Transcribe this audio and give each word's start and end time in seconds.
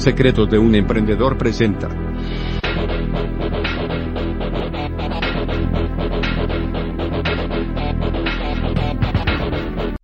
Secretos 0.00 0.48
de 0.48 0.58
un 0.58 0.74
emprendedor 0.74 1.36
presenta. 1.36 1.86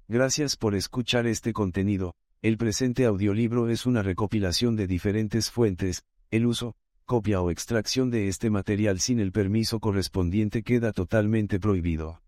Gracias 0.06 0.56
por 0.58 0.74
escuchar 0.74 1.26
este 1.26 1.54
contenido. 1.54 2.14
El 2.42 2.58
presente 2.58 3.06
audiolibro 3.06 3.70
es 3.70 3.86
una 3.86 4.02
recopilación 4.02 4.76
de 4.76 4.86
diferentes 4.86 5.50
fuentes. 5.50 6.02
El 6.30 6.44
uso, 6.44 6.76
copia 7.06 7.40
o 7.40 7.50
extracción 7.50 8.10
de 8.10 8.28
este 8.28 8.50
material 8.50 9.00
sin 9.00 9.18
el 9.18 9.32
permiso 9.32 9.80
correspondiente 9.80 10.62
queda 10.62 10.92
totalmente 10.92 11.58
prohibido. 11.58 12.20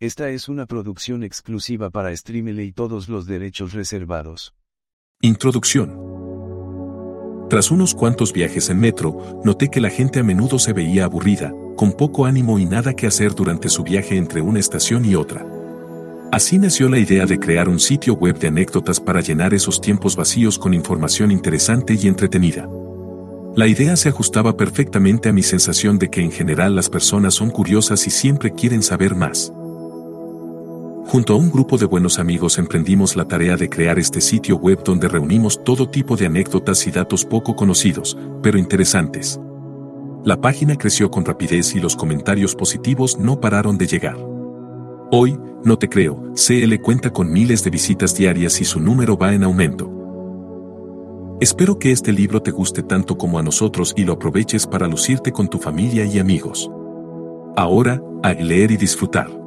Esta 0.00 0.30
es 0.30 0.48
una 0.48 0.64
producción 0.64 1.22
exclusiva 1.24 1.90
para 1.90 2.16
Streamele 2.16 2.64
y 2.64 2.72
todos 2.72 3.10
los 3.10 3.26
derechos 3.26 3.74
reservados. 3.74 4.54
Introducción. 5.22 5.98
Tras 7.48 7.70
unos 7.70 7.94
cuantos 7.94 8.34
viajes 8.34 8.68
en 8.68 8.78
metro, 8.78 9.40
noté 9.44 9.68
que 9.68 9.80
la 9.80 9.88
gente 9.88 10.20
a 10.20 10.22
menudo 10.22 10.58
se 10.58 10.74
veía 10.74 11.06
aburrida, 11.06 11.54
con 11.74 11.94
poco 11.94 12.26
ánimo 12.26 12.58
y 12.58 12.66
nada 12.66 12.92
que 12.92 13.06
hacer 13.06 13.34
durante 13.34 13.70
su 13.70 13.82
viaje 13.82 14.18
entre 14.18 14.42
una 14.42 14.60
estación 14.60 15.06
y 15.06 15.14
otra. 15.14 15.46
Así 16.32 16.58
nació 16.58 16.90
la 16.90 16.98
idea 16.98 17.24
de 17.24 17.38
crear 17.38 17.66
un 17.70 17.80
sitio 17.80 18.12
web 18.12 18.38
de 18.38 18.48
anécdotas 18.48 19.00
para 19.00 19.22
llenar 19.22 19.54
esos 19.54 19.80
tiempos 19.80 20.16
vacíos 20.16 20.58
con 20.58 20.74
información 20.74 21.30
interesante 21.30 21.94
y 21.94 22.08
entretenida. 22.08 22.68
La 23.54 23.66
idea 23.68 23.96
se 23.96 24.10
ajustaba 24.10 24.54
perfectamente 24.54 25.30
a 25.30 25.32
mi 25.32 25.42
sensación 25.42 25.98
de 25.98 26.10
que 26.10 26.20
en 26.20 26.30
general 26.30 26.76
las 26.76 26.90
personas 26.90 27.32
son 27.32 27.48
curiosas 27.48 28.06
y 28.06 28.10
siempre 28.10 28.52
quieren 28.52 28.82
saber 28.82 29.14
más. 29.14 29.50
Junto 31.08 31.34
a 31.34 31.36
un 31.36 31.52
grupo 31.52 31.78
de 31.78 31.86
buenos 31.86 32.18
amigos 32.18 32.58
emprendimos 32.58 33.14
la 33.14 33.28
tarea 33.28 33.56
de 33.56 33.68
crear 33.68 33.96
este 33.96 34.20
sitio 34.20 34.56
web 34.56 34.82
donde 34.82 35.06
reunimos 35.06 35.62
todo 35.62 35.88
tipo 35.88 36.16
de 36.16 36.26
anécdotas 36.26 36.84
y 36.88 36.90
datos 36.90 37.24
poco 37.24 37.54
conocidos, 37.54 38.18
pero 38.42 38.58
interesantes. 38.58 39.40
La 40.24 40.40
página 40.40 40.76
creció 40.76 41.08
con 41.08 41.24
rapidez 41.24 41.76
y 41.76 41.80
los 41.80 41.94
comentarios 41.94 42.56
positivos 42.56 43.20
no 43.20 43.40
pararon 43.40 43.78
de 43.78 43.86
llegar. 43.86 44.16
Hoy, 45.12 45.38
no 45.62 45.78
te 45.78 45.88
creo, 45.88 46.32
CL 46.34 46.74
cuenta 46.82 47.12
con 47.12 47.30
miles 47.32 47.62
de 47.62 47.70
visitas 47.70 48.16
diarias 48.16 48.60
y 48.60 48.64
su 48.64 48.80
número 48.80 49.16
va 49.16 49.32
en 49.32 49.44
aumento. 49.44 49.88
Espero 51.40 51.78
que 51.78 51.92
este 51.92 52.12
libro 52.12 52.42
te 52.42 52.50
guste 52.50 52.82
tanto 52.82 53.16
como 53.16 53.38
a 53.38 53.44
nosotros 53.44 53.94
y 53.96 54.02
lo 54.02 54.14
aproveches 54.14 54.66
para 54.66 54.88
lucirte 54.88 55.30
con 55.30 55.46
tu 55.46 55.58
familia 55.60 56.04
y 56.04 56.18
amigos. 56.18 56.68
Ahora, 57.56 58.02
a 58.24 58.32
leer 58.32 58.72
y 58.72 58.76
disfrutar. 58.76 59.45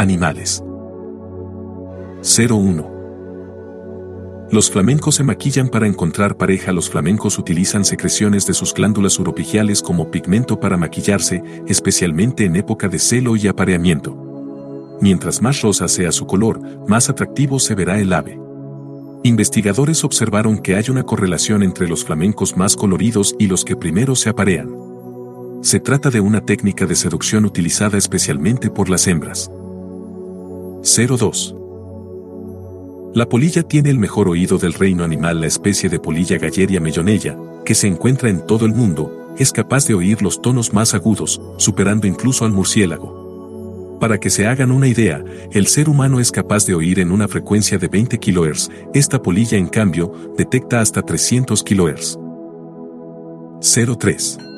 Animales. 0.00 0.64
01. 2.22 4.48
Los 4.50 4.70
flamencos 4.70 5.16
se 5.16 5.24
maquillan 5.24 5.68
para 5.68 5.86
encontrar 5.86 6.38
pareja. 6.38 6.72
Los 6.72 6.88
flamencos 6.88 7.38
utilizan 7.38 7.84
secreciones 7.84 8.46
de 8.46 8.54
sus 8.54 8.72
glándulas 8.72 9.18
uropigiales 9.18 9.82
como 9.82 10.10
pigmento 10.10 10.58
para 10.58 10.78
maquillarse, 10.78 11.42
especialmente 11.66 12.46
en 12.46 12.56
época 12.56 12.88
de 12.88 12.98
celo 12.98 13.36
y 13.36 13.46
apareamiento. 13.46 14.96
Mientras 15.02 15.42
más 15.42 15.60
rosa 15.60 15.86
sea 15.86 16.12
su 16.12 16.26
color, 16.26 16.62
más 16.88 17.10
atractivo 17.10 17.58
se 17.58 17.74
verá 17.74 18.00
el 18.00 18.14
ave. 18.14 18.40
Investigadores 19.22 20.02
observaron 20.02 20.60
que 20.60 20.76
hay 20.76 20.84
una 20.88 21.02
correlación 21.02 21.62
entre 21.62 21.86
los 21.86 22.06
flamencos 22.06 22.56
más 22.56 22.74
coloridos 22.74 23.36
y 23.38 23.48
los 23.48 23.66
que 23.66 23.76
primero 23.76 24.16
se 24.16 24.30
aparean. 24.30 24.74
Se 25.60 25.78
trata 25.78 26.08
de 26.08 26.20
una 26.20 26.40
técnica 26.40 26.86
de 26.86 26.96
seducción 26.96 27.44
utilizada 27.44 27.98
especialmente 27.98 28.70
por 28.70 28.88
las 28.88 29.06
hembras. 29.06 29.50
02. 30.82 31.54
La 33.12 33.28
polilla 33.28 33.62
tiene 33.62 33.90
el 33.90 33.98
mejor 33.98 34.28
oído 34.28 34.56
del 34.56 34.72
reino 34.72 35.04
animal. 35.04 35.40
La 35.40 35.46
especie 35.46 35.88
de 35.88 35.98
polilla 35.98 36.38
galleria 36.38 36.80
mellonella, 36.80 37.36
que 37.64 37.74
se 37.74 37.86
encuentra 37.86 38.30
en 38.30 38.46
todo 38.46 38.66
el 38.66 38.72
mundo, 38.72 39.34
es 39.36 39.52
capaz 39.52 39.86
de 39.86 39.94
oír 39.94 40.22
los 40.22 40.40
tonos 40.40 40.72
más 40.72 40.94
agudos, 40.94 41.40
superando 41.56 42.06
incluso 42.06 42.44
al 42.44 42.52
murciélago. 42.52 43.98
Para 44.00 44.18
que 44.18 44.30
se 44.30 44.46
hagan 44.46 44.70
una 44.70 44.88
idea, 44.88 45.22
el 45.52 45.66
ser 45.66 45.88
humano 45.88 46.20
es 46.20 46.30
capaz 46.30 46.64
de 46.66 46.74
oír 46.74 47.00
en 47.00 47.12
una 47.12 47.28
frecuencia 47.28 47.76
de 47.76 47.88
20 47.88 48.18
kHz, 48.18 48.70
esta 48.94 49.20
polilla 49.20 49.58
en 49.58 49.68
cambio, 49.68 50.12
detecta 50.38 50.80
hasta 50.80 51.02
300 51.02 51.62
kHz. 51.62 52.18
03. 53.98 54.49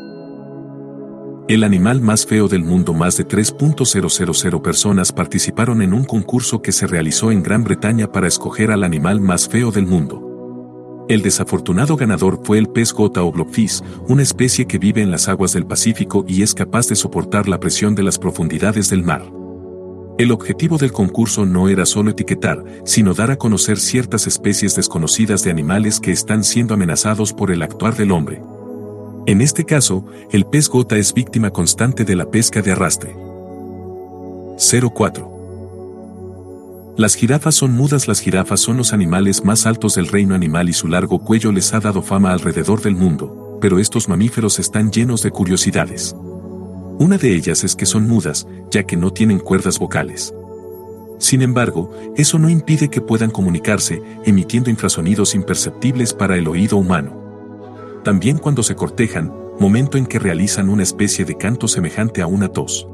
El 1.49 1.65
animal 1.65 2.01
más 2.01 2.25
feo 2.25 2.47
del 2.47 2.63
mundo 2.63 2.95
más 2.95 3.17
de 3.17 3.27
3.000 3.27 4.63
personas 4.63 5.11
participaron 5.11 5.83
en 5.83 5.93
un 5.93 6.05
concurso 6.05 6.63
que 6.63 6.71
se 6.71 6.87
realizó 6.87 7.33
en 7.33 7.43
Gran 7.43 7.65
Bretaña 7.65 8.11
para 8.13 8.29
escoger 8.29 8.71
al 8.71 8.85
animal 8.85 9.21
más 9.21 9.49
feo 9.49 9.73
del 9.73 9.87
mundo. 9.87 11.05
El 11.09 11.21
desafortunado 11.21 11.97
ganador 11.97 12.41
fue 12.45 12.59
el 12.59 12.69
pez 12.69 12.93
gota 12.93 13.25
o 13.25 13.33
blobfish, 13.33 13.83
una 14.09 14.23
especie 14.23 14.67
que 14.67 14.79
vive 14.79 15.03
en 15.03 15.11
las 15.11 15.29
aguas 15.29 15.53
del 15.53 15.67
Pacífico 15.67 16.25
y 16.29 16.43
es 16.43 16.55
capaz 16.55 16.89
de 16.89 16.95
soportar 16.95 17.49
la 17.49 17.59
presión 17.59 17.97
de 17.97 18.05
las 18.05 18.21
profundidades 18.21 18.89
del 18.89 19.03
mar. 19.03 19.25
El 20.19 20.31
objetivo 20.31 20.79
del 20.79 20.93
concurso 20.93 21.45
no 21.45 21.69
era 21.69 21.87
solo 21.87 22.13
etiquetar, 22.13 22.63
sino 22.85 23.15
dar 23.15 23.33
a 23.33 23.37
conocer 23.37 23.81
ciertas 23.81 24.29
especies 24.29 24.77
desconocidas 24.77 25.43
de 25.43 25.51
animales 25.51 25.99
que 25.99 26.13
están 26.13 26.45
siendo 26.45 26.75
amenazados 26.75 27.33
por 27.33 27.51
el 27.51 27.63
actuar 27.63 27.97
del 27.97 28.13
hombre. 28.13 28.41
En 29.25 29.41
este 29.41 29.65
caso, 29.65 30.05
el 30.33 30.47
pez 30.47 30.69
gota 30.69 30.97
es 30.97 31.15
víctima 31.15 31.51
constante 31.51 32.05
de 32.05 32.17
la 32.17 32.29
pesca 32.29 32.61
de 32.61 32.73
arrastre. 32.73 33.15
04. 34.59 36.95
Las 36.97 37.15
jirafas 37.15 37.55
son 37.55 37.73
mudas. 37.73 38.09
Las 38.09 38.19
jirafas 38.19 38.59
son 38.59 38.79
los 38.79 38.93
animales 38.93 39.45
más 39.45 39.65
altos 39.65 39.95
del 39.95 40.09
reino 40.09 40.35
animal 40.35 40.69
y 40.69 40.73
su 40.73 40.89
largo 40.89 41.21
cuello 41.21 41.53
les 41.53 41.73
ha 41.73 41.79
dado 41.79 42.03
fama 42.03 42.33
alrededor 42.33 42.83
del 42.83 42.97
mundo, 42.97 43.59
pero 43.61 43.79
estos 43.79 44.09
mamíferos 44.09 44.59
están 44.59 44.91
llenos 44.91 45.23
de 45.23 45.31
curiosidades. 45.31 46.17
Una 46.99 47.17
de 47.17 47.33
ellas 47.33 47.63
es 47.63 47.77
que 47.77 47.87
son 47.87 48.09
mudas, 48.09 48.49
ya 48.73 48.83
que 48.83 48.97
no 48.97 49.13
tienen 49.13 49.39
cuerdas 49.39 49.79
vocales. 49.79 50.35
Sin 51.19 51.43
embargo, 51.43 51.93
eso 52.17 52.41
no 52.41 52.51
impide 52.51 52.91
que 52.91 53.01
puedan 53.01 53.31
comunicarse, 53.31 54.03
emitiendo 54.25 54.69
infrasonidos 54.69 55.37
imperceptibles 55.37 56.13
para 56.13 56.37
el 56.37 56.49
oído 56.49 56.77
humano 56.77 57.22
también 58.03 58.39
cuando 58.39 58.63
se 58.63 58.75
cortejan, 58.75 59.33
momento 59.59 59.99
en 59.99 60.07
que 60.07 60.19
realizan 60.19 60.69
una 60.69 60.83
especie 60.83 61.25
de 61.25 61.37
canto 61.37 61.69
semejante 61.69 62.23
a 62.23 62.27
una 62.27 62.49
tos. 62.49 62.89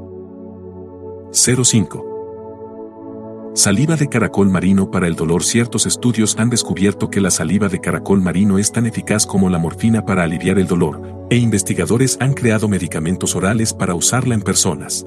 05. 1.31 2.09
Saliva 3.55 3.95
de 3.95 4.07
caracol 4.07 4.49
marino 4.49 4.89
para 4.91 5.07
el 5.07 5.15
dolor 5.15 5.43
Ciertos 5.43 5.85
estudios 5.85 6.37
han 6.37 6.49
descubierto 6.49 7.09
que 7.09 7.19
la 7.19 7.31
saliva 7.31 7.67
de 7.67 7.81
caracol 7.81 8.21
marino 8.21 8.57
es 8.59 8.71
tan 8.71 8.85
eficaz 8.85 9.25
como 9.25 9.49
la 9.49 9.57
morfina 9.57 10.05
para 10.05 10.23
aliviar 10.23 10.59
el 10.59 10.67
dolor, 10.67 11.27
e 11.29 11.37
investigadores 11.37 12.17
han 12.19 12.33
creado 12.33 12.67
medicamentos 12.67 13.35
orales 13.35 13.73
para 13.73 13.95
usarla 13.95 14.35
en 14.35 14.41
personas. 14.41 15.05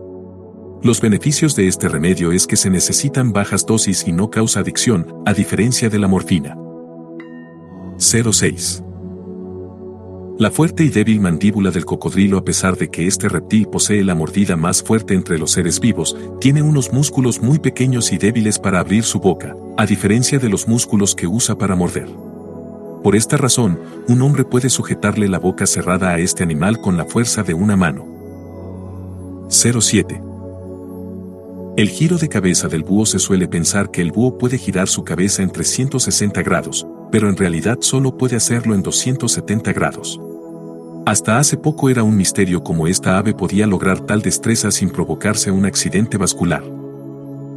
Los 0.82 1.00
beneficios 1.00 1.54
de 1.54 1.68
este 1.68 1.88
remedio 1.88 2.32
es 2.32 2.46
que 2.46 2.56
se 2.56 2.68
necesitan 2.68 3.32
bajas 3.32 3.64
dosis 3.64 4.06
y 4.06 4.12
no 4.12 4.30
causa 4.30 4.60
adicción, 4.60 5.22
a 5.24 5.32
diferencia 5.32 5.88
de 5.88 5.98
la 5.98 6.08
morfina. 6.08 6.56
06. 7.98 8.82
La 10.42 10.50
fuerte 10.50 10.82
y 10.82 10.88
débil 10.88 11.20
mandíbula 11.20 11.70
del 11.70 11.84
cocodrilo 11.84 12.36
a 12.36 12.44
pesar 12.44 12.76
de 12.76 12.90
que 12.90 13.06
este 13.06 13.28
reptil 13.28 13.68
posee 13.68 14.02
la 14.02 14.16
mordida 14.16 14.56
más 14.56 14.82
fuerte 14.82 15.14
entre 15.14 15.38
los 15.38 15.52
seres 15.52 15.78
vivos, 15.78 16.16
tiene 16.40 16.62
unos 16.62 16.92
músculos 16.92 17.40
muy 17.40 17.60
pequeños 17.60 18.10
y 18.10 18.18
débiles 18.18 18.58
para 18.58 18.80
abrir 18.80 19.04
su 19.04 19.20
boca, 19.20 19.54
a 19.76 19.86
diferencia 19.86 20.40
de 20.40 20.48
los 20.48 20.66
músculos 20.66 21.14
que 21.14 21.28
usa 21.28 21.56
para 21.56 21.76
morder. 21.76 22.08
Por 23.04 23.14
esta 23.14 23.36
razón, 23.36 23.78
un 24.08 24.20
hombre 24.20 24.44
puede 24.44 24.68
sujetarle 24.68 25.28
la 25.28 25.38
boca 25.38 25.64
cerrada 25.64 26.10
a 26.10 26.18
este 26.18 26.42
animal 26.42 26.80
con 26.80 26.96
la 26.96 27.04
fuerza 27.04 27.44
de 27.44 27.54
una 27.54 27.76
mano. 27.76 28.04
07. 29.48 30.20
El 31.76 31.88
giro 31.88 32.18
de 32.18 32.28
cabeza 32.28 32.66
del 32.66 32.82
búho 32.82 33.06
se 33.06 33.20
suele 33.20 33.46
pensar 33.46 33.92
que 33.92 34.02
el 34.02 34.10
búho 34.10 34.38
puede 34.38 34.58
girar 34.58 34.88
su 34.88 35.04
cabeza 35.04 35.44
en 35.44 35.52
360 35.52 36.42
grados, 36.42 36.84
pero 37.12 37.28
en 37.28 37.36
realidad 37.36 37.78
solo 37.80 38.18
puede 38.18 38.34
hacerlo 38.34 38.74
en 38.74 38.82
270 38.82 39.72
grados. 39.72 40.20
Hasta 41.04 41.38
hace 41.38 41.56
poco 41.56 41.90
era 41.90 42.04
un 42.04 42.16
misterio 42.16 42.62
cómo 42.62 42.86
esta 42.86 43.18
ave 43.18 43.34
podía 43.34 43.66
lograr 43.66 44.00
tal 44.00 44.22
destreza 44.22 44.70
sin 44.70 44.88
provocarse 44.88 45.50
un 45.50 45.64
accidente 45.66 46.16
vascular. 46.16 46.62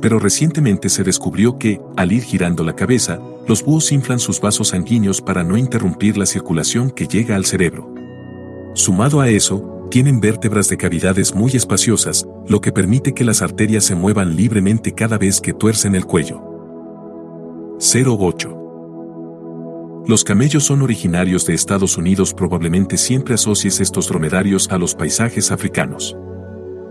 Pero 0.02 0.18
recientemente 0.18 0.90
se 0.90 1.04
descubrió 1.04 1.60
que, 1.60 1.80
al 1.96 2.12
ir 2.12 2.24
girando 2.24 2.64
la 2.64 2.76
cabeza, 2.76 3.20
los 3.48 3.64
búhos 3.64 3.92
inflan 3.92 4.20
sus 4.20 4.42
vasos 4.42 4.70
sanguíneos 4.70 5.22
para 5.22 5.44
no 5.44 5.58
interrumpir 5.58 6.18
la 6.18 6.26
circulación 6.26 6.90
que 6.90 7.06
llega 7.08 7.36
al 7.36 7.46
cerebro. 7.46 7.94
Sumado 8.74 9.22
a 9.22 9.30
eso, 9.30 9.88
tienen 9.92 10.20
vértebras 10.20 10.68
de 10.68 10.78
cavidades 10.78 11.36
muy 11.36 11.52
espaciosas, 11.52 12.28
lo 12.48 12.62
que 12.62 12.72
permite 12.72 13.14
que 13.14 13.24
las 13.24 13.44
arterias 13.44 13.84
se 13.84 13.94
muevan 13.94 14.36
libremente 14.36 14.94
cada 14.94 15.20
vez 15.20 15.40
que 15.40 15.54
tuercen 15.54 15.94
el 15.94 16.06
cuello. 16.06 16.42
08. 17.80 18.65
Los 20.08 20.24
camellos 20.24 20.64
son 20.64 20.84
originarios 20.84 21.48
de 21.48 21.56
Estados 21.56 21.98
Unidos 21.98 22.32
probablemente 22.32 22.96
siempre 22.96 23.34
asocies 23.34 23.80
estos 23.80 24.08
dromedarios 24.08 24.70
a 24.70 24.78
los 24.78 24.94
paisajes 24.94 25.52
africanos. 25.52 26.16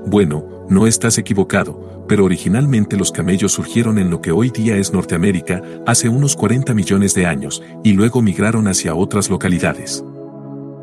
Bueno, 0.04 0.66
no 0.68 0.88
estás 0.88 1.16
equivocado, 1.16 2.04
pero 2.08 2.24
originalmente 2.24 2.96
los 2.96 3.12
camellos 3.12 3.52
surgieron 3.52 4.00
en 4.00 4.10
lo 4.10 4.20
que 4.20 4.32
hoy 4.32 4.50
día 4.50 4.76
es 4.76 4.92
Norteamérica 4.92 5.62
hace 5.86 6.08
unos 6.08 6.34
40 6.34 6.74
millones 6.74 7.14
de 7.14 7.26
años 7.26 7.62
y 7.84 7.92
luego 7.92 8.20
migraron 8.20 8.66
hacia 8.66 8.96
otras 8.96 9.30
localidades. 9.30 10.04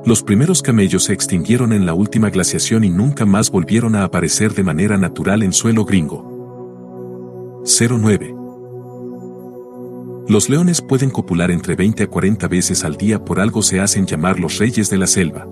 Los 0.06 0.24
primeros 0.24 0.62
camellos 0.62 1.04
se 1.04 1.14
extinguieron 1.14 1.74
en 1.74 1.86
la 1.86 1.94
última 1.94 2.30
glaciación 2.30 2.86
y 2.86 2.90
nunca 2.90 3.26
más 3.26 3.52
volvieron 3.52 3.94
a 3.96 4.06
aparecer 4.06 4.54
de 4.54 4.64
manera 4.64 4.98
natural 4.98 5.44
en 5.44 5.52
suelo 5.52 5.84
gringo. 5.84 6.32
09. 7.66 8.41
Los 10.28 10.50
leones 10.50 10.82
pueden 10.82 11.10
copular 11.10 11.52
entre 11.52 11.76
20 11.76 12.04
a 12.04 12.08
40 12.08 12.48
veces 12.48 12.84
al 12.84 12.96
día 12.96 13.24
por 13.24 13.40
algo 13.40 13.62
se 13.62 13.80
hacen 13.80 14.06
llamar 14.06 14.40
los 14.40 14.60
reyes 14.60 14.90
de 14.90 14.98
la 14.98 15.08
selva. 15.08 15.48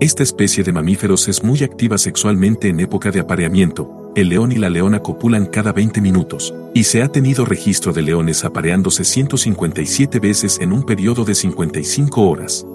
Esta 0.00 0.22
especie 0.22 0.62
de 0.62 0.72
mamíferos 0.72 1.26
es 1.26 1.42
muy 1.42 1.64
activa 1.64 1.98
sexualmente 1.98 2.68
en 2.68 2.80
época 2.80 3.10
de 3.10 3.20
apareamiento, 3.20 4.12
el 4.14 4.28
león 4.28 4.52
y 4.52 4.56
la 4.56 4.70
leona 4.70 5.00
copulan 5.00 5.46
cada 5.46 5.72
20 5.72 6.00
minutos, 6.00 6.54
y 6.74 6.84
se 6.84 7.02
ha 7.02 7.08
tenido 7.08 7.44
registro 7.44 7.92
de 7.92 8.02
leones 8.02 8.44
apareándose 8.44 9.04
157 9.04 10.20
veces 10.20 10.58
en 10.60 10.72
un 10.72 10.84
periodo 10.84 11.24
de 11.24 11.34
55 11.34 12.22
horas. 12.22 12.66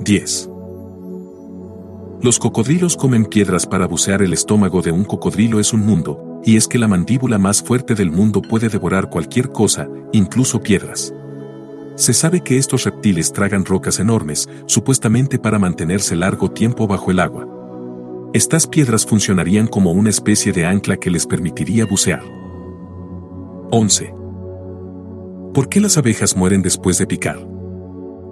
10. 0.00 0.50
Los 2.22 2.38
cocodrilos 2.38 2.96
comen 2.96 3.24
piedras 3.24 3.66
para 3.66 3.86
bucear 3.86 4.20
el 4.20 4.32
estómago 4.32 4.82
de 4.82 4.90
un 4.90 5.04
cocodrilo 5.04 5.60
es 5.60 5.72
un 5.72 5.86
mundo, 5.86 6.25
y 6.46 6.56
es 6.56 6.68
que 6.68 6.78
la 6.78 6.86
mandíbula 6.86 7.38
más 7.38 7.60
fuerte 7.60 7.96
del 7.96 8.12
mundo 8.12 8.40
puede 8.40 8.68
devorar 8.68 9.10
cualquier 9.10 9.50
cosa, 9.50 9.88
incluso 10.12 10.60
piedras. 10.60 11.12
Se 11.96 12.14
sabe 12.14 12.40
que 12.40 12.56
estos 12.56 12.84
reptiles 12.84 13.32
tragan 13.32 13.64
rocas 13.64 13.98
enormes, 13.98 14.48
supuestamente 14.66 15.40
para 15.40 15.58
mantenerse 15.58 16.14
largo 16.14 16.52
tiempo 16.52 16.86
bajo 16.86 17.10
el 17.10 17.18
agua. 17.18 17.48
Estas 18.32 18.68
piedras 18.68 19.04
funcionarían 19.04 19.66
como 19.66 19.90
una 19.90 20.08
especie 20.08 20.52
de 20.52 20.66
ancla 20.66 20.98
que 20.98 21.10
les 21.10 21.26
permitiría 21.26 21.84
bucear. 21.84 22.22
11. 23.72 24.14
¿Por 25.52 25.68
qué 25.68 25.80
las 25.80 25.98
abejas 25.98 26.36
mueren 26.36 26.62
después 26.62 26.96
de 26.98 27.08
picar? 27.08 27.44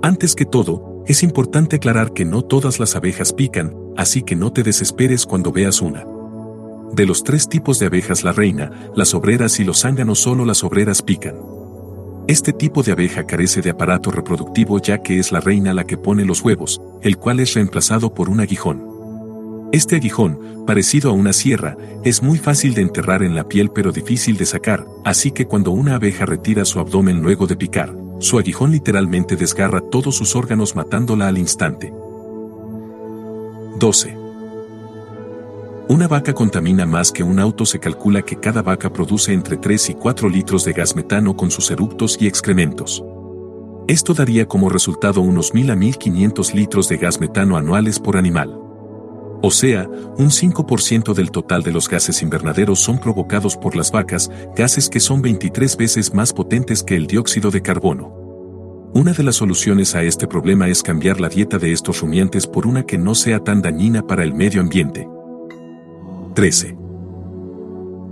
Antes 0.03 0.37
que 0.37 0.45
todo, 0.45 1.03
es 1.09 1.25
importante 1.25 1.77
aclarar 1.77 2.13
que 2.13 2.25
no 2.25 2.43
todas 2.43 2.79
las 2.79 2.95
abejas 2.95 3.33
pican, 3.33 3.75
así 3.97 4.23
que 4.23 4.37
no 4.37 4.53
te 4.53 4.63
desesperes 4.63 5.27
cuando 5.27 5.51
veas 5.51 5.83
una. 5.83 6.14
De 6.95 7.07
los 7.07 7.25
tres 7.25 7.49
tipos 7.49 7.81
de 7.81 7.87
abejas 7.87 8.23
la 8.23 8.31
reina, 8.31 8.71
las 8.95 9.15
obreras 9.15 9.59
y 9.59 9.65
los 9.65 9.81
zánganos 9.81 10.21
solo 10.21 10.45
las 10.45 10.63
obreras 10.63 11.03
pican. 11.03 11.35
Este 12.29 12.53
tipo 12.53 12.85
de 12.85 12.93
abeja 12.93 13.27
carece 13.27 13.63
de 13.63 13.71
aparato 13.71 14.13
reproductivo 14.13 14.79
ya 14.79 15.03
que 15.03 15.19
es 15.19 15.33
la 15.33 15.41
reina 15.41 15.75
la 15.75 15.89
que 15.89 15.97
pone 15.97 16.25
los 16.25 16.43
huevos, 16.43 16.81
el 17.03 17.17
cual 17.17 17.41
es 17.41 17.55
reemplazado 17.55 18.15
por 18.15 18.31
un 18.31 18.39
aguijón. 18.39 18.85
Este 19.73 19.97
aguijón, 19.97 20.65
parecido 20.69 21.11
a 21.11 21.15
una 21.15 21.33
sierra, 21.33 21.77
es 22.05 22.23
muy 22.23 22.39
fácil 22.39 22.75
de 22.75 22.83
enterrar 22.83 23.25
en 23.25 23.35
la 23.35 23.49
piel 23.49 23.73
pero 23.75 23.91
difícil 23.91 24.37
de 24.37 24.47
sacar, 24.47 24.87
así 25.05 25.33
que 25.33 25.47
cuando 25.47 25.73
una 25.73 25.97
abeja 25.97 26.27
retira 26.27 26.65
su 26.65 26.79
abdomen 26.79 27.23
luego 27.23 27.49
de 27.49 27.57
picar, 27.57 27.93
su 28.21 28.39
aguijón 28.39 28.71
literalmente 28.71 29.35
desgarra 29.35 29.81
todos 29.81 30.15
sus 30.15 30.37
órganos 30.37 30.77
matándola 30.77 31.27
al 31.27 31.39
instante. 31.39 31.93
12. 33.81 34.24
Una 35.87 36.09
vaca 36.09 36.33
contamina 36.33 36.87
más 36.87 37.13
que 37.13 37.23
un 37.23 37.39
auto 37.39 37.67
se 37.67 37.79
calcula 37.79 38.23
que 38.23 38.37
cada 38.37 38.63
vaca 38.63 38.91
produce 38.91 39.35
entre 39.35 39.59
3 39.59 39.91
y 39.91 39.95
4 39.95 40.31
litros 40.31 40.65
de 40.65 40.73
gas 40.73 40.97
metano 40.97 41.37
con 41.37 41.51
sus 41.51 41.71
eructos 41.71 42.17
y 42.19 42.27
excrementos. 42.27 43.05
Esto 43.87 44.15
daría 44.15 44.49
como 44.49 44.71
resultado 44.71 45.21
unos 45.21 45.53
1000 45.53 45.71
a 45.71 45.77
1500 45.77 46.55
litros 46.55 46.89
de 46.89 46.97
gas 46.97 47.21
metano 47.21 47.59
anuales 47.59 48.01
por 48.01 48.17
animal. 48.17 48.59
O 49.43 49.51
sea, 49.51 49.87
un 50.17 50.31
5% 50.31 51.13
del 51.13 51.31
total 51.31 51.63
de 51.63 51.73
los 51.73 51.87
gases 51.87 52.23
invernaderos 52.23 52.81
son 52.81 52.99
provocados 52.99 53.59
por 53.59 53.77
las 53.77 53.93
vacas, 53.93 54.31
gases 54.57 54.89
que 54.89 55.01
son 55.01 55.21
23 55.21 55.77
veces 55.77 56.15
más 56.15 56.33
potentes 56.33 56.83
que 56.83 56.97
el 56.97 57.07
dióxido 57.07 57.51
de 57.51 57.61
carbono. 57.61 58.11
Una 58.95 59.13
de 59.13 59.23
las 59.23 59.37
soluciones 59.37 59.95
a 59.95 60.03
este 60.03 60.27
problema 60.27 60.67
es 60.69 60.83
cambiar 60.83 61.21
la 61.21 61.29
dieta 61.29 61.59
de 61.59 61.73
estos 61.73 62.01
rumiantes 62.01 62.47
por 62.47 62.67
una 62.67 62.87
que 62.87 62.97
no 62.97 63.15
sea 63.15 63.41
tan 63.41 63.61
dañina 63.61 64.07
para 64.07 64.23
el 64.23 64.33
medio 64.33 64.63
ambiente. 64.63 65.07
13. 66.35 66.77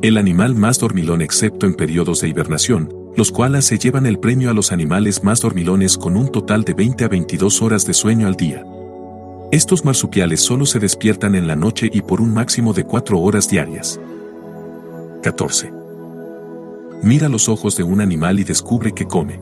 El 0.02 0.16
animal 0.16 0.54
más 0.54 0.78
dormilón 0.78 1.22
excepto 1.22 1.66
en 1.66 1.74
periodos 1.74 2.20
de 2.20 2.28
hibernación, 2.28 2.94
los 3.16 3.32
koalas 3.32 3.64
se 3.64 3.78
llevan 3.78 4.06
el 4.06 4.20
premio 4.20 4.48
a 4.48 4.54
los 4.54 4.70
animales 4.70 5.24
más 5.24 5.40
dormilones 5.40 5.98
con 5.98 6.16
un 6.16 6.30
total 6.30 6.62
de 6.62 6.72
20 6.72 7.04
a 7.04 7.08
22 7.08 7.62
horas 7.62 7.84
de 7.84 7.94
sueño 7.94 8.28
al 8.28 8.36
día. 8.36 8.64
Estos 9.50 9.84
marsupiales 9.84 10.40
solo 10.40 10.66
se 10.66 10.78
despiertan 10.78 11.34
en 11.34 11.48
la 11.48 11.56
noche 11.56 11.90
y 11.92 12.00
por 12.00 12.20
un 12.20 12.32
máximo 12.32 12.72
de 12.72 12.84
4 12.84 13.18
horas 13.18 13.50
diarias. 13.50 14.00
14. 15.24 15.72
Mira 17.02 17.28
los 17.28 17.48
ojos 17.48 17.76
de 17.76 17.82
un 17.82 18.00
animal 18.00 18.38
y 18.38 18.44
descubre 18.44 18.92
que 18.92 19.04
come. 19.04 19.40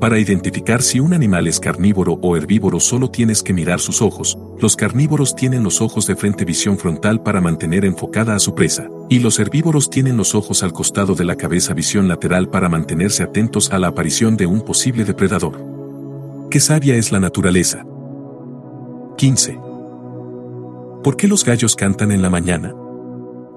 Para 0.00 0.20
identificar 0.20 0.80
si 0.80 1.00
un 1.00 1.12
animal 1.12 1.48
es 1.48 1.58
carnívoro 1.58 2.20
o 2.22 2.36
herbívoro 2.36 2.78
solo 2.78 3.10
tienes 3.10 3.42
que 3.42 3.52
mirar 3.52 3.80
sus 3.80 4.00
ojos. 4.00 4.38
Los 4.60 4.76
carnívoros 4.76 5.34
tienen 5.34 5.64
los 5.64 5.80
ojos 5.80 6.06
de 6.06 6.14
frente 6.14 6.44
visión 6.44 6.78
frontal 6.78 7.20
para 7.20 7.40
mantener 7.40 7.84
enfocada 7.84 8.36
a 8.36 8.38
su 8.38 8.54
presa, 8.54 8.88
y 9.08 9.18
los 9.18 9.40
herbívoros 9.40 9.90
tienen 9.90 10.16
los 10.16 10.36
ojos 10.36 10.62
al 10.62 10.72
costado 10.72 11.16
de 11.16 11.24
la 11.24 11.34
cabeza 11.34 11.74
visión 11.74 12.06
lateral 12.06 12.48
para 12.48 12.68
mantenerse 12.68 13.24
atentos 13.24 13.72
a 13.72 13.78
la 13.80 13.88
aparición 13.88 14.36
de 14.36 14.46
un 14.46 14.60
posible 14.60 15.04
depredador. 15.04 15.58
Qué 16.48 16.60
sabia 16.60 16.94
es 16.94 17.10
la 17.10 17.18
naturaleza. 17.18 17.84
15. 19.16 19.58
¿Por 21.02 21.16
qué 21.16 21.26
los 21.26 21.44
gallos 21.44 21.74
cantan 21.74 22.12
en 22.12 22.22
la 22.22 22.30
mañana? 22.30 22.72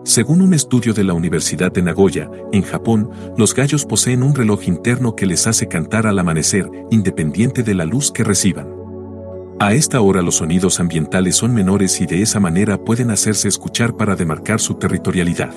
Según 0.04 0.42
un 0.42 0.56
estudio 0.56 0.94
de 0.96 1.04
la 1.04 1.14
Universidad 1.14 1.72
de 1.72 1.84
Nagoya, 1.84 2.30
en 2.52 2.64
Japón, 2.64 3.12
los 3.38 3.54
gallos 3.54 3.86
poseen 3.86 4.24
un 4.24 4.34
reloj 4.34 4.64
interno 4.68 5.16
que 5.16 5.28
les 5.28 5.46
hace 5.46 5.68
cantar 5.68 6.08
al 6.08 6.18
amanecer, 6.18 6.68
independiente 6.90 7.62
de 7.62 7.76
la 7.76 7.86
luz 7.86 8.12
que 8.12 8.24
reciban. 8.24 8.68
A 9.60 9.74
esta 9.74 10.02
hora 10.02 10.24
los 10.24 10.38
sonidos 10.38 10.80
ambientales 10.80 11.36
son 11.36 11.54
menores 11.54 12.02
y 12.02 12.08
de 12.08 12.24
esa 12.24 12.40
manera 12.40 12.84
pueden 12.84 13.12
hacerse 13.12 13.48
escuchar 13.48 13.96
para 13.96 14.16
demarcar 14.16 14.60
su 14.60 14.74
territorialidad. 14.74 15.54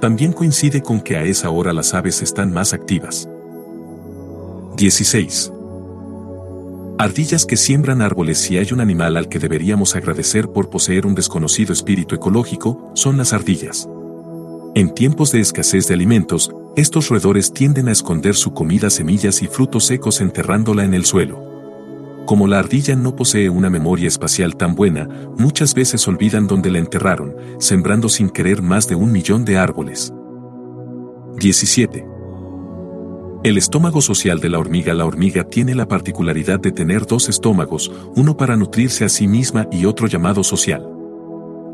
También 0.00 0.32
coincide 0.32 0.80
con 0.80 1.02
que 1.02 1.16
a 1.16 1.22
esa 1.22 1.50
hora 1.50 1.74
las 1.74 1.92
aves 1.92 2.22
están 2.22 2.54
más 2.54 2.72
activas. 2.72 3.28
16. 4.78 5.52
Ardillas 6.98 7.46
que 7.46 7.56
siembran 7.56 8.02
árboles 8.02 8.38
si 8.38 8.58
hay 8.58 8.72
un 8.72 8.80
animal 8.80 9.16
al 9.16 9.28
que 9.28 9.38
deberíamos 9.38 9.96
agradecer 9.96 10.48
por 10.48 10.70
poseer 10.70 11.06
un 11.06 11.14
desconocido 11.14 11.72
espíritu 11.72 12.14
ecológico, 12.14 12.90
son 12.94 13.16
las 13.16 13.32
ardillas. 13.32 13.88
En 14.74 14.94
tiempos 14.94 15.32
de 15.32 15.40
escasez 15.40 15.88
de 15.88 15.94
alimentos, 15.94 16.52
estos 16.76 17.08
roedores 17.08 17.52
tienden 17.52 17.88
a 17.88 17.92
esconder 17.92 18.34
su 18.34 18.54
comida 18.54 18.88
semillas 18.88 19.42
y 19.42 19.46
frutos 19.46 19.86
secos 19.86 20.20
enterrándola 20.20 20.84
en 20.84 20.94
el 20.94 21.04
suelo. 21.04 21.52
Como 22.24 22.46
la 22.46 22.60
ardilla 22.60 22.94
no 22.94 23.16
posee 23.16 23.50
una 23.50 23.68
memoria 23.68 24.08
espacial 24.08 24.56
tan 24.56 24.74
buena, 24.74 25.08
muchas 25.36 25.74
veces 25.74 26.06
olvidan 26.06 26.46
dónde 26.46 26.70
la 26.70 26.78
enterraron, 26.78 27.34
sembrando 27.58 28.08
sin 28.08 28.30
querer 28.30 28.62
más 28.62 28.86
de 28.86 28.94
un 28.94 29.10
millón 29.12 29.44
de 29.44 29.58
árboles. 29.58 30.12
17. 31.38 32.11
El 33.44 33.58
estómago 33.58 34.00
social 34.00 34.38
de 34.38 34.48
la 34.48 34.60
hormiga 34.60 34.94
La 34.94 35.04
hormiga 35.04 35.42
tiene 35.42 35.74
la 35.74 35.88
particularidad 35.88 36.60
de 36.60 36.70
tener 36.70 37.06
dos 37.06 37.28
estómagos, 37.28 37.90
uno 38.14 38.36
para 38.36 38.56
nutrirse 38.56 39.04
a 39.04 39.08
sí 39.08 39.26
misma 39.26 39.66
y 39.72 39.84
otro 39.84 40.06
llamado 40.06 40.44
social. 40.44 40.88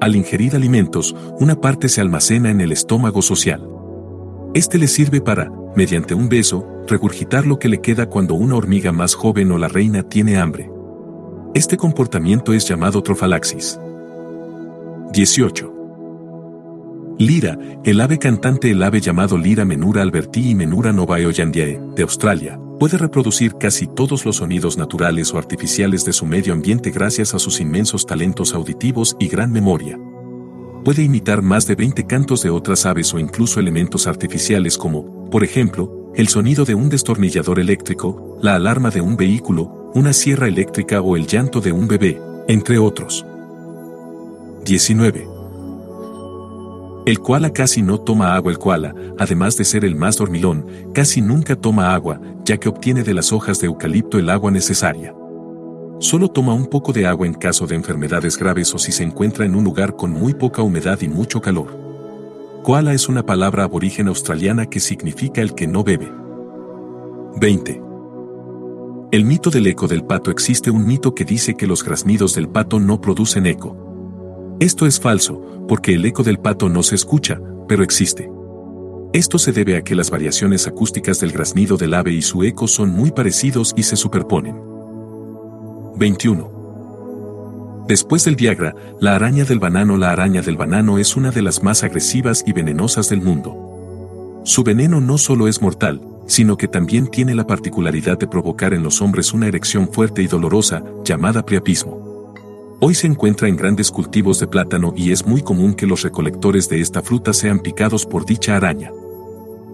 Al 0.00 0.16
ingerir 0.16 0.56
alimentos, 0.56 1.14
una 1.38 1.60
parte 1.60 1.90
se 1.90 2.00
almacena 2.00 2.50
en 2.50 2.62
el 2.62 2.72
estómago 2.72 3.20
social. 3.20 3.68
Este 4.54 4.78
le 4.78 4.88
sirve 4.88 5.20
para, 5.20 5.52
mediante 5.76 6.14
un 6.14 6.30
beso, 6.30 6.66
regurgitar 6.86 7.46
lo 7.46 7.58
que 7.58 7.68
le 7.68 7.82
queda 7.82 8.08
cuando 8.08 8.32
una 8.32 8.56
hormiga 8.56 8.90
más 8.90 9.14
joven 9.14 9.52
o 9.52 9.58
la 9.58 9.68
reina 9.68 10.02
tiene 10.02 10.38
hambre. 10.38 10.70
Este 11.54 11.76
comportamiento 11.76 12.54
es 12.54 12.66
llamado 12.66 13.02
trofalaxis. 13.02 13.78
18. 15.12 15.77
Lira, 17.18 17.58
el 17.84 18.00
ave 18.00 18.18
cantante 18.20 18.70
el 18.70 18.80
ave 18.80 19.00
llamado 19.00 19.36
Lira 19.36 19.64
menura 19.64 20.02
alberti 20.02 20.50
y 20.50 20.54
menura 20.54 20.92
novaeoyandiae, 20.92 21.80
de 21.96 22.02
Australia, 22.02 22.60
puede 22.78 22.96
reproducir 22.96 23.56
casi 23.58 23.88
todos 23.88 24.24
los 24.24 24.36
sonidos 24.36 24.78
naturales 24.78 25.34
o 25.34 25.38
artificiales 25.38 26.04
de 26.04 26.12
su 26.12 26.26
medio 26.26 26.52
ambiente 26.52 26.92
gracias 26.92 27.34
a 27.34 27.40
sus 27.40 27.60
inmensos 27.60 28.06
talentos 28.06 28.54
auditivos 28.54 29.16
y 29.18 29.26
gran 29.26 29.50
memoria. 29.50 29.98
Puede 30.84 31.02
imitar 31.02 31.42
más 31.42 31.66
de 31.66 31.74
20 31.74 32.06
cantos 32.06 32.40
de 32.42 32.50
otras 32.50 32.86
aves 32.86 33.12
o 33.12 33.18
incluso 33.18 33.58
elementos 33.58 34.06
artificiales 34.06 34.78
como, 34.78 35.28
por 35.28 35.42
ejemplo, 35.42 36.12
el 36.14 36.28
sonido 36.28 36.64
de 36.64 36.76
un 36.76 36.88
destornillador 36.88 37.58
eléctrico, 37.58 38.38
la 38.40 38.54
alarma 38.54 38.90
de 38.90 39.00
un 39.00 39.16
vehículo, 39.16 39.90
una 39.92 40.12
sierra 40.12 40.46
eléctrica 40.46 41.00
o 41.00 41.16
el 41.16 41.26
llanto 41.26 41.60
de 41.60 41.72
un 41.72 41.88
bebé, 41.88 42.20
entre 42.46 42.78
otros. 42.78 43.26
19. 44.64 45.27
El 47.08 47.20
koala 47.20 47.54
casi 47.54 47.80
no 47.80 47.98
toma 47.98 48.34
agua. 48.34 48.52
El 48.52 48.58
koala, 48.58 48.94
además 49.18 49.56
de 49.56 49.64
ser 49.64 49.86
el 49.86 49.96
más 49.96 50.18
dormilón, 50.18 50.66
casi 50.92 51.22
nunca 51.22 51.56
toma 51.56 51.94
agua, 51.94 52.20
ya 52.44 52.58
que 52.58 52.68
obtiene 52.68 53.02
de 53.02 53.14
las 53.14 53.32
hojas 53.32 53.60
de 53.60 53.66
eucalipto 53.66 54.18
el 54.18 54.28
agua 54.28 54.50
necesaria. 54.50 55.14
Solo 56.00 56.28
toma 56.28 56.52
un 56.52 56.66
poco 56.66 56.92
de 56.92 57.06
agua 57.06 57.26
en 57.26 57.32
caso 57.32 57.66
de 57.66 57.76
enfermedades 57.76 58.36
graves 58.36 58.74
o 58.74 58.78
si 58.78 58.92
se 58.92 59.04
encuentra 59.04 59.46
en 59.46 59.54
un 59.54 59.64
lugar 59.64 59.96
con 59.96 60.10
muy 60.10 60.34
poca 60.34 60.60
humedad 60.60 61.00
y 61.00 61.08
mucho 61.08 61.40
calor. 61.40 61.74
Koala 62.62 62.92
es 62.92 63.08
una 63.08 63.24
palabra 63.24 63.64
aborigen 63.64 64.08
australiana 64.08 64.66
que 64.66 64.78
significa 64.78 65.40
el 65.40 65.54
que 65.54 65.66
no 65.66 65.84
bebe. 65.84 66.12
20. 67.40 67.82
El 69.12 69.24
mito 69.24 69.48
del 69.48 69.66
eco 69.66 69.88
del 69.88 70.04
pato 70.04 70.30
existe 70.30 70.70
un 70.70 70.86
mito 70.86 71.14
que 71.14 71.24
dice 71.24 71.54
que 71.54 71.66
los 71.66 71.82
graznidos 71.82 72.34
del 72.34 72.50
pato 72.50 72.78
no 72.78 73.00
producen 73.00 73.46
eco. 73.46 73.87
Esto 74.60 74.86
es 74.86 74.98
falso, 74.98 75.40
porque 75.68 75.94
el 75.94 76.04
eco 76.04 76.24
del 76.24 76.40
pato 76.40 76.68
no 76.68 76.82
se 76.82 76.96
escucha, 76.96 77.40
pero 77.68 77.84
existe. 77.84 78.28
Esto 79.12 79.38
se 79.38 79.52
debe 79.52 79.76
a 79.76 79.82
que 79.82 79.94
las 79.94 80.10
variaciones 80.10 80.66
acústicas 80.66 81.20
del 81.20 81.30
graznido 81.30 81.76
del 81.76 81.94
ave 81.94 82.12
y 82.12 82.22
su 82.22 82.42
eco 82.42 82.66
son 82.66 82.90
muy 82.90 83.12
parecidos 83.12 83.72
y 83.76 83.84
se 83.84 83.94
superponen. 83.94 84.60
21. 85.96 87.86
Después 87.86 88.24
del 88.24 88.34
Viagra, 88.34 88.74
la 89.00 89.14
araña 89.14 89.44
del 89.44 89.60
banano 89.60 89.96
La 89.96 90.10
araña 90.10 90.42
del 90.42 90.56
banano 90.56 90.98
es 90.98 91.16
una 91.16 91.30
de 91.30 91.42
las 91.42 91.62
más 91.62 91.84
agresivas 91.84 92.42
y 92.44 92.52
venenosas 92.52 93.08
del 93.08 93.22
mundo. 93.22 94.42
Su 94.44 94.64
veneno 94.64 95.00
no 95.00 95.18
solo 95.18 95.46
es 95.46 95.62
mortal, 95.62 96.02
sino 96.26 96.56
que 96.56 96.66
también 96.66 97.06
tiene 97.06 97.36
la 97.36 97.46
particularidad 97.46 98.18
de 98.18 98.26
provocar 98.26 98.74
en 98.74 98.82
los 98.82 99.00
hombres 99.02 99.32
una 99.32 99.46
erección 99.46 99.88
fuerte 99.88 100.20
y 100.20 100.26
dolorosa, 100.26 100.82
llamada 101.04 101.46
priapismo. 101.46 102.07
Hoy 102.80 102.94
se 102.94 103.08
encuentra 103.08 103.48
en 103.48 103.56
grandes 103.56 103.90
cultivos 103.90 104.38
de 104.38 104.46
plátano 104.46 104.92
y 104.96 105.10
es 105.10 105.26
muy 105.26 105.42
común 105.42 105.74
que 105.74 105.84
los 105.84 106.02
recolectores 106.02 106.68
de 106.68 106.80
esta 106.80 107.02
fruta 107.02 107.32
sean 107.32 107.58
picados 107.58 108.06
por 108.06 108.24
dicha 108.24 108.54
araña. 108.54 108.92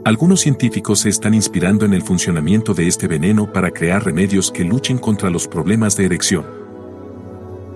Algunos 0.06 0.40
científicos 0.40 1.00
se 1.00 1.10
están 1.10 1.34
inspirando 1.34 1.84
en 1.84 1.92
el 1.92 2.00
funcionamiento 2.00 2.72
de 2.72 2.86
este 2.86 3.06
veneno 3.06 3.52
para 3.52 3.72
crear 3.72 4.06
remedios 4.06 4.50
que 4.50 4.64
luchen 4.64 4.96
contra 4.96 5.28
los 5.28 5.46
problemas 5.46 5.98
de 5.98 6.06
erección. 6.06 6.46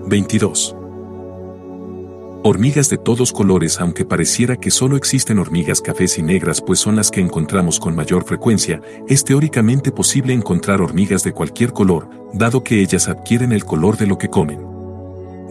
22. 0.07 0.75
Hormigas 2.41 2.89
de 2.89 2.97
todos 2.97 3.31
colores 3.31 3.79
aunque 3.79 4.05
pareciera 4.05 4.55
que 4.55 4.71
solo 4.71 4.97
existen 4.97 5.37
hormigas 5.37 5.79
cafés 5.79 6.17
y 6.17 6.23
negras 6.23 6.59
pues 6.59 6.79
son 6.79 6.95
las 6.95 7.11
que 7.11 7.21
encontramos 7.21 7.79
con 7.79 7.95
mayor 7.95 8.23
frecuencia, 8.23 8.81
es 9.07 9.23
teóricamente 9.23 9.91
posible 9.91 10.33
encontrar 10.33 10.81
hormigas 10.81 11.23
de 11.23 11.33
cualquier 11.33 11.71
color, 11.71 12.09
dado 12.33 12.63
que 12.63 12.81
ellas 12.81 13.07
adquieren 13.07 13.51
el 13.51 13.63
color 13.63 13.95
de 13.95 14.07
lo 14.07 14.17
que 14.17 14.29
comen 14.29 14.68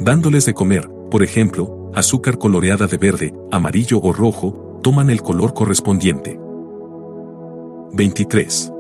dándoles 0.00 0.46
de 0.46 0.54
comer, 0.54 0.88
por 1.10 1.22
ejemplo, 1.22 1.90
azúcar 1.94 2.38
coloreada 2.38 2.86
de 2.86 2.96
verde, 2.96 3.34
amarillo 3.50 4.00
o 4.00 4.12
rojo, 4.12 4.80
toman 4.82 5.10
el 5.10 5.22
color 5.22 5.54
correspondiente. 5.54 6.38
23. 7.92 8.72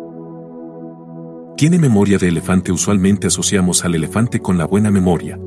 Tiene 1.56 1.78
memoria 1.78 2.18
de 2.18 2.28
elefante 2.28 2.70
usualmente 2.70 3.26
asociamos 3.26 3.84
al 3.84 3.94
elefante 3.94 4.40
con 4.40 4.58
la 4.58 4.64
buena 4.64 4.90
memoria. 4.90 5.38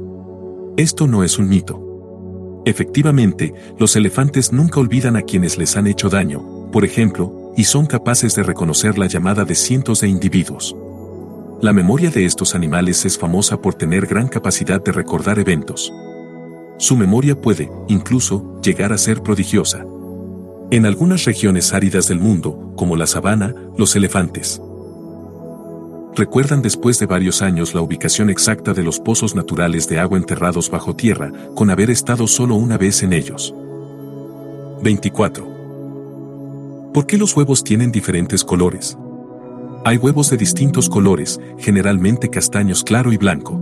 Esto 0.75 1.08
no 1.08 1.24
es 1.24 1.38
un 1.38 1.48
mito. 1.48 2.62
Efectivamente, 2.66 3.54
los 3.80 3.96
elefantes 3.96 4.51
nunca 4.51 4.80
olvidan 4.80 5.16
a 5.16 5.22
quienes 5.22 5.58
les 5.58 5.78
han 5.78 5.88
hecho 5.88 6.10
daño, 6.10 6.70
por 6.72 6.86
ejemplo, 6.86 7.54
y 7.56 7.63
son 7.63 7.86
capaces 7.86 8.36
de 8.36 8.44
reconocer 8.44 8.98
la 8.98 9.08
llamada 9.08 9.46
de 9.46 9.56
cientos 9.56 10.01
de 10.01 10.10
individuos. 10.10 10.75
La 11.62 11.74
memoria 11.74 12.10
de 12.10 12.25
estos 12.25 12.56
animales 12.56 13.06
es 13.06 13.20
famosa 13.20 13.62
por 13.62 13.75
tener 13.75 14.08
gran 14.08 14.27
capacidad 14.27 14.84
de 14.84 14.91
recordar 14.91 15.38
eventos. 15.38 15.94
Su 16.80 16.98
memoria 16.98 17.39
puede, 17.39 17.70
incluso, 17.88 18.60
llegar 18.62 18.91
a 18.91 18.98
ser 18.98 19.22
prodigiosa. 19.22 19.86
En 20.72 20.88
algunas 20.88 21.25
regiones 21.25 21.74
áridas 21.74 22.08
del 22.08 22.20
mundo, 22.20 22.74
como 22.75 22.96
la 22.96 23.06
sabana, 23.06 23.53
los 23.77 23.96
elefantes 23.96 24.60
recuerdan 26.15 26.62
después 26.62 27.00
de 27.00 27.06
varios 27.06 27.41
años 27.41 27.74
la 27.74 27.82
ubicación 27.82 28.30
exacta 28.30 28.74
de 28.74 28.84
los 28.84 29.00
pozos 29.00 29.34
naturales 29.34 29.88
de 29.88 30.00
agua 30.00 30.18
enterrados 30.18 30.70
bajo 30.70 30.96
tierra, 30.96 31.32
con 31.56 31.70
haber 31.70 31.89
estado 31.89 32.27
solo 32.27 32.56
una 32.56 32.77
vez 32.77 33.03
en 33.03 33.13
ellos. 33.13 33.53
24. 34.84 36.91
¿Por 36.94 37.06
qué 37.06 37.18
los 37.18 37.36
huevos 37.36 37.63
tienen 37.63 37.91
diferentes 37.91 38.44
colores? 38.44 38.98
Hay 39.84 39.98
huevos 39.98 40.30
de 40.30 40.38
distintos 40.38 40.90
colores, 40.90 41.40
generalmente 41.58 42.30
castaños 42.30 42.84
claro 42.84 43.12
y 43.14 43.18
blanco. 43.18 43.60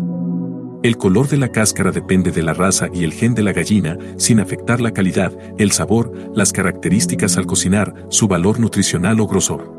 El 0.84 0.98
color 0.98 1.30
de 1.30 1.38
la 1.38 1.48
cáscara 1.48 1.92
depende 1.92 2.32
de 2.32 2.44
la 2.44 2.54
raza 2.54 2.90
y 2.94 3.06
el 3.06 3.14
gen 3.14 3.36
de 3.36 3.42
la 3.42 3.54
gallina, 3.54 3.98
sin 4.18 4.42
afectar 4.42 4.82
la 4.82 4.92
calidad, 4.92 5.32
el 5.58 5.72
sabor, 5.72 6.12
las 6.36 6.52
características 6.52 7.38
al 7.38 7.46
cocinar, 7.46 7.94
su 8.10 8.28
valor 8.28 8.60
nutricional 8.60 9.22
o 9.22 9.28
grosor. 9.28 9.74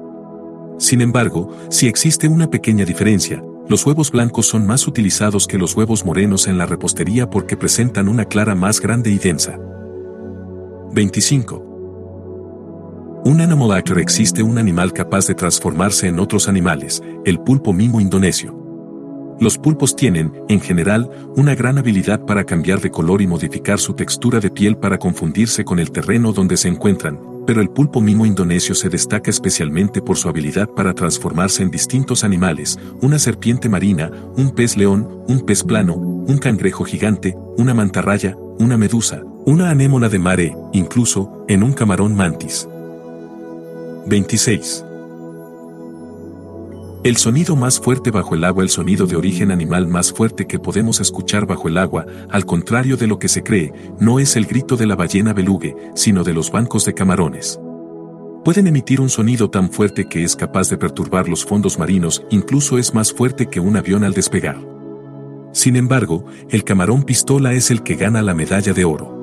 Sin 0.79 1.03
embargo, 1.03 1.55
si 1.69 1.89
existe 1.89 2.27
una 2.27 2.49
pequeña 2.49 2.87
diferencia, 2.87 3.43
los 3.69 3.85
huevos 3.85 4.11
blancos 4.11 4.47
son 4.47 4.67
más 4.67 4.89
utilizados 4.89 5.47
que 5.47 5.59
los 5.59 5.77
huevos 5.77 6.07
morenos 6.07 6.47
en 6.49 6.57
la 6.57 6.65
repostería 6.65 7.29
porque 7.29 7.59
presentan 7.59 8.09
una 8.09 8.25
clara 8.25 8.55
más 8.55 8.81
grande 8.81 9.11
y 9.11 9.19
densa. 9.19 9.59
25. 10.93 11.70
Un 13.23 13.43
Animal 13.43 13.83
existe 13.99 14.43
un 14.43 14.57
animal 14.57 14.95
capaz 14.95 15.27
de 15.27 15.35
transformarse 15.35 16.09
en 16.09 16.19
otros 16.19 16.49
animales, 16.49 17.03
el 17.27 17.39
pulpo 17.39 17.75
mimo 17.75 18.01
indonesio. 18.01 18.57
Los 19.39 19.59
pulpos 19.59 19.95
tienen, 19.95 20.33
en 20.49 20.59
general, 20.61 21.11
una 21.37 21.55
gran 21.55 21.77
habilidad 21.77 22.25
para 22.25 22.45
cambiar 22.45 22.81
de 22.81 22.91
color 22.91 23.21
y 23.21 23.27
modificar 23.27 23.79
su 23.79 23.93
textura 23.93 24.41
de 24.41 24.51
piel 24.51 24.79
para 24.79 24.97
confundirse 24.97 25.65
con 25.65 25.79
el 25.79 25.91
terreno 25.91 26.33
donde 26.33 26.57
se 26.57 26.69
encuentran, 26.69 27.21
pero 27.47 27.61
el 27.61 27.69
pulpo 27.69 28.01
mimo 28.01 28.25
indonesio 28.25 28.75
se 28.75 28.89
destaca 28.89 29.31
especialmente 29.31 30.01
por 30.01 30.17
su 30.17 30.31
habilidad 30.31 30.71
para 30.71 30.95
transformarse 30.95 31.63
en 31.63 31.71
distintos 31.71 32.25
animales, 32.25 32.79
una 33.03 33.19
serpiente 33.19 33.69
marina, 33.69 34.11
un 34.39 34.51
pez 34.51 34.79
león, 34.79 35.25
un 35.29 35.41
pez 35.41 35.63
plano, 35.63 35.95
un 35.95 36.39
cangrejo 36.39 36.85
gigante, 36.85 37.37
una 37.59 37.75
mantarraya, 37.75 38.35
una 38.59 38.79
medusa, 38.79 39.23
una 39.45 39.69
anémona 39.69 40.09
de 40.09 40.19
mare, 40.19 40.57
incluso, 40.73 41.45
en 41.49 41.63
un 41.63 41.75
camarón 41.75 42.15
mantis. 42.17 42.67
26. 44.07 44.85
El 47.03 47.17
sonido 47.17 47.57
más 47.57 47.81
fuerte 47.81 48.11
bajo 48.11 48.35
el 48.35 48.45
agua, 48.45 48.63
el 48.63 48.69
sonido 48.69 49.07
de 49.07 49.17
origen 49.17 49.51
animal 49.51 49.89
más 49.89 50.13
fuerte 50.13 50.47
que 50.47 50.59
podemos 50.59 51.01
escuchar 51.01 51.47
bajo 51.47 51.69
el 51.69 51.79
agua, 51.79 52.07
al 52.31 52.45
contrario 52.45 52.97
de 52.97 53.07
lo 53.07 53.19
que 53.19 53.29
se 53.29 53.43
cree, 53.43 53.73
no 53.99 54.19
es 54.19 54.37
el 54.37 54.47
grito 54.47 54.77
de 54.77 54.87
la 54.87 54.97
ballena 54.97 55.33
belugue, 55.33 55.77
sino 55.95 56.25
de 56.25 56.35
los 56.35 56.51
bancos 56.51 56.85
de 56.85 56.95
camarones. 56.95 57.59
Pueden 58.45 58.67
emitir 58.67 59.01
un 59.01 59.09
sonido 59.09 59.51
tan 59.51 59.71
fuerte 59.71 60.09
que 60.09 60.25
es 60.25 60.37
capaz 60.37 60.69
de 60.71 60.79
perturbar 60.79 61.29
los 61.29 61.45
fondos 61.45 61.79
marinos, 61.79 62.23
incluso 62.31 62.79
es 62.79 62.95
más 62.95 63.13
fuerte 63.13 63.47
que 63.49 63.61
un 63.61 63.77
avión 63.77 64.05
al 64.05 64.15
despegar. 64.15 64.59
Sin 65.53 65.77
embargo, 65.77 66.25
el 66.49 66.65
camarón 66.65 67.03
pistola 67.03 67.53
es 67.53 67.71
el 67.71 67.83
que 67.83 67.97
gana 67.97 68.23
la 68.23 68.35
medalla 68.35 68.73
de 68.73 68.85
oro. 68.85 69.20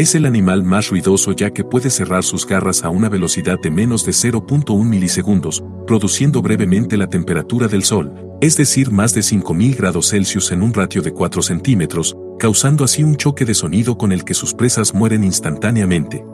Es 0.00 0.14
el 0.14 0.24
animal 0.24 0.64
más 0.64 0.88
ruidoso 0.88 1.32
ya 1.32 1.50
que 1.50 1.62
puede 1.62 1.90
cerrar 1.90 2.22
sus 2.22 2.46
garras 2.46 2.84
a 2.84 2.88
una 2.88 3.10
velocidad 3.10 3.60
de 3.60 3.70
menos 3.70 4.02
de 4.06 4.12
0.1 4.12 4.82
milisegundos, 4.82 5.62
produciendo 5.86 6.40
brevemente 6.40 6.96
la 6.96 7.06
temperatura 7.06 7.68
del 7.68 7.84
Sol, 7.84 8.10
es 8.40 8.56
decir, 8.56 8.90
más 8.90 9.12
de 9.12 9.20
5.000 9.20 9.76
grados 9.76 10.08
Celsius 10.08 10.52
en 10.52 10.62
un 10.62 10.72
ratio 10.72 11.02
de 11.02 11.12
4 11.12 11.42
centímetros, 11.42 12.16
causando 12.38 12.82
así 12.82 13.02
un 13.02 13.16
choque 13.16 13.44
de 13.44 13.52
sonido 13.52 13.98
con 13.98 14.10
el 14.10 14.24
que 14.24 14.32
sus 14.32 14.54
presas 14.54 14.94
mueren 14.94 15.22
instantáneamente. 15.22 16.24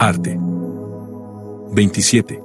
Arte. 0.00 0.36
27. 1.74 2.42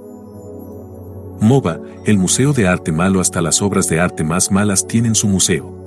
MOBA, 1.41 1.79
el 2.05 2.19
Museo 2.19 2.53
de 2.53 2.67
Arte 2.67 2.91
Malo 2.91 3.19
hasta 3.19 3.41
las 3.41 3.63
obras 3.63 3.89
de 3.89 3.99
arte 3.99 4.23
más 4.23 4.51
malas 4.51 4.85
tienen 4.85 5.15
su 5.15 5.27
museo. 5.27 5.78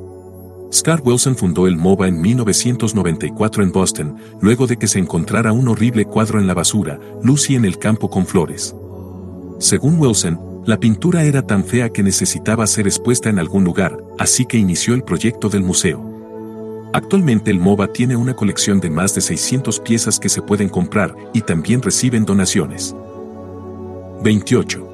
Scar 0.72 1.02
Wilson 1.04 1.36
fundó 1.36 1.66
el 1.66 1.76
MOBA 1.76 2.08
en 2.08 2.20
1994 2.22 3.62
en 3.62 3.72
Boston, 3.72 4.16
luego 4.40 4.66
de 4.66 4.78
que 4.78 4.88
se 4.88 4.98
encontrara 4.98 5.52
un 5.52 5.68
horrible 5.68 6.06
cuadro 6.06 6.40
en 6.40 6.46
la 6.46 6.54
basura, 6.54 6.98
Lucy 7.22 7.56
en 7.56 7.66
el 7.66 7.78
campo 7.78 8.08
con 8.08 8.24
flores. 8.26 8.74
Según 9.58 10.00
Wilson, 10.00 10.40
la 10.64 10.80
pintura 10.80 11.24
era 11.24 11.42
tan 11.42 11.64
fea 11.64 11.90
que 11.90 12.02
necesitaba 12.02 12.66
ser 12.66 12.86
expuesta 12.86 13.28
en 13.28 13.38
algún 13.38 13.64
lugar, 13.64 13.98
así 14.18 14.46
que 14.46 14.56
inició 14.56 14.94
el 14.94 15.02
proyecto 15.02 15.50
del 15.50 15.62
museo. 15.62 16.90
Actualmente 16.94 17.50
el 17.50 17.58
MOBA 17.58 17.92
tiene 17.92 18.16
una 18.16 18.34
colección 18.34 18.80
de 18.80 18.88
más 18.88 19.14
de 19.14 19.20
600 19.20 19.78
piezas 19.80 20.18
que 20.18 20.30
se 20.30 20.40
pueden 20.40 20.70
comprar 20.70 21.14
y 21.34 21.42
también 21.42 21.82
reciben 21.82 22.24
donaciones. 22.24 22.94
28. 24.22 24.91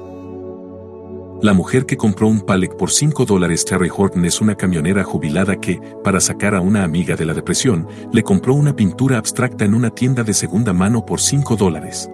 La 1.41 1.53
mujer 1.53 1.85
que 1.85 1.95
compró 1.95 2.27
un 2.27 2.41
Palek 2.41 2.75
por 2.75 2.91
5 2.91 3.23
dólares 3.23 3.63
Terry 3.63 3.89
Horton 3.95 4.25
es 4.25 4.41
una 4.41 4.55
camionera 4.55 5.05
jubilada 5.05 5.55
que, 5.55 5.79
para 6.03 6.19
sacar 6.19 6.53
a 6.53 6.59
una 6.59 6.83
amiga 6.83 7.15
de 7.15 7.25
la 7.25 7.33
depresión, 7.33 7.87
le 8.11 8.23
compró 8.23 8.53
una 8.55 8.75
pintura 8.75 9.17
abstracta 9.17 9.63
en 9.63 9.73
una 9.73 9.89
tienda 9.89 10.23
de 10.23 10.33
segunda 10.33 10.73
mano 10.73 11.05
por 11.05 11.21
5 11.21 11.55
dólares. 11.55 12.09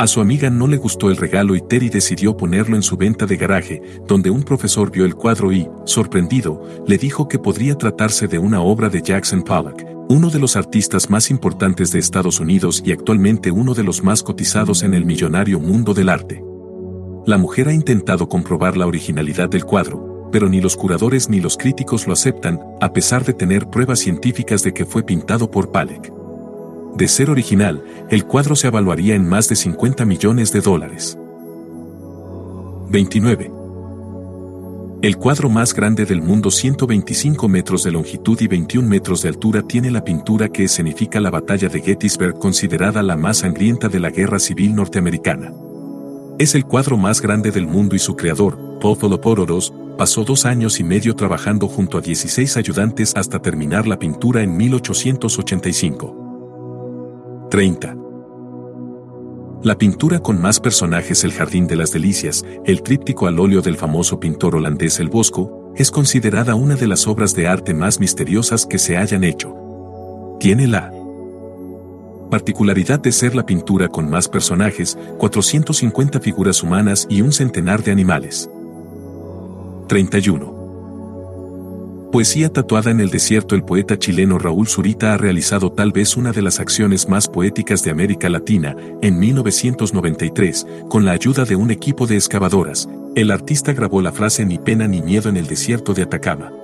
A 0.00 0.08
su 0.08 0.20
amiga 0.20 0.50
no 0.50 0.66
le 0.66 0.76
gustó 0.76 1.08
el 1.08 1.18
regalo 1.18 1.54
y 1.54 1.60
Terry 1.60 1.88
decidió 1.88 2.36
ponerlo 2.36 2.74
en 2.74 2.82
su 2.82 2.96
venta 2.96 3.26
de 3.26 3.36
garaje, 3.36 3.80
donde 4.08 4.30
un 4.30 4.42
profesor 4.42 4.90
vio 4.90 5.04
el 5.04 5.14
cuadro 5.14 5.52
y, 5.52 5.68
sorprendido, 5.84 6.60
le 6.84 6.98
dijo 6.98 7.28
que 7.28 7.38
podría 7.38 7.78
tratarse 7.78 8.26
de 8.26 8.40
una 8.40 8.60
obra 8.60 8.88
de 8.88 9.02
Jackson 9.02 9.42
Pollock, 9.42 9.84
uno 10.08 10.30
de 10.30 10.40
los 10.40 10.56
artistas 10.56 11.08
más 11.08 11.30
importantes 11.30 11.92
de 11.92 12.00
Estados 12.00 12.40
Unidos 12.40 12.82
y 12.84 12.90
actualmente 12.90 13.52
uno 13.52 13.72
de 13.72 13.84
los 13.84 14.02
más 14.02 14.24
cotizados 14.24 14.82
en 14.82 14.94
el 14.94 15.04
millonario 15.04 15.60
mundo 15.60 15.94
del 15.94 16.08
arte. 16.08 16.42
La 17.24 17.38
mujer 17.38 17.68
ha 17.68 17.72
intentado 17.72 18.28
comprobar 18.28 18.76
la 18.76 18.88
originalidad 18.88 19.48
del 19.48 19.64
cuadro, 19.64 20.28
pero 20.32 20.48
ni 20.48 20.60
los 20.60 20.76
curadores 20.76 21.28
ni 21.28 21.40
los 21.40 21.56
críticos 21.56 22.08
lo 22.08 22.14
aceptan, 22.14 22.58
a 22.80 22.92
pesar 22.92 23.24
de 23.24 23.32
tener 23.32 23.68
pruebas 23.68 24.00
científicas 24.00 24.64
de 24.64 24.74
que 24.74 24.84
fue 24.84 25.04
pintado 25.04 25.48
por 25.48 25.70
Palek. 25.70 26.12
De 26.96 27.06
ser 27.06 27.30
original, 27.30 27.84
el 28.10 28.24
cuadro 28.24 28.56
se 28.56 28.66
evaluaría 28.66 29.14
en 29.14 29.28
más 29.28 29.48
de 29.48 29.54
50 29.54 30.04
millones 30.04 30.52
de 30.52 30.62
dólares. 30.62 31.16
29. 32.90 33.52
El 35.02 35.16
cuadro 35.16 35.48
más 35.48 35.74
grande 35.74 36.04
del 36.04 36.22
mundo 36.22 36.50
125 36.50 37.48
metros 37.48 37.84
de 37.84 37.92
longitud 37.92 38.40
y 38.40 38.48
21 38.48 38.88
metros 38.88 39.22
de 39.22 39.28
altura 39.28 39.62
tiene 39.62 39.92
la 39.92 40.02
pintura 40.02 40.48
que 40.48 40.64
escenifica 40.64 41.20
la 41.20 41.30
batalla 41.30 41.68
de 41.68 41.80
Gettysburg 41.80 42.38
considerada 42.38 43.00
la 43.02 43.16
más 43.16 43.38
sangrienta 43.38 43.88
de 43.88 44.00
la 44.00 44.10
guerra 44.10 44.40
civil 44.40 44.74
norteamericana. 44.74 45.52
Es 46.38 46.54
el 46.54 46.64
cuadro 46.64 46.96
más 46.96 47.20
grande 47.20 47.50
del 47.50 47.66
mundo 47.66 47.94
y 47.94 47.98
su 47.98 48.16
creador, 48.16 48.56
Pororos, 48.80 49.74
pasó 49.96 50.24
dos 50.24 50.46
años 50.46 50.80
y 50.80 50.84
medio 50.84 51.14
trabajando 51.14 51.68
junto 51.68 51.98
a 51.98 52.00
16 52.00 52.56
ayudantes 52.56 53.12
hasta 53.14 53.40
terminar 53.40 53.86
la 53.86 53.98
pintura 53.98 54.42
en 54.42 54.56
1885. 54.56 57.48
30. 57.50 57.96
La 59.62 59.76
pintura 59.78 60.18
con 60.18 60.40
más 60.40 60.58
personajes 60.58 61.22
El 61.22 61.32
Jardín 61.32 61.68
de 61.68 61.76
las 61.76 61.92
Delicias, 61.92 62.44
el 62.64 62.82
tríptico 62.82 63.28
al 63.28 63.38
óleo 63.38 63.62
del 63.62 63.76
famoso 63.76 64.18
pintor 64.18 64.56
holandés 64.56 64.98
El 64.98 65.10
Bosco, 65.10 65.72
es 65.76 65.92
considerada 65.92 66.56
una 66.56 66.74
de 66.74 66.88
las 66.88 67.06
obras 67.06 67.34
de 67.34 67.46
arte 67.46 67.74
más 67.74 68.00
misteriosas 68.00 68.66
que 68.66 68.78
se 68.78 68.96
hayan 68.96 69.22
hecho. 69.22 69.54
Tiene 70.40 70.66
la 70.66 70.92
particularidad 72.32 72.98
de 72.98 73.12
ser 73.12 73.34
la 73.34 73.44
pintura 73.44 73.88
con 73.88 74.08
más 74.08 74.26
personajes, 74.26 74.96
450 75.18 76.18
figuras 76.18 76.62
humanas 76.62 77.06
y 77.10 77.20
un 77.20 77.30
centenar 77.30 77.82
de 77.82 77.92
animales. 77.92 78.48
31. 79.86 82.08
Poesía 82.10 82.50
tatuada 82.50 82.90
en 82.90 83.00
el 83.00 83.10
desierto 83.10 83.54
El 83.54 83.64
poeta 83.64 83.98
chileno 83.98 84.38
Raúl 84.38 84.66
Zurita 84.66 85.12
ha 85.12 85.18
realizado 85.18 85.72
tal 85.72 85.92
vez 85.92 86.16
una 86.16 86.32
de 86.32 86.40
las 86.40 86.58
acciones 86.58 87.06
más 87.06 87.28
poéticas 87.28 87.82
de 87.82 87.90
América 87.90 88.30
Latina, 88.30 88.74
en 89.02 89.18
1993, 89.18 90.66
con 90.88 91.04
la 91.04 91.12
ayuda 91.12 91.44
de 91.44 91.56
un 91.56 91.70
equipo 91.70 92.06
de 92.06 92.14
excavadoras, 92.14 92.88
el 93.14 93.30
artista 93.30 93.74
grabó 93.74 94.00
la 94.00 94.12
frase 94.12 94.46
Ni 94.46 94.56
pena 94.56 94.88
ni 94.88 95.02
miedo 95.02 95.28
en 95.28 95.36
el 95.36 95.46
desierto 95.46 95.92
de 95.92 96.04
Atacama. 96.04 96.61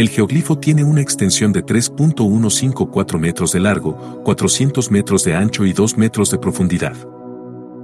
El 0.00 0.08
geoglifo 0.08 0.56
tiene 0.56 0.82
una 0.82 1.02
extensión 1.02 1.52
de 1.52 1.62
3.154 1.62 3.18
metros 3.18 3.52
de 3.52 3.60
largo, 3.60 4.22
400 4.24 4.90
metros 4.90 5.24
de 5.24 5.34
ancho 5.34 5.66
y 5.66 5.74
2 5.74 5.98
metros 5.98 6.30
de 6.30 6.38
profundidad. 6.38 6.96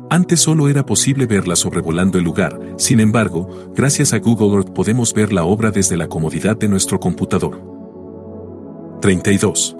Antes 0.08 0.40
solo 0.40 0.70
era 0.70 0.86
posible 0.86 1.26
verla 1.26 1.56
sobrevolando 1.56 2.16
el 2.16 2.24
lugar, 2.24 2.58
sin 2.78 3.00
embargo, 3.00 3.70
gracias 3.74 4.14
a 4.14 4.18
Google 4.18 4.56
Earth 4.56 4.70
podemos 4.70 5.12
ver 5.12 5.30
la 5.30 5.44
obra 5.44 5.70
desde 5.70 5.98
la 5.98 6.08
comodidad 6.08 6.56
de 6.56 6.68
nuestro 6.68 6.98
computador. 6.98 7.60
32. 9.02 9.76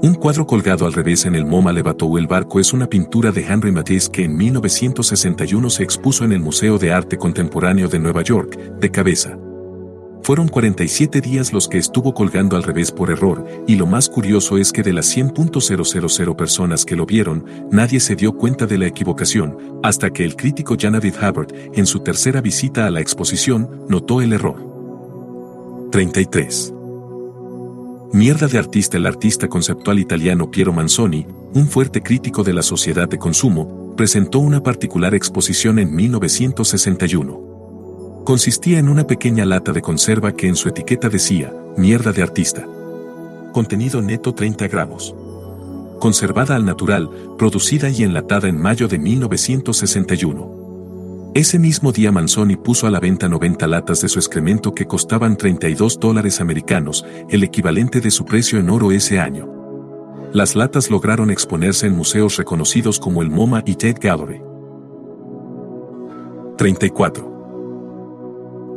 Un 0.00 0.14
cuadro 0.14 0.46
colgado 0.46 0.86
al 0.86 0.94
revés 0.94 1.26
en 1.26 1.34
el 1.34 1.44
MoMA 1.44 1.70
Levatou 1.70 2.16
el 2.16 2.26
barco 2.26 2.60
es 2.60 2.72
una 2.72 2.86
pintura 2.86 3.30
de 3.30 3.42
Henry 3.46 3.72
Matisse 3.72 4.08
que 4.08 4.24
en 4.24 4.34
1961 4.38 5.68
se 5.68 5.82
expuso 5.82 6.24
en 6.24 6.32
el 6.32 6.40
Museo 6.40 6.78
de 6.78 6.92
Arte 6.92 7.18
Contemporáneo 7.18 7.88
de 7.88 7.98
Nueva 7.98 8.22
York, 8.22 8.56
de 8.80 8.90
cabeza. 8.90 9.38
Fueron 10.22 10.48
47 10.48 11.20
días 11.20 11.52
los 11.52 11.68
que 11.68 11.78
estuvo 11.78 12.12
colgando 12.12 12.56
al 12.56 12.62
revés 12.62 12.92
por 12.92 13.10
error, 13.10 13.44
y 13.66 13.76
lo 13.76 13.86
más 13.86 14.08
curioso 14.08 14.58
es 14.58 14.72
que 14.72 14.82
de 14.82 14.92
las 14.92 15.16
100.000 15.16 16.36
personas 16.36 16.84
que 16.84 16.96
lo 16.96 17.06
vieron, 17.06 17.44
nadie 17.70 17.98
se 18.00 18.14
dio 18.14 18.32
cuenta 18.32 18.66
de 18.66 18.78
la 18.78 18.86
equivocación, 18.86 19.80
hasta 19.82 20.10
que 20.10 20.24
el 20.24 20.36
crítico 20.36 20.76
Janavid 20.78 21.14
Hubbard, 21.14 21.54
en 21.72 21.86
su 21.86 22.00
tercera 22.00 22.40
visita 22.40 22.86
a 22.86 22.90
la 22.90 23.00
exposición, 23.00 23.86
notó 23.88 24.20
el 24.20 24.32
error. 24.32 25.88
33. 25.92 26.74
Mierda 28.12 28.46
de 28.46 28.58
artista 28.58 28.96
El 28.96 29.06
artista 29.06 29.48
conceptual 29.48 29.98
italiano 29.98 30.50
Piero 30.50 30.72
Manzoni, 30.72 31.26
un 31.54 31.68
fuerte 31.68 32.02
crítico 32.02 32.42
de 32.42 32.52
la 32.52 32.62
sociedad 32.62 33.08
de 33.08 33.18
consumo, 33.18 33.94
presentó 33.96 34.38
una 34.38 34.62
particular 34.62 35.14
exposición 35.14 35.78
en 35.78 35.94
1961 35.94 37.47
consistía 38.28 38.78
en 38.78 38.90
una 38.90 39.06
pequeña 39.06 39.46
lata 39.46 39.72
de 39.72 39.80
conserva 39.80 40.32
que 40.32 40.48
en 40.48 40.54
su 40.54 40.68
etiqueta 40.68 41.08
decía, 41.08 41.50
mierda 41.78 42.12
de 42.12 42.22
artista. 42.22 42.68
Contenido 43.54 44.02
neto 44.02 44.34
30 44.34 44.68
gramos. 44.68 45.14
Conservada 45.98 46.54
al 46.54 46.66
natural, 46.66 47.08
producida 47.38 47.88
y 47.88 48.02
enlatada 48.02 48.48
en 48.48 48.60
mayo 48.60 48.86
de 48.86 48.98
1961. 48.98 51.30
Ese 51.34 51.58
mismo 51.58 51.90
día 51.90 52.12
Manzoni 52.12 52.56
puso 52.56 52.86
a 52.86 52.90
la 52.90 53.00
venta 53.00 53.30
90 53.30 53.66
latas 53.66 54.02
de 54.02 54.10
su 54.10 54.18
excremento 54.18 54.74
que 54.74 54.84
costaban 54.84 55.38
32 55.38 55.98
dólares 55.98 56.42
americanos, 56.42 57.06
el 57.30 57.44
equivalente 57.44 58.02
de 58.02 58.10
su 58.10 58.26
precio 58.26 58.58
en 58.58 58.68
oro 58.68 58.92
ese 58.92 59.20
año. 59.20 59.48
Las 60.34 60.54
latas 60.54 60.90
lograron 60.90 61.30
exponerse 61.30 61.86
en 61.86 61.96
museos 61.96 62.36
reconocidos 62.36 63.00
como 63.00 63.22
el 63.22 63.30
MoMA 63.30 63.62
y 63.64 63.76
Tate 63.76 64.06
Gallery. 64.06 64.42
34. 66.58 67.37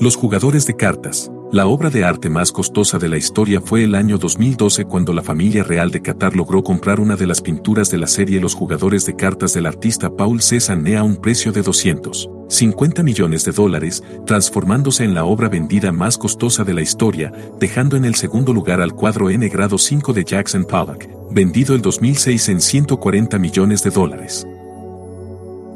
Los 0.02 0.16
jugadores 0.16 0.66
de 0.66 0.76
cartas. 0.76 1.32
La 1.52 1.68
obra 1.68 1.92
de 1.92 2.04
arte 2.04 2.28
más 2.28 2.52
costosa 2.52 2.98
de 2.98 3.08
la 3.08 3.18
historia 3.18 3.62
fue 3.62 3.84
el 3.84 3.94
año 3.94 4.18
2012 4.18 4.86
cuando 4.86 5.14
la 5.14 5.22
familia 5.22 5.64
real 5.64 5.92
de 5.92 6.02
Qatar 6.02 6.36
logró 6.36 6.64
comprar 6.64 7.00
una 7.00 7.16
de 7.16 7.28
las 7.28 7.40
pinturas 7.40 7.92
de 7.92 8.00
la 8.00 8.08
serie 8.08 8.42
Los 8.42 8.56
jugadores 8.56 9.06
de 9.06 9.16
cartas 9.16 9.54
del 9.54 9.68
artista 9.68 10.10
Paul 10.10 10.42
Cézanne 10.42 10.98
a 10.98 11.04
un 11.04 11.18
precio 11.18 11.52
de 11.52 11.62
250 11.62 13.04
millones 13.04 13.46
de 13.46 13.52
dólares, 13.52 14.04
transformándose 14.26 15.04
en 15.04 15.14
la 15.14 15.24
obra 15.26 15.50
vendida 15.50 15.92
más 15.92 16.18
costosa 16.18 16.64
de 16.64 16.74
la 16.74 16.82
historia, 16.82 17.32
dejando 17.60 17.96
en 17.96 18.06
el 18.06 18.16
segundo 18.16 18.54
lugar 18.54 18.82
al 18.82 18.96
cuadro 18.96 19.30
N 19.30 19.48
grado 19.50 19.78
5 19.78 20.14
de 20.14 20.24
Jackson 20.24 20.66
Pollock, 20.66 21.06
vendido 21.30 21.76
el 21.76 21.82
2006 21.84 22.50
en 22.50 22.60
140 22.60 23.38
millones 23.38 23.84
de 23.84 23.92
dólares. 23.92 24.48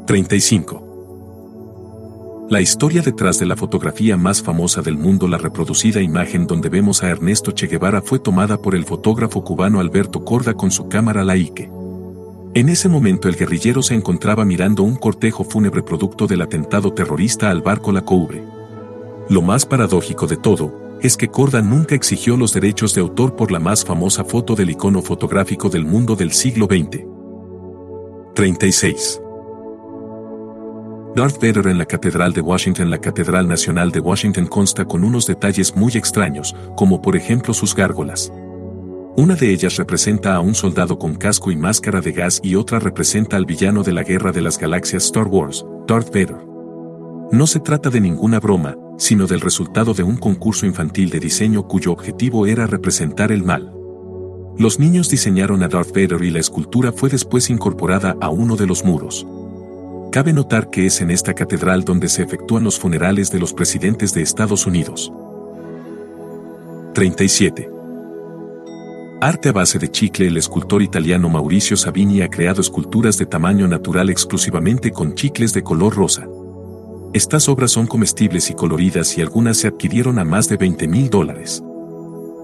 35. 0.08 0.85
La 2.48 2.60
historia 2.60 3.02
detrás 3.02 3.40
de 3.40 3.46
la 3.46 3.56
fotografía 3.56 4.16
más 4.16 4.40
famosa 4.40 4.80
del 4.80 4.96
mundo, 4.96 5.26
la 5.26 5.36
reproducida 5.36 6.00
imagen 6.00 6.46
donde 6.46 6.68
vemos 6.68 7.02
a 7.02 7.08
Ernesto 7.08 7.50
Che 7.50 7.66
Guevara 7.66 8.00
fue 8.00 8.20
tomada 8.20 8.56
por 8.56 8.76
el 8.76 8.84
fotógrafo 8.84 9.42
cubano 9.42 9.80
Alberto 9.80 10.24
Corda 10.24 10.54
con 10.54 10.70
su 10.70 10.88
cámara 10.88 11.24
Laike. 11.24 11.68
En 12.54 12.68
ese 12.68 12.88
momento 12.88 13.28
el 13.28 13.34
guerrillero 13.34 13.82
se 13.82 13.94
encontraba 13.94 14.44
mirando 14.44 14.84
un 14.84 14.94
cortejo 14.94 15.42
fúnebre 15.42 15.82
producto 15.82 16.28
del 16.28 16.40
atentado 16.40 16.92
terrorista 16.92 17.50
al 17.50 17.62
barco 17.62 17.90
La 17.90 18.02
Coube. 18.02 18.44
Lo 19.28 19.42
más 19.42 19.66
paradójico 19.66 20.28
de 20.28 20.36
todo, 20.36 20.98
es 21.02 21.16
que 21.16 21.28
Corda 21.28 21.62
nunca 21.62 21.96
exigió 21.96 22.36
los 22.36 22.52
derechos 22.52 22.94
de 22.94 23.00
autor 23.00 23.34
por 23.34 23.50
la 23.50 23.58
más 23.58 23.84
famosa 23.84 24.24
foto 24.24 24.54
del 24.54 24.70
icono 24.70 25.02
fotográfico 25.02 25.68
del 25.68 25.84
mundo 25.84 26.14
del 26.14 26.30
siglo 26.30 26.66
XX. 26.66 27.04
36. 28.34 29.20
Darth 31.16 31.40
Vader 31.40 31.68
en 31.68 31.78
la 31.78 31.86
Catedral 31.86 32.34
de 32.34 32.42
Washington 32.42 32.90
La 32.90 32.98
Catedral 32.98 33.48
Nacional 33.48 33.90
de 33.90 34.00
Washington 34.00 34.46
consta 34.46 34.84
con 34.84 35.02
unos 35.02 35.26
detalles 35.26 35.74
muy 35.74 35.92
extraños, 35.94 36.54
como 36.76 37.00
por 37.00 37.16
ejemplo 37.16 37.54
sus 37.54 37.74
gárgolas. 37.74 38.30
Una 39.16 39.34
de 39.34 39.50
ellas 39.50 39.76
representa 39.76 40.34
a 40.34 40.40
un 40.40 40.54
soldado 40.54 40.98
con 40.98 41.14
casco 41.14 41.50
y 41.50 41.56
máscara 41.56 42.02
de 42.02 42.12
gas 42.12 42.38
y 42.42 42.54
otra 42.54 42.80
representa 42.80 43.38
al 43.38 43.46
villano 43.46 43.82
de 43.82 43.94
la 43.94 44.02
Guerra 44.02 44.30
de 44.30 44.42
las 44.42 44.58
Galaxias 44.58 45.04
Star 45.04 45.26
Wars, 45.26 45.64
Darth 45.86 46.08
Vader. 46.08 46.36
No 47.32 47.46
se 47.46 47.60
trata 47.60 47.88
de 47.88 48.02
ninguna 48.02 48.38
broma, 48.38 48.76
sino 48.98 49.26
del 49.26 49.40
resultado 49.40 49.94
de 49.94 50.02
un 50.02 50.18
concurso 50.18 50.66
infantil 50.66 51.08
de 51.08 51.20
diseño 51.20 51.66
cuyo 51.66 51.92
objetivo 51.92 52.46
era 52.46 52.66
representar 52.66 53.32
el 53.32 53.42
mal. 53.42 53.72
Los 54.58 54.78
niños 54.78 55.08
diseñaron 55.08 55.62
a 55.62 55.68
Darth 55.68 55.94
Vader 55.94 56.22
y 56.22 56.30
la 56.30 56.40
escultura 56.40 56.92
fue 56.92 57.08
después 57.08 57.48
incorporada 57.48 58.18
a 58.20 58.28
uno 58.28 58.56
de 58.56 58.66
los 58.66 58.84
muros. 58.84 59.26
Cabe 60.12 60.32
notar 60.32 60.70
que 60.70 60.86
es 60.86 61.00
en 61.00 61.10
esta 61.10 61.34
catedral 61.34 61.84
donde 61.84 62.08
se 62.08 62.22
efectúan 62.22 62.64
los 62.64 62.78
funerales 62.78 63.30
de 63.30 63.38
los 63.38 63.52
presidentes 63.52 64.14
de 64.14 64.22
Estados 64.22 64.66
Unidos. 64.66 65.12
37. 66.94 67.70
Arte 69.20 69.50
a 69.50 69.52
base 69.52 69.78
de 69.78 69.90
chicle 69.90 70.26
El 70.26 70.36
escultor 70.36 70.82
italiano 70.82 71.28
Mauricio 71.28 71.76
Sabini 71.76 72.22
ha 72.22 72.28
creado 72.28 72.60
esculturas 72.60 73.18
de 73.18 73.26
tamaño 73.26 73.68
natural 73.68 74.08
exclusivamente 74.08 74.90
con 74.90 75.14
chicles 75.14 75.52
de 75.52 75.62
color 75.62 75.94
rosa. 75.94 76.26
Estas 77.12 77.48
obras 77.48 77.72
son 77.72 77.86
comestibles 77.86 78.50
y 78.50 78.54
coloridas 78.54 79.16
y 79.18 79.22
algunas 79.22 79.58
se 79.58 79.68
adquirieron 79.68 80.18
a 80.18 80.24
más 80.24 80.48
de 80.48 80.56
20 80.56 80.88
mil 80.88 81.10
dólares. 81.10 81.62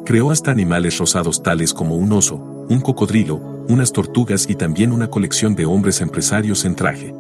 Creó 0.04 0.30
hasta 0.30 0.50
animales 0.50 0.98
rosados 0.98 1.42
tales 1.42 1.72
como 1.72 1.96
un 1.96 2.12
oso, 2.12 2.36
un 2.68 2.80
cocodrilo, 2.80 3.36
unas 3.68 3.92
tortugas 3.92 4.48
y 4.50 4.54
también 4.56 4.92
una 4.92 5.08
colección 5.08 5.54
de 5.54 5.66
hombres 5.66 6.00
empresarios 6.00 6.64
en 6.64 6.74
traje. 6.74 7.14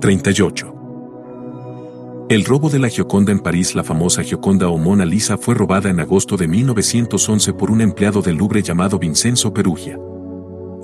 38. 0.00 2.26
El 2.28 2.44
robo 2.44 2.70
de 2.70 2.78
la 2.78 2.88
Gioconda 2.88 3.32
en 3.32 3.40
París 3.40 3.74
La 3.74 3.82
famosa 3.82 4.22
Gioconda 4.22 4.68
o 4.68 4.78
Mona 4.78 5.04
Lisa 5.04 5.36
fue 5.36 5.56
robada 5.56 5.90
en 5.90 5.98
agosto 5.98 6.36
de 6.36 6.46
1911 6.46 7.52
por 7.54 7.72
un 7.72 7.80
empleado 7.80 8.22
del 8.22 8.36
Louvre 8.36 8.62
llamado 8.62 9.00
Vincenzo 9.00 9.52
Perugia. 9.52 9.98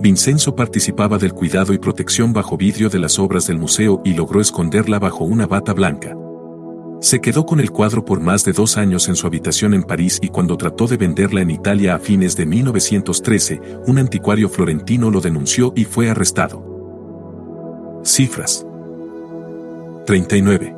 Vincenzo 0.01 0.57
participaba 0.57 1.19
del 1.19 1.33
cuidado 1.33 1.73
y 1.73 1.79
protección 1.79 2.33
bajo 2.33 2.57
vidrio 2.57 2.89
de 2.89 2.99
las 2.99 3.21
obras 3.21 3.47
del 3.47 3.59
museo 3.59 4.03
y 4.05 4.15
logró 4.15 4.41
esconderla 4.41 4.99
bajo 4.99 5.25
una 5.25 5.47
bata 5.47 5.73
blanca. 5.73 6.17
Se 7.01 7.21
quedó 7.21 7.47
con 7.47 7.61
el 7.61 7.71
cuadro 7.71 8.05
por 8.05 8.19
más 8.19 8.45
de 8.45 8.53
dos 8.53 8.77
años 8.77 9.09
en 9.09 9.15
su 9.15 9.29
habitación 9.29 9.75
en 9.75 9.85
París 9.85 10.19
y 10.23 10.29
cuando 10.29 10.57
trató 10.57 10.89
de 10.89 10.97
venderla 10.97 11.41
en 11.41 11.51
Italia 11.51 11.95
a 11.95 12.01
fines 12.01 12.37
de 12.37 12.47
1913, 12.47 13.61
un 13.87 13.99
anticuario 13.99 14.49
florentino 14.49 15.11
lo 15.11 15.21
denunció 15.21 15.73
y 15.77 15.85
fue 15.85 16.11
arrestado. 16.11 16.65
Cifras. 18.03 18.67
39. 20.07 20.77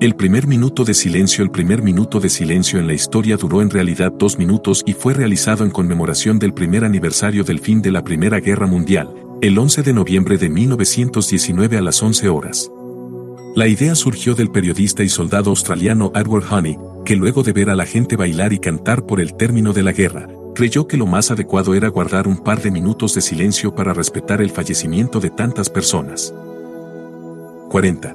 El 0.00 0.14
primer 0.14 0.46
minuto 0.46 0.84
de 0.84 0.94
silencio 0.94 1.42
El 1.42 1.50
primer 1.50 1.82
minuto 1.82 2.20
de 2.20 2.28
silencio 2.28 2.78
en 2.78 2.86
la 2.86 2.94
historia 2.94 3.36
duró 3.36 3.60
en 3.60 3.70
realidad 3.70 4.12
dos 4.12 4.38
minutos 4.38 4.84
y 4.86 4.92
fue 4.92 5.14
realizado 5.14 5.64
en 5.64 5.70
conmemoración 5.70 6.38
del 6.38 6.54
primer 6.54 6.84
aniversario 6.84 7.42
del 7.42 7.58
fin 7.58 7.82
de 7.82 7.90
la 7.90 8.04
Primera 8.04 8.38
Guerra 8.38 8.68
Mundial, 8.68 9.12
el 9.42 9.58
11 9.58 9.82
de 9.82 9.92
noviembre 9.92 10.38
de 10.38 10.48
1919 10.48 11.76
a 11.76 11.82
las 11.82 12.00
11 12.00 12.28
horas. 12.28 12.70
La 13.56 13.66
idea 13.66 13.96
surgió 13.96 14.36
del 14.36 14.52
periodista 14.52 15.02
y 15.02 15.08
soldado 15.08 15.50
australiano 15.50 16.12
Edward 16.14 16.44
Honey, 16.48 16.78
que 17.04 17.16
luego 17.16 17.42
de 17.42 17.52
ver 17.52 17.70
a 17.70 17.74
la 17.74 17.86
gente 17.86 18.14
bailar 18.14 18.52
y 18.52 18.60
cantar 18.60 19.06
por 19.06 19.20
el 19.20 19.34
término 19.34 19.72
de 19.72 19.82
la 19.82 19.92
guerra, 19.92 20.28
creyó 20.54 20.86
que 20.86 20.96
lo 20.96 21.06
más 21.06 21.32
adecuado 21.32 21.74
era 21.74 21.88
guardar 21.88 22.28
un 22.28 22.36
par 22.36 22.62
de 22.62 22.70
minutos 22.70 23.14
de 23.14 23.22
silencio 23.22 23.74
para 23.74 23.92
respetar 23.92 24.40
el 24.40 24.50
fallecimiento 24.50 25.18
de 25.18 25.30
tantas 25.30 25.68
personas. 25.68 26.32
40. 27.68 28.14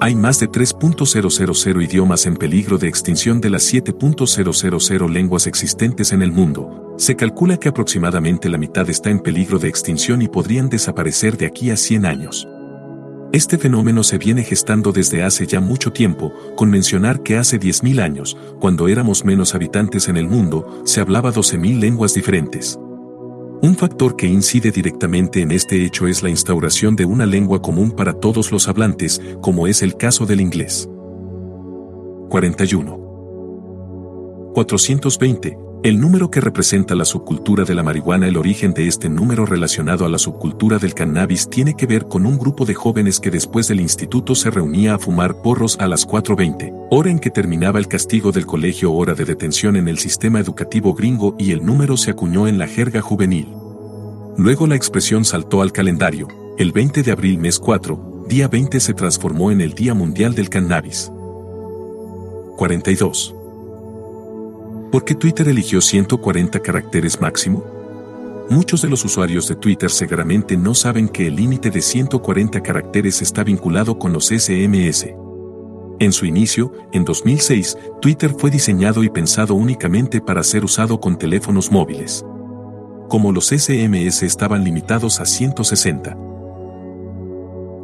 Hay 0.00 0.14
más 0.14 0.38
de 0.38 0.50
3.000 0.50 1.82
idiomas 1.82 2.26
en 2.26 2.36
peligro 2.36 2.76
de 2.76 2.86
extinción 2.86 3.40
de 3.40 3.48
las 3.48 3.72
7.000 3.72 5.08
lenguas 5.08 5.46
existentes 5.46 6.12
en 6.12 6.20
el 6.20 6.32
mundo. 6.32 6.94
Se 6.98 7.16
calcula 7.16 7.56
que 7.56 7.70
aproximadamente 7.70 8.50
la 8.50 8.58
mitad 8.58 8.88
está 8.90 9.10
en 9.10 9.20
peligro 9.20 9.58
de 9.58 9.68
extinción 9.68 10.20
y 10.20 10.28
podrían 10.28 10.68
desaparecer 10.68 11.38
de 11.38 11.46
aquí 11.46 11.70
a 11.70 11.76
100 11.76 12.04
años. 12.04 12.46
Este 13.32 13.58
fenómeno 13.58 14.02
se 14.02 14.18
viene 14.18 14.44
gestando 14.44 14.92
desde 14.92 15.22
hace 15.22 15.46
ya 15.46 15.60
mucho 15.60 15.92
tiempo, 15.92 16.32
con 16.56 16.70
mencionar 16.70 17.22
que 17.22 17.38
hace 17.38 17.58
10.000 17.58 18.00
años, 18.00 18.36
cuando 18.60 18.88
éramos 18.88 19.24
menos 19.24 19.54
habitantes 19.54 20.08
en 20.08 20.16
el 20.16 20.28
mundo, 20.28 20.82
se 20.84 21.00
hablaba 21.00 21.32
12.000 21.32 21.80
lenguas 21.80 22.14
diferentes. 22.14 22.78
Un 23.66 23.74
factor 23.74 24.14
que 24.14 24.28
incide 24.28 24.70
directamente 24.70 25.40
en 25.40 25.50
este 25.50 25.84
hecho 25.84 26.06
es 26.06 26.22
la 26.22 26.30
instauración 26.30 26.94
de 26.94 27.04
una 27.04 27.26
lengua 27.26 27.60
común 27.60 27.90
para 27.90 28.12
todos 28.12 28.52
los 28.52 28.68
hablantes, 28.68 29.20
como 29.40 29.66
es 29.66 29.82
el 29.82 29.96
caso 29.96 30.24
del 30.24 30.40
inglés. 30.40 30.88
41. 32.28 32.96
420. 34.54 35.65
El 35.86 36.00
número 36.00 36.32
que 36.32 36.40
representa 36.40 36.96
la 36.96 37.04
subcultura 37.04 37.62
de 37.62 37.72
la 37.72 37.84
marihuana 37.84 38.26
El 38.26 38.36
origen 38.36 38.74
de 38.74 38.88
este 38.88 39.08
número 39.08 39.46
relacionado 39.46 40.04
a 40.04 40.08
la 40.08 40.18
subcultura 40.18 40.80
del 40.80 40.94
cannabis 40.94 41.48
tiene 41.48 41.76
que 41.76 41.86
ver 41.86 42.06
con 42.08 42.26
un 42.26 42.38
grupo 42.38 42.64
de 42.64 42.74
jóvenes 42.74 43.20
que 43.20 43.30
después 43.30 43.68
del 43.68 43.78
instituto 43.78 44.34
se 44.34 44.50
reunía 44.50 44.94
a 44.94 44.98
fumar 44.98 45.42
porros 45.42 45.78
a 45.78 45.86
las 45.86 46.04
4.20, 46.04 46.88
hora 46.90 47.08
en 47.08 47.20
que 47.20 47.30
terminaba 47.30 47.78
el 47.78 47.86
castigo 47.86 48.32
del 48.32 48.46
colegio 48.46 48.92
hora 48.92 49.14
de 49.14 49.24
detención 49.24 49.76
en 49.76 49.86
el 49.86 49.98
sistema 49.98 50.40
educativo 50.40 50.92
gringo 50.92 51.36
y 51.38 51.52
el 51.52 51.64
número 51.64 51.96
se 51.96 52.10
acuñó 52.10 52.48
en 52.48 52.58
la 52.58 52.66
jerga 52.66 53.00
juvenil. 53.00 53.46
Luego 54.36 54.66
la 54.66 54.74
expresión 54.74 55.24
saltó 55.24 55.62
al 55.62 55.70
calendario, 55.70 56.26
el 56.58 56.72
20 56.72 57.04
de 57.04 57.12
abril 57.12 57.38
mes 57.38 57.60
4, 57.60 58.24
día 58.28 58.48
20 58.48 58.80
se 58.80 58.92
transformó 58.92 59.52
en 59.52 59.60
el 59.60 59.74
Día 59.74 59.94
Mundial 59.94 60.34
del 60.34 60.50
Cannabis. 60.50 61.12
42. 62.56 63.35
¿Por 64.96 65.04
qué 65.04 65.14
Twitter 65.14 65.46
eligió 65.46 65.82
140 65.82 66.58
caracteres 66.60 67.20
máximo? 67.20 67.62
Muchos 68.48 68.80
de 68.80 68.88
los 68.88 69.04
usuarios 69.04 69.46
de 69.46 69.54
Twitter 69.54 69.90
seguramente 69.90 70.56
no 70.56 70.74
saben 70.74 71.10
que 71.10 71.26
el 71.26 71.36
límite 71.36 71.68
de 71.68 71.82
140 71.82 72.62
caracteres 72.62 73.20
está 73.20 73.44
vinculado 73.44 73.98
con 73.98 74.14
los 74.14 74.28
SMS. 74.28 75.08
En 75.98 76.12
su 76.12 76.24
inicio, 76.24 76.72
en 76.94 77.04
2006, 77.04 77.76
Twitter 78.00 78.34
fue 78.38 78.50
diseñado 78.50 79.04
y 79.04 79.10
pensado 79.10 79.52
únicamente 79.54 80.22
para 80.22 80.42
ser 80.42 80.64
usado 80.64 80.98
con 80.98 81.18
teléfonos 81.18 81.70
móviles. 81.70 82.24
Como 83.10 83.32
los 83.32 83.48
SMS 83.48 84.22
estaban 84.22 84.64
limitados 84.64 85.20
a 85.20 85.26
160 85.26 86.16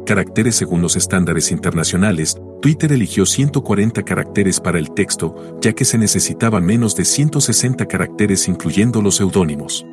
caracteres 0.03 0.55
según 0.55 0.81
los 0.81 0.95
estándares 0.95 1.51
internacionales, 1.51 2.37
Twitter 2.61 2.91
eligió 2.91 3.25
140 3.25 4.03
caracteres 4.03 4.59
para 4.59 4.79
el 4.79 4.91
texto, 4.91 5.57
ya 5.61 5.73
que 5.73 5.85
se 5.85 5.97
necesitaba 5.97 6.59
menos 6.61 6.95
de 6.95 7.05
160 7.05 7.85
caracteres 7.87 8.47
incluyendo 8.47 9.01
los 9.01 9.15
seudónimos. 9.15 9.85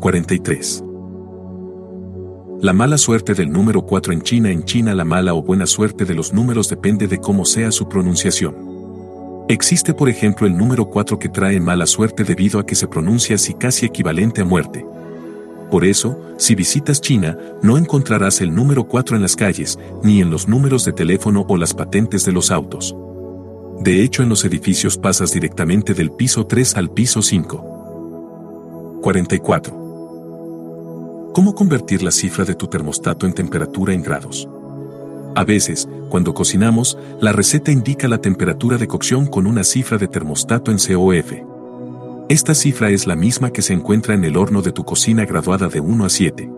43. 0.00 0.84
La 2.60 2.72
mala 2.72 2.96
suerte 2.96 3.34
del 3.34 3.50
número 3.50 3.82
4 3.82 4.14
en 4.14 4.22
China 4.22 4.50
En 4.50 4.64
China 4.64 4.94
la 4.94 5.04
mala 5.04 5.34
o 5.34 5.42
buena 5.42 5.66
suerte 5.66 6.06
de 6.06 6.14
los 6.14 6.32
números 6.32 6.70
depende 6.70 7.06
de 7.06 7.18
cómo 7.18 7.44
sea 7.44 7.70
su 7.70 7.88
pronunciación. 7.88 8.56
Existe 9.48 9.94
por 9.94 10.08
ejemplo 10.08 10.46
el 10.46 10.56
número 10.56 10.86
4 10.86 11.18
que 11.18 11.28
trae 11.28 11.60
mala 11.60 11.86
suerte 11.86 12.24
debido 12.24 12.58
a 12.58 12.66
que 12.66 12.74
se 12.74 12.88
pronuncia 12.88 13.36
así 13.36 13.54
casi 13.54 13.86
equivalente 13.86 14.40
a 14.40 14.44
muerte, 14.44 14.84
por 15.70 15.84
eso, 15.84 16.18
si 16.38 16.54
visitas 16.54 17.00
China, 17.00 17.36
no 17.62 17.76
encontrarás 17.76 18.40
el 18.40 18.54
número 18.54 18.84
4 18.84 19.16
en 19.16 19.22
las 19.22 19.34
calles, 19.34 19.78
ni 20.02 20.20
en 20.20 20.30
los 20.30 20.46
números 20.48 20.84
de 20.84 20.92
teléfono 20.92 21.44
o 21.48 21.56
las 21.56 21.74
patentes 21.74 22.24
de 22.24 22.32
los 22.32 22.50
autos. 22.50 22.94
De 23.80 24.02
hecho, 24.02 24.22
en 24.22 24.28
los 24.28 24.44
edificios 24.44 24.96
pasas 24.96 25.32
directamente 25.32 25.94
del 25.94 26.12
piso 26.12 26.46
3 26.46 26.76
al 26.76 26.90
piso 26.90 27.20
5. 27.22 29.00
44. 29.02 29.86
¿Cómo 31.34 31.54
convertir 31.54 32.02
la 32.02 32.10
cifra 32.10 32.44
de 32.44 32.54
tu 32.54 32.66
termostato 32.66 33.26
en 33.26 33.34
temperatura 33.34 33.92
en 33.92 34.02
grados? 34.02 34.48
A 35.34 35.44
veces, 35.44 35.88
cuando 36.08 36.32
cocinamos, 36.32 36.96
la 37.20 37.32
receta 37.32 37.70
indica 37.70 38.08
la 38.08 38.18
temperatura 38.18 38.78
de 38.78 38.86
cocción 38.86 39.26
con 39.26 39.46
una 39.46 39.64
cifra 39.64 39.98
de 39.98 40.08
termostato 40.08 40.70
en 40.70 40.78
COF. 40.78 41.55
Esta 42.28 42.56
cifra 42.56 42.90
es 42.90 43.06
la 43.06 43.14
misma 43.14 43.50
que 43.50 43.62
se 43.62 43.72
encuentra 43.72 44.12
en 44.12 44.24
el 44.24 44.36
horno 44.36 44.60
de 44.60 44.72
tu 44.72 44.84
cocina 44.84 45.24
graduada 45.24 45.68
de 45.68 45.78
1 45.78 46.04
a 46.04 46.08
7. 46.08 46.50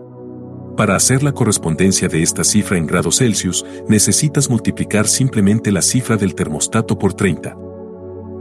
Para 0.75 0.95
hacer 0.95 1.21
la 1.21 1.31
correspondencia 1.31 2.07
de 2.07 2.23
esta 2.23 2.43
cifra 2.43 2.75
en 2.75 2.87
grados 2.87 3.17
Celsius, 3.17 3.63
necesitas 3.87 4.49
multiplicar 4.49 5.07
simplemente 5.07 5.71
la 5.71 5.83
cifra 5.83 6.17
del 6.17 6.33
termostato 6.33 6.97
por 6.97 7.13
30. 7.13 7.55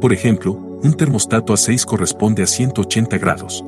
Por 0.00 0.14
ejemplo, 0.14 0.52
un 0.52 0.94
termostato 0.94 1.52
a 1.52 1.58
6 1.58 1.84
corresponde 1.84 2.42
a 2.42 2.46
180 2.46 3.18
grados. 3.18 3.62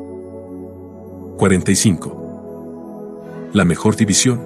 45. 1.37 3.51
La 3.53 3.67
mejor 3.67 3.95
división. 3.95 4.41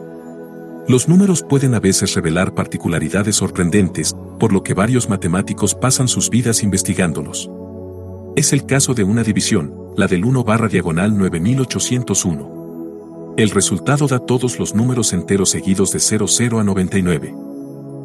Los 0.89 1.09
números 1.09 1.45
pueden 1.49 1.75
a 1.75 1.81
veces 1.81 2.15
revelar 2.15 2.53
particularidades 2.53 3.37
sorprendentes, 3.37 4.17
por 4.41 4.53
lo 4.53 4.65
que 4.65 4.75
varios 4.75 5.09
matemáticos 5.09 5.77
pasan 5.77 6.09
sus 6.09 6.31
vidas 6.31 6.65
investigándolos. 6.65 7.49
Es 8.37 8.53
el 8.53 8.67
caso 8.67 8.95
de 8.95 9.05
una 9.05 9.23
división, 9.23 9.73
la 9.97 10.09
del 10.09 10.25
1 10.25 10.43
barra 10.43 10.67
diagonal 10.67 11.17
9801. 11.17 13.35
El 13.37 13.51
resultado 13.51 14.09
da 14.09 14.19
todos 14.19 14.59
los 14.59 14.75
números 14.75 15.13
enteros 15.13 15.51
seguidos 15.51 15.93
de 15.93 16.01
00 16.01 16.59
a 16.59 16.65
99. 16.65 17.44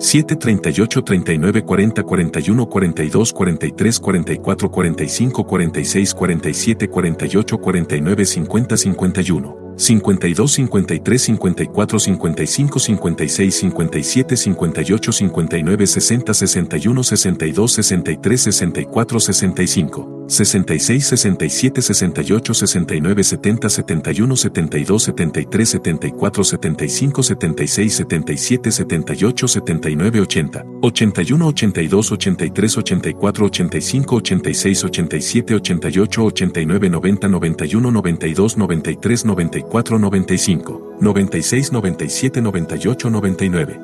21 0.00 0.36
22 0.38 0.88
23 0.94 1.38
24 1.38 1.60
25 1.60 1.60
26 1.60 1.62
27 1.62 1.62
28 1.62 1.62
29 1.62 1.62
30 1.62 2.04
31 2.04 2.66
32 2.66 3.32
33 3.34 4.00
34 4.00 4.70
35 4.70 5.44
36 5.44 6.14
30 6.14 6.54
7 6.54 6.88
38 6.88 6.88
39 6.88 6.88
40 6.88 6.88
41 6.88 6.88
42 6.88 6.88
43 6.88 6.88
44 6.88 6.88
45 6.88 6.88
46 6.88 6.88
47 6.88 6.88
48 6.88 7.58
49 7.58 8.24
50 8.24 8.76
51 8.76 9.54
52 9.76 10.56
53 10.56 11.36
54 11.36 11.98
55 11.98 12.78
56 12.78 13.70
57 13.70 14.54
58 14.54 15.30
59 15.30 15.86
60 15.86 16.34
61 16.34 17.02
62 17.04 17.68
63 17.68 18.52
64 18.52 19.20
65 19.20 20.19
66 20.30 21.08
67 21.08 21.82
68 21.82 22.54
69 22.54 23.24
70 23.24 23.68
71 23.68 24.36
72 24.36 24.98
73 25.02 25.66
74 25.66 26.44
75 26.44 27.22
76 27.24 27.96
77 27.96 28.70
78 28.70 29.48
79 29.48 30.20
80 30.20 30.64
81 30.82 31.42
82 31.42 32.12
83 32.12 32.76
84 32.78 33.44
85 33.44 34.16
86 34.22 34.84
87 34.84 35.54
88 35.56 36.26
89 36.26 36.88
90 36.90 37.28
91 37.28 37.90
92 37.90 38.56
93 38.56 39.24
94 39.24 39.98
95 39.98 40.80
96 41.00 41.72
97 41.72 42.40
98 42.40 43.10
99 43.10 43.80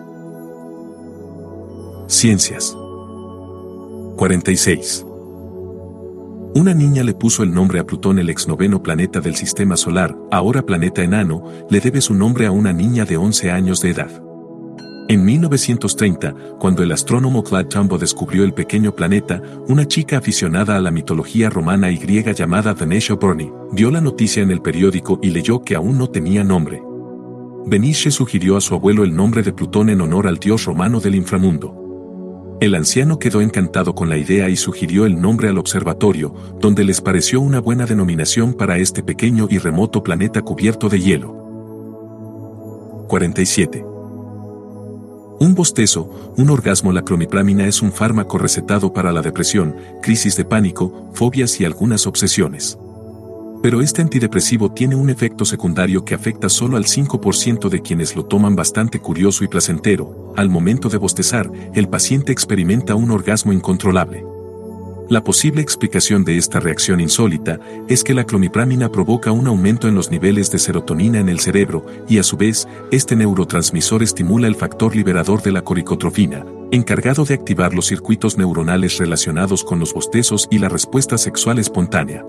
Ciencias. 2.08 2.76
46 4.16 5.05
una 6.56 6.72
niña 6.72 7.04
le 7.04 7.12
puso 7.12 7.42
el 7.42 7.52
nombre 7.52 7.80
a 7.80 7.84
Plutón, 7.84 8.18
el 8.18 8.30
ex 8.30 8.48
noveno 8.48 8.82
planeta 8.82 9.20
del 9.20 9.36
sistema 9.36 9.76
solar, 9.76 10.16
ahora 10.30 10.64
planeta 10.64 11.02
enano, 11.02 11.44
le 11.68 11.80
debe 11.80 12.00
su 12.00 12.14
nombre 12.14 12.46
a 12.46 12.50
una 12.50 12.72
niña 12.72 13.04
de 13.04 13.18
11 13.18 13.50
años 13.50 13.82
de 13.82 13.90
edad. 13.90 14.22
En 15.08 15.22
1930, 15.22 16.34
cuando 16.58 16.82
el 16.82 16.92
astrónomo 16.92 17.44
Claude 17.44 17.68
Tombaugh 17.68 18.00
descubrió 18.00 18.42
el 18.42 18.54
pequeño 18.54 18.96
planeta, 18.96 19.42
una 19.68 19.86
chica 19.86 20.16
aficionada 20.16 20.76
a 20.76 20.80
la 20.80 20.90
mitología 20.90 21.50
romana 21.50 21.90
y 21.90 21.98
griega 21.98 22.32
llamada 22.32 22.72
Venetia 22.72 23.16
Burney, 23.16 23.52
vio 23.72 23.90
la 23.90 24.00
noticia 24.00 24.42
en 24.42 24.50
el 24.50 24.62
periódico 24.62 25.20
y 25.22 25.30
leyó 25.30 25.60
que 25.60 25.74
aún 25.74 25.98
no 25.98 26.08
tenía 26.08 26.42
nombre. 26.42 26.82
Benice 27.66 28.10
sugirió 28.10 28.56
a 28.56 28.62
su 28.62 28.74
abuelo 28.74 29.04
el 29.04 29.14
nombre 29.14 29.42
de 29.42 29.52
Plutón 29.52 29.90
en 29.90 30.00
honor 30.00 30.26
al 30.26 30.38
dios 30.38 30.64
romano 30.64 31.00
del 31.00 31.16
inframundo. 31.16 31.85
El 32.58 32.74
anciano 32.74 33.18
quedó 33.18 33.42
encantado 33.42 33.94
con 33.94 34.08
la 34.08 34.16
idea 34.16 34.48
y 34.48 34.56
sugirió 34.56 35.04
el 35.04 35.20
nombre 35.20 35.50
al 35.50 35.58
observatorio, 35.58 36.34
donde 36.58 36.84
les 36.84 37.02
pareció 37.02 37.42
una 37.42 37.60
buena 37.60 37.84
denominación 37.84 38.54
para 38.54 38.78
este 38.78 39.02
pequeño 39.02 39.46
y 39.50 39.58
remoto 39.58 40.02
planeta 40.02 40.40
cubierto 40.40 40.88
de 40.88 41.00
hielo. 41.00 41.34
47. 43.08 43.84
Un 45.38 45.54
bostezo, 45.54 46.34
un 46.38 46.48
orgasmo 46.48 46.92
La 46.92 47.02
clomipramina 47.02 47.66
es 47.66 47.82
un 47.82 47.92
fármaco 47.92 48.38
recetado 48.38 48.90
para 48.94 49.12
la 49.12 49.20
depresión, 49.20 49.76
crisis 50.00 50.34
de 50.36 50.46
pánico, 50.46 51.10
fobias 51.12 51.60
y 51.60 51.66
algunas 51.66 52.06
obsesiones. 52.06 52.78
Pero 53.66 53.80
este 53.80 54.00
antidepresivo 54.00 54.70
tiene 54.70 54.94
un 54.94 55.10
efecto 55.10 55.44
secundario 55.44 56.04
que 56.04 56.14
afecta 56.14 56.48
solo 56.48 56.76
al 56.76 56.84
5% 56.84 57.68
de 57.68 57.82
quienes 57.82 58.14
lo 58.14 58.24
toman 58.24 58.54
bastante 58.54 59.00
curioso 59.00 59.42
y 59.42 59.48
placentero. 59.48 60.32
Al 60.36 60.48
momento 60.48 60.88
de 60.88 60.98
bostezar, 60.98 61.50
el 61.74 61.88
paciente 61.88 62.30
experimenta 62.30 62.94
un 62.94 63.10
orgasmo 63.10 63.52
incontrolable. 63.52 64.24
La 65.08 65.24
posible 65.24 65.62
explicación 65.62 66.22
de 66.24 66.36
esta 66.38 66.60
reacción 66.60 67.00
insólita 67.00 67.58
es 67.88 68.04
que 68.04 68.14
la 68.14 68.22
clomipramina 68.22 68.88
provoca 68.92 69.32
un 69.32 69.48
aumento 69.48 69.88
en 69.88 69.96
los 69.96 70.12
niveles 70.12 70.48
de 70.52 70.60
serotonina 70.60 71.18
en 71.18 71.28
el 71.28 71.40
cerebro 71.40 71.84
y 72.08 72.18
a 72.18 72.22
su 72.22 72.36
vez, 72.36 72.68
este 72.92 73.16
neurotransmisor 73.16 74.00
estimula 74.00 74.46
el 74.46 74.54
factor 74.54 74.94
liberador 74.94 75.42
de 75.42 75.50
la 75.50 75.62
coricotrofina, 75.62 76.46
encargado 76.70 77.24
de 77.24 77.34
activar 77.34 77.74
los 77.74 77.86
circuitos 77.86 78.38
neuronales 78.38 78.98
relacionados 78.98 79.64
con 79.64 79.80
los 79.80 79.92
bostezos 79.92 80.46
y 80.52 80.60
la 80.60 80.68
respuesta 80.68 81.18
sexual 81.18 81.58
espontánea. 81.58 82.24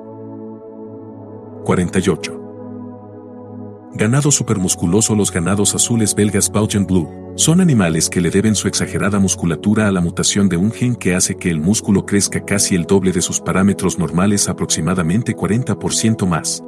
48. 1.67 3.91
Ganado 3.95 4.31
supermusculoso 4.31 5.15
Los 5.15 5.33
ganados 5.33 5.75
azules 5.75 6.15
belgas 6.15 6.49
Belgian 6.49 6.87
Blue 6.87 7.33
son 7.35 7.59
animales 7.59 8.09
que 8.09 8.21
le 8.21 8.29
deben 8.29 8.55
su 8.55 8.69
exagerada 8.69 9.19
musculatura 9.19 9.89
a 9.89 9.91
la 9.91 9.99
mutación 9.99 10.47
de 10.47 10.55
un 10.55 10.71
gen 10.71 10.95
que 10.95 11.13
hace 11.13 11.35
que 11.35 11.49
el 11.49 11.59
músculo 11.59 12.05
crezca 12.05 12.45
casi 12.45 12.75
el 12.75 12.85
doble 12.85 13.11
de 13.11 13.21
sus 13.21 13.41
parámetros 13.41 13.99
normales 13.99 14.47
aproximadamente 14.47 15.35
40% 15.35 16.25
más. 16.25 16.63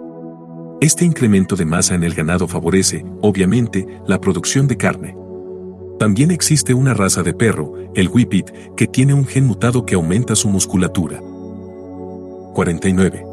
Este 0.82 1.06
incremento 1.06 1.56
de 1.56 1.64
masa 1.64 1.96
en 1.96 2.04
el 2.04 2.14
ganado 2.14 2.46
favorece, 2.46 3.06
obviamente, 3.22 3.88
la 4.06 4.20
producción 4.20 4.68
de 4.68 4.76
carne. 4.76 5.16
También 5.98 6.30
existe 6.30 6.74
una 6.74 6.94
raza 6.94 7.24
de 7.24 7.34
perro, 7.34 7.74
el 7.96 8.10
Whippet, 8.10 8.76
que 8.76 8.88
tiene 8.88 9.14
un 9.14 9.26
gen 9.26 9.48
mutado 9.48 9.86
que 9.86 9.96
aumenta 9.96 10.36
su 10.36 10.50
musculatura. 10.50 11.22
49. 12.54 13.29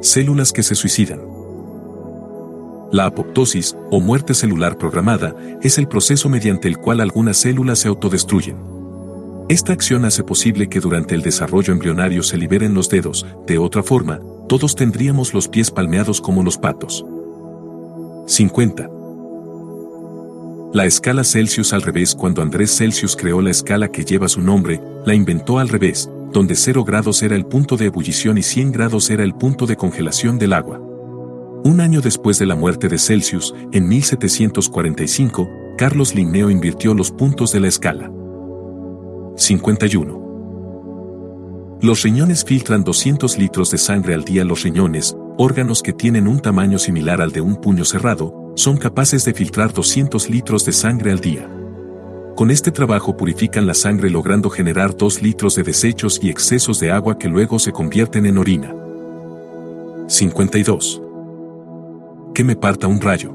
Células 0.00 0.52
que 0.52 0.62
se 0.62 0.76
suicidan. 0.76 1.20
La 2.92 3.06
apoptosis, 3.06 3.76
o 3.90 4.00
muerte 4.00 4.32
celular 4.32 4.78
programada, 4.78 5.34
es 5.60 5.76
el 5.76 5.88
proceso 5.88 6.28
mediante 6.28 6.68
el 6.68 6.78
cual 6.78 7.00
algunas 7.00 7.38
células 7.38 7.80
se 7.80 7.88
autodestruyen. 7.88 8.56
Esta 9.48 9.72
acción 9.72 10.04
hace 10.04 10.22
posible 10.22 10.68
que 10.68 10.78
durante 10.78 11.14
el 11.14 11.22
desarrollo 11.22 11.72
embrionario 11.72 12.22
se 12.22 12.36
liberen 12.36 12.74
los 12.74 12.88
dedos, 12.88 13.26
de 13.46 13.58
otra 13.58 13.82
forma, 13.82 14.20
todos 14.48 14.76
tendríamos 14.76 15.34
los 15.34 15.48
pies 15.48 15.70
palmeados 15.70 16.20
como 16.20 16.44
los 16.44 16.58
patos. 16.58 17.04
50. 18.26 18.88
La 20.74 20.84
escala 20.84 21.24
Celsius 21.24 21.72
al 21.72 21.80
revés 21.80 22.14
Cuando 22.14 22.42
Andrés 22.42 22.76
Celsius 22.76 23.16
creó 23.16 23.40
la 23.40 23.50
escala 23.50 23.88
que 23.88 24.04
lleva 24.04 24.28
su 24.28 24.42
nombre, 24.42 24.80
la 25.06 25.14
inventó 25.14 25.58
al 25.58 25.68
revés, 25.68 26.10
donde 26.32 26.54
0 26.54 26.84
grados 26.84 27.22
era 27.22 27.36
el 27.36 27.46
punto 27.46 27.76
de 27.76 27.86
ebullición 27.86 28.38
y 28.38 28.42
100 28.42 28.72
grados 28.72 29.10
era 29.10 29.24
el 29.24 29.34
punto 29.34 29.66
de 29.66 29.76
congelación 29.76 30.38
del 30.38 30.52
agua. 30.52 30.80
Un 31.64 31.80
año 31.80 32.00
después 32.00 32.38
de 32.38 32.46
la 32.46 32.54
muerte 32.54 32.88
de 32.88 32.98
Celsius, 32.98 33.54
en 33.72 33.88
1745, 33.88 35.48
Carlos 35.76 36.14
Linneo 36.14 36.50
invirtió 36.50 36.94
los 36.94 37.10
puntos 37.10 37.52
de 37.52 37.60
la 37.60 37.68
escala. 37.68 38.10
51. 39.36 41.78
Los 41.80 42.02
riñones 42.02 42.44
filtran 42.44 42.82
200 42.82 43.38
litros 43.38 43.70
de 43.70 43.78
sangre 43.78 44.14
al 44.14 44.24
día. 44.24 44.44
Los 44.44 44.64
riñones, 44.64 45.16
órganos 45.36 45.82
que 45.82 45.92
tienen 45.92 46.26
un 46.26 46.40
tamaño 46.40 46.78
similar 46.78 47.20
al 47.20 47.30
de 47.30 47.40
un 47.40 47.56
puño 47.56 47.84
cerrado, 47.84 48.52
son 48.56 48.76
capaces 48.76 49.24
de 49.24 49.34
filtrar 49.34 49.72
200 49.72 50.28
litros 50.28 50.64
de 50.64 50.72
sangre 50.72 51.12
al 51.12 51.20
día. 51.20 51.48
Con 52.38 52.52
este 52.52 52.70
trabajo 52.70 53.16
purifican 53.16 53.66
la 53.66 53.74
sangre 53.74 54.10
logrando 54.10 54.48
generar 54.48 54.96
2 54.96 55.22
litros 55.22 55.56
de 55.56 55.64
desechos 55.64 56.20
y 56.22 56.30
excesos 56.30 56.78
de 56.78 56.92
agua 56.92 57.18
que 57.18 57.26
luego 57.26 57.58
se 57.58 57.72
convierten 57.72 58.26
en 58.26 58.38
orina. 58.38 58.72
52. 60.06 61.02
Que 62.36 62.44
me 62.44 62.54
parta 62.54 62.86
un 62.86 63.00
rayo. 63.00 63.34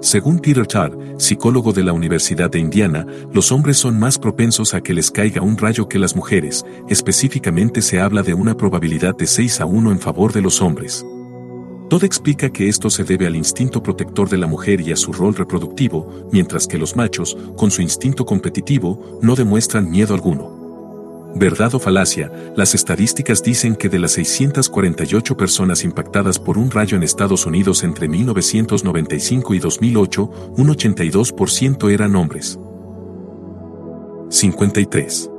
Según 0.00 0.40
Peter 0.40 0.66
Todd, 0.66 0.94
psicólogo 1.16 1.72
de 1.72 1.84
la 1.84 1.92
Universidad 1.92 2.50
de 2.50 2.58
Indiana, 2.58 3.06
los 3.32 3.52
hombres 3.52 3.76
son 3.76 4.00
más 4.00 4.18
propensos 4.18 4.74
a 4.74 4.80
que 4.80 4.94
les 4.94 5.12
caiga 5.12 5.40
un 5.40 5.56
rayo 5.56 5.88
que 5.88 6.00
las 6.00 6.16
mujeres, 6.16 6.66
específicamente 6.88 7.82
se 7.82 8.00
habla 8.00 8.24
de 8.24 8.34
una 8.34 8.56
probabilidad 8.56 9.16
de 9.16 9.28
6 9.28 9.60
a 9.60 9.64
1 9.64 9.92
en 9.92 10.00
favor 10.00 10.32
de 10.32 10.42
los 10.42 10.60
hombres. 10.60 11.06
Todo 11.88 12.04
explica 12.04 12.50
que 12.50 12.68
esto 12.68 12.90
se 12.90 13.02
debe 13.02 13.26
al 13.26 13.34
instinto 13.34 13.82
protector 13.82 14.28
de 14.28 14.36
la 14.36 14.46
mujer 14.46 14.82
y 14.82 14.92
a 14.92 14.96
su 14.96 15.10
rol 15.10 15.34
reproductivo, 15.34 16.28
mientras 16.30 16.66
que 16.66 16.76
los 16.76 16.96
machos, 16.96 17.36
con 17.56 17.70
su 17.70 17.80
instinto 17.80 18.26
competitivo, 18.26 19.18
no 19.22 19.34
demuestran 19.34 19.90
miedo 19.90 20.12
alguno. 20.12 21.32
Verdad 21.34 21.74
o 21.74 21.78
falacia, 21.78 22.30
las 22.56 22.74
estadísticas 22.74 23.42
dicen 23.42 23.74
que 23.74 23.88
de 23.88 23.98
las 23.98 24.12
648 24.12 25.36
personas 25.36 25.82
impactadas 25.84 26.38
por 26.38 26.58
un 26.58 26.70
rayo 26.70 26.96
en 26.96 27.02
Estados 27.02 27.46
Unidos 27.46 27.82
entre 27.84 28.06
1995 28.06 29.54
y 29.54 29.58
2008, 29.58 30.30
un 30.56 30.68
82% 30.68 31.90
eran 31.90 32.16
hombres. 32.16 32.58
53. 34.30 35.30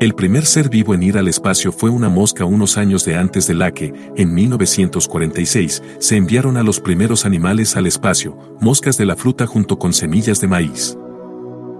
El 0.00 0.14
primer 0.14 0.46
ser 0.46 0.70
vivo 0.70 0.94
en 0.94 1.02
ir 1.02 1.18
al 1.18 1.28
espacio 1.28 1.72
fue 1.72 1.90
una 1.90 2.08
mosca 2.08 2.46
unos 2.46 2.78
años 2.78 3.04
de 3.04 3.16
antes 3.16 3.46
de 3.46 3.52
la 3.52 3.70
que, 3.72 3.92
en 4.16 4.32
1946, 4.32 5.82
se 5.98 6.16
enviaron 6.16 6.56
a 6.56 6.62
los 6.62 6.80
primeros 6.80 7.26
animales 7.26 7.76
al 7.76 7.86
espacio, 7.86 8.38
moscas 8.62 8.96
de 8.96 9.04
la 9.04 9.14
fruta 9.14 9.46
junto 9.46 9.78
con 9.78 9.92
semillas 9.92 10.40
de 10.40 10.48
maíz. 10.48 10.96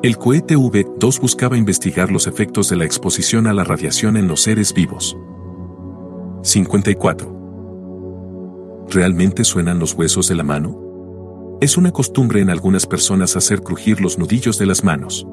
El 0.02 0.18
cohete 0.18 0.54
V-2 0.54 1.18
buscaba 1.18 1.56
investigar 1.56 2.12
los 2.12 2.26
efectos 2.26 2.68
de 2.68 2.76
la 2.76 2.84
exposición 2.84 3.46
a 3.46 3.54
la 3.54 3.64
radiación 3.64 4.18
en 4.18 4.28
los 4.28 4.42
seres 4.42 4.74
vivos. 4.74 5.16
54. 6.42 7.40
¿realmente 8.90 9.44
suenan 9.44 9.78
los 9.78 9.94
huesos 9.94 10.28
de 10.28 10.34
la 10.34 10.42
mano? 10.42 11.58
Es 11.62 11.78
una 11.78 11.90
costumbre 11.90 12.40
en 12.42 12.50
algunas 12.50 12.86
personas 12.86 13.36
hacer 13.36 13.62
crujir 13.62 14.00
los 14.02 14.18
nudillos 14.18 14.58
de 14.58 14.66
las 14.66 14.84
manos. 14.84 15.26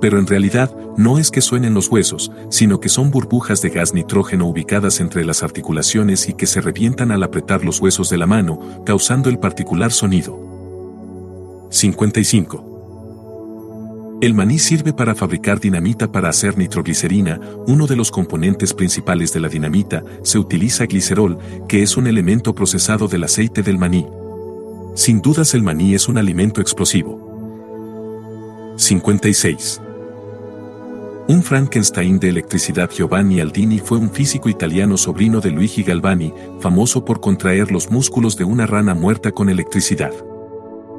Pero 0.00 0.18
en 0.18 0.26
realidad 0.26 0.74
no 0.96 1.18
es 1.18 1.30
que 1.30 1.40
suenen 1.40 1.74
los 1.74 1.88
huesos, 1.88 2.32
sino 2.48 2.80
que 2.80 2.88
son 2.88 3.10
burbujas 3.10 3.62
de 3.62 3.70
gas 3.70 3.94
nitrógeno 3.94 4.46
ubicadas 4.46 5.00
entre 5.00 5.24
las 5.24 5.42
articulaciones 5.42 6.28
y 6.28 6.34
que 6.34 6.46
se 6.46 6.60
revientan 6.60 7.10
al 7.12 7.22
apretar 7.22 7.64
los 7.64 7.80
huesos 7.80 8.10
de 8.10 8.18
la 8.18 8.26
mano, 8.26 8.82
causando 8.84 9.28
el 9.28 9.38
particular 9.38 9.92
sonido. 9.92 10.38
55. 11.70 12.70
El 14.20 14.34
maní 14.34 14.58
sirve 14.58 14.92
para 14.92 15.14
fabricar 15.14 15.60
dinamita 15.60 16.12
para 16.12 16.28
hacer 16.28 16.58
nitroglicerina, 16.58 17.40
uno 17.66 17.86
de 17.86 17.96
los 17.96 18.10
componentes 18.10 18.74
principales 18.74 19.32
de 19.32 19.40
la 19.40 19.48
dinamita, 19.48 20.04
se 20.22 20.38
utiliza 20.38 20.84
glicerol, 20.84 21.38
que 21.68 21.82
es 21.82 21.96
un 21.96 22.06
elemento 22.06 22.54
procesado 22.54 23.08
del 23.08 23.24
aceite 23.24 23.62
del 23.62 23.78
maní. 23.78 24.06
Sin 24.94 25.22
dudas 25.22 25.54
el 25.54 25.62
maní 25.62 25.94
es 25.94 26.06
un 26.08 26.18
alimento 26.18 26.60
explosivo. 26.60 27.30
56. 28.76 29.80
Un 31.30 31.44
Frankenstein 31.44 32.18
de 32.18 32.28
electricidad 32.28 32.90
Giovanni 32.90 33.38
Aldini 33.38 33.78
fue 33.78 33.98
un 33.98 34.10
físico 34.10 34.48
italiano 34.48 34.96
sobrino 34.96 35.40
de 35.40 35.52
Luigi 35.52 35.84
Galvani, 35.84 36.34
famoso 36.58 37.04
por 37.04 37.20
contraer 37.20 37.70
los 37.70 37.88
músculos 37.88 38.36
de 38.36 38.42
una 38.42 38.66
rana 38.66 38.94
muerta 38.94 39.30
con 39.30 39.48
electricidad. 39.48 40.10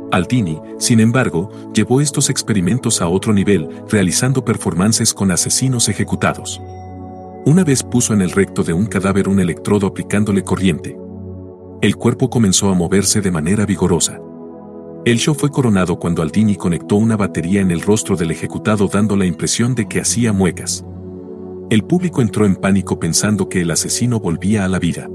Aldini, 0.10 0.58
sin 0.80 1.02
embargo, 1.02 1.50
llevó 1.74 2.00
estos 2.00 2.30
experimentos 2.30 3.02
a 3.02 3.10
otro 3.10 3.34
nivel, 3.34 3.68
realizando 3.90 4.46
performances 4.46 5.14
con 5.14 5.32
asesinos 5.32 5.90
ejecutados. 5.90 6.62
Una 7.46 7.66
vez 7.66 7.84
puso 7.84 8.14
en 8.14 8.22
el 8.22 8.32
recto 8.32 8.64
de 8.64 8.72
un 8.72 8.86
cadáver 8.86 9.28
un 9.28 9.42
electrodo 9.42 9.86
aplicándole 9.86 10.46
corriente. 10.46 10.98
El 11.82 11.98
cuerpo 11.98 12.30
comenzó 12.30 12.70
a 12.70 12.74
moverse 12.74 13.20
de 13.20 13.32
manera 13.32 13.66
vigorosa. 13.66 14.22
El 15.04 15.18
show 15.18 15.34
fue 15.34 15.50
coronado 15.50 15.98
cuando 15.98 16.22
Aldini 16.22 16.56
conectó 16.56 16.96
una 16.96 17.18
batería 17.18 17.60
en 17.60 17.72
el 17.72 17.82
rostro 17.82 18.16
del 18.16 18.30
ejecutado 18.30 18.88
dando 18.88 19.16
la 19.16 19.26
impresión 19.26 19.74
de 19.74 19.88
que 19.88 20.00
hacía 20.00 20.32
muecas. 20.32 20.86
El 21.72 21.84
público 21.84 22.22
entró 22.22 22.46
en 22.46 22.56
pánico 22.56 23.00
pensando 23.00 23.50
que 23.50 23.62
el 23.62 23.72
asesino 23.72 24.20
volvía 24.20 24.64
a 24.64 24.68
la 24.68 24.78
vida. 24.78 25.10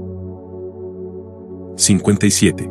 57. 1.77 2.69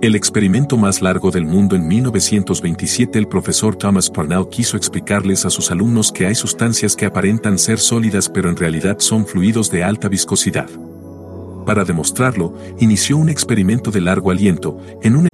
El 0.00 0.14
experimento 0.14 0.76
más 0.76 1.02
largo 1.02 1.32
del 1.32 1.44
mundo 1.44 1.74
en 1.74 1.88
1927 1.88 3.18
el 3.18 3.26
profesor 3.26 3.74
Thomas 3.74 4.10
Parnell 4.10 4.48
quiso 4.48 4.76
explicarles 4.76 5.44
a 5.44 5.50
sus 5.50 5.72
alumnos 5.72 6.12
que 6.12 6.26
hay 6.26 6.36
sustancias 6.36 6.94
que 6.94 7.06
aparentan 7.06 7.58
ser 7.58 7.80
sólidas 7.80 8.28
pero 8.28 8.48
en 8.48 8.56
realidad 8.56 8.98
son 9.00 9.26
fluidos 9.26 9.72
de 9.72 9.82
alta 9.82 10.08
viscosidad. 10.08 10.68
Para 11.66 11.84
demostrarlo, 11.84 12.54
inició 12.78 13.16
un 13.16 13.28
experimento 13.28 13.90
de 13.90 14.02
largo 14.02 14.30
aliento 14.30 14.78
en 15.02 15.16
un... 15.16 15.33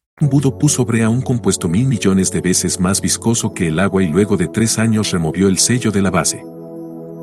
Budo 0.21 0.55
puso 0.55 0.85
brea 0.85 1.09
un 1.09 1.21
compuesto 1.21 1.67
mil 1.67 1.87
millones 1.87 2.29
de 2.29 2.41
veces 2.41 2.79
más 2.79 3.01
viscoso 3.01 3.55
que 3.55 3.69
el 3.69 3.79
agua 3.79 4.03
y 4.03 4.07
luego 4.07 4.37
de 4.37 4.47
tres 4.47 4.77
años 4.77 5.09
removió 5.09 5.47
el 5.47 5.57
sello 5.57 5.89
de 5.91 6.03
la 6.03 6.11
base. 6.11 6.45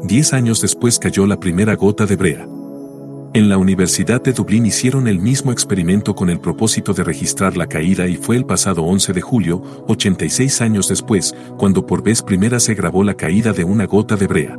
Diez 0.03 0.33
años 0.33 0.61
después 0.61 0.99
cayó 0.99 1.25
la 1.25 1.39
primera 1.39 1.77
gota 1.77 2.07
de 2.07 2.17
brea. 2.17 2.49
En 3.35 3.49
la 3.49 3.57
Universidad 3.57 4.21
de 4.21 4.33
Dublín 4.33 4.67
hicieron 4.67 5.07
el 5.07 5.21
mismo 5.21 5.53
experimento 5.53 6.17
con 6.17 6.29
el 6.29 6.41
propósito 6.41 6.93
de 6.93 7.05
registrar 7.05 7.57
la 7.57 7.69
caída 7.69 8.09
y 8.09 8.17
fue 8.17 8.35
el 8.35 8.45
pasado 8.45 8.83
11 8.83 9.13
de 9.13 9.21
julio, 9.21 9.63
86 9.87 10.61
años 10.61 10.89
después, 10.89 11.37
cuando 11.57 11.87
por 11.87 12.03
vez 12.03 12.21
primera 12.21 12.59
se 12.59 12.75
grabó 12.75 13.05
la 13.05 13.15
caída 13.15 13.53
de 13.53 13.63
una 13.63 13.87
gota 13.87 14.17
de 14.17 14.27
brea. 14.27 14.59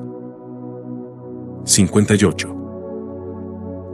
58. 1.66 2.59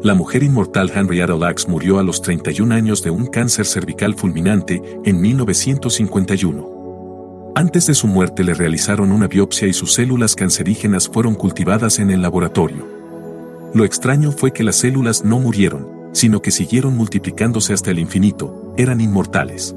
La 0.05 0.13
mujer 0.13 0.43
inmortal 0.43 0.91
Henrietta 0.93 1.35
Lacks 1.35 1.67
murió 1.67 1.97
a 1.97 2.03
los 2.03 2.21
31 2.21 2.75
años 2.75 3.01
de 3.01 3.09
un 3.09 3.25
cáncer 3.25 3.65
cervical 3.65 4.13
fulminante 4.13 4.99
en 5.03 5.19
1951. 5.19 7.53
Antes 7.55 7.87
de 7.87 7.95
su 7.95 8.05
muerte 8.05 8.43
le 8.43 8.53
realizaron 8.53 9.11
una 9.11 9.27
biopsia 9.27 9.67
y 9.67 9.73
sus 9.73 9.93
células 9.93 10.35
cancerígenas 10.35 11.09
fueron 11.09 11.33
cultivadas 11.33 11.97
en 11.97 12.11
el 12.11 12.21
laboratorio. 12.21 12.87
Lo 13.73 13.83
extraño 13.83 14.31
fue 14.31 14.53
que 14.53 14.63
las 14.63 14.75
células 14.75 15.25
no 15.25 15.39
murieron, 15.39 16.11
sino 16.13 16.39
que 16.39 16.51
siguieron 16.51 16.95
multiplicándose 16.95 17.73
hasta 17.73 17.89
el 17.89 17.97
infinito, 17.97 18.75
eran 18.77 19.01
inmortales. 19.01 19.73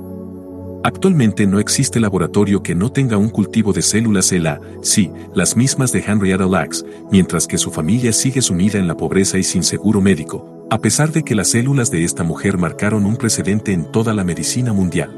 Actualmente 0.85 1.47
no 1.47 1.59
existe 1.59 1.99
laboratorio 1.99 2.63
que 2.63 2.75
no 2.75 2.93
tenga 2.93 3.17
un 3.17 3.31
cultivo 3.31 3.73
de 3.73 3.83
células 3.83 4.31
ELA, 4.31 4.61
sí, 4.81 5.11
las 5.35 5.57
mismas 5.57 5.91
de 5.91 6.05
Henrietta 6.07 6.47
Lacks, 6.47 6.85
mientras 7.11 7.47
que 7.47 7.59
su 7.59 7.71
familia 7.71 8.13
sigue 8.13 8.41
sumida 8.41 8.79
en 8.79 8.87
la 8.87 8.97
pobreza 8.97 9.39
y 9.39 9.43
sin 9.43 9.65
seguro 9.65 10.01
médico, 10.01 10.67
a 10.71 10.79
pesar 10.79 11.11
de 11.11 11.25
que 11.25 11.35
las 11.35 11.49
células 11.49 11.91
de 11.91 12.05
esta 12.05 12.23
mujer 12.23 12.59
marcaron 12.59 13.07
un 13.07 13.17
precedente 13.17 13.73
en 13.73 13.91
toda 13.91 14.15
la 14.15 14.23
medicina 14.23 14.73
mundial. 14.73 15.11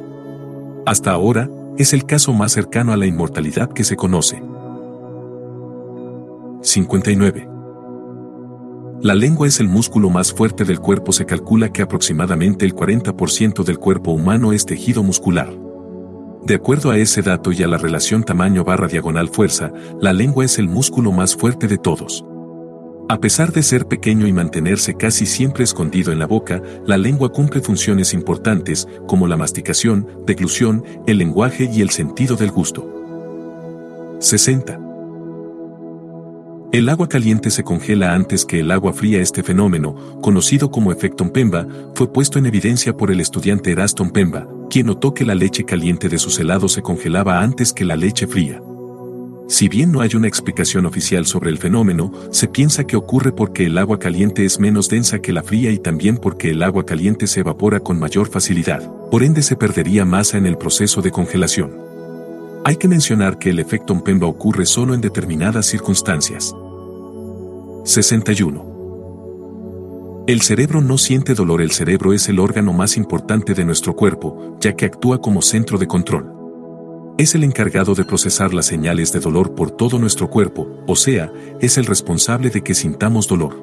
Hasta 0.87 1.11
ahora, 1.11 1.51
es 1.77 1.93
el 1.93 2.07
caso 2.07 2.33
más 2.33 2.53
cercano 2.53 2.93
a 2.93 2.97
la 2.97 3.07
inmortalidad 3.07 3.71
que 3.71 3.85
se 3.85 3.97
conoce. 3.97 4.43
59. 6.63 7.60
La 9.03 9.15
lengua 9.15 9.49
es 9.49 9.61
el 9.61 9.69
músculo 9.69 10.11
más 10.11 10.31
fuerte 10.31 10.65
del 10.67 10.79
cuerpo. 10.79 11.13
Se 11.13 11.25
calcula 11.25 11.73
que 11.73 11.81
aproximadamente 11.81 12.67
el 12.67 12.75
40% 12.75 13.65
del 13.65 13.79
cuerpo 13.79 14.11
humano 14.11 14.53
es 14.53 14.67
tejido 14.67 15.03
muscular. 15.03 15.51
De 16.45 16.55
acuerdo 16.55 16.91
a 16.91 16.99
ese 16.99 17.23
dato 17.23 17.51
y 17.51 17.63
a 17.63 17.67
la 17.67 17.79
relación 17.79 18.25
tamaño 18.25 18.63
barra 18.63 18.89
diagonal 18.89 19.29
fuerza, 19.29 19.73
la 20.03 20.13
lengua 20.13 20.45
es 20.45 20.59
el 20.59 20.69
músculo 20.69 21.13
más 21.13 21.35
fuerte 21.35 21.67
de 21.67 21.79
todos. 21.79 22.27
A 23.09 23.19
pesar 23.21 23.53
de 23.53 23.63
ser 23.63 23.87
pequeño 23.87 24.27
y 24.27 24.35
mantenerse 24.35 24.95
casi 24.95 25.25
siempre 25.25 25.65
escondido 25.65 26.13
en 26.13 26.19
la 26.19 26.27
boca, 26.27 26.61
la 26.85 26.99
lengua 26.99 27.33
cumple 27.33 27.63
funciones 27.63 28.13
importantes 28.13 28.87
como 29.09 29.27
la 29.27 29.39
masticación, 29.39 30.07
deglución, 30.27 30.85
el 31.07 31.17
lenguaje 31.17 31.71
y 31.73 31.81
el 31.81 31.89
sentido 31.89 32.37
del 32.37 32.51
gusto. 32.51 32.87
60. 34.19 34.90
El 36.73 36.89
agua 36.89 37.09
caliente 37.09 37.51
se 37.51 37.65
congela 37.65 38.15
antes 38.15 38.45
que 38.45 38.61
el 38.61 38.71
agua 38.71 38.93
fría. 38.93 39.21
Este 39.21 39.43
fenómeno, 39.43 40.21
conocido 40.23 40.71
como 40.71 40.93
efecto 40.93 41.33
Pemba, 41.33 41.67
fue 41.97 42.13
puesto 42.13 42.39
en 42.39 42.47
evidencia 42.47 42.97
por 42.97 43.11
el 43.11 43.19
estudiante 43.19 43.73
Eraston 43.73 44.11
Pemba, 44.11 44.47
quien 44.71 44.87
notó 44.87 45.13
que 45.13 45.25
la 45.25 45.35
leche 45.35 45.65
caliente 45.65 46.09
de 46.09 46.19
sus 46.19 46.39
helados 46.39 46.75
se 46.75 46.83
congelaba 46.83 47.41
antes 47.41 47.73
que 47.73 47.85
la 47.85 47.97
leche 47.97 48.29
fría. 48.29 48.63
Si 49.49 49.69
bien 49.69 49.91
no 49.91 50.01
hay 50.01 50.15
una 50.15 50.29
explicación 50.29 50.87
oficial 50.87 51.27
sobre 51.27 51.51
el 51.51 51.59
fenómeno, 51.59 52.13
se 52.31 52.47
piensa 52.47 52.85
que 52.85 52.95
ocurre 52.95 53.33
porque 53.33 53.67
el 53.67 53.77
agua 53.77 53.99
caliente 53.99 54.45
es 54.45 54.61
menos 54.61 54.89
densa 54.89 55.19
que 55.19 55.33
la 55.33 55.43
fría 55.43 55.73
y 55.73 55.79
también 55.79 56.19
porque 56.19 56.51
el 56.51 56.63
agua 56.63 56.87
caliente 56.87 57.27
se 57.27 57.41
evapora 57.41 57.81
con 57.81 57.99
mayor 57.99 58.29
facilidad, 58.29 58.89
por 59.11 59.25
ende 59.25 59.43
se 59.43 59.57
perdería 59.57 60.05
masa 60.05 60.39
en 60.39 60.47
el 60.47 60.57
proceso 60.57 61.03
de 61.03 61.11
congelación. 61.11 61.90
Hay 62.65 62.77
que 62.77 62.89
mencionar 62.89 63.39
que 63.39 63.51
el 63.51 63.59
efecto 63.59 63.95
Mpemba 63.95 64.27
ocurre 64.27 64.67
solo 64.67 64.95
en 64.95 65.01
determinadas 65.01 65.67
circunstancias. 65.67 66.55
61. 67.85 70.25
El 70.27 70.43
cerebro 70.43 70.81
no 70.81 70.99
siente 70.99 71.35
dolor. 71.35 71.63
El 71.63 71.71
cerebro 71.71 72.13
es 72.13 72.29
el 72.29 72.39
órgano 72.39 72.73
más 72.73 72.97
importante 72.97 73.55
de 73.55 73.65
nuestro 73.65 73.95
cuerpo, 73.95 74.57
ya 74.61 74.75
que 74.75 74.87
actúa 74.87 75.21
como 75.21 75.43
centro 75.43 75.79
de 75.79 75.87
control 75.87 76.41
es 77.21 77.35
el 77.35 77.45
encargado 77.45 77.95
de 77.95 78.07
procesar 78.07 78.55
las 78.55 78.65
señales 78.65 79.13
de 79.13 79.21
dolor 79.21 79.55
por 79.55 79.71
todo 79.71 79.99
nuestro 79.99 80.31
cuerpo, 80.31 80.83
o 80.87 80.97
sea, 80.97 81.31
es 81.61 81.77
el 81.77 81.85
responsable 81.85 82.49
de 82.49 82.63
que 82.63 82.75
sintamos 82.75 83.29
dolor. 83.29 83.63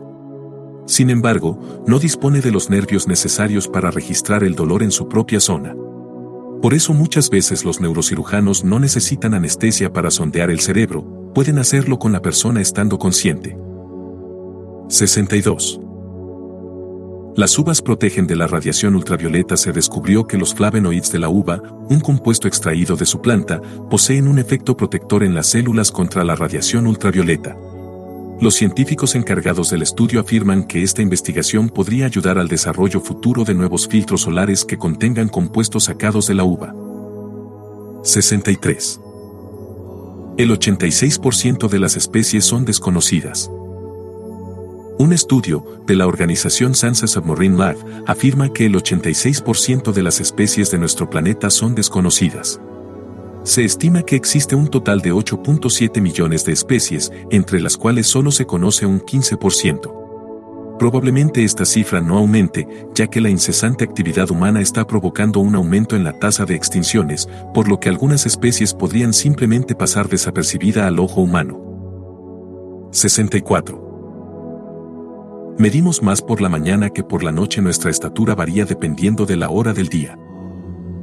Sin 0.85 1.09
embargo, 1.09 1.83
no 1.87 1.97
dispone 1.97 2.39
de 2.39 2.51
los 2.51 2.69
nervios 2.69 3.07
necesarios 3.07 3.67
para 3.67 3.89
registrar 3.89 4.43
el 4.43 4.53
dolor 4.53 4.83
en 4.83 4.91
su 4.91 5.09
propia 5.09 5.39
zona. 5.39 5.75
Por 6.61 6.73
eso 6.73 6.93
muchas 6.93 7.29
veces 7.29 7.63
los 7.63 7.79
neurocirujanos 7.79 8.63
no 8.63 8.79
necesitan 8.79 9.33
anestesia 9.33 9.93
para 9.93 10.09
sondear 10.09 10.49
el 10.49 10.59
cerebro, 10.59 11.31
pueden 11.33 11.59
hacerlo 11.59 11.99
con 11.99 12.11
la 12.11 12.21
persona 12.21 12.61
estando 12.61 12.97
consciente. 12.97 13.57
62. 14.89 15.79
Las 17.35 17.59
uvas 17.59 17.83
protegen 17.83 18.25
de 18.25 18.35
la 18.35 18.47
radiación 18.47 18.95
ultravioleta. 18.95 19.57
Se 19.57 19.71
descubrió 19.71 20.25
que 20.25 20.39
los 20.39 20.55
flavonoides 20.55 21.11
de 21.11 21.19
la 21.19 21.29
uva, 21.29 21.61
un 21.87 21.99
compuesto 21.99 22.47
extraído 22.47 22.95
de 22.95 23.05
su 23.05 23.21
planta, 23.21 23.61
poseen 23.91 24.27
un 24.27 24.39
efecto 24.39 24.75
protector 24.75 25.23
en 25.23 25.35
las 25.35 25.45
células 25.45 25.91
contra 25.91 26.23
la 26.23 26.35
radiación 26.35 26.87
ultravioleta. 26.87 27.55
Los 28.39 28.53
científicos 28.53 29.15
encargados 29.15 29.71
del 29.71 29.81
estudio 29.81 30.19
afirman 30.19 30.65
que 30.65 30.83
esta 30.83 31.01
investigación 31.01 31.69
podría 31.69 32.05
ayudar 32.05 32.37
al 32.37 32.47
desarrollo 32.47 33.01
futuro 33.01 33.43
de 33.43 33.55
nuevos 33.55 33.87
filtros 33.87 34.21
solares 34.21 34.63
que 34.63 34.77
contengan 34.77 35.27
compuestos 35.27 35.85
sacados 35.85 36.27
de 36.27 36.35
la 36.35 36.43
uva. 36.43 36.75
63. 38.03 38.99
El 40.37 40.51
86% 40.51 41.67
de 41.67 41.79
las 41.79 41.97
especies 41.97 42.45
son 42.45 42.63
desconocidas. 42.63 43.49
Un 44.99 45.13
estudio 45.13 45.65
de 45.87 45.95
la 45.95 46.05
organización 46.05 46.75
Sciences 46.75 47.11
Submarine 47.11 47.57
Lab 47.57 47.77
afirma 48.05 48.53
que 48.53 48.67
el 48.67 48.75
86% 48.75 49.93
de 49.93 50.03
las 50.03 50.19
especies 50.19 50.69
de 50.69 50.77
nuestro 50.77 51.09
planeta 51.09 51.49
son 51.49 51.73
desconocidas. 51.73 52.61
Se 53.47 53.63
estima 53.63 54.03
que 54.03 54.15
existe 54.17 54.57
un 54.57 54.67
total 54.67 54.99
de 54.99 55.13
8.7 55.13 56.01
millones 56.01 56.43
de 56.43 56.51
especies, 56.51 57.13
entre 57.31 57.61
las 57.61 57.77
cuales 57.77 58.05
solo 58.05 58.29
se 58.29 58.45
conoce 58.45 58.85
un 58.85 58.99
15%. 58.99 60.75
Probablemente 60.77 61.45
esta 61.45 61.63
cifra 61.63 62.01
no 62.01 62.17
aumente, 62.17 62.67
ya 62.93 63.07
que 63.07 63.21
la 63.21 63.29
incesante 63.29 63.85
actividad 63.85 64.29
humana 64.31 64.59
está 64.59 64.85
provocando 64.85 65.39
un 65.39 65.55
aumento 65.55 65.95
en 65.95 66.03
la 66.03 66.19
tasa 66.19 66.43
de 66.43 66.55
extinciones, 66.55 67.29
por 67.53 67.69
lo 67.69 67.79
que 67.79 67.87
algunas 67.87 68.25
especies 68.25 68.73
podrían 68.73 69.13
simplemente 69.13 69.75
pasar 69.75 70.09
desapercibida 70.09 70.85
al 70.85 70.99
ojo 70.99 71.21
humano. 71.21 72.89
64. 72.91 75.55
Medimos 75.57 76.03
más 76.03 76.21
por 76.21 76.41
la 76.41 76.49
mañana 76.49 76.89
que 76.89 77.05
por 77.05 77.23
la 77.23 77.31
noche 77.31 77.61
nuestra 77.61 77.91
estatura 77.91 78.35
varía 78.35 78.65
dependiendo 78.65 79.25
de 79.25 79.37
la 79.37 79.49
hora 79.49 79.71
del 79.71 79.87
día. 79.87 80.19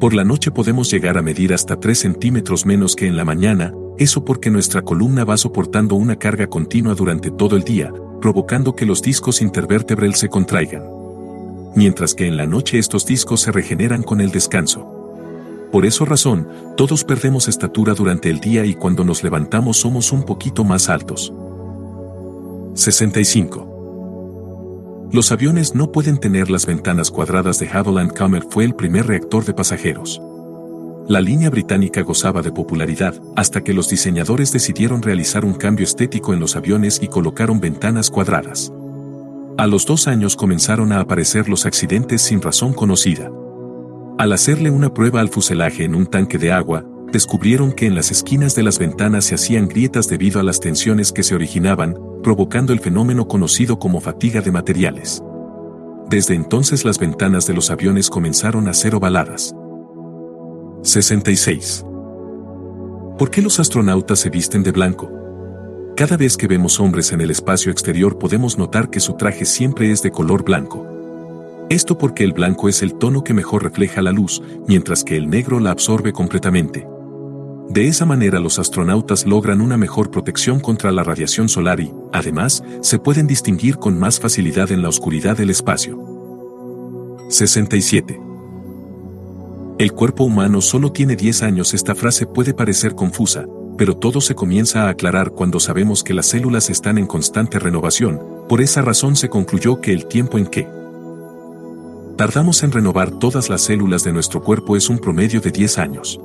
Por 0.00 0.12
la 0.12 0.24
noche 0.24 0.50
podemos 0.50 0.90
llegar 0.90 1.16
a 1.16 1.22
medir 1.22 1.54
hasta 1.54 1.78
3 1.78 1.98
centímetros 1.98 2.66
menos 2.66 2.96
que 2.96 3.06
en 3.06 3.16
la 3.16 3.24
mañana, 3.24 3.72
eso 3.96 4.24
porque 4.24 4.50
nuestra 4.50 4.82
columna 4.82 5.24
va 5.24 5.36
soportando 5.36 5.94
una 5.94 6.16
carga 6.16 6.48
continua 6.48 6.94
durante 6.94 7.30
todo 7.30 7.56
el 7.56 7.62
día, 7.62 7.92
provocando 8.20 8.74
que 8.74 8.86
los 8.86 9.02
discos 9.02 9.40
intervertebrales 9.40 10.18
se 10.18 10.28
contraigan. 10.28 10.82
Mientras 11.76 12.14
que 12.14 12.26
en 12.26 12.36
la 12.36 12.46
noche 12.46 12.78
estos 12.78 13.06
discos 13.06 13.42
se 13.42 13.52
regeneran 13.52 14.02
con 14.02 14.20
el 14.20 14.30
descanso. 14.30 14.90
Por 15.70 15.86
esa 15.86 16.04
razón, 16.04 16.48
todos 16.76 17.04
perdemos 17.04 17.48
estatura 17.48 17.94
durante 17.94 18.30
el 18.30 18.40
día 18.40 18.64
y 18.64 18.74
cuando 18.74 19.04
nos 19.04 19.22
levantamos 19.22 19.78
somos 19.78 20.12
un 20.12 20.24
poquito 20.24 20.64
más 20.64 20.88
altos. 20.88 21.32
65. 22.74 23.73
Los 25.14 25.30
aviones 25.30 25.76
no 25.76 25.92
pueden 25.92 26.18
tener 26.18 26.50
las 26.50 26.66
ventanas 26.66 27.12
cuadradas 27.12 27.60
de 27.60 27.68
Havilland 27.68 28.18
Comer 28.18 28.42
fue 28.50 28.64
el 28.64 28.74
primer 28.74 29.06
reactor 29.06 29.44
de 29.44 29.54
pasajeros. 29.54 30.20
La 31.06 31.20
línea 31.20 31.50
británica 31.50 32.00
gozaba 32.00 32.42
de 32.42 32.50
popularidad 32.50 33.14
hasta 33.36 33.62
que 33.62 33.74
los 33.74 33.88
diseñadores 33.88 34.50
decidieron 34.50 35.02
realizar 35.02 35.44
un 35.44 35.54
cambio 35.54 35.84
estético 35.84 36.34
en 36.34 36.40
los 36.40 36.56
aviones 36.56 37.00
y 37.00 37.06
colocaron 37.06 37.60
ventanas 37.60 38.10
cuadradas. 38.10 38.72
A 39.56 39.68
los 39.68 39.86
dos 39.86 40.08
años 40.08 40.34
comenzaron 40.34 40.90
a 40.90 40.98
aparecer 40.98 41.48
los 41.48 41.64
accidentes 41.64 42.20
sin 42.20 42.42
razón 42.42 42.72
conocida. 42.72 43.30
Al 44.18 44.32
hacerle 44.32 44.72
una 44.72 44.92
prueba 44.92 45.20
al 45.20 45.28
fuselaje 45.28 45.84
en 45.84 45.94
un 45.94 46.06
tanque 46.06 46.38
de 46.38 46.50
agua, 46.50 46.84
descubrieron 47.14 47.72
que 47.72 47.86
en 47.86 47.94
las 47.94 48.10
esquinas 48.10 48.56
de 48.56 48.64
las 48.64 48.80
ventanas 48.80 49.24
se 49.24 49.36
hacían 49.36 49.68
grietas 49.68 50.08
debido 50.08 50.40
a 50.40 50.42
las 50.42 50.58
tensiones 50.58 51.12
que 51.12 51.22
se 51.22 51.36
originaban, 51.36 51.96
provocando 52.24 52.72
el 52.72 52.80
fenómeno 52.80 53.28
conocido 53.28 53.78
como 53.78 54.00
fatiga 54.00 54.40
de 54.40 54.50
materiales. 54.50 55.22
Desde 56.10 56.34
entonces 56.34 56.84
las 56.84 56.98
ventanas 56.98 57.46
de 57.46 57.54
los 57.54 57.70
aviones 57.70 58.10
comenzaron 58.10 58.66
a 58.66 58.74
ser 58.74 58.96
ovaladas. 58.96 59.54
66. 60.82 61.84
¿Por 63.16 63.30
qué 63.30 63.40
los 63.42 63.60
astronautas 63.60 64.18
se 64.18 64.28
visten 64.28 64.64
de 64.64 64.72
blanco? 64.72 65.08
Cada 65.96 66.16
vez 66.16 66.36
que 66.36 66.48
vemos 66.48 66.80
hombres 66.80 67.12
en 67.12 67.20
el 67.20 67.30
espacio 67.30 67.70
exterior 67.70 68.18
podemos 68.18 68.58
notar 68.58 68.90
que 68.90 68.98
su 68.98 69.12
traje 69.14 69.44
siempre 69.44 69.92
es 69.92 70.02
de 70.02 70.10
color 70.10 70.42
blanco. 70.42 70.84
Esto 71.70 71.96
porque 71.96 72.24
el 72.24 72.32
blanco 72.32 72.68
es 72.68 72.82
el 72.82 72.94
tono 72.94 73.22
que 73.22 73.34
mejor 73.34 73.62
refleja 73.62 74.02
la 74.02 74.10
luz, 74.10 74.42
mientras 74.66 75.04
que 75.04 75.16
el 75.16 75.30
negro 75.30 75.60
la 75.60 75.70
absorbe 75.70 76.12
completamente. 76.12 76.88
De 77.68 77.88
esa 77.88 78.04
manera 78.04 78.40
los 78.40 78.58
astronautas 78.58 79.26
logran 79.26 79.60
una 79.60 79.76
mejor 79.76 80.10
protección 80.10 80.60
contra 80.60 80.92
la 80.92 81.02
radiación 81.02 81.48
solar 81.48 81.80
y, 81.80 81.92
además, 82.12 82.62
se 82.82 82.98
pueden 82.98 83.26
distinguir 83.26 83.76
con 83.76 83.98
más 83.98 84.20
facilidad 84.20 84.70
en 84.70 84.82
la 84.82 84.88
oscuridad 84.88 85.36
del 85.36 85.50
espacio. 85.50 85.98
67. 87.30 88.20
El 89.78 89.92
cuerpo 89.92 90.24
humano 90.24 90.60
solo 90.60 90.92
tiene 90.92 91.16
10 91.16 91.42
años. 91.42 91.74
Esta 91.74 91.94
frase 91.94 92.26
puede 92.26 92.54
parecer 92.54 92.94
confusa, 92.94 93.46
pero 93.76 93.96
todo 93.96 94.20
se 94.20 94.34
comienza 94.34 94.84
a 94.84 94.90
aclarar 94.90 95.30
cuando 95.30 95.58
sabemos 95.58 96.04
que 96.04 96.14
las 96.14 96.26
células 96.26 96.70
están 96.70 96.98
en 96.98 97.06
constante 97.06 97.58
renovación, 97.58 98.20
por 98.48 98.60
esa 98.60 98.82
razón 98.82 99.16
se 99.16 99.28
concluyó 99.28 99.80
que 99.80 99.92
el 99.92 100.06
tiempo 100.06 100.38
en 100.38 100.46
que 100.46 100.68
tardamos 102.16 102.62
en 102.62 102.70
renovar 102.70 103.10
todas 103.18 103.48
las 103.50 103.62
células 103.62 104.04
de 104.04 104.12
nuestro 104.12 104.42
cuerpo 104.42 104.76
es 104.76 104.88
un 104.88 104.98
promedio 104.98 105.40
de 105.40 105.50
10 105.50 105.78
años. 105.78 106.20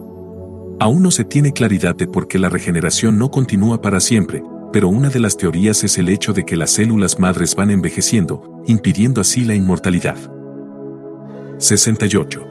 Aún 0.82 1.04
no 1.04 1.12
se 1.12 1.26
tiene 1.26 1.52
claridad 1.52 1.94
de 1.94 2.08
por 2.08 2.30
qué 2.30 2.40
la 2.40 2.48
regeneración 2.48 3.18
no 3.18 3.30
continúa 3.30 3.82
para 3.82 4.00
siempre, 4.00 4.42
pero 4.72 4.88
una 4.88 5.10
de 5.10 5.20
las 5.20 5.36
teorías 5.36 5.84
es 5.84 5.98
el 5.98 6.08
hecho 6.08 6.32
de 6.32 6.46
que 6.46 6.56
las 6.56 6.72
células 6.72 7.20
madres 7.20 7.54
van 7.54 7.70
envejeciendo, 7.70 8.64
impidiendo 8.66 9.20
así 9.20 9.44
la 9.44 9.56
inmortalidad. 9.56 10.18
68. 11.58 12.48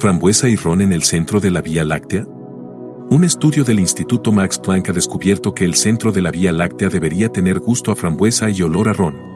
¿Frambuesa 0.00 0.48
y 0.48 0.56
ron 0.56 0.80
en 0.80 0.92
el 0.92 1.04
centro 1.04 1.38
de 1.38 1.52
la 1.52 1.62
Vía 1.62 1.84
Láctea? 1.84 2.26
Un 2.26 3.22
estudio 3.22 3.62
del 3.62 3.78
Instituto 3.78 4.32
Max 4.32 4.58
Planck 4.58 4.88
ha 4.88 4.92
descubierto 4.92 5.54
que 5.54 5.64
el 5.64 5.74
centro 5.74 6.10
de 6.10 6.22
la 6.22 6.32
Vía 6.32 6.50
Láctea 6.50 6.88
debería 6.88 7.28
tener 7.28 7.60
gusto 7.60 7.92
a 7.92 7.96
frambuesa 7.96 8.50
y 8.50 8.62
olor 8.62 8.88
a 8.88 8.92
ron. 8.92 9.33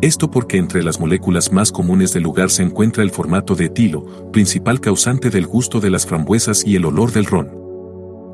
Esto 0.00 0.30
porque 0.30 0.58
entre 0.58 0.84
las 0.84 1.00
moléculas 1.00 1.52
más 1.52 1.72
comunes 1.72 2.12
del 2.12 2.22
lugar 2.22 2.50
se 2.50 2.62
encuentra 2.62 3.02
el 3.02 3.10
formato 3.10 3.56
de 3.56 3.64
etilo, 3.64 4.30
principal 4.30 4.80
causante 4.80 5.28
del 5.28 5.46
gusto 5.46 5.80
de 5.80 5.90
las 5.90 6.06
frambuesas 6.06 6.64
y 6.64 6.76
el 6.76 6.84
olor 6.84 7.10
del 7.10 7.24
ron. 7.24 7.50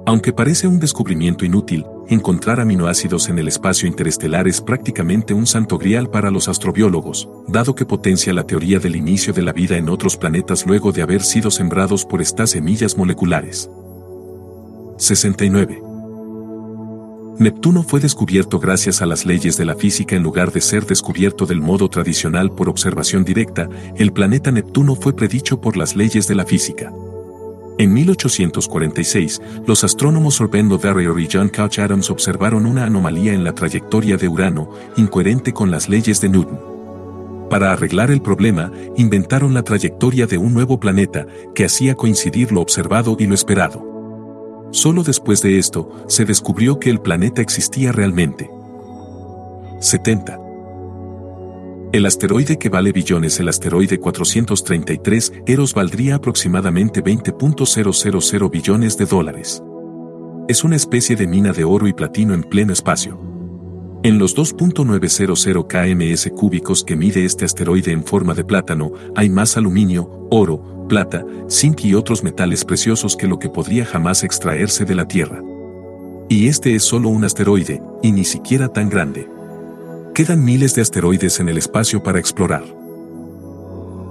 Aunque 0.07 0.35
parece 0.35 0.69
un 0.69 0.79
descubrimiento 0.79 1.47
inútil, 1.47 1.87
encontrar 2.11 2.61
aminoácidos 2.61 3.31
en 3.31 3.39
el 3.39 3.49
espacio 3.49 3.89
interestelar 3.89 4.47
es 4.47 4.61
prácticamente 4.61 5.33
un 5.33 5.47
santo 5.47 5.79
grial 5.79 6.11
para 6.11 6.31
los 6.31 6.49
astrobiólogos, 6.49 7.31
dado 7.49 7.75
que 7.75 7.87
potencia 7.87 8.35
la 8.35 8.47
teoría 8.47 8.79
del 8.79 8.97
inicio 8.97 9.33
de 9.33 9.41
la 9.41 9.55
vida 9.55 9.79
en 9.79 9.89
otros 9.89 10.19
planetas 10.19 10.67
luego 10.67 10.93
de 10.93 11.01
haber 11.01 11.23
sido 11.23 11.51
sembrados 11.51 12.05
por 12.05 12.21
estas 12.21 12.51
semillas 12.51 12.99
moleculares. 12.99 13.71
69. 14.99 15.93
Neptuno 17.39 17.82
fue 17.82 17.99
descubierto 17.99 18.61
gracias 18.61 19.03
a 19.03 19.07
las 19.07 19.26
leyes 19.26 19.57
de 19.57 19.64
la 19.64 19.74
física 19.74 20.14
en 20.14 20.22
lugar 20.22 20.53
de 20.53 20.61
ser 20.61 20.87
descubierto 20.87 21.47
del 21.47 21.61
modo 21.61 21.91
tradicional 21.91 22.53
por 22.53 22.68
observación 22.68 23.24
directa, 23.24 23.68
el 23.97 24.12
planeta 24.12 24.53
Neptuno 24.53 24.95
fue 24.95 25.16
predicho 25.16 25.61
por 25.61 25.76
las 25.76 25.97
leyes 25.97 26.28
de 26.28 26.37
la 26.37 26.47
física. 26.47 26.93
En 27.76 27.93
1846, 27.93 29.43
los 29.66 29.82
astrónomos 29.82 30.41
Orbendo 30.41 30.78
Darrier 30.78 31.18
y 31.18 31.28
John 31.30 31.49
Couch 31.49 31.80
Adams 31.80 32.09
observaron 32.09 32.66
una 32.66 32.85
anomalía 32.85 33.32
en 33.32 33.43
la 33.43 33.53
trayectoria 33.53 34.16
de 34.16 34.28
Urano, 34.28 34.70
incoherente 34.97 35.53
con 35.53 35.72
las 35.72 35.89
leyes 35.89 36.20
de 36.20 36.28
Newton. 36.28 36.61
Para 37.51 37.72
arreglar 37.72 38.12
el 38.12 38.22
problema, 38.22 38.70
inventaron 38.97 39.55
la 39.55 39.62
trayectoria 39.62 40.26
de 40.26 40.39
un 40.39 40.55
nuevo 40.55 40.78
planeta 40.78 41.26
que 41.53 41.64
hacía 41.64 41.97
coincidir 41.97 42.53
lo 42.53 42.61
observado 42.61 43.16
y 43.18 43.26
lo 43.26 43.35
esperado. 43.35 43.93
Solo 44.75 45.05
después 45.05 45.41
de 45.41 45.57
esto, 45.57 45.89
se 46.09 46.25
descubrió 46.25 46.81
que 46.81 46.91
el 46.91 47.01
planeta 47.01 47.41
existía 47.41 47.93
realmente. 47.93 48.51
70. 49.79 50.41
El 51.93 52.05
asteroide 52.07 52.59
que 52.59 52.70
vale 52.70 52.91
billones, 52.91 53.39
el 53.39 53.49
asteroide 53.49 54.01
433 54.01 55.33
Eros 55.47 55.75
valdría 55.75 56.16
aproximadamente 56.16 57.05
20.000 57.05 58.51
billones 58.51 58.99
de 58.99 59.07
dólares. 59.07 59.62
Es 60.49 60.64
una 60.64 60.75
especie 60.75 61.14
de 61.14 61.29
mina 61.29 61.53
de 61.53 61.62
oro 61.62 61.87
y 61.87 61.93
platino 61.93 62.35
en 62.35 62.43
pleno 62.43 62.72
espacio. 62.72 63.34
En 64.05 64.18
los 64.18 64.36
2.900 64.36 65.66
kms 65.66 66.30
cúbicos 66.36 66.84
que 66.84 66.94
mide 66.94 67.24
este 67.24 67.46
asteroide 67.46 67.90
en 67.90 68.05
forma 68.05 68.34
de 68.34 68.44
plátano, 68.44 68.92
hay 69.16 69.30
más 69.30 69.57
aluminio, 69.57 70.28
oro, 70.30 70.86
plata, 70.90 71.24
zinc 71.48 71.86
y 71.86 71.94
otros 71.94 72.22
metales 72.22 72.66
preciosos 72.66 73.16
que 73.16 73.26
lo 73.26 73.38
que 73.38 73.48
podría 73.48 73.86
jamás 73.86 74.22
extraerse 74.22 74.84
de 74.84 74.94
la 74.94 75.09
Tierra. 75.09 75.40
Y 76.28 76.48
este 76.48 76.74
es 76.74 76.82
solo 76.82 77.09
un 77.09 77.24
asteroide, 77.24 77.80
y 78.02 78.12
ni 78.12 78.26
siquiera 78.26 78.68
tan 78.68 78.90
grande. 78.90 79.26
Quedan 80.14 80.44
miles 80.44 80.74
de 80.74 80.82
asteroides 80.82 81.40
en 81.40 81.48
el 81.48 81.57
espacio 81.57 82.02
para 82.02 82.18
explorar. 82.18 82.64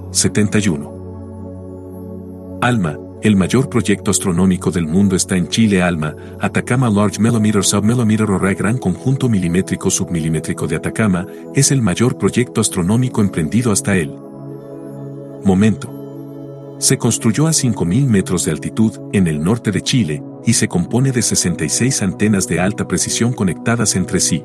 71. 0.10 2.58
ALMA, 2.62 2.98
el 3.24 3.38
mayor 3.38 3.70
proyecto 3.70 4.12
astronómico 4.12 4.70
del 4.70 4.86
mundo 4.86 5.16
está 5.16 5.38
en 5.38 5.48
Chile 5.48 5.82
ALMA, 5.82 6.14
Atacama 6.42 6.90
Large 6.90 7.22
Millimeter 7.22 7.64
Submillimeter 7.64 8.30
Array 8.30 8.54
Gran 8.54 8.78
Conjunto 8.78 9.30
Milimétrico 9.30 9.90
Submilimétrico 9.90 10.68
de 10.68 10.76
Atacama, 10.76 11.26
es 11.56 11.72
el 11.72 11.82
mayor 11.82 12.18
proyecto 12.18 12.60
astronómico 12.60 13.22
emprendido 13.22 13.72
hasta 13.72 13.96
él. 13.96 14.14
Momento. 15.46 16.76
Se 16.80 16.98
construyó 16.98 17.48
a 17.48 17.52
5.000 17.52 18.06
metros 18.08 18.44
de 18.44 18.52
altitud, 18.52 18.92
en 19.14 19.28
el 19.28 19.42
norte 19.42 19.72
de 19.72 19.82
Chile, 19.82 20.22
y 20.46 20.52
se 20.52 20.68
compone 20.68 21.14
de 21.14 21.22
66 21.22 22.02
antenas 22.02 22.46
de 22.50 22.60
alta 22.60 22.90
precisión 22.90 23.32
conectadas 23.32 23.96
entre 23.96 24.20
sí. 24.20 24.44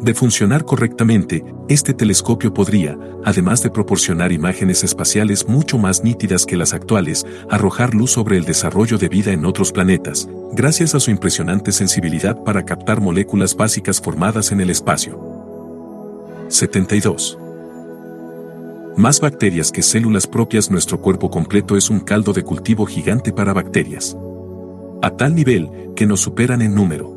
De 0.00 0.14
funcionar 0.14 0.64
correctamente, 0.64 1.44
este 1.68 1.94
telescopio 1.94 2.52
podría, 2.52 2.98
además 3.24 3.62
de 3.62 3.70
proporcionar 3.70 4.32
imágenes 4.32 4.84
espaciales 4.84 5.48
mucho 5.48 5.78
más 5.78 6.04
nítidas 6.04 6.44
que 6.44 6.56
las 6.56 6.74
actuales, 6.74 7.24
arrojar 7.50 7.94
luz 7.94 8.12
sobre 8.12 8.36
el 8.36 8.44
desarrollo 8.44 8.98
de 8.98 9.08
vida 9.08 9.32
en 9.32 9.46
otros 9.46 9.72
planetas, 9.72 10.28
gracias 10.52 10.94
a 10.94 11.00
su 11.00 11.10
impresionante 11.10 11.72
sensibilidad 11.72 12.42
para 12.44 12.64
captar 12.64 13.00
moléculas 13.00 13.56
básicas 13.56 14.00
formadas 14.00 14.52
en 14.52 14.60
el 14.60 14.70
espacio. 14.70 15.18
72. 16.48 17.38
Más 18.96 19.20
bacterias 19.20 19.72
que 19.72 19.82
células 19.82 20.26
propias 20.26 20.70
nuestro 20.70 21.00
cuerpo 21.00 21.30
completo 21.30 21.76
es 21.76 21.90
un 21.90 22.00
caldo 22.00 22.32
de 22.32 22.44
cultivo 22.44 22.86
gigante 22.86 23.32
para 23.32 23.52
bacterias. 23.52 24.16
A 25.02 25.10
tal 25.10 25.34
nivel 25.34 25.70
que 25.96 26.06
nos 26.06 26.20
superan 26.20 26.62
en 26.62 26.74
número. 26.74 27.13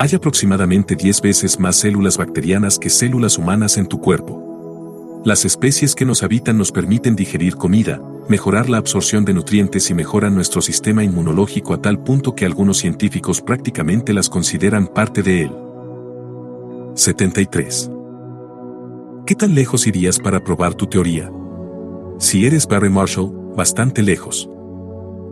Hay 0.00 0.12
aproximadamente 0.12 0.96
10 0.96 1.20
veces 1.22 1.60
más 1.60 1.76
células 1.76 2.18
bacterianas 2.18 2.78
que 2.78 2.90
células 2.90 3.38
humanas 3.38 3.76
en 3.76 3.86
tu 3.86 4.00
cuerpo. 4.00 5.22
Las 5.24 5.44
especies 5.44 5.94
que 5.94 6.04
nos 6.04 6.22
habitan 6.22 6.58
nos 6.58 6.72
permiten 6.72 7.14
digerir 7.14 7.54
comida, 7.54 8.02
mejorar 8.28 8.68
la 8.68 8.78
absorción 8.78 9.24
de 9.24 9.34
nutrientes 9.34 9.88
y 9.90 9.94
mejoran 9.94 10.34
nuestro 10.34 10.60
sistema 10.62 11.04
inmunológico 11.04 11.74
a 11.74 11.80
tal 11.80 12.02
punto 12.02 12.34
que 12.34 12.44
algunos 12.44 12.78
científicos 12.78 13.40
prácticamente 13.40 14.12
las 14.12 14.28
consideran 14.28 14.88
parte 14.88 15.22
de 15.22 15.42
él. 15.42 15.52
73. 16.94 17.90
¿Qué 19.26 19.34
tan 19.36 19.54
lejos 19.54 19.86
irías 19.86 20.18
para 20.18 20.42
probar 20.42 20.74
tu 20.74 20.86
teoría? 20.86 21.30
Si 22.18 22.46
eres 22.46 22.66
Barry 22.66 22.90
Marshall, 22.90 23.32
bastante 23.56 24.02
lejos. 24.02 24.50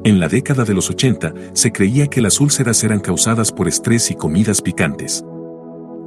En 0.05 0.18
la 0.18 0.26
década 0.26 0.64
de 0.64 0.74
los 0.74 0.90
80 0.90 1.32
se 1.53 1.70
creía 1.70 2.09
que 2.09 2.20
las 2.20 2.40
úlceras 2.40 2.82
eran 2.82 2.98
causadas 2.98 3.53
por 3.53 3.68
estrés 3.68 4.11
y 4.11 4.16
comidas 4.16 4.61
picantes. 4.61 5.24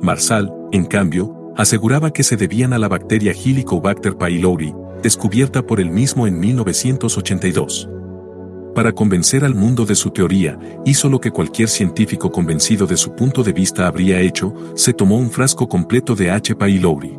Marsal, 0.01 0.53
en 0.73 0.85
cambio, 0.85 1.53
aseguraba 1.55 2.11
que 2.11 2.23
se 2.23 2.35
debían 2.35 2.73
a 2.73 2.77
la 2.77 2.89
bacteria 2.89 3.31
Helicobacter 3.31 4.17
pylori, 4.17 4.73
descubierta 5.01 5.65
por 5.65 5.79
él 5.79 5.91
mismo 5.91 6.27
en 6.27 6.37
1982. 6.37 7.89
Para 8.75 8.91
convencer 8.91 9.45
al 9.45 9.55
mundo 9.55 9.85
de 9.85 9.95
su 9.95 10.09
teoría, 10.09 10.59
hizo 10.83 11.07
lo 11.07 11.21
que 11.21 11.31
cualquier 11.31 11.69
científico 11.69 12.33
convencido 12.33 12.87
de 12.87 12.97
su 12.97 13.15
punto 13.15 13.43
de 13.43 13.53
vista 13.53 13.87
habría 13.87 14.19
hecho, 14.19 14.53
se 14.75 14.91
tomó 14.91 15.17
un 15.17 15.31
frasco 15.31 15.69
completo 15.69 16.15
de 16.15 16.31
H. 16.31 16.53
pylori. 16.55 17.15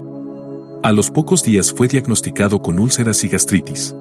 A 0.82 0.92
los 0.92 1.10
pocos 1.10 1.42
días 1.42 1.72
fue 1.72 1.88
diagnosticado 1.88 2.60
con 2.60 2.78
úlceras 2.78 3.24
y 3.24 3.28
gastritis. 3.28 3.94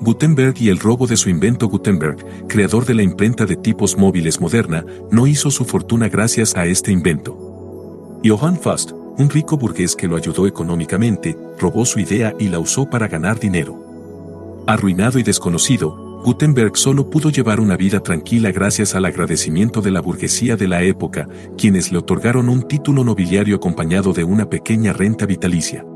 Gutenberg 0.00 0.60
y 0.60 0.68
el 0.68 0.78
robo 0.78 1.06
de 1.06 1.16
su 1.16 1.30
invento 1.30 1.68
Gutenberg, 1.68 2.16
creador 2.48 2.84
de 2.84 2.94
la 2.94 3.02
imprenta 3.02 3.46
de 3.46 3.54
tipos 3.56 3.96
móviles 3.96 4.40
moderna, 4.40 4.84
no 5.10 5.28
hizo 5.28 5.50
su 5.50 5.64
fortuna 5.64 6.08
gracias 6.08 6.56
a 6.56 6.66
este 6.66 6.90
invento. 6.90 8.18
Johann 8.24 8.58
Faust, 8.58 8.90
un 8.92 9.30
rico 9.30 9.56
burgués 9.56 9.94
que 9.94 10.08
lo 10.08 10.16
ayudó 10.16 10.48
económicamente, 10.48 11.38
robó 11.58 11.86
su 11.86 12.00
idea 12.00 12.34
y 12.38 12.48
la 12.48 12.58
usó 12.58 12.90
para 12.90 13.08
ganar 13.08 13.38
dinero. 13.38 14.64
Arruinado 14.66 15.20
y 15.20 15.22
desconocido, 15.22 16.05
Gutenberg 16.26 16.76
solo 16.76 17.08
pudo 17.08 17.30
llevar 17.30 17.60
una 17.60 17.76
vida 17.76 18.00
tranquila 18.00 18.50
gracias 18.50 18.96
al 18.96 19.04
agradecimiento 19.04 19.80
de 19.80 19.92
la 19.92 20.00
burguesía 20.00 20.56
de 20.56 20.66
la 20.66 20.82
época, 20.82 21.28
quienes 21.56 21.92
le 21.92 21.98
otorgaron 21.98 22.48
un 22.48 22.66
título 22.66 23.04
nobiliario 23.04 23.54
acompañado 23.54 24.12
de 24.12 24.24
una 24.24 24.50
pequeña 24.50 24.92
renta 24.92 25.24
vitalicia. 25.24 25.86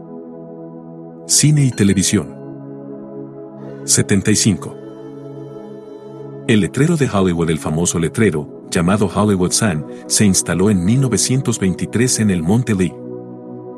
Cine 1.26 1.64
y 1.64 1.72
televisión. 1.72 2.32
75. 3.86 4.76
El 6.46 6.60
letrero 6.60 6.96
de 6.96 7.10
Hollywood, 7.12 7.50
el 7.50 7.58
famoso 7.58 7.98
letrero, 7.98 8.68
llamado 8.70 9.10
Hollywood 9.12 9.50
Sign, 9.50 9.84
se 10.06 10.24
instaló 10.24 10.70
en 10.70 10.84
1923 10.84 12.20
en 12.20 12.30
el 12.30 12.44
Monte 12.44 12.76
Lee. 12.76 12.94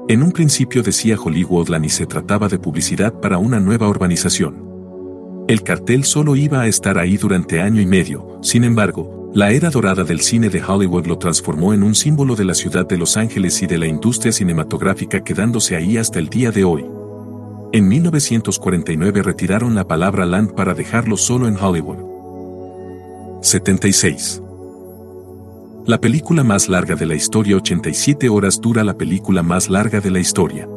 En 0.07 0.23
un 0.23 0.33
principio 0.33 0.83
decía 0.83 1.17
Hollywoodland 1.19 1.87
y 1.87 1.89
se 1.89 2.05
trataba 2.05 2.49
de 2.49 2.59
publicidad 2.59 3.15
para 3.21 3.39
una 3.39 3.59
nueva 3.59 3.89
urbanización. 3.89 4.72
El 5.49 5.63
cartel 5.63 6.05
solo 6.05 6.37
iba 6.37 6.61
a 6.61 6.67
estar 6.67 6.99
ahí 6.99 7.17
durante 7.17 7.61
año 7.61 7.81
y 7.81 7.87
medio, 7.87 8.39
sin 8.43 8.65
embargo, 8.65 9.31
la 9.35 9.51
era 9.51 9.71
dorada 9.71 10.05
del 10.05 10.21
cine 10.21 10.51
de 10.51 10.63
Hollywood 10.63 11.07
lo 11.07 11.19
transformó 11.19 11.73
en 11.73 11.83
un 11.83 11.95
símbolo 11.95 12.37
de 12.37 12.45
la 12.45 12.55
ciudad 12.55 12.87
de 12.87 12.99
Los 12.99 13.17
Ángeles 13.17 13.63
y 13.63 13.67
de 13.67 13.79
la 13.79 13.87
industria 13.87 14.31
cinematográfica 14.31 15.25
quedándose 15.25 15.75
ahí 15.75 15.97
hasta 15.97 16.19
el 16.19 16.29
día 16.29 16.51
de 16.51 16.65
hoy. 16.65 16.85
En 17.73 17.89
1949 17.89 19.23
retiraron 19.23 19.75
la 19.75 19.89
palabra 19.89 20.27
land 20.27 20.53
para 20.53 20.75
dejarlo 20.75 21.17
solo 21.17 21.49
en 21.49 21.57
Hollywood. 21.57 21.97
76. 23.41 24.43
La 25.87 25.99
película 25.99 26.45
más 26.45 26.69
larga 26.69 26.95
de 26.95 27.07
la 27.07 27.15
historia 27.15 27.57
87 27.57 28.29
horas 28.29 28.61
dura 28.61 28.85
la 28.85 28.99
película 28.99 29.43
más 29.43 29.71
larga 29.71 30.01
de 30.01 30.11
la 30.11 30.21
historia. 30.21 30.69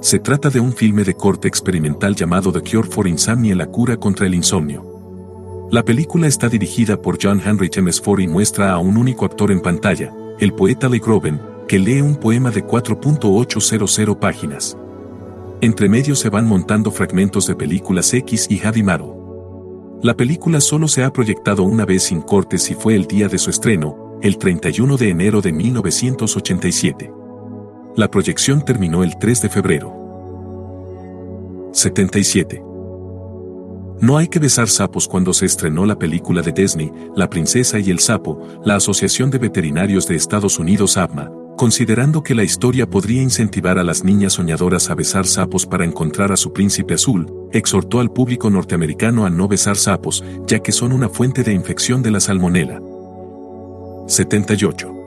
Se 0.00 0.18
trata 0.18 0.48
de 0.48 0.60
un 0.60 0.72
filme 0.72 1.04
de 1.04 1.12
corte 1.12 1.46
experimental 1.46 2.14
llamado 2.14 2.50
The 2.50 2.62
Cure 2.62 2.88
for 2.88 3.06
Insomnia 3.06 3.54
la 3.54 3.66
cura 3.66 3.98
contra 3.98 4.26
el 4.26 4.34
insomnio. 4.34 5.68
La 5.70 5.84
película 5.84 6.26
está 6.26 6.48
dirigida 6.48 7.00
por 7.00 7.18
John 7.22 7.38
Henry 7.44 7.68
James 7.70 8.00
Ford 8.00 8.20
y 8.20 8.26
muestra 8.26 8.72
a 8.72 8.78
un 8.78 8.96
único 8.96 9.26
actor 9.26 9.52
en 9.52 9.60
pantalla, 9.60 10.10
el 10.38 10.54
poeta 10.54 10.88
Lee 10.88 11.00
Groben, 11.00 11.38
que 11.68 11.78
lee 11.78 12.00
un 12.00 12.16
poema 12.16 12.50
de 12.50 12.64
4.800 12.64 14.18
páginas. 14.18 14.74
Entre 15.60 15.86
medio 15.90 16.16
se 16.16 16.30
van 16.30 16.46
montando 16.46 16.90
fragmentos 16.90 17.46
de 17.46 17.54
películas 17.54 18.14
X 18.14 18.46
y 18.48 18.56
Javi 18.56 18.82
Maro. 18.82 19.98
La 20.02 20.16
película 20.16 20.62
solo 20.62 20.88
se 20.88 21.04
ha 21.04 21.12
proyectado 21.12 21.62
una 21.62 21.84
vez 21.84 22.04
sin 22.04 22.22
cortes 22.22 22.70
y 22.70 22.74
fue 22.74 22.96
el 22.96 23.04
día 23.06 23.28
de 23.28 23.36
su 23.36 23.50
estreno, 23.50 24.18
el 24.22 24.38
31 24.38 24.96
de 24.96 25.10
enero 25.10 25.42
de 25.42 25.52
1987. 25.52 27.19
La 27.96 28.08
proyección 28.08 28.64
terminó 28.64 29.02
el 29.02 29.18
3 29.18 29.42
de 29.42 29.48
febrero. 29.48 29.92
77. 31.72 32.62
No 34.00 34.16
hay 34.16 34.28
que 34.28 34.38
besar 34.38 34.68
sapos 34.68 35.08
cuando 35.08 35.34
se 35.34 35.46
estrenó 35.46 35.84
la 35.84 35.98
película 35.98 36.40
de 36.40 36.52
Disney, 36.52 36.92
La 37.16 37.28
princesa 37.28 37.80
y 37.80 37.90
el 37.90 37.98
sapo, 37.98 38.40
la 38.64 38.76
Asociación 38.76 39.30
de 39.30 39.38
Veterinarios 39.38 40.06
de 40.06 40.14
Estados 40.14 40.60
Unidos 40.60 40.96
ABMA, 40.96 41.32
considerando 41.56 42.22
que 42.22 42.36
la 42.36 42.44
historia 42.44 42.88
podría 42.88 43.22
incentivar 43.22 43.76
a 43.76 43.84
las 43.84 44.04
niñas 44.04 44.34
soñadoras 44.34 44.88
a 44.88 44.94
besar 44.94 45.26
sapos 45.26 45.66
para 45.66 45.84
encontrar 45.84 46.30
a 46.30 46.36
su 46.36 46.52
príncipe 46.52 46.94
azul, 46.94 47.26
exhortó 47.52 47.98
al 47.98 48.12
público 48.12 48.50
norteamericano 48.50 49.26
a 49.26 49.30
no 49.30 49.48
besar 49.48 49.76
sapos, 49.76 50.24
ya 50.46 50.60
que 50.60 50.70
son 50.70 50.92
una 50.92 51.08
fuente 51.08 51.42
de 51.42 51.52
infección 51.52 52.02
de 52.02 52.12
la 52.12 52.20
salmonela. 52.20 52.80
78. 54.06 54.99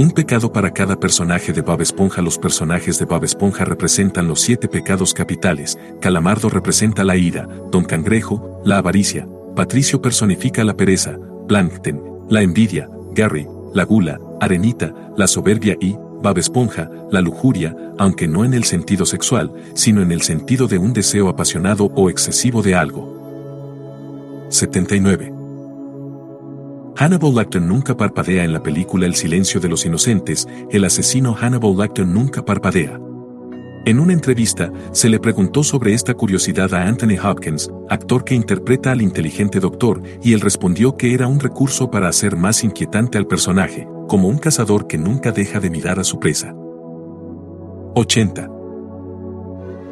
Un 0.00 0.12
pecado 0.12 0.52
para 0.52 0.70
cada 0.70 1.00
personaje 1.00 1.52
de 1.52 1.60
Bob 1.60 1.80
Esponja. 1.80 2.22
Los 2.22 2.38
personajes 2.38 3.00
de 3.00 3.04
Bob 3.04 3.24
Esponja 3.24 3.64
representan 3.64 4.28
los 4.28 4.40
siete 4.40 4.68
pecados 4.68 5.12
capitales. 5.12 5.76
Calamardo 6.00 6.48
representa 6.48 7.02
la 7.02 7.16
ira, 7.16 7.48
Don 7.72 7.82
Cangrejo, 7.82 8.62
la 8.64 8.78
avaricia, 8.78 9.26
Patricio 9.56 10.00
personifica 10.00 10.62
la 10.62 10.76
pereza, 10.76 11.18
Plankton, 11.48 12.00
la 12.28 12.42
envidia, 12.42 12.88
Gary, 13.10 13.48
la 13.74 13.82
gula, 13.82 14.20
Arenita, 14.40 14.94
la 15.16 15.26
soberbia 15.26 15.76
y, 15.80 15.96
Bab 16.22 16.38
Esponja, 16.38 16.88
la 17.10 17.20
lujuria, 17.20 17.74
aunque 17.98 18.28
no 18.28 18.44
en 18.44 18.54
el 18.54 18.62
sentido 18.62 19.04
sexual, 19.04 19.52
sino 19.74 20.00
en 20.00 20.12
el 20.12 20.22
sentido 20.22 20.68
de 20.68 20.78
un 20.78 20.92
deseo 20.92 21.28
apasionado 21.28 21.86
o 21.96 22.08
excesivo 22.08 22.62
de 22.62 22.76
algo. 22.76 24.46
79. 24.48 25.37
Hannibal 27.00 27.32
Lecter 27.32 27.62
nunca 27.62 27.96
parpadea 27.96 28.42
en 28.42 28.52
la 28.52 28.60
película 28.60 29.06
El 29.06 29.14
silencio 29.14 29.60
de 29.60 29.68
los 29.68 29.86
inocentes, 29.86 30.48
el 30.68 30.84
asesino 30.84 31.32
Hannibal 31.32 31.76
Lecter 31.76 32.04
nunca 32.04 32.44
parpadea. 32.44 32.98
En 33.84 34.00
una 34.00 34.12
entrevista, 34.12 34.72
se 34.90 35.08
le 35.08 35.20
preguntó 35.20 35.62
sobre 35.62 35.94
esta 35.94 36.14
curiosidad 36.14 36.74
a 36.74 36.88
Anthony 36.88 37.16
Hopkins, 37.22 37.70
actor 37.88 38.24
que 38.24 38.34
interpreta 38.34 38.90
al 38.90 39.00
inteligente 39.00 39.60
doctor, 39.60 40.02
y 40.24 40.32
él 40.32 40.40
respondió 40.40 40.96
que 40.96 41.14
era 41.14 41.28
un 41.28 41.38
recurso 41.38 41.88
para 41.88 42.08
hacer 42.08 42.36
más 42.36 42.64
inquietante 42.64 43.16
al 43.16 43.28
personaje, 43.28 43.86
como 44.08 44.26
un 44.26 44.38
cazador 44.38 44.88
que 44.88 44.98
nunca 44.98 45.30
deja 45.30 45.60
de 45.60 45.70
mirar 45.70 46.00
a 46.00 46.04
su 46.04 46.18
presa. 46.18 46.52
80. 47.94 48.57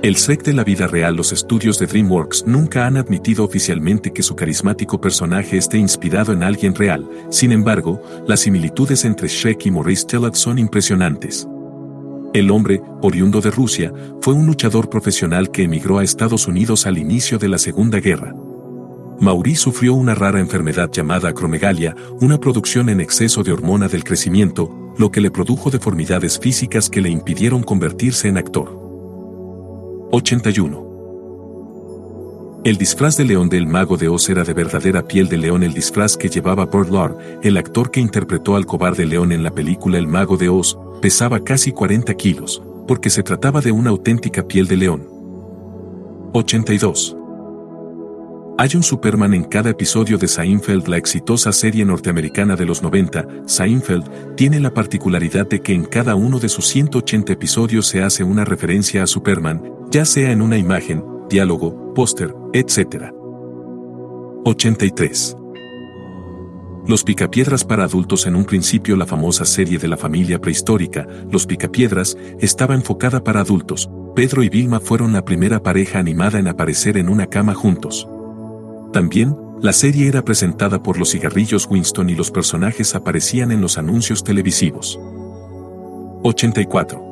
El 0.06 0.14
SEC 0.14 0.44
de 0.44 0.52
la 0.52 0.62
vida 0.62 0.86
real 0.86 1.16
Los 1.16 1.32
estudios 1.32 1.80
de 1.80 1.88
DreamWorks 1.88 2.44
nunca 2.46 2.86
han 2.86 2.96
admitido 2.96 3.42
oficialmente 3.42 4.12
que 4.12 4.22
su 4.22 4.36
carismático 4.36 5.00
personaje 5.00 5.56
esté 5.56 5.78
inspirado 5.78 6.32
en 6.32 6.44
alguien 6.44 6.76
real, 6.76 7.10
sin 7.28 7.50
embargo, 7.50 8.00
las 8.24 8.38
similitudes 8.38 9.04
entre 9.04 9.26
Shrek 9.26 9.66
y 9.66 9.72
Maurice 9.72 10.06
Telat 10.06 10.36
son 10.36 10.60
impresionantes. 10.60 11.48
El 12.34 12.52
hombre, 12.52 12.80
oriundo 13.02 13.40
de 13.40 13.50
Rusia, 13.50 13.92
fue 14.20 14.32
un 14.34 14.46
luchador 14.46 14.88
profesional 14.88 15.50
que 15.50 15.64
emigró 15.64 15.98
a 15.98 16.04
Estados 16.04 16.46
Unidos 16.46 16.86
al 16.86 16.98
inicio 16.98 17.38
de 17.38 17.48
la 17.48 17.58
Segunda 17.58 17.98
Guerra. 17.98 18.32
Maurice 19.18 19.62
sufrió 19.62 19.94
una 19.94 20.14
rara 20.14 20.38
enfermedad 20.38 20.88
llamada 20.92 21.30
acromegalia, 21.30 21.96
una 22.20 22.38
producción 22.38 22.90
en 22.90 23.00
exceso 23.00 23.42
de 23.42 23.50
hormona 23.50 23.88
del 23.88 24.04
crecimiento, 24.04 24.94
lo 24.98 25.10
que 25.10 25.20
le 25.20 25.32
produjo 25.32 25.68
deformidades 25.68 26.38
físicas 26.38 26.88
que 26.88 27.00
le 27.00 27.10
impidieron 27.10 27.64
convertirse 27.64 28.28
en 28.28 28.36
actor. 28.36 28.85
81. 30.12 32.60
El 32.64 32.76
disfraz 32.76 33.16
de 33.16 33.24
león 33.24 33.48
del 33.48 33.66
mago 33.66 33.96
de 33.96 34.08
Oz 34.08 34.28
era 34.28 34.44
de 34.44 34.54
verdadera 34.54 35.02
piel 35.02 35.28
de 35.28 35.36
león. 35.36 35.64
El 35.64 35.74
disfraz 35.74 36.16
que 36.16 36.28
llevaba 36.28 36.66
Burt 36.66 36.90
Lord, 36.90 37.18
el 37.42 37.56
actor 37.56 37.90
que 37.90 37.98
interpretó 38.00 38.54
al 38.56 38.66
cobarde 38.66 39.04
león 39.04 39.32
en 39.32 39.42
la 39.42 39.50
película 39.50 39.98
El 39.98 40.06
mago 40.06 40.36
de 40.36 40.48
Oz, 40.48 40.78
pesaba 41.00 41.40
casi 41.40 41.72
40 41.72 42.14
kilos, 42.14 42.62
porque 42.86 43.10
se 43.10 43.24
trataba 43.24 43.60
de 43.60 43.72
una 43.72 43.90
auténtica 43.90 44.46
piel 44.46 44.68
de 44.68 44.76
león. 44.76 45.08
82. 46.32 47.16
Hay 48.58 48.70
un 48.74 48.82
Superman 48.82 49.34
en 49.34 49.44
cada 49.44 49.68
episodio 49.68 50.16
de 50.16 50.28
Seinfeld, 50.28 50.88
la 50.88 50.96
exitosa 50.96 51.52
serie 51.52 51.84
norteamericana 51.84 52.56
de 52.56 52.64
los 52.64 52.82
90. 52.82 53.26
Seinfeld 53.44 54.34
tiene 54.34 54.60
la 54.60 54.72
particularidad 54.72 55.46
de 55.46 55.60
que 55.60 55.74
en 55.74 55.84
cada 55.84 56.14
uno 56.14 56.38
de 56.38 56.48
sus 56.48 56.66
180 56.68 57.34
episodios 57.34 57.86
se 57.86 58.02
hace 58.02 58.24
una 58.24 58.46
referencia 58.46 59.02
a 59.02 59.06
Superman, 59.06 59.62
ya 59.90 60.06
sea 60.06 60.32
en 60.32 60.40
una 60.40 60.56
imagen, 60.56 61.04
diálogo, 61.28 61.92
póster, 61.92 62.34
etc. 62.54 63.12
83. 64.46 65.36
Los 66.88 67.04
Picapiedras 67.04 67.62
para 67.62 67.84
adultos 67.84 68.26
en 68.26 68.36
un 68.36 68.46
principio 68.46 68.96
la 68.96 69.04
famosa 69.04 69.44
serie 69.44 69.76
de 69.76 69.88
la 69.88 69.98
familia 69.98 70.40
prehistórica, 70.40 71.06
Los 71.30 71.46
Picapiedras, 71.46 72.16
estaba 72.40 72.74
enfocada 72.74 73.22
para 73.22 73.40
adultos. 73.40 73.90
Pedro 74.14 74.42
y 74.42 74.48
Vilma 74.48 74.80
fueron 74.80 75.12
la 75.12 75.26
primera 75.26 75.62
pareja 75.62 75.98
animada 75.98 76.38
en 76.38 76.48
aparecer 76.48 76.96
en 76.96 77.10
una 77.10 77.26
cama 77.26 77.52
juntos. 77.52 78.08
También, 78.96 79.36
la 79.60 79.74
serie 79.74 80.08
era 80.08 80.24
presentada 80.24 80.82
por 80.82 80.98
los 80.98 81.10
cigarrillos 81.10 81.68
Winston 81.70 82.08
y 82.08 82.14
los 82.14 82.30
personajes 82.30 82.94
aparecían 82.94 83.52
en 83.52 83.60
los 83.60 83.76
anuncios 83.76 84.24
televisivos. 84.24 84.98
84. 86.22 87.04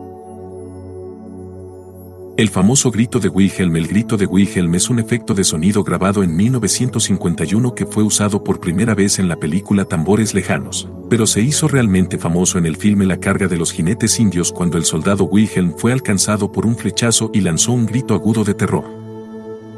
El 2.39 2.49
famoso 2.49 2.91
grito 2.91 3.20
de 3.20 3.28
Wilhelm 3.28 3.76
El 3.76 3.87
grito 3.87 4.16
de 4.16 4.24
Wilhelm 4.24 4.74
es 4.74 4.89
un 4.89 4.99
efecto 4.99 5.35
de 5.35 5.45
sonido 5.45 5.85
grabado 5.85 6.22
en 6.22 6.35
1951 6.35 7.74
que 7.74 7.85
fue 7.85 8.03
usado 8.03 8.43
por 8.43 8.61
primera 8.61 8.95
vez 8.95 9.18
en 9.18 9.28
la 9.28 9.37
película 9.37 9.85
Tambores 9.85 10.32
Lejanos, 10.32 10.89
pero 11.11 11.26
se 11.26 11.43
hizo 11.43 11.68
realmente 11.68 12.16
famoso 12.16 12.57
en 12.57 12.64
el 12.64 12.76
filme 12.76 13.05
La 13.05 13.18
carga 13.18 13.47
de 13.47 13.59
los 13.59 13.72
jinetes 13.72 14.18
indios 14.18 14.53
cuando 14.53 14.78
el 14.78 14.87
soldado 14.87 15.24
Wilhelm 15.24 15.74
fue 15.76 15.93
alcanzado 15.93 16.51
por 16.51 16.64
un 16.64 16.76
flechazo 16.76 17.30
y 17.35 17.43
lanzó 17.43 17.72
un 17.72 17.85
grito 17.85 18.14
agudo 18.14 18.43
de 18.43 18.55
terror. 18.55 19.03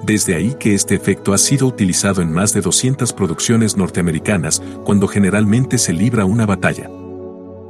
Desde 0.04 0.34
ahí 0.34 0.54
que 0.58 0.74
este 0.74 0.94
efecto 0.94 1.32
ha 1.32 1.38
sido 1.38 1.66
utilizado 1.66 2.22
en 2.22 2.32
más 2.32 2.52
de 2.52 2.60
200 2.60 3.12
producciones 3.12 3.76
norteamericanas 3.76 4.62
cuando 4.84 5.08
generalmente 5.08 5.78
se 5.78 5.92
libra 5.92 6.24
una 6.24 6.46
batalla. 6.46 6.88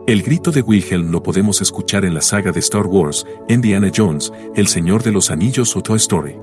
El 0.06 0.22
grito 0.22 0.52
de 0.52 0.62
Wilhelm 0.62 1.10
lo 1.10 1.22
podemos 1.22 1.60
escuchar 1.60 2.04
en 2.04 2.14
la 2.14 2.20
saga 2.20 2.52
de 2.52 2.60
Star 2.60 2.86
Wars, 2.86 3.26
Indiana 3.48 3.90
Jones, 3.94 4.32
El 4.54 4.68
Señor 4.68 5.02
de 5.02 5.10
los 5.12 5.30
Anillos 5.30 5.74
o 5.76 5.82
Toy 5.82 5.96
Story. 5.96 6.36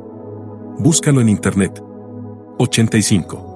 Búscalo 0.80 1.22
en 1.22 1.30
Internet. 1.30 1.82
85. 2.58 3.52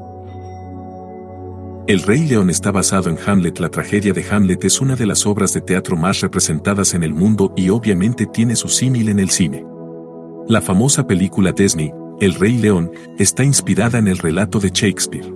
El 1.88 2.02
Rey 2.04 2.28
León 2.28 2.50
está 2.50 2.72
basado 2.72 3.10
en 3.10 3.18
Hamlet. 3.26 3.60
La 3.60 3.70
tragedia 3.70 4.14
de 4.14 4.26
Hamlet 4.30 4.64
es 4.66 4.82
una 4.82 4.96
de 4.96 5.06
las 5.06 5.26
obras 5.26 5.54
de 5.54 5.62
teatro 5.62 5.96
más 5.96 6.22
representadas 6.22 6.94
en 6.94 7.04
el 7.04 7.14
mundo 7.14 7.54
y 7.56 7.70
obviamente 7.70 8.26
tiene 8.26 8.56
su 8.56 8.70
símil 8.70 9.10
en 9.10 9.20
el 9.20 9.30
cine. 9.30 9.66
La 10.48 10.62
famosa 10.62 11.06
película 11.08 11.52
Disney, 11.52 11.94
El 12.20 12.34
Rey 12.34 12.58
León, 12.58 12.92
está 13.20 13.44
inspirada 13.44 14.00
en 14.00 14.08
el 14.08 14.18
relato 14.18 14.60
de 14.60 14.72
Shakespeare. 14.74 15.32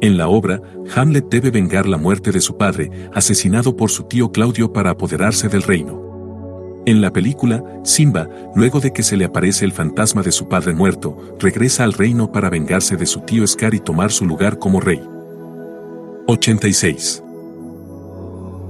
En 0.00 0.16
la 0.16 0.28
obra, 0.28 0.62
Hamlet 0.96 1.26
debe 1.28 1.50
vengar 1.50 1.86
la 1.86 1.98
muerte 1.98 2.32
de 2.32 2.40
su 2.40 2.56
padre, 2.56 2.90
asesinado 3.12 3.76
por 3.76 3.90
su 3.90 4.04
tío 4.04 4.32
Claudio 4.32 4.72
para 4.72 4.90
apoderarse 4.90 5.48
del 5.48 5.62
reino. 5.62 6.82
En 6.86 7.02
la 7.02 7.12
película, 7.12 7.62
Simba, 7.84 8.30
luego 8.54 8.80
de 8.80 8.94
que 8.94 9.02
se 9.02 9.18
le 9.18 9.26
aparece 9.26 9.66
el 9.66 9.72
fantasma 9.72 10.22
de 10.22 10.32
su 10.32 10.48
padre 10.48 10.72
muerto, 10.72 11.36
regresa 11.38 11.84
al 11.84 11.92
reino 11.92 12.32
para 12.32 12.48
vengarse 12.48 12.96
de 12.96 13.04
su 13.04 13.20
tío 13.20 13.46
Scar 13.46 13.74
y 13.74 13.80
tomar 13.80 14.10
su 14.10 14.24
lugar 14.24 14.58
como 14.58 14.80
rey. 14.80 15.02
86. 16.26 17.22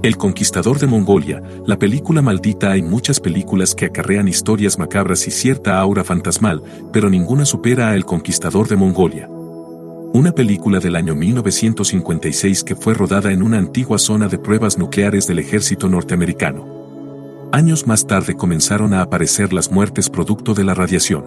El 0.02 0.16
Conquistador 0.16 0.78
de 0.78 0.86
Mongolia, 0.86 1.42
la 1.66 1.78
película 1.78 2.22
maldita 2.22 2.72
hay 2.72 2.82
muchas 2.82 3.20
películas 3.20 3.74
que 3.74 3.86
acarrean 3.86 4.28
historias 4.28 4.78
macabras 4.78 5.26
y 5.26 5.30
cierta 5.30 5.78
aura 5.78 6.04
fantasmal, 6.04 6.62
pero 6.92 7.10
ninguna 7.10 7.44
supera 7.44 7.90
a 7.90 7.94
El 7.94 8.04
Conquistador 8.04 8.68
de 8.68 8.76
Mongolia 8.76 9.28
una 10.12 10.32
película 10.32 10.80
del 10.80 10.96
año 10.96 11.14
1956 11.14 12.64
que 12.64 12.74
fue 12.74 12.94
rodada 12.94 13.30
en 13.30 13.42
una 13.42 13.58
antigua 13.58 13.96
zona 13.96 14.26
de 14.26 14.38
pruebas 14.38 14.76
nucleares 14.76 15.28
del 15.28 15.38
ejército 15.38 15.88
norteamericano. 15.88 17.48
Años 17.52 17.86
más 17.86 18.06
tarde 18.06 18.34
comenzaron 18.34 18.92
a 18.92 19.02
aparecer 19.02 19.52
las 19.52 19.70
muertes 19.70 20.10
producto 20.10 20.52
de 20.52 20.64
la 20.64 20.74
radiación. 20.74 21.24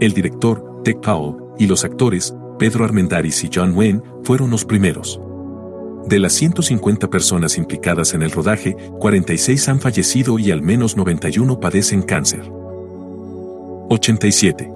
El 0.00 0.14
director, 0.14 0.80
Tech 0.84 1.00
Powell, 1.00 1.36
y 1.58 1.66
los 1.66 1.84
actores, 1.84 2.34
Pedro 2.58 2.84
Armendáriz 2.86 3.44
y 3.44 3.50
John 3.52 3.76
Wayne, 3.76 4.00
fueron 4.24 4.50
los 4.50 4.64
primeros. 4.64 5.20
De 6.06 6.18
las 6.18 6.32
150 6.32 7.08
personas 7.08 7.56
implicadas 7.56 8.14
en 8.14 8.22
el 8.22 8.30
rodaje, 8.30 8.76
46 8.98 9.68
han 9.68 9.80
fallecido 9.80 10.38
y 10.38 10.50
al 10.50 10.62
menos 10.62 10.96
91 10.96 11.60
padecen 11.60 12.02
cáncer. 12.02 12.50
87. 13.88 14.70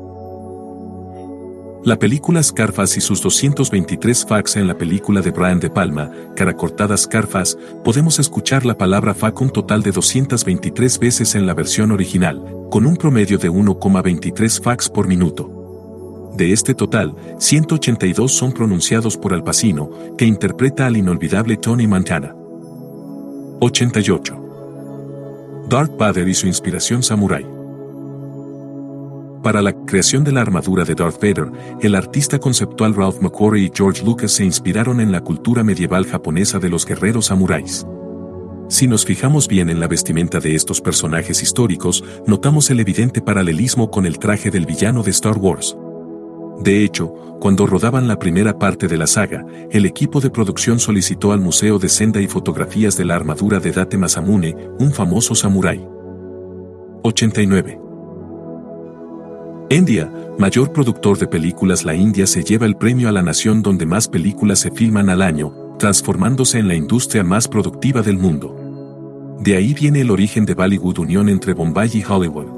La 1.84 1.98
película 1.98 2.42
Scarface 2.42 2.98
y 2.98 3.00
sus 3.00 3.22
223 3.22 4.26
fax 4.26 4.56
en 4.56 4.66
la 4.66 4.76
película 4.76 5.20
de 5.20 5.30
Brian 5.30 5.60
De 5.60 5.70
Palma, 5.70 6.10
cara 6.34 6.56
cortada 6.56 6.96
Scarface, 6.96 7.56
podemos 7.84 8.18
escuchar 8.18 8.66
la 8.66 8.76
palabra 8.76 9.14
fac 9.14 9.40
un 9.40 9.50
total 9.50 9.82
de 9.82 9.92
223 9.92 10.98
veces 10.98 11.34
en 11.36 11.46
la 11.46 11.54
versión 11.54 11.92
original, 11.92 12.42
con 12.70 12.86
un 12.86 12.96
promedio 12.96 13.38
de 13.38 13.50
1,23 13.50 14.60
fax 14.60 14.88
por 14.88 15.06
minuto. 15.06 15.55
De 16.36 16.52
este 16.52 16.74
total, 16.74 17.14
182 17.38 18.30
son 18.30 18.52
pronunciados 18.52 19.16
por 19.16 19.32
Al 19.32 19.42
Pacino, 19.42 19.90
que 20.18 20.26
interpreta 20.26 20.86
al 20.86 20.98
inolvidable 20.98 21.56
Tony 21.56 21.86
Montana. 21.86 22.36
88. 23.60 25.64
Darth 25.70 25.96
Vader 25.96 26.28
y 26.28 26.34
su 26.34 26.46
inspiración 26.46 27.02
samurai. 27.02 27.46
Para 29.42 29.62
la 29.62 29.72
creación 29.86 30.24
de 30.24 30.32
la 30.32 30.42
armadura 30.42 30.84
de 30.84 30.94
Darth 30.94 31.22
Vader, 31.22 31.50
el 31.80 31.94
artista 31.94 32.38
conceptual 32.38 32.94
Ralph 32.94 33.22
McQuarrie 33.22 33.64
y 33.64 33.72
George 33.74 34.04
Lucas 34.04 34.32
se 34.32 34.44
inspiraron 34.44 35.00
en 35.00 35.12
la 35.12 35.22
cultura 35.22 35.64
medieval 35.64 36.04
japonesa 36.04 36.58
de 36.58 36.68
los 36.68 36.84
guerreros 36.84 37.26
samuráis. 37.26 37.86
Si 38.68 38.86
nos 38.86 39.06
fijamos 39.06 39.48
bien 39.48 39.70
en 39.70 39.80
la 39.80 39.88
vestimenta 39.88 40.38
de 40.38 40.54
estos 40.54 40.82
personajes 40.82 41.42
históricos, 41.42 42.04
notamos 42.26 42.68
el 42.68 42.80
evidente 42.80 43.22
paralelismo 43.22 43.90
con 43.90 44.04
el 44.04 44.18
traje 44.18 44.50
del 44.50 44.66
villano 44.66 45.02
de 45.02 45.12
Star 45.12 45.38
Wars. 45.38 45.78
De 46.60 46.84
hecho, 46.84 47.08
cuando 47.40 47.66
rodaban 47.66 48.08
la 48.08 48.18
primera 48.18 48.58
parte 48.58 48.88
de 48.88 48.96
la 48.96 49.06
saga, 49.06 49.44
el 49.70 49.84
equipo 49.86 50.20
de 50.20 50.30
producción 50.30 50.78
solicitó 50.78 51.32
al 51.32 51.40
Museo 51.40 51.78
de 51.78 51.88
Senda 51.88 52.20
y 52.20 52.26
fotografías 52.26 52.96
de 52.96 53.04
la 53.04 53.14
armadura 53.14 53.60
de 53.60 53.72
Date 53.72 53.98
Masamune, 53.98 54.56
un 54.78 54.92
famoso 54.92 55.34
samurái. 55.34 55.86
89. 57.02 57.80
India, 59.68 60.10
mayor 60.38 60.72
productor 60.72 61.18
de 61.18 61.26
películas 61.26 61.84
La 61.84 61.94
India 61.94 62.26
se 62.26 62.42
lleva 62.42 62.66
el 62.66 62.76
premio 62.76 63.08
a 63.08 63.12
la 63.12 63.22
nación 63.22 63.62
donde 63.62 63.84
más 63.84 64.08
películas 64.08 64.60
se 64.60 64.70
filman 64.70 65.10
al 65.10 65.22
año, 65.22 65.52
transformándose 65.78 66.58
en 66.58 66.68
la 66.68 66.74
industria 66.74 67.22
más 67.22 67.48
productiva 67.48 68.00
del 68.00 68.16
mundo. 68.16 68.56
De 69.40 69.56
ahí 69.56 69.74
viene 69.74 70.00
el 70.00 70.10
origen 70.10 70.46
de 70.46 70.54
Bollywood 70.54 70.98
unión 70.98 71.28
entre 71.28 71.52
Bombay 71.52 71.90
y 71.92 72.04
Hollywood. 72.04 72.55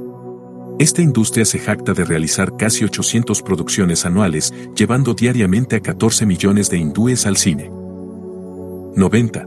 Esta 0.78 1.02
industria 1.02 1.44
se 1.44 1.58
jacta 1.58 1.92
de 1.92 2.04
realizar 2.04 2.56
casi 2.56 2.84
800 2.84 3.42
producciones 3.42 4.06
anuales, 4.06 4.54
llevando 4.76 5.12
diariamente 5.12 5.74
a 5.74 5.80
14 5.80 6.24
millones 6.24 6.70
de 6.70 6.78
hindúes 6.78 7.26
al 7.26 7.36
cine. 7.36 7.68
90. 8.94 9.44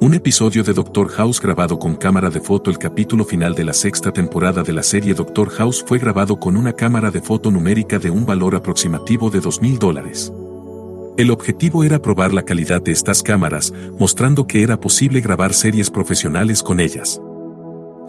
Un 0.00 0.12
episodio 0.12 0.62
de 0.62 0.74
Doctor 0.74 1.08
House 1.08 1.40
grabado 1.40 1.78
con 1.78 1.94
cámara 1.94 2.28
de 2.28 2.40
foto 2.40 2.70
El 2.70 2.76
capítulo 2.76 3.24
final 3.24 3.54
de 3.54 3.64
la 3.64 3.72
sexta 3.72 4.12
temporada 4.12 4.62
de 4.62 4.74
la 4.74 4.82
serie 4.82 5.14
Doctor 5.14 5.48
House 5.48 5.82
fue 5.86 5.98
grabado 5.98 6.38
con 6.38 6.54
una 6.54 6.74
cámara 6.74 7.10
de 7.10 7.22
foto 7.22 7.50
numérica 7.50 7.98
de 7.98 8.10
un 8.10 8.26
valor 8.26 8.54
aproximativo 8.54 9.30
de 9.30 9.40
2.000 9.40 9.78
dólares. 9.78 10.30
El 11.16 11.30
objetivo 11.30 11.84
era 11.84 12.02
probar 12.02 12.34
la 12.34 12.42
calidad 12.42 12.82
de 12.82 12.92
estas 12.92 13.22
cámaras, 13.22 13.72
mostrando 13.98 14.46
que 14.46 14.62
era 14.62 14.78
posible 14.78 15.22
grabar 15.22 15.54
series 15.54 15.88
profesionales 15.88 16.62
con 16.62 16.80
ellas. 16.80 17.18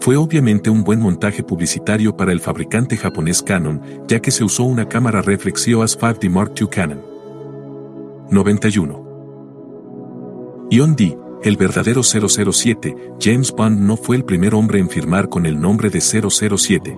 Fue 0.00 0.16
obviamente 0.16 0.70
un 0.70 0.84
buen 0.84 1.00
montaje 1.00 1.42
publicitario 1.42 2.16
para 2.16 2.32
el 2.32 2.40
fabricante 2.40 2.96
japonés 2.96 3.42
Canon, 3.42 3.80
ya 4.06 4.20
que 4.20 4.30
se 4.30 4.44
usó 4.44 4.64
una 4.64 4.88
cámara 4.88 5.22
reflex 5.22 5.66
EOS 5.66 5.98
5D 5.98 6.30
Mark 6.30 6.52
II 6.60 6.68
Canon. 6.70 7.00
91. 8.30 9.04
Ion 10.70 10.96
D., 10.96 11.16
el 11.42 11.56
verdadero 11.56 12.02
007, 12.02 12.96
James 13.20 13.52
Bond 13.52 13.80
no 13.80 13.96
fue 13.96 14.16
el 14.16 14.24
primer 14.24 14.54
hombre 14.54 14.78
en 14.78 14.88
firmar 14.88 15.28
con 15.28 15.44
el 15.46 15.60
nombre 15.60 15.90
de 15.90 16.00
007. 16.00 16.96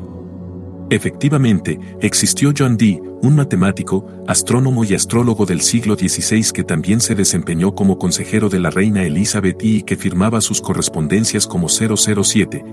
Efectivamente, 0.89 1.81
existió 2.01 2.53
John 2.57 2.77
Dee, 2.77 3.03
un 3.21 3.35
matemático, 3.35 4.07
astrónomo 4.29 4.85
y 4.85 4.95
astrólogo 4.95 5.45
del 5.45 5.61
siglo 5.61 5.97
XVI 5.97 6.53
que 6.53 6.63
también 6.63 7.01
se 7.01 7.17
desempeñó 7.17 7.75
como 7.75 7.99
consejero 7.99 8.49
de 8.49 8.61
la 8.61 8.71
reina 8.71 9.03
Elizabeth 9.03 9.61
y 9.65 9.83
que 9.83 9.97
firmaba 9.97 10.41
sus 10.41 10.61
correspondencias 10.61 11.49
como 11.49 11.69
007, 11.69 12.65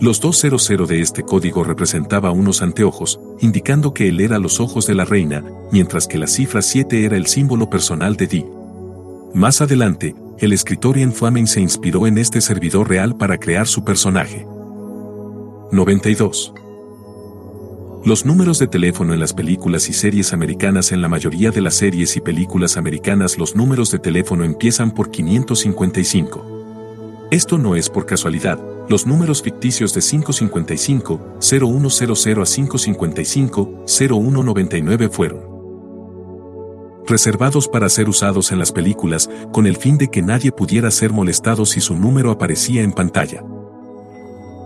los 0.00 0.20
dos 0.20 0.40
00 0.40 0.86
de 0.86 1.00
este 1.00 1.22
código 1.22 1.64
representaba 1.64 2.30
unos 2.30 2.62
anteojos, 2.62 3.20
indicando 3.40 3.94
que 3.94 4.08
él 4.08 4.20
era 4.20 4.38
los 4.38 4.60
ojos 4.60 4.86
de 4.86 4.94
la 4.94 5.04
reina, 5.04 5.44
mientras 5.70 6.06
que 6.06 6.18
la 6.18 6.26
cifra 6.26 6.62
7 6.62 7.04
era 7.04 7.16
el 7.16 7.26
símbolo 7.26 7.70
personal 7.70 8.16
de 8.16 8.26
Dee. 8.26 8.46
Más 9.34 9.60
adelante, 9.60 10.14
el 10.38 10.52
escritor 10.52 10.98
Ian 10.98 11.12
Fleming 11.12 11.46
se 11.46 11.60
inspiró 11.60 12.06
en 12.06 12.18
este 12.18 12.40
servidor 12.40 12.88
real 12.88 13.16
para 13.16 13.38
crear 13.38 13.66
su 13.66 13.84
personaje. 13.84 14.46
92. 15.70 16.52
Los 18.04 18.26
números 18.26 18.58
de 18.58 18.66
teléfono 18.66 19.14
en 19.14 19.20
las 19.20 19.32
películas 19.32 19.88
y 19.88 19.92
series 19.92 20.32
americanas 20.32 20.90
En 20.90 21.00
la 21.00 21.08
mayoría 21.08 21.52
de 21.52 21.60
las 21.60 21.76
series 21.76 22.16
y 22.16 22.20
películas 22.20 22.76
americanas 22.76 23.38
los 23.38 23.54
números 23.54 23.92
de 23.92 24.00
teléfono 24.00 24.42
empiezan 24.42 24.90
por 24.90 25.12
555. 25.12 27.28
Esto 27.30 27.58
no 27.58 27.76
es 27.76 27.88
por 27.88 28.04
casualidad, 28.04 28.58
los 28.88 29.06
números 29.06 29.42
ficticios 29.42 29.94
de 29.94 30.00
555-0100 30.00 31.20
a 32.38 32.46
555-0199 33.86 35.10
fueron 35.10 35.52
reservados 37.06 37.68
para 37.68 37.88
ser 37.88 38.08
usados 38.08 38.52
en 38.52 38.58
las 38.58 38.72
películas 38.72 39.28
con 39.52 39.66
el 39.66 39.76
fin 39.76 39.98
de 39.98 40.08
que 40.08 40.22
nadie 40.22 40.52
pudiera 40.52 40.90
ser 40.90 41.12
molestado 41.12 41.66
si 41.66 41.80
su 41.80 41.94
número 41.96 42.30
aparecía 42.30 42.82
en 42.82 42.92
pantalla. 42.92 43.42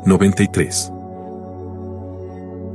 93. 0.05 0.93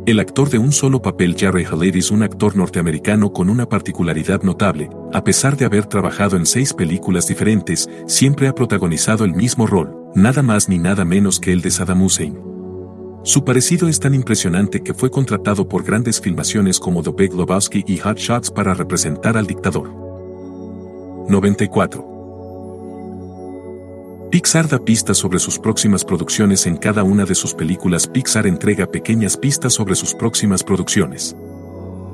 El 0.07 0.19
actor 0.19 0.49
de 0.49 0.57
un 0.57 0.71
solo 0.71 0.99
papel 0.99 1.35
Jerry 1.37 1.63
Haller 1.63 1.95
es 1.95 2.09
un 2.09 2.23
actor 2.23 2.55
norteamericano 2.55 3.31
con 3.31 3.51
una 3.51 3.69
particularidad 3.69 4.41
notable, 4.41 4.89
a 5.13 5.23
pesar 5.23 5.55
de 5.55 5.65
haber 5.65 5.85
trabajado 5.85 6.37
en 6.37 6.47
seis 6.47 6.73
películas 6.73 7.27
diferentes, 7.27 7.87
siempre 8.07 8.47
ha 8.47 8.55
protagonizado 8.55 9.25
el 9.25 9.35
mismo 9.35 9.67
rol, 9.67 9.95
nada 10.15 10.41
más 10.41 10.69
ni 10.69 10.79
nada 10.79 11.05
menos 11.05 11.39
que 11.39 11.53
el 11.53 11.61
de 11.61 11.69
Saddam 11.69 12.01
Hussein. 12.01 12.35
Su 13.23 13.45
parecido 13.45 13.87
es 13.87 13.99
tan 13.99 14.15
impresionante 14.15 14.81
que 14.81 14.95
fue 14.95 15.11
contratado 15.11 15.67
por 15.67 15.83
grandes 15.83 16.19
filmaciones 16.19 16.79
como 16.79 17.03
The 17.03 17.11
Big 17.11 17.35
Lebowski 17.35 17.83
y 17.85 17.97
Hot 17.97 18.17
Shots 18.17 18.49
para 18.49 18.73
representar 18.73 19.37
al 19.37 19.45
dictador. 19.45 19.87
94. 21.29 22.10
Pixar 24.31 24.65
da 24.69 24.79
pistas 24.79 25.17
sobre 25.17 25.39
sus 25.39 25.59
próximas 25.59 26.05
producciones 26.05 26.65
en 26.65 26.77
cada 26.77 27.03
una 27.03 27.25
de 27.25 27.35
sus 27.35 27.53
películas. 27.53 28.07
Pixar 28.07 28.47
entrega 28.47 28.87
pequeñas 28.87 29.35
pistas 29.35 29.73
sobre 29.73 29.93
sus 29.93 30.13
próximas 30.13 30.63
producciones. 30.63 31.35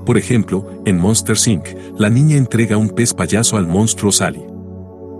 Por 0.04 0.18
ejemplo, 0.18 0.82
en 0.86 0.98
Monster 0.98 1.38
Inc., 1.46 1.68
la 2.00 2.10
niña 2.10 2.36
entrega 2.36 2.76
un 2.76 2.90
pez 2.90 3.14
payaso 3.14 3.56
al 3.56 3.68
monstruo 3.68 4.12
Sally. 4.12 4.44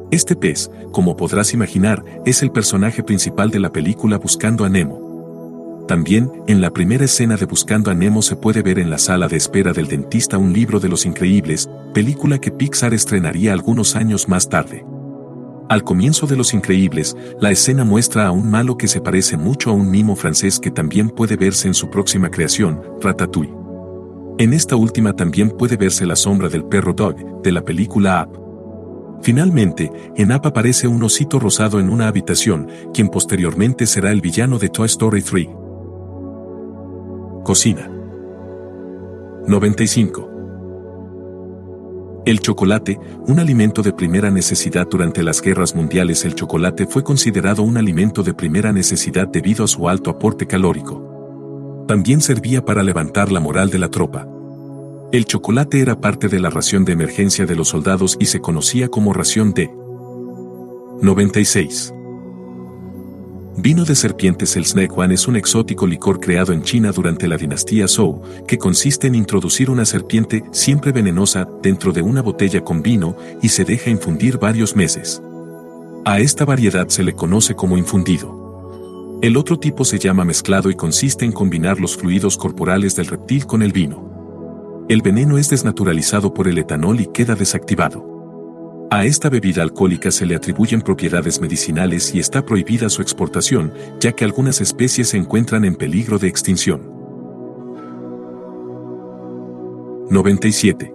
Este 0.10 0.36
pez, 0.36 0.72
como 0.92 1.16
podrás 1.16 1.54
imaginar, 1.54 2.04
es 2.26 2.42
el 2.42 2.50
personaje 2.50 3.04
principal 3.04 3.52
de 3.52 3.60
la 3.60 3.72
película 3.72 4.18
Buscando 4.18 4.66
a 4.66 4.70
Nemo. 4.70 5.86
También, 5.88 6.32
en 6.48 6.62
la 6.62 6.72
primera 6.72 7.06
escena 7.06 7.38
de 7.38 7.46
Buscando 7.46 7.92
a 7.92 7.94
Nemo 7.94 8.24
se 8.24 8.38
puede 8.38 8.64
ver 8.64 8.80
en 8.80 8.90
la 8.90 8.98
sala 8.98 9.28
de 9.28 9.38
espera 9.38 9.72
del 9.72 9.88
dentista 9.88 10.40
un 10.40 10.52
libro 10.52 10.80
de 10.80 10.90
los 10.90 11.06
increíbles, 11.06 11.70
película 11.94 12.40
que 12.40 12.50
Pixar 12.50 12.96
estrenaría 12.96 13.54
algunos 13.54 13.96
años 13.96 14.28
más 14.28 14.50
tarde. 14.50 14.84
Al 15.70 15.84
comienzo 15.84 16.28
de 16.28 16.38
Los 16.38 16.54
Increíbles, 16.54 17.18
la 17.42 17.52
escena 17.52 17.84
muestra 17.84 18.28
a 18.28 18.32
un 18.32 18.50
malo 18.50 18.78
que 18.78 18.88
se 18.88 19.02
parece 19.02 19.36
mucho 19.36 19.70
a 19.70 19.74
un 19.74 19.92
mimo 19.92 20.16
francés 20.16 20.60
que 20.60 20.72
también 20.72 21.10
puede 21.10 21.36
verse 21.36 21.68
en 21.68 21.74
su 21.74 21.90
próxima 21.90 22.30
creación, 22.30 22.82
Ratatouille. 23.02 23.54
En 24.38 24.54
esta 24.54 24.78
última 24.78 25.14
también 25.14 25.50
puede 25.50 25.76
verse 25.76 26.06
la 26.06 26.16
sombra 26.16 26.48
del 26.48 26.64
perro 26.64 26.94
Dog, 26.94 27.42
de 27.42 27.52
la 27.52 27.64
película 27.64 28.26
Up. 28.26 29.20
Finalmente, 29.22 29.92
en 30.16 30.32
Up 30.32 30.48
aparece 30.48 30.88
un 30.88 31.04
osito 31.04 31.38
rosado 31.38 31.82
en 31.82 31.90
una 31.90 32.08
habitación, 32.08 32.70
quien 32.94 33.10
posteriormente 33.10 33.86
será 33.88 34.12
el 34.12 34.22
villano 34.22 34.60
de 34.60 34.70
Toy 34.70 34.86
Story 34.86 35.22
3. 35.22 35.48
Cocina. 37.44 37.92
95. 39.48 40.37
El 42.28 42.42
chocolate, 42.42 43.00
un 43.26 43.40
alimento 43.40 43.82
de 43.82 43.94
primera 43.94 44.30
necesidad 44.30 44.86
durante 44.86 45.24
las 45.24 45.42
guerras 45.42 45.74
mundiales, 45.74 46.26
el 46.26 46.36
chocolate 46.36 46.86
fue 46.86 47.02
considerado 47.02 47.64
un 47.64 47.78
alimento 47.78 48.22
de 48.22 48.34
primera 48.34 48.74
necesidad 48.74 49.30
debido 49.30 49.64
a 49.64 49.68
su 49.70 49.88
alto 49.88 50.10
aporte 50.10 50.46
calórico. 50.46 51.86
También 51.88 52.20
servía 52.20 52.66
para 52.66 52.84
levantar 52.84 53.32
la 53.32 53.40
moral 53.40 53.70
de 53.70 53.80
la 53.80 53.88
tropa. 53.88 54.28
El 55.14 55.24
chocolate 55.24 55.80
era 55.80 56.02
parte 56.02 56.28
de 56.28 56.42
la 56.42 56.50
ración 56.50 56.84
de 56.84 56.92
emergencia 56.92 57.46
de 57.46 57.56
los 57.56 57.70
soldados 57.70 58.18
y 58.20 58.26
se 58.26 58.42
conocía 58.42 58.90
como 58.90 59.14
ración 59.14 59.54
de 59.54 59.72
96. 61.02 61.94
Vino 63.60 63.86
de 63.86 63.96
serpientes 63.96 64.56
El 64.56 64.66
One 64.96 65.16
es 65.16 65.28
un 65.28 65.36
exótico 65.36 65.88
licor 65.88 66.20
creado 66.20 66.54
en 66.54 66.62
China 66.62 66.92
durante 66.92 67.28
la 67.28 67.38
dinastía 67.38 67.88
Zhou, 67.88 68.22
que 68.48 68.60
consiste 68.60 69.08
en 69.08 69.16
introducir 69.16 69.72
una 69.72 69.84
serpiente 69.84 70.44
siempre 70.52 70.92
venenosa 70.92 71.50
dentro 71.64 71.92
de 71.92 72.04
una 72.04 72.22
botella 72.22 72.64
con 72.64 72.84
vino 72.84 73.18
y 73.42 73.50
se 73.50 73.66
deja 73.66 73.90
infundir 73.90 74.38
varios 74.38 74.76
meses. 74.76 75.24
A 76.06 76.20
esta 76.20 76.46
variedad 76.46 76.88
se 76.90 77.02
le 77.02 77.14
conoce 77.14 77.56
como 77.56 77.80
infundido. 77.80 79.18
El 79.24 79.36
otro 79.36 79.58
tipo 79.58 79.84
se 79.86 79.98
llama 79.98 80.24
mezclado 80.24 80.70
y 80.70 80.76
consiste 80.76 81.26
en 81.26 81.32
combinar 81.32 81.80
los 81.80 81.98
fluidos 81.98 82.38
corporales 82.38 82.96
del 82.96 83.08
reptil 83.08 83.48
con 83.48 83.64
el 83.64 83.72
vino. 83.72 84.86
El 84.88 85.02
veneno 85.02 85.40
es 85.40 85.50
desnaturalizado 85.50 86.32
por 86.32 86.48
el 86.48 86.60
etanol 86.60 87.00
y 87.02 87.08
queda 87.08 87.34
desactivado. 87.34 88.17
A 88.90 89.04
esta 89.04 89.30
bebida 89.30 89.64
alcohólica 89.64 90.12
se 90.12 90.26
le 90.26 90.38
atribuyen 90.38 90.82
propiedades 90.82 91.42
medicinales 91.42 92.16
y 92.16 92.20
está 92.20 92.46
prohibida 92.46 92.90
su 92.90 93.02
exportación, 93.02 93.74
ya 94.00 94.14
que 94.14 94.24
algunas 94.24 94.62
especies 94.62 95.10
se 95.10 95.18
encuentran 95.18 95.66
en 95.66 95.76
peligro 95.76 96.18
de 96.20 96.30
extinción. 96.30 96.90
97. 100.10 100.94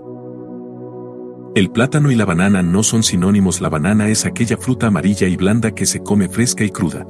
El 1.55 1.71
plátano 1.71 2.11
y 2.11 2.15
la 2.15 2.25
banana 2.25 2.63
no 2.63 2.83
son 2.83 3.03
sinónimos. 3.03 3.61
La 3.61 3.69
banana 3.69 4.09
es 4.09 4.25
aquella 4.25 4.57
fruta 4.57 4.87
amarilla 4.87 5.29
y 5.29 5.37
blanda 5.37 5.75
que 5.75 5.85
se 5.85 6.03
come 6.03 6.31
fresca 6.31 6.65
y 6.65 6.71
cruda. 6.71 7.07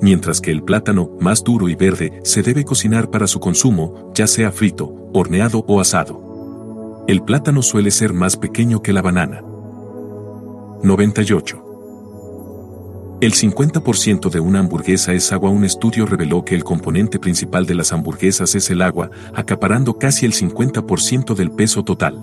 Mientras 0.00 0.40
que 0.40 0.50
el 0.50 0.64
plátano, 0.64 1.16
más 1.20 1.44
duro 1.44 1.68
y 1.68 1.76
verde, 1.76 2.18
se 2.24 2.42
debe 2.42 2.64
cocinar 2.64 3.08
para 3.08 3.28
su 3.28 3.38
consumo, 3.38 4.10
ya 4.16 4.26
sea 4.26 4.50
frito, 4.50 4.92
horneado 5.14 5.64
o 5.68 5.80
asado. 5.80 7.04
El 7.06 7.22
plátano 7.22 7.62
suele 7.62 7.92
ser 7.92 8.12
más 8.12 8.36
pequeño 8.36 8.82
que 8.82 8.92
la 8.92 9.02
banana. 9.02 9.44
98. 10.82 13.18
El 13.20 13.34
50% 13.34 14.30
de 14.30 14.40
una 14.40 14.58
hamburguesa 14.58 15.12
es 15.12 15.30
agua. 15.30 15.48
Un 15.48 15.64
estudio 15.64 16.06
reveló 16.06 16.44
que 16.44 16.56
el 16.56 16.64
componente 16.64 17.20
principal 17.20 17.66
de 17.66 17.76
las 17.76 17.92
hamburguesas 17.92 18.56
es 18.56 18.68
el 18.68 18.82
agua, 18.82 19.08
acaparando 19.32 19.96
casi 19.96 20.26
el 20.26 20.32
50% 20.32 21.36
del 21.36 21.52
peso 21.52 21.84
total. 21.84 22.20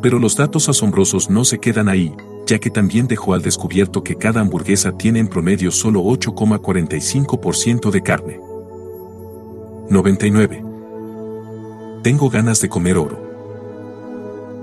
Pero 0.00 0.18
los 0.18 0.36
datos 0.36 0.70
asombrosos 0.70 1.28
no 1.28 1.44
se 1.44 1.58
quedan 1.58 1.90
ahí, 1.90 2.14
ya 2.46 2.58
que 2.58 2.70
también 2.70 3.08
dejó 3.08 3.34
al 3.34 3.42
descubierto 3.42 4.02
que 4.02 4.16
cada 4.16 4.40
hamburguesa 4.40 4.96
tiene 4.96 5.18
en 5.18 5.28
promedio 5.28 5.70
solo 5.70 6.02
8,45% 6.02 7.90
de 7.90 8.02
carne. 8.02 8.40
99. 9.90 10.64
Tengo 12.02 12.30
ganas 12.30 12.62
de 12.62 12.70
comer 12.70 12.96
oro. 12.96 13.25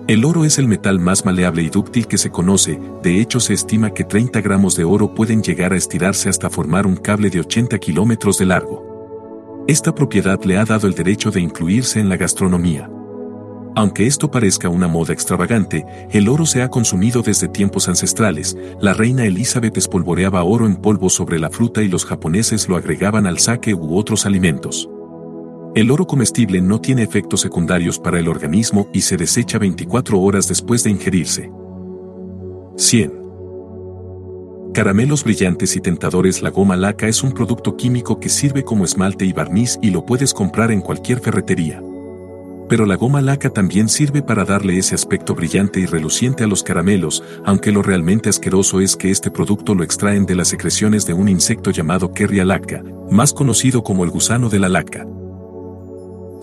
El 0.06 0.26
oro 0.26 0.44
es 0.44 0.60
el 0.60 0.68
metal 0.68 1.00
más 1.00 1.24
maleable 1.24 1.64
y 1.64 1.70
dúctil 1.70 2.08
que 2.08 2.18
se 2.18 2.30
conoce, 2.30 2.78
de 3.02 3.22
hecho 3.22 3.40
se 3.40 3.54
estima 3.54 3.94
que 3.94 4.04
30 4.04 4.42
gramos 4.42 4.76
de 4.76 4.84
oro 4.84 5.16
pueden 5.16 5.42
llegar 5.42 5.72
a 5.72 5.78
estirarse 5.78 6.28
hasta 6.28 6.50
formar 6.50 6.86
un 6.86 6.98
cable 6.98 7.30
de 7.30 7.40
80 7.40 7.80
kilómetros 7.80 8.38
de 8.38 8.46
largo. 8.46 9.64
Esta 9.66 9.96
propiedad 9.96 10.44
le 10.44 10.58
ha 10.58 10.66
dado 10.66 10.88
el 10.88 10.94
derecho 10.94 11.32
de 11.32 11.40
incluirse 11.40 12.02
en 12.02 12.10
la 12.10 12.18
gastronomía. 12.18 12.90
Aunque 13.76 14.06
esto 14.06 14.30
parezca 14.30 14.68
una 14.68 14.90
moda 14.90 15.14
extravagante, 15.14 15.86
el 16.12 16.28
oro 16.28 16.46
se 16.46 16.64
ha 16.64 16.70
consumido 16.70 17.22
desde 17.22 17.48
tiempos 17.48 17.88
ancestrales, 17.88 18.58
la 18.82 18.94
reina 18.94 19.24
Elizabeth 19.24 19.78
espolvoreaba 19.78 20.44
oro 20.44 20.66
en 20.66 20.76
polvo 20.76 21.10
sobre 21.10 21.40
la 21.40 21.50
fruta 21.50 21.82
y 21.82 21.88
los 21.88 22.04
japoneses 22.04 22.68
lo 22.68 22.76
agregaban 22.76 23.26
al 23.26 23.40
sake 23.40 23.74
u 23.74 23.98
otros 23.98 24.26
alimentos. 24.26 24.90
El 25.76 25.90
oro 25.90 26.06
comestible 26.06 26.62
no 26.62 26.80
tiene 26.80 27.02
efectos 27.02 27.42
secundarios 27.42 27.98
para 27.98 28.20
el 28.20 28.28
organismo 28.28 28.88
y 28.94 29.02
se 29.02 29.18
desecha 29.18 29.58
24 29.58 30.20
horas 30.20 30.48
después 30.48 30.84
de 30.84 30.92
ingerirse. 30.92 31.52
100. 32.78 33.12
Caramelos 34.72 35.24
brillantes 35.24 35.76
y 35.76 35.82
tentadores 35.82 36.44
La 36.44 36.52
goma 36.52 36.76
laca 36.76 37.08
es 37.08 37.24
un 37.24 37.32
producto 37.32 37.76
químico 37.76 38.20
que 38.20 38.30
sirve 38.30 38.64
como 38.64 38.86
esmalte 38.86 39.26
y 39.26 39.34
barniz 39.34 39.80
y 39.82 39.90
lo 39.90 40.06
puedes 40.06 40.32
comprar 40.36 40.72
en 40.72 40.82
cualquier 40.82 41.22
ferretería. 41.22 41.82
Pero 42.70 42.86
la 42.86 42.96
goma 42.96 43.22
laca 43.22 43.50
también 43.50 43.90
sirve 43.90 44.22
para 44.22 44.46
darle 44.46 44.78
ese 44.78 44.94
aspecto 44.94 45.34
brillante 45.34 45.80
y 45.80 45.88
reluciente 45.88 46.44
a 46.44 46.48
los 46.48 46.62
caramelos, 46.62 47.24
aunque 47.46 47.72
lo 47.72 47.82
realmente 47.82 48.30
asqueroso 48.30 48.80
es 48.80 48.96
que 48.96 49.10
este 49.10 49.32
producto 49.32 49.74
lo 49.74 49.84
extraen 49.84 50.28
de 50.28 50.36
las 50.36 50.50
secreciones 50.50 51.08
de 51.08 51.14
un 51.14 51.30
insecto 51.30 51.72
llamado 51.72 52.14
Kerria 52.14 52.46
laca, 52.46 52.84
más 53.10 53.34
conocido 53.34 53.84
como 53.84 54.04
el 54.04 54.12
gusano 54.12 54.50
de 54.50 54.60
la 54.60 54.70
laca. 54.70 55.08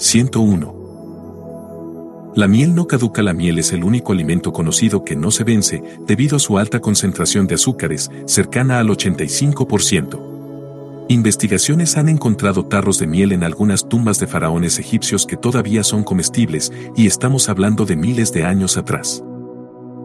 101. 0.00 2.32
La 2.34 2.48
miel 2.48 2.74
no 2.74 2.86
caduca. 2.86 3.22
La 3.22 3.34
miel 3.34 3.58
es 3.58 3.74
el 3.74 3.84
único 3.84 4.14
alimento 4.14 4.50
conocido 4.50 5.04
que 5.04 5.14
no 5.14 5.30
se 5.30 5.44
vence 5.44 5.82
debido 6.06 6.36
a 6.36 6.40
su 6.40 6.56
alta 6.56 6.80
concentración 6.80 7.46
de 7.46 7.56
azúcares, 7.56 8.10
cercana 8.24 8.78
al 8.78 8.88
85%. 8.88 11.04
Investigaciones 11.08 11.98
han 11.98 12.08
encontrado 12.08 12.64
tarros 12.64 12.98
de 12.98 13.08
miel 13.08 13.32
en 13.32 13.44
algunas 13.44 13.90
tumbas 13.90 14.18
de 14.18 14.26
faraones 14.26 14.78
egipcios 14.78 15.26
que 15.26 15.36
todavía 15.36 15.84
son 15.84 16.02
comestibles, 16.02 16.72
y 16.96 17.06
estamos 17.06 17.50
hablando 17.50 17.84
de 17.84 17.96
miles 17.96 18.32
de 18.32 18.44
años 18.44 18.78
atrás. 18.78 19.22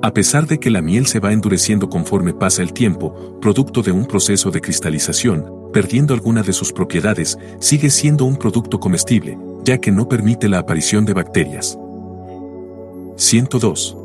A 0.06 0.14
pesar 0.14 0.46
de 0.46 0.60
que 0.60 0.70
la 0.70 0.84
miel 0.84 1.08
se 1.08 1.20
va 1.20 1.34
endureciendo 1.34 1.90
conforme 1.90 2.32
pasa 2.32 2.62
el 2.62 2.74
tiempo, 2.74 3.40
producto 3.42 3.82
de 3.82 3.92
un 3.92 4.06
proceso 4.06 4.52
de 4.52 4.62
cristalización, 4.62 5.72
perdiendo 5.74 6.14
alguna 6.14 6.44
de 6.44 6.54
sus 6.54 6.72
propiedades, 6.72 7.40
sigue 7.60 7.90
siendo 7.90 8.24
un 8.26 8.36
producto 8.36 8.80
comestible, 8.80 9.36
ya 9.64 9.80
que 9.80 9.92
no 9.92 10.08
permite 10.08 10.48
la 10.48 10.60
aparición 10.60 11.06
de 11.06 11.14
bacterias. 11.14 11.80
102. 13.16 13.98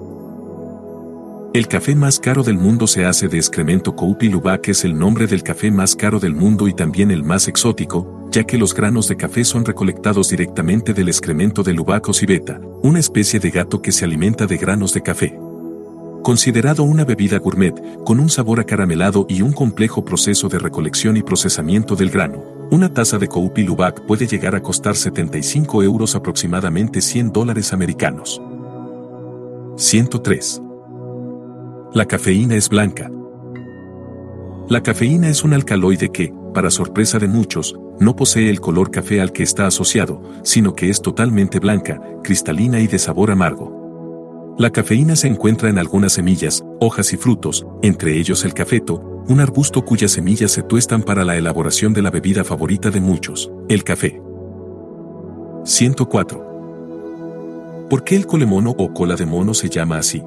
El 1.53 1.69
café 1.69 1.95
más 1.95 2.19
caro 2.19 2.45
del 2.45 2.57
mundo 2.57 2.87
se 2.87 3.05
hace 3.05 3.29
de 3.29 3.37
excremento 3.37 3.95
Koupi 3.95 4.31
Luwak 4.31 4.69
es 4.69 4.87
el 4.87 4.99
nombre 4.99 5.27
del 5.27 5.43
café 5.43 5.71
más 5.71 5.95
caro 5.95 6.19
del 6.19 6.35
mundo 6.35 6.67
y 6.67 6.73
también 6.73 7.11
el 7.11 7.25
más 7.25 7.47
exótico, 7.47 8.27
ya 8.31 8.45
que 8.45 8.57
los 8.57 8.73
granos 8.73 9.07
de 9.07 9.19
café 9.19 9.45
son 9.45 9.67
recolectados 9.67 10.31
directamente 10.31 10.95
del 10.95 11.09
excremento 11.09 11.63
de 11.63 11.75
Luwak 11.75 12.09
o 12.09 12.15
civeta, 12.15 12.59
una 12.83 13.01
especie 13.01 13.39
de 13.39 13.51
gato 13.51 13.83
que 13.83 13.93
se 13.93 14.07
alimenta 14.07 14.47
de 14.47 14.57
granos 14.57 14.95
de 14.95 15.03
café. 15.03 15.50
Considerado 16.23 16.83
una 16.83 17.05
bebida 17.05 17.39
gourmet, 17.39 17.75
con 18.05 18.21
un 18.21 18.29
sabor 18.29 18.61
acaramelado 18.61 19.25
y 19.27 19.41
un 19.41 19.53
complejo 19.53 20.05
proceso 20.05 20.49
de 20.49 20.59
recolección 20.59 21.17
y 21.17 21.23
procesamiento 21.23 21.97
del 21.97 22.11
grano, 22.11 22.45
una 22.71 22.93
taza 22.93 23.17
de 23.17 23.27
Koupi 23.27 23.63
Luwak 23.63 24.05
puede 24.07 24.27
llegar 24.27 24.55
a 24.55 24.63
costar 24.63 24.97
75 24.97 25.83
euros 25.83 26.15
aproximadamente 26.15 27.01
100 27.01 27.33
dólares 27.33 27.73
americanos. 27.73 28.41
103. 29.77 30.61
La 31.95 32.05
cafeína 32.05 32.55
es 32.55 32.69
blanca. 32.69 33.11
La 34.69 34.83
cafeína 34.83 35.31
es 35.31 35.43
un 35.43 35.55
alcaloide 35.55 36.11
que, 36.11 36.35
para 36.53 36.71
sorpresa 36.71 37.19
de 37.19 37.29
muchos, 37.29 37.75
no 37.99 38.15
posee 38.15 38.51
el 38.51 38.61
color 38.61 38.91
café 38.91 39.23
al 39.23 39.33
que 39.33 39.43
está 39.43 39.67
asociado, 39.67 40.23
sino 40.43 40.75
que 40.75 40.91
es 40.91 41.01
totalmente 41.01 41.61
blanca, 41.61 41.99
cristalina 42.23 42.79
y 42.79 42.87
de 42.87 42.99
sabor 42.99 43.31
amargo. 43.31 43.80
La 44.59 44.71
cafeína 44.71 45.17
se 45.17 45.27
encuentra 45.27 45.71
en 45.71 45.79
algunas 45.79 46.13
semillas, 46.13 46.65
hojas 46.81 47.13
y 47.13 47.17
frutos, 47.17 47.67
entre 47.83 48.19
ellos 48.19 48.45
el 48.45 48.53
cafeto, 48.53 49.23
un 49.29 49.41
arbusto 49.41 49.85
cuyas 49.85 50.13
semillas 50.13 50.51
se 50.51 50.63
tuestan 50.63 51.03
para 51.03 51.25
la 51.25 51.37
elaboración 51.37 51.93
de 51.93 52.03
la 52.03 52.11
bebida 52.11 52.45
favorita 52.45 52.91
de 52.91 53.01
muchos, 53.01 53.51
el 53.69 53.85
café. 53.85 54.21
104. 55.65 57.87
¿Por 57.89 58.05
qué 58.05 58.17
el 58.17 58.27
colemono 58.27 58.75
o 58.77 58.93
cola 58.93 59.17
de 59.17 59.27
mono 59.27 59.55
se 59.55 59.69
llama 59.69 59.99
así? 59.99 60.23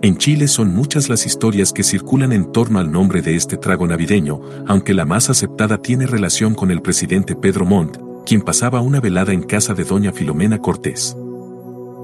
En 0.00 0.16
Chile 0.16 0.46
son 0.46 0.74
muchas 0.74 1.08
las 1.08 1.26
historias 1.26 1.72
que 1.72 1.82
circulan 1.82 2.32
en 2.32 2.52
torno 2.52 2.78
al 2.78 2.92
nombre 2.92 3.20
de 3.20 3.34
este 3.34 3.56
trago 3.56 3.86
navideño, 3.86 4.40
aunque 4.66 4.94
la 4.94 5.04
más 5.04 5.28
aceptada 5.28 5.78
tiene 5.78 6.06
relación 6.06 6.54
con 6.54 6.70
el 6.70 6.82
presidente 6.82 7.34
Pedro 7.34 7.64
Montt, 7.64 7.98
quien 8.24 8.42
pasaba 8.42 8.80
una 8.80 9.00
velada 9.00 9.32
en 9.32 9.42
casa 9.42 9.74
de 9.74 9.82
doña 9.82 10.12
Filomena 10.12 10.58
Cortés. 10.58 11.16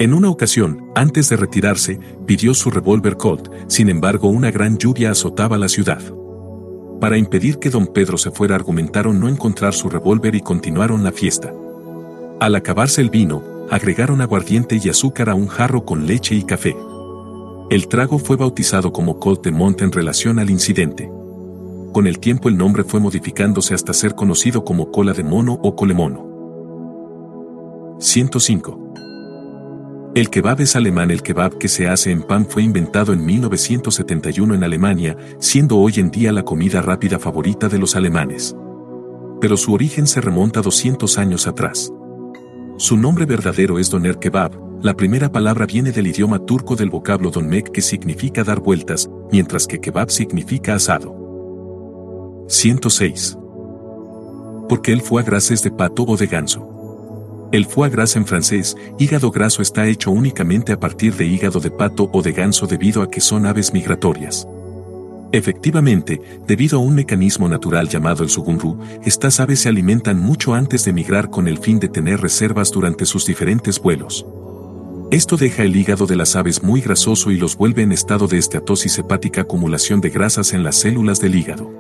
En 0.01 0.13
una 0.13 0.29
ocasión, 0.29 0.91
antes 0.97 1.29
de 1.29 1.37
retirarse, 1.37 2.01
pidió 2.27 2.53
su 2.53 2.69
revólver 2.71 3.17
Colt, 3.17 3.49
sin 3.69 3.89
embargo 3.89 4.29
una 4.29 4.51
gran 4.51 4.77
lluvia 4.77 5.13
azotaba 5.13 5.57
la 5.57 5.69
ciudad. 5.69 6.03
Para 7.01 7.17
impedir 7.17 7.61
que 7.61 7.71
don 7.71 7.87
Pedro 7.87 8.19
se 8.19 8.33
fuera 8.33 8.57
argumentaron 8.57 9.21
no 9.21 9.29
encontrar 9.29 9.73
su 9.73 9.89
revólver 9.89 10.35
y 10.35 10.41
continuaron 10.41 11.05
la 11.05 11.13
fiesta. 11.13 11.55
Al 12.41 12.57
acabarse 12.57 13.03
el 13.03 13.11
vino, 13.11 13.45
agregaron 13.71 14.21
aguardiente 14.21 14.81
y 14.83 14.89
azúcar 14.89 15.31
a 15.31 15.37
un 15.37 15.47
jarro 15.47 15.85
con 15.85 16.07
leche 16.09 16.35
y 16.35 16.43
café. 16.43 16.77
El 17.71 17.87
trago 17.87 18.19
fue 18.19 18.37
bautizado 18.37 18.93
como 18.93 19.21
Colt 19.21 19.45
de 19.45 19.53
Monte 19.53 19.85
en 19.85 19.93
relación 19.93 20.41
al 20.41 20.51
incidente. 20.51 21.09
Con 21.93 22.09
el 22.09 22.19
tiempo 22.19 22.49
el 22.49 22.57
nombre 22.57 22.83
fue 22.83 22.99
modificándose 22.99 23.75
hasta 23.75 23.93
ser 23.93 24.17
conocido 24.17 24.65
como 24.65 24.91
cola 24.91 25.13
de 25.13 25.23
mono 25.23 25.61
o 25.63 25.77
colemono. 25.77 26.35
105. 28.01 28.84
El 30.15 30.31
kebab 30.31 30.61
es 30.61 30.77
alemán. 30.77 31.11
El 31.11 31.23
kebab 31.23 31.59
que 31.59 31.67
se 31.67 31.89
hace 31.89 32.13
en 32.13 32.23
pan 32.23 32.47
fue 32.47 32.63
inventado 32.63 33.13
en 33.13 33.25
1971 33.27 34.55
en 34.55 34.63
Alemania, 34.63 35.17
siendo 35.41 35.79
hoy 35.79 35.95
en 35.97 36.13
día 36.13 36.31
la 36.31 36.45
comida 36.45 36.81
rápida 36.81 37.19
favorita 37.19 37.69
de 37.69 37.79
los 37.79 37.97
alemanes. 37.97 38.55
Pero 39.41 39.57
su 39.57 39.73
origen 39.73 40.07
se 40.07 40.21
remonta 40.21 40.63
200 40.63 41.19
años 41.19 41.49
atrás. 41.49 41.93
Su 42.77 42.97
nombre 42.97 43.27
verdadero 43.27 43.81
es 43.81 43.91
doner 43.91 44.19
kebab, 44.21 44.53
la 44.85 44.95
primera 44.95 45.33
palabra 45.33 45.67
viene 45.67 45.91
del 45.91 46.07
idioma 46.07 46.39
turco 46.39 46.77
del 46.77 46.91
vocablo 46.91 47.31
donmek 47.31 47.73
que 47.73 47.83
significa 47.83 48.45
dar 48.45 48.61
vueltas, 48.61 49.11
mientras 49.33 49.67
que 49.67 49.81
kebab 49.81 50.11
significa 50.11 50.77
asado. 50.77 52.45
106. 52.49 53.37
¿Por 54.69 54.81
qué 54.81 54.93
el 54.93 55.01
foie 55.01 55.25
gras 55.25 55.51
es 55.51 55.63
de 55.65 55.73
pato 55.73 56.05
o 56.05 56.17
de 56.17 56.27
ganso? 56.27 56.74
El 57.55 57.67
foie 57.67 57.89
gras 57.89 58.17
en 58.17 58.27
francés, 58.27 58.77
hígado 58.99 59.31
graso 59.31 59.63
está 59.63 59.87
hecho 59.87 60.11
únicamente 60.11 60.73
a 60.73 60.81
partir 60.81 61.15
de 61.15 61.25
hígado 61.25 61.61
de 61.61 61.71
pato 61.71 62.11
o 62.13 62.21
de 62.21 62.33
ganso 62.33 62.67
debido 62.67 63.01
a 63.01 63.09
que 63.09 63.21
son 63.21 63.47
aves 63.47 63.73
migratorias. 63.73 64.49
Efectivamente, 65.31 66.21
debido 66.49 66.79
a 66.79 66.83
un 66.83 66.97
mecanismo 66.97 67.49
natural 67.49 67.89
llamado 67.89 68.25
el 68.25 68.29
sugunru, 68.29 68.81
estas 69.05 69.39
aves 69.39 69.61
se 69.61 69.69
alimentan 69.69 70.19
mucho 70.19 70.53
antes 70.53 70.85
de 70.85 70.93
migrar 70.93 71.31
con 71.31 71.47
el 71.47 71.59
fin 71.59 71.79
de 71.79 71.89
tener 71.89 72.21
reservas 72.21 72.73
durante 72.73 73.07
sus 73.07 73.25
diferentes 73.25 73.79
vuelos. 73.81 74.27
Esto 75.13 75.37
deja 75.37 75.63
el 75.63 75.77
hígado 75.77 76.09
de 76.09 76.17
las 76.17 76.35
aves 76.35 76.61
muy 76.65 76.81
grasoso 76.81 77.31
y 77.31 77.37
los 77.37 77.57
vuelve 77.57 77.83
en 77.83 77.93
estado 77.93 78.27
de 78.27 78.39
esteatosis 78.39 78.99
hepática 78.99 79.43
acumulación 79.43 80.01
de 80.01 80.11
grasas 80.11 80.55
en 80.55 80.65
las 80.65 80.75
células 80.75 81.21
del 81.21 81.37
hígado. 81.37 81.71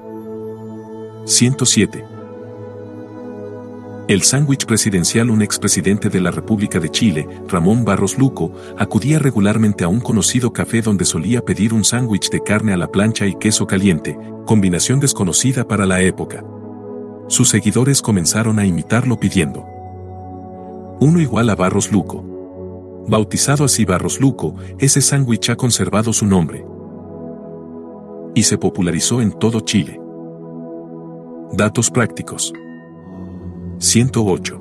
107. 1.24 2.13
El 4.06 4.22
sándwich 4.22 4.66
presidencial 4.66 5.30
Un 5.30 5.40
expresidente 5.40 6.10
de 6.10 6.20
la 6.20 6.30
República 6.30 6.78
de 6.78 6.90
Chile, 6.90 7.26
Ramón 7.48 7.86
Barros 7.86 8.18
Luco, 8.18 8.52
acudía 8.76 9.18
regularmente 9.18 9.82
a 9.82 9.88
un 9.88 10.00
conocido 10.00 10.52
café 10.52 10.82
donde 10.82 11.06
solía 11.06 11.42
pedir 11.42 11.72
un 11.72 11.84
sándwich 11.84 12.28
de 12.28 12.42
carne 12.42 12.74
a 12.74 12.76
la 12.76 12.88
plancha 12.88 13.26
y 13.26 13.34
queso 13.36 13.66
caliente, 13.66 14.18
combinación 14.44 15.00
desconocida 15.00 15.66
para 15.66 15.86
la 15.86 16.02
época. 16.02 16.44
Sus 17.28 17.48
seguidores 17.48 18.02
comenzaron 18.02 18.58
a 18.58 18.66
imitarlo 18.66 19.18
pidiendo 19.18 19.64
uno 21.00 21.20
igual 21.20 21.50
a 21.50 21.56
Barros 21.56 21.90
Luco. 21.90 23.04
Bautizado 23.08 23.64
así 23.64 23.84
Barros 23.84 24.20
Luco, 24.20 24.54
ese 24.78 25.00
sándwich 25.00 25.50
ha 25.50 25.56
conservado 25.56 26.12
su 26.12 26.26
nombre. 26.26 26.64
y 28.36 28.42
se 28.42 28.58
popularizó 28.58 29.22
en 29.22 29.32
todo 29.32 29.60
Chile. 29.60 30.00
Datos 31.52 31.88
prácticos. 31.88 32.52
108. 33.78 34.60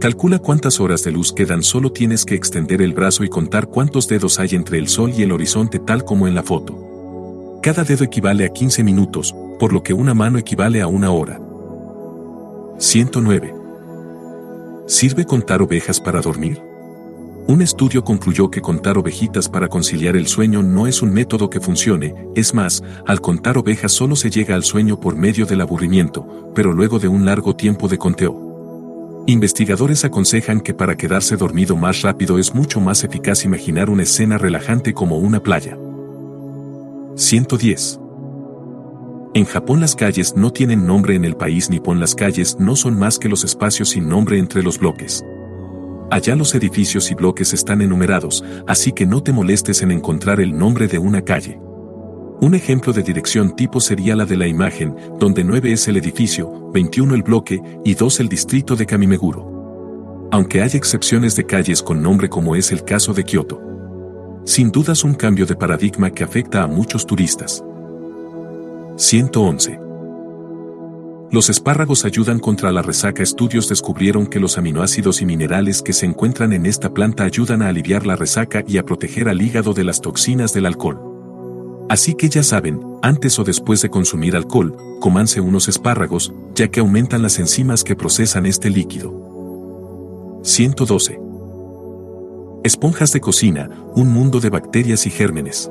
Calcula 0.00 0.38
cuántas 0.38 0.80
horas 0.80 1.02
de 1.04 1.12
luz 1.12 1.32
quedan, 1.32 1.62
solo 1.62 1.90
tienes 1.90 2.24
que 2.24 2.34
extender 2.34 2.82
el 2.82 2.92
brazo 2.92 3.24
y 3.24 3.28
contar 3.28 3.68
cuántos 3.68 4.06
dedos 4.08 4.38
hay 4.38 4.50
entre 4.50 4.78
el 4.78 4.88
sol 4.88 5.12
y 5.16 5.22
el 5.22 5.32
horizonte 5.32 5.78
tal 5.78 6.04
como 6.04 6.28
en 6.28 6.34
la 6.34 6.42
foto. 6.42 7.60
Cada 7.62 7.84
dedo 7.84 8.04
equivale 8.04 8.44
a 8.44 8.50
15 8.50 8.84
minutos, 8.84 9.34
por 9.58 9.72
lo 9.72 9.82
que 9.82 9.94
una 9.94 10.12
mano 10.12 10.38
equivale 10.38 10.82
a 10.82 10.86
una 10.86 11.10
hora. 11.10 11.40
109. 12.78 13.54
¿Sirve 14.86 15.24
contar 15.24 15.62
ovejas 15.62 16.00
para 16.00 16.20
dormir? 16.20 16.60
Un 17.46 17.60
estudio 17.60 18.02
concluyó 18.02 18.50
que 18.50 18.62
contar 18.62 18.96
ovejitas 18.96 19.50
para 19.50 19.68
conciliar 19.68 20.16
el 20.16 20.26
sueño 20.26 20.62
no 20.62 20.86
es 20.86 21.02
un 21.02 21.12
método 21.12 21.50
que 21.50 21.60
funcione, 21.60 22.14
es 22.34 22.54
más, 22.54 22.82
al 23.06 23.20
contar 23.20 23.58
ovejas 23.58 23.92
solo 23.92 24.16
se 24.16 24.30
llega 24.30 24.54
al 24.54 24.64
sueño 24.64 24.98
por 24.98 25.14
medio 25.14 25.44
del 25.44 25.60
aburrimiento, 25.60 26.52
pero 26.54 26.72
luego 26.72 26.98
de 26.98 27.08
un 27.08 27.26
largo 27.26 27.54
tiempo 27.54 27.86
de 27.86 27.98
conteo. 27.98 29.22
Investigadores 29.26 30.06
aconsejan 30.06 30.62
que 30.62 30.72
para 30.72 30.96
quedarse 30.96 31.36
dormido 31.36 31.76
más 31.76 32.00
rápido 32.00 32.38
es 32.38 32.54
mucho 32.54 32.80
más 32.80 33.04
eficaz 33.04 33.44
imaginar 33.44 33.90
una 33.90 34.04
escena 34.04 34.38
relajante 34.38 34.94
como 34.94 35.18
una 35.18 35.40
playa. 35.40 35.76
110. 37.16 38.00
En 39.34 39.44
Japón 39.44 39.80
las 39.80 39.94
calles 39.96 40.34
no 40.34 40.50
tienen 40.50 40.86
nombre 40.86 41.14
en 41.14 41.26
el 41.26 41.36
país 41.36 41.68
nipón 41.68 42.00
las 42.00 42.14
calles 42.14 42.56
no 42.58 42.74
son 42.74 42.98
más 42.98 43.18
que 43.18 43.28
los 43.28 43.44
espacios 43.44 43.90
sin 43.90 44.08
nombre 44.08 44.38
entre 44.38 44.62
los 44.62 44.78
bloques. 44.78 45.22
Allá 46.14 46.36
los 46.36 46.54
edificios 46.54 47.10
y 47.10 47.16
bloques 47.16 47.52
están 47.54 47.82
enumerados, 47.82 48.44
así 48.68 48.92
que 48.92 49.04
no 49.04 49.20
te 49.20 49.32
molestes 49.32 49.82
en 49.82 49.90
encontrar 49.90 50.38
el 50.38 50.56
nombre 50.56 50.86
de 50.86 50.96
una 50.96 51.22
calle. 51.22 51.58
Un 52.40 52.54
ejemplo 52.54 52.92
de 52.92 53.02
dirección 53.02 53.56
tipo 53.56 53.80
sería 53.80 54.14
la 54.14 54.24
de 54.24 54.36
la 54.36 54.46
imagen, 54.46 54.94
donde 55.18 55.42
9 55.42 55.72
es 55.72 55.88
el 55.88 55.96
edificio, 55.96 56.70
21 56.72 57.16
el 57.16 57.24
bloque 57.24 57.60
y 57.84 57.94
2 57.94 58.20
el 58.20 58.28
distrito 58.28 58.76
de 58.76 58.86
Kamimeguro. 58.86 60.28
Aunque 60.30 60.62
hay 60.62 60.70
excepciones 60.74 61.34
de 61.34 61.46
calles 61.46 61.82
con 61.82 62.00
nombre 62.00 62.28
como 62.28 62.54
es 62.54 62.70
el 62.70 62.84
caso 62.84 63.12
de 63.12 63.24
Kioto. 63.24 63.60
Sin 64.44 64.70
dudas 64.70 65.02
un 65.02 65.14
cambio 65.14 65.46
de 65.46 65.56
paradigma 65.56 66.12
que 66.12 66.22
afecta 66.22 66.62
a 66.62 66.68
muchos 66.68 67.04
turistas. 67.08 67.64
111. 68.98 69.83
Los 71.34 71.50
espárragos 71.50 72.04
ayudan 72.04 72.38
contra 72.38 72.70
la 72.70 72.80
resaca. 72.80 73.20
Estudios 73.20 73.68
descubrieron 73.68 74.28
que 74.28 74.38
los 74.38 74.56
aminoácidos 74.56 75.20
y 75.20 75.26
minerales 75.26 75.82
que 75.82 75.92
se 75.92 76.06
encuentran 76.06 76.52
en 76.52 76.64
esta 76.64 76.94
planta 76.94 77.24
ayudan 77.24 77.60
a 77.60 77.70
aliviar 77.70 78.06
la 78.06 78.14
resaca 78.14 78.62
y 78.68 78.78
a 78.78 78.84
proteger 78.84 79.28
al 79.28 79.42
hígado 79.42 79.74
de 79.74 79.82
las 79.82 80.00
toxinas 80.00 80.54
del 80.54 80.64
alcohol. 80.64 81.00
Así 81.88 82.14
que 82.14 82.28
ya 82.28 82.44
saben, 82.44 82.80
antes 83.02 83.36
o 83.40 83.42
después 83.42 83.82
de 83.82 83.90
consumir 83.90 84.36
alcohol, 84.36 84.76
comanse 85.00 85.40
unos 85.40 85.66
espárragos, 85.66 86.32
ya 86.54 86.68
que 86.68 86.78
aumentan 86.78 87.22
las 87.22 87.40
enzimas 87.40 87.82
que 87.82 87.96
procesan 87.96 88.46
este 88.46 88.70
líquido. 88.70 90.40
112. 90.44 91.18
Esponjas 92.62 93.12
de 93.12 93.20
cocina, 93.20 93.70
un 93.96 94.12
mundo 94.12 94.38
de 94.38 94.50
bacterias 94.50 95.04
y 95.04 95.10
gérmenes. 95.10 95.68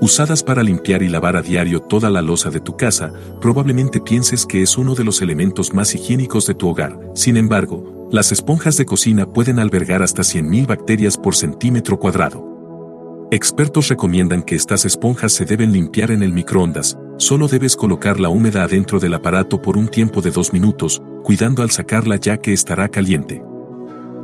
Usadas 0.00 0.42
para 0.42 0.62
limpiar 0.62 1.02
y 1.02 1.08
lavar 1.08 1.36
a 1.36 1.42
diario 1.42 1.80
toda 1.80 2.10
la 2.10 2.20
losa 2.20 2.50
de 2.50 2.60
tu 2.60 2.76
casa, 2.76 3.12
probablemente 3.40 3.98
pienses 3.98 4.44
que 4.44 4.60
es 4.60 4.76
uno 4.76 4.94
de 4.94 5.04
los 5.04 5.22
elementos 5.22 5.72
más 5.72 5.94
higiénicos 5.94 6.46
de 6.46 6.54
tu 6.54 6.68
hogar. 6.68 7.00
Sin 7.14 7.38
embargo, 7.38 8.08
las 8.12 8.30
esponjas 8.30 8.76
de 8.76 8.84
cocina 8.84 9.24
pueden 9.24 9.58
albergar 9.58 10.02
hasta 10.02 10.22
100.000 10.22 10.66
bacterias 10.66 11.16
por 11.16 11.34
centímetro 11.34 11.98
cuadrado. 11.98 13.26
Expertos 13.30 13.88
recomiendan 13.88 14.42
que 14.42 14.54
estas 14.54 14.84
esponjas 14.84 15.32
se 15.32 15.46
deben 15.46 15.72
limpiar 15.72 16.10
en 16.10 16.22
el 16.22 16.32
microondas, 16.32 16.98
solo 17.16 17.48
debes 17.48 17.74
colocarla 17.74 18.28
húmeda 18.28 18.64
adentro 18.64 19.00
del 19.00 19.14
aparato 19.14 19.62
por 19.62 19.78
un 19.78 19.88
tiempo 19.88 20.20
de 20.20 20.30
dos 20.30 20.52
minutos, 20.52 21.02
cuidando 21.24 21.62
al 21.62 21.70
sacarla 21.70 22.16
ya 22.16 22.36
que 22.36 22.52
estará 22.52 22.88
caliente. 22.90 23.42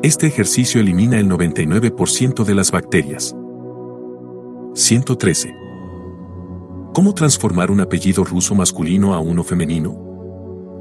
Este 0.02 0.26
ejercicio 0.26 0.80
elimina 0.80 1.18
el 1.18 1.28
99% 1.28 2.44
de 2.44 2.54
las 2.54 2.70
bacterias. 2.70 3.34
113. 4.74 5.61
¿Cómo 6.92 7.14
transformar 7.14 7.70
un 7.70 7.80
apellido 7.80 8.22
ruso 8.22 8.54
masculino 8.54 9.14
a 9.14 9.18
uno 9.18 9.42
femenino? 9.42 9.96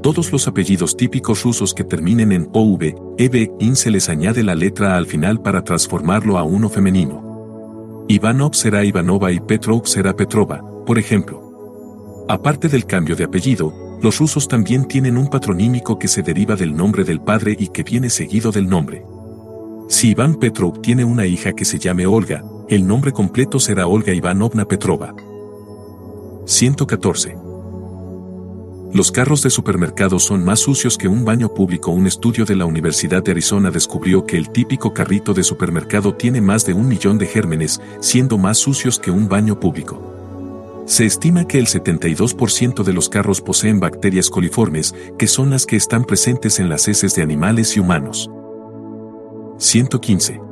Todos 0.02 0.30
los 0.30 0.46
apellidos 0.46 0.94
típicos 0.94 1.42
rusos 1.42 1.72
que 1.72 1.84
terminen 1.84 2.32
en 2.32 2.50
OV, 2.52 3.14
EV, 3.16 3.50
IN 3.60 3.76
se 3.76 3.90
les 3.90 4.10
añade 4.10 4.42
la 4.42 4.54
letra 4.54 4.98
al 4.98 5.06
final 5.06 5.40
para 5.40 5.64
transformarlo 5.64 6.36
a 6.36 6.42
uno 6.42 6.68
femenino. 6.68 8.04
Ivanov 8.08 8.54
será 8.54 8.84
Ivanova 8.84 9.32
y 9.32 9.40
Petrov 9.40 9.86
será 9.86 10.14
Petrova, 10.14 10.62
por 10.84 10.98
ejemplo. 10.98 12.26
Aparte 12.28 12.68
del 12.68 12.84
cambio 12.84 13.16
de 13.16 13.24
apellido, 13.24 13.72
los 14.02 14.18
rusos 14.18 14.48
también 14.48 14.84
tienen 14.84 15.16
un 15.16 15.28
patronímico 15.28 15.98
que 15.98 16.08
se 16.08 16.20
deriva 16.20 16.56
del 16.56 16.76
nombre 16.76 17.04
del 17.04 17.22
padre 17.22 17.56
y 17.58 17.68
que 17.68 17.84
viene 17.84 18.10
seguido 18.10 18.52
del 18.52 18.68
nombre. 18.68 19.02
Si 19.88 20.10
Iván 20.10 20.34
Petrov 20.34 20.82
tiene 20.82 21.06
una 21.06 21.24
hija 21.24 21.54
que 21.54 21.64
se 21.64 21.78
llame 21.78 22.06
Olga, 22.06 22.44
el 22.68 22.86
nombre 22.86 23.12
completo 23.12 23.58
será 23.58 23.86
Olga 23.86 24.12
Ivanovna 24.12 24.66
Petrova. 24.66 25.14
114. 26.44 27.36
Los 28.92 29.10
carros 29.10 29.42
de 29.42 29.48
supermercado 29.48 30.18
son 30.18 30.44
más 30.44 30.60
sucios 30.60 30.98
que 30.98 31.08
un 31.08 31.24
baño 31.24 31.54
público. 31.54 31.92
Un 31.92 32.06
estudio 32.06 32.44
de 32.44 32.56
la 32.56 32.66
Universidad 32.66 33.22
de 33.22 33.30
Arizona 33.30 33.70
descubrió 33.70 34.26
que 34.26 34.36
el 34.36 34.50
típico 34.50 34.92
carrito 34.92 35.32
de 35.32 35.44
supermercado 35.44 36.14
tiene 36.14 36.40
más 36.40 36.66
de 36.66 36.74
un 36.74 36.88
millón 36.88 37.16
de 37.16 37.26
gérmenes, 37.26 37.80
siendo 38.00 38.36
más 38.36 38.58
sucios 38.58 38.98
que 38.98 39.10
un 39.10 39.28
baño 39.28 39.58
público. 39.58 40.84
Se 40.86 41.06
estima 41.06 41.46
que 41.46 41.58
el 41.58 41.68
72% 41.68 42.82
de 42.82 42.92
los 42.92 43.08
carros 43.08 43.40
poseen 43.40 43.80
bacterias 43.80 44.28
coliformes, 44.28 44.94
que 45.18 45.28
son 45.28 45.48
las 45.48 45.64
que 45.64 45.76
están 45.76 46.04
presentes 46.04 46.58
en 46.58 46.68
las 46.68 46.88
heces 46.88 47.14
de 47.14 47.22
animales 47.22 47.76
y 47.76 47.80
humanos. 47.80 48.28
115. 49.58 50.51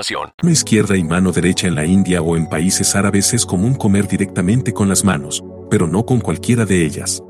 Mano 0.41 0.51
izquierda 0.51 0.97
y 0.97 1.03
mano 1.03 1.31
derecha 1.31 1.67
en 1.67 1.75
la 1.75 1.85
India 1.85 2.21
o 2.21 2.35
en 2.35 2.47
países 2.47 2.95
árabes 2.95 3.33
es 3.33 3.45
común 3.45 3.75
comer 3.75 4.07
directamente 4.07 4.73
con 4.73 4.89
las 4.89 5.03
manos, 5.03 5.43
pero 5.69 5.87
no 5.87 6.05
con 6.05 6.19
cualquiera 6.19 6.65
de 6.65 6.83
ellas. 6.85 7.21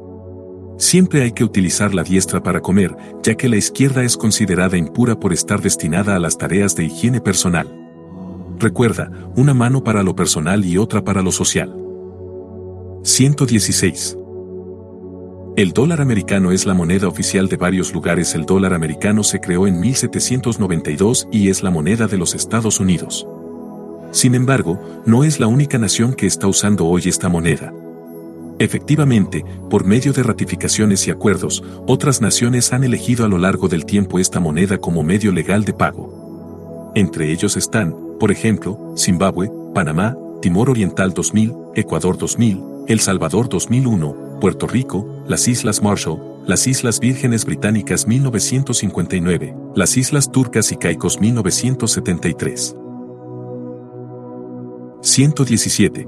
Siempre 0.77 1.21
hay 1.21 1.33
que 1.33 1.43
utilizar 1.43 1.93
la 1.93 2.03
diestra 2.03 2.41
para 2.41 2.61
comer, 2.61 2.95
ya 3.23 3.35
que 3.35 3.49
la 3.49 3.57
izquierda 3.57 4.03
es 4.03 4.17
considerada 4.17 4.77
impura 4.77 5.19
por 5.19 5.33
estar 5.33 5.61
destinada 5.61 6.15
a 6.15 6.19
las 6.19 6.37
tareas 6.37 6.75
de 6.75 6.85
higiene 6.85 7.21
personal. 7.21 7.67
Recuerda, 8.57 9.11
una 9.35 9.53
mano 9.53 9.83
para 9.83 10.01
lo 10.01 10.15
personal 10.15 10.63
y 10.63 10.77
otra 10.77 11.03
para 11.03 11.21
lo 11.21 11.31
social. 11.31 11.75
116. 13.03 14.17
El 15.57 15.73
dólar 15.73 15.99
americano 15.99 16.53
es 16.53 16.65
la 16.65 16.73
moneda 16.73 17.09
oficial 17.09 17.49
de 17.49 17.57
varios 17.57 17.93
lugares. 17.93 18.35
El 18.35 18.45
dólar 18.45 18.73
americano 18.73 19.21
se 19.21 19.41
creó 19.41 19.67
en 19.67 19.81
1792 19.81 21.27
y 21.29 21.49
es 21.49 21.61
la 21.61 21.69
moneda 21.69 22.07
de 22.07 22.17
los 22.17 22.33
Estados 22.33 22.79
Unidos. 22.79 23.27
Sin 24.11 24.33
embargo, 24.33 25.03
no 25.05 25.25
es 25.25 25.41
la 25.41 25.47
única 25.47 25.77
nación 25.77 26.13
que 26.13 26.25
está 26.25 26.47
usando 26.47 26.85
hoy 26.85 27.03
esta 27.05 27.27
moneda. 27.27 27.73
Efectivamente, 28.59 29.43
por 29.69 29.83
medio 29.83 30.13
de 30.13 30.23
ratificaciones 30.23 31.05
y 31.07 31.11
acuerdos, 31.11 31.61
otras 31.85 32.21
naciones 32.21 32.71
han 32.71 32.85
elegido 32.85 33.25
a 33.25 33.27
lo 33.27 33.37
largo 33.37 33.67
del 33.67 33.85
tiempo 33.85 34.19
esta 34.19 34.39
moneda 34.39 34.77
como 34.77 35.03
medio 35.03 35.33
legal 35.33 35.65
de 35.65 35.73
pago. 35.73 36.91
Entre 36.95 37.29
ellos 37.29 37.57
están, 37.57 37.93
por 38.21 38.31
ejemplo, 38.31 38.93
Zimbabue, 38.97 39.51
Panamá, 39.73 40.15
Timor 40.41 40.69
Oriental 40.69 41.13
2000, 41.13 41.53
Ecuador 41.75 42.17
2000, 42.17 42.63
El 42.87 43.01
Salvador 43.01 43.49
2001, 43.49 44.30
Puerto 44.41 44.67
Rico, 44.67 45.23
las 45.27 45.47
Islas 45.47 45.83
Marshall, 45.83 46.19
las 46.47 46.65
Islas 46.65 46.99
Vírgenes 46.99 47.45
Británicas 47.45 48.07
1959, 48.07 49.55
las 49.75 49.95
Islas 49.95 50.31
Turcas 50.31 50.71
y 50.71 50.77
Caicos 50.77 51.21
1973. 51.21 52.75
117. 55.01 56.07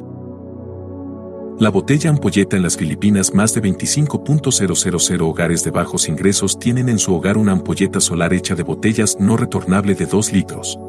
La 1.59 1.69
botella 1.69 2.09
ampolleta 2.09 2.57
en 2.57 2.63
las 2.63 2.75
Filipinas 2.75 3.35
más 3.35 3.53
de 3.53 3.61
25.000 3.61 5.21
hogares 5.21 5.63
de 5.63 5.69
bajos 5.69 6.09
ingresos 6.09 6.57
tienen 6.57 6.89
en 6.89 6.97
su 6.97 7.13
hogar 7.13 7.37
una 7.37 7.51
ampolleta 7.51 7.99
solar 7.99 8.33
hecha 8.33 8.55
de 8.55 8.63
botellas 8.63 9.15
no 9.19 9.37
retornable 9.37 9.93
de 9.93 10.07
2 10.07 10.33
litros. 10.33 10.79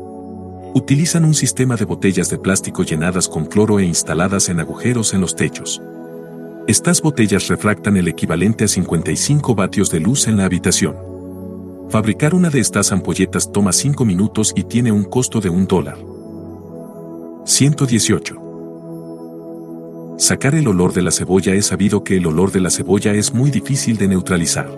Utilizan 0.73 1.27
un 1.27 1.35
sistema 1.35 1.77
de 1.77 1.85
botellas 1.85 2.31
de 2.31 2.39
plástico 2.39 2.85
llenadas 2.85 3.29
con 3.29 3.45
cloro 3.45 3.79
e 3.81 3.85
instaladas 3.85 4.49
en 4.49 4.61
agujeros 4.61 5.13
en 5.13 5.21
los 5.21 5.37
techos. 5.37 5.83
Estas 6.67 7.03
botellas 7.03 7.49
refractan 7.49 7.99
el 7.99 8.09
equivalente 8.09 8.65
a 8.65 8.69
55 8.69 9.55
vatios 9.55 9.91
de 9.91 10.01
luz 10.01 10.29
en 10.29 10.39
la 10.39 10.47
habitación. 10.47 10.97
Fabricar 11.91 12.35
una 12.35 12.49
de 12.49 12.61
estas 12.61 12.91
ampolletas 12.91 13.53
toma 13.53 13.71
5 13.71 14.03
minutos 14.07 14.55
y 14.57 14.65
tiene 14.65 14.91
un 14.91 15.05
costo 15.05 15.43
de 15.43 15.51
un 15.51 15.67
dólar. 15.67 15.99
118. 17.45 20.17
Sacar 20.17 20.55
el 20.55 20.67
olor 20.67 20.95
de 20.95 21.03
la 21.03 21.11
cebolla 21.11 21.53
es 21.53 21.67
sabido 21.67 22.03
que 22.03 22.17
el 22.17 22.27
olor 22.27 22.51
de 22.51 22.61
la 22.61 22.71
cebolla 22.71 23.13
es 23.13 23.35
muy 23.35 23.51
difícil 23.51 23.99
de 23.99 24.09
neutralizar. 24.09 24.71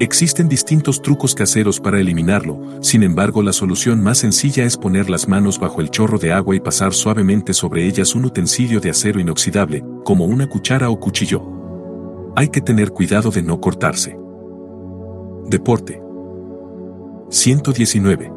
Existen 0.00 0.48
distintos 0.48 1.02
trucos 1.02 1.34
caseros 1.34 1.78
para 1.78 2.00
eliminarlo, 2.00 2.58
sin 2.80 3.02
embargo 3.02 3.42
la 3.42 3.52
solución 3.52 4.02
más 4.02 4.16
sencilla 4.16 4.64
es 4.64 4.78
poner 4.78 5.10
las 5.10 5.28
manos 5.28 5.60
bajo 5.60 5.82
el 5.82 5.90
chorro 5.90 6.16
de 6.16 6.32
agua 6.32 6.56
y 6.56 6.60
pasar 6.60 6.94
suavemente 6.94 7.52
sobre 7.52 7.84
ellas 7.86 8.14
un 8.14 8.24
utensilio 8.24 8.80
de 8.80 8.88
acero 8.88 9.20
inoxidable, 9.20 9.84
como 10.02 10.24
una 10.24 10.48
cuchara 10.48 10.88
o 10.88 10.98
cuchillo. 10.98 11.42
Hay 12.34 12.48
que 12.48 12.62
tener 12.62 12.92
cuidado 12.92 13.30
de 13.30 13.42
no 13.42 13.60
cortarse. 13.60 14.16
Deporte. 15.44 16.00
119. 17.28 18.32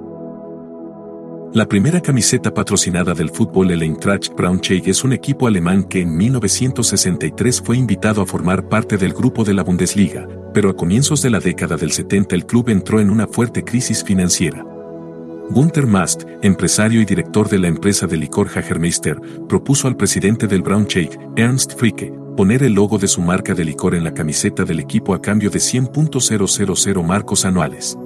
La 1.54 1.66
primera 1.66 2.02
camiseta 2.02 2.54
patrocinada 2.54 3.14
del 3.14 3.30
fútbol 3.30 3.72
el 3.72 3.84
Eintracht 3.84 4.36
Braunschweig 4.36 4.90
es 4.90 5.06
un 5.06 5.14
equipo 5.14 5.48
alemán 5.48 5.86
que 5.86 6.02
en 6.02 6.14
1963 6.14 7.62
fue 7.62 7.78
invitado 7.78 8.22
a 8.22 8.26
formar 8.26 8.68
parte 8.68 8.98
del 8.98 9.14
grupo 9.14 9.46
de 9.46 9.54
la 9.54 9.64
Bundesliga, 9.64 10.28
pero 10.54 10.70
a 10.70 10.76
comienzos 10.76 11.22
de 11.22 11.30
la 11.30 11.40
década 11.40 11.76
del 11.78 11.92
70 11.92 12.36
el 12.36 12.46
club 12.46 12.70
entró 12.70 13.00
en 13.00 13.10
una 13.10 13.28
fuerte 13.28 13.64
crisis 13.64 14.04
financiera. 14.04 14.66
Gunther 15.50 15.88
Mast, 15.88 16.24
empresario 16.42 17.02
y 17.02 17.06
director 17.06 17.50
de 17.50 17.60
la 17.60 17.68
empresa 17.68 18.08
de 18.08 18.18
licor 18.18 18.48
Hagermeister, 18.48 19.20
propuso 19.48 19.88
al 19.88 19.98
presidente 19.98 20.48
del 20.48 20.62
Braunschweig, 20.62 21.20
Ernst 21.36 21.78
Fricke, 21.78 22.14
poner 22.38 22.64
el 22.64 22.74
logo 22.74 22.98
de 22.98 23.08
su 23.08 23.22
marca 23.22 23.54
de 23.54 23.66
licor 23.66 23.94
en 23.94 24.04
la 24.04 24.14
camiseta 24.14 24.64
del 24.64 24.80
equipo 24.80 25.14
a 25.14 25.22
cambio 25.22 25.50
de 25.50 25.60
100.000 25.60 27.04
marcos 27.04 27.46
anuales. 27.46 27.98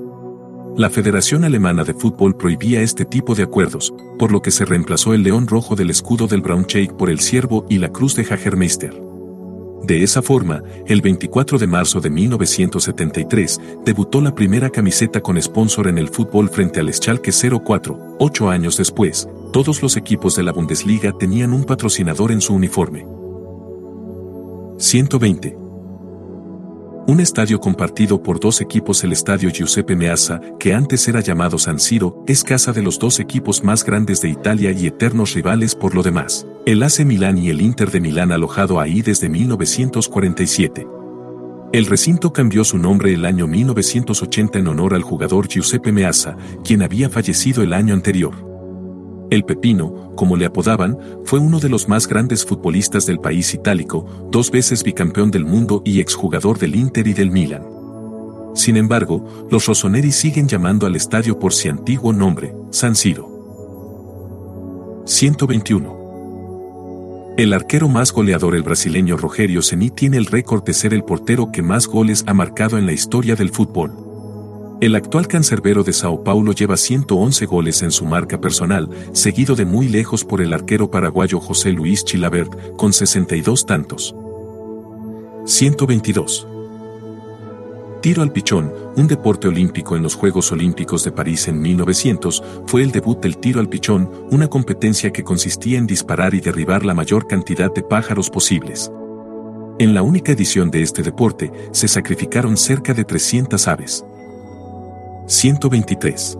La 0.75 0.89
Federación 0.89 1.43
Alemana 1.43 1.83
de 1.83 1.93
Fútbol 1.93 2.35
prohibía 2.35 2.81
este 2.81 3.05
tipo 3.05 3.33
de 3.33 3.43
acuerdos, 3.43 3.93
por 4.19 4.31
lo 4.31 4.41
que 4.41 4.51
se 4.51 4.65
reemplazó 4.65 5.13
el 5.13 5.23
león 5.23 5.47
rojo 5.47 5.75
del 5.75 5.89
escudo 5.89 6.27
del 6.27 6.41
Braunschweig 6.41 6.95
por 6.97 7.09
el 7.09 7.19
ciervo 7.19 7.65
y 7.69 7.77
la 7.77 7.89
cruz 7.89 8.15
de 8.15 8.23
Hagermeister. 8.23 9.06
De 9.87 10.03
esa 10.03 10.21
forma, 10.21 10.61
el 10.85 11.01
24 11.01 11.57
de 11.57 11.65
marzo 11.65 12.01
de 12.01 12.09
1973, 12.09 13.61
debutó 13.85 14.19
la 14.19 14.35
primera 14.35 14.69
camiseta 14.69 15.21
con 15.21 15.41
sponsor 15.41 15.87
en 15.87 15.97
el 15.97 16.09
fútbol 16.09 16.49
frente 16.49 16.81
al 16.81 16.93
Schalke 16.93 17.31
04. 17.31 18.17
Ocho 18.19 18.49
años 18.49 18.75
después, 18.75 19.29
todos 19.53 19.81
los 19.81 19.95
equipos 19.95 20.35
de 20.35 20.43
la 20.43 20.51
Bundesliga 20.51 21.13
tenían 21.17 21.53
un 21.53 21.63
patrocinador 21.63 22.33
en 22.33 22.41
su 22.41 22.53
uniforme. 22.53 23.07
120. 24.77 25.66
Un 27.07 27.21
estadio 27.21 27.61
compartido 27.61 28.21
por 28.21 28.37
dos 28.37 28.59
equipos 28.59 29.01
el 29.05 29.13
estadio 29.13 29.49
Giuseppe 29.49 29.95
Meazza, 29.95 30.41
que 30.59 30.73
antes 30.73 31.07
era 31.07 31.21
llamado 31.21 31.57
San 31.57 31.79
Siro, 31.79 32.21
es 32.27 32.43
casa 32.43 32.73
de 32.73 32.81
los 32.81 32.99
dos 32.99 33.21
equipos 33.21 33.63
más 33.63 33.85
grandes 33.85 34.19
de 34.19 34.27
Italia 34.27 34.71
y 34.71 34.87
eternos 34.87 35.33
rivales 35.33 35.73
por 35.73 35.95
lo 35.95 36.03
demás, 36.03 36.45
el 36.65 36.83
AC 36.83 37.05
Milán 37.05 37.37
y 37.37 37.47
el 37.47 37.61
Inter 37.61 37.91
de 37.91 38.01
Milán 38.01 38.33
alojado 38.33 38.81
ahí 38.81 39.01
desde 39.01 39.29
1947. 39.29 40.85
El 41.71 41.85
recinto 41.85 42.33
cambió 42.33 42.65
su 42.65 42.77
nombre 42.77 43.13
el 43.13 43.23
año 43.23 43.47
1980 43.47 44.59
en 44.59 44.67
honor 44.67 44.93
al 44.93 45.01
jugador 45.01 45.47
Giuseppe 45.47 45.93
Meazza, 45.93 46.35
quien 46.65 46.81
había 46.81 47.09
fallecido 47.09 47.63
el 47.63 47.71
año 47.71 47.93
anterior. 47.93 48.46
El 49.29 49.43
Pepino, 49.43 50.13
como 50.15 50.37
le 50.37 50.45
apodaban, 50.45 50.97
fue 51.25 51.39
uno 51.39 51.59
de 51.59 51.67
los 51.67 51.89
más 51.89 52.07
grandes 52.07 52.45
futbolistas 52.45 53.05
del 53.05 53.19
país 53.19 53.53
itálico, 53.53 54.29
dos 54.31 54.51
veces 54.51 54.83
bicampeón 54.83 55.31
del 55.31 55.43
mundo 55.43 55.81
y 55.83 55.99
exjugador 55.99 56.59
del 56.59 56.75
Inter 56.75 57.07
y 57.07 57.13
del 57.13 57.29
Milan. 57.29 57.63
Sin 58.55 58.77
embargo, 58.77 59.47
los 59.51 59.65
Rossoneri 59.65 60.11
siguen 60.11 60.47
llamando 60.47 60.87
al 60.87 60.95
estadio 60.95 61.37
por 61.37 61.53
su 61.53 61.69
antiguo 61.69 62.13
nombre, 62.13 62.55
San 62.71 62.95
Siro. 62.95 65.03
121. 65.05 67.35
El 67.37 67.53
arquero 67.53 67.87
más 67.87 68.13
goleador 68.13 68.55
el 68.55 68.63
brasileño 68.63 69.17
Rogerio 69.17 69.61
Ceni 69.61 69.91
tiene 69.91 70.17
el 70.17 70.25
récord 70.25 70.63
de 70.63 70.73
ser 70.73 70.93
el 70.93 71.03
portero 71.03 71.51
que 71.51 71.61
más 71.61 71.85
goles 71.85 72.23
ha 72.27 72.33
marcado 72.33 72.77
en 72.77 72.85
la 72.85 72.93
historia 72.93 73.35
del 73.35 73.51
fútbol. 73.51 74.06
El 74.79 74.93
actual 74.95 75.27
cancerbero 75.27 75.83
de 75.83 75.91
Sao 75.91 76.23
Paulo 76.23 76.51
lleva 76.51 76.77
111 76.77 77.47
goles 77.47 77.81
en 77.81 77.89
su 77.89 78.05
marca 78.05 78.39
personal, 78.39 78.87
seguido 79.11 79.55
de 79.55 79.65
muy 79.65 79.87
lejos 79.87 80.23
por 80.23 80.39
el 80.39 80.53
arquero 80.53 80.91
paraguayo 80.91 81.39
José 81.39 81.71
Luis 81.71 82.05
Chilabert, 82.05 82.75
con 82.75 82.93
62 82.93 83.65
tantos. 83.65 84.15
122. 85.45 86.47
Tiro 88.03 88.21
al 88.21 88.31
pichón, 88.31 88.71
un 88.95 89.07
deporte 89.07 89.47
olímpico 89.47 89.95
en 89.95 90.03
los 90.03 90.13
Juegos 90.13 90.51
Olímpicos 90.51 91.03
de 91.03 91.11
París 91.11 91.47
en 91.47 91.59
1900, 91.59 92.43
fue 92.67 92.83
el 92.83 92.91
debut 92.91 93.19
del 93.19 93.37
tiro 93.37 93.59
al 93.59 93.69
pichón, 93.69 94.11
una 94.29 94.47
competencia 94.47 95.11
que 95.11 95.23
consistía 95.23 95.79
en 95.79 95.87
disparar 95.87 96.35
y 96.35 96.39
derribar 96.39 96.85
la 96.85 96.93
mayor 96.93 97.25
cantidad 97.25 97.73
de 97.73 97.81
pájaros 97.81 98.29
posibles. 98.29 98.91
En 99.79 99.95
la 99.95 100.03
única 100.03 100.33
edición 100.33 100.69
de 100.69 100.83
este 100.83 101.01
deporte, 101.01 101.51
se 101.71 101.87
sacrificaron 101.87 102.57
cerca 102.57 102.93
de 102.93 103.05
300 103.05 103.67
aves. 103.67 104.05
123. 105.29 106.37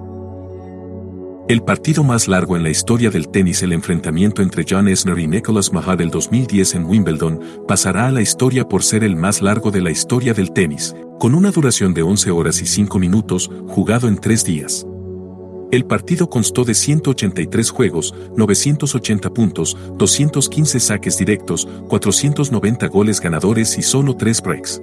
El 1.49 1.61
partido 1.61 2.05
más 2.05 2.29
largo 2.29 2.55
en 2.55 2.63
la 2.63 2.69
historia 2.69 3.09
del 3.09 3.27
tenis, 3.27 3.61
el 3.61 3.73
enfrentamiento 3.73 4.41
entre 4.41 4.65
John 4.67 4.87
Esner 4.87 5.19
y 5.19 5.27
Nicholas 5.27 5.73
Mahar 5.73 5.97
del 5.97 6.09
2010 6.09 6.75
en 6.75 6.85
Wimbledon, 6.85 7.41
pasará 7.67 8.07
a 8.07 8.11
la 8.13 8.21
historia 8.21 8.65
por 8.65 8.83
ser 8.83 9.03
el 9.03 9.17
más 9.17 9.41
largo 9.41 9.71
de 9.71 9.81
la 9.81 9.91
historia 9.91 10.33
del 10.33 10.53
tenis, 10.53 10.95
con 11.19 11.35
una 11.35 11.51
duración 11.51 11.93
de 11.93 12.01
11 12.01 12.31
horas 12.31 12.61
y 12.61 12.65
5 12.65 12.97
minutos, 12.97 13.51
jugado 13.67 14.07
en 14.07 14.19
3 14.19 14.45
días. 14.45 14.87
El 15.69 15.83
partido 15.83 16.29
constó 16.29 16.63
de 16.63 16.73
183 16.73 17.69
juegos, 17.69 18.15
980 18.37 19.29
puntos, 19.31 19.75
215 19.97 20.79
saques 20.79 21.17
directos, 21.17 21.67
490 21.89 22.87
goles 22.87 23.19
ganadores 23.19 23.77
y 23.77 23.81
solo 23.81 24.15
3 24.15 24.41
breaks. 24.41 24.81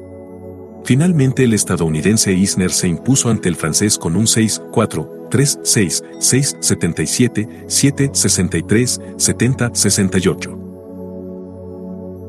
Finalmente 0.84 1.44
el 1.44 1.54
estadounidense 1.54 2.34
Isner 2.34 2.70
se 2.70 2.88
impuso 2.88 3.30
ante 3.30 3.48
el 3.48 3.56
francés 3.56 3.96
con 3.96 4.16
un 4.16 4.26
6-4, 4.26 5.30
3-6, 5.30 6.02
6-77, 6.18 7.64
7-63, 7.66 9.16
70-68. 9.16 10.64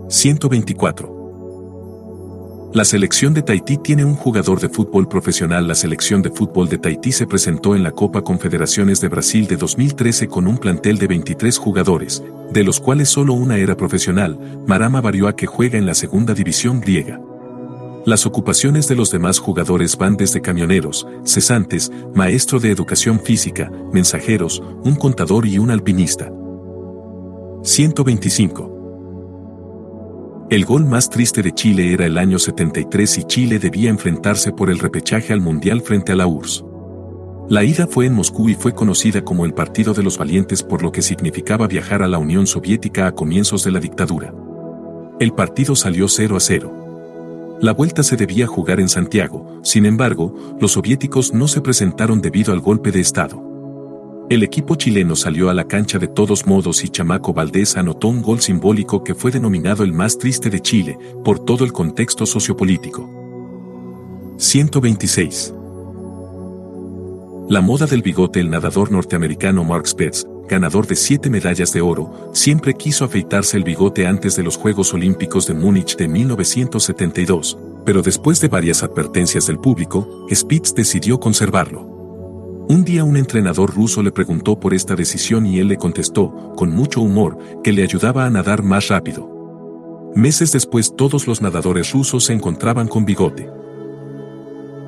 124. 0.08 2.72
La 2.74 2.86
selección 2.86 3.34
de 3.34 3.42
Tahití 3.42 3.78
tiene 3.78 4.06
un 4.06 4.16
jugador 4.16 4.62
de 4.62 4.70
fútbol 4.70 5.08
profesional. 5.08 5.68
La 5.68 5.74
selección 5.76 6.22
de 6.22 6.30
fútbol 6.30 6.70
de 6.70 6.78
Tahití 6.78 7.12
se 7.12 7.28
presentó 7.28 7.76
en 7.76 7.84
la 7.84 7.92
Copa 7.92 8.22
Confederaciones 8.22 9.02
de 9.02 9.10
Brasil 9.10 9.48
de 9.48 9.58
2013 9.58 10.28
con 10.28 10.48
un 10.48 10.58
plantel 10.58 10.98
de 10.98 11.08
23 11.08 11.58
jugadores, 11.58 12.24
de 12.52 12.64
los 12.64 12.80
cuales 12.80 13.10
solo 13.10 13.34
una 13.34 13.58
era 13.58 13.76
profesional, 13.76 14.40
Marama 14.66 15.02
Barioa 15.02 15.36
que 15.36 15.46
juega 15.46 15.78
en 15.78 15.86
la 15.86 15.94
segunda 15.94 16.34
división 16.34 16.80
griega. 16.80 17.20
Las 18.06 18.26
ocupaciones 18.28 18.88
de 18.88 18.94
los 18.94 19.10
demás 19.10 19.40
jugadores 19.40 19.98
van 19.98 20.16
desde 20.16 20.40
camioneros, 20.40 21.08
cesantes, 21.24 21.92
maestro 22.14 22.60
de 22.60 22.70
educación 22.70 23.20
física, 23.20 23.72
mensajeros, 23.92 24.62
un 24.84 24.94
contador 24.94 25.48
y 25.48 25.58
un 25.58 25.72
alpinista. 25.72 26.32
125. 27.64 30.46
El 30.52 30.66
gol 30.66 30.86
más 30.86 31.10
triste 31.10 31.42
de 31.42 31.56
Chile 31.56 31.94
era 31.94 32.06
el 32.06 32.20
año 32.20 32.38
73 32.38 33.18
y 33.18 33.24
Chile 33.24 33.58
debía 33.58 33.90
enfrentarse 33.90 34.52
por 34.52 34.70
el 34.70 34.78
repechaje 34.78 35.34
al 35.34 35.42
Mundial 35.42 35.82
frente 35.82 36.12
a 36.12 36.16
la 36.16 36.28
URSS. 36.28 36.64
La 37.50 37.64
ida 37.64 37.88
fue 37.88 38.06
en 38.06 38.14
Moscú 38.14 38.50
y 38.50 38.54
fue 38.54 38.76
conocida 38.76 39.24
como 39.24 39.46
el 39.46 39.56
Partido 39.56 39.96
de 39.96 40.04
los 40.04 40.20
Valientes 40.20 40.62
por 40.62 40.84
lo 40.84 40.92
que 40.92 41.02
significaba 41.02 41.66
viajar 41.66 42.04
a 42.04 42.08
la 42.08 42.20
Unión 42.20 42.46
Soviética 42.46 43.08
a 43.08 43.16
comienzos 43.16 43.64
de 43.64 43.72
la 43.72 43.80
dictadura. 43.80 44.32
El 45.20 45.32
partido 45.32 45.76
salió 45.76 46.08
0 46.08 46.36
a 46.36 46.40
0. 46.40 46.85
La 47.62 47.72
vuelta 47.72 48.04
se 48.04 48.18
debía 48.18 48.48
jugar 48.48 48.80
en 48.80 48.90
Santiago, 48.90 49.60
sin 49.64 49.86
embargo, 49.86 50.58
los 50.60 50.74
soviéticos 50.74 51.34
no 51.34 51.48
se 51.48 51.62
presentaron 51.62 52.22
debido 52.22 52.52
al 52.52 52.60
golpe 52.60 52.92
de 52.92 53.00
Estado. 53.00 53.42
El 54.30 54.44
equipo 54.44 54.76
chileno 54.76 55.16
salió 55.16 55.50
a 55.50 55.54
la 55.54 55.68
cancha 55.68 56.00
de 56.00 56.08
todos 56.08 56.48
modos 56.48 56.84
y 56.84 56.90
Chamaco 56.90 57.34
Valdés 57.34 57.78
anotó 57.78 58.08
un 58.08 58.22
gol 58.22 58.42
simbólico 58.42 59.04
que 59.04 59.16
fue 59.16 59.32
denominado 59.32 59.84
el 59.84 59.94
más 59.94 60.18
triste 60.18 60.50
de 60.50 60.62
Chile, 60.62 60.98
por 61.24 61.40
todo 61.40 61.64
el 61.64 61.72
contexto 61.72 62.26
sociopolítico. 62.26 63.10
126. 64.38 65.54
La 67.48 67.62
moda 67.62 67.86
del 67.86 68.02
bigote 68.02 68.40
El 68.40 68.50
nadador 68.50 68.92
norteamericano 68.92 69.64
Mark 69.64 69.88
Spitz, 69.88 70.26
ganador 70.48 70.88
de 70.88 70.96
siete 70.96 71.30
medallas 71.30 71.74
de 71.74 71.82
oro, 71.82 72.30
siempre 72.34 72.74
quiso 72.74 73.06
afeitarse 73.06 73.58
el 73.58 73.64
bigote 73.64 74.08
antes 74.08 74.36
de 74.36 74.44
los 74.44 74.58
Juegos 74.58 74.94
Olímpicos 74.94 75.48
de 75.48 75.54
Múnich 75.54 75.96
de 75.96 76.08
1972, 76.08 77.58
pero 77.86 78.02
después 78.02 78.42
de 78.42 78.48
varias 78.48 78.84
advertencias 78.84 79.48
del 79.48 79.60
público, 79.60 80.28
Spitz 80.34 80.74
decidió 80.74 81.20
conservarlo. 81.20 81.96
Un 82.68 82.84
día 82.84 83.04
un 83.04 83.16
entrenador 83.16 83.76
ruso 83.76 84.02
le 84.02 84.12
preguntó 84.12 84.60
por 84.60 84.74
esta 84.74 84.96
decisión 84.96 85.46
y 85.46 85.60
él 85.60 85.68
le 85.68 85.78
contestó, 85.78 86.54
con 86.56 86.72
mucho 86.72 87.02
humor, 87.02 87.38
que 87.64 87.72
le 87.72 87.84
ayudaba 87.84 88.26
a 88.26 88.30
nadar 88.32 88.64
más 88.64 88.88
rápido. 88.88 90.12
Meses 90.16 90.52
después 90.52 90.96
todos 90.96 91.28
los 91.28 91.42
nadadores 91.42 91.92
rusos 91.92 92.24
se 92.24 92.34
encontraban 92.34 92.88
con 92.88 93.06
bigote. 93.06 93.50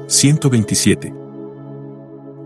127. 0.07 1.26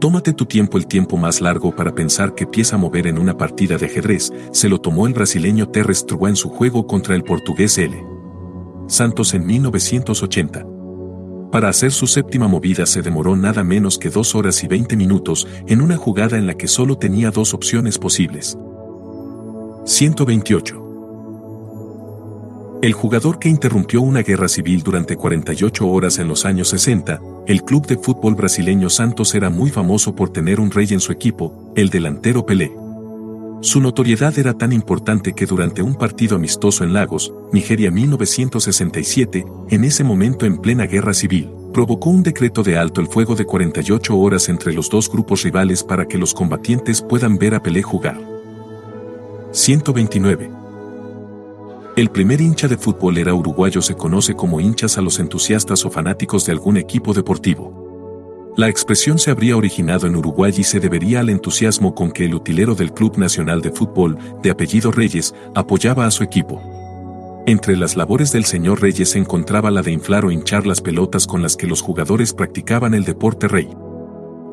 Tómate 0.01 0.33
tu 0.33 0.47
tiempo 0.47 0.79
el 0.79 0.87
tiempo 0.87 1.15
más 1.15 1.41
largo 1.41 1.75
para 1.75 1.93
pensar 1.93 2.33
qué 2.33 2.47
pieza 2.47 2.75
mover 2.75 3.05
en 3.05 3.19
una 3.19 3.37
partida 3.37 3.77
de 3.77 3.85
ajedrez, 3.85 4.33
se 4.51 4.67
lo 4.67 4.81
tomó 4.81 5.05
el 5.05 5.13
brasileño 5.13 5.69
Terres 5.69 6.07
en 6.27 6.35
su 6.35 6.49
juego 6.49 6.87
contra 6.87 7.13
el 7.13 7.23
portugués 7.23 7.77
L. 7.77 8.03
Santos 8.87 9.35
en 9.35 9.45
1980. 9.45 10.65
Para 11.51 11.69
hacer 11.69 11.91
su 11.91 12.07
séptima 12.07 12.47
movida 12.47 12.87
se 12.87 13.03
demoró 13.03 13.35
nada 13.35 13.63
menos 13.63 13.99
que 13.99 14.09
dos 14.09 14.33
horas 14.33 14.63
y 14.63 14.67
20 14.67 14.95
minutos 14.95 15.47
en 15.67 15.81
una 15.81 15.97
jugada 15.97 16.39
en 16.39 16.47
la 16.47 16.55
que 16.55 16.67
solo 16.67 16.97
tenía 16.97 17.29
dos 17.29 17.53
opciones 17.53 17.99
posibles. 17.99 18.57
128. 19.85 20.90
El 22.81 22.93
jugador 22.93 23.37
que 23.37 23.47
interrumpió 23.47 24.01
una 24.01 24.23
guerra 24.23 24.47
civil 24.47 24.81
durante 24.81 25.15
48 25.15 25.87
horas 25.87 26.17
en 26.17 26.27
los 26.27 26.45
años 26.45 26.69
60, 26.69 27.21
el 27.45 27.61
club 27.61 27.85
de 27.85 27.95
fútbol 27.95 28.33
brasileño 28.33 28.89
Santos 28.89 29.35
era 29.35 29.51
muy 29.51 29.69
famoso 29.69 30.15
por 30.15 30.33
tener 30.33 30.59
un 30.59 30.71
rey 30.71 30.87
en 30.89 30.99
su 30.99 31.11
equipo, 31.11 31.71
el 31.75 31.91
delantero 31.91 32.43
Pelé. 32.43 32.71
Su 33.61 33.81
notoriedad 33.81 34.35
era 34.39 34.55
tan 34.55 34.73
importante 34.73 35.33
que 35.33 35.45
durante 35.45 35.83
un 35.83 35.93
partido 35.93 36.37
amistoso 36.37 36.83
en 36.83 36.93
Lagos, 36.93 37.31
Nigeria 37.53 37.91
1967, 37.91 39.45
en 39.69 39.83
ese 39.83 40.03
momento 40.03 40.47
en 40.47 40.57
plena 40.57 40.87
guerra 40.87 41.13
civil, 41.13 41.51
provocó 41.71 42.09
un 42.09 42.23
decreto 42.23 42.63
de 42.63 42.79
alto 42.79 42.99
el 42.99 43.07
fuego 43.07 43.35
de 43.35 43.45
48 43.45 44.17
horas 44.17 44.49
entre 44.49 44.73
los 44.73 44.89
dos 44.89 45.07
grupos 45.07 45.43
rivales 45.43 45.83
para 45.83 46.07
que 46.07 46.17
los 46.17 46.33
combatientes 46.33 47.03
puedan 47.03 47.37
ver 47.37 47.53
a 47.53 47.61
Pelé 47.61 47.83
jugar. 47.83 48.19
129. 49.51 50.60
El 51.97 52.09
primer 52.09 52.39
hincha 52.39 52.69
de 52.69 52.77
fútbol 52.77 53.17
era 53.17 53.33
uruguayo 53.33 53.81
se 53.81 53.95
conoce 53.95 54.33
como 54.33 54.61
hinchas 54.61 54.97
a 54.97 55.01
los 55.01 55.19
entusiastas 55.19 55.85
o 55.85 55.91
fanáticos 55.91 56.45
de 56.45 56.53
algún 56.53 56.77
equipo 56.77 57.13
deportivo. 57.13 58.53
La 58.55 58.69
expresión 58.69 59.19
se 59.19 59.29
habría 59.29 59.57
originado 59.57 60.07
en 60.07 60.15
Uruguay 60.15 60.53
y 60.57 60.63
se 60.63 60.79
debería 60.79 61.19
al 61.19 61.29
entusiasmo 61.29 61.93
con 61.93 62.11
que 62.11 62.25
el 62.25 62.33
utilero 62.33 62.75
del 62.75 62.93
Club 62.93 63.17
Nacional 63.17 63.61
de 63.61 63.71
Fútbol, 63.71 64.17
de 64.41 64.51
apellido 64.51 64.91
Reyes, 64.91 65.35
apoyaba 65.53 66.05
a 66.05 66.11
su 66.11 66.23
equipo. 66.23 66.61
Entre 67.45 67.75
las 67.75 67.97
labores 67.97 68.31
del 68.31 68.45
señor 68.45 68.81
Reyes 68.81 69.09
se 69.09 69.19
encontraba 69.19 69.69
la 69.69 69.81
de 69.81 69.91
inflar 69.91 70.23
o 70.23 70.31
hinchar 70.31 70.65
las 70.65 70.79
pelotas 70.79 71.27
con 71.27 71.41
las 71.41 71.57
que 71.57 71.67
los 71.67 71.81
jugadores 71.81 72.33
practicaban 72.33 72.93
el 72.93 73.03
deporte 73.03 73.49
rey. 73.49 73.67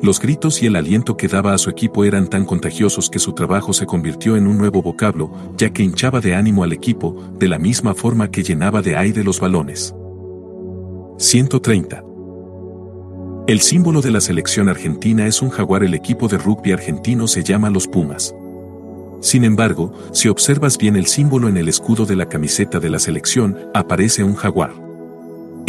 Los 0.01 0.21
gritos 0.21 0.63
y 0.63 0.65
el 0.65 0.77
aliento 0.77 1.17
que 1.17 1.27
daba 1.27 1.53
a 1.53 1.57
su 1.57 1.69
equipo 1.69 2.05
eran 2.05 2.27
tan 2.27 2.45
contagiosos 2.45 3.09
que 3.09 3.19
su 3.19 3.33
trabajo 3.33 3.73
se 3.73 3.85
convirtió 3.85 4.37
en 4.37 4.47
un 4.47 4.57
nuevo 4.57 4.81
vocablo, 4.81 5.29
ya 5.57 5.71
que 5.71 5.83
hinchaba 5.83 6.21
de 6.21 6.35
ánimo 6.35 6.63
al 6.63 6.71
equipo, 6.71 7.33
de 7.37 7.49
la 7.49 7.59
misma 7.59 7.93
forma 7.93 8.31
que 8.31 8.41
llenaba 8.41 8.81
de 8.81 8.95
aire 8.95 9.25
los 9.25 9.41
balones. 9.41 9.93
130. 11.17 12.01
El 13.47 13.59
símbolo 13.59 14.01
de 14.01 14.11
la 14.11 14.21
selección 14.21 14.69
argentina 14.69 15.27
es 15.27 15.41
un 15.41 15.49
jaguar. 15.49 15.83
El 15.83 15.93
equipo 15.93 16.29
de 16.29 16.37
rugby 16.37 16.71
argentino 16.71 17.27
se 17.27 17.43
llama 17.43 17.69
los 17.69 17.87
Pumas. 17.87 18.33
Sin 19.19 19.43
embargo, 19.43 19.91
si 20.13 20.29
observas 20.29 20.77
bien 20.77 20.95
el 20.95 21.07
símbolo 21.07 21.49
en 21.49 21.57
el 21.57 21.67
escudo 21.67 22.05
de 22.05 22.15
la 22.15 22.29
camiseta 22.29 22.79
de 22.79 22.89
la 22.89 22.99
selección, 22.99 23.57
aparece 23.73 24.23
un 24.23 24.35
jaguar. 24.35 24.88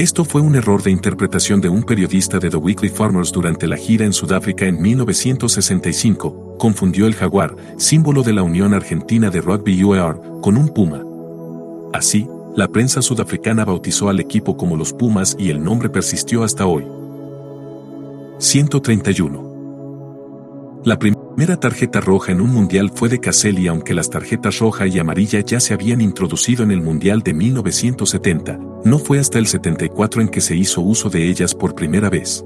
Esto 0.01 0.25
fue 0.25 0.41
un 0.41 0.57
error 0.57 0.83
de 0.83 0.91
interpretación 0.91 1.61
de 1.61 1.69
un 1.69 1.83
periodista 1.83 2.39
de 2.39 2.49
The 2.49 2.57
Weekly 2.57 2.89
Farmers 2.89 3.31
durante 3.31 3.67
la 3.67 3.77
gira 3.77 4.07
en 4.07 4.15
Sudáfrica 4.15 4.65
en 4.65 4.81
1965, 4.81 6.57
confundió 6.57 7.07
el 7.07 7.15
jaguar, 7.15 7.55
símbolo 7.77 8.23
de 8.23 8.33
la 8.33 8.43
Unión 8.43 8.73
Argentina 8.73 9.29
de 9.29 9.43
Rugby 9.43 9.85
UAR, 9.85 10.19
con 10.41 10.57
un 10.57 10.71
puma. 10.71 11.03
Así, 11.93 12.27
la 12.57 12.69
prensa 12.69 13.03
sudafricana 13.03 13.67
bautizó 13.67 14.09
al 14.09 14.21
equipo 14.21 14.57
como 14.57 14.75
los 14.75 14.95
Pumas 14.95 15.37
y 15.39 15.51
el 15.51 15.63
nombre 15.63 15.91
persistió 15.91 16.45
hasta 16.45 16.65
hoy. 16.65 16.87
131. 18.39 19.50
La 20.83 20.99
primera 20.99 21.61
tarjeta 21.61 22.01
roja 22.01 22.33
en 22.33 22.41
un 22.41 22.55
mundial 22.55 22.91
fue 22.95 23.11
de 23.11 23.21
Caselli 23.21 23.69
aunque 23.69 23.93
las 23.93 24.09
tarjetas 24.09 24.61
roja 24.61 24.87
y 24.87 24.99
amarilla 24.99 25.41
ya 25.41 25.61
se 25.61 25.75
habían 25.75 26.01
introducido 26.01 26.63
en 26.63 26.71
el 26.71 26.81
mundial 26.81 27.21
de 27.21 27.35
1970, 27.35 28.59
no 28.87 28.99
fue 28.99 29.19
hasta 29.19 29.39
el 29.39 29.47
74 29.47 30.23
en 30.23 30.29
que 30.31 30.41
se 30.41 30.57
hizo 30.57 30.81
uso 30.81 31.11
de 31.11 31.29
ellas 31.29 31.55
por 31.55 31.75
primera 31.75 32.09
vez. 32.09 32.43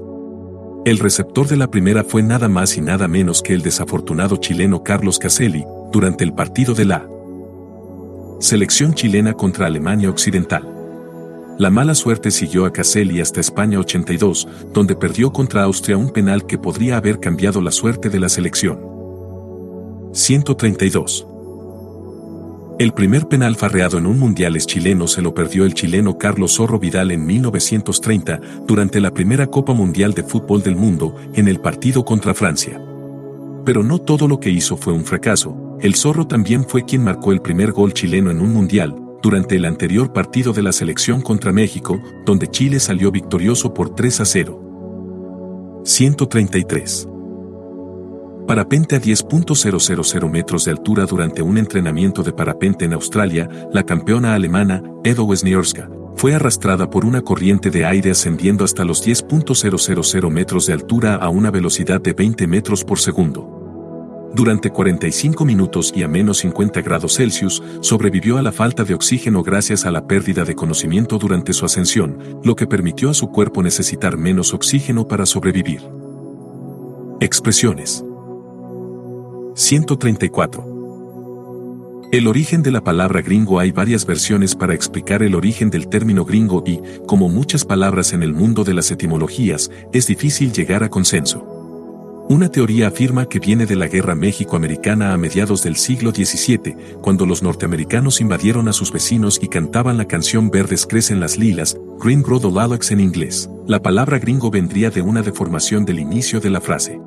El 0.83 0.99
receptor 0.99 1.47
de 1.47 1.55
la 1.55 1.71
primera 1.71 2.03
fue 2.03 2.23
nada 2.23 2.49
más 2.49 2.75
y 2.75 2.81
nada 2.81 3.07
menos 3.07 3.41
que 3.41 3.53
el 3.53 3.61
desafortunado 3.61 4.35
chileno 4.35 4.83
Carlos 4.83 5.17
Caselli, 5.17 5.63
durante 5.93 6.25
el 6.25 6.33
partido 6.33 6.73
de 6.73 6.85
la 6.85 7.07
selección 8.41 8.95
chilena 8.95 9.33
contra 9.33 9.67
Alemania 9.67 10.09
Occidental. 10.09 10.74
La 11.57 11.69
mala 11.69 11.95
suerte 11.95 12.31
siguió 12.31 12.65
a 12.65 12.73
Caselli 12.73 13.21
hasta 13.21 13.39
España 13.39 13.79
82, 13.79 14.45
donde 14.73 14.93
perdió 14.93 15.31
contra 15.31 15.63
Austria 15.63 15.95
un 15.95 16.09
penal 16.09 16.45
que 16.45 16.57
podría 16.57 16.97
haber 16.97 17.21
cambiado 17.21 17.61
la 17.61 17.71
suerte 17.71 18.09
de 18.09 18.19
la 18.19 18.27
selección. 18.27 18.77
132. 20.11 21.25
El 22.77 22.91
primer 22.91 23.29
penal 23.29 23.55
farreado 23.55 23.97
en 23.97 24.05
un 24.05 24.19
mundiales 24.19 24.67
chileno 24.67 25.07
se 25.07 25.21
lo 25.21 25.33
perdió 25.33 25.63
el 25.63 25.73
chileno 25.73 26.17
Carlos 26.17 26.55
Zorro 26.55 26.77
Vidal 26.77 27.11
en 27.11 27.25
1930, 27.25 28.41
durante 28.67 28.99
la 28.99 29.13
primera 29.13 29.47
Copa 29.47 29.73
Mundial 29.73 30.13
de 30.13 30.23
Fútbol 30.23 30.61
del 30.61 30.75
Mundo, 30.75 31.15
en 31.35 31.47
el 31.47 31.61
partido 31.61 32.03
contra 32.03 32.33
Francia. 32.33 32.81
Pero 33.63 33.81
no 33.81 33.99
todo 33.99 34.27
lo 34.27 34.41
que 34.41 34.49
hizo 34.49 34.75
fue 34.75 34.91
un 34.91 35.05
fracaso, 35.05 35.77
el 35.79 35.95
Zorro 35.95 36.27
también 36.27 36.65
fue 36.67 36.83
quien 36.83 37.01
marcó 37.01 37.31
el 37.31 37.41
primer 37.41 37.71
gol 37.71 37.93
chileno 37.93 38.29
en 38.29 38.41
un 38.41 38.51
mundial, 38.51 39.04
durante 39.25 39.55
el 39.55 39.65
anterior 39.65 40.13
partido 40.13 40.53
de 40.53 40.61
la 40.61 40.71
selección 40.71 41.19
contra 41.19 41.51
México, 41.51 41.99
donde 42.27 42.47
Chile 42.47 42.79
salió 42.79 43.09
victorioso 43.09 43.73
por 43.73 43.95
3 43.95 44.21
a 44.21 44.25
0. 44.25 45.81
133. 45.83 47.09
Parapente 48.45 48.95
a 48.95 49.01
10.000 49.01 50.29
metros 50.29 50.65
de 50.65 50.71
altura 50.71 51.07
durante 51.07 51.41
un 51.41 51.57
entrenamiento 51.57 52.21
de 52.21 52.33
parapente 52.33 52.85
en 52.85 52.93
Australia, 52.93 53.49
la 53.73 53.81
campeona 53.81 54.35
alemana, 54.35 54.83
Edo 55.03 55.23
Wisniewska, 55.23 55.89
fue 56.15 56.35
arrastrada 56.35 56.91
por 56.91 57.03
una 57.03 57.21
corriente 57.21 57.71
de 57.71 57.83
aire 57.83 58.11
ascendiendo 58.11 58.63
hasta 58.63 58.85
los 58.85 59.03
10.000 59.03 60.29
metros 60.29 60.67
de 60.67 60.73
altura 60.73 61.15
a 61.15 61.29
una 61.29 61.49
velocidad 61.49 61.99
de 61.99 62.13
20 62.13 62.45
metros 62.45 62.83
por 62.83 62.99
segundo 62.99 63.54
durante 64.35 64.69
45 64.69 65.45
minutos 65.45 65.93
y 65.95 66.03
a 66.03 66.09
menos 66.09 66.39
50 66.39 66.81
grados 66.81 67.15
Celsius, 67.15 67.63
sobrevivió 67.79 68.37
a 68.37 68.41
la 68.41 68.51
falta 68.51 68.83
de 68.83 68.93
oxígeno 68.93 69.41
gracias 69.43 69.85
a 69.85 69.91
la 69.91 70.05
pérdida 70.07 70.43
de 70.43 70.55
conocimiento 70.55 71.17
durante 71.17 71.53
su 71.53 71.65
ascensión, 71.65 72.41
lo 72.43 72.55
que 72.55 72.67
permitió 72.67 73.09
a 73.09 73.13
su 73.13 73.31
cuerpo 73.31 73.63
necesitar 73.63 74.17
menos 74.17 74.53
oxígeno 74.53 75.07
para 75.07 75.25
sobrevivir. 75.25 75.81
Expresiones 77.21 78.03
134. 79.55 80.75
El 82.11 82.27
origen 82.27 82.61
de 82.61 82.71
la 82.71 82.83
palabra 82.83 83.21
gringo 83.21 83.59
hay 83.59 83.71
varias 83.71 84.05
versiones 84.05 84.53
para 84.53 84.73
explicar 84.73 85.23
el 85.23 85.33
origen 85.33 85.69
del 85.69 85.87
término 85.87 86.25
gringo 86.25 86.61
y, 86.65 86.81
como 87.07 87.29
muchas 87.29 87.63
palabras 87.63 88.11
en 88.11 88.21
el 88.21 88.33
mundo 88.33 88.65
de 88.65 88.73
las 88.73 88.91
etimologías, 88.91 89.71
es 89.93 90.07
difícil 90.07 90.51
llegar 90.51 90.83
a 90.83 90.89
consenso. 90.89 91.54
Una 92.27 92.49
teoría 92.49 92.87
afirma 92.87 93.29
que 93.29 93.37
viene 93.37 93.67
de 93.67 93.75
la 93.75 93.87
Guerra 93.87 94.15
México-Americana 94.15 95.13
a 95.13 95.17
mediados 95.17 95.61
del 95.61 95.75
siglo 95.75 96.09
XVII, 96.09 96.75
cuando 96.99 97.27
los 97.27 97.43
norteamericanos 97.43 98.19
invadieron 98.19 98.67
a 98.67 98.73
sus 98.73 98.91
vecinos 98.91 99.39
y 99.43 99.47
cantaban 99.47 99.97
la 99.97 100.07
canción 100.07 100.49
Verdes 100.49 100.87
crecen 100.87 101.19
las 101.19 101.37
lilas, 101.37 101.77
Green 101.99 102.23
Grow 102.23 102.39
the 102.39 102.47
Lilacs 102.47 102.89
en 102.89 102.99
inglés. 102.99 103.47
La 103.67 103.79
palabra 103.79 104.17
gringo 104.17 104.49
vendría 104.49 104.89
de 104.89 105.03
una 105.03 105.21
deformación 105.21 105.85
del 105.85 105.99
inicio 105.99 106.39
de 106.39 106.49
la 106.49 106.61
frase. 106.61 106.99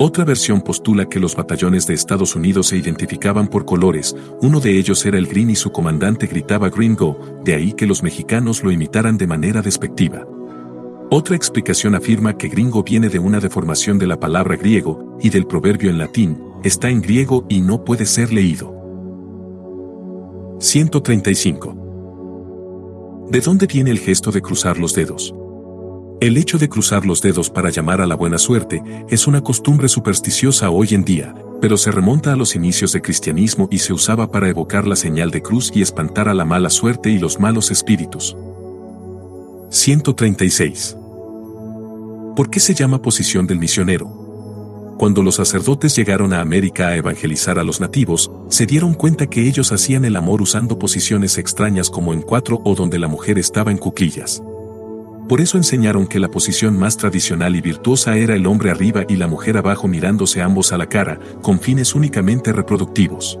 Otra 0.00 0.24
versión 0.24 0.60
postula 0.60 1.08
que 1.08 1.20
los 1.20 1.36
batallones 1.36 1.86
de 1.86 1.94
Estados 1.94 2.34
Unidos 2.34 2.66
se 2.66 2.76
identificaban 2.76 3.46
por 3.46 3.64
colores, 3.64 4.16
uno 4.40 4.58
de 4.58 4.76
ellos 4.76 5.06
era 5.06 5.18
el 5.18 5.28
green 5.28 5.50
y 5.50 5.54
su 5.54 5.70
comandante 5.70 6.26
gritaba 6.26 6.68
Green 6.68 6.96
Go, 6.96 7.16
de 7.44 7.54
ahí 7.54 7.74
que 7.74 7.86
los 7.86 8.02
mexicanos 8.02 8.64
lo 8.64 8.72
imitaran 8.72 9.18
de 9.18 9.28
manera 9.28 9.62
despectiva. 9.62 10.26
Otra 11.14 11.36
explicación 11.36 11.94
afirma 11.94 12.38
que 12.38 12.48
gringo 12.48 12.82
viene 12.82 13.10
de 13.10 13.18
una 13.18 13.38
deformación 13.38 13.98
de 13.98 14.06
la 14.06 14.18
palabra 14.18 14.56
griego 14.56 15.18
y 15.20 15.28
del 15.28 15.46
proverbio 15.46 15.90
en 15.90 15.98
latín, 15.98 16.42
está 16.64 16.88
en 16.88 17.02
griego 17.02 17.44
y 17.50 17.60
no 17.60 17.84
puede 17.84 18.06
ser 18.06 18.32
leído. 18.32 18.74
135. 20.58 23.26
¿De 23.28 23.42
dónde 23.42 23.66
viene 23.66 23.90
el 23.90 23.98
gesto 23.98 24.32
de 24.32 24.40
cruzar 24.40 24.78
los 24.78 24.94
dedos? 24.94 25.34
El 26.22 26.38
hecho 26.38 26.56
de 26.56 26.70
cruzar 26.70 27.04
los 27.04 27.20
dedos 27.20 27.50
para 27.50 27.68
llamar 27.68 28.00
a 28.00 28.06
la 28.06 28.14
buena 28.14 28.38
suerte 28.38 28.82
es 29.10 29.26
una 29.26 29.42
costumbre 29.42 29.90
supersticiosa 29.90 30.70
hoy 30.70 30.94
en 30.94 31.04
día, 31.04 31.34
pero 31.60 31.76
se 31.76 31.90
remonta 31.90 32.32
a 32.32 32.36
los 32.36 32.56
inicios 32.56 32.92
del 32.92 33.02
cristianismo 33.02 33.68
y 33.70 33.80
se 33.80 33.92
usaba 33.92 34.30
para 34.30 34.48
evocar 34.48 34.86
la 34.86 34.96
señal 34.96 35.30
de 35.30 35.42
cruz 35.42 35.70
y 35.74 35.82
espantar 35.82 36.30
a 36.30 36.32
la 36.32 36.46
mala 36.46 36.70
suerte 36.70 37.10
y 37.10 37.18
los 37.18 37.38
malos 37.38 37.70
espíritus. 37.70 38.34
136. 39.68 40.96
¿Por 42.34 42.48
qué 42.48 42.60
se 42.60 42.72
llama 42.72 43.02
posición 43.02 43.46
del 43.46 43.58
misionero? 43.58 44.06
Cuando 44.98 45.22
los 45.22 45.34
sacerdotes 45.34 45.94
llegaron 45.94 46.32
a 46.32 46.40
América 46.40 46.88
a 46.88 46.96
evangelizar 46.96 47.58
a 47.58 47.62
los 47.62 47.78
nativos, 47.78 48.30
se 48.48 48.64
dieron 48.64 48.94
cuenta 48.94 49.26
que 49.26 49.46
ellos 49.46 49.70
hacían 49.70 50.06
el 50.06 50.16
amor 50.16 50.40
usando 50.40 50.78
posiciones 50.78 51.36
extrañas 51.36 51.90
como 51.90 52.14
en 52.14 52.22
cuatro 52.22 52.62
o 52.64 52.74
donde 52.74 52.98
la 52.98 53.08
mujer 53.08 53.38
estaba 53.38 53.70
en 53.70 53.76
cuclillas. 53.76 54.42
Por 55.28 55.42
eso 55.42 55.58
enseñaron 55.58 56.06
que 56.06 56.18
la 56.18 56.30
posición 56.30 56.78
más 56.78 56.96
tradicional 56.96 57.54
y 57.54 57.60
virtuosa 57.60 58.16
era 58.16 58.34
el 58.34 58.46
hombre 58.46 58.70
arriba 58.70 59.04
y 59.06 59.16
la 59.16 59.26
mujer 59.26 59.58
abajo 59.58 59.86
mirándose 59.86 60.40
ambos 60.40 60.72
a 60.72 60.78
la 60.78 60.88
cara, 60.88 61.20
con 61.42 61.60
fines 61.60 61.94
únicamente 61.94 62.50
reproductivos. 62.52 63.38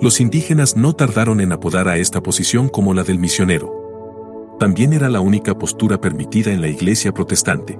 Los 0.00 0.20
indígenas 0.20 0.76
no 0.76 0.94
tardaron 0.94 1.40
en 1.40 1.52
apodar 1.52 1.86
a 1.86 1.96
esta 1.96 2.20
posición 2.22 2.68
como 2.68 2.92
la 2.92 3.04
del 3.04 3.20
misionero. 3.20 4.56
También 4.58 4.94
era 4.94 5.08
la 5.08 5.20
única 5.20 5.56
postura 5.56 6.00
permitida 6.00 6.52
en 6.52 6.60
la 6.60 6.68
iglesia 6.68 7.12
protestante. 7.12 7.78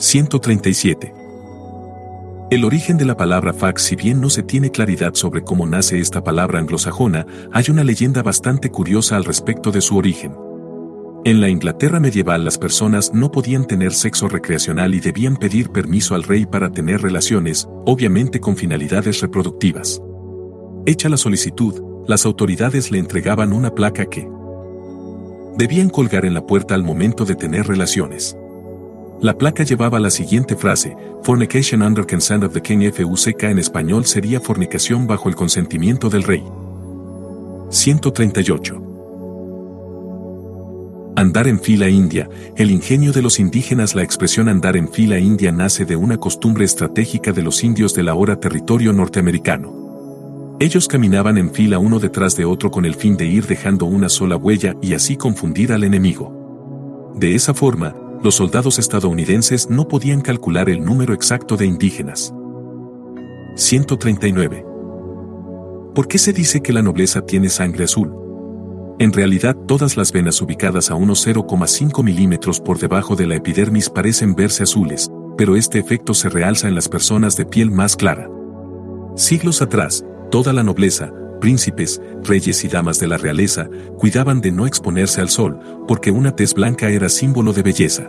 137. 0.00 1.12
El 2.50 2.64
origen 2.64 2.96
de 2.96 3.04
la 3.04 3.18
palabra 3.18 3.52
fax, 3.52 3.82
si 3.82 3.96
bien 3.96 4.18
no 4.18 4.30
se 4.30 4.42
tiene 4.42 4.70
claridad 4.70 5.12
sobre 5.12 5.44
cómo 5.44 5.66
nace 5.66 6.00
esta 6.00 6.24
palabra 6.24 6.58
anglosajona, 6.58 7.26
hay 7.52 7.64
una 7.68 7.84
leyenda 7.84 8.22
bastante 8.22 8.70
curiosa 8.70 9.16
al 9.16 9.26
respecto 9.26 9.70
de 9.70 9.82
su 9.82 9.98
origen. 9.98 10.34
En 11.26 11.42
la 11.42 11.50
Inglaterra 11.50 12.00
medieval 12.00 12.46
las 12.46 12.56
personas 12.56 13.12
no 13.12 13.30
podían 13.30 13.66
tener 13.66 13.92
sexo 13.92 14.26
recreacional 14.26 14.94
y 14.94 15.00
debían 15.00 15.36
pedir 15.36 15.68
permiso 15.68 16.14
al 16.14 16.22
rey 16.22 16.46
para 16.46 16.72
tener 16.72 17.02
relaciones, 17.02 17.68
obviamente 17.84 18.40
con 18.40 18.56
finalidades 18.56 19.20
reproductivas. 19.20 20.00
Hecha 20.86 21.10
la 21.10 21.18
solicitud, 21.18 21.74
las 22.08 22.24
autoridades 22.24 22.90
le 22.90 22.98
entregaban 22.98 23.52
una 23.52 23.74
placa 23.74 24.06
que 24.06 24.26
debían 25.58 25.90
colgar 25.90 26.24
en 26.24 26.32
la 26.32 26.46
puerta 26.46 26.74
al 26.74 26.84
momento 26.84 27.26
de 27.26 27.34
tener 27.34 27.66
relaciones. 27.66 28.34
La 29.20 29.36
placa 29.36 29.64
llevaba 29.64 30.00
la 30.00 30.08
siguiente 30.08 30.56
frase, 30.56 30.96
Fornication 31.22 31.82
under 31.82 32.06
consent 32.06 32.42
of 32.42 32.54
the 32.54 32.62
king 32.62 32.90
FUCK 32.90 33.42
en 33.42 33.58
español 33.58 34.06
sería 34.06 34.40
fornicación 34.40 35.06
bajo 35.06 35.28
el 35.28 35.34
consentimiento 35.34 36.08
del 36.08 36.22
rey. 36.22 36.42
138. 37.68 38.86
Andar 41.16 41.48
en 41.48 41.60
fila 41.60 41.90
india, 41.90 42.30
el 42.56 42.70
ingenio 42.70 43.12
de 43.12 43.20
los 43.20 43.38
indígenas 43.38 43.94
La 43.94 44.02
expresión 44.02 44.48
andar 44.48 44.78
en 44.78 44.88
fila 44.88 45.18
india 45.18 45.52
nace 45.52 45.84
de 45.84 45.96
una 45.96 46.16
costumbre 46.16 46.64
estratégica 46.64 47.32
de 47.32 47.42
los 47.42 47.62
indios 47.62 47.94
del 47.94 48.08
ahora 48.08 48.40
territorio 48.40 48.94
norteamericano. 48.94 50.56
Ellos 50.60 50.88
caminaban 50.88 51.36
en 51.36 51.52
fila 51.52 51.78
uno 51.78 51.98
detrás 51.98 52.36
de 52.36 52.46
otro 52.46 52.70
con 52.70 52.86
el 52.86 52.94
fin 52.94 53.18
de 53.18 53.26
ir 53.26 53.46
dejando 53.46 53.84
una 53.84 54.08
sola 54.08 54.36
huella 54.36 54.76
y 54.80 54.94
así 54.94 55.18
confundir 55.18 55.74
al 55.74 55.84
enemigo. 55.84 57.12
De 57.16 57.34
esa 57.34 57.52
forma, 57.52 57.94
los 58.22 58.34
soldados 58.34 58.78
estadounidenses 58.78 59.70
no 59.70 59.88
podían 59.88 60.20
calcular 60.20 60.68
el 60.68 60.84
número 60.84 61.14
exacto 61.14 61.56
de 61.56 61.66
indígenas. 61.66 62.34
139. 63.56 64.66
¿Por 65.94 66.06
qué 66.06 66.18
se 66.18 66.32
dice 66.32 66.60
que 66.60 66.72
la 66.72 66.82
nobleza 66.82 67.22
tiene 67.22 67.48
sangre 67.48 67.84
azul? 67.84 68.12
En 68.98 69.12
realidad 69.12 69.56
todas 69.66 69.96
las 69.96 70.12
venas 70.12 70.42
ubicadas 70.42 70.90
a 70.90 70.94
unos 70.94 71.26
0,5 71.26 72.04
milímetros 72.04 72.60
por 72.60 72.78
debajo 72.78 73.16
de 73.16 73.26
la 73.26 73.36
epidermis 73.36 73.88
parecen 73.88 74.34
verse 74.34 74.64
azules, 74.64 75.10
pero 75.38 75.56
este 75.56 75.78
efecto 75.78 76.12
se 76.12 76.28
realza 76.28 76.68
en 76.68 76.74
las 76.74 76.88
personas 76.88 77.36
de 77.36 77.46
piel 77.46 77.70
más 77.70 77.96
clara. 77.96 78.28
Siglos 79.16 79.62
atrás, 79.62 80.04
toda 80.30 80.52
la 80.52 80.62
nobleza, 80.62 81.10
príncipes, 81.40 82.00
reyes 82.22 82.62
y 82.64 82.68
damas 82.68 83.00
de 83.00 83.08
la 83.08 83.16
realeza, 83.16 83.68
cuidaban 83.98 84.40
de 84.40 84.52
no 84.52 84.66
exponerse 84.66 85.20
al 85.20 85.30
sol, 85.30 85.58
porque 85.88 86.10
una 86.10 86.36
tez 86.36 86.54
blanca 86.54 86.90
era 86.90 87.08
símbolo 87.08 87.52
de 87.52 87.62
belleza. 87.62 88.08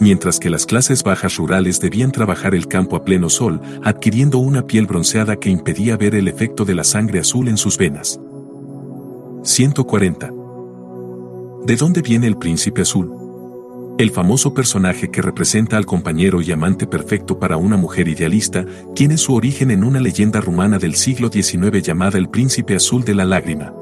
Mientras 0.00 0.38
que 0.38 0.50
las 0.50 0.66
clases 0.66 1.02
bajas 1.02 1.36
rurales 1.36 1.80
debían 1.80 2.12
trabajar 2.12 2.54
el 2.54 2.68
campo 2.68 2.96
a 2.96 3.04
pleno 3.04 3.30
sol, 3.30 3.60
adquiriendo 3.82 4.38
una 4.38 4.66
piel 4.66 4.86
bronceada 4.86 5.36
que 5.36 5.50
impedía 5.50 5.96
ver 5.96 6.14
el 6.14 6.28
efecto 6.28 6.64
de 6.64 6.74
la 6.74 6.84
sangre 6.84 7.20
azul 7.20 7.48
en 7.48 7.56
sus 7.56 7.78
venas. 7.78 8.20
140. 9.42 10.30
¿De 11.64 11.76
dónde 11.76 12.02
viene 12.02 12.26
el 12.26 12.36
príncipe 12.36 12.82
azul? 12.82 13.23
El 13.96 14.10
famoso 14.10 14.54
personaje 14.54 15.08
que 15.08 15.22
representa 15.22 15.76
al 15.76 15.86
compañero 15.86 16.42
y 16.42 16.50
amante 16.50 16.84
perfecto 16.84 17.38
para 17.38 17.56
una 17.56 17.76
mujer 17.76 18.08
idealista 18.08 18.66
tiene 18.92 19.16
su 19.16 19.34
origen 19.34 19.70
en 19.70 19.84
una 19.84 20.00
leyenda 20.00 20.40
rumana 20.40 20.80
del 20.80 20.96
siglo 20.96 21.30
XIX 21.30 21.80
llamada 21.80 22.18
el 22.18 22.28
príncipe 22.28 22.74
azul 22.74 23.04
de 23.04 23.14
la 23.14 23.24
lágrima. 23.24 23.72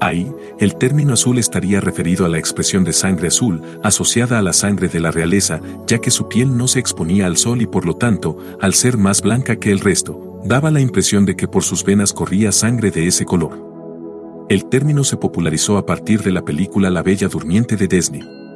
Ahí, 0.00 0.32
el 0.58 0.74
término 0.74 1.12
azul 1.12 1.38
estaría 1.38 1.80
referido 1.80 2.26
a 2.26 2.28
la 2.28 2.38
expresión 2.38 2.82
de 2.82 2.92
sangre 2.92 3.28
azul, 3.28 3.62
asociada 3.84 4.40
a 4.40 4.42
la 4.42 4.52
sangre 4.52 4.88
de 4.88 4.98
la 4.98 5.12
realeza, 5.12 5.60
ya 5.86 6.00
que 6.00 6.10
su 6.10 6.28
piel 6.28 6.56
no 6.56 6.66
se 6.66 6.80
exponía 6.80 7.26
al 7.26 7.36
sol 7.36 7.62
y 7.62 7.66
por 7.66 7.86
lo 7.86 7.94
tanto, 7.94 8.38
al 8.60 8.74
ser 8.74 8.98
más 8.98 9.22
blanca 9.22 9.54
que 9.56 9.70
el 9.70 9.78
resto, 9.78 10.40
daba 10.44 10.72
la 10.72 10.80
impresión 10.80 11.24
de 11.24 11.36
que 11.36 11.46
por 11.46 11.62
sus 11.62 11.84
venas 11.84 12.12
corría 12.12 12.50
sangre 12.50 12.90
de 12.90 13.06
ese 13.06 13.24
color. 13.24 14.46
El 14.48 14.64
término 14.64 15.04
se 15.04 15.16
popularizó 15.16 15.78
a 15.78 15.86
partir 15.86 16.22
de 16.22 16.32
la 16.32 16.44
película 16.44 16.90
La 16.90 17.02
Bella 17.04 17.28
Durmiente 17.28 17.76
de 17.76 17.86
Disney. 17.86 18.47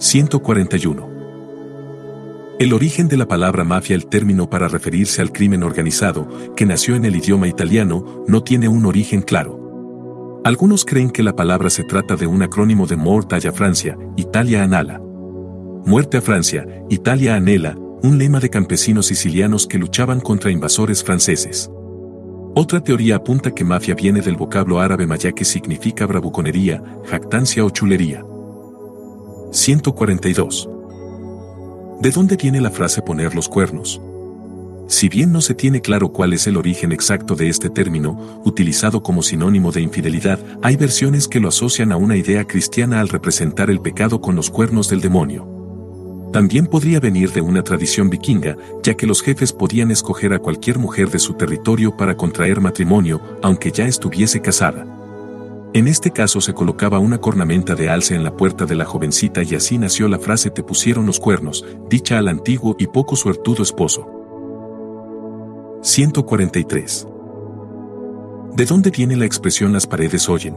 141. 0.00 1.10
El 2.58 2.72
origen 2.72 3.06
de 3.08 3.18
la 3.18 3.28
palabra 3.28 3.64
mafia, 3.64 3.94
el 3.94 4.06
término 4.06 4.48
para 4.48 4.66
referirse 4.66 5.20
al 5.20 5.30
crimen 5.30 5.62
organizado, 5.62 6.26
que 6.56 6.64
nació 6.64 6.94
en 6.94 7.04
el 7.04 7.16
idioma 7.16 7.48
italiano, 7.48 8.24
no 8.26 8.42
tiene 8.42 8.66
un 8.66 8.86
origen 8.86 9.20
claro. 9.20 10.40
Algunos 10.42 10.86
creen 10.86 11.10
que 11.10 11.22
la 11.22 11.36
palabra 11.36 11.68
se 11.68 11.84
trata 11.84 12.16
de 12.16 12.26
un 12.26 12.42
acrónimo 12.42 12.86
de 12.86 12.96
Mort 12.96 13.30
a 13.34 13.52
Francia, 13.52 13.98
Italia 14.16 14.62
anala. 14.62 15.02
Muerte 15.84 16.16
a 16.16 16.22
Francia, 16.22 16.66
Italia 16.88 17.34
anhela, 17.34 17.76
un 18.02 18.16
lema 18.16 18.40
de 18.40 18.48
campesinos 18.48 19.04
sicilianos 19.04 19.66
que 19.66 19.76
luchaban 19.76 20.20
contra 20.20 20.50
invasores 20.50 21.04
franceses. 21.04 21.70
Otra 22.54 22.82
teoría 22.82 23.16
apunta 23.16 23.54
que 23.54 23.64
mafia 23.64 23.94
viene 23.94 24.22
del 24.22 24.36
vocablo 24.36 24.80
árabe 24.80 25.06
maya 25.06 25.32
que 25.32 25.44
significa 25.44 26.06
bravuconería, 26.06 26.82
jactancia 27.04 27.66
o 27.66 27.68
chulería. 27.68 28.24
142. 29.52 30.68
¿De 32.00 32.10
dónde 32.10 32.36
viene 32.36 32.60
la 32.60 32.70
frase 32.70 33.02
poner 33.02 33.34
los 33.34 33.48
cuernos? 33.48 34.00
Si 34.86 35.08
bien 35.08 35.32
no 35.32 35.40
se 35.40 35.54
tiene 35.54 35.80
claro 35.80 36.12
cuál 36.12 36.32
es 36.32 36.46
el 36.46 36.56
origen 36.56 36.92
exacto 36.92 37.34
de 37.34 37.48
este 37.48 37.68
término, 37.68 38.40
utilizado 38.44 39.02
como 39.02 39.22
sinónimo 39.22 39.72
de 39.72 39.80
infidelidad, 39.80 40.38
hay 40.62 40.76
versiones 40.76 41.26
que 41.26 41.40
lo 41.40 41.48
asocian 41.48 41.90
a 41.90 41.96
una 41.96 42.16
idea 42.16 42.44
cristiana 42.44 43.00
al 43.00 43.08
representar 43.08 43.70
el 43.70 43.80
pecado 43.80 44.20
con 44.20 44.36
los 44.36 44.50
cuernos 44.50 44.88
del 44.88 45.00
demonio. 45.00 46.30
También 46.32 46.68
podría 46.68 47.00
venir 47.00 47.32
de 47.32 47.40
una 47.40 47.64
tradición 47.64 48.08
vikinga, 48.08 48.56
ya 48.84 48.94
que 48.94 49.06
los 49.06 49.20
jefes 49.20 49.52
podían 49.52 49.90
escoger 49.90 50.32
a 50.32 50.38
cualquier 50.38 50.78
mujer 50.78 51.10
de 51.10 51.18
su 51.18 51.34
territorio 51.34 51.96
para 51.96 52.16
contraer 52.16 52.60
matrimonio, 52.60 53.20
aunque 53.42 53.72
ya 53.72 53.86
estuviese 53.86 54.40
casada. 54.40 54.99
En 55.72 55.86
este 55.86 56.10
caso 56.10 56.40
se 56.40 56.52
colocaba 56.52 56.98
una 56.98 57.18
cornamenta 57.18 57.76
de 57.76 57.88
alce 57.88 58.16
en 58.16 58.24
la 58.24 58.36
puerta 58.36 58.66
de 58.66 58.74
la 58.74 58.84
jovencita 58.84 59.44
y 59.44 59.54
así 59.54 59.78
nació 59.78 60.08
la 60.08 60.18
frase 60.18 60.50
te 60.50 60.64
pusieron 60.64 61.06
los 61.06 61.20
cuernos, 61.20 61.64
dicha 61.88 62.18
al 62.18 62.26
antiguo 62.26 62.74
y 62.76 62.88
poco 62.88 63.14
suertudo 63.14 63.62
esposo. 63.62 64.04
143. 65.82 67.06
¿De 68.56 68.64
dónde 68.64 68.90
viene 68.90 69.14
la 69.14 69.26
expresión 69.26 69.72
las 69.72 69.86
paredes 69.86 70.28
oyen? 70.28 70.56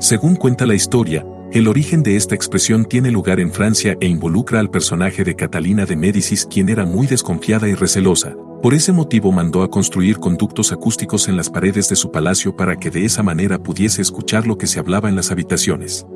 Según 0.00 0.36
cuenta 0.36 0.64
la 0.64 0.74
historia, 0.74 1.26
el 1.52 1.68
origen 1.68 2.02
de 2.02 2.16
esta 2.16 2.34
expresión 2.34 2.86
tiene 2.86 3.10
lugar 3.10 3.40
en 3.40 3.52
Francia 3.52 3.94
e 4.00 4.06
involucra 4.06 4.58
al 4.58 4.70
personaje 4.70 5.22
de 5.22 5.36
Catalina 5.36 5.84
de 5.84 5.96
Médicis 5.96 6.46
quien 6.46 6.70
era 6.70 6.86
muy 6.86 7.06
desconfiada 7.06 7.68
y 7.68 7.74
recelosa. 7.74 8.34
Por 8.64 8.72
ese 8.72 8.92
motivo 8.92 9.30
mandó 9.30 9.62
a 9.62 9.70
construir 9.70 10.16
conductos 10.16 10.72
acústicos 10.72 11.28
en 11.28 11.36
las 11.36 11.50
paredes 11.50 11.90
de 11.90 11.96
su 11.96 12.10
palacio 12.10 12.56
para 12.56 12.76
que 12.76 12.90
de 12.90 13.04
esa 13.04 13.22
manera 13.22 13.62
pudiese 13.62 14.00
escuchar 14.00 14.46
lo 14.46 14.56
que 14.56 14.66
se 14.66 14.78
hablaba 14.78 15.10
en 15.10 15.16
las 15.16 15.30
habitaciones. 15.30 16.06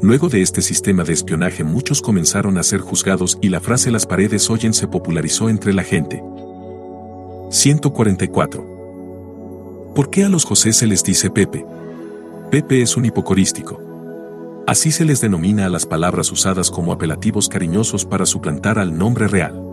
Luego 0.00 0.30
de 0.30 0.40
este 0.40 0.62
sistema 0.62 1.04
de 1.04 1.12
espionaje 1.12 1.64
muchos 1.64 2.00
comenzaron 2.00 2.56
a 2.56 2.62
ser 2.62 2.80
juzgados 2.80 3.36
y 3.42 3.50
la 3.50 3.60
frase 3.60 3.90
las 3.90 4.06
paredes 4.06 4.48
oyen 4.48 4.72
se 4.72 4.88
popularizó 4.88 5.50
entre 5.50 5.74
la 5.74 5.82
gente. 5.82 6.24
144. 7.50 9.92
¿Por 9.94 10.08
qué 10.08 10.24
a 10.24 10.30
los 10.30 10.46
José 10.46 10.72
se 10.72 10.86
les 10.86 11.04
dice 11.04 11.28
Pepe? 11.28 11.66
Pepe 12.50 12.80
es 12.80 12.96
un 12.96 13.04
hipocorístico. 13.04 13.82
Así 14.66 14.90
se 14.90 15.04
les 15.04 15.20
denomina 15.20 15.66
a 15.66 15.68
las 15.68 15.84
palabras 15.84 16.32
usadas 16.32 16.70
como 16.70 16.90
apelativos 16.90 17.50
cariñosos 17.50 18.06
para 18.06 18.24
suplantar 18.24 18.78
al 18.78 18.96
nombre 18.96 19.28
real. 19.28 19.65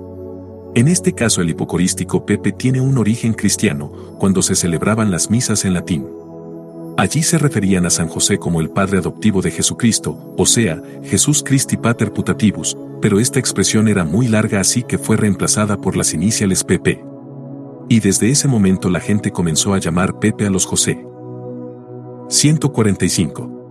En 0.75 0.87
este 0.87 1.13
caso 1.13 1.41
el 1.41 1.51
hipocorístico 1.51 2.25
Pepe 2.25 2.51
tiene 2.51 2.81
un 2.81 2.97
origen 2.97 3.33
cristiano, 3.33 3.91
cuando 4.17 4.41
se 4.41 4.55
celebraban 4.55 5.11
las 5.11 5.29
misas 5.29 5.65
en 5.65 5.73
latín. 5.75 6.07
Allí 6.97 7.21
se 7.21 7.37
referían 7.37 7.85
a 7.85 7.91
San 7.91 8.07
José 8.07 8.39
como 8.39 8.59
el 8.59 8.71
padre 8.71 8.97
adoptivo 8.97 9.41
de 9.43 9.51
Jesucristo, 9.51 10.33
o 10.35 10.45
sea, 10.47 10.81
Jesús 11.03 11.43
Christi 11.43 11.77
Pater 11.77 12.11
Putativus, 12.11 12.75
pero 13.01 13.19
esta 13.19 13.39
expresión 13.39 13.87
era 13.87 14.03
muy 14.03 14.27
larga 14.27 14.59
así 14.59 14.81
que 14.81 14.97
fue 14.97 15.15
reemplazada 15.15 15.79
por 15.79 15.95
las 15.95 16.13
iniciales 16.13 16.63
Pepe. 16.63 17.03
Y 17.87 17.99
desde 17.99 18.31
ese 18.31 18.47
momento 18.47 18.89
la 18.89 18.99
gente 18.99 19.31
comenzó 19.31 19.75
a 19.75 19.79
llamar 19.79 20.17
Pepe 20.17 20.47
a 20.47 20.49
los 20.49 20.65
José. 20.65 21.05
145. 22.29 23.62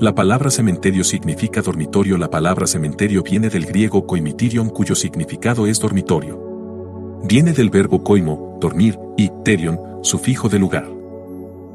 La 0.00 0.14
palabra 0.14 0.50
cementerio 0.50 1.04
significa 1.04 1.60
dormitorio. 1.60 2.16
La 2.16 2.30
palabra 2.30 2.66
cementerio 2.66 3.22
viene 3.22 3.50
del 3.50 3.66
griego 3.66 4.06
koimitirion 4.06 4.70
cuyo 4.70 4.94
significado 4.94 5.66
es 5.66 5.78
dormitorio. 5.78 7.20
Viene 7.24 7.52
del 7.52 7.68
verbo 7.68 8.02
koimo, 8.02 8.56
dormir, 8.62 8.98
y 9.18 9.30
terion, 9.44 9.78
sufijo 10.00 10.48
de 10.48 10.58
lugar. 10.58 10.88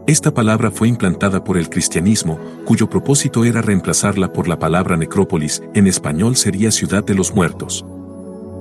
Esta 0.08 0.34
palabra 0.34 0.72
fue 0.72 0.88
implantada 0.88 1.44
por 1.44 1.56
el 1.56 1.70
cristianismo, 1.70 2.40
cuyo 2.66 2.90
propósito 2.90 3.46
era 3.46 3.62
reemplazarla 3.62 4.34
por 4.34 4.48
la 4.48 4.58
palabra 4.58 4.98
necrópolis, 4.98 5.62
en 5.76 5.86
español 5.86 6.36
sería 6.36 6.72
ciudad 6.72 7.04
de 7.04 7.14
los 7.14 7.36
muertos. 7.36 7.86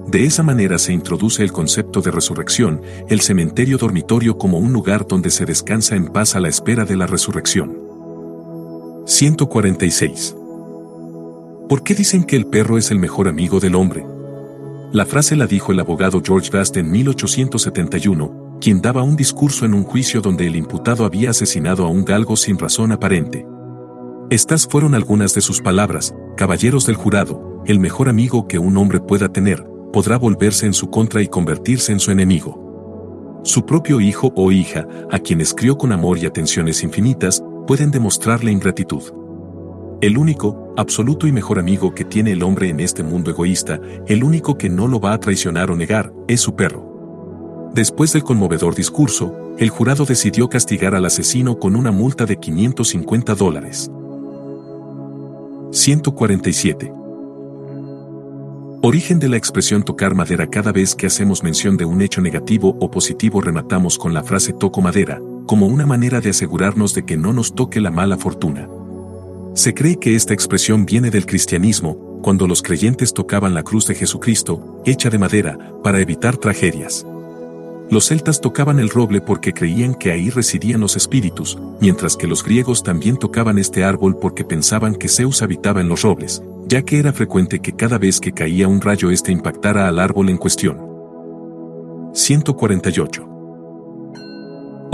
De 0.06 0.26
esa 0.26 0.42
manera 0.42 0.76
se 0.76 0.92
introduce 0.92 1.42
el 1.42 1.52
concepto 1.52 2.02
de 2.02 2.10
resurrección, 2.10 2.82
el 3.08 3.22
cementerio 3.22 3.78
dormitorio 3.78 4.36
como 4.36 4.58
un 4.58 4.74
lugar 4.74 5.08
donde 5.08 5.30
se 5.30 5.46
descansa 5.46 5.96
en 5.96 6.08
paz 6.08 6.36
a 6.36 6.40
la 6.40 6.48
espera 6.48 6.84
de 6.84 6.96
la 6.96 7.06
resurrección. 7.06 7.83
146. 9.06 10.34
¿Por 11.68 11.82
qué 11.82 11.94
dicen 11.94 12.24
que 12.24 12.36
el 12.36 12.46
perro 12.46 12.78
es 12.78 12.90
el 12.90 12.98
mejor 12.98 13.28
amigo 13.28 13.60
del 13.60 13.74
hombre? 13.74 14.06
La 14.92 15.04
frase 15.04 15.36
la 15.36 15.46
dijo 15.46 15.72
el 15.72 15.80
abogado 15.80 16.22
George 16.24 16.50
Bast 16.50 16.78
en 16.78 16.90
1871, 16.90 18.58
quien 18.62 18.80
daba 18.80 19.02
un 19.02 19.14
discurso 19.14 19.66
en 19.66 19.74
un 19.74 19.84
juicio 19.84 20.22
donde 20.22 20.46
el 20.46 20.56
imputado 20.56 21.04
había 21.04 21.30
asesinado 21.30 21.84
a 21.84 21.88
un 21.88 22.06
galgo 22.06 22.34
sin 22.34 22.58
razón 22.58 22.92
aparente. 22.92 23.46
Estas 24.30 24.66
fueron 24.66 24.94
algunas 24.94 25.34
de 25.34 25.42
sus 25.42 25.60
palabras, 25.60 26.14
caballeros 26.38 26.86
del 26.86 26.96
jurado, 26.96 27.62
el 27.66 27.80
mejor 27.80 28.08
amigo 28.08 28.48
que 28.48 28.58
un 28.58 28.78
hombre 28.78 29.00
pueda 29.00 29.28
tener, 29.28 29.66
podrá 29.92 30.16
volverse 30.16 30.64
en 30.64 30.72
su 30.72 30.88
contra 30.88 31.20
y 31.20 31.28
convertirse 31.28 31.92
en 31.92 32.00
su 32.00 32.10
enemigo. 32.10 33.40
Su 33.44 33.66
propio 33.66 34.00
hijo 34.00 34.32
o 34.34 34.50
hija, 34.50 34.88
a 35.10 35.18
quienes 35.18 35.52
crió 35.52 35.76
con 35.76 35.92
amor 35.92 36.16
y 36.16 36.24
atenciones 36.24 36.82
infinitas, 36.82 37.42
pueden 37.66 37.90
demostrarle 37.90 38.52
ingratitud. 38.52 39.02
El 40.00 40.18
único, 40.18 40.72
absoluto 40.76 41.26
y 41.26 41.32
mejor 41.32 41.58
amigo 41.58 41.94
que 41.94 42.04
tiene 42.04 42.32
el 42.32 42.42
hombre 42.42 42.68
en 42.68 42.80
este 42.80 43.02
mundo 43.02 43.30
egoísta, 43.30 43.80
el 44.06 44.22
único 44.22 44.58
que 44.58 44.68
no 44.68 44.86
lo 44.86 45.00
va 45.00 45.14
a 45.14 45.20
traicionar 45.20 45.70
o 45.70 45.76
negar, 45.76 46.12
es 46.28 46.40
su 46.40 46.54
perro. 46.54 47.70
Después 47.74 48.12
del 48.12 48.22
conmovedor 48.22 48.74
discurso, 48.74 49.54
el 49.58 49.70
jurado 49.70 50.04
decidió 50.04 50.48
castigar 50.48 50.94
al 50.94 51.06
asesino 51.06 51.58
con 51.58 51.74
una 51.74 51.90
multa 51.90 52.26
de 52.26 52.36
550 52.36 53.34
dólares. 53.34 53.90
147. 55.72 56.92
Origen 58.82 59.18
de 59.18 59.28
la 59.28 59.38
expresión 59.38 59.82
tocar 59.82 60.14
madera 60.14 60.46
cada 60.46 60.70
vez 60.70 60.94
que 60.94 61.06
hacemos 61.06 61.42
mención 61.42 61.78
de 61.78 61.86
un 61.86 62.02
hecho 62.02 62.20
negativo 62.20 62.76
o 62.80 62.90
positivo 62.90 63.40
rematamos 63.40 63.96
con 63.96 64.12
la 64.12 64.22
frase 64.22 64.52
toco 64.52 64.82
madera, 64.82 65.20
como 65.46 65.66
una 65.66 65.86
manera 65.86 66.20
de 66.20 66.30
asegurarnos 66.30 66.94
de 66.94 67.04
que 67.04 67.16
no 67.16 67.32
nos 67.32 67.54
toque 67.54 67.80
la 67.80 67.90
mala 67.90 68.16
fortuna. 68.16 68.68
Se 69.54 69.72
cree 69.74 69.96
que 69.96 70.14
esta 70.14 70.34
expresión 70.34 70.84
viene 70.84 71.10
del 71.10 71.26
cristianismo, 71.26 72.20
cuando 72.22 72.46
los 72.46 72.62
creyentes 72.62 73.12
tocaban 73.12 73.54
la 73.54 73.62
cruz 73.62 73.86
de 73.86 73.94
Jesucristo, 73.94 74.82
hecha 74.84 75.10
de 75.10 75.18
madera, 75.18 75.58
para 75.82 76.00
evitar 76.00 76.36
tragedias. 76.36 77.06
Los 77.90 78.06
celtas 78.06 78.40
tocaban 78.40 78.80
el 78.80 78.88
roble 78.88 79.20
porque 79.20 79.52
creían 79.52 79.94
que 79.94 80.10
ahí 80.10 80.30
residían 80.30 80.80
los 80.80 80.96
espíritus, 80.96 81.58
mientras 81.80 82.16
que 82.16 82.26
los 82.26 82.42
griegos 82.42 82.82
también 82.82 83.18
tocaban 83.18 83.58
este 83.58 83.84
árbol 83.84 84.16
porque 84.18 84.42
pensaban 84.42 84.94
que 84.94 85.08
Zeus 85.08 85.42
habitaba 85.42 85.82
en 85.82 85.88
los 85.88 86.02
robles, 86.02 86.42
ya 86.66 86.82
que 86.82 86.98
era 86.98 87.12
frecuente 87.12 87.60
que 87.60 87.76
cada 87.76 87.98
vez 87.98 88.20
que 88.20 88.32
caía 88.32 88.68
un 88.68 88.80
rayo 88.80 89.10
éste 89.10 89.32
impactara 89.32 89.86
al 89.86 89.98
árbol 89.98 90.30
en 90.30 90.38
cuestión. 90.38 90.80
148. 92.14 93.33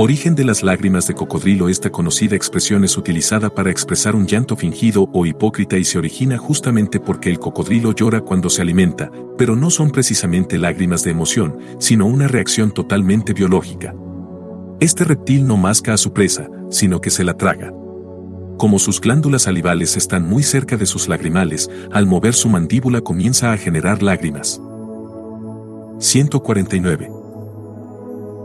Origen 0.03 0.35
de 0.35 0.45
las 0.45 0.63
lágrimas 0.63 1.07
de 1.07 1.13
cocodrilo 1.13 1.69
Esta 1.69 1.91
conocida 1.91 2.35
expresión 2.35 2.85
es 2.85 2.97
utilizada 2.97 3.51
para 3.51 3.71
expresar 3.71 4.17
un 4.17 4.27
llanto 4.27 4.57
fingido 4.57 5.11
o 5.13 5.27
hipócrita 5.27 5.77
y 5.77 5.85
se 5.85 5.99
origina 5.99 6.39
justamente 6.39 6.99
porque 6.99 7.29
el 7.29 7.39
cocodrilo 7.39 7.93
llora 7.93 8.23
cuando 8.23 8.49
se 8.49 8.63
alimenta, 8.63 9.11
pero 9.37 9.57
no 9.57 9.69
son 9.69 9.91
precisamente 9.91 10.57
lágrimas 10.57 11.05
de 11.05 11.11
emoción, 11.11 11.59
sino 11.79 12.07
una 12.07 12.29
reacción 12.29 12.71
totalmente 12.71 13.35
biológica. 13.35 13.95
Este 14.81 15.05
reptil 15.05 15.47
no 15.47 15.59
masca 15.59 15.93
a 15.93 15.99
su 15.99 16.15
presa, 16.15 16.49
sino 16.71 17.03
que 17.03 17.11
se 17.11 17.23
la 17.23 17.37
traga. 17.37 17.71
Como 18.57 18.79
sus 18.79 19.03
glándulas 19.03 19.43
salivales 19.43 19.99
están 19.99 20.27
muy 20.27 20.43
cerca 20.43 20.79
de 20.79 20.87
sus 20.87 21.09
lagrimales, 21.09 21.69
al 21.93 22.07
mover 22.07 22.33
su 22.33 22.49
mandíbula 22.49 23.03
comienza 23.03 23.53
a 23.53 23.59
generar 23.59 24.03
lágrimas. 24.03 24.63
149. 25.99 27.20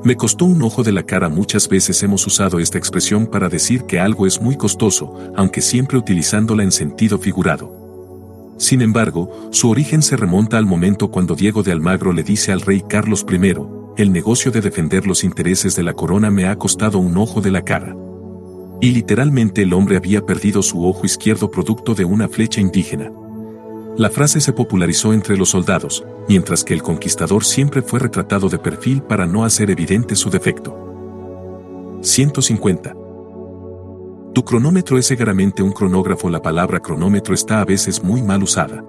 Me 0.05 0.15
costó 0.15 0.45
un 0.45 0.61
ojo 0.61 0.83
de 0.83 0.91
la 0.91 1.01
cara 1.01 1.29
muchas 1.29 1.67
veces 1.67 2.03
hemos 2.03 2.27
usado 2.27 2.59
esta 2.59 2.77
expresión 2.77 3.25
para 3.25 3.49
decir 3.49 3.85
que 3.85 3.99
algo 3.99 4.27
es 4.27 4.39
muy 4.39 4.55
costoso, 4.55 5.17
aunque 5.35 5.61
siempre 5.61 5.97
utilizándola 5.97 6.61
en 6.61 6.71
sentido 6.71 7.17
figurado. 7.17 8.53
Sin 8.59 8.83
embargo, 8.83 9.49
su 9.51 9.67
origen 9.67 10.03
se 10.03 10.15
remonta 10.15 10.59
al 10.59 10.67
momento 10.67 11.09
cuando 11.09 11.33
Diego 11.33 11.63
de 11.63 11.71
Almagro 11.71 12.13
le 12.13 12.21
dice 12.21 12.51
al 12.51 12.61
rey 12.61 12.83
Carlos 12.87 13.25
I, 13.27 13.55
el 13.97 14.13
negocio 14.13 14.51
de 14.51 14.61
defender 14.61 15.07
los 15.07 15.23
intereses 15.23 15.75
de 15.75 15.81
la 15.81 15.93
corona 15.93 16.29
me 16.29 16.45
ha 16.45 16.55
costado 16.55 16.99
un 16.99 17.17
ojo 17.17 17.41
de 17.41 17.49
la 17.49 17.63
cara. 17.63 17.95
Y 18.81 18.91
literalmente 18.91 19.63
el 19.63 19.73
hombre 19.73 19.97
había 19.97 20.23
perdido 20.23 20.61
su 20.61 20.85
ojo 20.85 21.07
izquierdo 21.07 21.49
producto 21.49 21.95
de 21.95 22.05
una 22.05 22.27
flecha 22.27 22.61
indígena. 22.61 23.11
La 23.97 24.09
frase 24.09 24.41
se 24.41 24.51
popularizó 24.51 25.13
entre 25.13 25.37
los 25.37 25.49
soldados, 25.49 26.03
mientras 26.27 26.65
que 26.65 26.73
el 26.73 26.83
conquistador 26.83 27.45
siempre 27.45 27.81
fue 27.81 27.99
retratado 27.99 28.49
de 28.49 28.59
perfil 28.59 29.01
para 29.01 29.25
no 29.25 29.45
hacer 29.45 29.71
evidente 29.71 30.17
su 30.17 30.29
defecto. 30.29 31.99
150. 32.01 32.93
Tu 34.33 34.43
cronómetro 34.43 34.97
es 34.97 35.05
seguramente 35.05 35.63
un 35.63 35.71
cronógrafo. 35.71 36.29
La 36.29 36.41
palabra 36.41 36.81
cronómetro 36.81 37.33
está 37.33 37.61
a 37.61 37.65
veces 37.65 38.03
muy 38.03 38.21
mal 38.21 38.43
usada. 38.43 38.83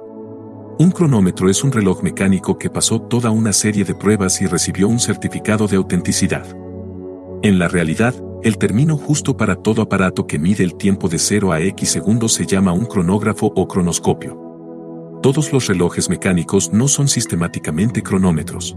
Un 0.80 0.90
cronómetro 0.90 1.48
es 1.48 1.62
un 1.62 1.70
reloj 1.70 2.02
mecánico 2.02 2.58
que 2.58 2.68
pasó 2.68 3.00
toda 3.00 3.30
una 3.30 3.52
serie 3.52 3.84
de 3.84 3.94
pruebas 3.94 4.42
y 4.42 4.46
recibió 4.46 4.88
un 4.88 4.98
certificado 4.98 5.68
de 5.68 5.76
autenticidad. 5.76 6.44
En 7.44 7.60
la 7.60 7.68
realidad, 7.68 8.12
el 8.42 8.58
término 8.58 8.96
justo 8.96 9.36
para 9.36 9.54
todo 9.54 9.82
aparato 9.82 10.26
que 10.26 10.40
mide 10.40 10.64
el 10.64 10.74
tiempo 10.74 11.08
de 11.08 11.20
0 11.20 11.52
a 11.52 11.60
X 11.60 11.90
segundos 11.90 12.32
se 12.32 12.44
llama 12.44 12.72
un 12.72 12.86
cronógrafo 12.86 13.52
o 13.54 13.68
cronoscopio. 13.68 14.45
Todos 15.22 15.52
los 15.52 15.66
relojes 15.66 16.08
mecánicos 16.08 16.72
no 16.72 16.88
son 16.88 17.08
sistemáticamente 17.08 18.02
cronómetros. 18.02 18.76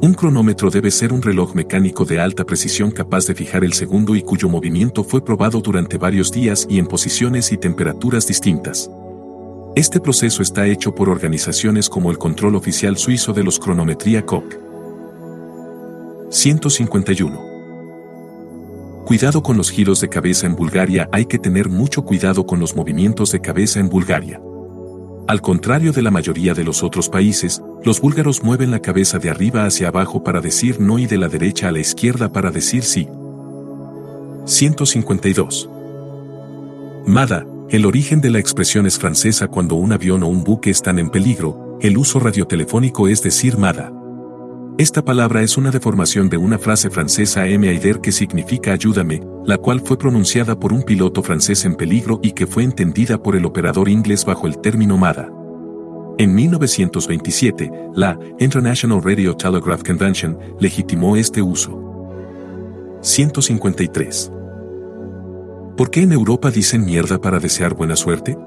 Un 0.00 0.14
cronómetro 0.14 0.70
debe 0.70 0.92
ser 0.92 1.12
un 1.12 1.20
reloj 1.20 1.54
mecánico 1.54 2.04
de 2.04 2.20
alta 2.20 2.44
precisión 2.44 2.92
capaz 2.92 3.26
de 3.26 3.34
fijar 3.34 3.64
el 3.64 3.72
segundo 3.72 4.14
y 4.14 4.22
cuyo 4.22 4.48
movimiento 4.48 5.02
fue 5.02 5.24
probado 5.24 5.60
durante 5.60 5.98
varios 5.98 6.30
días 6.30 6.66
y 6.70 6.78
en 6.78 6.86
posiciones 6.86 7.50
y 7.50 7.56
temperaturas 7.56 8.26
distintas. 8.26 8.88
Este 9.74 10.00
proceso 10.00 10.40
está 10.42 10.66
hecho 10.66 10.94
por 10.94 11.08
organizaciones 11.08 11.88
como 11.88 12.12
el 12.12 12.18
Control 12.18 12.54
Oficial 12.54 12.96
Suizo 12.96 13.32
de 13.32 13.42
los 13.42 13.58
Cronometría 13.58 14.24
COC. 14.24 14.56
151. 16.30 17.48
Cuidado 19.04 19.42
con 19.42 19.56
los 19.56 19.70
giros 19.70 20.00
de 20.00 20.08
cabeza 20.08 20.46
en 20.46 20.54
Bulgaria. 20.54 21.08
Hay 21.12 21.26
que 21.26 21.38
tener 21.38 21.68
mucho 21.68 22.04
cuidado 22.04 22.46
con 22.46 22.60
los 22.60 22.76
movimientos 22.76 23.32
de 23.32 23.40
cabeza 23.40 23.80
en 23.80 23.88
Bulgaria. 23.88 24.40
Al 25.28 25.42
contrario 25.42 25.92
de 25.92 26.00
la 26.00 26.10
mayoría 26.10 26.54
de 26.54 26.64
los 26.64 26.82
otros 26.82 27.10
países, 27.10 27.60
los 27.84 28.00
búlgaros 28.00 28.42
mueven 28.42 28.70
la 28.70 28.80
cabeza 28.80 29.18
de 29.18 29.28
arriba 29.28 29.66
hacia 29.66 29.88
abajo 29.88 30.24
para 30.24 30.40
decir 30.40 30.80
no 30.80 30.98
y 30.98 31.04
de 31.04 31.18
la 31.18 31.28
derecha 31.28 31.68
a 31.68 31.70
la 31.70 31.80
izquierda 31.80 32.32
para 32.32 32.50
decir 32.50 32.82
sí. 32.82 33.06
152. 34.46 35.68
Mada, 37.06 37.44
el 37.68 37.84
origen 37.84 38.22
de 38.22 38.30
la 38.30 38.38
expresión 38.38 38.86
es 38.86 38.98
francesa 38.98 39.48
cuando 39.48 39.74
un 39.74 39.92
avión 39.92 40.22
o 40.22 40.28
un 40.28 40.44
buque 40.44 40.70
están 40.70 40.98
en 40.98 41.10
peligro, 41.10 41.76
el 41.82 41.98
uso 41.98 42.20
radiotelefónico 42.20 43.06
es 43.06 43.22
decir 43.22 43.58
Mada. 43.58 43.92
Esta 44.78 45.04
palabra 45.04 45.42
es 45.42 45.56
una 45.56 45.72
deformación 45.72 46.28
de 46.28 46.36
una 46.36 46.56
frase 46.56 46.88
francesa 46.88 47.48
M. 47.48 47.68
Aider 47.68 48.00
que 48.00 48.12
significa 48.12 48.72
ayúdame, 48.72 49.20
la 49.44 49.58
cual 49.58 49.80
fue 49.80 49.98
pronunciada 49.98 50.56
por 50.56 50.72
un 50.72 50.84
piloto 50.84 51.20
francés 51.20 51.64
en 51.64 51.74
peligro 51.74 52.20
y 52.22 52.30
que 52.30 52.46
fue 52.46 52.62
entendida 52.62 53.20
por 53.20 53.34
el 53.34 53.44
operador 53.44 53.88
inglés 53.88 54.24
bajo 54.24 54.46
el 54.46 54.58
término 54.58 54.96
MADA. 54.96 55.32
En 56.18 56.32
1927, 56.32 57.72
la 57.96 58.20
International 58.38 59.02
Radio 59.02 59.34
Telegraph 59.34 59.82
Convention 59.82 60.38
legitimó 60.60 61.16
este 61.16 61.42
uso. 61.42 61.76
153. 63.00 64.30
¿Por 65.76 65.90
qué 65.90 66.02
en 66.02 66.12
Europa 66.12 66.52
dicen 66.52 66.84
mierda 66.84 67.20
para 67.20 67.40
desear 67.40 67.74
buena 67.74 67.96
suerte? 67.96 68.38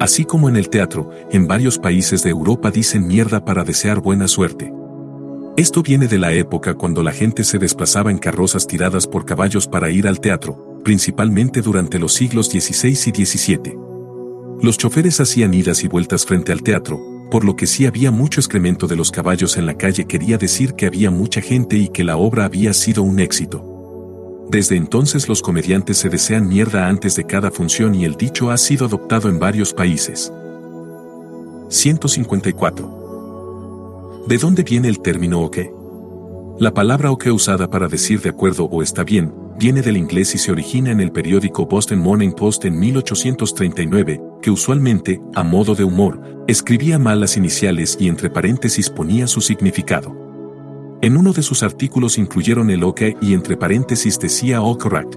Así 0.00 0.24
como 0.24 0.48
en 0.48 0.56
el 0.56 0.68
teatro, 0.68 1.10
en 1.30 1.46
varios 1.46 1.78
países 1.78 2.24
de 2.24 2.30
Europa 2.30 2.72
dicen 2.72 3.06
mierda 3.06 3.44
para 3.44 3.62
desear 3.62 4.00
buena 4.00 4.26
suerte. 4.26 4.72
Esto 5.56 5.84
viene 5.84 6.08
de 6.08 6.18
la 6.18 6.32
época 6.32 6.74
cuando 6.74 7.04
la 7.04 7.12
gente 7.12 7.44
se 7.44 7.60
desplazaba 7.60 8.10
en 8.10 8.18
carrozas 8.18 8.66
tiradas 8.66 9.06
por 9.06 9.24
caballos 9.24 9.68
para 9.68 9.88
ir 9.88 10.08
al 10.08 10.18
teatro, 10.18 10.80
principalmente 10.82 11.62
durante 11.62 12.00
los 12.00 12.12
siglos 12.12 12.46
XVI 12.46 12.88
y 12.90 13.24
XVII. 13.24 13.78
Los 14.60 14.78
choferes 14.78 15.20
hacían 15.20 15.54
idas 15.54 15.84
y 15.84 15.88
vueltas 15.88 16.26
frente 16.26 16.50
al 16.50 16.64
teatro, 16.64 16.98
por 17.30 17.44
lo 17.44 17.54
que 17.54 17.68
si 17.68 17.86
había 17.86 18.10
mucho 18.10 18.40
excremento 18.40 18.88
de 18.88 18.96
los 18.96 19.12
caballos 19.12 19.56
en 19.56 19.66
la 19.66 19.74
calle 19.74 20.06
quería 20.06 20.38
decir 20.38 20.74
que 20.74 20.86
había 20.86 21.12
mucha 21.12 21.40
gente 21.40 21.76
y 21.76 21.88
que 21.88 22.02
la 22.02 22.16
obra 22.16 22.46
había 22.46 22.74
sido 22.74 23.04
un 23.04 23.20
éxito. 23.20 24.46
Desde 24.50 24.74
entonces 24.74 25.28
los 25.28 25.40
comediantes 25.40 25.98
se 25.98 26.08
desean 26.08 26.48
mierda 26.48 26.88
antes 26.88 27.14
de 27.14 27.26
cada 27.26 27.52
función 27.52 27.94
y 27.94 28.04
el 28.04 28.16
dicho 28.16 28.50
ha 28.50 28.56
sido 28.56 28.86
adoptado 28.86 29.28
en 29.28 29.38
varios 29.38 29.72
países. 29.72 30.32
154. 31.68 33.03
¿De 34.26 34.38
dónde 34.38 34.62
viene 34.62 34.88
el 34.88 35.00
término 35.00 35.42
ok? 35.42 35.58
La 36.58 36.72
palabra 36.72 37.10
ok 37.10 37.26
usada 37.30 37.68
para 37.68 37.88
decir 37.88 38.22
de 38.22 38.30
acuerdo 38.30 38.64
o 38.64 38.82
está 38.82 39.04
bien, 39.04 39.34
viene 39.58 39.82
del 39.82 39.98
inglés 39.98 40.34
y 40.34 40.38
se 40.38 40.50
origina 40.50 40.90
en 40.92 41.02
el 41.02 41.12
periódico 41.12 41.66
Boston 41.66 41.98
Morning 41.98 42.32
Post 42.32 42.64
en 42.64 42.78
1839, 42.78 44.22
que 44.40 44.50
usualmente, 44.50 45.20
a 45.34 45.42
modo 45.42 45.74
de 45.74 45.84
humor, 45.84 46.44
escribía 46.48 46.98
mal 46.98 47.20
las 47.20 47.36
iniciales 47.36 47.98
y 48.00 48.08
entre 48.08 48.30
paréntesis 48.30 48.88
ponía 48.88 49.26
su 49.26 49.42
significado. 49.42 50.16
En 51.02 51.18
uno 51.18 51.34
de 51.34 51.42
sus 51.42 51.62
artículos 51.62 52.16
incluyeron 52.16 52.70
el 52.70 52.82
OK 52.82 53.02
y 53.20 53.34
entre 53.34 53.58
paréntesis 53.58 54.18
decía 54.18 54.62
O 54.62 54.78
correct. 54.78 55.16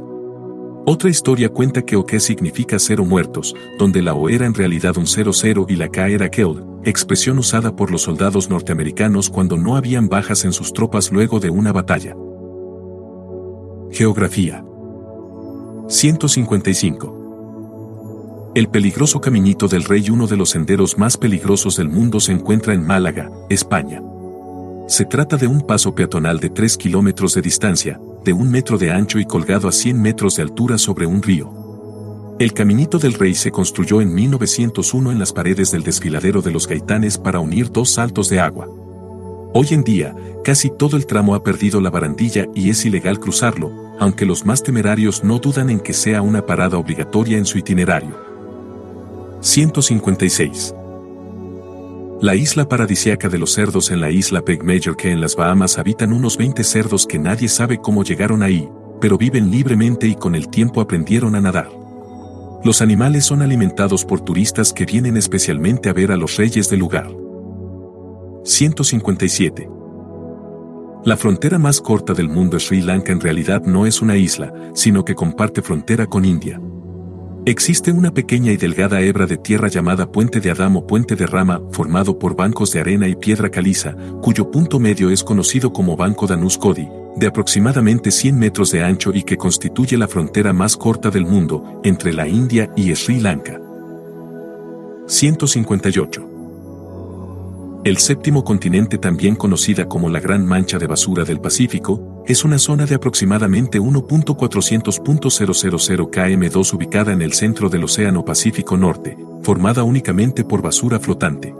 Otra 0.86 1.10
historia 1.10 1.48
cuenta 1.48 1.82
que 1.82 1.96
OK 1.96 2.16
significa 2.20 2.78
cero 2.78 3.06
muertos, 3.06 3.56
donde 3.80 4.02
la 4.02 4.14
O 4.14 4.28
era 4.28 4.46
en 4.46 4.54
realidad 4.54 4.98
un 4.98 5.08
00 5.08 5.66
y 5.70 5.78
la 5.78 5.88
K 5.88 6.10
era 6.10 6.30
killed, 6.30 6.62
expresión 6.90 7.38
usada 7.38 7.76
por 7.76 7.92
los 7.92 8.04
soldados 8.04 8.50
norteamericanos 8.50 9.30
cuando 9.30 9.58
no 9.58 9.76
habían 9.76 10.08
bajas 10.08 10.46
en 10.46 10.54
sus 10.54 10.72
tropas 10.74 11.12
luego 11.12 11.40
de 11.40 11.50
una 11.50 11.74
batalla. 11.74 12.16
Geografía 13.92 14.64
155. 15.90 18.52
El 18.56 18.70
peligroso 18.70 19.20
Caminito 19.22 19.68
del 19.68 19.84
Rey, 19.84 20.10
uno 20.10 20.26
de 20.28 20.38
los 20.38 20.52
senderos 20.52 20.98
más 20.98 21.18
peligrosos 21.18 21.76
del 21.78 21.90
mundo, 21.90 22.20
se 22.20 22.32
encuentra 22.32 22.74
en 22.74 22.84
Málaga, 22.86 23.32
España. 23.50 24.02
Se 24.88 25.06
trata 25.06 25.38
de 25.38 25.48
un 25.48 25.62
paso 25.62 25.94
peatonal 25.94 26.40
de 26.40 26.50
3 26.50 26.78
kilómetros 26.78 27.34
de 27.34 27.42
distancia, 27.42 28.00
de 28.24 28.32
un 28.34 28.50
metro 28.50 28.78
de 28.78 28.92
ancho 28.92 29.20
y 29.20 29.26
colgado 29.26 29.68
a 29.68 29.74
100 29.74 30.02
metros 30.02 30.38
de 30.38 30.44
altura 30.44 30.78
sobre 30.78 31.06
un 31.06 31.22
río. 31.22 31.67
El 32.40 32.54
Caminito 32.54 33.00
del 33.00 33.14
Rey 33.14 33.34
se 33.34 33.50
construyó 33.50 34.00
en 34.00 34.14
1901 34.14 35.12
en 35.12 35.18
las 35.18 35.34
paredes 35.34 35.72
del 35.72 35.82
desfiladero 35.82 36.44
de 36.44 36.52
los 36.52 36.68
Gaitanes 36.68 37.18
para 37.18 37.40
unir 37.40 37.72
dos 37.72 37.90
saltos 37.90 38.30
de 38.30 38.40
agua. 38.40 38.68
Hoy 39.56 39.70
en 39.72 39.84
día, 39.84 40.16
casi 40.44 40.70
todo 40.70 40.98
el 40.98 41.08
tramo 41.08 41.34
ha 41.34 41.44
perdido 41.44 41.82
la 41.82 41.90
barandilla 41.90 42.46
y 42.54 42.70
es 42.70 42.86
ilegal 42.86 43.20
cruzarlo, 43.20 43.72
aunque 44.00 44.28
los 44.28 44.46
más 44.46 44.62
temerarios 44.62 45.24
no 45.24 45.40
dudan 45.40 45.72
en 45.72 45.80
que 45.80 45.94
sea 45.94 46.22
una 46.22 46.46
parada 46.46 46.78
obligatoria 46.78 47.40
en 47.40 47.46
su 47.48 47.58
itinerario. 47.58 48.16
156. 49.42 50.76
La 52.22 52.36
isla 52.36 52.70
paradisiaca 52.70 53.30
de 53.30 53.40
los 53.40 53.52
cerdos 53.54 53.90
en 53.90 54.00
la 54.00 54.12
isla 54.12 54.44
Peg 54.44 54.64
Major 54.64 54.96
que 54.96 55.10
en 55.10 55.22
las 55.22 55.36
Bahamas 55.36 55.80
habitan 55.80 56.14
unos 56.14 56.38
20 56.38 56.64
cerdos 56.64 57.08
que 57.08 57.18
nadie 57.18 57.50
sabe 57.50 57.80
cómo 57.80 58.04
llegaron 58.04 58.44
ahí, 58.44 58.70
pero 59.02 59.18
viven 59.18 59.50
libremente 59.50 60.08
y 60.08 60.14
con 60.14 60.36
el 60.36 60.50
tiempo 60.50 60.82
aprendieron 60.82 61.34
a 61.34 61.42
nadar. 61.42 61.87
Los 62.64 62.82
animales 62.82 63.26
son 63.26 63.42
alimentados 63.42 64.04
por 64.04 64.22
turistas 64.22 64.74
que 64.74 64.86
vienen 64.86 65.16
especialmente 65.16 65.90
a 65.90 65.94
ver 65.94 66.12
a 66.12 66.18
los 66.18 66.38
reyes 66.38 66.70
del 66.70 66.80
lugar. 66.80 67.08
157. 68.44 69.70
La 71.06 71.16
frontera 71.16 71.60
más 71.60 71.80
corta 71.80 72.14
del 72.14 72.28
mundo 72.28 72.60
Sri 72.60 72.82
Lanka 72.82 73.12
en 73.12 73.22
realidad 73.22 73.62
no 73.64 73.86
es 73.86 74.02
una 74.02 74.18
isla, 74.18 74.54
sino 74.74 75.06
que 75.06 75.16
comparte 75.16 75.62
frontera 75.62 76.08
con 76.08 76.26
India. 76.26 76.60
Existe 77.46 77.92
una 77.92 78.12
pequeña 78.14 78.52
y 78.52 78.58
delgada 78.58 79.00
hebra 79.00 79.26
de 79.26 79.38
tierra 79.38 79.70
llamada 79.70 80.12
Puente 80.12 80.42
de 80.42 80.52
Adamo 80.52 80.86
Puente 80.86 81.16
de 81.16 81.28
Rama, 81.28 81.62
formado 81.72 82.20
por 82.20 82.36
bancos 82.36 82.74
de 82.74 82.82
arena 82.82 83.08
y 83.08 83.16
piedra 83.16 83.50
caliza, 83.50 83.96
cuyo 84.22 84.52
punto 84.52 84.80
medio 84.80 85.10
es 85.12 85.24
conocido 85.24 85.72
como 85.72 85.96
Banco 85.96 86.28
Danuskodi, 86.28 86.90
de 87.18 87.28
aproximadamente 87.28 88.12
100 88.12 88.38
metros 88.38 88.72
de 88.72 88.84
ancho 88.84 89.12
y 89.14 89.24
que 89.24 89.38
constituye 89.38 89.98
la 89.98 90.08
frontera 90.08 90.54
más 90.54 90.78
corta 90.78 91.10
del 91.10 91.26
mundo, 91.26 91.82
entre 91.84 92.14
la 92.14 92.28
India 92.28 92.72
y 92.76 92.94
Sri 92.96 93.20
Lanka. 93.20 93.60
158. 95.08 96.30
El 97.84 97.98
séptimo 97.98 98.44
continente, 98.44 98.98
también 98.98 99.36
conocida 99.36 99.88
como 99.88 100.10
la 100.10 100.20
Gran 100.20 100.46
Mancha 100.46 100.78
de 100.78 100.88
Basura 100.88 101.24
del 101.24 101.40
Pacífico, 101.40 102.24
es 102.28 102.44
una 102.44 102.60
zona 102.60 102.86
de 102.86 102.96
aproximadamente 102.96 103.80
1.400.000 103.80 106.12
km2 106.12 106.74
ubicada 106.74 107.14
en 107.14 107.22
el 107.22 107.34
centro 107.34 107.70
del 107.70 107.86
Océano 107.86 108.26
Pacífico 108.26 108.76
Norte, 108.76 109.18
formada 109.42 109.84
únicamente 109.84 110.44
por 110.44 110.62
basura 110.62 111.00
flotante. 111.00 111.56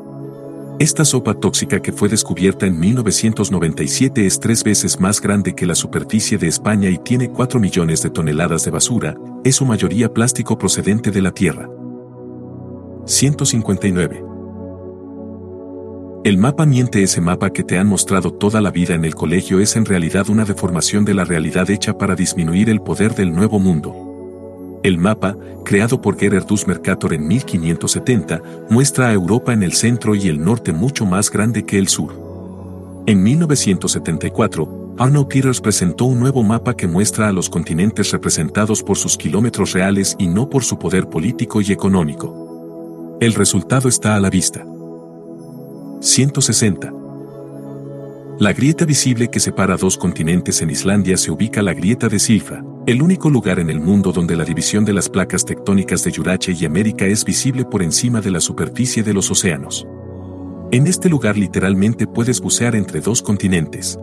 Esta 0.80 1.04
sopa 1.04 1.34
tóxica 1.34 1.82
que 1.82 1.92
fue 1.92 2.08
descubierta 2.08 2.68
en 2.68 2.80
1997 2.80 4.28
es 4.28 4.40
tres 4.40 4.64
veces 4.64 5.00
más 5.00 5.20
grande 5.20 5.56
que 5.56 5.66
la 5.66 5.74
superficie 5.74 6.38
de 6.38 6.48
España 6.48 6.88
y 6.88 7.00
tiene 7.00 7.32
4 7.32 7.60
millones 7.60 8.04
de 8.04 8.12
toneladas 8.12 8.64
de 8.64 8.70
basura, 8.70 9.16
es 9.44 9.56
su 9.56 9.66
mayoría 9.66 10.14
plástico 10.14 10.56
procedente 10.60 11.10
de 11.10 11.22
la 11.24 11.32
Tierra. 11.32 11.68
159. 13.06 14.24
El 16.24 16.38
mapa 16.38 16.68
miente 16.68 17.02
ese 17.02 17.22
mapa 17.22 17.50
que 17.50 17.64
te 17.64 17.80
han 17.80 17.88
mostrado 17.88 18.32
toda 18.32 18.62
la 18.62 18.70
vida 18.70 18.94
en 18.94 19.04
el 19.04 19.16
colegio 19.16 19.60
es 19.60 19.76
en 19.78 19.86
realidad 19.86 20.30
una 20.30 20.46
deformación 20.46 21.06
de 21.06 21.16
la 21.16 21.24
realidad 21.24 21.72
hecha 21.72 21.98
para 21.98 22.14
disminuir 22.14 22.70
el 22.70 22.82
poder 22.82 23.16
del 23.16 23.34
nuevo 23.34 23.58
mundo. 23.58 24.07
El 24.88 24.98
mapa, 24.98 25.36
creado 25.66 26.02
por 26.02 26.18
Gerardus 26.18 26.66
Mercator 26.66 27.14
en 27.14 27.28
1570, 27.28 28.42
muestra 28.70 29.10
a 29.10 29.14
Europa 29.14 29.52
en 29.52 29.62
el 29.62 29.74
centro 29.74 30.16
y 30.16 30.30
el 30.30 30.42
norte 30.42 30.72
mucho 30.72 31.06
más 31.06 31.30
grande 31.30 31.66
que 31.66 31.78
el 31.78 31.90
sur. 31.90 33.04
En 33.06 33.22
1974, 33.22 34.96
Arno 34.98 35.28
Peters 35.28 35.60
presentó 35.60 36.06
un 36.06 36.22
nuevo 36.22 36.42
mapa 36.42 36.74
que 36.74 36.88
muestra 36.88 37.28
a 37.28 37.34
los 37.34 37.50
continentes 37.50 38.12
representados 38.14 38.82
por 38.82 38.98
sus 38.98 39.18
kilómetros 39.18 39.74
reales 39.74 40.16
y 40.18 40.28
no 40.28 40.50
por 40.50 40.64
su 40.64 40.80
poder 40.80 41.10
político 41.10 41.60
y 41.60 41.74
económico. 41.74 43.18
El 43.20 43.34
resultado 43.34 43.90
está 43.90 44.16
a 44.16 44.22
la 44.22 44.30
vista. 44.30 44.66
160. 46.00 46.94
La 48.40 48.54
grieta 48.54 48.86
visible 48.86 49.30
que 49.30 49.40
separa 49.40 49.78
dos 49.78 49.98
continentes 49.98 50.62
en 50.62 50.70
Islandia 50.70 51.18
se 51.18 51.32
ubica 51.32 51.64
la 51.64 51.74
grieta 51.74 52.08
de 52.08 52.20
Silfa, 52.20 52.64
el 52.86 53.02
único 53.02 53.32
lugar 53.32 53.58
en 53.58 53.72
el 53.72 53.80
mundo 53.80 54.12
donde 54.12 54.36
la 54.36 54.44
división 54.44 54.86
de 54.86 54.94
las 54.94 55.10
placas 55.10 55.44
tectónicas 55.44 56.04
de 56.04 56.12
Yurache 56.12 56.52
y 56.52 56.64
América 56.64 57.08
es 57.08 57.26
visible 57.26 57.66
por 57.66 57.82
encima 57.82 58.22
de 58.22 58.30
la 58.30 58.40
superficie 58.40 59.02
de 59.02 59.16
los 59.16 59.32
océanos. 59.32 59.88
En 60.72 60.86
este 60.86 61.10
lugar 61.10 61.36
literalmente 61.36 62.06
puedes 62.06 62.40
bucear 62.40 62.76
entre 62.76 63.02
dos 63.02 63.24
continentes. 63.24 63.98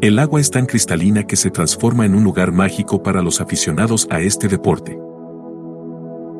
El 0.00 0.18
agua 0.18 0.40
es 0.40 0.50
tan 0.50 0.66
cristalina 0.66 1.24
que 1.24 1.36
se 1.36 1.52
transforma 1.52 2.06
en 2.06 2.16
un 2.16 2.24
lugar 2.24 2.50
mágico 2.50 3.04
para 3.04 3.22
los 3.22 3.40
aficionados 3.40 4.08
a 4.10 4.20
este 4.20 4.48
deporte. 4.48 4.98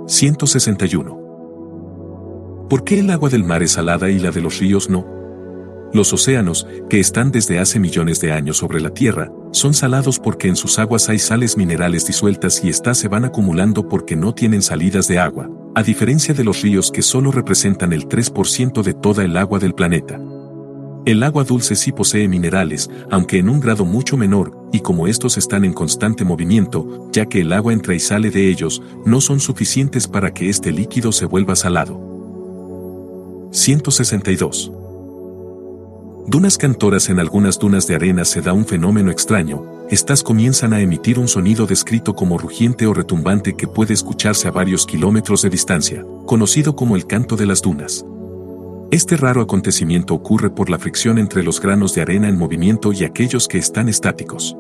161. 0.09 2.67
¿Por 2.69 2.83
qué 2.83 2.99
el 2.99 3.11
agua 3.11 3.29
del 3.29 3.45
mar 3.45 3.63
es 3.63 3.71
salada 3.71 4.11
y 4.11 4.19
la 4.19 4.33
de 4.33 4.41
los 4.41 4.59
ríos 4.59 4.91
no? 4.91 5.15
Los 5.95 6.13
océanos, 6.13 6.67
que 6.91 6.99
están 6.99 7.31
desde 7.31 7.61
hace 7.61 7.79
millones 7.79 8.21
de 8.21 8.33
años 8.33 8.57
sobre 8.57 8.81
la 8.81 8.91
Tierra, 8.91 9.31
son 9.53 9.75
salados 9.75 10.19
porque 10.19 10.49
en 10.49 10.57
sus 10.57 10.81
aguas 10.81 11.09
hay 11.09 11.21
sales 11.21 11.57
minerales 11.57 12.05
disueltas 12.05 12.65
y 12.65 12.69
éstas 12.69 12.99
se 12.99 13.07
van 13.07 13.25
acumulando 13.25 13.89
porque 13.89 14.17
no 14.17 14.35
tienen 14.35 14.61
salidas 14.61 15.07
de 15.07 15.21
agua, 15.21 15.49
a 15.77 15.85
diferencia 15.85 16.35
de 16.35 16.43
los 16.43 16.63
ríos 16.63 16.91
que 16.91 17.01
solo 17.01 17.31
representan 17.31 17.93
el 17.93 18.09
3% 18.09 18.83
de 18.83 18.93
toda 18.93 19.23
el 19.23 19.37
agua 19.37 19.61
del 19.61 19.73
planeta. 19.73 20.19
El 21.07 21.23
agua 21.23 21.45
dulce 21.45 21.77
sí 21.77 21.93
posee 21.93 22.27
minerales, 22.27 22.91
aunque 23.09 23.39
en 23.39 23.49
un 23.49 23.61
grado 23.61 23.85
mucho 23.85 24.17
menor, 24.17 24.69
y 24.73 24.81
como 24.81 25.07
estos 25.07 25.37
están 25.37 25.65
en 25.65 25.75
constante 25.75 26.25
movimiento, 26.25 27.09
ya 27.13 27.27
que 27.27 27.43
el 27.43 27.53
agua 27.53 27.73
entra 27.73 27.95
y 27.95 28.01
sale 28.01 28.33
de 28.33 28.51
ellos, 28.51 28.83
no 29.07 29.21
son 29.21 29.39
suficientes 29.39 30.09
para 30.09 30.35
que 30.35 30.49
este 30.49 30.73
líquido 30.73 31.13
se 31.13 31.27
vuelva 31.27 31.55
salado. 31.55 32.01
162. 33.53 34.73
Dunas 36.27 36.57
cantoras 36.57 37.11
en 37.11 37.21
algunas 37.21 37.59
dunas 37.59 37.87
de 37.87 37.97
arena 37.97 38.25
se 38.25 38.41
da 38.41 38.55
un 38.55 38.65
fenómeno 38.65 39.11
extraño, 39.11 39.63
estas 39.91 40.23
comienzan 40.23 40.73
a 40.73 40.81
emitir 40.81 41.19
un 41.19 41.29
sonido 41.29 41.67
descrito 41.67 42.15
como 42.15 42.39
rugiente 42.39 42.87
o 42.87 42.95
retumbante 42.95 43.55
que 43.55 43.69
puede 43.69 43.93
escucharse 43.93 44.49
a 44.49 44.51
varios 44.51 44.87
kilómetros 44.87 45.43
de 45.43 45.51
distancia, 45.51 46.03
conocido 46.25 46.75
como 46.75 46.97
el 46.97 47.07
canto 47.07 47.37
de 47.37 47.45
las 47.45 47.61
dunas. 47.61 48.07
Este 48.91 49.19
raro 49.19 49.43
acontecimiento 49.43 50.15
ocurre 50.15 50.49
por 50.49 50.71
la 50.71 50.79
fricción 50.79 51.19
entre 51.19 51.43
los 51.43 51.61
granos 51.61 51.95
de 51.95 52.01
arena 52.01 52.29
en 52.29 52.39
movimiento 52.39 52.95
y 52.95 53.05
aquellos 53.05 53.47
que 53.47 53.59
están 53.59 53.91
estáticos. 53.91 54.57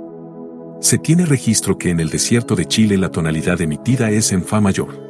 Se 0.81 0.99
tiene 0.99 1.25
registro 1.25 1.79
que 1.79 1.89
en 1.89 1.99
el 1.99 2.11
desierto 2.11 2.57
de 2.57 2.67
Chile 2.67 2.99
la 2.99 3.11
tonalidad 3.11 3.59
emitida 3.63 4.11
es 4.11 4.33
en 4.33 4.45
Fa 4.45 4.61
mayor. 4.61 5.01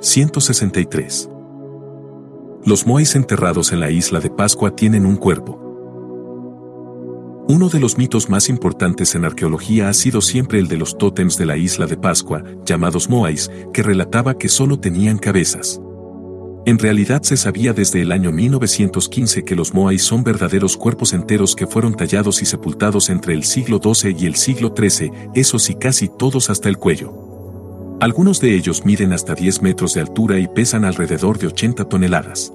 163. 0.00 1.30
Los 2.66 2.86
moais 2.86 3.14
enterrados 3.14 3.72
en 3.72 3.80
la 3.80 3.90
isla 3.90 4.20
de 4.20 4.30
Pascua 4.30 4.74
tienen 4.74 5.04
un 5.04 5.16
cuerpo. 5.16 5.60
Uno 7.46 7.68
de 7.68 7.78
los 7.78 7.98
mitos 7.98 8.30
más 8.30 8.48
importantes 8.48 9.14
en 9.14 9.26
arqueología 9.26 9.90
ha 9.90 9.92
sido 9.92 10.22
siempre 10.22 10.58
el 10.60 10.68
de 10.68 10.78
los 10.78 10.96
tótems 10.96 11.36
de 11.36 11.44
la 11.44 11.58
isla 11.58 11.86
de 11.86 11.98
Pascua, 11.98 12.42
llamados 12.64 13.10
moais, 13.10 13.50
que 13.74 13.82
relataba 13.82 14.38
que 14.38 14.48
solo 14.48 14.80
tenían 14.80 15.18
cabezas. 15.18 15.78
En 16.64 16.78
realidad 16.78 17.22
se 17.22 17.36
sabía 17.36 17.74
desde 17.74 18.00
el 18.00 18.10
año 18.10 18.32
1915 18.32 19.44
que 19.44 19.56
los 19.56 19.74
Moai 19.74 19.98
son 19.98 20.24
verdaderos 20.24 20.78
cuerpos 20.78 21.12
enteros 21.12 21.54
que 21.54 21.66
fueron 21.66 21.92
tallados 21.94 22.40
y 22.40 22.46
sepultados 22.46 23.10
entre 23.10 23.34
el 23.34 23.44
siglo 23.44 23.78
XII 23.78 24.16
y 24.18 24.24
el 24.24 24.36
siglo 24.36 24.72
XIII, 24.74 25.12
esos 25.34 25.68
y 25.68 25.74
casi 25.74 26.08
todos 26.08 26.48
hasta 26.48 26.70
el 26.70 26.78
cuello. 26.78 27.33
Algunos 28.04 28.38
de 28.38 28.54
ellos 28.54 28.84
miden 28.84 29.14
hasta 29.14 29.34
10 29.34 29.62
metros 29.62 29.94
de 29.94 30.02
altura 30.02 30.38
y 30.38 30.46
pesan 30.46 30.84
alrededor 30.84 31.38
de 31.38 31.46
80 31.46 31.86
toneladas. 31.86 32.52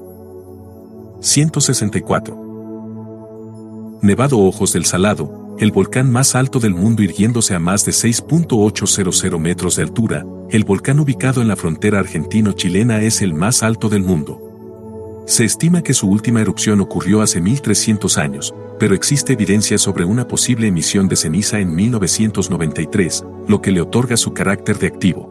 164. 1.22 3.98
Nevado 4.04 4.38
Ojos 4.38 4.74
del 4.74 4.86
Salado, 4.86 5.58
el 5.58 5.72
volcán 5.72 6.12
más 6.12 6.36
alto 6.36 6.60
del 6.60 6.76
mundo 6.76 7.02
irguiéndose 7.02 7.56
a 7.56 7.60
más 7.60 7.84
de 7.84 7.94
6.800 7.94 9.40
metros 9.40 9.76
de 9.76 9.82
altura, 9.82 10.24
el 10.52 10.66
volcán 10.66 11.00
ubicado 11.00 11.42
en 11.42 11.48
la 11.48 11.56
frontera 11.56 11.98
argentino-chilena 11.98 13.02
es 13.02 13.24
el 13.24 13.34
más 13.34 13.64
alto 13.64 13.90
del 13.90 14.04
mundo. 14.04 15.24
Se 15.26 15.46
estima 15.46 15.82
que 15.82 15.96
su 15.96 16.12
última 16.12 16.42
erupción 16.42 16.80
ocurrió 16.80 17.24
hace 17.24 17.42
1300 17.42 18.20
años, 18.20 18.54
pero 18.80 18.94
existe 18.94 19.34
evidencia 19.34 19.80
sobre 19.80 20.06
una 20.06 20.28
posible 20.28 20.68
emisión 20.68 21.08
de 21.08 21.16
ceniza 21.16 21.60
en 21.60 21.74
1993, 21.74 23.26
lo 23.48 23.64
que 23.64 23.72
le 23.72 23.82
otorga 23.82 24.16
su 24.16 24.32
carácter 24.32 24.78
de 24.78 24.86
activo. 24.86 25.28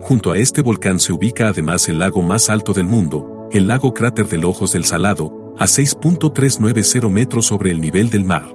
Junto 0.00 0.32
a 0.32 0.38
este 0.38 0.62
volcán 0.62 0.98
se 1.00 1.12
ubica 1.12 1.48
además 1.48 1.88
el 1.88 1.98
lago 1.98 2.22
más 2.22 2.48
alto 2.50 2.72
del 2.72 2.86
mundo, 2.86 3.48
el 3.52 3.66
lago 3.66 3.92
cráter 3.94 4.28
del 4.28 4.44
Ojos 4.44 4.72
del 4.72 4.84
Salado, 4.84 5.54
a 5.58 5.64
6.390 5.66 7.10
metros 7.10 7.46
sobre 7.46 7.70
el 7.70 7.80
nivel 7.80 8.10
del 8.10 8.24
mar. 8.24 8.46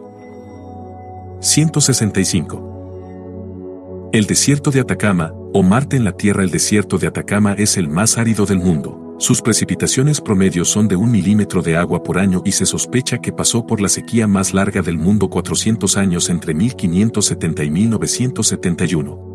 165. 1.41 4.09
El 4.13 4.25
desierto 4.25 4.71
de 4.71 4.79
Atacama, 4.79 5.33
o 5.53 5.63
Marte 5.63 5.97
en 5.97 6.05
la 6.05 6.13
Tierra 6.13 6.43
El 6.43 6.51
desierto 6.51 6.97
de 6.97 7.07
Atacama 7.07 7.53
es 7.53 7.77
el 7.77 7.89
más 7.89 8.17
árido 8.17 8.45
del 8.45 8.59
mundo. 8.59 9.15
Sus 9.19 9.41
precipitaciones 9.41 10.21
promedios 10.21 10.69
son 10.69 10.87
de 10.87 10.95
un 10.95 11.11
milímetro 11.11 11.61
de 11.61 11.75
agua 11.77 12.03
por 12.03 12.17
año 12.17 12.41
y 12.45 12.53
se 12.53 12.65
sospecha 12.65 13.19
que 13.19 13.33
pasó 13.33 13.65
por 13.65 13.81
la 13.81 13.89
sequía 13.89 14.27
más 14.27 14.53
larga 14.53 14.81
del 14.81 14.97
mundo 14.97 15.29
400 15.29 15.97
años 15.97 16.29
entre 16.29 16.53
1570 16.53 17.63
y 17.63 17.69
1971. 17.69 19.32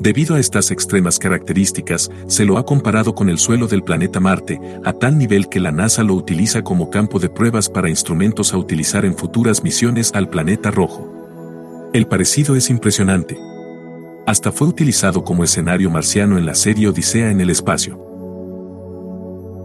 Debido 0.00 0.34
a 0.34 0.40
estas 0.40 0.70
extremas 0.70 1.18
características, 1.18 2.10
se 2.26 2.46
lo 2.46 2.56
ha 2.56 2.64
comparado 2.64 3.14
con 3.14 3.28
el 3.28 3.36
suelo 3.36 3.66
del 3.66 3.82
planeta 3.82 4.18
Marte, 4.18 4.58
a 4.82 4.94
tal 4.94 5.18
nivel 5.18 5.50
que 5.50 5.60
la 5.60 5.72
NASA 5.72 6.02
lo 6.02 6.14
utiliza 6.14 6.62
como 6.62 6.88
campo 6.88 7.18
de 7.18 7.28
pruebas 7.28 7.68
para 7.68 7.90
instrumentos 7.90 8.54
a 8.54 8.56
utilizar 8.56 9.04
en 9.04 9.14
futuras 9.14 9.62
misiones 9.62 10.12
al 10.14 10.30
planeta 10.30 10.70
rojo. 10.70 11.90
El 11.92 12.06
parecido 12.06 12.56
es 12.56 12.70
impresionante. 12.70 13.38
Hasta 14.26 14.50
fue 14.52 14.68
utilizado 14.68 15.22
como 15.22 15.44
escenario 15.44 15.90
marciano 15.90 16.38
en 16.38 16.46
la 16.46 16.54
serie 16.54 16.88
Odisea 16.88 17.30
en 17.30 17.42
el 17.42 17.50
espacio. 17.50 18.00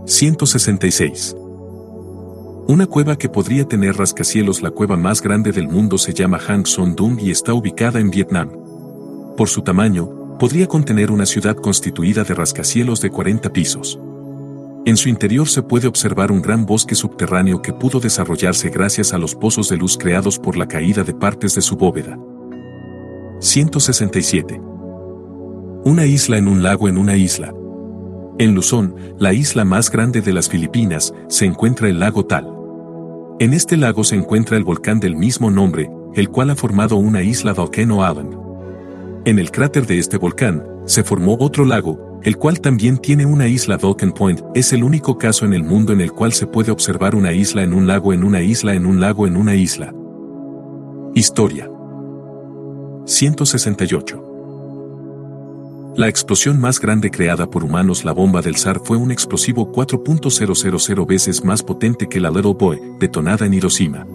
166. 0.06 1.34
Una 2.68 2.88
cueva 2.88 3.18
que 3.18 3.30
podría 3.30 3.66
tener 3.66 3.96
rascacielos 3.96 4.62
La 4.62 4.72
cueva 4.72 4.98
más 4.98 5.22
grande 5.22 5.54
del 5.54 5.70
mundo 5.70 5.98
se 5.98 6.14
llama 6.14 6.40
Hang 6.40 6.66
Son 6.66 6.94
Dung 6.94 7.22
y 7.22 7.32
está 7.32 7.54
ubicada 7.54 8.02
en 8.02 8.10
Vietnam. 8.10 8.50
Por 9.38 9.48
su 9.50 9.62
tamaño, 9.62 10.25
podría 10.38 10.68
contener 10.68 11.12
una 11.12 11.26
ciudad 11.26 11.56
constituida 11.56 12.24
de 12.24 12.34
rascacielos 12.34 13.02
de 13.02 13.10
40 13.10 13.52
pisos. 13.52 14.00
En 14.86 14.98
su 14.98 15.10
interior 15.10 15.48
se 15.48 15.64
puede 15.64 15.88
observar 15.88 16.32
un 16.32 16.42
gran 16.42 16.66
bosque 16.66 16.94
subterráneo 16.94 17.62
que 17.62 17.74
pudo 17.74 18.00
desarrollarse 18.00 18.70
gracias 18.70 19.14
a 19.14 19.18
los 19.18 19.34
pozos 19.34 19.70
de 19.70 19.78
luz 19.78 19.98
creados 19.98 20.38
por 20.38 20.58
la 20.58 20.68
caída 20.68 21.04
de 21.04 21.14
partes 21.14 21.56
de 21.56 21.62
su 21.62 21.76
bóveda. 21.76 22.20
167. 23.40 24.62
Una 25.86 26.06
isla 26.06 26.38
en 26.38 26.48
un 26.48 26.62
lago 26.62 26.88
en 26.88 26.98
una 26.98 27.16
isla. 27.16 27.54
En 28.38 28.54
Luzón, 28.54 28.96
la 29.18 29.34
isla 29.34 29.66
más 29.66 29.90
grande 29.90 30.22
de 30.22 30.34
las 30.34 30.50
Filipinas, 30.50 31.14
se 31.30 31.46
encuentra 31.46 31.90
el 31.90 32.00
lago 32.00 32.26
Tal. 32.26 32.48
En 33.40 33.54
este 33.54 33.78
lago 33.78 34.04
se 34.04 34.16
encuentra 34.16 34.56
el 34.56 34.64
volcán 34.64 35.00
del 35.00 35.16
mismo 35.16 35.50
nombre, 35.50 35.90
el 36.14 36.30
cual 36.30 36.52
ha 36.52 36.56
formado 36.56 36.98
una 36.98 37.24
isla 37.24 37.54
Volcano 37.54 38.08
Island. 38.08 38.45
En 39.26 39.40
el 39.40 39.50
cráter 39.50 39.88
de 39.88 39.98
este 39.98 40.18
volcán, 40.18 40.64
se 40.86 41.04
formó 41.04 41.36
otro 41.40 41.66
lago, 41.66 42.20
el 42.22 42.38
cual 42.38 42.62
también 42.62 43.00
tiene 43.00 43.26
una 43.26 43.48
isla 43.48 43.78
Vulcan 43.78 44.12
Point, 44.12 44.42
es 44.54 44.72
el 44.72 44.84
único 44.84 45.18
caso 45.18 45.46
en 45.46 45.56
el 45.56 45.64
mundo 45.64 45.94
en 45.94 46.02
el 46.02 46.12
cual 46.12 46.32
se 46.32 46.46
puede 46.46 46.72
observar 46.72 47.16
una 47.16 47.34
isla 47.34 47.64
en 47.64 47.74
un 47.74 47.88
lago 47.88 48.14
en 48.14 48.24
una 48.24 48.44
isla 48.44 48.76
en 48.76 48.86
un 48.86 49.00
lago 49.00 49.26
en 49.26 49.36
una 49.36 49.56
isla. 49.56 49.92
Historia 51.16 51.68
168. 53.08 55.94
La 55.96 56.08
explosión 56.08 56.60
más 56.60 56.80
grande 56.80 57.10
creada 57.10 57.50
por 57.50 57.64
humanos, 57.64 58.06
la 58.06 58.12
bomba 58.12 58.44
del 58.44 58.58
SAR, 58.58 58.80
fue 58.84 58.98
un 58.98 59.10
explosivo 59.10 59.72
4.000 59.72 61.08
veces 61.08 61.44
más 61.44 61.64
potente 61.64 62.08
que 62.08 62.20
la 62.20 62.30
Little 62.30 62.54
Boy, 62.54 62.80
detonada 63.00 63.48
en 63.48 63.56
Hiroshima. 63.56 64.06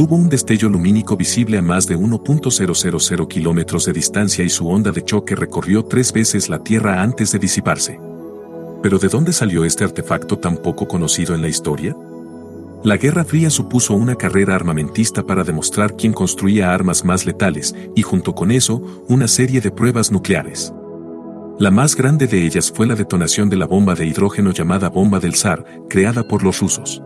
Tuvo 0.00 0.16
un 0.16 0.30
destello 0.30 0.70
lumínico 0.70 1.14
visible 1.14 1.58
a 1.58 1.62
más 1.62 1.86
de 1.86 1.94
1.000 1.94 3.28
kilómetros 3.28 3.84
de 3.84 3.92
distancia 3.92 4.42
y 4.42 4.48
su 4.48 4.66
onda 4.66 4.92
de 4.92 5.04
choque 5.04 5.36
recorrió 5.36 5.84
tres 5.84 6.10
veces 6.10 6.48
la 6.48 6.62
Tierra 6.62 7.02
antes 7.02 7.32
de 7.32 7.38
disiparse. 7.38 8.00
¿Pero 8.82 8.98
de 8.98 9.08
dónde 9.08 9.34
salió 9.34 9.62
este 9.62 9.84
artefacto 9.84 10.38
tan 10.38 10.56
poco 10.56 10.88
conocido 10.88 11.34
en 11.34 11.42
la 11.42 11.48
historia? 11.48 11.94
La 12.82 12.96
Guerra 12.96 13.26
Fría 13.26 13.50
supuso 13.50 13.92
una 13.92 14.14
carrera 14.14 14.54
armamentista 14.54 15.22
para 15.22 15.44
demostrar 15.44 15.94
quién 15.96 16.14
construía 16.14 16.72
armas 16.72 17.04
más 17.04 17.26
letales, 17.26 17.74
y 17.94 18.00
junto 18.00 18.34
con 18.34 18.52
eso, 18.52 19.04
una 19.06 19.28
serie 19.28 19.60
de 19.60 19.70
pruebas 19.70 20.10
nucleares. 20.10 20.72
La 21.58 21.70
más 21.70 21.94
grande 21.94 22.26
de 22.26 22.46
ellas 22.46 22.72
fue 22.74 22.86
la 22.86 22.94
detonación 22.94 23.50
de 23.50 23.58
la 23.58 23.66
bomba 23.66 23.94
de 23.94 24.06
hidrógeno 24.06 24.52
llamada 24.52 24.88
bomba 24.88 25.20
del 25.20 25.34
zar, 25.34 25.66
creada 25.90 26.26
por 26.26 26.42
los 26.42 26.60
rusos. 26.60 27.02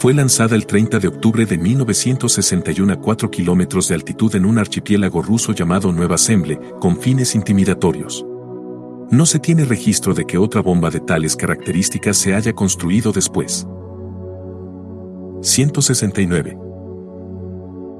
Fue 0.00 0.14
lanzada 0.14 0.56
el 0.56 0.64
30 0.64 0.98
de 0.98 1.08
octubre 1.08 1.44
de 1.44 1.58
1961 1.58 2.90
a 2.90 2.96
4 2.96 3.30
kilómetros 3.30 3.86
de 3.86 3.96
altitud 3.96 4.34
en 4.34 4.46
un 4.46 4.56
archipiélago 4.56 5.20
ruso 5.20 5.52
llamado 5.52 5.92
Nueva 5.92 6.16
Semble, 6.16 6.58
con 6.80 6.96
fines 6.98 7.34
intimidatorios. 7.34 8.24
No 9.10 9.26
se 9.26 9.38
tiene 9.38 9.66
registro 9.66 10.14
de 10.14 10.24
que 10.24 10.38
otra 10.38 10.62
bomba 10.62 10.88
de 10.88 11.00
tales 11.00 11.36
características 11.36 12.16
se 12.16 12.34
haya 12.34 12.54
construido 12.54 13.12
después. 13.12 13.66
169. 15.42 16.56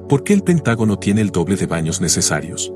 ¿Por 0.09 0.23
qué 0.23 0.33
el 0.33 0.41
Pentágono 0.41 0.97
tiene 0.97 1.21
el 1.21 1.29
doble 1.29 1.55
de 1.55 1.67
baños 1.67 2.01
necesarios? 2.01 2.73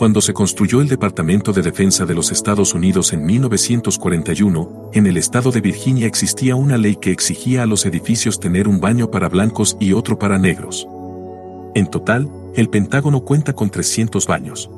Cuando 0.00 0.22
se 0.22 0.32
construyó 0.32 0.80
el 0.80 0.88
Departamento 0.88 1.52
de 1.52 1.60
Defensa 1.60 2.06
de 2.06 2.14
los 2.14 2.32
Estados 2.32 2.72
Unidos 2.72 3.12
en 3.12 3.22
1941, 3.22 4.92
en 4.94 5.06
el 5.06 5.18
estado 5.18 5.50
de 5.50 5.60
Virginia 5.60 6.06
existía 6.06 6.56
una 6.56 6.78
ley 6.78 6.96
que 6.96 7.10
exigía 7.10 7.64
a 7.64 7.66
los 7.66 7.84
edificios 7.84 8.40
tener 8.40 8.66
un 8.66 8.80
baño 8.80 9.10
para 9.10 9.28
blancos 9.28 9.76
y 9.78 9.92
otro 9.92 10.18
para 10.18 10.38
negros. 10.38 10.88
En 11.74 11.86
total, 11.86 12.30
el 12.54 12.70
Pentágono 12.70 13.20
cuenta 13.26 13.52
con 13.52 13.68
300 13.68 14.26
baños. 14.26 14.70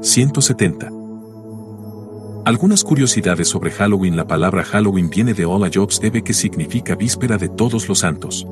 170. 0.00 0.88
Algunas 2.44 2.84
curiosidades 2.84 3.48
sobre 3.48 3.72
Halloween 3.72 4.16
La 4.16 4.28
palabra 4.28 4.62
Halloween 4.62 5.10
viene 5.10 5.34
de 5.34 5.44
Ola 5.44 5.68
Jobs 5.74 5.98
debe 5.98 6.22
que 6.22 6.34
significa 6.34 6.94
víspera 6.94 7.36
de 7.36 7.48
todos 7.48 7.88
los 7.88 7.98
santos. 7.98 8.46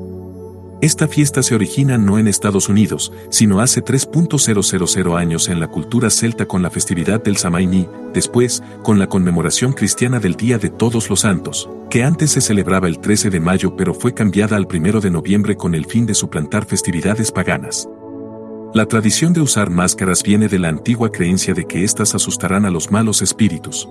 Esta 0.81 1.07
fiesta 1.07 1.43
se 1.43 1.53
origina 1.53 1.99
no 1.99 2.17
en 2.17 2.27
Estados 2.27 2.67
Unidos, 2.67 3.13
sino 3.29 3.59
hace 3.59 3.83
3.000 3.83 5.15
años 5.15 5.47
en 5.47 5.59
la 5.59 5.67
cultura 5.67 6.09
celta 6.09 6.47
con 6.47 6.63
la 6.63 6.71
festividad 6.71 7.21
del 7.21 7.37
Samaini, 7.37 7.87
después, 8.15 8.63
con 8.81 8.97
la 8.97 9.05
conmemoración 9.05 9.73
cristiana 9.73 10.19
del 10.19 10.33
Día 10.33 10.57
de 10.57 10.71
Todos 10.71 11.07
los 11.07 11.19
Santos, 11.19 11.69
que 11.91 12.03
antes 12.03 12.31
se 12.31 12.41
celebraba 12.41 12.87
el 12.87 12.97
13 12.97 13.29
de 13.29 13.39
mayo 13.39 13.75
pero 13.75 13.93
fue 13.93 14.15
cambiada 14.15 14.57
al 14.57 14.65
1 14.65 15.01
de 15.01 15.11
noviembre 15.11 15.55
con 15.55 15.75
el 15.75 15.85
fin 15.85 16.07
de 16.07 16.15
suplantar 16.15 16.65
festividades 16.65 17.31
paganas. 17.31 17.87
La 18.73 18.87
tradición 18.87 19.33
de 19.33 19.41
usar 19.41 19.69
máscaras 19.69 20.23
viene 20.23 20.47
de 20.47 20.57
la 20.57 20.69
antigua 20.69 21.11
creencia 21.11 21.53
de 21.53 21.65
que 21.65 21.83
éstas 21.83 22.15
asustarán 22.15 22.65
a 22.65 22.71
los 22.71 22.89
malos 22.89 23.21
espíritus. 23.21 23.87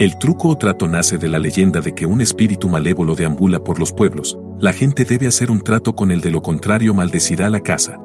El 0.00 0.18
truco 0.18 0.48
o 0.48 0.58
trato 0.58 0.88
nace 0.88 1.18
de 1.18 1.28
la 1.28 1.38
leyenda 1.38 1.80
de 1.80 1.94
que 1.94 2.04
un 2.04 2.20
espíritu 2.20 2.68
malévolo 2.68 3.14
deambula 3.14 3.62
por 3.62 3.78
los 3.78 3.92
pueblos, 3.92 4.36
la 4.58 4.72
gente 4.72 5.04
debe 5.04 5.28
hacer 5.28 5.52
un 5.52 5.60
trato 5.60 5.94
con 5.94 6.10
el 6.10 6.20
de 6.20 6.32
lo 6.32 6.42
contrario 6.42 6.92
maldecirá 6.94 7.48
la 7.48 7.60
casa. 7.60 8.00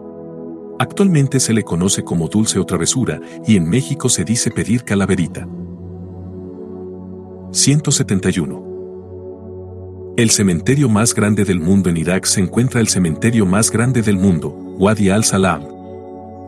Actualmente 0.77 1.39
se 1.39 1.51
le 1.51 1.63
conoce 1.63 2.03
como 2.03 2.27
dulce 2.27 2.59
o 2.59 2.65
travesura, 2.65 3.19
y 3.47 3.55
en 3.55 3.67
México 3.67 4.07
se 4.07 4.23
dice 4.23 4.51
pedir 4.51 4.83
calaverita. 4.83 5.47
171. 7.53 10.13
El 10.15 10.29
cementerio 10.29 10.89
más 10.89 11.15
grande 11.15 11.43
del 11.43 11.59
mundo 11.59 11.89
en 11.89 11.97
Irak 11.97 12.25
se 12.25 12.39
encuentra 12.39 12.81
el 12.81 12.87
cementerio 12.87 13.47
más 13.47 13.71
grande 13.71 14.03
del 14.03 14.17
mundo, 14.17 14.49
Wadi 14.77 15.09
al-Salam. 15.09 15.63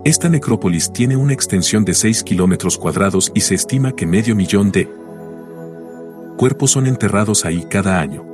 Esta 0.06 0.30
necrópolis 0.30 0.94
tiene 0.94 1.16
una 1.16 1.34
extensión 1.34 1.84
de 1.84 1.96
6 1.96 2.24
kilómetros 2.24 2.78
cuadrados 2.78 3.32
y 3.34 3.42
se 3.42 3.56
estima 3.56 3.92
que 3.92 4.06
medio 4.06 4.36
millón 4.36 4.72
de 4.72 5.01
cuerpos 6.38 6.72
son 6.72 6.88
enterrados 6.88 7.46
ahí 7.46 7.66
cada 7.70 8.00
año. 8.00 8.32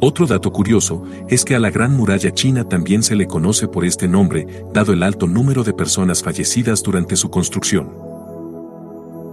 Otro 0.00 0.26
dato 0.26 0.52
curioso 0.52 1.04
es 1.28 1.44
que 1.44 1.54
a 1.54 1.60
la 1.60 1.70
Gran 1.70 1.96
Muralla 1.96 2.34
China 2.34 2.68
también 2.68 3.04
se 3.04 3.14
le 3.14 3.28
conoce 3.28 3.68
por 3.68 3.84
este 3.84 4.08
nombre, 4.08 4.46
dado 4.74 4.92
el 4.92 5.04
alto 5.04 5.28
número 5.28 5.62
de 5.62 5.72
personas 5.72 6.24
fallecidas 6.24 6.82
durante 6.82 7.14
su 7.14 7.30
construcción. 7.30 7.88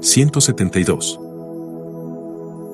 172. 0.01 1.19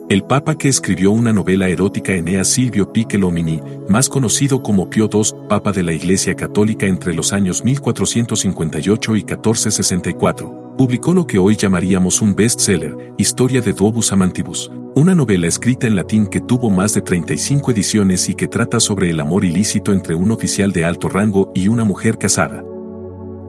El 0.08 0.24
papa 0.24 0.56
que 0.56 0.68
escribió 0.68 1.12
una 1.12 1.34
novela 1.34 1.68
erótica 1.68 2.14
Eneas 2.14 2.50
Silvio 2.50 2.94
Piccolomini, 2.94 3.62
más 3.90 4.08
conocido 4.08 4.62
como 4.62 4.90
Pío 4.90 5.10
II, 5.12 5.48
papa 5.50 5.72
de 5.72 5.82
la 5.82 5.94
Iglesia 5.94 6.36
Católica 6.36 6.86
entre 6.86 7.16
los 7.16 7.34
años 7.34 7.64
1458 7.64 9.12
y 9.16 9.24
1464, 9.24 10.65
publicó 10.78 11.14
lo 11.14 11.26
que 11.26 11.38
hoy 11.38 11.56
llamaríamos 11.56 12.22
un 12.22 12.36
bestseller, 12.36 13.14
Historia 13.18 13.62
de 13.62 13.74
Duobus 13.74 14.12
Amantibus, 14.12 14.72
una 14.96 15.16
novela 15.16 15.48
escrita 15.48 15.88
en 15.88 15.96
latín 15.96 16.28
que 16.28 16.42
tuvo 16.42 16.70
más 16.70 16.94
de 16.94 17.02
35 17.02 17.72
ediciones 17.72 18.28
y 18.30 18.36
que 18.36 18.48
trata 18.48 18.80
sobre 18.80 19.10
el 19.10 19.20
amor 19.20 19.46
ilícito 19.46 19.94
entre 19.94 20.16
un 20.16 20.32
oficial 20.32 20.72
de 20.72 20.86
alto 20.86 21.08
rango 21.08 21.52
y 21.56 21.70
una 21.70 21.86
mujer 21.86 22.18
casada. 22.18 22.64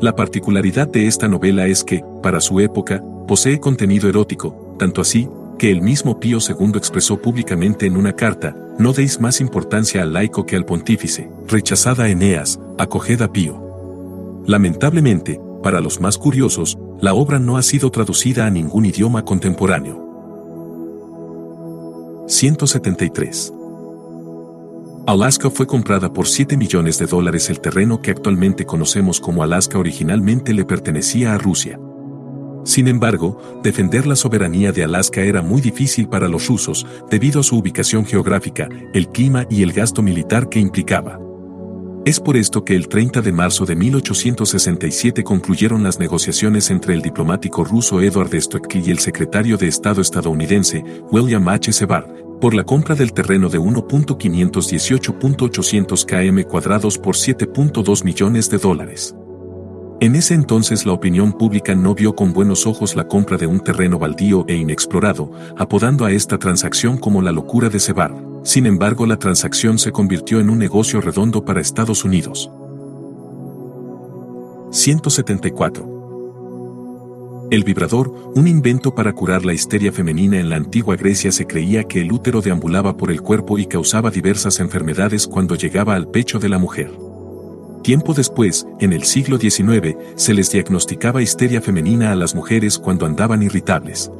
La 0.00 0.14
particularidad 0.14 0.88
de 0.88 1.06
esta 1.06 1.26
novela 1.26 1.66
es 1.66 1.82
que, 1.82 2.04
para 2.22 2.40
su 2.40 2.60
época, 2.60 3.02
posee 3.26 3.58
contenido 3.58 4.08
erótico, 4.08 4.76
tanto 4.78 5.00
así, 5.00 5.28
que 5.58 5.70
el 5.70 5.82
mismo 5.82 6.20
Pío 6.20 6.38
II 6.38 6.72
expresó 6.74 7.20
públicamente 7.20 7.86
en 7.86 7.96
una 7.96 8.12
carta, 8.12 8.54
no 8.78 8.92
deis 8.92 9.20
más 9.20 9.40
importancia 9.40 10.02
al 10.02 10.12
laico 10.12 10.44
que 10.44 10.54
al 10.54 10.66
pontífice, 10.66 11.30
rechazada 11.48 12.08
Eneas, 12.08 12.60
acoged 12.78 13.22
a 13.22 13.32
Pío. 13.32 14.42
Lamentablemente, 14.46 15.40
para 15.66 15.80
los 15.80 16.00
más 16.00 16.16
curiosos, 16.16 16.78
la 17.00 17.12
obra 17.12 17.40
no 17.40 17.56
ha 17.56 17.62
sido 17.62 17.90
traducida 17.90 18.46
a 18.46 18.50
ningún 18.50 18.86
idioma 18.86 19.24
contemporáneo. 19.24 20.00
173. 22.28 23.52
Alaska 25.08 25.50
fue 25.50 25.66
comprada 25.66 26.12
por 26.12 26.28
7 26.28 26.56
millones 26.56 27.00
de 27.00 27.06
dólares 27.06 27.50
el 27.50 27.58
terreno 27.58 28.00
que 28.00 28.12
actualmente 28.12 28.64
conocemos 28.64 29.18
como 29.18 29.42
Alaska 29.42 29.76
originalmente 29.76 30.54
le 30.54 30.64
pertenecía 30.64 31.34
a 31.34 31.38
Rusia. 31.38 31.80
Sin 32.62 32.86
embargo, 32.86 33.60
defender 33.64 34.06
la 34.06 34.14
soberanía 34.14 34.70
de 34.70 34.84
Alaska 34.84 35.22
era 35.22 35.42
muy 35.42 35.60
difícil 35.60 36.08
para 36.08 36.28
los 36.28 36.46
rusos 36.46 36.86
debido 37.10 37.40
a 37.40 37.42
su 37.42 37.58
ubicación 37.58 38.06
geográfica, 38.06 38.68
el 38.94 39.08
clima 39.08 39.46
y 39.50 39.64
el 39.64 39.72
gasto 39.72 40.00
militar 40.00 40.48
que 40.48 40.60
implicaba. 40.60 41.25
Es 42.06 42.18
por 42.20 42.36
esto 42.36 42.64
que 42.64 42.76
el 42.76 42.86
30 42.86 43.20
de 43.20 43.32
marzo 43.32 43.66
de 43.66 43.74
1867 43.74 45.24
concluyeron 45.24 45.82
las 45.82 45.98
negociaciones 45.98 46.70
entre 46.70 46.94
el 46.94 47.02
diplomático 47.02 47.64
ruso 47.64 48.00
Edward 48.00 48.40
Stoeckley 48.40 48.84
y 48.86 48.92
el 48.92 49.00
secretario 49.00 49.56
de 49.56 49.66
Estado 49.66 50.00
estadounidense, 50.00 50.84
William 51.10 51.48
H. 51.48 51.72
Sevar, 51.72 52.06
por 52.40 52.54
la 52.54 52.62
compra 52.62 52.94
del 52.94 53.12
terreno 53.12 53.48
de 53.48 53.58
1.518.800 53.58 56.06
km 56.06 56.46
cuadrados 56.46 56.96
por 56.96 57.16
7.2 57.16 58.04
millones 58.04 58.48
de 58.50 58.58
dólares. 58.58 59.16
En 59.98 60.14
ese 60.14 60.34
entonces 60.34 60.84
la 60.84 60.92
opinión 60.92 61.32
pública 61.32 61.74
no 61.74 61.94
vio 61.94 62.14
con 62.14 62.34
buenos 62.34 62.66
ojos 62.66 62.96
la 62.96 63.08
compra 63.08 63.38
de 63.38 63.46
un 63.46 63.60
terreno 63.60 63.98
baldío 63.98 64.44
e 64.46 64.54
inexplorado, 64.54 65.30
apodando 65.56 66.04
a 66.04 66.12
esta 66.12 66.36
transacción 66.38 66.98
como 66.98 67.22
la 67.22 67.32
locura 67.32 67.70
de 67.70 67.80
Cebar. 67.80 68.14
Sin 68.42 68.66
embargo, 68.66 69.06
la 69.06 69.18
transacción 69.18 69.78
se 69.78 69.92
convirtió 69.92 70.38
en 70.38 70.50
un 70.50 70.58
negocio 70.58 71.00
redondo 71.00 71.46
para 71.46 71.62
Estados 71.62 72.04
Unidos. 72.04 72.50
174. 74.70 77.48
El 77.50 77.64
vibrador, 77.64 78.32
un 78.34 78.48
invento 78.48 78.94
para 78.94 79.14
curar 79.14 79.46
la 79.46 79.54
histeria 79.54 79.92
femenina 79.92 80.38
en 80.38 80.50
la 80.50 80.56
antigua 80.56 80.96
Grecia 80.96 81.32
se 81.32 81.46
creía 81.46 81.84
que 81.84 82.02
el 82.02 82.12
útero 82.12 82.42
deambulaba 82.42 82.98
por 82.98 83.10
el 83.10 83.22
cuerpo 83.22 83.58
y 83.58 83.64
causaba 83.64 84.10
diversas 84.10 84.60
enfermedades 84.60 85.26
cuando 85.26 85.54
llegaba 85.54 85.94
al 85.94 86.10
pecho 86.10 86.38
de 86.38 86.50
la 86.50 86.58
mujer. 86.58 86.90
Tiempo 87.86 88.14
después, 88.14 88.66
en 88.80 88.92
el 88.92 89.04
siglo 89.04 89.38
XIX, 89.38 89.96
se 90.16 90.34
les 90.34 90.50
diagnosticaba 90.50 91.22
histeria 91.22 91.60
femenina 91.60 92.10
a 92.10 92.16
las 92.16 92.34
mujeres 92.34 92.80
cuando 92.80 93.06
andaban 93.06 93.44
irritables. 93.44 94.10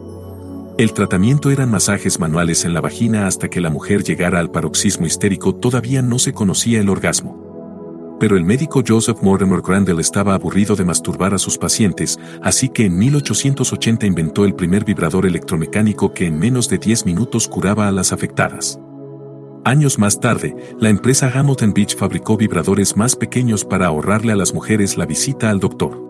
El 0.79 0.93
tratamiento 0.93 1.51
eran 1.51 1.73
masajes 1.73 2.21
manuales 2.21 2.65
en 2.65 2.75
la 2.75 2.81
vagina 2.81 3.27
hasta 3.27 3.49
que 3.49 3.61
la 3.61 3.69
mujer 3.69 4.05
llegara 4.05 4.39
al 4.39 4.53
paroxismo 4.53 5.05
histérico 5.05 5.57
todavía 5.57 6.01
no 6.01 6.21
se 6.21 6.33
conocía 6.33 6.79
el 6.79 6.89
orgasmo. 6.89 8.17
Pero 8.21 8.37
el 8.37 8.45
médico 8.45 8.85
Joseph 8.87 9.19
Mortimer 9.21 9.63
Grandel 9.63 9.99
estaba 9.99 10.35
aburrido 10.35 10.77
de 10.77 10.85
masturbar 10.85 11.35
a 11.35 11.39
sus 11.39 11.59
pacientes, 11.59 12.21
así 12.43 12.69
que 12.69 12.85
en 12.85 12.97
1880 12.97 14.07
inventó 14.07 14.45
el 14.45 14.55
primer 14.55 14.85
vibrador 14.85 15.27
electromecánico 15.27 16.15
que 16.15 16.27
en 16.27 16.39
menos 16.39 16.69
de 16.69 16.79
10 16.79 17.05
minutos 17.05 17.49
curaba 17.49 17.89
a 17.89 17.91
las 17.91 18.13
afectadas. 18.13 18.79
Años 19.67 19.99
más 19.99 20.21
tarde, 20.21 20.55
la 20.79 20.89
empresa 20.91 21.33
Hamilton 21.35 21.75
Beach 21.75 21.97
fabricó 21.97 22.37
vibradores 22.37 22.97
más 22.97 23.17
pequeños 23.17 23.65
para 23.65 23.87
ahorrarle 23.87 24.31
a 24.31 24.37
las 24.37 24.55
mujeres 24.55 24.97
la 24.97 25.07
visita 25.07 25.51
al 25.51 25.59
doctor. 25.59 26.01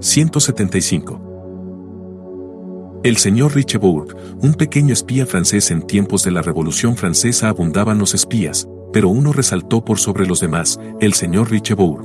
175. 0.00 3.00
El 3.04 3.18
señor 3.18 3.54
Richebourg, 3.54 4.16
un 4.42 4.54
pequeño 4.54 4.92
espía 4.92 5.26
francés 5.26 5.70
en 5.70 5.82
tiempos 5.82 6.24
de 6.24 6.32
la 6.32 6.42
Revolución 6.42 6.96
Francesa 6.96 7.50
abundaban 7.50 7.98
los 7.98 8.14
espías, 8.14 8.68
pero 8.92 9.08
uno 9.08 9.32
resaltó 9.32 9.84
por 9.84 10.00
sobre 10.00 10.26
los 10.26 10.40
demás, 10.40 10.80
el 11.00 11.14
señor 11.14 11.52
Richebourg. 11.52 12.04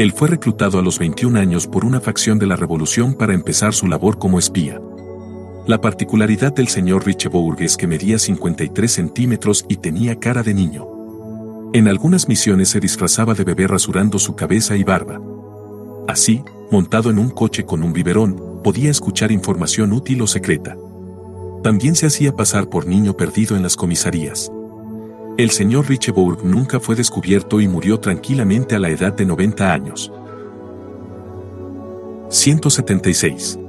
Él 0.00 0.10
fue 0.10 0.26
reclutado 0.26 0.80
a 0.80 0.82
los 0.82 0.98
21 0.98 1.38
años 1.38 1.68
por 1.68 1.84
una 1.84 2.00
facción 2.00 2.40
de 2.40 2.46
la 2.46 2.56
Revolución 2.56 3.14
para 3.14 3.34
empezar 3.34 3.72
su 3.72 3.86
labor 3.86 4.18
como 4.18 4.40
espía. 4.40 4.80
La 5.70 5.80
particularidad 5.80 6.52
del 6.52 6.66
señor 6.66 7.06
Richebourg 7.06 7.62
es 7.62 7.76
que 7.76 7.86
medía 7.86 8.18
53 8.18 8.90
centímetros 8.90 9.64
y 9.68 9.76
tenía 9.76 10.18
cara 10.18 10.42
de 10.42 10.52
niño. 10.52 10.84
En 11.72 11.86
algunas 11.86 12.26
misiones 12.26 12.70
se 12.70 12.80
disfrazaba 12.80 13.34
de 13.34 13.44
bebé 13.44 13.68
rasurando 13.68 14.18
su 14.18 14.34
cabeza 14.34 14.76
y 14.76 14.82
barba. 14.82 15.20
Así, 16.08 16.42
montado 16.72 17.08
en 17.10 17.20
un 17.20 17.30
coche 17.30 17.64
con 17.66 17.84
un 17.84 17.92
biberón, 17.92 18.62
podía 18.64 18.90
escuchar 18.90 19.30
información 19.30 19.92
útil 19.92 20.22
o 20.22 20.26
secreta. 20.26 20.76
También 21.62 21.94
se 21.94 22.06
hacía 22.06 22.34
pasar 22.34 22.68
por 22.68 22.88
niño 22.88 23.16
perdido 23.16 23.54
en 23.54 23.62
las 23.62 23.76
comisarías. 23.76 24.50
El 25.38 25.50
señor 25.50 25.88
Richebourg 25.88 26.44
nunca 26.44 26.80
fue 26.80 26.96
descubierto 26.96 27.60
y 27.60 27.68
murió 27.68 28.00
tranquilamente 28.00 28.74
a 28.74 28.80
la 28.80 28.88
edad 28.88 29.12
de 29.12 29.24
90 29.24 29.72
años. 29.72 30.12
176. 32.28 33.60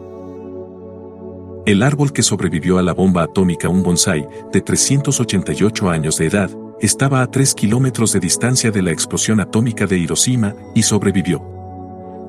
El 1.66 1.84
árbol 1.84 2.12
que 2.12 2.24
sobrevivió 2.24 2.80
a 2.80 2.82
la 2.82 2.94
bomba 2.94 3.22
atómica, 3.22 3.70
un 3.70 3.84
bonsai, 3.84 4.28
de 4.52 4.62
388 4.62 5.90
años 5.92 6.18
de 6.18 6.26
edad, 6.26 6.50
estaba 6.80 7.22
a 7.22 7.30
3 7.30 7.54
kilómetros 7.54 8.14
de 8.14 8.20
distancia 8.20 8.72
de 8.72 8.82
la 8.82 8.92
explosión 8.92 9.40
atómica 9.40 9.86
de 9.86 10.00
Hiroshima 10.00 10.56
y 10.74 10.82
sobrevivió. 10.82 11.40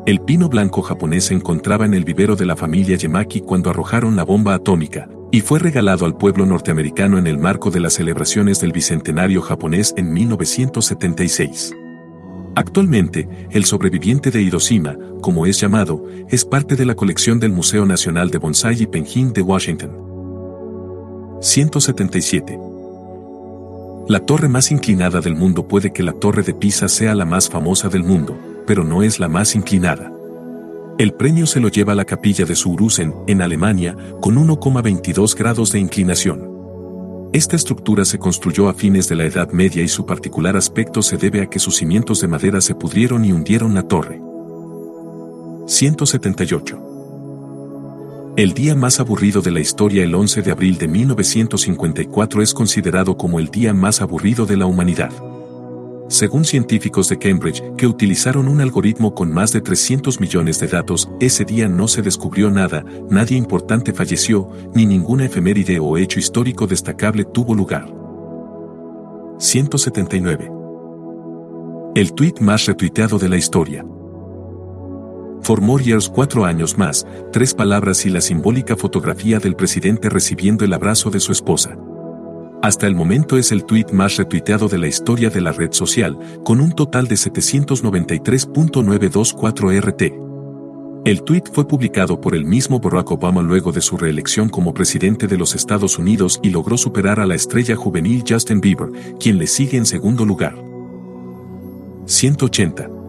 El 0.05 0.21
pino 0.21 0.51
blanco 0.51 0.83
japonés 0.83 1.25
se 1.25 1.35
encontraba 1.35 1.87
en 1.87 1.95
el 1.95 2.05
vivero 2.05 2.37
de 2.37 2.45
la 2.45 2.57
familia 2.57 2.97
Yamaki 2.97 3.41
cuando 3.41 3.71
arrojaron 3.71 4.17
la 4.17 4.25
bomba 4.25 4.53
atómica, 4.53 5.09
y 5.31 5.41
fue 5.41 5.59
regalado 5.59 6.05
al 6.05 6.15
pueblo 6.15 6.45
norteamericano 6.45 7.17
en 7.17 7.27
el 7.27 7.39
marco 7.39 7.71
de 7.71 7.81
las 7.81 7.95
celebraciones 7.95 8.61
del 8.61 8.73
Bicentenario 8.73 9.41
japonés 9.41 9.95
en 9.97 10.13
1976. 10.13 11.75
Actualmente, 12.55 13.29
el 13.51 13.65
sobreviviente 13.65 14.31
de 14.31 14.43
Hiroshima, 14.43 14.97
como 15.23 15.47
es 15.47 15.59
llamado, 15.59 16.05
es 16.29 16.45
parte 16.45 16.77
de 16.77 16.85
la 16.85 16.95
colección 16.95 17.41
del 17.41 17.51
Museo 17.51 17.87
Nacional 17.87 18.31
de 18.31 18.39
Bonsai 18.39 18.83
y 18.83 18.87
Penguin 18.87 19.33
de 19.33 19.41
Washington. 19.41 19.91
177. 21.41 22.59
La 24.09 24.21
torre 24.21 24.49
más 24.49 24.71
inclinada 24.71 25.21
del 25.21 25.35
mundo 25.35 25.67
puede 25.67 25.93
que 25.93 26.03
la 26.03 26.13
torre 26.13 26.43
de 26.43 26.53
Pisa 26.53 26.89
sea 26.89 27.15
la 27.15 27.25
más 27.25 27.49
famosa 27.49 27.89
del 27.89 28.05
mundo, 28.05 28.37
pero 28.67 28.85
no 28.85 29.03
es 29.03 29.19
la 29.19 29.29
más 29.29 29.55
inclinada. 29.55 30.13
El 30.99 31.15
premio 31.15 31.47
se 31.47 31.59
lo 31.59 31.69
lleva 31.69 31.95
la 31.95 32.05
capilla 32.05 32.45
de 32.45 32.55
Surusen, 32.55 33.15
en 33.27 33.41
Alemania, 33.41 33.97
con 34.21 34.37
1,22 34.37 35.35
grados 35.37 35.73
de 35.73 35.79
inclinación. 35.79 36.52
Esta 37.33 37.57
estructura 37.57 38.05
se 38.05 38.19
construyó 38.19 38.69
a 38.69 38.75
fines 38.75 39.09
de 39.09 39.17
la 39.17 39.25
Edad 39.25 39.53
Media 39.53 39.83
y 39.83 39.89
su 39.89 40.05
particular 40.05 40.55
aspecto 40.55 41.01
se 41.01 41.17
debe 41.17 41.41
a 41.41 41.47
que 41.47 41.59
sus 41.59 41.77
cimientos 41.77 42.21
de 42.21 42.29
madera 42.29 42.61
se 42.61 42.75
pudrieron 42.75 43.25
y 43.25 43.33
hundieron 43.33 43.75
la 43.75 43.85
torre. 43.85 44.21
178. 45.67 48.35
El 48.37 48.53
día 48.53 48.75
más 48.75 49.01
aburrido 49.01 49.41
de 49.41 49.51
la 49.51 49.61
historia 49.61 50.05
el 50.05 50.15
11 50.15 50.43
de 50.43 50.51
abril 50.51 50.77
de 50.77 50.89
1954 50.89 52.43
es 52.43 52.53
considerado 52.53 53.17
como 53.17 53.39
el 53.39 53.49
día 53.49 53.73
más 53.73 54.03
aburrido 54.03 54.45
de 54.45 54.59
la 54.59 54.67
humanidad 54.67 55.32
según 56.09 56.45
científicos 56.45 57.09
de 57.09 57.19
Cambridge, 57.19 57.63
que 57.77 57.87
utilizaron 57.87 58.49
un 58.49 58.61
algoritmo 58.61 59.15
con 59.15 59.33
más 59.33 59.53
de 59.53 59.61
300 59.61 60.21
millones 60.21 60.61
de 60.61 60.69
datos, 60.69 61.09
ese 61.21 61.45
día 61.45 61.69
no 61.69 61.89
se 61.89 62.03
descubrió 62.03 62.51
nada, 62.51 62.85
nadie 63.09 63.37
importante 63.37 63.93
falleció, 63.93 64.49
ni 64.75 64.85
ninguna 64.85 65.25
efeméride 65.25 65.79
o 65.79 65.97
hecho 65.97 66.19
histórico 66.19 66.67
destacable 66.67 67.25
tuvo 67.25 67.55
lugar. 67.55 67.87
179. 69.39 70.53
El 71.95 72.13
tweet 72.13 72.35
más 72.41 72.67
retuiteado 72.67 73.19
de 73.19 73.29
la 73.29 73.37
historia. 73.37 73.85
For 75.43 75.61
more 75.61 75.83
years 75.83 76.09
cuatro 76.09 76.45
años 76.45 76.79
más, 76.79 77.07
tres 77.33 77.53
palabras 77.53 78.07
y 78.07 78.11
la 78.11 78.21
simbólica 78.21 78.77
fotografía 78.77 79.41
del 79.41 79.57
presidente 79.57 80.09
recibiendo 80.09 80.65
el 80.65 80.73
abrazo 80.73 81.11
de 81.11 81.19
su 81.19 81.33
esposa. 81.33 81.77
Hasta 82.63 82.87
el 82.87 82.95
momento 82.95 83.37
es 83.37 83.51
el 83.51 83.65
tweet 83.65 83.87
más 83.93 84.17
retuiteado 84.17 84.69
de 84.69 84.79
la 84.79 84.87
historia 84.87 85.31
de 85.31 85.41
la 85.41 85.51
red 85.51 85.73
social, 85.73 86.17
con 86.45 86.61
un 86.61 86.71
total 86.71 87.09
de 87.09 87.17
793.924 87.17 89.81
RT. 89.81 90.03
El 91.05 91.25
tuit 91.25 91.53
fue 91.53 91.67
publicado 91.67 92.21
por 92.21 92.37
el 92.37 92.45
mismo 92.45 92.79
Barack 92.79 93.11
Obama 93.11 93.43
luego 93.43 93.73
de 93.73 93.81
su 93.81 93.99
reelección 93.99 94.49
como 94.49 94.73
presidente 94.73 95.27
de 95.27 95.37
los 95.37 95.57
Estados 95.57 95.99
Unidos 95.99 96.39
y 96.41 96.51
logró 96.51 96.79
superar 96.79 97.19
a 97.19 97.27
la 97.27 97.35
estrella 97.35 97.75
juvenil 97.75 98.23
Justin 98.29 98.61
Bieber, 98.61 98.91
quien 99.19 99.39
le 99.39 99.49
sigue 99.49 99.77
en 99.77 99.87
segundo 99.87 100.25
lugar. 100.25 100.55
180. 102.07 103.02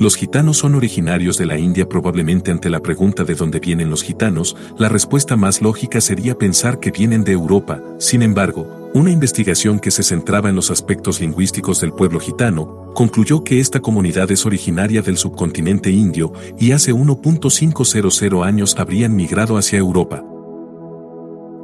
¿Los 0.00 0.14
gitanos 0.14 0.58
son 0.58 0.76
originarios 0.76 1.38
de 1.38 1.46
la 1.46 1.58
India? 1.58 1.88
Probablemente 1.88 2.52
ante 2.52 2.70
la 2.70 2.80
pregunta 2.80 3.24
de 3.24 3.34
dónde 3.34 3.58
vienen 3.58 3.90
los 3.90 4.04
gitanos, 4.04 4.56
la 4.78 4.88
respuesta 4.88 5.34
más 5.36 5.60
lógica 5.60 6.00
sería 6.00 6.38
pensar 6.38 6.78
que 6.78 6.92
vienen 6.92 7.24
de 7.24 7.32
Europa. 7.32 7.82
Sin 7.98 8.22
embargo, 8.22 8.90
una 8.94 9.10
investigación 9.10 9.80
que 9.80 9.90
se 9.90 10.04
centraba 10.04 10.50
en 10.50 10.54
los 10.54 10.70
aspectos 10.70 11.20
lingüísticos 11.20 11.80
del 11.80 11.92
pueblo 11.92 12.20
gitano, 12.20 12.92
concluyó 12.94 13.42
que 13.42 13.58
esta 13.58 13.80
comunidad 13.80 14.30
es 14.30 14.46
originaria 14.46 15.02
del 15.02 15.16
subcontinente 15.16 15.90
indio 15.90 16.32
y 16.56 16.70
hace 16.70 16.94
1.500 16.94 18.44
años 18.44 18.76
habrían 18.78 19.16
migrado 19.16 19.58
hacia 19.58 19.80
Europa. 19.80 20.24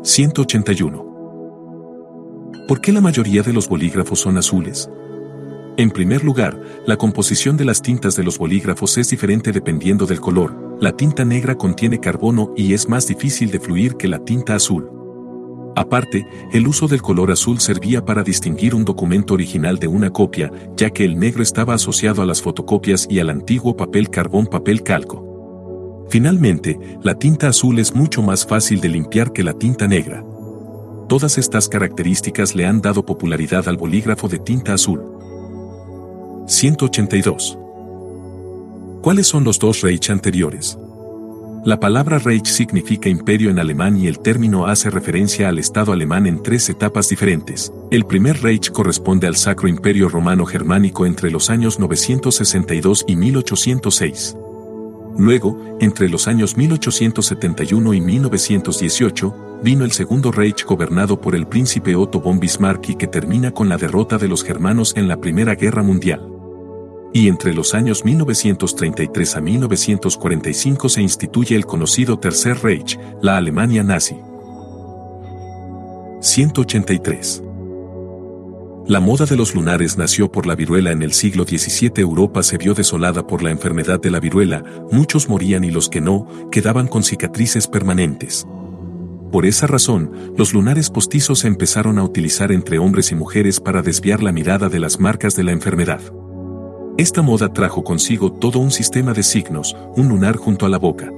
181. 0.02 1.15
¿Por 2.66 2.81
qué 2.81 2.93
la 2.93 3.01
mayoría 3.01 3.43
de 3.43 3.52
los 3.52 3.69
bolígrafos 3.69 4.19
son 4.19 4.39
azules? 4.39 4.90
En 5.77 5.91
primer 5.91 6.23
lugar, 6.23 6.61
la 6.87 6.97
composición 6.97 7.57
de 7.57 7.65
las 7.65 7.83
tintas 7.83 8.15
de 8.15 8.23
los 8.23 8.39
bolígrafos 8.39 8.97
es 8.97 9.11
diferente 9.11 9.51
dependiendo 9.51 10.07
del 10.07 10.21
color. 10.21 10.77
La 10.81 10.93
tinta 10.93 11.25
negra 11.25 11.57
contiene 11.57 11.99
carbono 11.99 12.53
y 12.57 12.75
es 12.75 12.89
más 12.89 13.09
difícil 13.09 13.51
de 13.51 13.59
fluir 13.59 13.97
que 13.97 14.07
la 14.07 14.21
tinta 14.21 14.55
azul. 14.55 14.89
Aparte, 15.75 16.29
el 16.53 16.69
uso 16.69 16.87
del 16.87 17.03
color 17.03 17.33
azul 17.33 17.59
servía 17.59 18.05
para 18.05 18.23
distinguir 18.23 18.77
un 18.77 18.85
documento 18.85 19.35
original 19.35 19.81
de 19.81 19.89
una 19.89 20.11
copia, 20.11 20.53
ya 20.77 20.91
que 20.91 21.05
el 21.05 21.19
negro 21.19 21.43
estaba 21.43 21.75
asociado 21.75 22.23
a 22.23 22.27
las 22.27 22.41
fotocopias 22.41 23.09
y 23.11 23.19
al 23.19 23.29
antiguo 23.29 23.77
papel 23.77 24.11
carbón 24.11 24.47
papel 24.47 24.85
calco. 24.85 26.07
Finalmente, 26.09 26.79
la 27.03 27.17
tinta 27.17 27.49
azul 27.49 27.81
es 27.81 27.97
mucho 27.97 28.23
más 28.23 28.47
fácil 28.47 28.81
de 28.81 28.91
limpiar 28.91 29.33
que 29.33 29.43
la 29.43 29.55
tinta 29.55 29.89
negra. 29.89 30.25
Todas 31.09 31.37
estas 31.37 31.69
características 31.69 32.55
le 32.55 32.65
han 32.65 32.81
dado 32.81 33.05
popularidad 33.05 33.69
al 33.69 33.77
bolígrafo 33.77 34.29
de 34.29 34.39
tinta 34.39 34.75
azul. 34.75 35.14
182. 36.47 37.59
¿Cuáles 39.01 39.27
son 39.27 39.45
los 39.45 39.59
dos 39.59 39.81
Reich 39.81 40.11
anteriores? 40.11 40.79
La 41.65 41.81
palabra 41.81 42.19
Reich 42.19 42.45
significa 42.45 43.09
imperio 43.09 43.49
en 43.49 43.59
alemán 43.59 43.97
y 43.97 44.09
el 44.09 44.19
término 44.19 44.66
hace 44.66 44.91
referencia 44.91 45.49
al 45.49 45.59
Estado 45.59 45.93
alemán 45.93 46.27
en 46.27 46.43
tres 46.43 46.69
etapas 46.69 47.09
diferentes. 47.09 47.73
El 47.91 48.05
primer 48.05 48.43
Reich 48.43 48.71
corresponde 48.71 49.27
al 49.27 49.37
Sacro 49.37 49.69
Imperio 49.69 50.11
Romano 50.11 50.45
Germánico 50.45 51.07
entre 51.07 51.31
los 51.31 51.49
años 51.49 51.79
962 51.79 53.07
y 53.09 53.16
1806. 53.16 54.37
Luego, 55.16 55.79
entre 55.81 56.11
los 56.11 56.29
años 56.29 56.59
1871 56.59 57.95
y 57.95 58.01
1918, 58.03 59.61
vino 59.62 59.87
el 59.87 59.93
Segundo 59.93 60.31
Reich 60.31 60.66
gobernado 60.66 61.19
por 61.19 61.35
el 61.35 61.47
príncipe 61.47 61.97
Otto 61.97 62.21
von 62.21 62.39
Bismarck 62.39 62.91
y 62.91 62.97
que 62.97 63.07
termina 63.07 63.53
con 63.53 63.71
la 63.71 63.79
derrota 63.79 64.19
de 64.19 64.29
los 64.29 64.45
germanos 64.45 64.93
en 64.97 65.09
la 65.09 65.19
Primera 65.19 65.55
Guerra 65.55 65.83
Mundial 65.83 66.34
y 67.15 67.28
entre 67.28 67.55
los 67.55 67.74
años 67.74 68.05
1933 68.05 69.36
a 69.36 69.41
1945 69.41 70.89
se 70.89 71.01
instituye 71.01 71.55
el 71.55 71.65
conocido 71.65 72.19
Tercer 72.19 72.59
Reich, 72.61 72.99
la 73.23 73.36
Alemania 73.36 73.85
nazi. 73.85 74.16
183. 76.20 77.45
La 78.89 78.99
moda 78.99 79.27
de 79.27 79.36
los 79.36 79.55
lunares 79.55 79.97
nació 79.97 80.31
por 80.32 80.47
la 80.47 80.57
viruela 80.57 80.91
en 80.91 81.03
el 81.03 81.12
siglo 81.12 81.45
XVII. 81.45 81.93
Europa 81.99 82.43
se 82.43 82.59
vio 82.59 82.74
desolada 82.74 83.24
por 83.24 83.45
la 83.45 83.53
enfermedad 83.53 84.01
de 84.01 84.11
la 84.11 84.19
viruela, 84.19 84.65
muchos 84.91 85.28
morían 85.28 85.62
y 85.62 85.70
los 85.70 85.89
que 85.89 86.01
no, 86.01 86.27
quedaban 86.51 86.89
con 86.89 87.05
cicatrices 87.05 87.69
permanentes. 87.69 88.45
Por 89.31 89.47
esa 89.47 89.69
razón, 89.69 90.35
los 90.36 90.53
lunares 90.53 90.91
postizos 90.91 91.39
se 91.39 91.47
empezaron 91.47 92.01
a 92.01 92.03
utilizar 92.03 92.51
entre 92.51 92.78
hombres 92.78 93.12
y 93.12 93.15
mujeres 93.15 93.61
para 93.61 93.82
desviar 93.82 94.20
la 94.20 94.32
mirada 94.32 94.69
de 94.69 94.81
las 94.81 94.99
marcas 94.99 95.36
de 95.36 95.45
la 95.45 95.53
enfermedad. 95.53 96.01
Esta 96.97 97.23
moda 97.23 97.53
trajo 97.53 97.83
consigo 97.83 98.33
todo 98.33 98.61
un 98.61 98.71
sistema 98.71 99.12
de 99.12 99.25
signos, 99.25 99.77
un 99.97 100.09
lunar 100.09 100.37
junto 100.37 100.65
a 100.65 100.69
la 100.69 100.79
boca. 100.79 101.11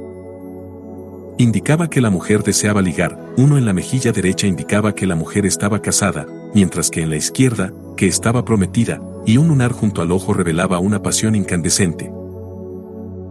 Indicaba 1.36 1.90
que 1.90 2.01
la 2.01 2.09
mujer 2.09 2.43
deseaba 2.43 2.81
ligar, 2.81 3.19
uno 3.36 3.59
en 3.59 3.66
la 3.66 3.74
mejilla 3.74 4.11
derecha 4.11 4.47
indicaba 4.47 4.94
que 4.94 5.07
la 5.07 5.16
mujer 5.16 5.44
estaba 5.44 5.82
casada, 5.82 6.24
mientras 6.55 6.89
que 6.89 7.03
en 7.03 7.11
la 7.11 7.16
izquierda, 7.16 7.74
que 7.94 8.07
estaba 8.07 8.43
prometida, 8.43 9.03
y 9.27 9.36
un 9.36 9.48
lunar 9.48 9.73
junto 9.73 10.01
al 10.01 10.12
ojo 10.12 10.32
revelaba 10.32 10.78
una 10.78 11.03
pasión 11.03 11.35
incandescente. 11.35 12.11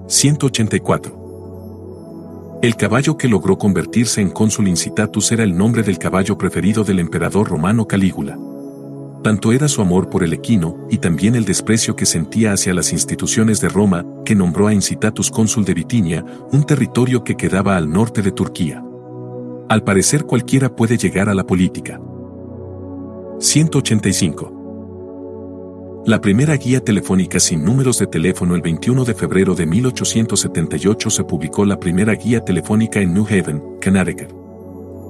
184. 0.07 2.59
El 2.61 2.75
caballo 2.75 3.17
que 3.17 3.27
logró 3.27 3.57
convertirse 3.57 4.21
en 4.21 4.29
cónsul 4.29 4.67
incitatus 4.67 5.31
era 5.31 5.43
el 5.43 5.57
nombre 5.57 5.81
del 5.81 5.97
caballo 5.97 6.37
preferido 6.37 6.83
del 6.83 6.99
emperador 6.99 7.49
romano 7.49 7.87
Calígula. 7.87 8.37
Tanto 9.25 9.51
era 9.51 9.67
su 9.67 9.81
amor 9.81 10.09
por 10.11 10.23
el 10.23 10.33
equino 10.33 10.85
y 10.87 10.99
también 10.99 11.33
el 11.33 11.45
desprecio 11.45 11.95
que 11.95 12.05
sentía 12.05 12.53
hacia 12.53 12.75
las 12.75 12.93
instituciones 12.93 13.59
de 13.59 13.69
Roma, 13.69 14.05
que 14.23 14.35
nombró 14.35 14.67
a 14.67 14.73
Incitatus 14.75 15.31
cónsul 15.31 15.65
de 15.65 15.73
Bitinia, 15.73 16.23
un 16.51 16.63
territorio 16.63 17.23
que 17.23 17.35
quedaba 17.35 17.75
al 17.75 17.89
norte 17.89 18.21
de 18.21 18.31
Turquía. 18.31 18.85
Al 19.67 19.83
parecer 19.83 20.25
cualquiera 20.25 20.75
puede 20.75 20.99
llegar 20.99 21.27
a 21.27 21.33
la 21.33 21.43
política. 21.43 21.99
185. 23.39 26.03
La 26.05 26.21
primera 26.21 26.55
guía 26.55 26.81
telefónica 26.81 27.39
sin 27.39 27.65
números 27.65 27.97
de 27.97 28.05
teléfono 28.05 28.53
el 28.53 28.61
21 28.61 29.05
de 29.05 29.15
febrero 29.15 29.55
de 29.55 29.65
1878 29.65 31.09
se 31.09 31.23
publicó 31.23 31.65
la 31.65 31.79
primera 31.79 32.13
guía 32.13 32.45
telefónica 32.45 32.99
en 32.99 33.15
New 33.15 33.25
Haven, 33.25 33.79
Connecticut. 33.83 34.44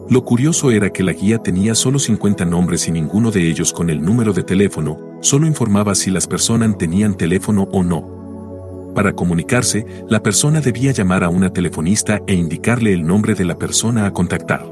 Lo 0.08 0.24
curioso 0.24 0.70
era 0.70 0.92
que 0.92 1.02
la 1.02 1.14
guía 1.14 1.40
tenía 1.40 1.74
solo 1.74 1.98
50 1.98 2.46
nombres 2.46 2.88
y 2.88 2.92
ninguno 2.92 3.32
de 3.32 3.50
ellos 3.50 3.74
con 3.74 3.90
el 3.90 4.04
número 4.04 4.34
de 4.34 4.44
teléfono, 4.44 5.00
solo 5.22 5.48
informaba 5.48 5.96
si 5.96 6.12
las 6.12 6.28
personas 6.28 6.78
tenían 6.78 7.18
teléfono 7.18 7.68
o 7.72 7.84
no. 7.84 8.94
Para 8.94 9.14
comunicarse, 9.14 9.86
la 10.08 10.22
persona 10.22 10.62
debía 10.62 10.92
llamar 10.92 11.24
a 11.24 11.30
una 11.30 11.52
telefonista 11.52 12.22
e 12.28 12.36
indicarle 12.36 12.94
el 12.94 13.06
nombre 13.06 13.34
de 13.34 13.46
la 13.46 13.58
persona 13.58 14.06
a 14.06 14.12
contactar. 14.12 14.64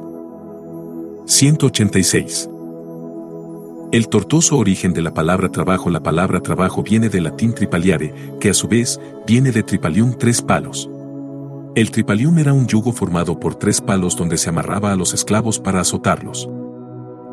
186. 1.26 2.49
El 3.91 4.07
tortuoso 4.10 4.57
origen 4.57 4.93
de 4.93 5.01
la 5.01 5.14
palabra 5.14 5.49
trabajo 5.49 5.89
La 5.89 6.03
palabra 6.03 6.41
trabajo 6.41 6.84
viene 6.84 7.10
del 7.10 7.23
latín 7.23 7.53
tripaliare, 7.53 8.14
que 8.39 8.51
a 8.51 8.53
su 8.53 8.68
vez 8.68 8.99
viene 9.26 9.51
de 9.51 9.64
tripalium 9.64 10.14
tres 10.18 10.41
palos. 10.41 10.89
El 11.76 11.90
tripalium 11.90 12.38
era 12.38 12.54
un 12.54 12.68
yugo 12.68 12.94
formado 12.94 13.40
por 13.40 13.56
tres 13.56 13.82
palos 13.82 14.16
donde 14.16 14.38
se 14.38 14.50
amarraba 14.50 14.91
a 14.91 14.95
los 14.95 15.16
esclavos 15.16 15.60
para 15.60 15.80
azotarlos. 15.82 16.48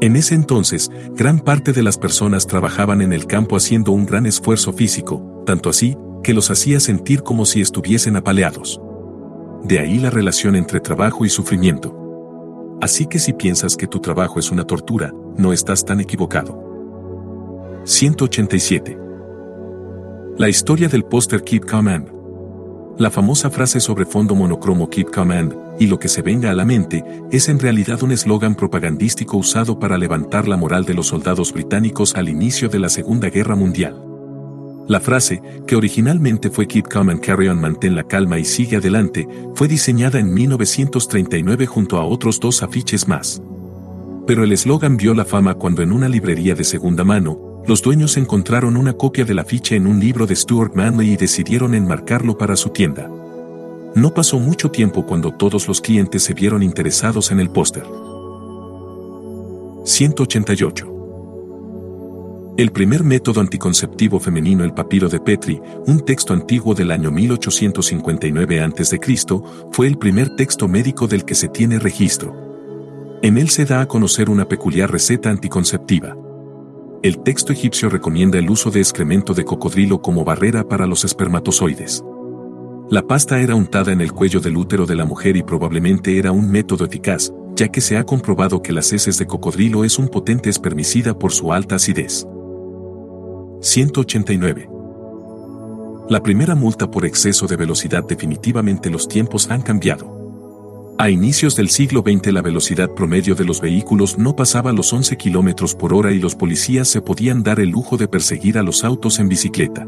En 0.01 0.17
ese 0.17 0.35
entonces, 0.35 0.91
gran 1.11 1.41
parte 1.41 1.75
de 1.75 1.83
las 1.83 1.99
personas 1.99 2.47
trabajaban 2.47 3.03
en 3.03 3.12
el 3.12 3.27
campo 3.27 3.55
haciendo 3.55 3.93
un 3.93 4.07
gran 4.07 4.25
esfuerzo 4.25 4.73
físico, 4.73 5.43
tanto 5.45 5.69
así, 5.69 5.95
que 6.23 6.33
los 6.33 6.51
hacía 6.51 6.81
sentir 6.81 7.23
como 7.23 7.45
si 7.45 7.61
estuviesen 7.61 8.17
apaleados. 8.17 8.81
De 9.62 9.79
ahí 9.79 9.99
la 9.99 10.09
relación 10.09 10.57
entre 10.57 10.81
trabajo 10.81 11.27
y 11.27 11.29
sufrimiento. 11.29 11.95
Así 12.81 13.05
que 13.05 13.19
si 13.19 13.35
piensas 13.35 13.77
que 13.77 13.87
tu 13.87 14.01
trabajo 14.01 14.39
es 14.39 14.51
una 14.51 14.65
tortura, 14.65 15.12
no 15.37 15.53
estás 15.53 15.85
tan 15.85 16.01
equivocado. 16.01 16.59
187. 17.85 18.99
La 20.39 20.49
historia 20.49 20.89
del 20.89 21.05
póster 21.05 21.45
Keep 21.45 21.67
Command. 21.67 22.19
La 23.01 23.10
famosa 23.10 23.48
frase 23.48 23.81
sobre 23.81 24.05
fondo 24.05 24.35
monocromo 24.35 24.90
Keep 24.90 25.10
Command, 25.10 25.55
y 25.78 25.86
lo 25.86 25.98
que 25.98 26.06
se 26.06 26.20
venga 26.20 26.51
a 26.51 26.55
la 26.55 26.66
mente, 26.66 27.02
es 27.31 27.48
en 27.48 27.59
realidad 27.59 28.02
un 28.02 28.12
eslogan 28.12 28.55
propagandístico 28.55 29.39
usado 29.39 29.78
para 29.78 29.97
levantar 29.97 30.47
la 30.47 30.59
moral 30.59 30.85
de 30.85 30.93
los 30.93 31.06
soldados 31.06 31.51
británicos 31.55 32.14
al 32.14 32.28
inicio 32.28 32.68
de 32.68 32.78
la 32.78 32.90
Segunda 32.90 33.31
Guerra 33.31 33.56
Mundial. 33.56 34.05
La 34.86 35.01
frase, 35.01 35.40
que 35.66 35.77
originalmente 35.77 36.51
fue 36.51 36.68
Keep 36.68 36.89
Calm 36.89 37.09
and 37.09 37.20
Carry 37.20 37.48
On 37.48 37.59
Mantén 37.59 37.94
la 37.94 38.05
calma 38.05 38.39
y 38.39 38.44
sigue 38.44 38.77
adelante, 38.77 39.27
fue 39.55 39.66
diseñada 39.66 40.18
en 40.18 40.35
1939 40.35 41.64
junto 41.64 41.97
a 41.97 42.05
otros 42.05 42.39
dos 42.39 42.62
afiches 42.62 43.09
más. 43.09 43.40
Pero 44.27 44.44
el 44.44 44.52
eslogan 44.52 44.98
vio 44.98 45.14
la 45.14 45.24
fama 45.24 45.55
cuando 45.55 45.81
en 45.81 45.93
una 45.93 46.10
librería 46.10 46.55
de 46.55 46.64
segunda 46.64 47.02
mano, 47.02 47.49
los 47.66 47.82
dueños 47.82 48.16
encontraron 48.16 48.77
una 48.77 48.95
copia 48.95 49.24
del 49.24 49.39
afiche 49.39 49.77
en 49.77 49.87
un 49.87 50.01
libro 50.01 50.27
de 50.27 50.35
Stuart 50.35 50.74
Manley 50.74 51.12
y 51.12 51.16
decidieron 51.16 51.74
enmarcarlo 51.74 52.37
para 52.37 52.57
su 52.57 52.70
tienda. 52.70 53.09
No 53.95 54.15
pasó 54.15 54.39
mucho 54.39 54.70
tiempo 54.70 55.05
cuando 55.05 55.32
todos 55.32 55.66
los 55.69 55.81
clientes 55.81 56.23
se 56.23 56.35
vieron 56.35 56.62
interesados 56.62 57.31
en 57.31 57.41
el 57.41 57.51
póster. 57.51 57.85
188. 59.85 61.01
El 62.57 62.73
primer 62.73 63.05
método 63.05 63.41
anticonceptivo 63.41 64.20
femenino 64.20 64.65
el 64.65 64.74
papiro 64.74 65.09
de 65.09 65.19
Petri, 65.19 65.61
un 65.87 66.01
texto 66.01 66.35
antiguo 66.35 66.74
del 66.74 66.91
año 66.91 67.11
1859 67.11 68.61
a.C., 68.61 69.01
fue 69.73 69.87
el 69.87 69.97
primer 69.97 70.37
texto 70.37 70.69
médico 70.69 71.07
del 71.07 71.24
que 71.24 71.35
se 71.35 71.49
tiene 71.49 71.78
registro. 71.78 73.19
En 73.23 73.39
él 73.39 73.49
se 73.49 73.65
da 73.65 73.81
a 73.81 73.89
conocer 73.89 74.28
una 74.31 74.47
peculiar 74.47 74.91
receta 74.91 75.31
anticonceptiva. 75.31 76.16
El 77.02 77.22
texto 77.22 77.55
egipcio 77.55 77.89
recomienda 77.89 78.39
el 78.39 78.51
uso 78.51 78.70
de 78.70 78.81
excremento 78.81 79.32
de 79.32 79.43
cocodrilo 79.43 80.02
como 80.02 80.22
barrera 80.22 80.68
para 80.68 80.86
los 80.86 81.02
espermatozoides. 81.06 82.05
La 82.90 83.06
pasta 83.06 83.40
era 83.40 83.55
untada 83.55 83.90
en 83.90 84.02
el 84.02 84.12
cuello 84.12 84.40
del 84.40 84.59
útero 84.59 84.85
de 84.85 84.97
la 84.97 85.06
mujer 85.06 85.35
y 85.39 85.43
probablemente 85.43 86.18
era 86.18 86.31
un 86.31 86.51
método 86.51 86.85
eficaz, 86.85 87.32
ya 87.56 87.68
que 87.68 87.81
se 87.81 87.97
ha 87.97 88.05
comprobado 88.05 88.62
que 88.62 88.74
las 88.74 88.93
heces 88.93 89.16
de 89.16 89.27
cocodrilo 89.27 89.82
es 89.82 89.98
un 89.98 90.09
potente 90.09 90.51
espermicida 90.51 91.18
por 91.18 91.32
su 91.32 91.55
alta 91.55 91.77
acidez. 91.77 92.27
189. 93.62 94.68
La 96.10 96.22
primera 96.22 96.55
multa 96.55 96.90
por 96.90 97.06
exceso 97.06 97.47
de 97.47 97.56
velocidad 97.56 98.05
definitivamente 98.05 98.90
los 98.90 99.09
tiempos 99.09 99.51
han 99.51 99.62
cambiado. 99.62 100.19
A 101.01 101.09
inicios 101.09 101.56
del 101.56 101.70
siglo 101.70 102.05
XX 102.06 102.31
la 102.31 102.43
velocidad 102.43 102.90
promedio 102.90 103.35
de 103.35 103.47
los 103.47 103.62
vehículos 103.62 104.18
no 104.18 104.36
pasaba 104.36 104.70
los 104.70 104.93
11 104.93 105.16
km 105.16 105.74
por 105.74 105.94
hora 105.94 106.12
y 106.12 106.18
los 106.18 106.35
policías 106.35 106.89
se 106.89 107.01
podían 107.01 107.43
dar 107.43 107.59
el 107.59 107.70
lujo 107.70 107.97
de 107.97 108.06
perseguir 108.06 108.59
a 108.59 108.62
los 108.62 108.85
autos 108.85 109.18
en 109.18 109.27
bicicleta. 109.27 109.86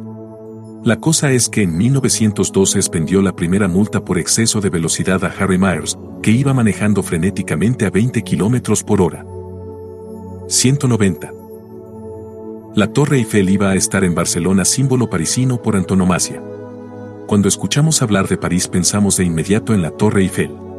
La 0.82 0.96
cosa 1.00 1.30
es 1.30 1.50
que 1.50 1.64
en 1.64 1.76
1912 1.76 2.78
expendió 2.78 3.20
la 3.20 3.36
primera 3.36 3.68
multa 3.68 4.02
por 4.02 4.16
exceso 4.16 4.62
de 4.62 4.70
velocidad 4.70 5.22
a 5.22 5.34
Harry 5.38 5.58
Myers, 5.58 5.98
que 6.22 6.30
iba 6.30 6.54
manejando 6.54 7.02
frenéticamente 7.02 7.84
a 7.84 7.90
20 7.90 8.22
km 8.22 8.82
por 8.82 9.02
hora. 9.02 9.26
190. 10.48 11.30
La 12.74 12.86
Torre 12.86 13.18
Eiffel 13.18 13.50
iba 13.50 13.68
a 13.68 13.74
estar 13.74 14.02
en 14.02 14.14
Barcelona 14.14 14.64
símbolo 14.64 15.10
parisino 15.10 15.60
por 15.60 15.76
antonomasia. 15.76 16.42
Cuando 17.26 17.48
escuchamos 17.48 18.00
hablar 18.00 18.28
de 18.28 18.38
París 18.38 18.66
pensamos 18.66 19.18
de 19.18 19.24
inmediato 19.24 19.74
en 19.74 19.82
la 19.82 19.90
Torre 19.90 20.22
Eiffel. 20.22 20.71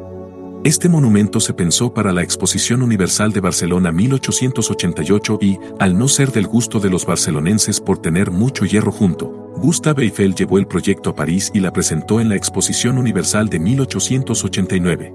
Este 0.63 0.87
monumento 0.87 1.41
se 1.41 1.53
pensó 1.53 1.93
para 1.93 2.13
la 2.13 2.23
Exposición 2.23 2.83
Universal 2.83 3.33
de 3.33 3.41
Barcelona 3.41 3.91
1888 3.91 5.39
y, 5.41 5.59
al 5.77 5.97
no 5.97 6.07
ser 6.07 6.31
del 6.31 6.47
gusto 6.47 6.79
de 6.79 6.89
los 6.89 7.05
barcelonenses 7.05 7.81
por 7.81 7.97
tener 7.97 8.31
mucho 8.31 8.63
hierro 8.63 8.93
junto, 8.93 9.27
Gustave 9.57 10.03
Eiffel 10.03 10.33
llevó 10.35 10.59
el 10.59 10.65
proyecto 10.65 11.09
a 11.09 11.15
París 11.17 11.51
y 11.53 11.59
la 11.59 11.73
presentó 11.73 12.21
en 12.21 12.29
la 12.29 12.37
Exposición 12.37 12.97
Universal 12.97 13.49
de 13.49 13.59
1889. 13.59 15.13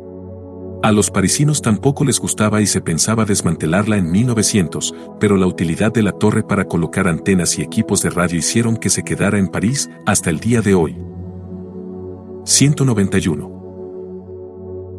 A 0.82 0.92
los 0.92 1.10
parisinos 1.10 1.62
tampoco 1.62 2.04
les 2.04 2.20
gustaba 2.20 2.60
y 2.60 2.66
se 2.66 2.82
pensaba 2.82 3.24
desmantelarla 3.24 3.96
en 3.96 4.10
1900, 4.12 4.94
pero 5.18 5.38
la 5.38 5.46
utilidad 5.46 5.90
de 5.90 6.02
la 6.02 6.12
torre 6.12 6.42
para 6.42 6.66
colocar 6.66 7.08
antenas 7.08 7.58
y 7.58 7.62
equipos 7.62 8.02
de 8.02 8.10
radio 8.10 8.38
hicieron 8.38 8.76
que 8.76 8.90
se 8.90 9.02
quedara 9.02 9.38
en 9.38 9.48
París 9.48 9.88
hasta 10.04 10.28
el 10.28 10.40
día 10.40 10.60
de 10.60 10.74
hoy. 10.74 10.98
191. 12.44 13.57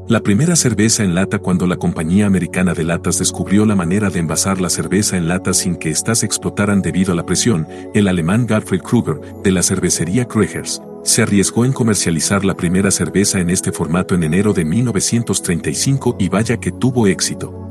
La 0.10 0.22
primera 0.22 0.56
cerveza 0.56 1.04
en 1.04 1.14
lata 1.14 1.38
cuando 1.38 1.68
la 1.68 1.76
compañía 1.76 2.26
americana 2.26 2.74
de 2.74 2.84
latas 2.84 3.20
descubrió 3.20 3.64
la 3.64 3.76
manera 3.76 4.10
de 4.10 4.18
envasar 4.18 4.60
la 4.60 4.72
cerveza 4.72 5.18
en 5.18 5.28
lata 5.28 5.54
sin 5.54 5.76
que 5.76 5.92
éstas 5.92 6.24
explotaran 6.24 6.82
debido 6.82 7.14
a 7.14 7.16
la 7.16 7.28
presión, 7.28 7.68
el 7.94 8.08
alemán 8.08 8.48
Gottfried 8.48 8.82
Kruger, 8.82 9.22
de 9.44 9.52
la 9.52 9.62
cervecería 9.62 10.26
Kruegers, 10.26 10.82
se 11.04 11.22
arriesgó 11.22 11.64
en 11.64 11.74
comercializar 11.74 12.44
la 12.44 12.58
primera 12.58 12.90
cerveza 12.90 13.40
en 13.40 13.52
este 13.52 13.72
formato 13.72 14.16
en 14.16 14.24
enero 14.24 14.52
de 14.52 14.66
1935 14.66 16.16
y 16.18 16.28
vaya 16.28 16.58
que 16.58 16.72
tuvo 16.72 17.06
éxito 17.06 17.69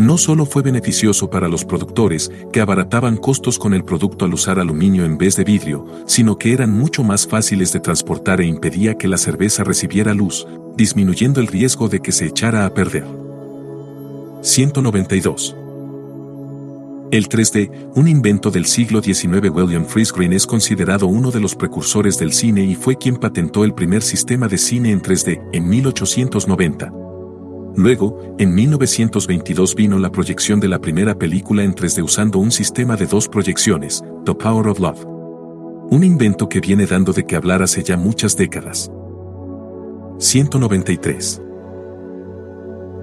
no 0.00 0.16
solo 0.18 0.46
fue 0.46 0.62
beneficioso 0.62 1.28
para 1.28 1.48
los 1.48 1.64
productores, 1.64 2.32
que 2.52 2.60
abarataban 2.60 3.16
costos 3.16 3.58
con 3.58 3.74
el 3.74 3.84
producto 3.84 4.24
al 4.24 4.34
usar 4.34 4.58
aluminio 4.58 5.04
en 5.04 5.18
vez 5.18 5.36
de 5.36 5.44
vidrio, 5.44 5.86
sino 6.06 6.38
que 6.38 6.52
eran 6.52 6.72
mucho 6.72 7.04
más 7.04 7.26
fáciles 7.26 7.72
de 7.72 7.80
transportar 7.80 8.40
e 8.40 8.46
impedía 8.46 8.96
que 8.96 9.08
la 9.08 9.18
cerveza 9.18 9.62
recibiera 9.62 10.14
luz, 10.14 10.46
disminuyendo 10.74 11.40
el 11.40 11.46
riesgo 11.46 11.88
de 11.88 12.00
que 12.00 12.12
se 12.12 12.26
echara 12.26 12.64
a 12.64 12.72
perder. 12.72 13.04
192. 14.42 15.56
El 17.10 17.28
3D, 17.28 17.90
un 17.96 18.08
invento 18.08 18.50
del 18.50 18.66
siglo 18.66 19.02
XIX 19.02 19.50
William 19.50 19.84
Friese 19.84 20.14
es 20.30 20.46
considerado 20.46 21.08
uno 21.08 21.30
de 21.30 21.40
los 21.40 21.56
precursores 21.56 22.18
del 22.18 22.32
cine 22.32 22.64
y 22.64 22.74
fue 22.74 22.96
quien 22.96 23.16
patentó 23.16 23.64
el 23.64 23.74
primer 23.74 24.00
sistema 24.00 24.48
de 24.48 24.58
cine 24.58 24.92
en 24.92 25.02
3D, 25.02 25.42
en 25.52 25.68
1890. 25.68 27.09
Luego, 27.76 28.34
en 28.38 28.54
1922 28.54 29.74
vino 29.74 29.98
la 29.98 30.10
proyección 30.10 30.60
de 30.60 30.68
la 30.68 30.80
primera 30.80 31.14
película 31.14 31.62
en 31.62 31.74
3D 31.74 32.02
usando 32.02 32.38
un 32.38 32.50
sistema 32.50 32.96
de 32.96 33.06
dos 33.06 33.28
proyecciones, 33.28 34.02
The 34.24 34.34
Power 34.34 34.68
of 34.68 34.80
Love. 34.80 35.04
Un 35.90 36.04
invento 36.04 36.48
que 36.48 36.60
viene 36.60 36.86
dando 36.86 37.12
de 37.12 37.24
que 37.24 37.36
hablar 37.36 37.62
hace 37.62 37.82
ya 37.82 37.96
muchas 37.96 38.36
décadas. 38.36 38.90
193. 40.18 41.42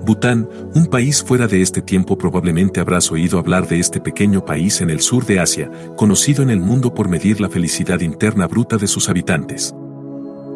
Bután, 0.05 0.47
un 0.73 0.85
país 0.85 1.21
fuera 1.23 1.47
de 1.47 1.61
este 1.61 1.81
tiempo 1.81 2.17
probablemente 2.17 2.79
habrás 2.79 3.11
oído 3.11 3.39
hablar 3.39 3.67
de 3.67 3.79
este 3.79 3.99
pequeño 3.99 4.45
país 4.45 4.79
en 4.79 4.89
el 4.89 5.01
sur 5.01 5.25
de 5.25 5.39
Asia, 5.39 5.69
conocido 5.97 6.43
en 6.43 6.49
el 6.49 6.59
mundo 6.59 6.93
por 6.93 7.09
medir 7.09 7.41
la 7.41 7.49
felicidad 7.49 7.99
interna 8.01 8.47
bruta 8.47 8.77
de 8.77 8.87
sus 8.87 9.09
habitantes. 9.09 9.75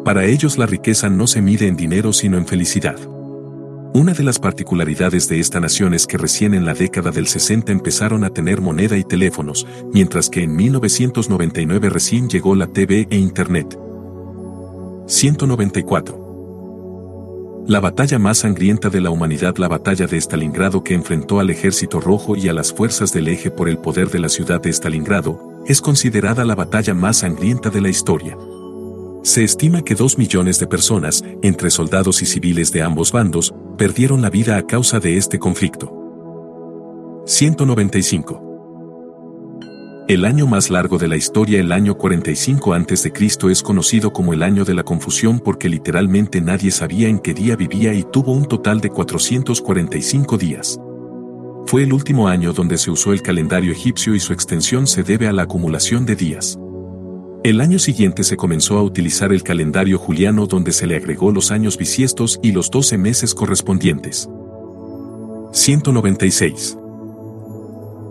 Para 0.04 0.24
ellos 0.24 0.56
la 0.56 0.66
riqueza 0.66 1.10
no 1.10 1.26
se 1.26 1.42
mide 1.42 1.66
en 1.66 1.76
dinero 1.76 2.12
sino 2.12 2.38
en 2.38 2.46
felicidad. 2.46 2.96
Una 3.94 4.14
de 4.14 4.22
las 4.22 4.38
particularidades 4.38 5.28
de 5.28 5.38
esta 5.38 5.60
nación 5.60 5.92
es 5.92 6.06
que 6.06 6.16
recién 6.16 6.54
en 6.54 6.64
la 6.64 6.72
década 6.72 7.10
del 7.10 7.26
60 7.26 7.72
empezaron 7.72 8.24
a 8.24 8.30
tener 8.30 8.62
moneda 8.62 8.96
y 8.96 9.04
teléfonos, 9.04 9.66
mientras 9.92 10.30
que 10.30 10.42
en 10.42 10.56
1999 10.56 11.90
recién 11.90 12.30
llegó 12.30 12.54
la 12.54 12.68
TV 12.68 13.06
e 13.10 13.18
Internet. 13.18 13.78
194. 15.06 17.64
La 17.66 17.80
batalla 17.80 18.18
más 18.18 18.38
sangrienta 18.38 18.88
de 18.88 19.02
la 19.02 19.10
humanidad, 19.10 19.58
la 19.58 19.68
batalla 19.68 20.06
de 20.06 20.16
Stalingrado 20.16 20.82
que 20.82 20.94
enfrentó 20.94 21.38
al 21.38 21.50
ejército 21.50 22.00
rojo 22.00 22.34
y 22.34 22.48
a 22.48 22.54
las 22.54 22.72
fuerzas 22.72 23.12
del 23.12 23.28
eje 23.28 23.50
por 23.50 23.68
el 23.68 23.76
poder 23.76 24.08
de 24.08 24.20
la 24.20 24.30
ciudad 24.30 24.62
de 24.62 24.72
Stalingrado, 24.72 25.60
es 25.66 25.82
considerada 25.82 26.46
la 26.46 26.54
batalla 26.54 26.94
más 26.94 27.18
sangrienta 27.18 27.68
de 27.68 27.82
la 27.82 27.90
historia. 27.90 28.38
Se 29.22 29.44
estima 29.44 29.82
que 29.82 29.94
dos 29.94 30.18
millones 30.18 30.58
de 30.58 30.66
personas, 30.66 31.22
entre 31.42 31.70
soldados 31.70 32.22
y 32.22 32.26
civiles 32.26 32.72
de 32.72 32.82
ambos 32.82 33.12
bandos, 33.12 33.54
perdieron 33.78 34.20
la 34.20 34.30
vida 34.30 34.56
a 34.56 34.66
causa 34.66 34.98
de 34.98 35.16
este 35.16 35.38
conflicto. 35.38 35.92
195. 37.24 38.48
El 40.08 40.24
año 40.24 40.48
más 40.48 40.70
largo 40.70 40.98
de 40.98 41.06
la 41.06 41.16
historia, 41.16 41.60
el 41.60 41.70
año 41.70 41.96
45 41.96 42.74
a.C., 42.74 43.12
es 43.48 43.62
conocido 43.62 44.12
como 44.12 44.32
el 44.32 44.42
año 44.42 44.64
de 44.64 44.74
la 44.74 44.82
confusión 44.82 45.38
porque 45.38 45.68
literalmente 45.68 46.40
nadie 46.40 46.72
sabía 46.72 47.06
en 47.06 47.20
qué 47.20 47.32
día 47.32 47.54
vivía 47.54 47.94
y 47.94 48.02
tuvo 48.02 48.32
un 48.32 48.46
total 48.46 48.80
de 48.80 48.90
445 48.90 50.36
días. 50.36 50.80
Fue 51.66 51.84
el 51.84 51.92
último 51.92 52.26
año 52.26 52.52
donde 52.52 52.76
se 52.76 52.90
usó 52.90 53.12
el 53.12 53.22
calendario 53.22 53.70
egipcio 53.70 54.16
y 54.16 54.20
su 54.20 54.32
extensión 54.32 54.88
se 54.88 55.04
debe 55.04 55.28
a 55.28 55.32
la 55.32 55.44
acumulación 55.44 56.06
de 56.06 56.16
días. 56.16 56.58
El 57.44 57.60
año 57.60 57.80
siguiente 57.80 58.22
se 58.22 58.36
comenzó 58.36 58.78
a 58.78 58.84
utilizar 58.84 59.32
el 59.32 59.42
calendario 59.42 59.98
juliano 59.98 60.46
donde 60.46 60.70
se 60.70 60.86
le 60.86 60.94
agregó 60.94 61.32
los 61.32 61.50
años 61.50 61.76
bisiestos 61.76 62.38
y 62.40 62.52
los 62.52 62.70
12 62.70 62.98
meses 62.98 63.34
correspondientes. 63.34 64.28
196. 65.50 66.78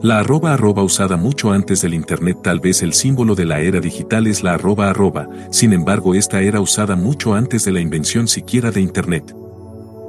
La 0.01 0.19
arroba 0.19 0.53
arroba 0.53 0.83
usada 0.83 1.15
mucho 1.15 1.53
antes 1.53 1.81
del 1.81 1.93
Internet 1.93 2.39
tal 2.43 2.59
vez 2.59 2.81
el 2.81 2.91
símbolo 2.91 3.33
de 3.33 3.45
la 3.45 3.61
era 3.61 3.79
digital 3.79 4.27
es 4.27 4.43
la 4.43 4.55
arroba 4.55 4.89
arroba, 4.89 5.29
sin 5.49 5.71
embargo 5.71 6.13
esta 6.13 6.41
era 6.41 6.59
usada 6.59 6.97
mucho 6.97 7.33
antes 7.33 7.63
de 7.63 7.71
la 7.71 7.79
invención 7.79 8.27
siquiera 8.27 8.69
de 8.69 8.81
Internet. 8.81 9.33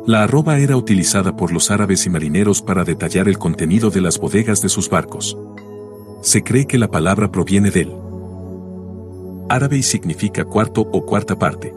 La 0.04 0.24
arroba 0.24 0.58
era 0.58 0.76
utilizada 0.76 1.36
por 1.36 1.52
los 1.52 1.70
árabes 1.70 2.06
y 2.06 2.10
marineros 2.10 2.60
para 2.60 2.82
detallar 2.82 3.28
el 3.28 3.38
contenido 3.38 3.88
de 3.90 4.00
las 4.00 4.18
bodegas 4.18 4.62
de 4.62 4.68
sus 4.68 4.90
barcos. 4.90 5.38
Se 6.22 6.42
cree 6.42 6.66
que 6.66 6.78
la 6.78 6.90
palabra 6.90 7.30
proviene 7.30 7.70
del 7.70 7.92
árabe 9.48 9.78
y 9.78 9.82
significa 9.82 10.44
cuarto 10.44 10.82
o 10.82 11.05
cuarta 11.05 11.39
parte. 11.39 11.74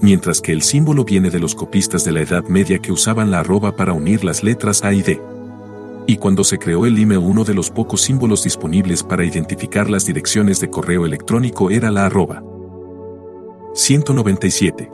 Mientras 0.00 0.40
que 0.40 0.52
el 0.52 0.62
símbolo 0.62 1.04
viene 1.04 1.30
de 1.30 1.38
los 1.38 1.54
copistas 1.54 2.04
de 2.04 2.12
la 2.12 2.20
Edad 2.20 2.44
Media 2.44 2.78
que 2.78 2.92
usaban 2.92 3.30
la 3.30 3.40
arroba 3.40 3.76
para 3.76 3.92
unir 3.92 4.24
las 4.24 4.42
letras 4.42 4.84
A 4.84 4.92
y 4.92 5.02
D. 5.02 5.20
Y 6.06 6.16
cuando 6.16 6.44
se 6.44 6.58
creó 6.58 6.84
el 6.84 6.98
email 6.98 7.20
uno 7.20 7.44
de 7.44 7.54
los 7.54 7.70
pocos 7.70 8.02
símbolos 8.02 8.44
disponibles 8.44 9.02
para 9.02 9.24
identificar 9.24 9.88
las 9.88 10.04
direcciones 10.04 10.60
de 10.60 10.68
correo 10.68 11.06
electrónico 11.06 11.70
era 11.70 11.90
la 11.90 12.06
arroba. 12.06 12.42
197. 13.74 14.90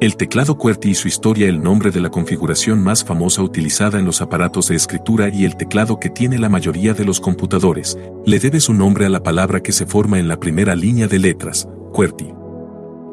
El 0.00 0.16
teclado 0.16 0.56
QWERTY 0.56 0.90
y 0.90 0.94
su 0.94 1.08
historia 1.08 1.48
el 1.48 1.60
nombre 1.60 1.90
de 1.90 1.98
la 1.98 2.08
configuración 2.08 2.80
más 2.80 3.02
famosa 3.02 3.42
utilizada 3.42 3.98
en 3.98 4.04
los 4.04 4.20
aparatos 4.20 4.68
de 4.68 4.76
escritura 4.76 5.28
y 5.28 5.44
el 5.44 5.56
teclado 5.56 5.98
que 5.98 6.08
tiene 6.08 6.38
la 6.38 6.48
mayoría 6.48 6.94
de 6.94 7.04
los 7.04 7.18
computadores, 7.18 7.98
le 8.24 8.38
debe 8.38 8.60
su 8.60 8.74
nombre 8.74 9.06
a 9.06 9.08
la 9.08 9.24
palabra 9.24 9.60
que 9.60 9.72
se 9.72 9.86
forma 9.86 10.20
en 10.20 10.28
la 10.28 10.38
primera 10.38 10.76
línea 10.76 11.08
de 11.08 11.18
letras, 11.18 11.68
QWERTY. 11.92 12.32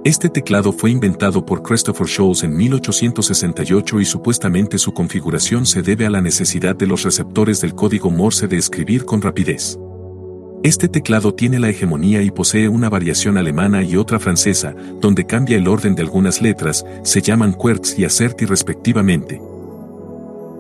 Este 0.04 0.30
teclado 0.30 0.72
fue 0.72 0.92
inventado 0.92 1.44
por 1.44 1.64
Christopher 1.64 2.08
Scholz 2.08 2.44
en 2.44 2.56
1868 2.56 4.02
y 4.02 4.06
supuestamente 4.06 4.78
su 4.78 4.94
configuración 4.94 5.66
se 5.66 5.82
debe 5.82 6.06
a 6.06 6.12
la 6.12 6.22
necesidad 6.22 6.76
de 6.76 6.86
los 6.86 7.02
receptores 7.02 7.62
del 7.62 7.74
código 7.74 8.12
Morse 8.12 8.48
de 8.48 8.58
escribir 8.58 9.06
con 9.06 9.24
rapidez. 9.24 9.80
Este 10.66 10.90
teclado 10.90 11.32
tiene 11.32 11.60
la 11.60 11.70
hegemonía 11.70 12.24
y 12.24 12.32
posee 12.32 12.68
una 12.68 12.90
variación 12.90 13.38
alemana 13.38 13.84
y 13.84 13.98
otra 13.98 14.18
francesa, 14.18 14.74
donde 15.00 15.28
cambia 15.28 15.58
el 15.58 15.68
orden 15.68 15.94
de 15.94 16.02
algunas 16.02 16.42
letras, 16.42 16.84
se 17.04 17.22
llaman 17.22 17.54
QWERTZ 17.54 18.00
y 18.00 18.06
ASERTY 18.06 18.46
respectivamente. 18.46 19.40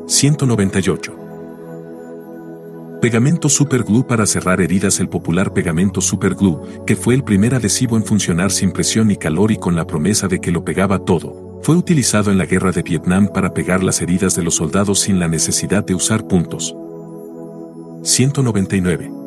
198. 0.06 3.00
Pegamento 3.02 3.50
Superglue 3.50 4.04
para 4.04 4.28
cerrar 4.28 4.62
heridas 4.62 5.00
El 5.00 5.10
popular 5.10 5.54
pegamento 5.54 6.02
Superglue, 6.02 6.86
que 6.86 6.96
fue 6.96 7.16
el 7.16 7.24
primer 7.24 7.56
adhesivo 7.56 7.98
en 7.98 8.06
funcionar 8.06 8.52
sin 8.52 8.74
presión 8.74 9.08
ni 9.08 9.16
calor 9.16 9.52
y 9.52 9.58
con 9.58 9.76
la 9.76 9.88
promesa 9.88 10.28
de 10.28 10.40
que 10.40 10.52
lo 10.52 10.64
pegaba 10.64 11.00
todo, 11.00 11.62
fue 11.64 11.76
utilizado 11.76 12.30
en 12.30 12.38
la 12.38 12.46
guerra 12.46 12.72
de 12.72 12.84
Vietnam 12.84 13.28
para 13.34 13.56
pegar 13.56 13.84
las 13.84 14.04
heridas 14.04 14.36
de 14.36 14.44
los 14.44 14.54
soldados 14.54 15.00
sin 15.00 15.18
la 15.18 15.28
necesidad 15.28 15.84
de 15.84 15.96
usar 15.96 16.28
puntos. 16.28 16.76
199. 18.04 19.25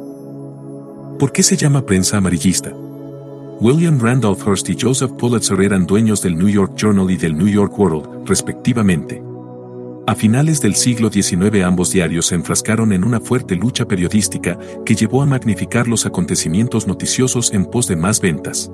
¿Por 1.19 1.33
qué 1.33 1.43
se 1.43 1.57
llama 1.57 1.85
prensa 1.85 2.17
amarillista? 2.19 2.73
William 3.61 3.99
Randolph 3.99 4.47
Hearst 4.47 4.71
y 4.71 4.77
Joseph 4.81 5.11
Pulitzer 5.19 5.61
eran 5.61 5.85
dueños 5.85 6.23
del 6.23 6.39
New 6.39 6.49
York 6.49 6.75
Journal 6.77 7.11
y 7.11 7.17
del 7.17 7.37
New 7.37 7.49
York 7.49 7.77
World, 7.77 8.29
respectivamente. 8.29 9.21
A 10.07 10.15
finales 10.15 10.61
del 10.61 10.77
siglo 10.77 11.11
XIX 11.11 11.65
ambos 11.65 11.91
diarios 11.91 12.27
se 12.27 12.37
enfrascaron 12.37 12.93
en 12.93 13.03
una 13.03 13.19
fuerte 13.19 13.57
lucha 13.57 13.85
periodística 13.89 14.57
que 14.87 14.95
llevó 14.95 15.21
a 15.21 15.27
magnificar 15.27 15.89
los 15.89 16.07
acontecimientos 16.07 16.87
noticiosos 16.87 17.53
en 17.53 17.67
pos 17.67 17.89
de 17.89 17.97
más 17.97 18.21
ventas. 18.21 18.71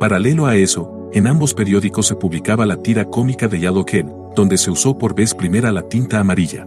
Paralelo 0.00 0.46
a 0.46 0.56
eso, 0.56 1.08
en 1.12 1.28
ambos 1.28 1.54
periódicos 1.54 2.08
se 2.08 2.16
publicaba 2.16 2.66
la 2.66 2.82
tira 2.82 3.04
cómica 3.04 3.46
de 3.46 3.60
Yellowhead, 3.60 4.06
donde 4.34 4.58
se 4.58 4.72
usó 4.72 4.98
por 4.98 5.14
vez 5.14 5.32
primera 5.32 5.70
la 5.70 5.82
tinta 5.82 6.18
amarilla. 6.18 6.66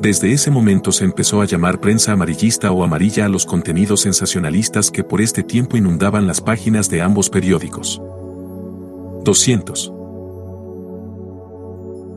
Desde 0.00 0.32
ese 0.32 0.52
momento 0.52 0.92
se 0.92 1.04
empezó 1.04 1.40
a 1.40 1.44
llamar 1.44 1.80
prensa 1.80 2.12
amarillista 2.12 2.70
o 2.70 2.84
amarilla 2.84 3.26
a 3.26 3.28
los 3.28 3.44
contenidos 3.44 4.02
sensacionalistas 4.02 4.92
que 4.92 5.02
por 5.02 5.20
este 5.20 5.42
tiempo 5.42 5.76
inundaban 5.76 6.28
las 6.28 6.40
páginas 6.40 6.88
de 6.88 7.02
ambos 7.02 7.28
periódicos. 7.28 8.00
200. 9.24 9.92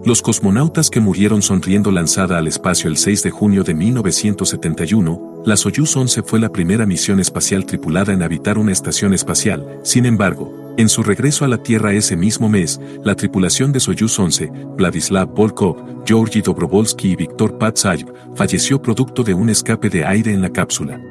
Los 0.05 0.21
cosmonautas 0.21 0.91
que 0.91 0.99
murieron 0.99 1.41
sonriendo 1.41 1.91
lanzada 1.91 2.37
al 2.37 2.47
espacio 2.47 2.87
el 2.87 2.97
6 2.97 3.23
de 3.23 3.31
junio 3.31 3.63
de 3.63 3.73
1971, 3.73 5.43
la 5.45 5.57
Soyuz 5.57 5.95
11 5.95 6.21
fue 6.21 6.39
la 6.39 6.49
primera 6.49 6.85
misión 6.85 7.19
espacial 7.19 7.65
tripulada 7.65 8.13
en 8.13 8.21
habitar 8.21 8.59
una 8.59 8.71
estación 8.71 9.15
espacial, 9.15 9.79
sin 9.83 10.05
embargo, 10.05 10.60
en 10.77 10.89
su 10.89 11.03
regreso 11.03 11.45
a 11.45 11.47
la 11.47 11.61
Tierra 11.61 11.93
ese 11.93 12.15
mismo 12.15 12.49
mes, 12.49 12.79
la 13.03 13.15
tripulación 13.15 13.71
de 13.71 13.79
Soyuz 13.79 14.17
11, 14.17 14.51
Vladislav 14.77 15.33
Volkov, 15.33 16.03
Georgi 16.05 16.41
Dobrovolsky 16.41 17.11
y 17.11 17.15
Viktor 17.15 17.57
Patsayev, 17.57 18.11
falleció 18.35 18.81
producto 18.81 19.23
de 19.23 19.33
un 19.33 19.49
escape 19.49 19.89
de 19.89 20.05
aire 20.05 20.33
en 20.33 20.41
la 20.41 20.49
cápsula. 20.49 21.01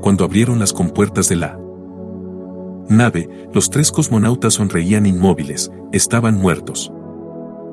Cuando 0.00 0.24
abrieron 0.24 0.58
las 0.58 0.72
compuertas 0.72 1.28
de 1.28 1.36
la 1.36 1.58
nave, 2.88 3.28
los 3.52 3.70
tres 3.70 3.92
cosmonautas 3.92 4.54
sonreían 4.54 5.06
inmóviles, 5.06 5.70
estaban 5.92 6.36
muertos. 6.36 6.92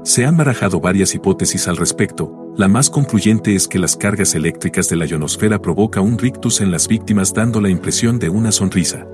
Se 0.04 0.26
han 0.26 0.38
barajado 0.38 0.80
varias 0.80 1.16
hipótesis 1.16 1.68
al 1.68 1.78
respecto, 1.78 2.46
la 2.58 2.68
más 2.68 2.90
concluyente 2.90 3.56
es 3.56 3.68
que 3.68 3.80
las 3.80 3.98
cargas 3.98 4.36
eléctricas 4.36 4.88
de 4.88 4.96
la 4.96 5.06
ionosfera 5.06 5.62
provoca 5.62 6.00
un 6.00 6.18
rictus 6.18 6.62
en 6.62 6.72
las 6.72 6.88
víctimas 6.88 7.34
dando 7.34 7.60
la 7.60 7.70
impresión 7.70 8.20
de 8.20 8.30
una 8.30 8.52
sonrisa. 8.52 9.08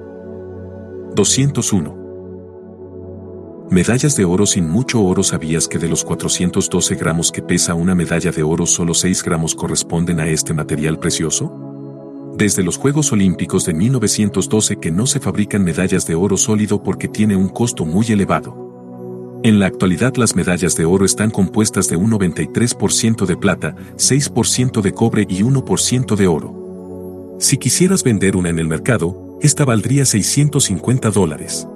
201. 1.15 3.67
Medallas 3.69 4.15
de 4.15 4.25
oro 4.25 4.45
sin 4.45 4.69
mucho 4.69 5.03
oro 5.03 5.23
¿Sabías 5.23 5.67
que 5.67 5.77
de 5.77 5.89
los 5.89 6.05
412 6.05 6.95
gramos 6.95 7.31
que 7.31 7.41
pesa 7.41 7.73
una 7.73 7.95
medalla 7.95 8.31
de 8.31 8.43
oro 8.43 8.65
solo 8.65 8.93
6 8.93 9.23
gramos 9.23 9.55
corresponden 9.55 10.21
a 10.21 10.27
este 10.27 10.53
material 10.53 10.99
precioso? 10.99 11.51
Desde 12.38 12.63
los 12.63 12.77
Juegos 12.77 13.11
Olímpicos 13.11 13.65
de 13.65 13.73
1912 13.73 14.77
que 14.77 14.91
no 14.91 15.05
se 15.05 15.19
fabrican 15.19 15.65
medallas 15.65 16.07
de 16.07 16.15
oro 16.15 16.38
sólido 16.38 16.81
porque 16.81 17.09
tiene 17.09 17.35
un 17.35 17.49
costo 17.49 17.85
muy 17.85 18.05
elevado. 18.07 19.41
En 19.43 19.59
la 19.59 19.65
actualidad 19.65 20.15
las 20.15 20.35
medallas 20.35 20.75
de 20.75 20.85
oro 20.85 21.03
están 21.03 21.29
compuestas 21.29 21.89
de 21.89 21.97
un 21.97 22.11
93% 22.11 23.25
de 23.25 23.35
plata, 23.35 23.75
6% 23.97 24.81
de 24.81 24.93
cobre 24.93 25.25
y 25.27 25.41
1% 25.41 26.15
de 26.15 26.27
oro. 26.27 27.35
Si 27.39 27.57
quisieras 27.57 28.03
vender 28.03 28.38
una 28.38 28.49
en 28.49 28.59
el 28.59 28.67
mercado, 28.67 29.30
esta 29.41 29.65
valdría 29.65 30.05
650 30.05 31.09
dólares. 31.09 31.68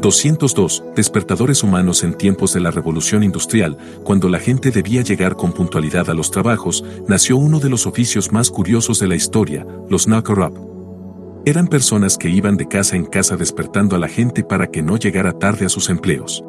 202. 0.00 0.84
Despertadores 0.96 1.62
humanos 1.62 2.02
en 2.02 2.14
tiempos 2.14 2.52
de 2.52 2.60
la 2.60 2.70
revolución 2.70 3.22
industrial, 3.22 3.76
cuando 4.04 4.28
la 4.28 4.38
gente 4.38 4.70
debía 4.70 5.02
llegar 5.02 5.36
con 5.36 5.52
puntualidad 5.52 6.10
a 6.10 6.14
los 6.14 6.30
trabajos, 6.30 6.84
nació 7.08 7.36
uno 7.36 7.58
de 7.60 7.70
los 7.70 7.86
oficios 7.86 8.32
más 8.32 8.50
curiosos 8.50 8.98
de 8.98 9.08
la 9.08 9.14
historia, 9.14 9.66
los 9.88 10.06
knocker-up. 10.06 11.42
Eran 11.44 11.66
personas 11.66 12.16
que 12.16 12.30
iban 12.30 12.56
de 12.56 12.68
casa 12.68 12.94
en 12.94 13.04
casa 13.04 13.36
despertando 13.36 13.96
a 13.96 13.98
la 13.98 14.08
gente 14.08 14.44
para 14.44 14.68
que 14.68 14.82
no 14.82 14.96
llegara 14.96 15.32
tarde 15.32 15.66
a 15.66 15.68
sus 15.68 15.88
empleos. 15.88 16.44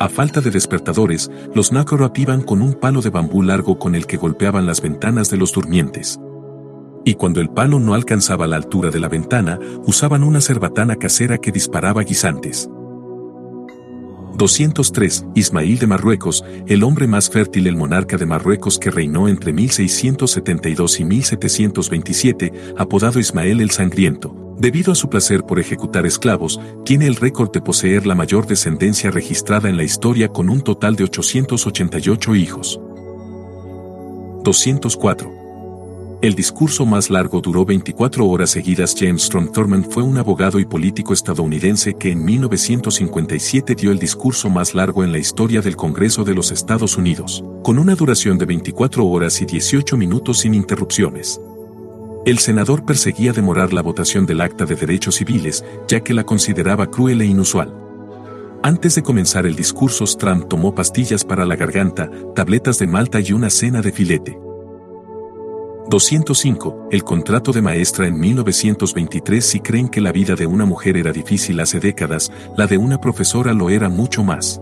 A 0.00 0.08
falta 0.08 0.40
de 0.40 0.50
despertadores, 0.50 1.30
los 1.54 1.72
knocker-up 1.72 2.12
iban 2.16 2.42
con 2.42 2.60
un 2.60 2.74
palo 2.74 3.00
de 3.00 3.10
bambú 3.10 3.42
largo 3.42 3.78
con 3.78 3.94
el 3.94 4.06
que 4.06 4.18
golpeaban 4.18 4.66
las 4.66 4.82
ventanas 4.82 5.30
de 5.30 5.36
los 5.38 5.52
durmientes 5.52 6.18
y 7.04 7.14
cuando 7.14 7.40
el 7.40 7.50
palo 7.50 7.78
no 7.78 7.94
alcanzaba 7.94 8.46
la 8.46 8.56
altura 8.56 8.90
de 8.90 9.00
la 9.00 9.08
ventana, 9.08 9.58
usaban 9.86 10.22
una 10.22 10.40
cerbatana 10.40 10.96
casera 10.96 11.38
que 11.38 11.52
disparaba 11.52 12.02
guisantes. 12.02 12.68
203. 14.36 15.26
Ismail 15.34 15.78
de 15.78 15.86
Marruecos, 15.86 16.44
el 16.66 16.82
hombre 16.82 17.06
más 17.06 17.28
fértil, 17.30 17.66
el 17.66 17.76
monarca 17.76 18.16
de 18.16 18.26
Marruecos 18.26 18.78
que 18.78 18.90
reinó 18.90 19.28
entre 19.28 19.52
1672 19.52 21.00
y 21.00 21.04
1727, 21.04 22.52
apodado 22.76 23.20
Ismael 23.20 23.60
el 23.60 23.70
Sangriento, 23.70 24.34
debido 24.58 24.92
a 24.92 24.94
su 24.94 25.08
placer 25.08 25.44
por 25.44 25.58
ejecutar 25.58 26.06
esclavos, 26.06 26.60
tiene 26.84 27.06
el 27.06 27.16
récord 27.16 27.50
de 27.52 27.60
poseer 27.60 28.06
la 28.06 28.14
mayor 28.14 28.46
descendencia 28.46 29.10
registrada 29.10 29.68
en 29.68 29.76
la 29.76 29.84
historia 29.84 30.28
con 30.28 30.48
un 30.48 30.62
total 30.62 30.96
de 30.96 31.04
888 31.04 32.34
hijos. 32.34 32.80
204. 34.44 35.41
El 36.22 36.36
discurso 36.36 36.86
más 36.86 37.10
largo 37.10 37.40
duró 37.40 37.64
24 37.64 38.24
horas 38.24 38.50
seguidas. 38.50 38.94
James 38.96 39.24
Strong 39.24 39.50
fue 39.90 40.04
un 40.04 40.18
abogado 40.18 40.60
y 40.60 40.64
político 40.64 41.12
estadounidense 41.12 41.94
que 41.94 42.12
en 42.12 42.24
1957 42.24 43.74
dio 43.74 43.90
el 43.90 43.98
discurso 43.98 44.48
más 44.48 44.72
largo 44.72 45.02
en 45.02 45.10
la 45.10 45.18
historia 45.18 45.60
del 45.60 45.74
Congreso 45.74 46.22
de 46.22 46.32
los 46.32 46.52
Estados 46.52 46.96
Unidos, 46.96 47.42
con 47.64 47.76
una 47.76 47.96
duración 47.96 48.38
de 48.38 48.46
24 48.46 49.04
horas 49.04 49.42
y 49.42 49.46
18 49.46 49.96
minutos 49.96 50.38
sin 50.38 50.54
interrupciones. 50.54 51.40
El 52.24 52.38
senador 52.38 52.84
perseguía 52.84 53.32
demorar 53.32 53.72
la 53.72 53.82
votación 53.82 54.24
del 54.24 54.42
Acta 54.42 54.64
de 54.64 54.76
Derechos 54.76 55.16
Civiles, 55.16 55.64
ya 55.88 56.04
que 56.04 56.14
la 56.14 56.22
consideraba 56.22 56.88
cruel 56.88 57.20
e 57.22 57.26
inusual. 57.26 57.74
Antes 58.62 58.94
de 58.94 59.02
comenzar 59.02 59.44
el 59.44 59.56
discurso, 59.56 60.04
Trump 60.16 60.46
tomó 60.46 60.72
pastillas 60.72 61.24
para 61.24 61.44
la 61.44 61.56
garganta, 61.56 62.08
tabletas 62.36 62.78
de 62.78 62.86
malta 62.86 63.18
y 63.18 63.32
una 63.32 63.50
cena 63.50 63.82
de 63.82 63.90
filete. 63.90 64.41
205. 65.92 66.88
El 66.90 67.04
contrato 67.04 67.52
de 67.52 67.60
maestra 67.60 68.06
en 68.06 68.18
1923 68.18 69.44
Si 69.44 69.60
creen 69.60 69.90
que 69.90 70.00
la 70.00 70.10
vida 70.10 70.34
de 70.34 70.46
una 70.46 70.64
mujer 70.64 70.96
era 70.96 71.12
difícil 71.12 71.60
hace 71.60 71.80
décadas, 71.80 72.32
la 72.56 72.66
de 72.66 72.78
una 72.78 72.98
profesora 72.98 73.52
lo 73.52 73.68
era 73.68 73.90
mucho 73.90 74.24
más. 74.24 74.58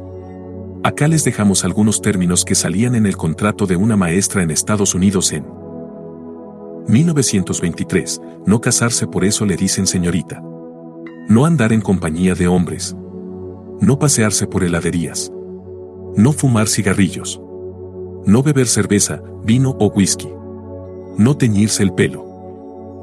Acá 0.82 1.06
les 1.06 1.22
dejamos 1.22 1.64
algunos 1.64 2.02
términos 2.02 2.44
que 2.44 2.56
salían 2.56 2.96
en 2.96 3.06
el 3.06 3.16
contrato 3.16 3.66
de 3.66 3.76
una 3.76 3.96
maestra 3.96 4.42
en 4.42 4.50
Estados 4.50 4.92
Unidos 4.96 5.30
en 5.30 5.46
1923. 6.88 8.20
No 8.44 8.60
casarse 8.60 9.06
por 9.06 9.24
eso 9.24 9.46
le 9.46 9.54
dicen 9.54 9.86
señorita. 9.86 10.42
No 11.28 11.46
andar 11.46 11.72
en 11.72 11.80
compañía 11.80 12.34
de 12.34 12.48
hombres. 12.48 12.96
No 13.80 14.00
pasearse 14.00 14.48
por 14.48 14.64
heladerías. 14.64 15.30
No 16.16 16.32
fumar 16.32 16.66
cigarrillos. 16.66 17.40
No 18.26 18.42
beber 18.42 18.66
cerveza, 18.66 19.22
vino 19.44 19.76
o 19.78 19.92
whisky. 19.92 20.39
No 21.16 21.36
teñirse 21.36 21.82
el 21.82 21.92
pelo. 21.92 22.24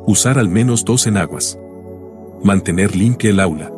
Usar 0.05 0.39
al 0.39 0.49
menos 0.49 0.85
dos 0.85 1.07
enaguas. 1.07 1.59
Mantener 2.43 2.95
limpia 2.95 3.29
el 3.29 3.39
aula. 3.39 3.71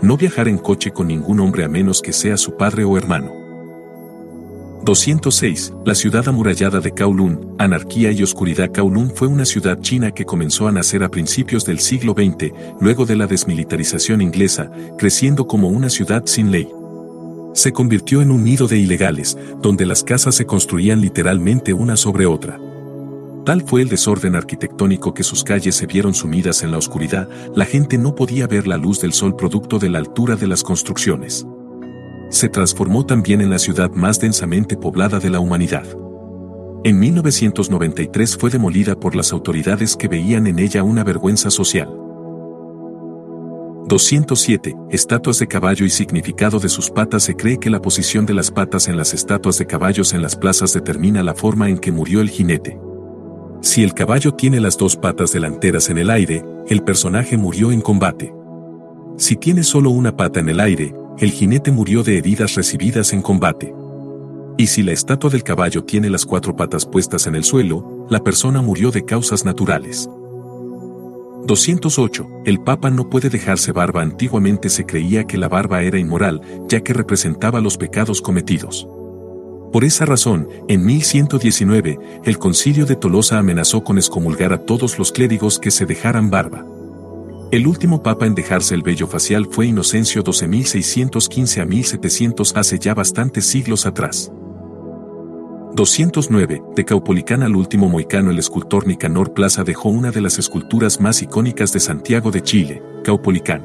No 0.00 0.16
viajar 0.16 0.48
en 0.48 0.58
coche 0.58 0.90
con 0.90 1.08
ningún 1.08 1.40
hombre 1.40 1.64
a 1.64 1.68
menos 1.68 2.02
que 2.02 2.12
sea 2.12 2.36
su 2.36 2.56
padre 2.56 2.84
o 2.84 2.96
hermano. 2.96 3.42
206. 4.84 5.74
La 5.84 5.94
ciudad 5.94 6.26
amurallada 6.26 6.80
de 6.80 6.90
Kowloon, 6.90 7.54
anarquía 7.58 8.10
y 8.10 8.22
oscuridad 8.22 8.72
Kowloon 8.72 9.12
fue 9.14 9.28
una 9.28 9.44
ciudad 9.44 9.80
china 9.80 10.10
que 10.10 10.24
comenzó 10.24 10.66
a 10.66 10.72
nacer 10.72 11.04
a 11.04 11.08
principios 11.08 11.64
del 11.64 11.78
siglo 11.78 12.14
XX, 12.14 12.52
luego 12.80 13.06
de 13.06 13.14
la 13.14 13.28
desmilitarización 13.28 14.20
inglesa, 14.22 14.72
creciendo 14.98 15.46
como 15.46 15.68
una 15.68 15.88
ciudad 15.88 16.24
sin 16.26 16.50
ley. 16.50 16.68
Se 17.54 17.72
convirtió 17.72 18.22
en 18.22 18.32
un 18.32 18.42
nido 18.42 18.66
de 18.66 18.78
ilegales, 18.78 19.38
donde 19.60 19.86
las 19.86 20.02
casas 20.02 20.34
se 20.34 20.46
construían 20.46 21.00
literalmente 21.00 21.72
una 21.72 21.96
sobre 21.96 22.26
otra. 22.26 22.58
Tal 23.44 23.62
fue 23.62 23.82
el 23.82 23.88
desorden 23.88 24.36
arquitectónico 24.36 25.14
que 25.14 25.24
sus 25.24 25.42
calles 25.42 25.74
se 25.74 25.86
vieron 25.86 26.14
sumidas 26.14 26.62
en 26.62 26.70
la 26.70 26.78
oscuridad, 26.78 27.28
la 27.56 27.64
gente 27.64 27.98
no 27.98 28.14
podía 28.14 28.46
ver 28.46 28.68
la 28.68 28.76
luz 28.76 29.00
del 29.00 29.12
sol 29.12 29.34
producto 29.34 29.80
de 29.80 29.90
la 29.90 29.98
altura 29.98 30.36
de 30.36 30.46
las 30.46 30.62
construcciones. 30.62 31.44
Se 32.30 32.48
transformó 32.48 33.04
también 33.04 33.40
en 33.40 33.50
la 33.50 33.58
ciudad 33.58 33.90
más 33.90 34.20
densamente 34.20 34.76
poblada 34.76 35.18
de 35.18 35.28
la 35.28 35.40
humanidad. 35.40 35.86
En 36.84 37.00
1993 37.00 38.36
fue 38.36 38.48
demolida 38.48 38.94
por 38.94 39.16
las 39.16 39.32
autoridades 39.32 39.96
que 39.96 40.06
veían 40.06 40.46
en 40.46 40.60
ella 40.60 40.84
una 40.84 41.02
vergüenza 41.02 41.50
social. 41.50 41.88
207. 43.88 44.76
Estatuas 44.90 45.40
de 45.40 45.48
caballo 45.48 45.84
y 45.84 45.90
significado 45.90 46.60
de 46.60 46.68
sus 46.68 46.90
patas 46.90 47.24
Se 47.24 47.34
cree 47.34 47.58
que 47.58 47.70
la 47.70 47.82
posición 47.82 48.24
de 48.24 48.34
las 48.34 48.52
patas 48.52 48.86
en 48.86 48.96
las 48.96 49.12
estatuas 49.12 49.58
de 49.58 49.66
caballos 49.66 50.12
en 50.12 50.22
las 50.22 50.36
plazas 50.36 50.72
determina 50.72 51.24
la 51.24 51.34
forma 51.34 51.68
en 51.68 51.78
que 51.78 51.90
murió 51.90 52.20
el 52.20 52.30
jinete. 52.30 52.78
Si 53.62 53.84
el 53.84 53.94
caballo 53.94 54.34
tiene 54.34 54.58
las 54.58 54.76
dos 54.76 54.96
patas 54.96 55.32
delanteras 55.32 55.88
en 55.88 55.96
el 55.96 56.10
aire, 56.10 56.44
el 56.68 56.82
personaje 56.82 57.36
murió 57.36 57.70
en 57.70 57.80
combate. 57.80 58.34
Si 59.16 59.36
tiene 59.36 59.62
solo 59.62 59.90
una 59.90 60.16
pata 60.16 60.40
en 60.40 60.48
el 60.48 60.58
aire, 60.58 60.92
el 61.18 61.30
jinete 61.30 61.70
murió 61.70 62.02
de 62.02 62.18
heridas 62.18 62.56
recibidas 62.56 63.12
en 63.12 63.22
combate. 63.22 63.72
Y 64.58 64.66
si 64.66 64.82
la 64.82 64.90
estatua 64.90 65.30
del 65.30 65.44
caballo 65.44 65.84
tiene 65.84 66.10
las 66.10 66.26
cuatro 66.26 66.56
patas 66.56 66.84
puestas 66.84 67.28
en 67.28 67.36
el 67.36 67.44
suelo, 67.44 68.06
la 68.10 68.18
persona 68.18 68.60
murió 68.62 68.90
de 68.90 69.04
causas 69.04 69.44
naturales. 69.44 70.10
208. 71.46 72.42
El 72.44 72.60
Papa 72.60 72.90
no 72.90 73.08
puede 73.08 73.30
dejarse 73.30 73.70
barba. 73.70 74.02
Antiguamente 74.02 74.70
se 74.70 74.84
creía 74.84 75.24
que 75.24 75.38
la 75.38 75.48
barba 75.48 75.82
era 75.82 76.00
inmoral, 76.00 76.40
ya 76.68 76.80
que 76.80 76.94
representaba 76.94 77.60
los 77.60 77.78
pecados 77.78 78.20
cometidos. 78.20 78.88
Por 79.72 79.84
esa 79.84 80.04
razón, 80.04 80.48
en 80.68 80.84
1119, 80.84 81.98
el 82.24 82.38
concilio 82.38 82.84
de 82.84 82.94
Tolosa 82.94 83.38
amenazó 83.38 83.82
con 83.82 83.96
excomulgar 83.96 84.52
a 84.52 84.58
todos 84.58 84.98
los 84.98 85.12
clérigos 85.12 85.58
que 85.58 85.70
se 85.70 85.86
dejaran 85.86 86.28
barba. 86.28 86.66
El 87.50 87.66
último 87.66 88.02
papa 88.02 88.26
en 88.26 88.34
dejarse 88.34 88.74
el 88.74 88.82
vello 88.82 89.06
facial 89.06 89.46
fue 89.50 89.66
Inocencio 89.66 90.22
12615 90.22 91.60
a 91.62 91.64
1700 91.64 92.56
hace 92.56 92.78
ya 92.78 92.92
bastantes 92.92 93.46
siglos 93.46 93.86
atrás. 93.86 94.30
209. 95.74 96.62
De 96.76 96.84
Caupolicán 96.84 97.42
al 97.42 97.56
último 97.56 97.88
moicano 97.88 98.30
el 98.30 98.38
escultor 98.38 98.86
Nicanor 98.86 99.32
Plaza 99.32 99.64
dejó 99.64 99.88
una 99.88 100.10
de 100.10 100.20
las 100.20 100.38
esculturas 100.38 101.00
más 101.00 101.22
icónicas 101.22 101.72
de 101.72 101.80
Santiago 101.80 102.30
de 102.30 102.42
Chile, 102.42 102.82
Caupolicán. 103.04 103.64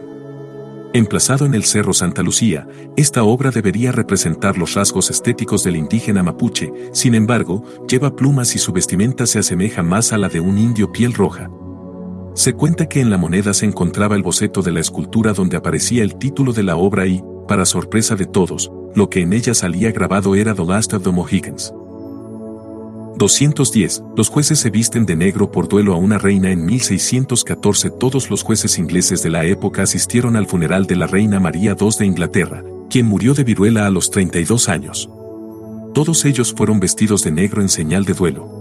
Emplazado 0.98 1.46
en 1.46 1.54
el 1.54 1.64
Cerro 1.64 1.94
Santa 1.94 2.24
Lucía, 2.24 2.68
esta 2.96 3.22
obra 3.22 3.52
debería 3.52 3.92
representar 3.92 4.58
los 4.58 4.74
rasgos 4.74 5.12
estéticos 5.12 5.64
del 5.64 5.76
indígena 5.76 6.24
mapuche, 6.24 6.74
sin 6.92 7.14
embargo, 7.14 7.64
lleva 7.88 8.16
plumas 8.16 8.56
y 8.56 8.58
su 8.58 8.72
vestimenta 8.72 9.28
se 9.28 9.38
asemeja 9.38 9.84
más 9.84 10.12
a 10.12 10.18
la 10.18 10.28
de 10.28 10.40
un 10.40 10.58
indio 10.58 10.92
piel 10.92 11.14
roja. 11.14 11.52
Se 12.34 12.54
cuenta 12.54 12.90
que 12.90 13.00
en 13.00 13.12
la 13.12 13.20
moneda 13.20 13.54
se 13.54 13.68
encontraba 13.68 14.16
el 14.16 14.24
boceto 14.24 14.64
de 14.64 14.72
la 14.72 14.80
escultura 14.80 15.34
donde 15.34 15.56
aparecía 15.56 16.02
el 16.02 16.16
título 16.16 16.52
de 16.52 16.64
la 16.64 16.78
obra 16.78 17.06
y, 17.06 17.24
para 17.48 17.66
sorpresa 17.66 18.16
de 18.16 18.26
todos, 18.26 18.72
lo 18.96 19.08
que 19.08 19.22
en 19.22 19.34
ella 19.34 19.54
salía 19.54 19.92
grabado 19.92 20.34
era 20.34 20.56
The 20.56 20.66
Last 20.66 20.96
of 20.96 21.04
the 21.04 21.12
Mohicans. 21.12 21.72
210. 23.18 24.04
Los 24.16 24.30
jueces 24.30 24.60
se 24.60 24.70
visten 24.70 25.06
de 25.06 25.16
negro 25.16 25.52
por 25.52 25.68
duelo 25.68 25.94
a 25.94 25.98
una 25.98 26.18
reina 26.18 26.52
en 26.52 26.66
1614. 26.66 27.90
Todos 27.92 28.30
los 28.30 28.44
jueces 28.44 28.78
ingleses 28.78 29.24
de 29.24 29.30
la 29.30 29.46
época 29.46 29.84
asistieron 29.84 30.36
al 30.36 30.46
funeral 30.46 30.86
de 30.86 30.96
la 30.96 31.08
reina 31.08 31.40
María 31.40 31.76
II 31.80 31.90
de 32.00 32.06
Inglaterra, 32.06 32.64
quien 32.90 33.06
murió 33.06 33.34
de 33.34 33.44
viruela 33.44 33.88
a 33.88 33.90
los 33.90 34.12
32 34.12 34.70
años. 34.70 35.10
Todos 35.94 36.26
ellos 36.26 36.54
fueron 36.56 36.80
vestidos 36.80 37.24
de 37.24 37.32
negro 37.32 37.62
en 37.62 37.70
señal 37.70 38.06
de 38.06 38.14
duelo. 38.14 38.58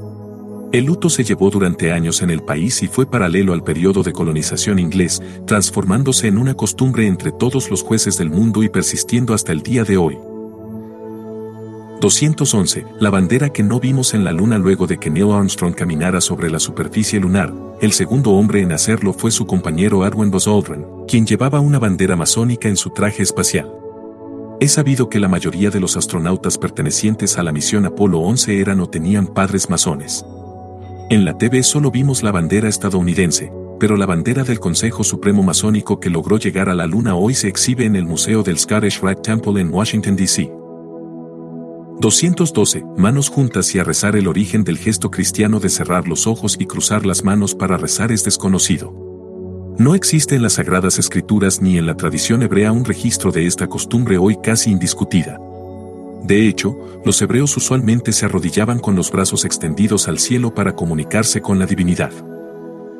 El 0.73 0.87
luto 0.87 1.09
se 1.09 1.23
llevó 1.23 1.51
durante 1.51 1.93
años 1.93 2.23
en 2.23 2.31
el 2.31 2.43
país 2.43 2.83
y 2.83 2.89
fue 2.89 3.09
paralelo 3.09 3.53
al 3.53 3.63
periodo 3.63 4.03
de 4.03 4.13
colonización 4.13 4.79
inglés, 4.79 5.23
transformándose 5.47 6.27
en 6.27 6.39
una 6.39 6.55
costumbre 6.55 7.07
entre 7.07 7.31
todos 7.31 7.71
los 7.71 7.83
jueces 7.83 8.19
del 8.19 8.31
mundo 8.31 8.63
y 8.63 8.69
persistiendo 8.69 9.33
hasta 9.33 9.53
el 9.53 9.63
día 9.63 9.85
de 9.85 9.97
hoy. 9.97 10.19
211. 12.07 12.87
La 13.01 13.11
bandera 13.11 13.49
que 13.49 13.65
no 13.65 13.81
vimos 13.81 14.15
en 14.15 14.23
la 14.23 14.31
Luna 14.31 14.59
luego 14.59 14.87
de 14.87 14.97
que 14.97 15.11
Neil 15.11 15.33
Armstrong 15.33 15.75
caminara 15.75 16.21
sobre 16.21 16.49
la 16.49 16.61
superficie 16.61 17.19
lunar, 17.19 17.53
el 17.81 17.91
segundo 17.91 18.31
hombre 18.31 18.61
en 18.61 18.71
hacerlo 18.71 19.13
fue 19.13 19.33
su 19.33 19.45
compañero 19.45 20.07
Edwin 20.07 20.31
Buzz 20.31 20.47
Aldrin, 20.47 20.87
quien 21.09 21.27
llevaba 21.27 21.59
una 21.59 21.81
bandera 21.81 22.15
masónica 22.15 22.69
en 22.69 22.77
su 22.77 22.91
traje 22.91 23.25
espacial. 23.25 23.73
Es 24.61 24.75
sabido 24.75 25.09
que 25.09 25.19
la 25.19 25.27
mayoría 25.27 25.69
de 25.71 25.81
los 25.81 25.97
astronautas 25.97 26.59
pertenecientes 26.59 27.39
a 27.39 27.43
la 27.43 27.51
misión 27.51 27.87
Apolo 27.87 28.21
11 28.21 28.61
eran 28.61 28.79
o 28.79 28.89
tenían 28.89 29.27
padres 29.27 29.69
masones. 29.69 30.25
En 31.11 31.25
la 31.25 31.37
TV 31.37 31.65
solo 31.65 31.91
vimos 31.91 32.23
la 32.23 32.31
bandera 32.31 32.69
estadounidense, 32.69 33.53
pero 33.81 33.97
la 33.97 34.07
bandera 34.07 34.45
del 34.45 34.61
Consejo 34.61 35.03
Supremo 35.03 35.43
Masónico 35.43 35.99
que 35.99 36.09
logró 36.09 36.39
llegar 36.39 36.69
a 36.69 36.75
la 36.77 36.87
Luna 36.87 37.17
hoy 37.17 37.35
se 37.35 37.49
exhibe 37.49 37.85
en 37.85 37.97
el 37.97 38.05
Museo 38.05 38.45
del 38.45 38.59
Scottish 38.59 39.01
Rite 39.03 39.23
Temple 39.23 39.61
en 39.61 39.75
Washington, 39.75 40.15
D.C. 40.15 40.66
212. 41.99 42.85
Manos 42.99 43.31
juntas 43.31 43.75
y 43.75 43.79
a 43.79 43.85
rezar 43.85 44.17
el 44.17 44.29
origen 44.29 44.65
del 44.65 44.77
gesto 44.77 45.11
cristiano 45.11 45.61
de 45.61 45.71
cerrar 45.71 46.07
los 46.07 46.27
ojos 46.27 46.57
y 46.61 46.67
cruzar 46.67 47.07
las 47.07 47.25
manos 47.25 47.55
para 47.55 47.79
rezar 47.79 48.13
es 48.13 48.23
desconocido. 48.23 48.93
No 49.79 49.95
existe 49.95 50.35
en 50.35 50.43
las 50.43 50.55
Sagradas 50.55 50.99
Escrituras 50.99 51.63
ni 51.63 51.79
en 51.79 51.87
la 51.87 51.97
tradición 51.97 52.43
hebrea 52.43 52.71
un 52.71 52.85
registro 52.85 53.33
de 53.33 53.47
esta 53.47 53.67
costumbre 53.67 54.19
hoy 54.19 54.37
casi 54.43 54.71
indiscutida. 54.71 55.39
De 56.23 56.47
hecho, 56.47 56.77
los 57.05 57.21
hebreos 57.23 57.57
usualmente 57.57 58.13
se 58.13 58.27
arrodillaban 58.27 58.79
con 58.79 58.95
los 58.95 59.11
brazos 59.11 59.47
extendidos 59.47 60.07
al 60.07 60.19
cielo 60.19 60.55
para 60.55 60.75
comunicarse 60.75 61.41
con 61.41 61.59
la 61.59 61.65
divinidad. 61.65 62.13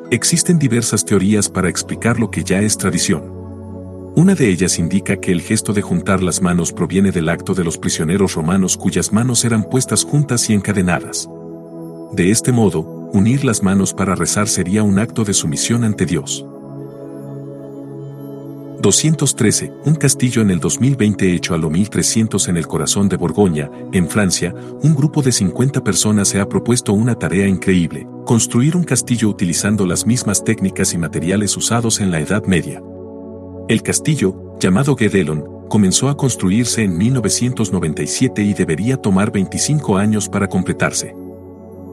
Existen 0.09 0.57
diversas 0.57 1.05
teorías 1.05 1.49
para 1.49 1.69
explicar 1.69 2.19
lo 2.19 2.31
que 2.31 2.43
ya 2.43 2.61
es 2.61 2.77
tradición. 2.77 3.36
Una 4.17 4.33
de 4.33 4.49
ellas 4.49 4.79
indica 4.79 5.17
que 5.17 5.31
el 5.31 5.41
gesto 5.41 5.73
de 5.73 5.83
juntar 5.83 6.23
las 6.23 6.41
manos 6.41 6.73
proviene 6.73 7.11
del 7.11 7.29
acto 7.29 7.53
de 7.53 7.63
los 7.63 7.77
prisioneros 7.77 8.33
romanos 8.33 8.75
cuyas 8.75 9.13
manos 9.13 9.45
eran 9.45 9.63
puestas 9.63 10.03
juntas 10.03 10.49
y 10.49 10.55
encadenadas. 10.55 11.29
De 12.13 12.31
este 12.31 12.51
modo, 12.51 12.79
unir 13.13 13.45
las 13.45 13.61
manos 13.61 13.93
para 13.93 14.15
rezar 14.15 14.47
sería 14.47 14.81
un 14.81 14.97
acto 14.97 15.23
de 15.23 15.35
sumisión 15.35 15.83
ante 15.83 16.07
Dios. 16.07 16.43
213. 18.81 19.71
Un 19.85 19.93
castillo 19.93 20.41
en 20.41 20.49
el 20.49 20.59
2020 20.61 21.35
hecho 21.35 21.53
a 21.53 21.59
lo 21.59 21.69
1300 21.69 22.47
en 22.47 22.57
el 22.57 22.65
corazón 22.65 23.09
de 23.09 23.17
Borgoña, 23.17 23.69
en 23.93 24.09
Francia, 24.09 24.51
un 24.81 24.95
grupo 24.95 25.21
de 25.21 25.31
50 25.31 25.83
personas 25.83 26.27
se 26.27 26.39
ha 26.39 26.49
propuesto 26.49 26.91
una 26.91 27.13
tarea 27.13 27.45
increíble, 27.45 28.07
construir 28.25 28.75
un 28.77 28.83
castillo 28.83 29.29
utilizando 29.29 29.85
las 29.85 30.07
mismas 30.07 30.43
técnicas 30.43 30.95
y 30.95 30.97
materiales 30.97 31.55
usados 31.55 32.01
en 32.01 32.09
la 32.09 32.19
Edad 32.19 32.45
Media. 32.45 32.81
El 33.67 33.83
castillo, 33.83 34.55
llamado 34.61 34.95
Gedelon, 34.95 35.43
comenzó 35.67 36.07
a 36.07 36.15
construirse 36.15 36.83
en 36.83 36.97
1997 36.97 38.41
y 38.41 38.53
debería 38.53 38.95
tomar 38.95 39.29
25 39.29 39.97
años 39.97 40.29
para 40.29 40.47
completarse. 40.47 41.13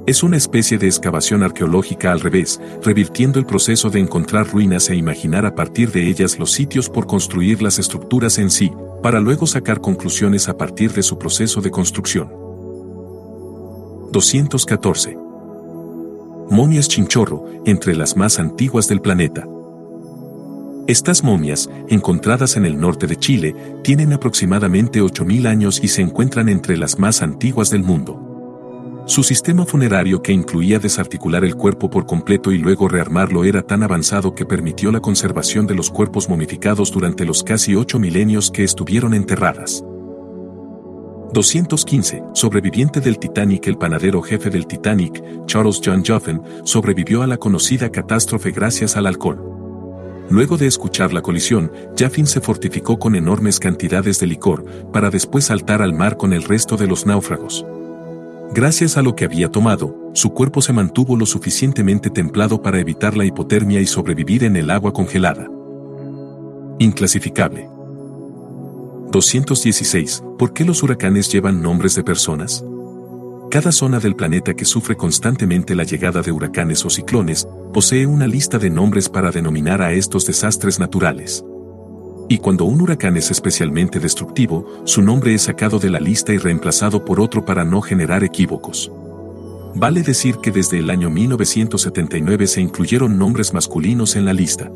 Es 0.07 0.23
una 0.23 0.37
especie 0.37 0.79
de 0.79 0.87
excavación 0.87 1.43
arqueológica 1.43 2.13
al 2.13 2.21
revés, 2.21 2.61
revirtiendo 2.85 3.41
el 3.41 3.47
proceso 3.47 3.91
de 3.91 3.99
encontrar 3.99 4.47
ruinas 4.47 4.89
e 4.89 4.95
imaginar 4.95 5.47
a 5.47 5.57
partir 5.57 5.91
de 5.91 6.09
ellas 6.09 6.39
los 6.39 6.53
sitios 6.53 6.89
por 6.89 7.09
construir 7.09 7.61
las 7.61 7.81
estructuras 7.81 8.39
en 8.39 8.51
sí, 8.51 8.71
para 9.03 9.19
luego 9.19 9.45
sacar 9.45 9.81
conclusiones 9.81 10.49
a 10.49 10.57
partir 10.57 10.93
de 10.93 11.03
su 11.03 11.19
proceso 11.19 11.61
de 11.61 11.73
construcción. 11.73 12.31
214. 14.13 15.19
Momias 16.51 16.87
chinchorro, 16.87 17.47
entre 17.65 17.97
las 17.97 18.17
más 18.17 18.39
antiguas 18.39 18.87
del 18.87 19.01
planeta. 19.01 19.45
Estas 20.87 21.25
momias, 21.25 21.71
encontradas 21.89 22.57
en 22.57 22.67
el 22.67 22.79
norte 22.79 23.07
de 23.07 23.17
Chile, 23.17 23.57
tienen 23.83 24.13
aproximadamente 24.13 25.01
8.000 25.01 25.49
años 25.49 25.81
y 25.83 25.89
se 25.89 26.03
encuentran 26.03 26.51
entre 26.51 26.77
las 26.77 26.99
más 26.99 27.23
antiguas 27.23 27.71
del 27.71 27.83
mundo. 27.83 28.21
Su 29.07 29.23
sistema 29.23 29.65
funerario 29.65 30.21
que 30.21 30.33
incluía 30.33 30.79
desarticular 30.79 31.43
el 31.43 31.55
cuerpo 31.55 31.89
por 31.89 32.05
completo 32.05 32.53
y 32.53 32.59
luego 32.59 32.87
rearmarlo 32.87 33.45
era 33.45 33.63
tan 33.63 33.83
avanzado 33.83 34.35
que 34.35 34.45
permitió 34.45 34.93
la 34.93 35.01
conservación 35.01 35.67
de 35.67 35.75
los 35.75 35.91
cuerpos 35.91 36.29
momificados 36.29 36.93
durante 36.93 37.25
los 37.25 37.43
casi 37.43 37.75
ocho 37.75 37.99
milenios 37.99 38.51
que 38.51 38.63
estuvieron 38.65 39.15
enterradas. 39.15 39.83
215. 41.33 42.23
Sobreviviente 42.35 43.01
del 43.01 43.19
Titanic 43.19 43.67
El 43.69 43.79
panadero 43.79 44.21
jefe 44.21 44.51
del 44.51 44.67
Titanic, 44.67 45.47
Charles 45.47 45.81
John 45.83 46.05
Joffen, 46.07 46.43
sobrevivió 46.65 47.23
a 47.23 47.27
la 47.27 47.39
conocida 47.39 47.91
catástrofe 47.91 48.51
gracias 48.53 48.97
al 48.97 49.07
alcohol. 49.07 49.54
Luego 50.31 50.57
de 50.57 50.67
escuchar 50.67 51.13
la 51.13 51.23
colisión, 51.23 51.71
Jaffin 51.97 52.27
se 52.27 52.41
fortificó 52.41 52.99
con 52.99 53.15
enormes 53.15 53.61
cantidades 53.61 54.19
de 54.21 54.27
licor, 54.27 54.65
para 54.93 55.11
después 55.11 55.45
saltar 55.45 55.83
al 55.83 55.93
mar 55.93 56.17
con 56.17 56.33
el 56.33 56.43
resto 56.43 56.77
de 56.77 56.87
los 56.87 57.07
náufragos. 57.07 57.65
Gracias 58.53 58.97
a 58.97 59.03
lo 59.03 59.17
que 59.17 59.25
había 59.25 59.51
tomado, 59.51 59.97
su 60.15 60.31
cuerpo 60.31 60.63
se 60.63 60.73
mantuvo 60.73 61.17
lo 61.17 61.27
suficientemente 61.27 62.09
templado 62.09 62.63
para 62.63 62.79
evitar 62.79 63.17
la 63.17 63.25
hipotermia 63.25 63.81
y 63.81 63.87
sobrevivir 63.87 64.45
en 64.45 64.57
el 64.57 64.71
agua 64.71 64.93
congelada. 64.93 65.49
Inclasificable. 66.79 67.69
216. 69.11 70.25
¿Por 70.39 70.53
qué 70.53 70.65
los 70.65 70.83
huracanes 70.83 71.31
llevan 71.31 71.63
nombres 71.63 71.95
de 71.95 72.03
personas? 72.03 72.65
Cada 73.55 73.71
zona 73.71 74.01
del 74.01 74.17
planeta 74.17 74.53
que 74.55 74.65
sufre 74.65 74.97
constantemente 74.97 75.77
la 75.77 75.85
llegada 75.85 76.23
de 76.23 76.33
huracanes 76.33 76.85
o 76.85 76.91
ciclones, 76.91 77.47
posee 77.73 78.05
una 78.05 78.27
lista 78.27 78.59
de 78.59 78.69
nombres 78.69 79.09
para 79.09 79.31
denominar 79.31 79.81
a 79.81 79.93
estos 79.93 80.27
desastres 80.27 80.81
naturales. 80.81 81.45
Y 82.29 82.39
cuando 82.39 82.65
un 82.65 82.81
huracán 82.81 83.17
es 83.17 83.31
especialmente 83.31 84.01
destructivo, 84.01 84.83
su 84.87 85.03
nombre 85.03 85.35
es 85.35 85.43
sacado 85.43 85.79
de 85.79 85.89
la 85.89 86.01
lista 86.01 86.33
y 86.33 86.39
reemplazado 86.39 87.05
por 87.05 87.21
otro 87.21 87.45
para 87.45 87.65
no 87.65 87.81
generar 87.81 88.25
equívocos. 88.25 88.91
Vale 89.77 90.03
decir 90.03 90.39
que 90.39 90.51
desde 90.51 90.81
el 90.81 90.91
año 90.91 91.09
1979 91.09 92.49
se 92.49 92.61
incluyeron 92.61 93.17
nombres 93.17 93.55
masculinos 93.55 94.17
en 94.17 94.25
la 94.25 94.33
lista. 94.33 94.69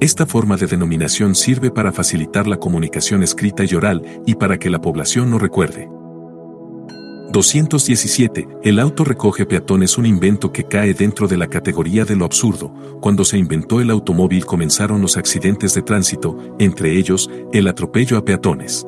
Esta 0.00 0.24
forma 0.24 0.56
de 0.56 0.68
denominación 0.68 1.34
sirve 1.34 1.72
para 1.72 1.90
facilitar 1.90 2.46
la 2.46 2.58
comunicación 2.58 3.24
escrita 3.24 3.64
y 3.64 3.74
oral 3.74 4.04
y 4.24 4.36
para 4.36 4.56
que 4.56 4.70
la 4.70 4.80
población 4.80 5.30
no 5.30 5.40
recuerde. 5.40 5.88
217. 7.30 8.48
El 8.62 8.78
auto 8.78 9.04
recoge 9.04 9.44
peatón 9.44 9.82
es 9.82 9.98
un 9.98 10.06
invento 10.06 10.50
que 10.50 10.64
cae 10.64 10.94
dentro 10.94 11.28
de 11.28 11.36
la 11.36 11.48
categoría 11.48 12.04
de 12.04 12.16
lo 12.16 12.24
absurdo. 12.24 12.72
Cuando 13.00 13.24
se 13.24 13.36
inventó 13.36 13.80
el 13.80 13.90
automóvil 13.90 14.46
comenzaron 14.46 15.02
los 15.02 15.16
accidentes 15.16 15.74
de 15.74 15.82
tránsito, 15.82 16.38
entre 16.58 16.96
ellos, 16.96 17.30
el 17.52 17.68
atropello 17.68 18.16
a 18.16 18.24
peatones. 18.24 18.86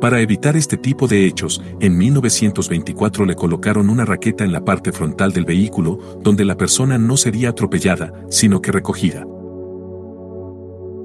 Para 0.00 0.20
evitar 0.20 0.56
este 0.56 0.76
tipo 0.76 1.08
de 1.08 1.26
hechos, 1.26 1.60
en 1.80 1.98
1924 1.98 3.26
le 3.26 3.34
colocaron 3.34 3.90
una 3.90 4.04
raqueta 4.04 4.44
en 4.44 4.52
la 4.52 4.64
parte 4.64 4.92
frontal 4.92 5.32
del 5.32 5.44
vehículo, 5.44 5.98
donde 6.22 6.44
la 6.44 6.56
persona 6.56 6.98
no 6.98 7.16
sería 7.16 7.48
atropellada, 7.48 8.12
sino 8.30 8.62
que 8.62 8.70
recogida. 8.70 9.26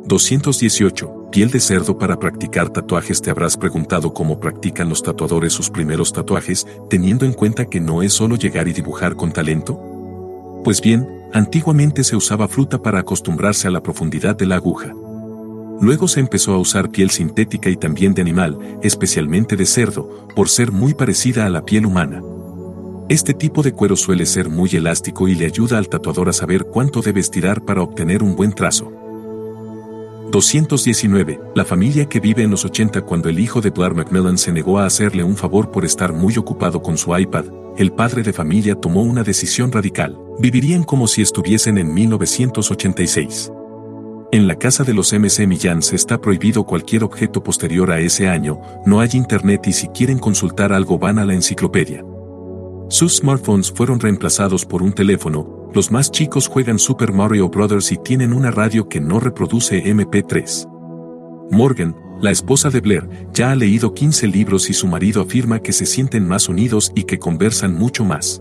218. 0.05 1.29
Piel 1.31 1.49
de 1.49 1.59
cerdo 1.59 1.97
para 1.97 2.19
practicar 2.19 2.69
tatuajes 2.69 3.21
Te 3.21 3.31
habrás 3.31 3.57
preguntado 3.57 4.13
cómo 4.13 4.39
practican 4.39 4.89
los 4.89 5.01
tatuadores 5.01 5.53
sus 5.53 5.69
primeros 5.69 6.11
tatuajes, 6.11 6.67
teniendo 6.89 7.25
en 7.25 7.33
cuenta 7.33 7.65
que 7.65 7.79
no 7.79 8.03
es 8.03 8.13
solo 8.13 8.35
llegar 8.35 8.67
y 8.67 8.73
dibujar 8.73 9.15
con 9.15 9.31
talento. 9.31 9.79
Pues 10.63 10.81
bien, 10.81 11.07
antiguamente 11.33 12.03
se 12.03 12.15
usaba 12.15 12.47
fruta 12.47 12.81
para 12.81 12.99
acostumbrarse 12.99 13.67
a 13.67 13.71
la 13.71 13.81
profundidad 13.81 14.35
de 14.35 14.45
la 14.45 14.55
aguja. 14.55 14.93
Luego 15.81 16.07
se 16.07 16.19
empezó 16.19 16.53
a 16.53 16.59
usar 16.59 16.89
piel 16.89 17.09
sintética 17.09 17.69
y 17.69 17.77
también 17.77 18.13
de 18.13 18.21
animal, 18.21 18.57
especialmente 18.83 19.55
de 19.55 19.65
cerdo, 19.65 20.27
por 20.35 20.49
ser 20.49 20.71
muy 20.71 20.93
parecida 20.93 21.45
a 21.45 21.49
la 21.49 21.65
piel 21.65 21.85
humana. 21.85 22.21
Este 23.09 23.33
tipo 23.33 23.63
de 23.63 23.73
cuero 23.73 23.95
suele 23.95 24.25
ser 24.25 24.49
muy 24.49 24.69
elástico 24.71 25.27
y 25.27 25.35
le 25.35 25.45
ayuda 25.45 25.77
al 25.77 25.89
tatuador 25.89 26.29
a 26.29 26.33
saber 26.33 26.65
cuánto 26.65 27.01
debe 27.01 27.19
estirar 27.19 27.63
para 27.63 27.81
obtener 27.81 28.23
un 28.23 28.35
buen 28.35 28.53
trazo. 28.53 29.02
219. 30.33 31.39
La 31.53 31.63
familia 31.63 32.09
que 32.09 32.19
vive 32.19 32.41
en 32.41 32.49
los 32.49 32.65
80 32.65 33.03
cuando 33.03 33.29
el 33.29 33.37
hijo 33.37 33.61
de 33.61 33.69
Blair 33.69 33.93
Macmillan 33.93 34.39
se 34.39 34.51
negó 34.51 34.79
a 34.79 34.87
hacerle 34.87 35.23
un 35.23 35.37
favor 35.37 35.69
por 35.69 35.85
estar 35.85 36.11
muy 36.11 36.35
ocupado 36.37 36.81
con 36.81 36.97
su 36.97 37.15
iPad, 37.15 37.45
el 37.77 37.91
padre 37.91 38.23
de 38.23 38.33
familia 38.33 38.73
tomó 38.73 39.03
una 39.03 39.21
decisión 39.21 39.71
radical. 39.71 40.17
Vivirían 40.39 40.85
como 40.85 41.05
si 41.05 41.21
estuviesen 41.21 41.77
en 41.77 41.93
1986. 41.93 43.51
En 44.31 44.47
la 44.47 44.55
casa 44.55 44.83
de 44.83 44.95
los 44.95 45.13
MC 45.13 45.45
Millans 45.45 45.93
está 45.93 46.19
prohibido 46.19 46.63
cualquier 46.63 47.03
objeto 47.03 47.43
posterior 47.43 47.91
a 47.91 47.99
ese 47.99 48.27
año, 48.27 48.59
no 48.87 49.01
hay 49.01 49.11
internet 49.13 49.67
y 49.67 49.73
si 49.73 49.89
quieren 49.89 50.17
consultar 50.17 50.73
algo 50.73 50.97
van 50.97 51.19
a 51.19 51.25
la 51.25 51.35
enciclopedia. 51.35 52.03
Sus 52.89 53.17
smartphones 53.17 53.71
fueron 53.71 53.99
reemplazados 53.99 54.65
por 54.65 54.81
un 54.81 54.93
teléfono, 54.93 55.62
los 55.73 55.91
más 55.91 56.11
chicos 56.11 56.47
juegan 56.47 56.77
Super 56.77 57.13
Mario 57.13 57.49
Bros. 57.49 57.91
y 57.91 57.97
tienen 57.97 58.31
una 58.31 58.51
radio 58.51 58.87
que 58.87 59.01
no 59.01 59.19
reproduce 59.19 59.83
MP3. 59.83 60.69
Morgan, 61.49 61.95
la 62.21 62.31
esposa 62.31 62.69
de 62.69 62.79
Blair, 62.79 63.09
ya 63.33 63.51
ha 63.51 63.55
leído 63.55 63.93
15 63.93 64.27
libros 64.27 64.69
y 64.69 64.73
su 64.73 64.87
marido 64.87 65.21
afirma 65.21 65.59
que 65.59 65.73
se 65.73 65.85
sienten 65.85 66.27
más 66.27 66.47
unidos 66.47 66.91
y 66.95 67.03
que 67.03 67.17
conversan 67.17 67.73
mucho 67.73 68.05
más. 68.05 68.39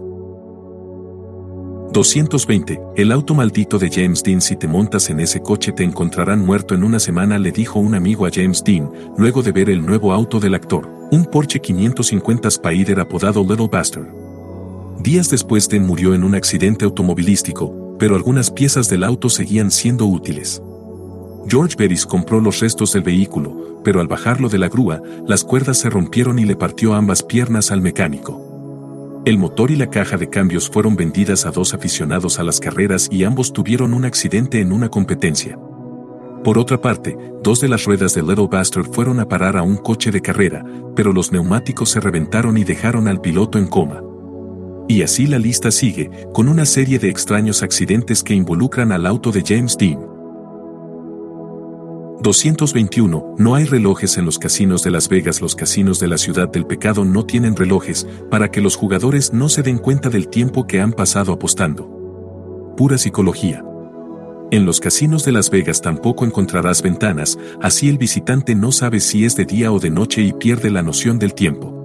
220. 1.93 2.81
El 2.97 3.13
auto 3.13 3.35
maldito 3.35 3.79
de 3.79 3.91
James 3.91 4.23
Dean 4.23 4.41
si 4.41 4.57
te 4.57 4.67
montas 4.67 5.11
en 5.11 5.21
ese 5.21 5.41
coche 5.43 5.73
te 5.73 5.85
encontrarán 5.85 6.45
muerto 6.45 6.75
en 6.75 6.85
una 6.85 6.99
semana 6.99 7.39
le 7.39 7.53
dijo 7.53 7.79
un 7.79 7.95
amigo 7.95 8.27
a 8.27 8.31
James 8.33 8.63
Dean, 8.65 8.91
luego 9.17 9.43
de 9.43 9.53
ver 9.53 9.69
el 9.69 9.85
nuevo 9.85 10.13
auto 10.13 10.39
del 10.39 10.55
actor, 10.55 10.89
un 11.11 11.25
Porsche 11.25 11.61
550 11.61 12.49
Spider 12.49 13.01
apodado 13.01 13.43
Little 13.43 13.69
Bastard. 13.71 14.22
Días 15.01 15.31
después 15.31 15.69
Dean 15.69 15.87
murió 15.87 16.15
en 16.15 16.25
un 16.25 16.35
accidente 16.35 16.85
automovilístico, 16.85 17.97
pero 17.99 18.17
algunas 18.17 18.51
piezas 18.51 18.89
del 18.89 19.05
auto 19.05 19.29
seguían 19.29 19.71
siendo 19.71 20.07
útiles. 20.07 20.63
George 21.49 21.75
Beris 21.77 22.07
compró 22.07 22.41
los 22.41 22.61
restos 22.61 22.93
del 22.93 23.03
vehículo, 23.03 23.81
pero 23.85 24.01
al 24.01 24.09
bajarlo 24.09 24.49
de 24.49 24.59
la 24.59 24.69
grúa, 24.69 25.03
las 25.27 25.45
cuerdas 25.45 25.79
se 25.79 25.91
rompieron 25.91 26.39
y 26.39 26.45
le 26.45 26.57
partió 26.57 26.95
ambas 26.95 27.23
piernas 27.23 27.71
al 27.71 27.81
mecánico. 27.81 29.23
El 29.25 29.39
motor 29.39 29.71
y 29.71 29.77
la 29.77 29.89
caja 29.89 30.17
de 30.17 30.29
cambios 30.29 30.69
fueron 30.69 30.97
vendidas 30.97 31.47
a 31.47 31.51
dos 31.51 31.75
aficionados 31.75 32.39
a 32.39 32.43
las 32.43 32.59
carreras 32.59 33.09
y 33.11 33.25
ambos 33.25 33.53
tuvieron 33.53 33.95
un 33.95 34.05
accidente 34.05 34.61
en 34.61 34.73
una 34.73 34.89
competencia. 34.89 35.59
Por 36.43 36.59
otra 36.59 36.81
parte, 36.81 37.17
dos 37.41 37.61
de 37.61 37.69
las 37.69 37.85
ruedas 37.85 38.15
de 38.15 38.23
Little 38.23 38.49
Bastard 38.51 38.87
fueron 38.87 39.21
a 39.21 39.29
parar 39.29 39.57
a 39.57 39.63
un 39.63 39.77
coche 39.77 40.11
de 40.11 40.21
carrera, 40.21 40.65
pero 40.97 41.13
los 41.13 41.31
neumáticos 41.31 41.91
se 41.91 42.01
reventaron 42.01 42.59
y 42.59 42.65
dejaron 42.65 43.07
al 43.07 43.21
piloto 43.21 43.59
en 43.59 43.69
coma. 43.69 44.03
Y 44.89 45.03
así 45.03 45.27
la 45.27 45.39
lista 45.39 45.71
sigue, 45.71 46.11
con 46.33 46.49
una 46.49 46.67
serie 46.67 46.99
de 46.99 47.09
extraños 47.09 47.63
accidentes 47.63 48.23
que 48.23 48.35
involucran 48.35 48.93
al 48.93 49.07
auto 49.07 49.31
de 49.31 49.43
James 49.47 49.77
Dean. 49.79 50.13
221. 52.23 53.35
No 53.39 53.55
hay 53.57 53.65
relojes 53.65 54.17
en 54.17 54.25
los 54.25 54.39
casinos 54.39 54.85
de 54.85 54.93
Las 54.93 55.09
Vegas. 55.09 55.41
Los 55.41 55.57
casinos 55.57 55.99
de 55.99 56.07
la 56.07 56.19
ciudad 56.19 56.49
del 56.49 56.67
pecado 56.67 57.05
no 57.05 57.27
tienen 57.27 57.57
relojes 57.57 58.07
para 58.31 58.51
que 58.51 58.61
los 58.61 58.77
jugadores 58.77 59.33
no 59.33 59.49
se 59.49 59.63
den 59.63 59.79
cuenta 59.79 60.09
del 60.09 60.29
tiempo 60.29 60.67
que 60.67 60.81
han 60.81 60.93
pasado 60.93 61.33
apostando. 61.33 62.75
Pura 62.77 62.97
psicología. 62.97 63.65
En 64.53 64.67
los 64.67 64.81
casinos 64.81 65.25
de 65.25 65.33
Las 65.33 65.51
Vegas 65.51 65.81
tampoco 65.81 66.25
encontrarás 66.25 66.83
ventanas, 66.83 67.39
así 67.61 67.89
el 67.89 67.99
visitante 67.99 68.55
no 68.55 68.71
sabe 68.71 69.01
si 69.01 69.25
es 69.25 69.35
de 69.35 69.47
día 69.47 69.73
o 69.73 69.81
de 69.81 69.91
noche 69.91 70.23
y 70.23 70.33
pierde 70.33 70.71
la 70.71 70.83
noción 70.83 71.19
del 71.19 71.35
tiempo. 71.35 71.82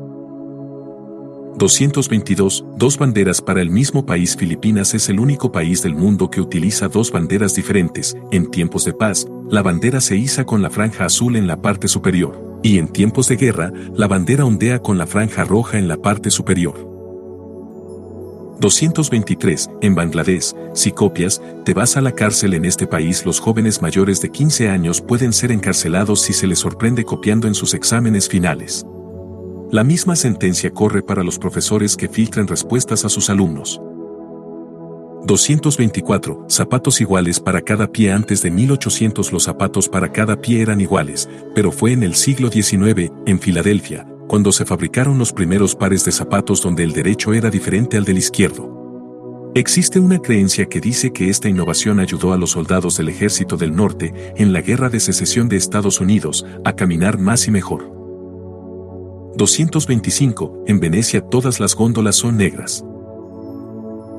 222, 1.58 2.66
dos 2.76 3.00
banderas 3.00 3.42
para 3.42 3.62
el 3.62 3.72
mismo 3.72 4.06
país 4.06 4.36
Filipinas 4.36 4.94
es 4.94 5.10
el 5.10 5.20
único 5.20 5.52
país 5.52 5.82
del 5.82 5.96
mundo 5.96 6.30
que 6.30 6.40
utiliza 6.40 6.88
dos 6.88 7.12
banderas 7.12 7.56
diferentes. 7.56 8.16
En 8.32 8.52
tiempos 8.52 8.86
de 8.86 8.94
paz, 8.94 9.26
la 9.50 9.64
bandera 9.64 10.00
se 10.00 10.16
iza 10.16 10.46
con 10.46 10.62
la 10.62 10.70
franja 10.70 11.06
azul 11.06 11.36
en 11.36 11.48
la 11.48 11.60
parte 11.60 11.88
superior, 11.88 12.60
y 12.62 12.78
en 12.78 12.88
tiempos 12.88 13.28
de 13.28 13.38
guerra, 13.38 13.74
la 13.96 14.08
bandera 14.08 14.46
ondea 14.46 14.84
con 14.84 15.00
la 15.00 15.08
franja 15.08 15.46
roja 15.46 15.80
en 15.80 15.88
la 15.88 15.98
parte 15.98 16.30
superior. 16.30 16.76
223. 18.60 19.70
En 19.82 19.96
Bangladesh, 19.96 20.54
si 20.74 20.92
copias, 20.92 21.42
te 21.66 21.74
vas 21.74 21.98
a 21.98 22.02
la 22.02 22.12
cárcel 22.12 22.54
en 22.54 22.66
este 22.66 22.86
país. 22.86 23.26
Los 23.26 23.40
jóvenes 23.40 23.82
mayores 23.82 24.22
de 24.22 24.30
15 24.30 24.70
años 24.70 25.02
pueden 25.02 25.34
ser 25.34 25.52
encarcelados 25.52 26.22
si 26.22 26.34
se 26.34 26.46
les 26.46 26.60
sorprende 26.60 27.04
copiando 27.04 27.48
en 27.48 27.56
sus 27.56 27.74
exámenes 27.74 28.30
finales. 28.30 28.86
La 29.70 29.84
misma 29.84 30.16
sentencia 30.16 30.72
corre 30.72 31.02
para 31.02 31.26
los 31.26 31.38
profesores 31.38 31.98
que 31.98 32.08
filtran 32.08 32.48
respuestas 32.48 33.04
a 33.04 33.10
sus 33.10 33.30
alumnos. 33.30 33.82
224. 35.26 36.46
Zapatos 36.48 37.02
iguales 37.02 37.42
para 37.42 37.62
cada 37.62 37.92
pie 37.92 38.14
Antes 38.14 38.42
de 38.42 38.50
1800 38.50 39.34
los 39.34 39.44
zapatos 39.44 39.90
para 39.90 40.10
cada 40.14 40.40
pie 40.40 40.62
eran 40.62 40.80
iguales, 40.80 41.28
pero 41.54 41.74
fue 41.74 41.92
en 41.92 42.04
el 42.04 42.16
siglo 42.16 42.50
XIX, 42.50 43.12
en 43.26 43.42
Filadelfia, 43.42 44.08
cuando 44.30 44.54
se 44.54 44.64
fabricaron 44.64 45.18
los 45.18 45.34
primeros 45.34 45.76
pares 45.76 46.06
de 46.06 46.14
zapatos 46.14 46.62
donde 46.62 46.86
el 46.86 46.94
derecho 46.94 47.34
era 47.34 47.50
diferente 47.50 47.98
al 47.98 48.06
del 48.06 48.20
izquierdo. 48.20 49.52
Existe 49.54 50.00
una 50.00 50.20
creencia 50.20 50.68
que 50.68 50.80
dice 50.80 51.12
que 51.12 51.30
esta 51.30 51.50
innovación 51.50 52.00
ayudó 52.00 52.32
a 52.32 52.38
los 52.38 52.52
soldados 52.52 52.96
del 52.96 53.10
Ejército 53.10 53.58
del 53.58 53.76
Norte, 53.76 54.14
en 54.38 54.54
la 54.54 54.62
Guerra 54.62 54.88
de 54.88 55.02
Secesión 55.02 55.50
de 55.50 55.58
Estados 55.58 56.00
Unidos, 56.00 56.46
a 56.64 56.74
caminar 56.74 57.18
más 57.18 57.50
y 57.50 57.52
mejor. 57.52 57.97
225, 59.38 60.64
en 60.66 60.80
Venecia 60.80 61.22
todas 61.22 61.60
las 61.60 61.76
góndolas 61.76 62.16
son 62.16 62.38
negras. 62.38 62.84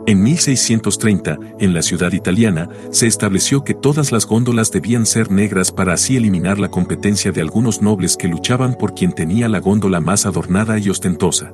En 0.07 0.23
1630, 0.23 1.39
en 1.59 1.75
la 1.75 1.83
ciudad 1.83 2.13
italiana, 2.13 2.69
se 2.93 3.09
estableció 3.09 3.65
que 3.65 3.75
todas 3.75 4.13
las 4.13 4.27
góndolas 4.27 4.71
debían 4.71 5.05
ser 5.05 5.31
negras 5.31 5.73
para 5.73 5.95
así 5.95 6.17
eliminar 6.17 6.61
la 6.61 6.71
competencia 6.71 7.33
de 7.33 7.41
algunos 7.41 7.83
nobles 7.83 8.17
que 8.17 8.29
luchaban 8.29 8.75
por 8.75 8.95
quien 8.95 9.13
tenía 9.13 9.49
la 9.49 9.59
góndola 9.59 10.01
más 10.01 10.25
adornada 10.25 10.79
y 10.79 10.89
ostentosa. 10.89 11.53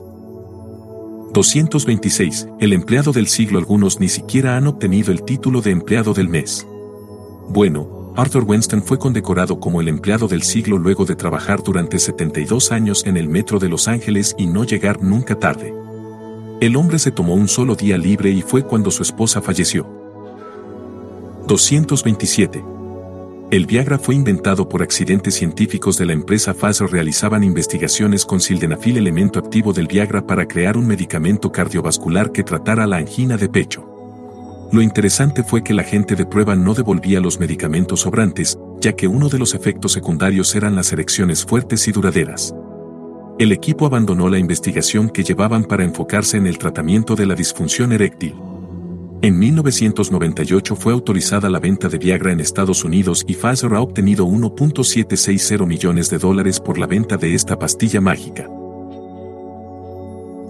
226. 1.32 2.48
El 2.60 2.74
empleado 2.74 3.12
del 3.12 3.26
siglo 3.26 3.58
algunos 3.58 3.98
ni 3.98 4.08
siquiera 4.08 4.56
han 4.58 4.66
obtenido 4.66 5.10
el 5.10 5.22
título 5.22 5.62
de 5.62 5.70
empleado 5.70 6.12
del 6.12 6.28
mes. 6.28 6.66
Bueno, 7.48 7.93
Arthur 8.16 8.44
Winston 8.46 8.80
fue 8.80 8.96
condecorado 8.96 9.58
como 9.58 9.80
el 9.80 9.88
empleado 9.88 10.28
del 10.28 10.42
siglo 10.42 10.78
luego 10.78 11.04
de 11.04 11.16
trabajar 11.16 11.64
durante 11.64 11.98
72 11.98 12.70
años 12.70 13.04
en 13.06 13.16
el 13.16 13.28
metro 13.28 13.58
de 13.58 13.68
Los 13.68 13.88
Ángeles 13.88 14.36
y 14.38 14.46
no 14.46 14.62
llegar 14.62 15.02
nunca 15.02 15.36
tarde. 15.36 15.74
El 16.60 16.76
hombre 16.76 17.00
se 17.00 17.10
tomó 17.10 17.34
un 17.34 17.48
solo 17.48 17.74
día 17.74 17.98
libre 17.98 18.30
y 18.30 18.40
fue 18.40 18.62
cuando 18.62 18.92
su 18.92 19.02
esposa 19.02 19.42
falleció. 19.42 19.88
227. 21.48 22.64
El 23.50 23.66
Viagra 23.66 23.98
fue 23.98 24.14
inventado 24.14 24.68
por 24.68 24.82
accidentes 24.82 25.34
científicos 25.34 25.98
de 25.98 26.06
la 26.06 26.12
empresa 26.12 26.54
Pfizer 26.54 26.88
realizaban 26.88 27.42
investigaciones 27.42 28.24
con 28.24 28.40
sildenafil 28.40 28.96
elemento 28.96 29.40
activo 29.40 29.72
del 29.72 29.88
Viagra 29.88 30.24
para 30.24 30.46
crear 30.46 30.76
un 30.76 30.86
medicamento 30.86 31.50
cardiovascular 31.50 32.30
que 32.30 32.44
tratara 32.44 32.86
la 32.86 32.96
angina 32.96 33.36
de 33.36 33.48
pecho. 33.48 33.93
Lo 34.72 34.82
interesante 34.82 35.42
fue 35.44 35.62
que 35.62 35.74
la 35.74 35.84
gente 35.84 36.16
de 36.16 36.26
prueba 36.26 36.56
no 36.56 36.74
devolvía 36.74 37.20
los 37.20 37.38
medicamentos 37.38 38.00
sobrantes, 38.00 38.58
ya 38.80 38.94
que 38.94 39.06
uno 39.06 39.28
de 39.28 39.38
los 39.38 39.54
efectos 39.54 39.92
secundarios 39.92 40.54
eran 40.54 40.74
las 40.74 40.92
erecciones 40.92 41.44
fuertes 41.44 41.86
y 41.88 41.92
duraderas. 41.92 42.54
El 43.38 43.52
equipo 43.52 43.86
abandonó 43.86 44.28
la 44.28 44.38
investigación 44.38 45.10
que 45.10 45.24
llevaban 45.24 45.64
para 45.64 45.84
enfocarse 45.84 46.36
en 46.36 46.46
el 46.46 46.58
tratamiento 46.58 47.16
de 47.16 47.26
la 47.26 47.34
disfunción 47.34 47.92
eréctil. 47.92 48.34
En 49.22 49.38
1998 49.38 50.76
fue 50.76 50.92
autorizada 50.92 51.48
la 51.48 51.58
venta 51.58 51.88
de 51.88 51.98
Viagra 51.98 52.30
en 52.30 52.40
Estados 52.40 52.84
Unidos 52.84 53.24
y 53.26 53.34
Pfizer 53.34 53.72
ha 53.74 53.80
obtenido 53.80 54.26
1.760 54.26 55.66
millones 55.66 56.10
de 56.10 56.18
dólares 56.18 56.60
por 56.60 56.78
la 56.78 56.86
venta 56.86 57.16
de 57.16 57.34
esta 57.34 57.58
pastilla 57.58 58.00
mágica. 58.00 58.48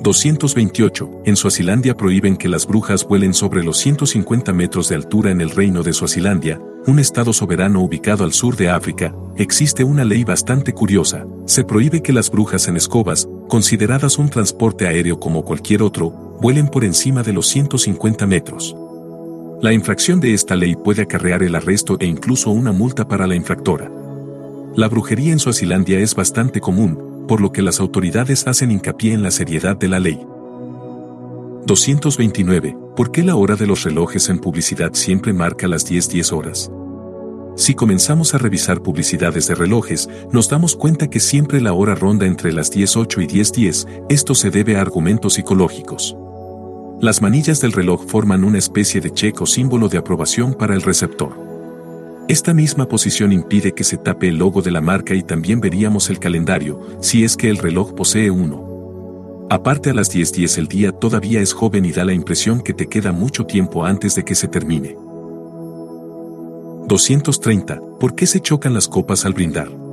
228. 0.05 1.23
En 1.25 1.35
Suazilandia 1.35 1.97
prohíben 1.97 2.37
que 2.37 2.49
las 2.49 2.67
brujas 2.67 3.05
vuelen 3.09 3.33
sobre 3.33 3.65
los 3.65 3.79
150 3.79 4.53
metros 4.53 4.91
de 4.91 4.97
altura 4.97 5.31
en 5.31 5.41
el 5.41 5.51
reino 5.51 5.83
de 5.83 5.95
Suazilandia, 5.95 6.61
un 6.87 6.99
estado 6.99 7.33
soberano 7.33 7.81
ubicado 7.81 8.23
al 8.23 8.35
sur 8.35 8.55
de 8.55 8.69
África. 8.69 9.15
Existe 9.37 9.83
una 9.83 10.05
ley 10.05 10.23
bastante 10.23 10.75
curiosa. 10.75 11.27
Se 11.47 11.65
prohíbe 11.65 12.03
que 12.03 12.13
las 12.13 12.31
brujas 12.31 12.69
en 12.69 12.77
escobas, 12.77 13.27
consideradas 13.49 14.19
un 14.19 14.29
transporte 14.29 14.87
aéreo 14.87 15.19
como 15.19 15.43
cualquier 15.43 15.83
otro, 15.83 16.11
vuelen 16.41 16.69
por 16.69 16.85
encima 16.85 17.23
de 17.23 17.33
los 17.33 17.49
150 17.49 18.27
metros. 18.27 18.77
La 19.63 19.73
infracción 19.73 20.21
de 20.21 20.35
esta 20.35 20.55
ley 20.55 20.77
puede 20.77 21.03
acarrear 21.03 21.43
el 21.43 21.55
arresto 21.55 21.97
e 21.99 22.05
incluso 22.05 22.51
una 22.51 22.73
multa 22.73 23.09
para 23.09 23.27
la 23.27 23.35
infractora. 23.35 23.91
La 24.77 24.89
brujería 24.89 25.33
en 25.33 25.39
Suazilandia 25.39 25.99
es 26.01 26.15
bastante 26.15 26.61
común, 26.61 27.14
por 27.27 27.41
lo 27.41 27.53
que 27.53 27.63
las 27.63 27.81
autoridades 27.81 28.47
hacen 28.47 28.71
hincapié 28.71 29.13
en 29.13 29.23
la 29.23 29.31
seriedad 29.31 29.77
de 29.77 29.89
la 29.89 29.99
ley. 30.01 30.27
229. 31.67 32.77
¿Por 32.95 33.11
qué 33.11 33.23
la 33.23 33.37
hora 33.37 33.57
de 33.57 33.67
los 33.67 33.85
relojes 33.85 34.29
en 34.29 34.39
publicidad 34.39 34.93
siempre 34.95 35.33
marca 35.33 35.67
las 35.67 35.91
10-10 35.91 36.33
horas? 36.33 36.71
Si 37.57 37.75
comenzamos 37.75 38.35
a 38.35 38.39
revisar 38.39 38.83
publicidades 38.83 39.47
de 39.47 39.55
relojes, 39.55 40.09
nos 40.33 40.49
damos 40.49 40.75
cuenta 40.75 41.09
que 41.09 41.21
siempre 41.21 41.61
la 41.61 41.73
hora 41.73 41.95
ronda 41.95 42.27
entre 42.27 42.53
las 42.53 42.73
10.8 42.73 43.23
y 43.23 43.27
10.10, 43.27 44.07
esto 44.09 44.35
se 44.35 44.51
debe 44.51 44.77
a 44.77 44.81
argumentos 44.81 45.35
psicológicos. 45.35 46.17
Las 47.01 47.23
manillas 47.23 47.61
del 47.61 47.73
reloj 47.73 48.07
forman 48.07 48.45
una 48.45 48.59
especie 48.59 49.01
de 49.01 49.13
check 49.13 49.41
o 49.41 49.47
símbolo 49.47 49.89
de 49.89 49.99
aprobación 49.99 50.55
para 50.55 50.75
el 50.75 50.83
receptor. 50.83 51.44
Esta 52.27 52.55
misma 52.55 52.89
posición 52.89 53.33
impide 53.33 53.73
que 53.73 53.85
se 53.85 53.99
tape 53.99 54.29
el 54.29 54.39
logo 54.39 54.63
de 54.63 54.71
la 54.71 54.81
marca 54.81 55.15
y 55.15 55.23
también 55.23 55.61
veríamos 55.61 56.09
el 56.09 56.19
calendario, 56.19 56.81
si 57.01 57.23
es 57.23 57.37
que 57.37 57.51
el 57.51 57.59
reloj 57.59 57.95
posee 57.95 58.31
uno. 58.31 59.47
Aparte 59.51 59.91
a 59.91 59.95
las 59.95 60.11
10:10 60.11 60.57
el 60.57 60.67
día 60.67 60.93
todavía 60.93 61.43
es 61.43 61.53
joven 61.53 61.85
y 61.85 61.93
da 61.93 62.03
la 62.05 62.15
impresión 62.15 62.63
que 62.63 62.73
te 62.73 62.87
queda 62.87 63.13
mucho 63.13 63.45
tiempo 63.45 63.85
antes 63.85 64.15
de 64.15 64.25
que 64.25 64.35
se 64.35 64.49
termine. 64.49 64.97
230. 66.89 67.81
¿Por 68.01 68.15
qué 68.15 68.27
se 68.27 68.41
chocan 68.41 68.73
las 68.73 68.89
copas 68.89 69.27
al 69.27 69.35
brindar? 69.35 69.84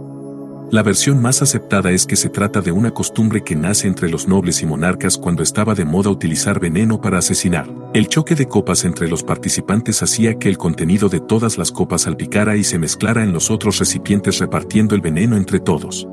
La 0.71 0.83
versión 0.83 1.21
más 1.21 1.41
aceptada 1.41 1.91
es 1.91 2.05
que 2.05 2.15
se 2.15 2.29
trata 2.29 2.61
de 2.61 2.71
una 2.71 2.91
costumbre 2.91 3.43
que 3.43 3.57
nace 3.57 3.89
entre 3.89 4.09
los 4.09 4.29
nobles 4.29 4.61
y 4.61 4.65
monarcas 4.65 5.17
cuando 5.17 5.43
estaba 5.43 5.75
de 5.75 5.83
moda 5.83 6.09
utilizar 6.09 6.61
veneno 6.61 7.01
para 7.01 7.17
asesinar. 7.17 7.69
El 7.93 8.07
choque 8.07 8.35
de 8.35 8.47
copas 8.47 8.85
entre 8.85 9.09
los 9.09 9.21
participantes 9.21 10.01
hacía 10.01 10.39
que 10.39 10.47
el 10.47 10.57
contenido 10.57 11.09
de 11.09 11.19
todas 11.19 11.57
las 11.57 11.73
copas 11.73 12.03
salpicara 12.03 12.55
y 12.55 12.63
se 12.63 12.79
mezclara 12.79 13.21
en 13.21 13.33
los 13.33 13.51
otros 13.51 13.79
recipientes 13.79 14.39
repartiendo 14.39 14.95
el 14.95 15.01
veneno 15.01 15.35
entre 15.35 15.59
todos. 15.59 16.07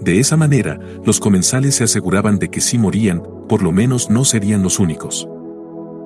De 0.00 0.20
esa 0.20 0.36
manera, 0.36 0.78
los 1.04 1.18
comensales 1.18 1.74
se 1.74 1.82
aseguraban 1.82 2.38
de 2.38 2.50
que 2.50 2.60
si 2.60 2.78
morían, 2.78 3.24
por 3.48 3.64
lo 3.64 3.72
menos 3.72 4.10
no 4.10 4.24
serían 4.24 4.62
los 4.62 4.78
únicos. 4.78 5.28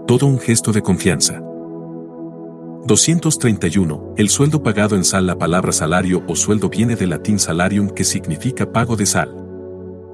Todo 0.06 0.24
un 0.24 0.38
gesto 0.38 0.72
de 0.72 0.80
confianza. 0.80 1.42
231. 2.86 4.14
El 4.16 4.28
sueldo 4.28 4.62
pagado 4.62 4.94
en 4.94 5.04
sal 5.04 5.26
La 5.26 5.36
palabra 5.36 5.72
salario 5.72 6.22
o 6.28 6.36
sueldo 6.36 6.68
viene 6.68 6.94
del 6.94 7.10
latín 7.10 7.40
salarium 7.40 7.90
que 7.90 8.04
significa 8.04 8.70
pago 8.70 8.94
de 8.94 9.06
sal. 9.06 9.34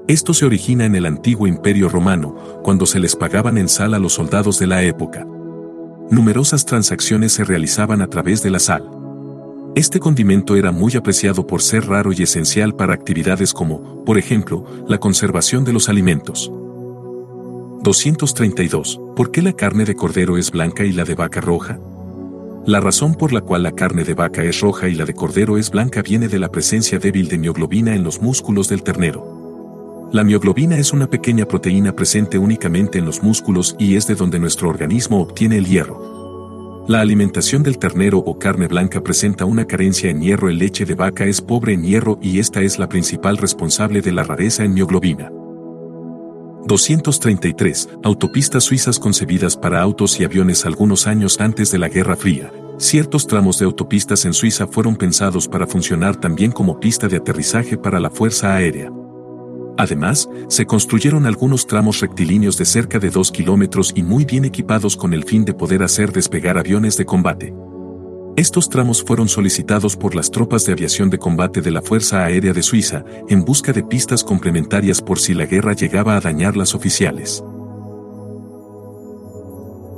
Esto 0.07 0.33
se 0.33 0.45
origina 0.45 0.85
en 0.85 0.95
el 0.95 1.05
antiguo 1.05 1.45
imperio 1.47 1.87
romano, 1.87 2.35
cuando 2.63 2.85
se 2.85 2.99
les 2.99 3.15
pagaban 3.15 3.57
en 3.57 3.69
sal 3.69 3.93
a 3.93 3.99
los 3.99 4.13
soldados 4.13 4.57
de 4.59 4.67
la 4.67 4.81
época. 4.83 5.25
Numerosas 6.09 6.65
transacciones 6.65 7.31
se 7.31 7.43
realizaban 7.43 8.01
a 8.01 8.07
través 8.07 8.41
de 8.41 8.49
la 8.49 8.59
sal. 8.59 8.89
Este 9.75 9.99
condimento 9.99 10.55
era 10.55 10.71
muy 10.71 10.95
apreciado 10.95 11.45
por 11.45 11.61
ser 11.61 11.85
raro 11.85 12.11
y 12.11 12.23
esencial 12.23 12.75
para 12.75 12.93
actividades 12.93 13.53
como, 13.53 14.03
por 14.03 14.17
ejemplo, 14.17 14.65
la 14.87 14.99
conservación 14.99 15.63
de 15.63 15.73
los 15.73 15.89
alimentos. 15.89 16.51
232. 17.83 18.99
¿Por 19.15 19.31
qué 19.31 19.41
la 19.41 19.53
carne 19.53 19.85
de 19.85 19.95
cordero 19.95 20.37
es 20.37 20.51
blanca 20.51 20.83
y 20.85 20.91
la 20.91 21.03
de 21.03 21.15
vaca 21.15 21.39
roja? 21.39 21.79
La 22.65 22.79
razón 22.79 23.15
por 23.15 23.33
la 23.33 23.41
cual 23.41 23.63
la 23.63 23.73
carne 23.73 24.05
de 24.05 24.13
vaca 24.13 24.41
es 24.41 24.61
roja 24.61 24.87
y 24.87 24.95
la 24.95 25.03
de 25.03 25.13
cordero 25.13 25.57
es 25.57 25.69
blanca 25.69 26.01
viene 26.01 26.29
de 26.29 26.39
la 26.39 26.49
presencia 26.49 26.97
débil 26.97 27.27
de 27.27 27.37
mioglobina 27.37 27.93
en 27.93 28.05
los 28.05 28.21
músculos 28.21 28.69
del 28.69 28.83
ternero. 28.83 30.09
La 30.13 30.23
mioglobina 30.23 30.77
es 30.77 30.93
una 30.93 31.09
pequeña 31.09 31.45
proteína 31.45 31.93
presente 31.93 32.37
únicamente 32.37 32.99
en 32.99 33.05
los 33.05 33.21
músculos 33.21 33.75
y 33.79 33.97
es 33.97 34.07
de 34.07 34.15
donde 34.15 34.39
nuestro 34.39 34.69
organismo 34.69 35.19
obtiene 35.21 35.57
el 35.57 35.65
hierro. 35.65 36.85
La 36.87 37.01
alimentación 37.01 37.63
del 37.63 37.79
ternero 37.79 38.19
o 38.19 38.39
carne 38.39 38.67
blanca 38.67 39.01
presenta 39.01 39.43
una 39.43 39.65
carencia 39.65 40.09
en 40.09 40.21
hierro. 40.21 40.47
El 40.47 40.59
leche 40.59 40.85
de 40.85 40.95
vaca 40.95 41.25
es 41.25 41.41
pobre 41.41 41.73
en 41.73 41.83
hierro 41.83 42.17
y 42.21 42.39
esta 42.39 42.61
es 42.61 42.79
la 42.79 42.87
principal 42.87 43.37
responsable 43.37 44.01
de 44.01 44.13
la 44.13 44.23
rareza 44.23 44.63
en 44.63 44.73
mioglobina. 44.73 45.31
233. 46.65 47.89
Autopistas 48.03 48.63
suizas 48.63 48.99
concebidas 48.99 49.57
para 49.57 49.81
autos 49.81 50.19
y 50.19 50.23
aviones 50.23 50.65
algunos 50.65 51.07
años 51.07 51.39
antes 51.39 51.71
de 51.71 51.77
la 51.77 51.89
Guerra 51.89 52.15
Fría. 52.15 52.51
Ciertos 52.77 53.27
tramos 53.27 53.59
de 53.59 53.65
autopistas 53.65 54.25
en 54.25 54.33
Suiza 54.33 54.67
fueron 54.67 54.95
pensados 54.95 55.47
para 55.47 55.67
funcionar 55.67 56.15
también 56.15 56.51
como 56.51 56.79
pista 56.79 57.07
de 57.07 57.17
aterrizaje 57.17 57.77
para 57.77 57.99
la 57.99 58.09
Fuerza 58.09 58.55
Aérea. 58.55 58.91
Además, 59.77 60.29
se 60.47 60.65
construyeron 60.65 61.25
algunos 61.25 61.65
tramos 61.67 61.99
rectilíneos 61.99 62.57
de 62.57 62.65
cerca 62.65 62.99
de 62.99 63.09
2 63.09 63.31
kilómetros 63.31 63.91
y 63.95 64.03
muy 64.03 64.23
bien 64.23 64.45
equipados 64.45 64.95
con 64.95 65.13
el 65.13 65.23
fin 65.23 65.45
de 65.45 65.53
poder 65.53 65.83
hacer 65.83 66.11
despegar 66.11 66.57
aviones 66.57 66.95
de 66.97 67.05
combate. 67.05 67.53
Estos 68.35 68.67
tramos 68.67 69.03
fueron 69.03 69.29
solicitados 69.29 69.95
por 69.95 70.15
las 70.15 70.31
tropas 70.31 70.65
de 70.65 70.73
aviación 70.73 71.11
de 71.11 71.19
combate 71.19 71.61
de 71.61 71.69
la 71.69 71.83
Fuerza 71.83 72.25
Aérea 72.25 72.51
de 72.51 72.63
Suiza, 72.63 73.05
en 73.29 73.45
busca 73.45 73.73
de 73.73 73.83
pistas 73.83 74.23
complementarias 74.23 75.01
por 75.01 75.19
si 75.19 75.35
la 75.35 75.45
guerra 75.45 75.73
llegaba 75.73 76.15
a 76.15 76.19
dañar 76.19 76.57
las 76.57 76.73
oficiales. 76.73 77.43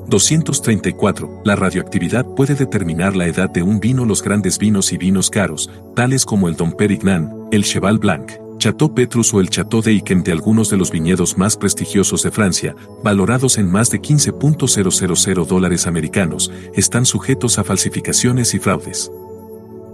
234. 0.07 1.43
La 1.45 1.55
radioactividad 1.55 2.25
puede 2.35 2.55
determinar 2.55 3.15
la 3.15 3.25
edad 3.25 3.49
de 3.49 3.63
un 3.63 3.79
vino. 3.79 4.03
Los 4.03 4.21
grandes 4.21 4.57
vinos 4.57 4.91
y 4.91 4.97
vinos 4.97 5.29
caros, 5.29 5.69
tales 5.95 6.25
como 6.25 6.49
el 6.49 6.57
Dom 6.57 6.73
Perignan, 6.73 7.33
el 7.51 7.63
Cheval 7.63 7.99
Blanc, 7.99 8.33
Chateau 8.57 8.93
Petrus 8.93 9.33
o 9.33 9.41
el 9.41 9.49
Chateau 9.49 9.81
de 9.81 9.93
Yquem 9.93 10.23
de 10.23 10.31
algunos 10.31 10.69
de 10.69 10.77
los 10.77 10.91
viñedos 10.91 11.37
más 11.37 11.57
prestigiosos 11.57 12.23
de 12.23 12.31
Francia, 12.31 12.75
valorados 13.03 13.57
en 13.57 13.69
más 13.69 13.91
de 13.91 14.01
15.000 14.01 15.45
dólares 15.45 15.87
americanos, 15.87 16.51
están 16.73 17.05
sujetos 17.05 17.59
a 17.59 17.63
falsificaciones 17.63 18.53
y 18.53 18.59
fraudes. 18.59 19.11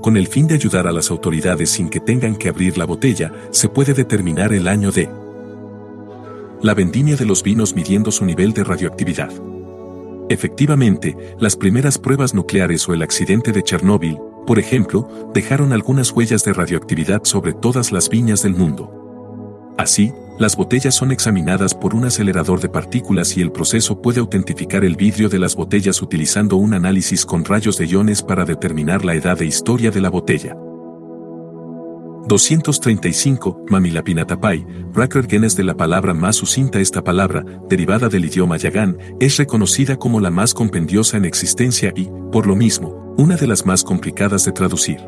Con 0.01 0.17
el 0.17 0.27
fin 0.27 0.47
de 0.47 0.55
ayudar 0.55 0.87
a 0.87 0.91
las 0.91 1.11
autoridades 1.11 1.69
sin 1.69 1.89
que 1.89 1.99
tengan 1.99 2.35
que 2.35 2.49
abrir 2.49 2.77
la 2.77 2.85
botella, 2.85 3.31
se 3.51 3.69
puede 3.69 3.93
determinar 3.93 4.53
el 4.53 4.67
año 4.67 4.91
de 4.91 5.09
la 6.61 6.73
vendimia 6.75 7.15
de 7.15 7.25
los 7.25 7.43
vinos 7.43 7.75
midiendo 7.75 8.11
su 8.11 8.23
nivel 8.23 8.53
de 8.53 8.63
radioactividad. 8.63 9.31
Efectivamente, 10.29 11.17
las 11.39 11.55
primeras 11.55 11.97
pruebas 11.97 12.33
nucleares 12.33 12.87
o 12.87 12.93
el 12.93 13.01
accidente 13.01 13.51
de 13.51 13.63
Chernóbil, 13.63 14.17
por 14.45 14.59
ejemplo, 14.59 15.07
dejaron 15.33 15.73
algunas 15.73 16.11
huellas 16.11 16.43
de 16.43 16.53
radioactividad 16.53 17.23
sobre 17.23 17.53
todas 17.53 17.91
las 17.91 18.09
viñas 18.09 18.43
del 18.43 18.55
mundo. 18.55 19.73
Así, 19.77 20.11
las 20.39 20.55
botellas 20.55 20.95
son 20.95 21.11
examinadas 21.11 21.75
por 21.75 21.93
un 21.93 22.05
acelerador 22.05 22.59
de 22.61 22.69
partículas 22.69 23.37
y 23.37 23.41
el 23.41 23.51
proceso 23.51 24.01
puede 24.01 24.19
autentificar 24.19 24.83
el 24.83 24.95
vidrio 24.95 25.29
de 25.29 25.39
las 25.39 25.55
botellas 25.55 26.01
utilizando 26.01 26.55
un 26.55 26.73
análisis 26.73 27.25
con 27.25 27.45
rayos 27.45 27.77
de 27.77 27.85
iones 27.85 28.23
para 28.23 28.45
determinar 28.45 29.05
la 29.05 29.13
edad 29.13 29.41
e 29.41 29.45
historia 29.45 29.91
de 29.91 30.01
la 30.01 30.09
botella. 30.09 30.55
235, 32.27 33.65
Mamilapinatapai, 33.69 34.65
Racker 34.93 35.27
Guinness 35.27 35.55
de 35.55 35.63
la 35.63 35.75
palabra 35.75 36.13
más 36.13 36.35
sucinta 36.35 36.79
esta 36.79 37.03
palabra, 37.03 37.43
derivada 37.67 38.09
del 38.09 38.25
idioma 38.25 38.57
yagán, 38.57 38.97
es 39.19 39.37
reconocida 39.37 39.97
como 39.97 40.19
la 40.19 40.31
más 40.31 40.53
compendiosa 40.53 41.17
en 41.17 41.25
existencia 41.25 41.91
y, 41.95 42.09
por 42.31 42.47
lo 42.47 42.55
mismo, 42.55 43.13
una 43.17 43.35
de 43.35 43.47
las 43.47 43.65
más 43.65 43.83
complicadas 43.83 44.45
de 44.45 44.51
traducir. 44.51 44.99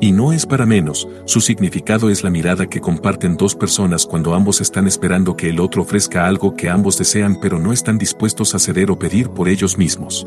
Y 0.00 0.12
no 0.12 0.32
es 0.32 0.46
para 0.46 0.64
menos, 0.64 1.08
su 1.24 1.40
significado 1.40 2.08
es 2.08 2.22
la 2.22 2.30
mirada 2.30 2.68
que 2.68 2.80
comparten 2.80 3.36
dos 3.36 3.56
personas 3.56 4.06
cuando 4.06 4.34
ambos 4.34 4.60
están 4.60 4.86
esperando 4.86 5.36
que 5.36 5.48
el 5.50 5.58
otro 5.58 5.82
ofrezca 5.82 6.26
algo 6.26 6.54
que 6.54 6.70
ambos 6.70 6.98
desean 6.98 7.38
pero 7.40 7.58
no 7.58 7.72
están 7.72 7.98
dispuestos 7.98 8.54
a 8.54 8.60
ceder 8.60 8.92
o 8.92 8.98
pedir 8.98 9.30
por 9.30 9.48
ellos 9.48 9.76
mismos. 9.76 10.26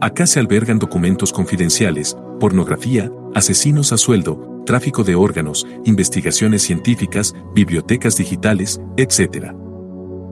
Acá 0.00 0.26
se 0.26 0.40
albergan 0.40 0.78
documentos 0.78 1.32
confidenciales, 1.32 2.16
pornografía, 2.40 3.12
asesinos 3.34 3.92
a 3.92 3.98
sueldo, 3.98 4.62
tráfico 4.66 5.04
de 5.04 5.14
órganos, 5.14 5.66
investigaciones 5.84 6.62
científicas, 6.62 7.34
bibliotecas 7.54 8.16
digitales, 8.16 8.80
etc. 8.96 9.52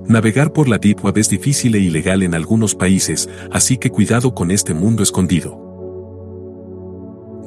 Navegar 0.06 0.52
por 0.52 0.68
la 0.68 0.78
Deep 0.78 1.04
Web 1.04 1.18
es 1.18 1.28
difícil 1.28 1.74
e 1.74 1.78
ilegal 1.78 2.22
en 2.22 2.34
algunos 2.34 2.74
países, 2.74 3.28
así 3.50 3.78
que 3.78 3.90
cuidado 3.90 4.34
con 4.34 4.50
este 4.50 4.74
mundo 4.74 5.02
escondido. 5.02 5.70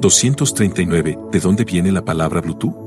239. 0.00 1.18
¿De 1.32 1.40
dónde 1.40 1.64
viene 1.64 1.90
la 1.90 2.04
palabra 2.04 2.40
Bluetooth? 2.40 2.83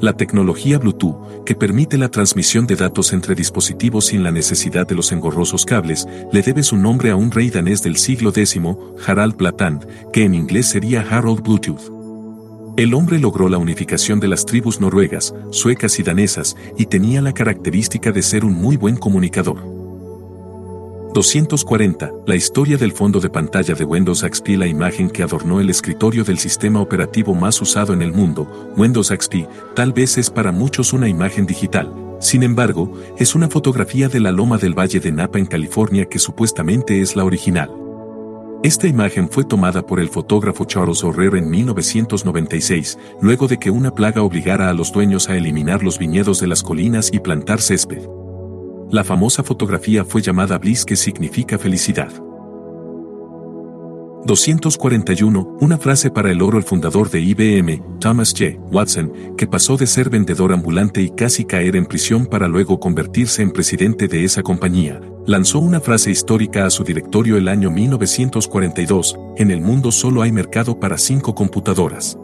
La 0.00 0.16
tecnología 0.16 0.78
Bluetooth, 0.78 1.44
que 1.44 1.54
permite 1.54 1.96
la 1.96 2.08
transmisión 2.08 2.66
de 2.66 2.76
datos 2.76 3.12
entre 3.12 3.34
dispositivos 3.34 4.06
sin 4.06 4.22
la 4.22 4.32
necesidad 4.32 4.86
de 4.86 4.94
los 4.94 5.12
engorrosos 5.12 5.64
cables, 5.64 6.06
le 6.32 6.42
debe 6.42 6.62
su 6.62 6.76
nombre 6.76 7.10
a 7.10 7.16
un 7.16 7.30
rey 7.30 7.48
danés 7.48 7.82
del 7.82 7.96
siglo 7.96 8.30
X, 8.30 8.60
Harald 9.06 9.36
Blatant, 9.36 9.84
que 10.12 10.24
en 10.24 10.34
inglés 10.34 10.66
sería 10.66 11.06
Harold 11.08 11.42
Bluetooth. 11.42 11.92
El 12.76 12.92
hombre 12.92 13.20
logró 13.20 13.48
la 13.48 13.58
unificación 13.58 14.18
de 14.18 14.26
las 14.26 14.44
tribus 14.44 14.80
noruegas, 14.80 15.32
suecas 15.50 15.98
y 16.00 16.02
danesas, 16.02 16.56
y 16.76 16.86
tenía 16.86 17.22
la 17.22 17.32
característica 17.32 18.10
de 18.10 18.22
ser 18.22 18.44
un 18.44 18.54
muy 18.54 18.76
buen 18.76 18.96
comunicador. 18.96 19.83
240. 21.14 22.10
La 22.26 22.34
historia 22.34 22.76
del 22.76 22.90
fondo 22.90 23.20
de 23.20 23.30
pantalla 23.30 23.74
de 23.74 23.84
Windows 23.84 24.26
XP 24.28 24.48
La 24.58 24.66
imagen 24.66 25.08
que 25.08 25.22
adornó 25.22 25.60
el 25.60 25.70
escritorio 25.70 26.24
del 26.24 26.38
sistema 26.38 26.80
operativo 26.80 27.34
más 27.34 27.62
usado 27.62 27.92
en 27.92 28.02
el 28.02 28.12
mundo, 28.12 28.72
Windows 28.76 29.12
XP, 29.16 29.46
tal 29.76 29.92
vez 29.92 30.18
es 30.18 30.28
para 30.28 30.50
muchos 30.50 30.92
una 30.92 31.08
imagen 31.08 31.46
digital. 31.46 31.94
Sin 32.18 32.42
embargo, 32.42 32.92
es 33.16 33.36
una 33.36 33.48
fotografía 33.48 34.08
de 34.08 34.18
la 34.18 34.32
loma 34.32 34.58
del 34.58 34.76
Valle 34.76 34.98
de 34.98 35.12
Napa 35.12 35.38
en 35.38 35.46
California 35.46 36.06
que 36.06 36.18
supuestamente 36.18 37.00
es 37.00 37.14
la 37.14 37.24
original. 37.24 37.70
Esta 38.64 38.88
imagen 38.88 39.28
fue 39.28 39.44
tomada 39.44 39.86
por 39.86 40.00
el 40.00 40.08
fotógrafo 40.08 40.64
Charles 40.64 41.04
O'Reilly 41.04 41.38
en 41.38 41.48
1996, 41.48 42.98
luego 43.22 43.46
de 43.46 43.58
que 43.58 43.70
una 43.70 43.94
plaga 43.94 44.22
obligara 44.22 44.68
a 44.68 44.74
los 44.74 44.90
dueños 44.90 45.28
a 45.28 45.36
eliminar 45.36 45.84
los 45.84 45.96
viñedos 45.96 46.40
de 46.40 46.48
las 46.48 46.64
colinas 46.64 47.10
y 47.12 47.20
plantar 47.20 47.60
césped. 47.60 48.02
La 48.90 49.02
famosa 49.04 49.42
fotografía 49.42 50.04
fue 50.04 50.22
llamada 50.22 50.58
Bliss 50.58 50.84
que 50.84 50.96
significa 50.96 51.58
felicidad. 51.58 52.12
241. 54.26 55.58
Una 55.60 55.76
frase 55.76 56.10
para 56.10 56.30
el 56.30 56.40
oro 56.40 56.56
el 56.56 56.64
fundador 56.64 57.10
de 57.10 57.20
IBM, 57.20 57.98
Thomas 58.00 58.32
J. 58.36 58.58
Watson, 58.72 59.12
que 59.36 59.46
pasó 59.46 59.76
de 59.76 59.86
ser 59.86 60.08
vendedor 60.08 60.52
ambulante 60.52 61.02
y 61.02 61.10
casi 61.10 61.44
caer 61.44 61.76
en 61.76 61.84
prisión 61.84 62.24
para 62.24 62.48
luego 62.48 62.80
convertirse 62.80 63.42
en 63.42 63.50
presidente 63.50 64.08
de 64.08 64.24
esa 64.24 64.42
compañía, 64.42 65.00
lanzó 65.26 65.58
una 65.58 65.78
frase 65.78 66.10
histórica 66.10 66.64
a 66.64 66.70
su 66.70 66.84
directorio 66.84 67.36
el 67.36 67.48
año 67.48 67.70
1942, 67.70 69.18
en 69.36 69.50
el 69.50 69.60
mundo 69.60 69.92
solo 69.92 70.22
hay 70.22 70.32
mercado 70.32 70.80
para 70.80 70.96
cinco 70.96 71.34
computadoras. 71.34 72.16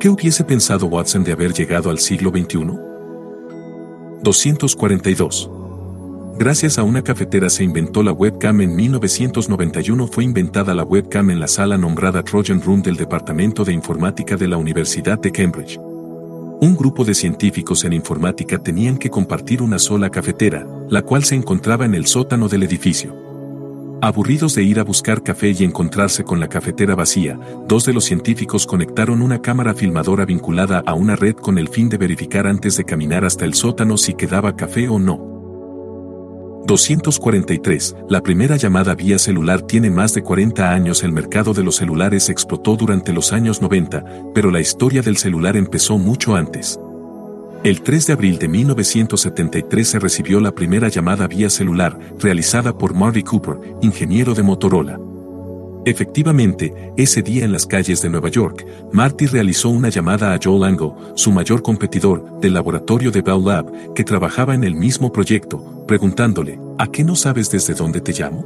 ¿Qué 0.00 0.08
hubiese 0.08 0.42
pensado 0.42 0.86
Watson 0.86 1.22
de 1.22 1.32
haber 1.32 1.52
llegado 1.52 1.88
al 1.90 2.00
siglo 2.00 2.30
XXI? 2.30 2.66
242. 4.24 5.61
Gracias 6.38 6.78
a 6.78 6.82
una 6.82 7.02
cafetera 7.02 7.50
se 7.50 7.62
inventó 7.62 8.02
la 8.02 8.12
webcam 8.12 8.62
en 8.62 8.74
1991 8.74 10.06
fue 10.06 10.24
inventada 10.24 10.74
la 10.74 10.82
webcam 10.82 11.30
en 11.30 11.38
la 11.38 11.46
sala 11.46 11.76
nombrada 11.76 12.22
Trojan 12.22 12.62
Room 12.62 12.82
del 12.82 12.96
Departamento 12.96 13.64
de 13.64 13.72
Informática 13.72 14.36
de 14.36 14.48
la 14.48 14.56
Universidad 14.56 15.20
de 15.20 15.30
Cambridge. 15.30 15.78
Un 15.78 16.76
grupo 16.76 17.04
de 17.04 17.14
científicos 17.14 17.84
en 17.84 17.92
informática 17.92 18.58
tenían 18.58 18.96
que 18.96 19.10
compartir 19.10 19.60
una 19.60 19.78
sola 19.78 20.10
cafetera, 20.10 20.66
la 20.88 21.02
cual 21.02 21.22
se 21.24 21.34
encontraba 21.34 21.84
en 21.84 21.94
el 21.94 22.06
sótano 22.06 22.48
del 22.48 22.62
edificio. 22.62 23.14
Aburridos 24.00 24.54
de 24.54 24.64
ir 24.64 24.80
a 24.80 24.84
buscar 24.84 25.22
café 25.22 25.50
y 25.50 25.64
encontrarse 25.64 26.24
con 26.24 26.40
la 26.40 26.48
cafetera 26.48 26.94
vacía, 26.94 27.38
dos 27.68 27.84
de 27.84 27.92
los 27.92 28.04
científicos 28.04 28.66
conectaron 28.66 29.22
una 29.22 29.42
cámara 29.42 29.74
filmadora 29.74 30.24
vinculada 30.24 30.82
a 30.86 30.94
una 30.94 31.14
red 31.14 31.34
con 31.34 31.58
el 31.58 31.68
fin 31.68 31.88
de 31.88 31.98
verificar 31.98 32.46
antes 32.46 32.76
de 32.76 32.84
caminar 32.84 33.24
hasta 33.24 33.44
el 33.44 33.54
sótano 33.54 33.96
si 33.96 34.14
quedaba 34.14 34.56
café 34.56 34.88
o 34.88 34.98
no. 34.98 35.41
243. 36.66 37.96
La 38.08 38.20
primera 38.20 38.56
llamada 38.56 38.94
vía 38.94 39.18
celular 39.18 39.62
tiene 39.62 39.90
más 39.90 40.14
de 40.14 40.22
40 40.22 40.72
años. 40.72 41.02
El 41.02 41.12
mercado 41.12 41.54
de 41.54 41.62
los 41.62 41.76
celulares 41.76 42.28
explotó 42.28 42.76
durante 42.76 43.12
los 43.12 43.32
años 43.32 43.60
90, 43.60 44.04
pero 44.34 44.50
la 44.50 44.60
historia 44.60 45.02
del 45.02 45.16
celular 45.16 45.56
empezó 45.56 45.98
mucho 45.98 46.36
antes. 46.36 46.78
El 47.64 47.82
3 47.82 48.06
de 48.08 48.12
abril 48.12 48.38
de 48.38 48.48
1973 48.48 49.88
se 49.88 49.98
recibió 50.00 50.40
la 50.40 50.52
primera 50.52 50.88
llamada 50.88 51.28
vía 51.28 51.48
celular, 51.48 51.98
realizada 52.18 52.76
por 52.76 52.94
Marty 52.94 53.22
Cooper, 53.22 53.56
ingeniero 53.82 54.34
de 54.34 54.42
Motorola. 54.42 54.98
Efectivamente, 55.84 56.92
ese 56.96 57.22
día 57.22 57.44
en 57.44 57.50
las 57.50 57.66
calles 57.66 58.00
de 58.02 58.08
Nueva 58.08 58.28
York, 58.28 58.64
Marty 58.92 59.26
realizó 59.26 59.68
una 59.68 59.88
llamada 59.88 60.32
a 60.32 60.38
Joe 60.42 60.60
Lango, 60.60 60.96
su 61.16 61.32
mayor 61.32 61.62
competidor, 61.62 62.38
del 62.40 62.54
laboratorio 62.54 63.10
de 63.10 63.20
Bell 63.20 63.44
Lab, 63.44 63.94
que 63.94 64.04
trabajaba 64.04 64.54
en 64.54 64.62
el 64.62 64.76
mismo 64.76 65.10
proyecto, 65.10 65.84
preguntándole, 65.88 66.60
¿a 66.78 66.86
qué 66.86 67.02
no 67.02 67.16
sabes 67.16 67.50
desde 67.50 67.74
dónde 67.74 68.00
te 68.00 68.12
llamo? 68.12 68.44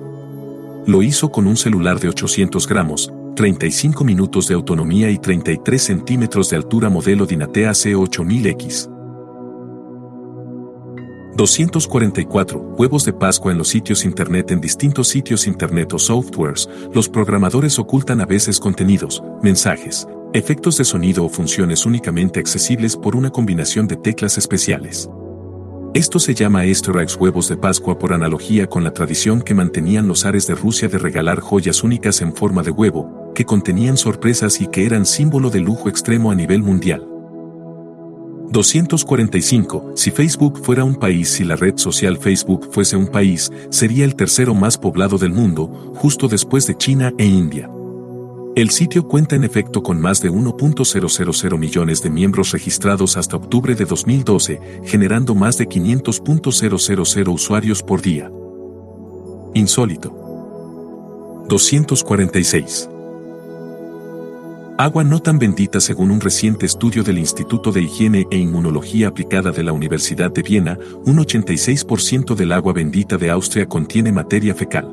Lo 0.87 1.03
hizo 1.03 1.31
con 1.31 1.47
un 1.47 1.59
celular 1.59 2.01
de 2.01 2.09
800 2.09 2.67
gramos, 2.67 3.13
35 3.35 4.03
minutos 4.03 4.49
de 4.49 4.55
autonomía 4.55 5.11
y 5.11 5.19
33 5.19 5.83
centímetros 5.83 6.49
de 6.49 6.57
altura 6.57 6.89
modelo 6.89 7.27
Dynatea 7.27 7.73
C8000X. 7.73 8.96
244 11.37 12.59
huevos 12.79 13.05
de 13.05 13.13
Pascua 13.13 13.53
en 13.53 13.59
los 13.59 13.69
sitios 13.69 14.07
Internet 14.07 14.51
En 14.53 14.61
distintos 14.61 15.09
sitios 15.09 15.47
Internet 15.47 15.93
o 15.93 15.99
softwares, 15.99 16.67
los 16.95 17.11
programadores 17.11 17.79
ocultan 17.79 18.23
a 18.23 18.27
veces 18.27 18.59
contenidos, 18.59 19.23
mensajes, 19.43 20.09
efectos 20.33 20.79
de 20.79 20.85
sonido 20.85 21.27
o 21.27 21.29
funciones 21.29 21.85
únicamente 21.85 22.41
accesibles 22.41 22.97
por 22.97 23.15
una 23.15 23.29
combinación 23.29 23.87
de 23.87 23.97
teclas 23.97 24.39
especiales. 24.39 25.11
Esto 25.93 26.19
se 26.19 26.35
llama 26.35 26.65
Easter 26.65 26.97
huevos 27.19 27.49
de 27.49 27.57
Pascua 27.59 27.99
por 27.99 28.15
analogía 28.15 28.67
con 28.67 28.83
la 28.83 28.93
tradición 28.93 29.43
que 29.43 29.55
mantenían 29.55 30.09
los 30.09 30.25
ares 30.25 30.47
de 30.47 30.55
Rusia 30.55 30.89
de 30.89 30.99
regalar 30.99 31.41
joyas 31.41 31.83
únicas 31.85 32.23
en 32.23 32.35
forma 32.35 32.63
de 32.63 32.71
huevo, 32.71 33.33
que 33.35 33.45
contenían 33.45 33.99
sorpresas 33.99 34.63
y 34.63 34.69
que 34.69 34.87
eran 34.87 35.05
símbolo 35.05 35.51
de 35.51 35.61
lujo 35.61 35.91
extremo 35.91 36.31
a 36.31 36.35
nivel 36.35 36.63
mundial. 36.63 37.16
245. 38.51 39.93
Si 39.97 40.11
Facebook 40.11 40.61
fuera 40.63 40.85
un 40.85 40.95
país, 40.95 41.29
si 41.29 41.45
la 41.45 41.57
red 41.57 41.77
social 41.77 42.17
Facebook 42.19 42.69
fuese 42.71 42.97
un 42.97 43.09
país, 43.09 43.51
sería 43.71 44.05
el 44.05 44.15
tercero 44.15 44.55
más 44.55 44.79
poblado 44.79 45.19
del 45.19 45.33
mundo, 45.33 45.93
justo 45.97 46.29
después 46.29 46.67
de 46.67 46.77
China 46.77 47.13
e 47.19 47.27
India. 47.27 47.71
El 48.57 48.71
sitio 48.71 49.07
cuenta 49.07 49.37
en 49.37 49.45
efecto 49.45 49.83
con 49.83 50.01
más 50.01 50.23
de 50.23 50.31
1.000 50.31 51.59
millones 51.59 52.03
de 52.03 52.09
miembros 52.09 52.53
registrados 52.53 53.19
hasta 53.19 53.37
octubre 53.37 53.75
de 53.75 53.85
2012, 53.85 54.61
generando 54.85 55.35
más 55.35 55.59
de 55.59 55.69
500.000 55.69 57.29
usuarios 57.29 57.83
por 57.83 58.01
día. 58.01 58.31
Insólito. 59.53 60.11
246. 61.49 62.89
Agua 64.79 65.05
no 65.05 65.21
tan 65.23 65.39
bendita 65.39 65.81
según 65.81 66.11
un 66.11 66.21
reciente 66.21 66.67
estudio 66.67 67.03
del 67.03 67.17
Instituto 67.17 67.73
de 67.73 67.81
Higiene 67.81 68.27
e 68.31 68.37
Inmunología 68.37 69.09
Aplicada 69.09 69.51
de 69.51 69.63
la 69.63 69.73
Universidad 69.73 70.31
de 70.31 70.43
Viena, 70.43 70.79
un 71.07 71.17
86% 71.17 72.35
del 72.35 72.53
agua 72.53 72.75
bendita 72.75 73.17
de 73.17 73.31
Austria 73.31 73.67
contiene 73.67 74.13
materia 74.13 74.55
fecal. 74.55 74.85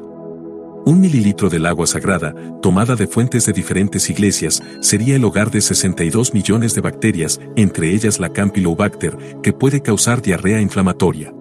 Un 0.85 1.01
mililitro 1.01 1.49
del 1.49 1.65
agua 1.65 1.85
sagrada, 1.85 2.33
tomada 2.61 2.95
de 2.95 3.07
fuentes 3.07 3.45
de 3.45 3.51
diferentes 3.51 4.09
iglesias, 4.09 4.63
sería 4.79 5.17
el 5.17 5.25
hogar 5.25 5.51
de 5.51 5.59
62 5.59 6.33
millones 6.33 6.75
de 6.75 6.81
bacterias, 6.81 7.41
entre 7.57 7.93
ellas 7.93 8.21
la 8.21 8.29
Campylobacter, 8.31 9.17
que 9.43 9.51
puede 9.51 9.81
causar 9.81 10.21
diarrea 10.21 10.61
inflamatoria. 10.61 11.33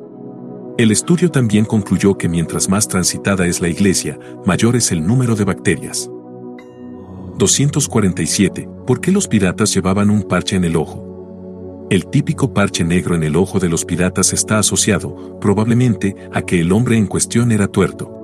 El 0.79 0.91
estudio 0.91 1.31
también 1.31 1.65
concluyó 1.65 2.19
que 2.19 2.29
mientras 2.29 2.69
más 2.69 2.89
transitada 2.89 3.47
es 3.47 3.61
la 3.61 3.69
iglesia, 3.69 4.19
mayor 4.45 4.75
es 4.75 4.91
el 4.91 5.07
número 5.07 5.37
de 5.37 5.45
bacterias. 5.45 6.11
247. 7.43 8.69
¿Por 8.87 9.01
qué 9.01 9.11
los 9.11 9.27
piratas 9.27 9.75
llevaban 9.75 10.11
un 10.11 10.23
parche 10.23 10.55
en 10.55 10.63
el 10.63 10.77
ojo? 10.77 11.89
El 11.91 12.07
típico 12.07 12.55
parche 12.55 12.85
negro 12.85 13.17
en 13.17 13.25
el 13.25 13.35
ojo 13.35 13.59
de 13.59 13.69
los 13.69 13.85
piratas 13.85 14.33
está 14.33 14.61
asociado, 14.61 15.41
probablemente, 15.41 16.15
a 16.33 16.43
que 16.43 16.61
el 16.61 16.71
hombre 16.71 16.97
en 16.97 17.09
cuestión 17.09 17.51
era 17.51 17.67
tuerto. 17.67 18.22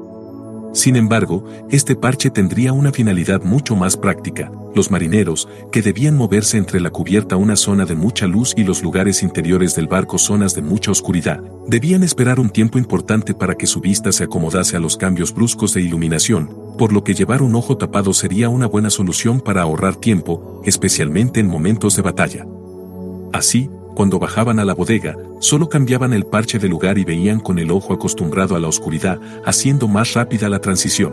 Sin 0.72 0.96
embargo, 0.96 1.44
este 1.70 1.96
parche 1.96 2.30
tendría 2.30 2.72
una 2.72 2.92
finalidad 2.92 3.42
mucho 3.42 3.74
más 3.74 3.96
práctica. 3.96 4.52
Los 4.74 4.90
marineros, 4.90 5.48
que 5.72 5.82
debían 5.82 6.16
moverse 6.16 6.58
entre 6.58 6.78
la 6.78 6.90
cubierta 6.90 7.36
una 7.36 7.56
zona 7.56 7.84
de 7.84 7.94
mucha 7.94 8.26
luz 8.26 8.54
y 8.56 8.64
los 8.64 8.82
lugares 8.82 9.22
interiores 9.22 9.74
del 9.74 9.88
barco 9.88 10.18
zonas 10.18 10.54
de 10.54 10.62
mucha 10.62 10.90
oscuridad, 10.90 11.42
debían 11.66 12.02
esperar 12.02 12.38
un 12.38 12.50
tiempo 12.50 12.78
importante 12.78 13.34
para 13.34 13.54
que 13.54 13.66
su 13.66 13.80
vista 13.80 14.12
se 14.12 14.24
acomodase 14.24 14.76
a 14.76 14.80
los 14.80 14.96
cambios 14.96 15.34
bruscos 15.34 15.74
de 15.74 15.80
iluminación, 15.80 16.50
por 16.76 16.92
lo 16.92 17.02
que 17.02 17.14
llevar 17.14 17.42
un 17.42 17.54
ojo 17.54 17.76
tapado 17.76 18.12
sería 18.12 18.48
una 18.48 18.66
buena 18.66 18.90
solución 18.90 19.40
para 19.40 19.62
ahorrar 19.62 19.96
tiempo, 19.96 20.62
especialmente 20.64 21.40
en 21.40 21.48
momentos 21.48 21.96
de 21.96 22.02
batalla. 22.02 22.46
Así, 23.32 23.70
cuando 23.98 24.20
bajaban 24.20 24.60
a 24.60 24.64
la 24.64 24.74
bodega, 24.74 25.16
solo 25.40 25.68
cambiaban 25.68 26.12
el 26.12 26.24
parche 26.24 26.60
de 26.60 26.68
lugar 26.68 26.98
y 26.98 27.04
veían 27.04 27.40
con 27.40 27.58
el 27.58 27.72
ojo 27.72 27.92
acostumbrado 27.92 28.54
a 28.54 28.60
la 28.60 28.68
oscuridad, 28.68 29.18
haciendo 29.44 29.88
más 29.88 30.14
rápida 30.14 30.48
la 30.48 30.60
transición. 30.60 31.12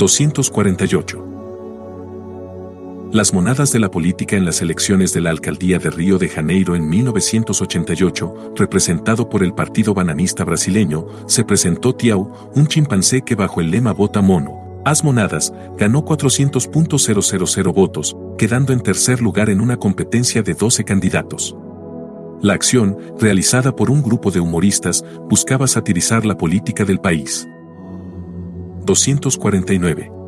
248. 0.00 1.26
Las 3.12 3.32
monadas 3.32 3.70
de 3.70 3.78
la 3.78 3.88
política 3.92 4.34
en 4.34 4.44
las 4.44 4.62
elecciones 4.62 5.12
de 5.12 5.20
la 5.20 5.30
alcaldía 5.30 5.78
de 5.78 5.90
Río 5.90 6.18
de 6.18 6.28
Janeiro 6.28 6.74
en 6.74 6.88
1988, 6.88 8.54
representado 8.56 9.28
por 9.28 9.44
el 9.44 9.54
Partido 9.54 9.94
Bananista 9.94 10.42
brasileño, 10.42 11.06
se 11.28 11.44
presentó 11.44 11.94
Tiao, 11.94 12.50
un 12.56 12.66
chimpancé 12.66 13.22
que 13.22 13.36
bajo 13.36 13.60
el 13.60 13.70
lema 13.70 13.92
Vota 13.92 14.22
Mono, 14.22 14.69
As 14.84 15.04
Monadas, 15.04 15.52
ganó 15.76 16.04
400.000 16.04 17.72
votos, 17.74 18.16
quedando 18.38 18.72
en 18.72 18.80
tercer 18.80 19.20
lugar 19.20 19.50
en 19.50 19.60
una 19.60 19.76
competencia 19.76 20.42
de 20.42 20.54
12 20.54 20.84
candidatos. 20.84 21.54
La 22.40 22.54
acción, 22.54 22.96
realizada 23.18 23.76
por 23.76 23.90
un 23.90 24.02
grupo 24.02 24.30
de 24.30 24.40
humoristas, 24.40 25.04
buscaba 25.28 25.66
satirizar 25.66 26.24
la 26.24 26.38
política 26.38 26.86
del 26.86 26.98
país. 26.98 27.46
249. 28.86 30.19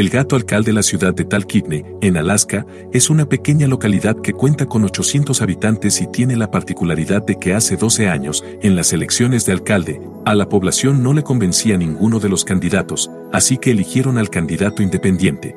El 0.00 0.08
gato 0.08 0.34
alcalde 0.34 0.70
de 0.70 0.72
la 0.72 0.82
ciudad 0.82 1.12
de 1.12 1.26
Talkeetne, 1.26 1.84
en 2.00 2.16
Alaska, 2.16 2.64
es 2.90 3.10
una 3.10 3.28
pequeña 3.28 3.66
localidad 3.66 4.16
que 4.16 4.32
cuenta 4.32 4.64
con 4.64 4.82
800 4.82 5.42
habitantes 5.42 6.00
y 6.00 6.06
tiene 6.06 6.36
la 6.36 6.50
particularidad 6.50 7.22
de 7.22 7.38
que 7.38 7.52
hace 7.52 7.76
12 7.76 8.08
años, 8.08 8.42
en 8.62 8.76
las 8.76 8.94
elecciones 8.94 9.44
de 9.44 9.52
alcalde, 9.52 10.00
a 10.24 10.34
la 10.34 10.48
población 10.48 11.02
no 11.02 11.12
le 11.12 11.22
convencía 11.22 11.76
ninguno 11.76 12.18
de 12.18 12.30
los 12.30 12.46
candidatos, 12.46 13.10
así 13.30 13.58
que 13.58 13.72
eligieron 13.72 14.16
al 14.16 14.30
candidato 14.30 14.82
independiente. 14.82 15.54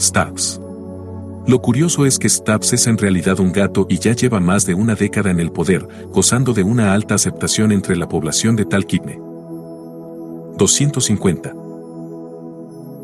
Stubbs. 0.00 0.60
Lo 1.46 1.62
curioso 1.62 2.06
es 2.06 2.18
que 2.18 2.28
Stubbs 2.28 2.72
es 2.72 2.88
en 2.88 2.98
realidad 2.98 3.38
un 3.38 3.52
gato 3.52 3.86
y 3.88 4.00
ya 4.00 4.14
lleva 4.14 4.40
más 4.40 4.66
de 4.66 4.74
una 4.74 4.96
década 4.96 5.30
en 5.30 5.38
el 5.38 5.52
poder, 5.52 5.86
gozando 6.08 6.54
de 6.54 6.64
una 6.64 6.92
alta 6.92 7.14
aceptación 7.14 7.70
entre 7.70 7.94
la 7.94 8.08
población 8.08 8.56
de 8.56 8.64
Talkeetne. 8.64 9.20
250. 10.58 11.65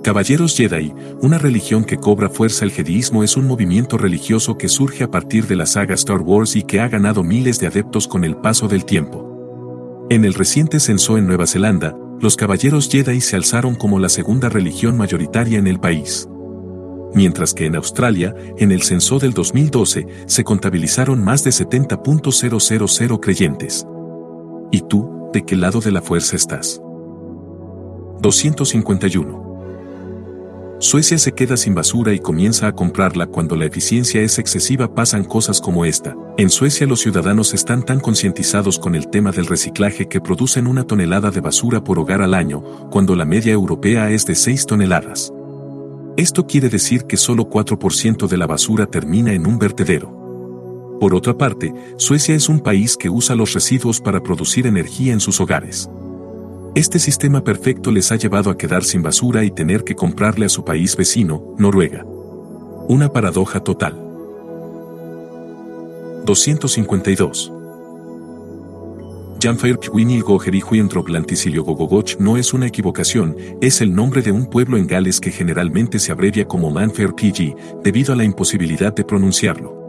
Caballeros 0.03 0.57
Jedi, 0.57 0.93
una 1.21 1.39
religión 1.39 1.85
que 1.85 1.97
cobra 1.97 2.29
fuerza 2.29 2.65
el 2.65 2.73
jediismo 2.73 3.23
es 3.23 3.37
un 3.37 3.47
movimiento 3.47 3.97
religioso 3.97 4.59
que 4.59 4.69
surge 4.69 5.05
a 5.05 5.11
partir 5.13 5.47
de 5.47 5.55
la 5.55 5.65
saga 5.65 5.95
Star 5.95 6.21
Wars 6.21 6.57
y 6.57 6.65
que 6.65 6.81
ha 6.81 6.89
ganado 6.89 7.23
miles 7.23 7.61
de 7.61 7.69
adeptos 7.69 8.09
con 8.09 8.25
el 8.25 8.37
paso 8.37 8.67
del 8.67 8.85
tiempo. 8.85 10.09
En 10.11 10.25
el 10.25 10.35
reciente 10.35 10.81
censo 10.81 11.17
en 11.19 11.29
Nueva 11.29 11.47
Zelanda, 11.47 11.97
los 12.21 12.35
Caballeros 12.35 12.89
Jedi 12.91 13.21
se 13.21 13.37
alzaron 13.37 13.77
como 13.77 14.01
la 14.01 14.09
segunda 14.09 14.49
religión 14.49 14.97
mayoritaria 14.97 15.61
en 15.61 15.69
el 15.69 15.79
país. 15.79 16.29
Mientras 17.15 17.55
que 17.55 17.67
en 17.67 17.77
Australia, 17.77 18.35
en 18.59 18.73
el 18.73 18.83
censo 18.83 19.21
del 19.21 19.35
2012, 19.35 20.09
se 20.27 20.43
contabilizaron 20.43 21.23
más 21.23 21.45
de 21.45 21.51
70.000 21.51 23.21
creyentes. 23.21 23.87
¿Y 24.73 24.81
tú, 24.81 25.31
de 25.33 25.45
qué 25.45 25.55
lado 25.55 25.81
de 25.81 25.93
la 25.93 26.03
fuerza 26.03 26.35
estás? 26.35 26.81
251. 28.21 29.52
Suecia 30.83 31.17
se 31.17 31.31
queda 31.31 31.57
sin 31.57 31.77
basura 31.77 32.13
y 32.13 32.19
comienza 32.19 32.67
a 32.67 32.75
comprarla 32.75 33.29
cuando 33.29 33.55
la 33.55 33.67
eficiencia 33.67 34.21
es 34.21 34.41
excesiva 34.41 34.93
pasan 34.93 35.23
cosas 35.23 35.61
como 35.61 35.85
esta. 35.85 36.17
En 36.39 36.51
Suecia 36.51 36.89
los 36.89 36.99
ciudadanos 36.99 37.55
están 37.55 37.85
tan 37.85 38.01
concientizados 38.01 38.81
con 38.81 38.97
el 38.97 39.07
tema 39.09 39.31
del 39.31 39.47
reciclaje 39.47 40.09
que 40.09 40.21
producen 40.21 40.67
una 40.67 40.83
tonelada 40.83 41.31
de 41.31 41.41
basura 41.41 41.85
por 41.85 42.01
hogar 42.01 42.21
al 42.21 42.35
año, 42.35 42.65
cuando 42.91 43.15
la 43.15 43.25
media 43.25 43.53
europea 43.53 44.11
es 44.11 44.27
de 44.27 44.35
6 44.35 44.67
toneladas. 44.67 45.33
Esto 46.17 46.49
quiere 46.49 46.69
decir 46.69 47.05
que 47.05 47.17
solo 47.17 47.49
4% 47.49 48.27
de 48.27 48.37
la 48.37 48.49
basura 48.49 48.87
termina 48.87 49.33
en 49.33 49.47
un 49.47 49.61
vertedero. 49.61 50.99
Por 50.99 51.15
otra 51.15 51.39
parte, 51.39 51.73
Suecia 51.97 52.35
es 52.35 52.49
un 52.49 52.59
país 52.59 52.97
que 52.97 53.09
usa 53.09 53.37
los 53.37 53.53
residuos 53.53 54.01
para 54.01 54.21
producir 54.21 54.67
energía 54.67 55.13
en 55.13 55.21
sus 55.21 55.41
hogares. 55.41 55.89
Este 56.75 56.99
sistema 56.99 57.45
perfecto 57.45 57.91
les 57.91 58.11
ha 58.13 58.17
llevado 58.17 58.49
a 58.51 58.57
quedar 58.57 58.83
sin 58.83 59.03
basura 59.03 59.45
y 59.45 59.51
tener 59.51 59.85
que 59.85 59.95
comprarle 59.95 60.47
a 60.47 60.49
su 60.49 60.65
país 60.65 60.97
vecino, 60.97 61.55
Noruega. 61.59 62.03
Una 62.89 63.11
paradoja 63.11 63.61
total. 63.61 63.93
252. 66.25 67.53
Janfair 69.39 69.79
Pwinil 69.81 70.23
Goger 70.23 70.55
y 70.55 70.61
Gogogoch 70.61 72.17
no 72.19 72.39
es 72.39 72.55
una 72.55 72.69
equivocación, 72.69 73.37
es 73.61 73.83
el 73.83 73.95
nombre 73.95 74.23
de 74.23 74.33
un 74.33 74.47
pueblo 74.47 74.79
en 74.79 74.87
Gales 74.87 75.21
que 75.21 75.31
generalmente 75.31 75.99
se 75.99 76.11
abrevia 76.11 76.47
como 76.47 76.71
Manfair 76.71 77.13
PG, 77.13 77.83
debido 77.83 78.15
a 78.15 78.17
la 78.17 78.25
imposibilidad 78.25 78.95
de 78.95 79.05
pronunciarlo. 79.05 79.82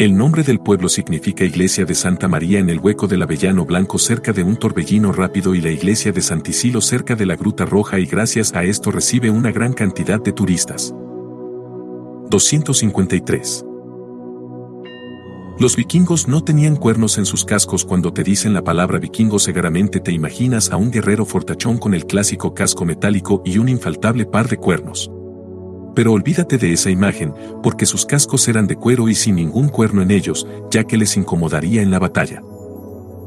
El 0.00 0.16
nombre 0.16 0.42
del 0.42 0.60
pueblo 0.60 0.88
significa 0.88 1.44
Iglesia 1.44 1.84
de 1.84 1.94
Santa 1.94 2.26
María 2.26 2.58
en 2.58 2.70
el 2.70 2.78
hueco 2.78 3.06
del 3.06 3.20
Avellano 3.20 3.66
Blanco 3.66 3.98
cerca 3.98 4.32
de 4.32 4.42
un 4.42 4.56
torbellino 4.56 5.12
rápido 5.12 5.54
y 5.54 5.60
la 5.60 5.68
Iglesia 5.68 6.10
de 6.10 6.22
Santicilo 6.22 6.80
cerca 6.80 7.14
de 7.14 7.26
la 7.26 7.36
Gruta 7.36 7.66
Roja 7.66 7.98
y 7.98 8.06
gracias 8.06 8.54
a 8.54 8.64
esto 8.64 8.90
recibe 8.90 9.28
una 9.28 9.52
gran 9.52 9.74
cantidad 9.74 10.18
de 10.18 10.32
turistas. 10.32 10.94
253. 12.30 13.66
Los 15.58 15.76
vikingos 15.76 16.28
no 16.28 16.42
tenían 16.42 16.76
cuernos 16.76 17.18
en 17.18 17.26
sus 17.26 17.44
cascos 17.44 17.84
cuando 17.84 18.10
te 18.10 18.22
dicen 18.22 18.54
la 18.54 18.64
palabra 18.64 18.98
vikingo 18.98 19.38
seguramente 19.38 20.00
te 20.00 20.12
imaginas 20.12 20.70
a 20.70 20.78
un 20.78 20.90
guerrero 20.90 21.26
fortachón 21.26 21.76
con 21.76 21.92
el 21.92 22.06
clásico 22.06 22.54
casco 22.54 22.86
metálico 22.86 23.42
y 23.44 23.58
un 23.58 23.68
infaltable 23.68 24.24
par 24.24 24.48
de 24.48 24.56
cuernos. 24.56 25.10
Pero 26.00 26.14
olvídate 26.14 26.56
de 26.56 26.72
esa 26.72 26.88
imagen, 26.88 27.34
porque 27.62 27.84
sus 27.84 28.06
cascos 28.06 28.48
eran 28.48 28.66
de 28.66 28.74
cuero 28.74 29.10
y 29.10 29.14
sin 29.14 29.36
ningún 29.36 29.68
cuerno 29.68 30.00
en 30.00 30.10
ellos, 30.10 30.46
ya 30.70 30.84
que 30.84 30.96
les 30.96 31.18
incomodaría 31.18 31.82
en 31.82 31.90
la 31.90 31.98
batalla. 31.98 32.40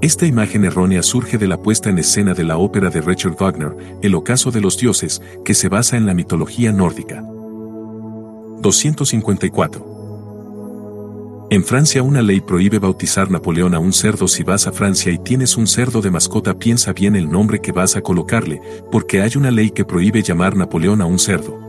Esta 0.02 0.26
imagen 0.26 0.66
errónea 0.66 1.04
surge 1.04 1.38
de 1.38 1.48
la 1.48 1.62
puesta 1.62 1.92
en 1.92 2.00
escena 2.00 2.34
de 2.34 2.44
la 2.44 2.58
ópera 2.58 2.90
de 2.90 3.02
Richard 3.02 3.36
Wagner, 3.40 3.76
El 4.02 4.16
ocaso 4.16 4.50
de 4.50 4.60
los 4.60 4.80
dioses, 4.80 5.22
que 5.46 5.54
se 5.54 5.70
basa 5.70 5.98
en 5.98 6.08
la 6.08 6.16
mitología 6.16 6.72
nórdica. 6.72 7.24
254. 8.64 11.48
En 11.52 11.64
Francia 11.64 12.02
una 12.02 12.24
ley 12.24 12.42
prohíbe 12.42 12.80
bautizar 12.80 13.30
Napoleón 13.30 13.76
a 13.76 13.80
un 13.80 13.94
cerdo 13.94 14.28
si 14.28 14.42
vas 14.42 14.66
a 14.66 14.72
Francia 14.72 15.12
y 15.12 15.20
tienes 15.20 15.58
un 15.58 15.68
cerdo 15.68 16.02
de 16.02 16.10
mascota 16.10 16.58
piensa 16.58 16.92
bien 16.92 17.16
el 17.16 17.30
nombre 17.30 17.62
que 17.62 17.72
vas 17.72 17.96
a 17.96 18.02
colocarle, 18.02 18.60
porque 18.92 19.22
hay 19.22 19.34
una 19.36 19.52
ley 19.52 19.70
que 19.70 19.86
prohíbe 19.86 20.24
llamar 20.24 20.56
Napoleón 20.56 21.02
a 21.02 21.06
un 21.06 21.20
cerdo. 21.20 21.63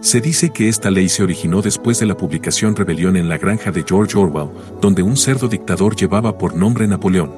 Se 0.00 0.20
dice 0.22 0.48
que 0.48 0.68
esta 0.68 0.90
ley 0.90 1.10
se 1.10 1.22
originó 1.22 1.60
después 1.60 2.00
de 2.00 2.06
la 2.06 2.16
publicación 2.16 2.74
Rebelión 2.74 3.18
en 3.18 3.28
la 3.28 3.36
granja 3.36 3.70
de 3.70 3.84
George 3.86 4.16
Orwell, 4.16 4.48
donde 4.80 5.02
un 5.02 5.14
cerdo 5.14 5.46
dictador 5.46 5.94
llevaba 5.94 6.38
por 6.38 6.56
nombre 6.56 6.88
Napoleón. 6.88 7.30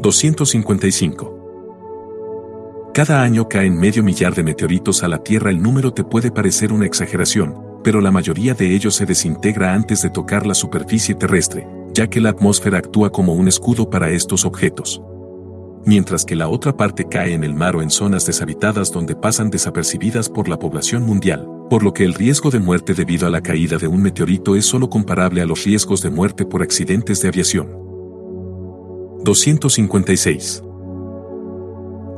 255. 0.00 2.90
Cada 2.94 3.22
año 3.22 3.46
caen 3.46 3.78
medio 3.78 4.02
millar 4.02 4.34
de 4.34 4.42
meteoritos 4.42 5.02
a 5.02 5.08
la 5.08 5.22
Tierra. 5.22 5.50
El 5.50 5.62
número 5.62 5.92
te 5.92 6.02
puede 6.02 6.30
parecer 6.30 6.72
una 6.72 6.86
exageración, 6.86 7.54
pero 7.84 8.00
la 8.00 8.10
mayoría 8.10 8.54
de 8.54 8.74
ellos 8.74 8.94
se 8.94 9.04
desintegra 9.04 9.74
antes 9.74 10.00
de 10.00 10.08
tocar 10.08 10.46
la 10.46 10.54
superficie 10.54 11.14
terrestre, 11.14 11.68
ya 11.92 12.08
que 12.08 12.22
la 12.22 12.30
atmósfera 12.30 12.78
actúa 12.78 13.12
como 13.12 13.34
un 13.34 13.48
escudo 13.48 13.90
para 13.90 14.08
estos 14.08 14.46
objetos 14.46 15.02
mientras 15.88 16.26
que 16.26 16.36
la 16.36 16.48
otra 16.48 16.76
parte 16.76 17.08
cae 17.08 17.32
en 17.32 17.42
el 17.42 17.54
mar 17.54 17.74
o 17.74 17.80
en 17.80 17.88
zonas 17.88 18.26
deshabitadas 18.26 18.92
donde 18.92 19.16
pasan 19.16 19.48
desapercibidas 19.48 20.28
por 20.28 20.46
la 20.46 20.58
población 20.58 21.02
mundial, 21.02 21.48
por 21.70 21.82
lo 21.82 21.94
que 21.94 22.04
el 22.04 22.12
riesgo 22.12 22.50
de 22.50 22.60
muerte 22.60 22.92
debido 22.92 23.26
a 23.26 23.30
la 23.30 23.40
caída 23.40 23.78
de 23.78 23.88
un 23.88 24.02
meteorito 24.02 24.54
es 24.54 24.66
solo 24.66 24.90
comparable 24.90 25.40
a 25.40 25.46
los 25.46 25.64
riesgos 25.64 26.02
de 26.02 26.10
muerte 26.10 26.44
por 26.44 26.62
accidentes 26.62 27.22
de 27.22 27.28
aviación. 27.28 27.68
256. 29.24 30.62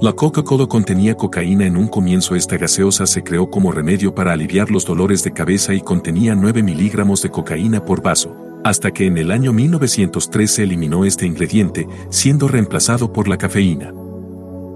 La 0.01 0.15
Coca-Cola 0.15 0.67
contenía 0.67 1.15
cocaína 1.15 1.65
en 1.65 1.77
un 1.77 1.87
comienzo 1.87 2.35
esta 2.35 2.57
gaseosa 2.57 3.07
se 3.07 3.23
creó 3.23 3.51
como 3.51 3.71
remedio 3.71 4.13
para 4.13 4.33
aliviar 4.33 4.73
los 4.73 4.85
dolores 4.85 5.23
de 5.23 5.33
cabeza 5.33 5.75
y 5.75 5.81
contenía 5.81 6.35
9 6.35 6.65
miligramos 6.65 7.23
de 7.23 7.31
cocaína 7.31 7.85
por 7.85 8.03
vaso, 8.03 8.50
hasta 8.65 8.91
que 8.91 9.07
en 9.07 9.19
el 9.19 9.31
año 9.31 9.53
1903 9.53 10.51
se 10.51 10.63
eliminó 10.65 11.05
este 11.05 11.27
ingrediente, 11.27 11.87
siendo 12.11 12.49
reemplazado 12.49 13.13
por 13.13 13.29
la 13.29 13.39
cafeína. 13.39 13.93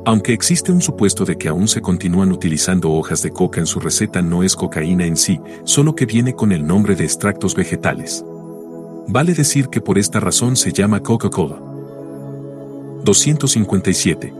Aunque 0.06 0.32
existe 0.32 0.70
un 0.70 0.82
supuesto 0.82 1.24
de 1.24 1.38
que 1.38 1.48
aún 1.48 1.66
se 1.66 1.80
continúan 1.80 2.30
utilizando 2.30 2.92
hojas 2.92 3.22
de 3.22 3.30
coca 3.30 3.60
en 3.60 3.66
su 3.66 3.80
receta 3.80 4.20
no 4.20 4.42
es 4.42 4.54
cocaína 4.54 5.06
en 5.06 5.16
sí, 5.16 5.40
solo 5.64 5.94
que 5.94 6.04
viene 6.04 6.34
con 6.34 6.52
el 6.52 6.66
nombre 6.66 6.94
de 6.94 7.04
extractos 7.04 7.54
vegetales. 7.54 8.24
Vale 9.08 9.34
decir 9.34 9.68
que 9.68 9.80
por 9.80 9.98
esta 9.98 10.20
razón 10.20 10.56
se 10.56 10.72
llama 10.72 11.00
Coca-Cola. 11.00 11.58
257. 13.04 14.34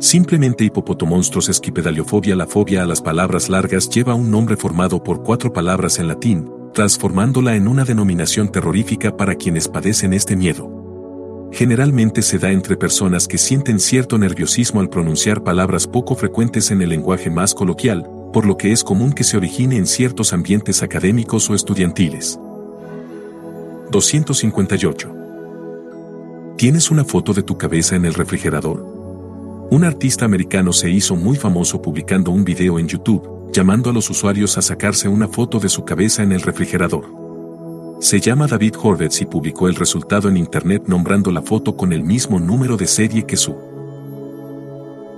Simplemente 0.00 0.64
hipopotomonstros 0.64 1.48
esquipedaliofobia 1.48 2.36
La 2.36 2.46
fobia 2.46 2.82
a 2.82 2.86
las 2.86 3.00
palabras 3.00 3.48
largas 3.48 3.88
lleva 3.88 4.14
un 4.14 4.30
nombre 4.30 4.56
formado 4.56 5.02
por 5.02 5.22
cuatro 5.22 5.52
palabras 5.52 5.98
en 5.98 6.08
latín, 6.08 6.50
transformándola 6.74 7.56
en 7.56 7.66
una 7.68 7.84
denominación 7.84 8.52
terrorífica 8.52 9.16
para 9.16 9.36
quienes 9.36 9.68
padecen 9.68 10.12
este 10.12 10.36
miedo. 10.36 11.48
Generalmente 11.52 12.20
se 12.20 12.38
da 12.38 12.50
entre 12.50 12.76
personas 12.76 13.28
que 13.28 13.38
sienten 13.38 13.78
cierto 13.78 14.18
nerviosismo 14.18 14.80
al 14.80 14.90
pronunciar 14.90 15.44
palabras 15.44 15.86
poco 15.86 16.16
frecuentes 16.16 16.72
en 16.72 16.82
el 16.82 16.88
lenguaje 16.90 17.30
más 17.30 17.54
coloquial, 17.54 18.10
por 18.32 18.44
lo 18.44 18.56
que 18.56 18.72
es 18.72 18.82
común 18.82 19.12
que 19.12 19.22
se 19.22 19.36
origine 19.36 19.76
en 19.76 19.86
ciertos 19.86 20.32
ambientes 20.32 20.82
académicos 20.82 21.48
o 21.48 21.54
estudiantiles. 21.54 22.38
258. 23.92 25.14
¿Tienes 26.56 26.90
una 26.90 27.04
foto 27.04 27.32
de 27.32 27.44
tu 27.44 27.56
cabeza 27.56 27.94
en 27.94 28.04
el 28.04 28.14
refrigerador? 28.14 28.84
Un 29.70 29.84
artista 29.84 30.24
americano 30.24 30.72
se 30.72 30.90
hizo 30.90 31.14
muy 31.14 31.36
famoso 31.36 31.80
publicando 31.80 32.32
un 32.32 32.44
video 32.44 32.80
en 32.80 32.88
YouTube, 32.88 33.43
llamando 33.54 33.90
a 33.90 33.92
los 33.92 34.10
usuarios 34.10 34.58
a 34.58 34.62
sacarse 34.62 35.08
una 35.08 35.28
foto 35.28 35.60
de 35.60 35.68
su 35.68 35.84
cabeza 35.84 36.24
en 36.24 36.32
el 36.32 36.42
refrigerador. 36.42 37.06
Se 38.00 38.18
llama 38.20 38.48
David 38.48 38.74
Horvitz 38.82 39.20
y 39.20 39.26
publicó 39.26 39.68
el 39.68 39.76
resultado 39.76 40.28
en 40.28 40.36
Internet 40.36 40.88
nombrando 40.88 41.30
la 41.30 41.40
foto 41.40 41.76
con 41.76 41.92
el 41.92 42.02
mismo 42.02 42.40
número 42.40 42.76
de 42.76 42.88
serie 42.88 43.24
que 43.24 43.36
su 43.36 43.54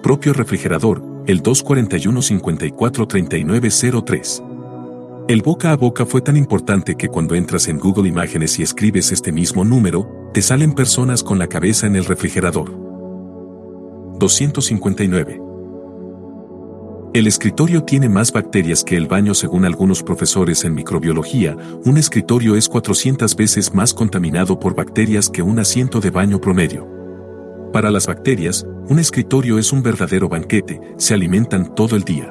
propio 0.03 0.35
refrigerador, 0.35 1.03
el 1.27 1.43
241-543903. 1.43 4.43
El 5.29 5.43
boca 5.43 5.73
a 5.73 5.77
boca 5.77 6.07
fue 6.07 6.21
tan 6.21 6.37
importante 6.37 6.95
que 6.95 7.09
cuando 7.09 7.35
entras 7.35 7.67
en 7.69 7.81
Google 7.81 8.09
Imágenes 8.09 8.61
y 8.61 8.63
escribes 8.63 9.11
este 9.13 9.33
mismo 9.33 9.65
número, 9.65 10.31
te 10.33 10.43
salen 10.43 10.75
personas 10.75 11.25
con 11.25 11.39
la 11.39 11.49
cabeza 11.49 11.87
en 11.87 11.97
el 11.97 12.05
refrigerador. 12.05 12.71
259. 14.19 15.46
El 17.17 17.27
escritorio 17.27 17.83
tiene 17.83 18.11
más 18.11 18.31
bacterias 18.31 18.85
que 18.85 18.95
el 18.95 19.07
baño 19.07 19.33
según 19.33 19.65
algunos 19.65 20.03
profesores 20.03 20.65
en 20.65 20.75
microbiología, 20.75 21.57
un 21.87 21.97
escritorio 21.97 22.57
es 22.57 22.69
400 22.69 23.35
veces 23.37 23.73
más 23.73 23.95
contaminado 23.95 24.61
por 24.61 24.75
bacterias 24.75 25.31
que 25.31 25.41
un 25.41 25.59
asiento 25.59 25.99
de 26.01 26.11
baño 26.11 26.39
promedio. 26.43 26.87
Para 27.73 27.91
las 27.91 28.07
bacterias, 28.07 28.67
un 28.91 28.99
escritorio 28.99 29.57
es 29.57 29.73
un 29.73 29.83
verdadero 29.83 30.29
banquete, 30.29 30.79
se 30.99 31.15
alimentan 31.15 31.75
todo 31.75 31.97
el 31.97 32.03
día. 32.03 32.31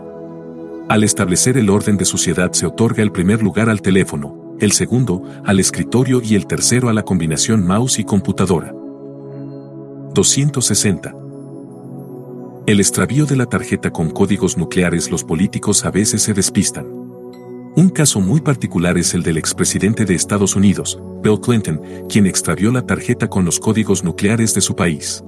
Al 0.88 1.03
establecer 1.03 1.57
el 1.57 1.72
orden 1.72 1.97
de 1.97 2.05
suciedad 2.05 2.51
se 2.51 2.67
otorga 2.67 3.01
el 3.01 3.11
primer 3.11 3.41
lugar 3.41 3.72
al 3.72 3.81
teléfono, 3.81 4.55
el 4.59 4.72
segundo, 4.72 5.23
al 5.45 5.59
escritorio 5.59 6.22
y 6.23 6.35
el 6.35 6.45
tercero 6.45 6.89
a 6.89 6.93
la 6.93 7.01
combinación 7.01 7.65
mouse 7.65 7.97
y 7.97 8.03
computadora. 8.03 8.72
260. 10.14 11.25
El 12.68 12.80
extravío 12.80 13.27
de 13.27 13.35
la 13.35 13.45
tarjeta 13.45 13.92
con 13.92 14.10
códigos 14.10 14.58
nucleares 14.58 15.11
los 15.11 15.24
políticos 15.24 15.85
a 15.85 15.92
veces 15.92 16.24
se 16.24 16.34
despistan. 16.34 16.88
Un 17.76 17.90
caso 17.90 18.19
muy 18.22 18.42
particular 18.42 18.98
es 18.98 19.14
el 19.14 19.22
del 19.22 19.38
expresidente 19.38 20.03
de 20.03 20.16
Estados 20.16 20.56
Unidos, 20.56 21.00
Bill 21.22 21.40
Clinton, 21.40 21.80
quien 22.10 22.26
extravió 22.26 22.72
la 22.72 22.82
tarjeta 22.82 23.27
con 23.27 23.45
los 23.45 23.60
códigos 23.60 24.03
nucleares 24.03 24.56
de 24.56 24.61
su 24.61 24.76
país. 24.76 25.24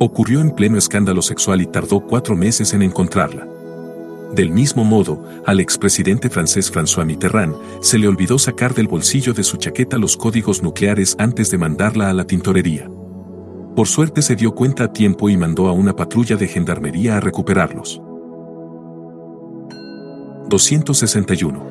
Ocurrió 0.00 0.40
en 0.40 0.50
pleno 0.50 0.78
escándalo 0.78 1.20
sexual 1.20 1.60
y 1.60 1.66
tardó 1.66 2.00
cuatro 2.00 2.34
meses 2.34 2.72
en 2.72 2.80
encontrarla. 2.80 3.46
Del 4.34 4.50
mismo 4.50 4.82
modo, 4.82 5.22
al 5.44 5.60
expresidente 5.60 6.30
francés 6.30 6.72
François 6.72 7.04
Mitterrand 7.04 7.54
se 7.82 7.98
le 7.98 8.08
olvidó 8.08 8.38
sacar 8.38 8.72
del 8.72 8.88
bolsillo 8.88 9.34
de 9.34 9.44
su 9.44 9.58
chaqueta 9.58 9.98
los 9.98 10.16
códigos 10.16 10.62
nucleares 10.62 11.16
antes 11.18 11.50
de 11.50 11.58
mandarla 11.58 12.08
a 12.08 12.14
la 12.14 12.26
tintorería. 12.26 12.88
Por 13.76 13.86
suerte 13.88 14.22
se 14.22 14.36
dio 14.36 14.54
cuenta 14.54 14.84
a 14.84 14.92
tiempo 14.94 15.28
y 15.28 15.36
mandó 15.36 15.68
a 15.68 15.72
una 15.72 15.94
patrulla 15.94 16.36
de 16.36 16.48
gendarmería 16.48 17.18
a 17.18 17.20
recuperarlos. 17.20 18.00
261. 20.48 21.66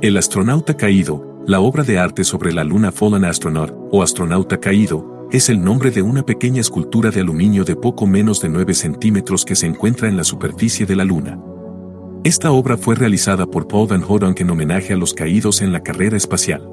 El 0.00 0.16
astronauta 0.16 0.76
caído, 0.76 1.44
la 1.46 1.60
obra 1.60 1.84
de 1.84 2.00
arte 2.00 2.24
sobre 2.24 2.52
la 2.52 2.64
luna 2.64 2.90
Fallen 2.90 3.24
Astronaut, 3.24 3.72
o 3.92 4.02
astronauta 4.02 4.58
caído, 4.58 5.28
es 5.30 5.48
el 5.48 5.62
nombre 5.62 5.92
de 5.92 6.02
una 6.02 6.24
pequeña 6.24 6.60
escultura 6.60 7.12
de 7.12 7.20
aluminio 7.20 7.62
de 7.62 7.76
poco 7.76 8.08
menos 8.08 8.40
de 8.40 8.48
9 8.48 8.74
centímetros 8.74 9.44
que 9.44 9.54
se 9.54 9.66
encuentra 9.66 10.08
en 10.08 10.16
la 10.16 10.24
superficie 10.24 10.86
de 10.86 10.96
la 10.96 11.04
luna. 11.04 11.38
Esta 12.24 12.50
obra 12.50 12.76
fue 12.76 12.96
realizada 12.96 13.46
por 13.46 13.68
Paul 13.68 13.86
Van 13.86 14.02
Horonk 14.02 14.40
en 14.40 14.50
homenaje 14.50 14.92
a 14.92 14.96
los 14.96 15.14
caídos 15.14 15.62
en 15.62 15.70
la 15.72 15.84
carrera 15.84 16.16
espacial. 16.16 16.71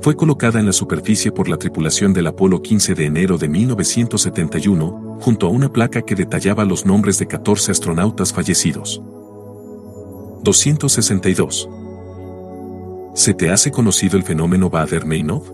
Fue 0.00 0.14
colocada 0.14 0.60
en 0.60 0.66
la 0.66 0.72
superficie 0.72 1.32
por 1.32 1.48
la 1.48 1.56
tripulación 1.56 2.12
del 2.12 2.28
Apolo 2.28 2.62
15 2.62 2.94
de 2.94 3.06
enero 3.06 3.36
de 3.36 3.48
1971, 3.48 5.18
junto 5.20 5.46
a 5.46 5.50
una 5.50 5.72
placa 5.72 6.02
que 6.02 6.14
detallaba 6.14 6.64
los 6.64 6.86
nombres 6.86 7.18
de 7.18 7.26
14 7.26 7.72
astronautas 7.72 8.32
fallecidos. 8.32 9.02
262. 10.44 11.68
¿Se 13.14 13.34
te 13.34 13.50
hace 13.50 13.72
conocido 13.72 14.16
el 14.16 14.22
fenómeno 14.22 14.70
Bader-Meinhof? 14.70 15.50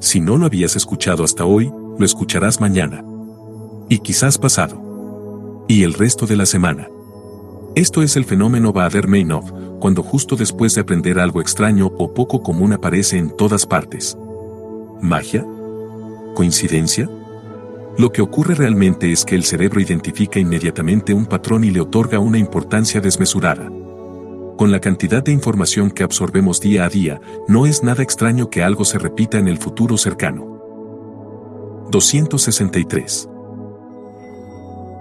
Si 0.00 0.20
no 0.20 0.36
lo 0.36 0.44
habías 0.44 0.76
escuchado 0.76 1.24
hasta 1.24 1.46
hoy, 1.46 1.72
lo 1.98 2.04
escucharás 2.04 2.60
mañana. 2.60 3.02
Y 3.88 4.00
quizás 4.00 4.36
pasado. 4.36 5.64
Y 5.68 5.84
el 5.84 5.94
resto 5.94 6.26
de 6.26 6.36
la 6.36 6.44
semana. 6.44 6.88
Esto 7.74 8.02
es 8.02 8.16
el 8.16 8.26
fenómeno 8.26 8.74
Bader-Meinhof, 8.74 9.50
cuando 9.84 10.02
justo 10.02 10.34
después 10.34 10.74
de 10.74 10.80
aprender 10.80 11.18
algo 11.18 11.42
extraño 11.42 11.92
o 11.98 12.14
poco 12.14 12.42
común 12.42 12.72
aparece 12.72 13.18
en 13.18 13.28
todas 13.28 13.66
partes. 13.66 14.16
¿Magia? 15.02 15.44
¿Coincidencia? 16.34 17.06
Lo 17.98 18.10
que 18.10 18.22
ocurre 18.22 18.54
realmente 18.54 19.12
es 19.12 19.26
que 19.26 19.34
el 19.34 19.44
cerebro 19.44 19.82
identifica 19.82 20.40
inmediatamente 20.40 21.12
un 21.12 21.26
patrón 21.26 21.64
y 21.64 21.70
le 21.70 21.82
otorga 21.82 22.18
una 22.18 22.38
importancia 22.38 23.02
desmesurada. 23.02 23.70
Con 24.56 24.72
la 24.72 24.80
cantidad 24.80 25.22
de 25.22 25.32
información 25.32 25.90
que 25.90 26.02
absorbemos 26.02 26.62
día 26.62 26.86
a 26.86 26.88
día, 26.88 27.20
no 27.46 27.66
es 27.66 27.82
nada 27.82 28.02
extraño 28.02 28.48
que 28.48 28.62
algo 28.62 28.86
se 28.86 28.98
repita 28.98 29.38
en 29.38 29.48
el 29.48 29.58
futuro 29.58 29.98
cercano. 29.98 30.62
263. 31.90 33.28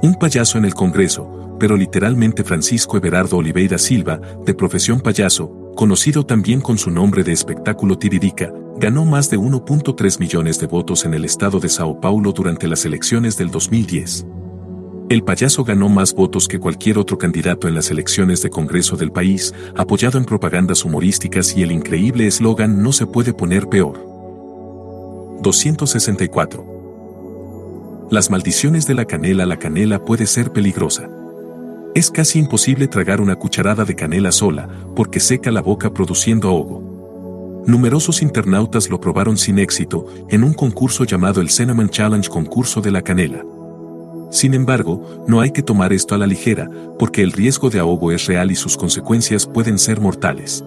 Un 0.02 0.16
payaso 0.20 0.58
en 0.58 0.66
el 0.66 0.74
Congreso, 0.74 1.43
pero 1.64 1.78
literalmente 1.78 2.44
Francisco 2.44 2.98
Everardo 2.98 3.38
Oliveira 3.38 3.78
Silva, 3.78 4.20
de 4.46 4.54
profesión 4.54 5.00
payaso, 5.00 5.72
conocido 5.78 6.26
también 6.26 6.60
con 6.60 6.78
su 6.78 6.92
nombre 6.92 7.24
de 7.24 7.32
espectáculo 7.32 7.98
Tiririca, 7.98 8.52
ganó 8.76 9.06
más 9.06 9.30
de 9.30 9.40
1.3 9.40 10.20
millones 10.20 10.60
de 10.60 10.68
votos 10.68 11.06
en 11.06 11.14
el 11.14 11.24
estado 11.24 11.62
de 11.62 11.70
Sao 11.70 12.02
Paulo 12.02 12.34
durante 12.34 12.68
las 12.68 12.84
elecciones 12.84 13.38
del 13.38 13.50
2010. 13.50 14.26
El 15.08 15.24
payaso 15.24 15.64
ganó 15.64 15.88
más 15.88 16.14
votos 16.14 16.50
que 16.50 16.60
cualquier 16.60 16.98
otro 16.98 17.18
candidato 17.18 17.70
en 17.70 17.76
las 17.76 17.92
elecciones 17.92 18.42
de 18.42 18.50
Congreso 18.50 18.98
del 18.98 19.14
país, 19.14 19.54
apoyado 19.78 20.18
en 20.18 20.26
propagandas 20.26 20.84
humorísticas 20.84 21.56
y 21.56 21.64
el 21.64 21.72
increíble 21.72 22.28
eslogan 22.28 22.84
No 22.84 22.92
se 22.92 23.06
puede 23.06 23.32
poner 23.32 23.70
peor. 23.70 24.06
264. 25.42 28.10
Las 28.12 28.30
maldiciones 28.30 28.86
de 28.86 28.96
la 28.96 29.06
canela 29.06 29.46
La 29.46 29.60
canela 29.60 30.04
puede 30.04 30.26
ser 30.26 30.52
peligrosa. 30.52 31.08
Es 31.96 32.10
casi 32.10 32.40
imposible 32.40 32.88
tragar 32.88 33.22
una 33.22 33.36
cucharada 33.36 33.86
de 33.86 33.96
canela 33.96 34.32
sola, 34.32 34.68
porque 34.96 35.20
seca 35.20 35.52
la 35.52 35.62
boca 35.62 35.94
produciendo 35.94 36.48
ahogo. 36.48 37.62
Numerosos 37.68 38.24
internautas 38.24 38.90
lo 38.90 39.00
probaron 39.00 39.38
sin 39.38 39.60
éxito 39.60 40.08
en 40.30 40.44
un 40.44 40.54
concurso 40.54 41.04
llamado 41.04 41.40
el 41.40 41.52
Cinnamon 41.52 41.90
Challenge 41.90 42.28
Concurso 42.30 42.82
de 42.82 42.90
la 42.90 43.04
Canela. 43.04 43.46
Sin 44.32 44.56
embargo, 44.56 45.24
no 45.28 45.40
hay 45.40 45.52
que 45.52 45.62
tomar 45.62 45.94
esto 45.94 46.16
a 46.16 46.18
la 46.18 46.26
ligera, 46.26 46.68
porque 46.98 47.22
el 47.22 47.32
riesgo 47.32 47.70
de 47.70 47.80
ahogo 47.80 48.12
es 48.12 48.26
real 48.26 48.50
y 48.50 48.56
sus 48.56 48.76
consecuencias 48.76 49.46
pueden 49.46 49.78
ser 49.78 50.02
mortales. 50.02 50.64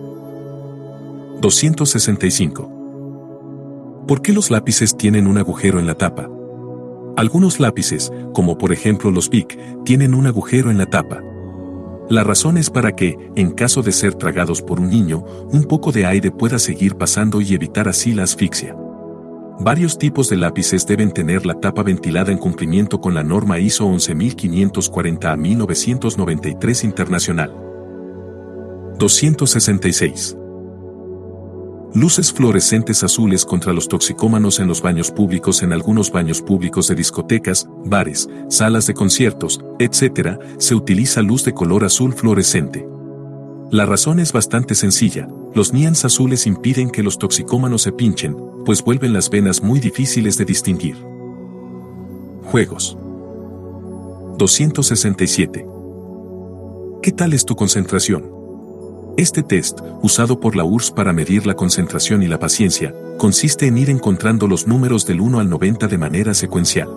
265. 1.41 4.05
¿Por 4.07 4.23
qué 4.23 4.33
los 4.33 4.53
lápices 4.53 4.97
tienen 4.97 5.27
un 5.27 5.39
agujero 5.39 5.81
en 5.81 5.89
la 5.89 5.97
tapa? 5.97 6.31
Algunos 7.17 7.61
lápices, 7.61 8.12
como 8.35 8.59
por 8.59 8.73
ejemplo 8.73 9.11
los 9.11 9.31
Bic, 9.31 9.59
tienen 9.85 10.12
un 10.12 10.27
agujero 10.27 10.70
en 10.70 10.77
la 10.77 10.85
tapa. 10.86 11.23
La 12.11 12.23
razón 12.23 12.59
es 12.59 12.69
para 12.69 12.95
que, 12.95 13.17
en 13.35 13.53
caso 13.53 13.83
de 13.83 13.93
ser 13.93 14.15
tragados 14.15 14.61
por 14.61 14.78
un 14.78 14.91
niño, 14.91 15.25
un 15.51 15.65
poco 15.65 15.93
de 15.93 16.05
aire 16.05 16.31
pueda 16.31 16.59
seguir 16.59 16.97
pasando 16.97 17.41
y 17.41 17.55
evitar 17.55 17.89
así 17.89 18.12
la 18.12 18.25
asfixia. 18.25 18.77
Varios 19.59 19.99
tipos 19.99 20.28
de 20.28 20.36
lápices 20.36 20.86
deben 20.86 21.11
tener 21.11 21.47
la 21.47 21.55
tapa 21.55 21.83
ventilada 21.83 22.31
en 22.31 22.39
cumplimiento 22.39 23.01
con 23.01 23.15
la 23.15 23.25
norma 23.25 23.59
ISO 23.59 23.86
11540 23.86 25.33
a 25.33 25.36
1993 25.36 26.85
internacional. 26.85 27.51
266. 28.99 30.36
Luces 31.97 32.31
fluorescentes 32.31 33.02
azules 33.02 33.47
contra 33.47 33.73
los 33.73 33.89
toxicómanos 33.89 34.60
en 34.60 34.68
los 34.68 34.83
baños 34.83 35.10
públicos 35.10 35.62
en 35.62 35.73
algunos 35.73 36.12
baños 36.12 36.42
públicos 36.42 36.89
de 36.89 36.94
discotecas, 36.94 37.66
bares, 37.86 38.28
salas 38.50 38.86
de 38.86 38.92
conciertos, 38.92 39.62
etc., 39.78 40.39
se 40.58 40.75
utiliza 40.75 41.23
luz 41.23 41.42
de 41.47 41.55
color 41.55 41.86
azul 41.86 42.12
fluorescente. 42.12 42.86
La 43.70 43.86
razón 43.86 44.20
es 44.20 44.34
bastante 44.34 44.75
sencilla, 44.75 45.26
los 45.55 45.73
nians 45.73 46.05
azules 46.05 46.47
impiden 46.47 46.91
que 46.91 47.02
los 47.02 47.16
toxicómanos 47.16 47.81
se 47.81 47.92
pinchen, 47.92 48.36
pues 48.66 48.84
vuelven 48.84 49.15
las 49.15 49.31
venas 49.31 49.62
muy 49.62 49.81
difíciles 49.81 50.36
de 50.36 50.44
distinguir. 50.44 50.97
Juegos. 52.44 52.99
267. 54.36 55.66
¿Qué 57.00 57.12
tal 57.12 57.33
es 57.33 57.47
tu 57.47 57.57
concentración? 57.57 58.35
Este 59.17 59.43
test, 59.43 59.81
usado 60.03 60.41
por 60.41 60.57
la 60.57 60.65
URSS 60.65 60.91
para 60.91 61.15
medir 61.15 61.47
la 61.47 61.55
concentración 61.55 62.23
y 62.23 62.28
la 62.28 62.39
paciencia, 62.39 62.95
consiste 63.17 63.67
en 63.67 63.78
ir 63.78 63.89
encontrando 63.89 64.47
los 64.47 64.67
números 64.67 65.07
del 65.07 65.23
1 65.23 65.41
al 65.41 65.49
90 65.49 65.89
de 65.89 65.97
manera 65.97 66.35
secuencial. 66.35 66.91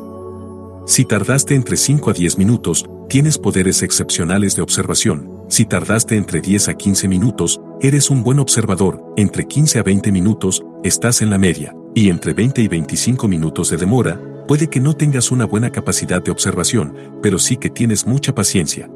Si 0.85 1.06
tardaste 1.06 1.56
entre 1.56 1.77
5 1.77 2.09
a 2.09 2.14
10 2.14 2.38
minutos, 2.38 2.85
tienes 3.07 3.38
poderes 3.38 3.83
excepcionales 3.83 4.57
de 4.57 4.61
observación. 4.61 5.31
Si 5.48 5.65
tardaste 5.65 6.17
entre 6.17 6.41
10 6.41 6.67
a 6.67 6.73
15 6.73 7.07
minutos, 7.07 7.61
eres 7.80 8.09
un 8.09 8.22
buen 8.22 8.39
observador. 8.39 9.01
Entre 9.15 9.48
15 9.48 9.80
a 9.80 9.83
20 9.83 10.11
minutos, 10.11 10.61
estás 10.83 11.22
en 11.22 11.30
la 11.30 11.38
media. 11.38 11.73
Y 11.95 12.09
entre 12.09 12.33
20 12.33 12.61
y 12.61 12.67
25 12.67 13.30
minutos 13.30 13.69
de 13.69 13.77
demora, 13.77 14.19
puede 14.45 14.67
que 14.67 14.81
no 14.81 14.93
tengas 14.93 15.31
una 15.31 15.45
buena 15.45 15.72
capacidad 15.72 16.22
de 16.22 16.31
observación, 16.31 16.98
pero 17.22 17.39
sí 17.39 17.56
que 17.56 17.69
tienes 17.69 18.06
mucha 18.06 18.35
paciencia. 18.35 18.89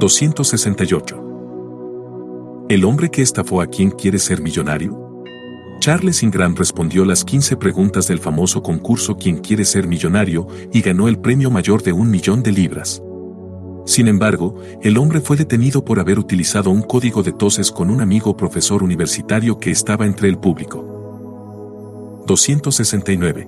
268. 0.00 1.23
¿El 2.66 2.86
hombre 2.86 3.10
que 3.10 3.20
estafó 3.20 3.60
a 3.60 3.66
quien 3.66 3.90
quiere 3.90 4.18
ser 4.18 4.40
millonario? 4.40 5.22
Charles 5.80 6.22
Ingram 6.22 6.56
respondió 6.56 7.04
las 7.04 7.22
15 7.22 7.58
preguntas 7.58 8.08
del 8.08 8.18
famoso 8.18 8.62
concurso 8.62 9.18
Quien 9.18 9.36
quiere 9.36 9.66
ser 9.66 9.86
millonario 9.86 10.46
y 10.72 10.80
ganó 10.80 11.06
el 11.06 11.18
premio 11.18 11.50
mayor 11.50 11.82
de 11.82 11.92
un 11.92 12.10
millón 12.10 12.42
de 12.42 12.52
libras. 12.52 13.02
Sin 13.84 14.08
embargo, 14.08 14.54
el 14.82 14.96
hombre 14.96 15.20
fue 15.20 15.36
detenido 15.36 15.84
por 15.84 16.00
haber 16.00 16.18
utilizado 16.18 16.70
un 16.70 16.80
código 16.80 17.22
de 17.22 17.32
toses 17.32 17.70
con 17.70 17.90
un 17.90 18.00
amigo 18.00 18.34
profesor 18.34 18.82
universitario 18.82 19.58
que 19.58 19.70
estaba 19.70 20.06
entre 20.06 20.30
el 20.30 20.38
público. 20.38 22.22
269. 22.26 23.46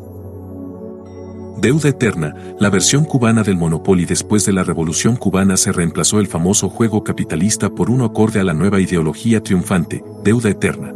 Deuda 1.59 1.89
Eterna, 1.89 2.35
la 2.61 2.69
versión 2.69 3.05
cubana 3.05 3.43
del 3.43 3.57
Monopoly 3.57 4.05
después 4.05 4.45
de 4.45 4.53
la 4.53 4.63
Revolución 4.63 5.17
cubana 5.17 5.57
se 5.57 5.73
reemplazó 5.73 6.21
el 6.21 6.27
famoso 6.27 6.69
juego 6.69 7.03
capitalista 7.03 7.71
por 7.71 7.89
uno 7.89 8.05
acorde 8.05 8.41
a 8.41 8.45
la 8.45 8.53
nueva 8.53 8.79
ideología 8.79 9.43
triunfante, 9.43 10.05
Deuda 10.23 10.51
Eterna. 10.51 10.93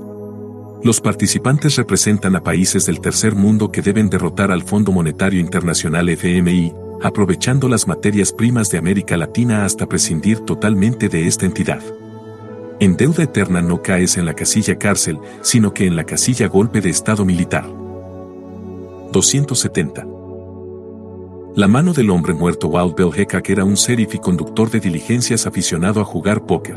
Los 0.84 1.00
participantes 1.00 1.76
representan 1.76 2.36
a 2.36 2.42
países 2.42 2.84
del 2.84 3.00
tercer 3.00 3.34
mundo 3.34 3.72
que 3.72 3.80
deben 3.80 4.10
derrotar 4.10 4.50
al 4.50 4.62
Fondo 4.62 4.92
Monetario 4.92 5.40
Internacional 5.40 6.10
FMI, 6.10 6.74
aprovechando 7.02 7.66
las 7.66 7.88
materias 7.88 8.30
primas 8.30 8.70
de 8.70 8.78
América 8.78 9.16
Latina 9.16 9.64
hasta 9.64 9.86
prescindir 9.86 10.40
totalmente 10.40 11.08
de 11.08 11.26
esta 11.26 11.46
entidad. 11.46 11.80
En 12.80 12.96
deuda 12.96 13.24
eterna 13.24 13.62
no 13.62 13.82
caes 13.82 14.18
en 14.18 14.26
la 14.26 14.34
casilla 14.34 14.78
cárcel, 14.78 15.18
sino 15.40 15.72
que 15.72 15.86
en 15.86 15.96
la 15.96 16.04
casilla 16.04 16.48
golpe 16.48 16.82
de 16.82 16.90
Estado 16.90 17.24
militar. 17.24 17.66
270. 19.12 20.09
La 21.56 21.66
mano 21.66 21.92
del 21.92 22.10
hombre 22.10 22.32
muerto 22.32 22.68
Walt 22.68 22.96
Bell 22.96 23.10
era 23.48 23.64
un 23.64 23.74
sheriff 23.74 24.14
y 24.14 24.18
conductor 24.18 24.70
de 24.70 24.78
diligencias 24.78 25.48
aficionado 25.48 26.00
a 26.00 26.04
jugar 26.04 26.46
póker. 26.46 26.76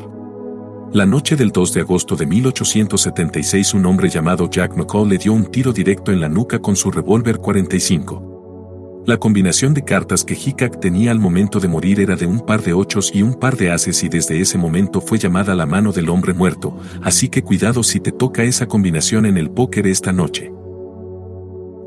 La 0.91 1.05
noche 1.05 1.35
del 1.35 1.51
2 1.51 1.73
de 1.73 1.81
agosto 1.81 2.15
de 2.15 2.25
1876 2.25 3.75
un 3.75 3.85
hombre 3.85 4.09
llamado 4.09 4.49
Jack 4.49 4.75
McCall 4.75 5.09
le 5.09 5.19
dio 5.19 5.31
un 5.31 5.45
tiro 5.45 5.73
directo 5.73 6.11
en 6.11 6.19
la 6.19 6.27
nuca 6.27 6.57
con 6.57 6.75
su 6.75 6.89
revólver 6.89 7.37
45. 7.37 9.03
La 9.05 9.17
combinación 9.17 9.75
de 9.75 9.83
cartas 9.83 10.23
que 10.23 10.33
Hickok 10.33 10.79
tenía 10.79 11.11
al 11.11 11.19
momento 11.19 11.59
de 11.59 11.67
morir 11.67 11.99
era 11.99 12.15
de 12.15 12.25
un 12.25 12.39
par 12.39 12.63
de 12.63 12.73
ochos 12.73 13.11
y 13.13 13.21
un 13.21 13.35
par 13.35 13.55
de 13.55 13.69
ases 13.69 14.03
y 14.03 14.09
desde 14.09 14.41
ese 14.41 14.57
momento 14.57 15.01
fue 15.01 15.19
llamada 15.19 15.53
la 15.53 15.67
mano 15.67 15.91
del 15.91 16.09
hombre 16.09 16.33
muerto, 16.33 16.79
así 17.03 17.29
que 17.29 17.43
cuidado 17.43 17.83
si 17.83 17.99
te 17.99 18.11
toca 18.11 18.43
esa 18.43 18.65
combinación 18.65 19.27
en 19.27 19.37
el 19.37 19.51
póker 19.51 19.85
esta 19.85 20.11
noche. 20.11 20.51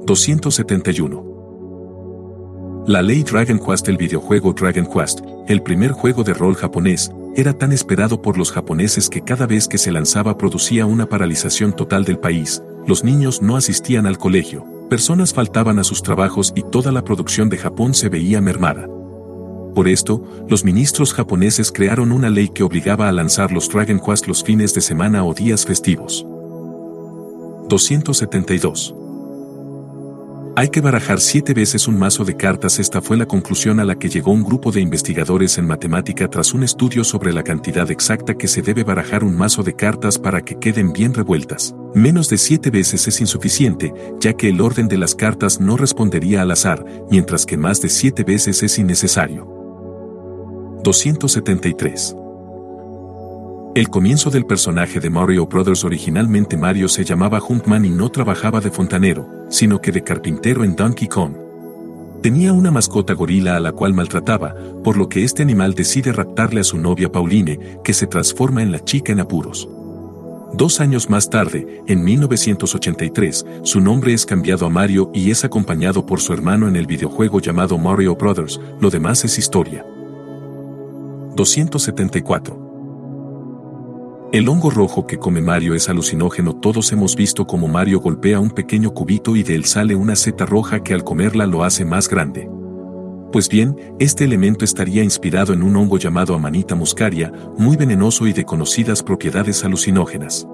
271. 0.06 1.35
La 2.86 3.02
ley 3.02 3.24
Dragon 3.24 3.58
Quest 3.58 3.89
El 3.89 3.97
videojuego 3.97 4.52
Dragon 4.52 4.86
Quest, 4.86 5.18
el 5.48 5.60
primer 5.60 5.90
juego 5.90 6.23
de 6.23 6.32
rol 6.32 6.55
japonés, 6.55 7.10
era 7.34 7.52
tan 7.52 7.73
esperado 7.73 8.23
por 8.23 8.39
los 8.39 8.52
japoneses 8.52 9.08
que 9.08 9.23
cada 9.23 9.44
vez 9.44 9.66
que 9.66 9.76
se 9.76 9.90
lanzaba 9.90 10.39
producía 10.39 10.86
una 10.86 11.08
paralización 11.08 11.74
total 11.74 12.05
del 12.05 12.20
país, 12.20 12.62
los 12.86 13.02
niños 13.02 13.42
no 13.42 13.56
asistían 13.56 14.06
al 14.06 14.18
colegio, 14.18 14.65
personas 14.89 15.34
faltaban 15.34 15.81
a 15.81 15.84
sus 15.84 16.00
trabajos 16.00 16.52
y 16.55 16.62
toda 16.62 16.92
la 16.92 17.02
producción 17.02 17.48
de 17.48 17.58
Japón 17.58 17.92
se 17.92 18.08
veía 18.08 18.40
mermada. 18.40 18.86
Por 19.74 19.89
esto, 19.89 20.23
los 20.48 20.65
ministros 20.65 21.12
japoneses 21.12 21.73
crearon 21.73 22.12
una 22.12 22.31
ley 22.31 22.50
que 22.50 22.62
obligaba 22.62 23.08
a 23.08 23.12
lanzar 23.12 23.50
los 23.50 23.68
Dragon 23.68 23.98
Quest 23.98 24.28
los 24.28 24.44
fines 24.44 24.74
de 24.74 24.81
semana 24.81 25.24
o 25.24 25.34
días 25.34 25.66
festivos. 25.66 26.24
272. 27.68 29.05
Hay 30.58 30.70
que 30.70 30.80
barajar 30.80 31.20
siete 31.20 31.52
veces 31.52 31.86
un 31.86 31.98
mazo 31.98 32.24
de 32.24 32.34
cartas. 32.34 32.78
Esta 32.78 33.02
fue 33.02 33.18
la 33.18 33.26
conclusión 33.26 33.78
a 33.78 33.84
la 33.84 33.98
que 33.98 34.08
llegó 34.08 34.32
un 34.32 34.42
grupo 34.42 34.72
de 34.72 34.80
investigadores 34.80 35.58
en 35.58 35.66
matemática 35.66 36.28
tras 36.28 36.54
un 36.54 36.62
estudio 36.62 37.04
sobre 37.04 37.30
la 37.34 37.42
cantidad 37.42 37.90
exacta 37.90 38.38
que 38.38 38.48
se 38.48 38.62
debe 38.62 38.82
barajar 38.82 39.22
un 39.22 39.36
mazo 39.36 39.62
de 39.62 39.76
cartas 39.76 40.18
para 40.18 40.40
que 40.40 40.58
queden 40.58 40.94
bien 40.94 41.12
revueltas. 41.12 41.74
Menos 41.94 42.30
de 42.30 42.38
siete 42.38 42.70
veces 42.70 43.06
es 43.06 43.20
insuficiente, 43.20 43.92
ya 44.18 44.32
que 44.32 44.48
el 44.48 44.62
orden 44.62 44.88
de 44.88 44.96
las 44.96 45.14
cartas 45.14 45.60
no 45.60 45.76
respondería 45.76 46.40
al 46.40 46.50
azar, 46.50 46.82
mientras 47.10 47.44
que 47.44 47.58
más 47.58 47.82
de 47.82 47.90
siete 47.90 48.24
veces 48.24 48.62
es 48.62 48.78
innecesario. 48.78 49.46
273. 50.82 52.16
El 53.76 53.90
comienzo 53.90 54.30
del 54.30 54.46
personaje 54.46 55.00
de 55.00 55.10
Mario 55.10 55.46
Brothers 55.46 55.84
originalmente 55.84 56.56
Mario 56.56 56.88
se 56.88 57.05
llamaba 57.05 57.42
Huntman 57.46 57.84
y 57.84 57.90
no 57.90 58.08
trabajaba 58.08 58.58
de 58.58 58.70
fontanero, 58.70 59.28
sino 59.50 59.82
que 59.82 59.92
de 59.92 60.02
carpintero 60.02 60.64
en 60.64 60.74
Donkey 60.74 61.08
Kong. 61.08 61.34
Tenía 62.22 62.55
una 62.55 62.70
mascota 62.70 63.12
gorila 63.12 63.55
a 63.55 63.60
la 63.60 63.72
cual 63.72 63.92
maltrataba, 63.92 64.55
por 64.82 64.96
lo 64.96 65.10
que 65.10 65.24
este 65.24 65.42
animal 65.42 65.74
decide 65.74 66.10
raptarle 66.12 66.62
a 66.62 66.64
su 66.64 66.78
novia 66.78 67.12
Pauline, 67.12 67.78
que 67.84 67.92
se 67.92 68.06
transforma 68.06 68.62
en 68.62 68.72
la 68.72 68.82
chica 68.82 69.12
en 69.12 69.20
apuros. 69.20 69.68
Dos 70.55 70.80
años 70.80 71.10
más 71.10 71.28
tarde, 71.28 71.82
en 71.86 72.02
1983, 72.02 73.44
su 73.62 73.82
nombre 73.82 74.14
es 74.14 74.24
cambiado 74.24 74.64
a 74.64 74.70
Mario 74.70 75.10
y 75.12 75.30
es 75.30 75.44
acompañado 75.44 76.06
por 76.06 76.22
su 76.22 76.32
hermano 76.32 76.66
en 76.66 76.76
el 76.76 76.86
videojuego 76.86 77.40
llamado 77.40 77.76
Mario 77.76 78.16
Brothers, 78.16 78.58
lo 78.80 78.88
demás 78.88 79.22
es 79.26 79.36
historia. 79.36 79.84
274. 81.34 82.65
El 84.32 84.48
hongo 84.48 84.70
rojo 84.70 85.06
que 85.06 85.18
come 85.18 85.40
Mario 85.40 85.74
es 85.74 85.88
alucinógeno. 85.88 86.56
Todos 86.56 86.90
hemos 86.90 87.14
visto 87.14 87.46
cómo 87.46 87.68
Mario 87.68 88.00
golpea 88.00 88.40
un 88.40 88.50
pequeño 88.50 88.92
cubito 88.92 89.36
y 89.36 89.44
de 89.44 89.55
él 89.55 89.64
sale 89.64 89.94
una 89.94 90.16
seta 90.16 90.44
roja 90.44 90.82
que 90.82 90.94
al 90.94 91.05
comerla 91.05 91.46
lo 91.46 91.62
hace 91.62 91.84
más 91.84 92.08
grande. 92.08 92.50
Pues 93.30 93.48
bien, 93.48 93.76
este 94.00 94.24
elemento 94.24 94.64
estaría 94.64 95.05
inspirado 95.05 95.52
en 95.52 95.62
un 95.62 95.76
hongo 95.76 95.96
llamado 95.96 96.34
Amanita 96.34 96.74
muscaria, 96.74 97.32
muy 97.56 97.76
venenoso 97.76 98.26
y 98.26 98.32
de 98.32 98.44
conocidas 98.44 99.02
propiedades 99.02 99.64
alucinógenas. 99.64 100.46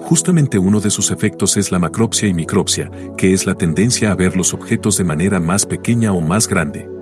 Justamente 0.00 0.58
uno 0.58 0.80
de 0.80 0.90
sus 0.90 1.10
efectos 1.10 1.56
es 1.58 1.70
la 1.70 1.78
macropsia 1.78 2.28
y 2.28 2.34
micropsia, 2.34 2.90
que 3.18 3.34
es 3.34 3.44
la 3.44 3.56
tendencia 3.56 4.10
a 4.10 4.14
ver 4.14 4.36
los 4.36 4.54
objetos 4.54 4.96
de 4.96 5.04
manera 5.04 5.38
más 5.38 5.66
pequeña 5.66 6.12
o 6.12 6.20
más 6.20 6.48
grande. 6.48 6.95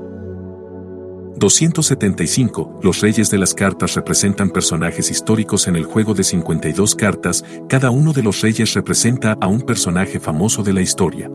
275. 1.36 2.80
Los 2.82 3.00
reyes 3.00 3.30
de 3.30 3.38
las 3.38 3.54
cartas 3.54 3.94
representan 3.94 4.50
personajes 4.50 5.10
históricos 5.10 5.66
en 5.66 5.76
el 5.76 5.84
juego 5.84 6.14
de 6.14 6.24
52 6.24 6.94
cartas, 6.94 7.44
cada 7.68 7.90
uno 7.90 8.12
de 8.12 8.22
los 8.22 8.40
reyes 8.40 8.74
representa 8.74 9.36
a 9.40 9.46
un 9.46 9.62
personaje 9.62 10.20
famoso 10.20 10.62
de 10.62 10.72
la 10.72 10.82
historia. 10.82 11.30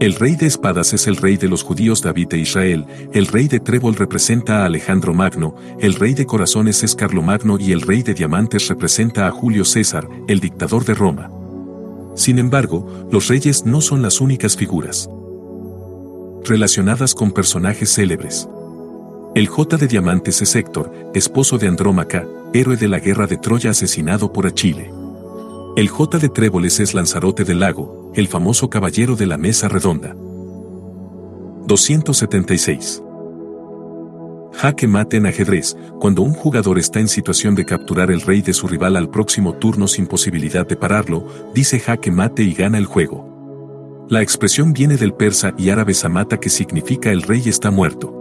El 0.00 0.14
rey 0.14 0.36
de 0.36 0.46
espadas 0.46 0.92
es 0.92 1.08
el 1.08 1.16
rey 1.16 1.36
de 1.36 1.48
los 1.48 1.64
judíos 1.64 2.02
David 2.02 2.34
e 2.34 2.38
Israel, 2.38 2.86
el 3.12 3.26
rey 3.26 3.48
de 3.48 3.58
trébol 3.58 3.96
representa 3.96 4.62
a 4.62 4.66
Alejandro 4.66 5.12
Magno, 5.12 5.56
el 5.80 5.94
rey 5.94 6.14
de 6.14 6.24
corazones 6.24 6.84
es 6.84 6.94
Carlomagno 6.94 7.58
y 7.58 7.72
el 7.72 7.80
rey 7.80 8.04
de 8.04 8.14
diamantes 8.14 8.68
representa 8.68 9.26
a 9.26 9.32
Julio 9.32 9.64
César, 9.64 10.08
el 10.28 10.38
dictador 10.38 10.84
de 10.84 10.94
Roma. 10.94 11.30
Sin 12.14 12.38
embargo, 12.38 13.08
los 13.10 13.26
reyes 13.26 13.64
no 13.64 13.80
son 13.80 14.02
las 14.02 14.20
únicas 14.20 14.56
figuras 14.56 15.10
relacionadas 16.44 17.14
con 17.14 17.32
personajes 17.32 17.92
célebres. 17.94 18.48
El 19.34 19.46
J 19.46 19.76
de 19.76 19.86
Diamantes 19.86 20.40
es 20.40 20.56
Héctor, 20.56 21.10
esposo 21.14 21.58
de 21.58 21.68
Andrómaca, 21.68 22.26
héroe 22.54 22.76
de 22.76 22.88
la 22.88 22.98
guerra 22.98 23.26
de 23.26 23.36
Troya 23.36 23.70
asesinado 23.70 24.32
por 24.32 24.46
Achille. 24.46 24.90
El 25.76 25.88
J 25.88 26.18
de 26.18 26.30
Tréboles 26.30 26.80
es 26.80 26.94
Lanzarote 26.94 27.44
del 27.44 27.60
Lago, 27.60 28.10
el 28.14 28.26
famoso 28.26 28.70
caballero 28.70 29.16
de 29.16 29.26
la 29.26 29.36
mesa 29.36 29.68
redonda. 29.68 30.16
276. 31.66 33.02
Jaque 34.54 34.88
mate 34.88 35.18
en 35.18 35.26
ajedrez, 35.26 35.76
cuando 36.00 36.22
un 36.22 36.32
jugador 36.32 36.78
está 36.78 36.98
en 36.98 37.08
situación 37.08 37.54
de 37.54 37.66
capturar 37.66 38.10
el 38.10 38.22
rey 38.22 38.40
de 38.40 38.54
su 38.54 38.66
rival 38.66 38.96
al 38.96 39.10
próximo 39.10 39.54
turno 39.54 39.86
sin 39.86 40.06
posibilidad 40.06 40.66
de 40.66 40.76
pararlo, 40.76 41.26
dice 41.54 41.78
jaque 41.78 42.10
mate 42.10 42.42
y 42.42 42.54
gana 42.54 42.78
el 42.78 42.86
juego. 42.86 44.06
La 44.08 44.22
expresión 44.22 44.72
viene 44.72 44.96
del 44.96 45.12
persa 45.12 45.52
y 45.58 45.68
árabe 45.68 45.92
samata 45.92 46.40
que 46.40 46.48
significa 46.48 47.12
el 47.12 47.22
rey 47.22 47.42
está 47.46 47.70
muerto. 47.70 48.17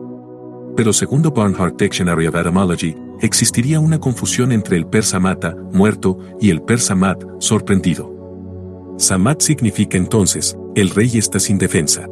Pero 0.77 0.93
segundo 0.93 1.31
Barnhart 1.31 1.75
Dictionary 1.81 2.27
of 2.27 2.35
Etymology, 2.35 2.95
existiría 3.19 3.79
una 3.79 3.99
confusión 3.99 4.51
entre 4.51 4.77
el 4.77 4.85
persa 4.85 5.19
mata, 5.19 5.55
muerto, 5.73 6.19
y 6.39 6.51
el 6.51 6.61
persa 6.61 6.93
mat, 6.93 7.23
sorprendido. 7.39 8.95
Samat 8.99 9.41
significa 9.41 9.97
entonces, 9.97 10.55
el 10.75 10.91
rey 10.91 11.17
está 11.17 11.39
sin 11.39 11.57
defensa. 11.57 12.07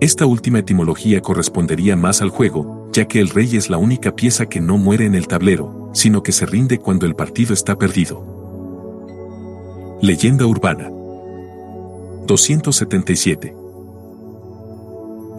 Esta 0.00 0.24
última 0.24 0.60
etimología 0.60 1.20
correspondería 1.20 1.94
más 1.94 2.22
al 2.22 2.30
juego, 2.30 2.88
ya 2.90 3.06
que 3.06 3.20
el 3.20 3.28
rey 3.28 3.54
es 3.54 3.68
la 3.68 3.76
única 3.76 4.16
pieza 4.16 4.46
que 4.46 4.62
no 4.62 4.78
muere 4.78 5.04
en 5.04 5.14
el 5.14 5.28
tablero, 5.28 5.90
sino 5.92 6.22
que 6.22 6.32
se 6.32 6.46
rinde 6.46 6.78
cuando 6.78 7.04
el 7.04 7.14
partido 7.14 7.52
está 7.52 7.76
perdido. 7.76 8.24
Leyenda 10.00 10.46
urbana 10.46 10.88
277 12.26 13.63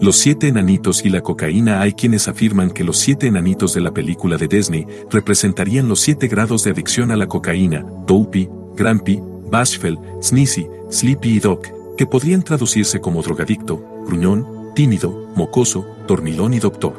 Los 0.01 0.17
siete 0.17 0.49
enanitos 0.49 1.05
y 1.05 1.09
la 1.09 1.21
cocaína 1.21 1.79
hay 1.79 1.93
quienes 1.93 2.27
afirman 2.27 2.69
que 2.69 2.83
los 2.83 2.97
siete 2.97 3.27
enanitos 3.27 3.73
de 3.73 3.81
la 3.81 3.93
película 3.93 4.37
de 4.37 4.47
Disney 4.47 4.85
representarían 5.09 5.87
los 5.87 6.01
siete 6.01 6.27
grados 6.27 6.63
de 6.63 6.71
adicción 6.71 7.11
a 7.11 7.15
la 7.15 7.27
cocaína, 7.27 7.85
Dopey, 8.05 8.49
Grampy, 8.75 9.21
Bashful, 9.49 9.97
Sneezy, 10.21 10.67
Sleepy 10.91 11.37
y 11.37 11.39
Doc, 11.39 11.67
que 11.97 12.05
podrían 12.05 12.43
traducirse 12.43 12.99
como 12.99 13.21
drogadicto, 13.21 13.81
gruñón, 14.05 14.73
tímido, 14.75 15.31
mocoso, 15.35 15.85
dormilón 16.07 16.53
y 16.53 16.59
doctor. 16.59 16.93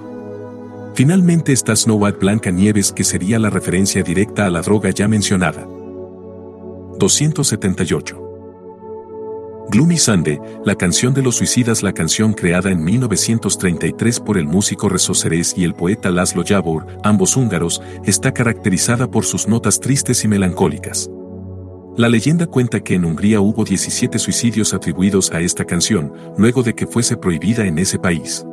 Finalmente 0.94 1.52
está 1.52 1.76
Snow 1.76 1.98
White 1.98 2.18
Blanca 2.18 2.50
Nieves 2.50 2.92
que 2.92 3.04
sería 3.04 3.38
la 3.38 3.50
referencia 3.50 4.02
directa 4.02 4.46
a 4.46 4.50
la 4.50 4.62
droga 4.62 4.88
ya 4.88 5.06
mencionada. 5.06 5.66
278. 6.98 8.25
Gloomy 9.68 9.98
Sunday, 9.98 10.38
la 10.64 10.76
canción 10.76 11.12
de 11.12 11.22
los 11.22 11.36
suicidas 11.36 11.82
la 11.82 11.92
canción 11.92 12.34
creada 12.34 12.70
en 12.70 12.84
1933 12.84 14.20
por 14.20 14.38
el 14.38 14.46
músico 14.46 14.88
Rezo 14.88 15.12
y 15.56 15.64
el 15.64 15.74
poeta 15.74 16.10
Laszlo 16.10 16.44
Jabor, 16.46 16.86
ambos 17.02 17.36
húngaros, 17.36 17.82
está 18.04 18.32
caracterizada 18.32 19.10
por 19.10 19.24
sus 19.24 19.48
notas 19.48 19.80
tristes 19.80 20.22
y 20.24 20.28
melancólicas. 20.28 21.10
La 21.96 22.08
leyenda 22.08 22.46
cuenta 22.46 22.80
que 22.80 22.94
en 22.94 23.04
Hungría 23.04 23.40
hubo 23.40 23.64
17 23.64 24.20
suicidios 24.20 24.72
atribuidos 24.72 25.32
a 25.32 25.40
esta 25.40 25.64
canción, 25.64 26.12
luego 26.38 26.62
de 26.62 26.74
que 26.74 26.86
fuese 26.86 27.16
prohibida 27.16 27.66
en 27.66 27.78
ese 27.78 27.98
país. 27.98 28.44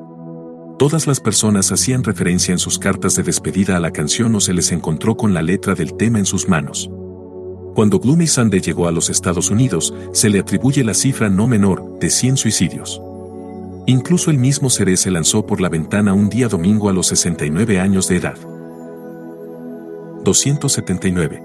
Todas 0.80 1.06
las 1.06 1.20
personas 1.20 1.72
hacían 1.72 2.04
referencia 2.04 2.54
en 2.54 2.60
sus 2.60 2.80
cartas 2.80 3.16
de 3.16 3.24
despedida 3.24 3.78
a 3.78 3.80
la 3.80 3.92
canción 3.92 4.34
o 4.34 4.40
se 4.40 4.54
les 4.54 4.72
encontró 4.72 5.16
con 5.16 5.34
la 5.34 5.44
letra 5.44 5.76
del 5.76 5.96
tema 5.96 6.18
en 6.18 6.26
sus 6.26 6.50
manos. 6.50 6.90
Cuando 7.74 8.00
Gloomy 8.00 8.28
Sunday 8.28 8.62
llegó 8.62 8.88
a 8.88 8.92
los 8.92 9.10
Estados 9.10 9.50
Unidos, 9.50 9.94
se 10.12 10.30
le 10.30 10.40
atribuye 10.40 10.84
la 10.84 10.94
cifra 10.94 11.30
no 11.30 11.48
menor 11.48 11.98
de 12.00 12.12
100 12.12 12.38
suicidios. 12.38 13.02
Incluso 13.88 14.30
el 14.30 14.38
mismo 14.38 14.70
Ceré 14.70 14.96
se 14.96 15.10
lanzó 15.10 15.46
por 15.46 15.60
la 15.60 15.70
ventana 15.70 16.14
un 16.14 16.30
día 16.30 16.48
domingo 16.48 16.88
a 16.90 16.94
los 16.94 17.08
69 17.08 17.80
años 17.80 18.08
de 18.08 18.18
edad. 18.18 18.38
279. 20.24 21.44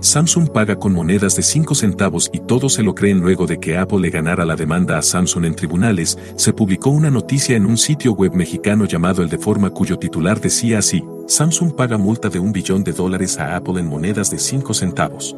Samsung 0.00 0.50
paga 0.50 0.76
con 0.76 0.92
monedas 0.92 1.36
de 1.36 1.42
5 1.42 1.74
centavos 1.74 2.28
y 2.32 2.40
todos 2.40 2.74
se 2.74 2.82
lo 2.82 2.94
creen 2.94 3.20
luego 3.20 3.46
de 3.46 3.60
que 3.60 3.78
Apple 3.78 4.00
le 4.00 4.10
ganara 4.10 4.44
la 4.44 4.56
demanda 4.56 4.98
a 4.98 5.02
Samsung 5.02 5.44
en 5.46 5.54
tribunales, 5.54 6.18
se 6.36 6.52
publicó 6.52 6.90
una 6.90 7.10
noticia 7.10 7.56
en 7.56 7.66
un 7.66 7.78
sitio 7.78 8.12
web 8.12 8.34
mexicano 8.34 8.84
llamado 8.84 9.22
El 9.22 9.28
de 9.28 9.38
Forma 9.38 9.70
cuyo 9.70 9.98
titular 9.98 10.40
decía 10.40 10.78
así, 10.80 11.02
Samsung 11.26 11.74
paga 11.74 11.96
multa 11.98 12.28
de 12.28 12.38
un 12.38 12.52
billón 12.52 12.84
de 12.84 12.92
dólares 12.92 13.38
a 13.38 13.56
Apple 13.56 13.80
en 13.80 13.86
monedas 13.86 14.30
de 14.30 14.38
5 14.38 14.74
centavos. 14.74 15.36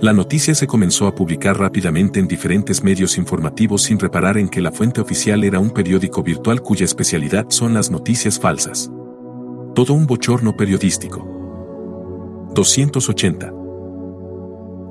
La 0.00 0.12
noticia 0.12 0.54
se 0.54 0.66
comenzó 0.66 1.06
a 1.06 1.14
publicar 1.14 1.58
rápidamente 1.58 2.20
en 2.20 2.28
diferentes 2.28 2.82
medios 2.82 3.18
informativos 3.18 3.82
sin 3.82 3.98
reparar 3.98 4.38
en 4.38 4.48
que 4.48 4.60
la 4.60 4.72
fuente 4.72 5.00
oficial 5.00 5.44
era 5.44 5.58
un 5.58 5.70
periódico 5.70 6.22
virtual 6.22 6.62
cuya 6.62 6.84
especialidad 6.84 7.46
son 7.50 7.74
las 7.74 7.90
noticias 7.90 8.38
falsas. 8.38 8.90
Todo 9.74 9.92
un 9.92 10.06
bochorno 10.06 10.56
periodístico. 10.56 11.26
280. 12.54 13.52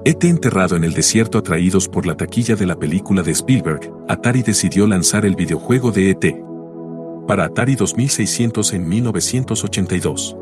ET 0.06 0.24
enterrado 0.24 0.76
en 0.76 0.84
el 0.84 0.94
desierto 0.94 1.38
atraídos 1.38 1.88
por 1.88 2.06
la 2.06 2.16
taquilla 2.16 2.56
de 2.56 2.66
la 2.66 2.78
película 2.78 3.22
de 3.22 3.32
Spielberg, 3.32 3.92
Atari 4.08 4.44
decidió 4.44 4.88
lanzar 4.88 5.26
el 5.26 5.36
videojuego 5.36 5.92
de 5.92 6.12
ET. 6.12 6.49
Para 7.30 7.46
Atari 7.46 7.76
2600 7.76 8.74
en 8.74 8.90
1982. 8.90 10.36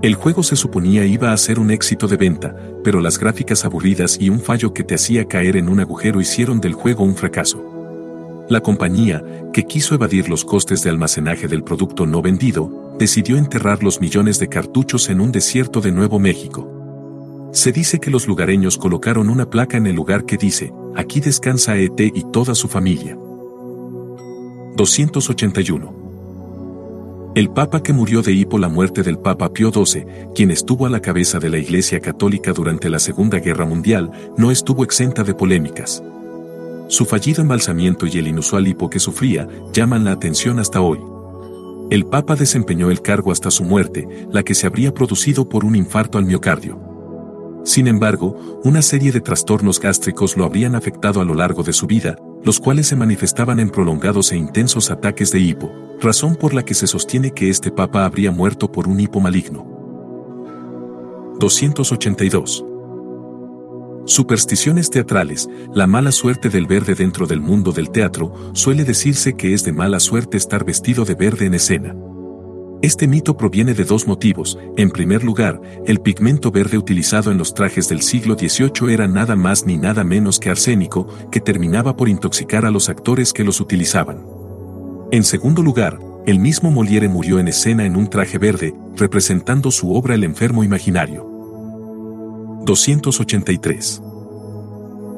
El 0.00 0.14
juego 0.14 0.42
se 0.42 0.56
suponía 0.56 1.04
iba 1.04 1.34
a 1.34 1.36
ser 1.36 1.58
un 1.58 1.70
éxito 1.70 2.08
de 2.08 2.16
venta, 2.16 2.56
pero 2.82 3.02
las 3.02 3.18
gráficas 3.18 3.66
aburridas 3.66 4.16
y 4.18 4.30
un 4.30 4.40
fallo 4.40 4.72
que 4.72 4.84
te 4.84 4.94
hacía 4.94 5.26
caer 5.26 5.58
en 5.58 5.68
un 5.68 5.80
agujero 5.80 6.22
hicieron 6.22 6.62
del 6.62 6.72
juego 6.72 7.04
un 7.04 7.14
fracaso. 7.14 7.62
La 8.48 8.62
compañía, 8.62 9.22
que 9.52 9.64
quiso 9.64 9.94
evadir 9.94 10.30
los 10.30 10.46
costes 10.46 10.82
de 10.82 10.88
almacenaje 10.88 11.46
del 11.46 11.62
producto 11.62 12.06
no 12.06 12.22
vendido, 12.22 12.94
decidió 12.98 13.36
enterrar 13.36 13.82
los 13.82 14.00
millones 14.00 14.38
de 14.38 14.48
cartuchos 14.48 15.10
en 15.10 15.20
un 15.20 15.30
desierto 15.30 15.82
de 15.82 15.92
Nuevo 15.92 16.18
México. 16.18 17.50
Se 17.52 17.70
dice 17.70 18.00
que 18.00 18.10
los 18.10 18.26
lugareños 18.26 18.78
colocaron 18.78 19.28
una 19.28 19.50
placa 19.50 19.76
en 19.76 19.86
el 19.86 19.96
lugar 19.96 20.24
que 20.24 20.38
dice, 20.38 20.72
aquí 20.96 21.20
descansa 21.20 21.76
ET 21.76 22.00
y 22.00 22.24
toda 22.32 22.54
su 22.54 22.66
familia. 22.66 23.18
281. 24.76 25.98
El 27.34 27.50
Papa 27.50 27.82
que 27.82 27.92
murió 27.92 28.22
de 28.22 28.32
hipo 28.32 28.58
la 28.58 28.68
muerte 28.68 29.02
del 29.02 29.18
Papa 29.18 29.52
Pío 29.52 29.70
XII, 29.70 30.04
quien 30.34 30.50
estuvo 30.50 30.86
a 30.86 30.90
la 30.90 31.00
cabeza 31.00 31.38
de 31.38 31.50
la 31.50 31.58
Iglesia 31.58 32.00
Católica 32.00 32.52
durante 32.52 32.88
la 32.88 32.98
Segunda 32.98 33.38
Guerra 33.38 33.64
Mundial, 33.64 34.10
no 34.36 34.50
estuvo 34.50 34.82
exenta 34.82 35.22
de 35.22 35.34
polémicas. 35.34 36.02
Su 36.88 37.04
fallido 37.04 37.42
embalsamiento 37.42 38.06
y 38.06 38.18
el 38.18 38.28
inusual 38.28 38.66
hipo 38.66 38.90
que 38.90 38.98
sufría 38.98 39.46
llaman 39.72 40.04
la 40.04 40.12
atención 40.12 40.58
hasta 40.58 40.80
hoy. 40.80 40.98
El 41.90 42.06
Papa 42.06 42.34
desempeñó 42.34 42.90
el 42.90 43.02
cargo 43.02 43.30
hasta 43.30 43.50
su 43.50 43.64
muerte, 43.64 44.08
la 44.32 44.42
que 44.42 44.54
se 44.54 44.66
habría 44.66 44.92
producido 44.92 45.48
por 45.48 45.64
un 45.64 45.76
infarto 45.76 46.18
al 46.18 46.24
miocardio. 46.24 46.80
Sin 47.64 47.86
embargo, 47.86 48.60
una 48.64 48.82
serie 48.82 49.12
de 49.12 49.20
trastornos 49.20 49.80
gástricos 49.80 50.36
lo 50.36 50.44
habrían 50.44 50.74
afectado 50.74 51.20
a 51.20 51.24
lo 51.24 51.34
largo 51.34 51.62
de 51.62 51.72
su 51.72 51.86
vida, 51.86 52.18
los 52.44 52.60
cuales 52.60 52.86
se 52.86 52.96
manifestaban 52.96 53.60
en 53.60 53.70
prolongados 53.70 54.32
e 54.32 54.36
intensos 54.36 54.90
ataques 54.90 55.30
de 55.32 55.40
hipo, 55.40 55.70
razón 56.00 56.36
por 56.36 56.54
la 56.54 56.64
que 56.64 56.74
se 56.74 56.86
sostiene 56.86 57.32
que 57.32 57.50
este 57.50 57.70
papa 57.70 58.04
habría 58.04 58.30
muerto 58.30 58.70
por 58.70 58.88
un 58.88 59.00
hipo 59.00 59.20
maligno. 59.20 59.66
282. 61.38 62.64
Supersticiones 64.06 64.90
teatrales, 64.90 65.48
la 65.74 65.86
mala 65.86 66.12
suerte 66.12 66.48
del 66.48 66.66
verde 66.66 66.94
dentro 66.94 67.26
del 67.26 67.40
mundo 67.40 67.72
del 67.72 67.90
teatro, 67.90 68.32
suele 68.54 68.84
decirse 68.84 69.34
que 69.34 69.52
es 69.52 69.64
de 69.64 69.72
mala 69.72 70.00
suerte 70.00 70.36
estar 70.36 70.64
vestido 70.64 71.04
de 71.04 71.14
verde 71.14 71.46
en 71.46 71.54
escena. 71.54 71.94
Este 72.80 73.08
mito 73.08 73.36
proviene 73.36 73.74
de 73.74 73.84
dos 73.84 74.06
motivos. 74.06 74.56
En 74.76 74.90
primer 74.90 75.24
lugar, 75.24 75.60
el 75.84 76.00
pigmento 76.00 76.52
verde 76.52 76.78
utilizado 76.78 77.32
en 77.32 77.38
los 77.38 77.52
trajes 77.52 77.88
del 77.88 78.02
siglo 78.02 78.36
XVIII 78.38 78.92
era 78.92 79.08
nada 79.08 79.34
más 79.34 79.66
ni 79.66 79.76
nada 79.76 80.04
menos 80.04 80.38
que 80.38 80.48
arsénico, 80.48 81.08
que 81.32 81.40
terminaba 81.40 81.96
por 81.96 82.08
intoxicar 82.08 82.64
a 82.64 82.70
los 82.70 82.88
actores 82.88 83.32
que 83.32 83.42
los 83.42 83.60
utilizaban. 83.60 84.24
En 85.10 85.24
segundo 85.24 85.60
lugar, 85.60 85.98
el 86.24 86.38
mismo 86.38 86.70
Molière 86.70 87.08
murió 87.08 87.40
en 87.40 87.48
escena 87.48 87.84
en 87.84 87.96
un 87.96 88.08
traje 88.08 88.38
verde, 88.38 88.74
representando 88.96 89.72
su 89.72 89.92
obra 89.92 90.14
El 90.14 90.22
enfermo 90.22 90.62
imaginario. 90.62 91.26
283. 92.64 94.02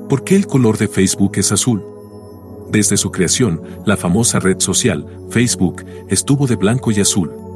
¿Por 0.08 0.24
qué 0.24 0.34
el 0.34 0.46
color 0.46 0.78
de 0.78 0.88
Facebook 0.88 1.32
es 1.34 1.52
azul? 1.52 1.84
Desde 2.70 2.96
su 2.96 3.10
creación, 3.10 3.60
la 3.84 3.98
famosa 3.98 4.38
red 4.38 4.60
social, 4.60 5.04
Facebook, 5.28 5.84
estuvo 6.08 6.46
de 6.46 6.56
blanco 6.56 6.90
y 6.90 7.00
azul. 7.00 7.49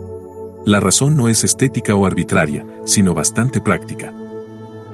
La 0.64 0.80
razón 0.80 1.14
no 1.14 1.28
es 1.28 1.44
estética 1.44 1.94
o 1.94 2.06
arbitraria, 2.06 2.64
sino 2.84 3.12
bastante 3.12 3.60
práctica. 3.60 4.14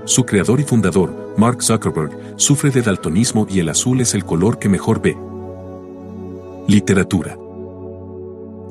Su 0.04 0.24
creador 0.24 0.58
y 0.58 0.64
fundador, 0.64 1.34
Mark 1.36 1.62
Zuckerberg, 1.62 2.10
sufre 2.36 2.70
de 2.70 2.82
daltonismo 2.82 3.46
y 3.48 3.60
el 3.60 3.68
azul 3.68 4.00
es 4.00 4.14
el 4.14 4.24
color 4.24 4.58
que 4.58 4.68
mejor 4.68 5.00
ve. 5.00 5.16
Literatura 6.66 7.36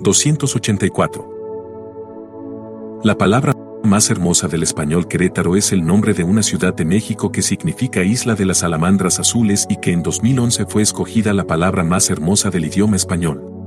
284. 0.02 3.00
La 3.04 3.18
palabra 3.18 3.56
más 3.86 4.10
hermosa 4.10 4.50
del 4.50 4.64
español 4.64 5.08
Querétaro 5.08 5.56
es 5.56 5.72
el 5.72 5.86
nombre 5.86 6.14
de 6.14 6.26
una 6.26 6.44
ciudad 6.44 6.74
de 6.74 6.84
México 6.84 7.32
que 7.32 7.42
significa 7.42 8.04
Isla 8.04 8.36
de 8.36 8.46
las 8.46 8.58
Salamandras 8.58 9.22
Azules 9.22 9.66
y 9.70 9.78
que 9.78 9.94
en 9.94 10.04
2011 10.04 10.66
fue 10.66 10.82
escogida 10.82 11.34
la 11.34 11.48
palabra 11.48 11.86
más 11.86 12.10
hermosa 12.10 12.50
del 12.50 12.66
idioma 12.66 12.98
español. 12.98 13.59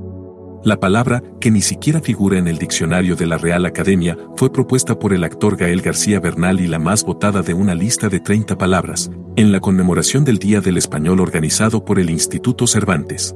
La 0.63 0.79
palabra, 0.79 1.21
que 1.41 1.51
ni 1.51 1.61
siquiera 1.61 1.99
figura 1.99 2.37
en 2.37 2.47
el 2.47 2.57
diccionario 2.57 3.17
de 3.17 3.27
la 3.27 3.37
Real 3.37 3.65
Academia, 3.65 4.17
fue 4.37 4.49
propuesta 4.49 4.97
por 4.97 5.13
el 5.13 5.25
actor 5.25 5.57
Gael 5.57 5.81
García 5.81 6.21
Bernal 6.21 6.61
y 6.61 6.67
la 6.67 6.79
más 6.79 7.03
votada 7.03 7.41
de 7.41 7.53
una 7.53 7.75
lista 7.75 8.07
de 8.07 8.21
30 8.21 8.57
palabras, 8.57 9.11
en 9.35 9.51
la 9.51 9.59
conmemoración 9.59 10.23
del 10.23 10.37
Día 10.37 10.61
del 10.61 10.77
Español 10.77 11.19
organizado 11.19 11.83
por 11.83 11.99
el 11.99 12.09
Instituto 12.09 12.65
Cervantes. 12.65 13.35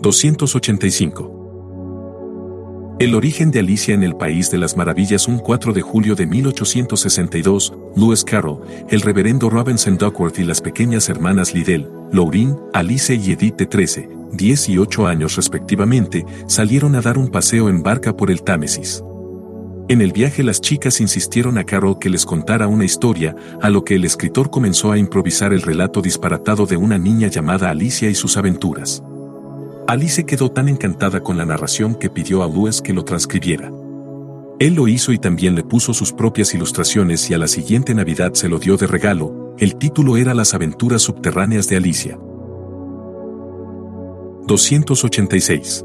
285. 0.00 1.34
El 3.00 3.16
origen 3.16 3.50
de 3.50 3.58
Alicia 3.60 3.94
en 3.94 4.04
el 4.04 4.16
País 4.16 4.50
de 4.52 4.58
las 4.58 4.76
Maravillas 4.76 5.26
un 5.26 5.38
4 5.38 5.72
de 5.72 5.80
julio 5.82 6.14
de 6.14 6.26
1862, 6.26 7.72
Lewis 7.96 8.22
Carroll, 8.24 8.60
el 8.88 9.00
reverendo 9.00 9.50
Robinson 9.50 9.96
Duckworth 9.96 10.38
y 10.38 10.44
las 10.44 10.60
pequeñas 10.60 11.08
hermanas 11.08 11.54
Liddell, 11.54 11.88
Laurine, 12.12 12.54
Alice 12.72 13.12
y 13.14 13.32
Edith 13.32 13.56
de 13.56 13.66
13, 13.66 14.17
10 14.32 14.68
y 14.68 14.78
8 14.78 15.06
años 15.06 15.36
respectivamente, 15.36 16.24
salieron 16.46 16.94
a 16.94 17.00
dar 17.00 17.18
un 17.18 17.28
paseo 17.28 17.68
en 17.68 17.82
barca 17.82 18.16
por 18.16 18.30
el 18.30 18.42
Támesis. 18.42 19.02
En 19.88 20.02
el 20.02 20.12
viaje 20.12 20.42
las 20.42 20.60
chicas 20.60 21.00
insistieron 21.00 21.56
a 21.56 21.64
Carroll 21.64 21.98
que 21.98 22.10
les 22.10 22.26
contara 22.26 22.66
una 22.66 22.84
historia, 22.84 23.34
a 23.62 23.70
lo 23.70 23.84
que 23.84 23.94
el 23.94 24.04
escritor 24.04 24.50
comenzó 24.50 24.92
a 24.92 24.98
improvisar 24.98 25.54
el 25.54 25.62
relato 25.62 26.02
disparatado 26.02 26.66
de 26.66 26.76
una 26.76 26.98
niña 26.98 27.28
llamada 27.28 27.70
Alicia 27.70 28.10
y 28.10 28.14
sus 28.14 28.36
aventuras. 28.36 29.02
Alice 29.86 30.26
quedó 30.26 30.50
tan 30.50 30.68
encantada 30.68 31.22
con 31.22 31.38
la 31.38 31.46
narración 31.46 31.94
que 31.94 32.10
pidió 32.10 32.42
a 32.42 32.46
Lewis 32.46 32.82
que 32.82 32.92
lo 32.92 33.04
transcribiera. 33.04 33.72
Él 34.58 34.74
lo 34.74 34.88
hizo 34.88 35.12
y 35.12 35.18
también 35.18 35.54
le 35.54 35.62
puso 35.62 35.94
sus 35.94 36.12
propias 36.12 36.52
ilustraciones 36.52 37.30
y 37.30 37.34
a 37.34 37.38
la 37.38 37.48
siguiente 37.48 37.94
Navidad 37.94 38.34
se 38.34 38.50
lo 38.50 38.58
dio 38.58 38.76
de 38.76 38.86
regalo, 38.86 39.54
el 39.58 39.76
título 39.76 40.18
era 40.18 40.34
Las 40.34 40.52
aventuras 40.52 41.00
subterráneas 41.00 41.66
de 41.68 41.76
Alicia. 41.76 42.18
286. 44.48 45.84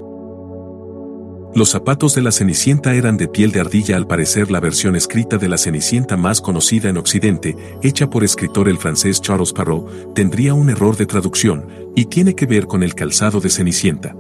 Los 1.54 1.70
zapatos 1.70 2.16
de 2.16 2.22
la 2.22 2.32
Cenicienta 2.32 2.94
eran 2.94 3.18
de 3.18 3.28
piel 3.28 3.52
de 3.52 3.60
ardilla 3.60 3.98
al 3.98 4.08
parecer 4.08 4.50
la 4.50 4.62
versión 4.62 4.96
escrita 4.96 5.38
de 5.38 5.50
la 5.50 5.58
Cenicienta 5.58 6.16
más 6.16 6.40
conocida 6.40 6.88
en 6.88 6.96
Occidente, 6.96 7.58
hecha 7.82 8.10
por 8.10 8.24
escritor 8.24 8.70
el 8.70 8.78
francés 8.78 9.20
Charles 9.20 9.52
Parrot, 9.52 10.14
tendría 10.14 10.54
un 10.54 10.70
error 10.70 10.96
de 10.96 11.06
traducción, 11.06 11.68
y 11.94 12.06
tiene 12.06 12.36
que 12.36 12.46
ver 12.46 12.66
con 12.66 12.84
el 12.84 12.96
calzado 12.96 13.42
de 13.42 13.50
Cenicienta. 13.50 14.16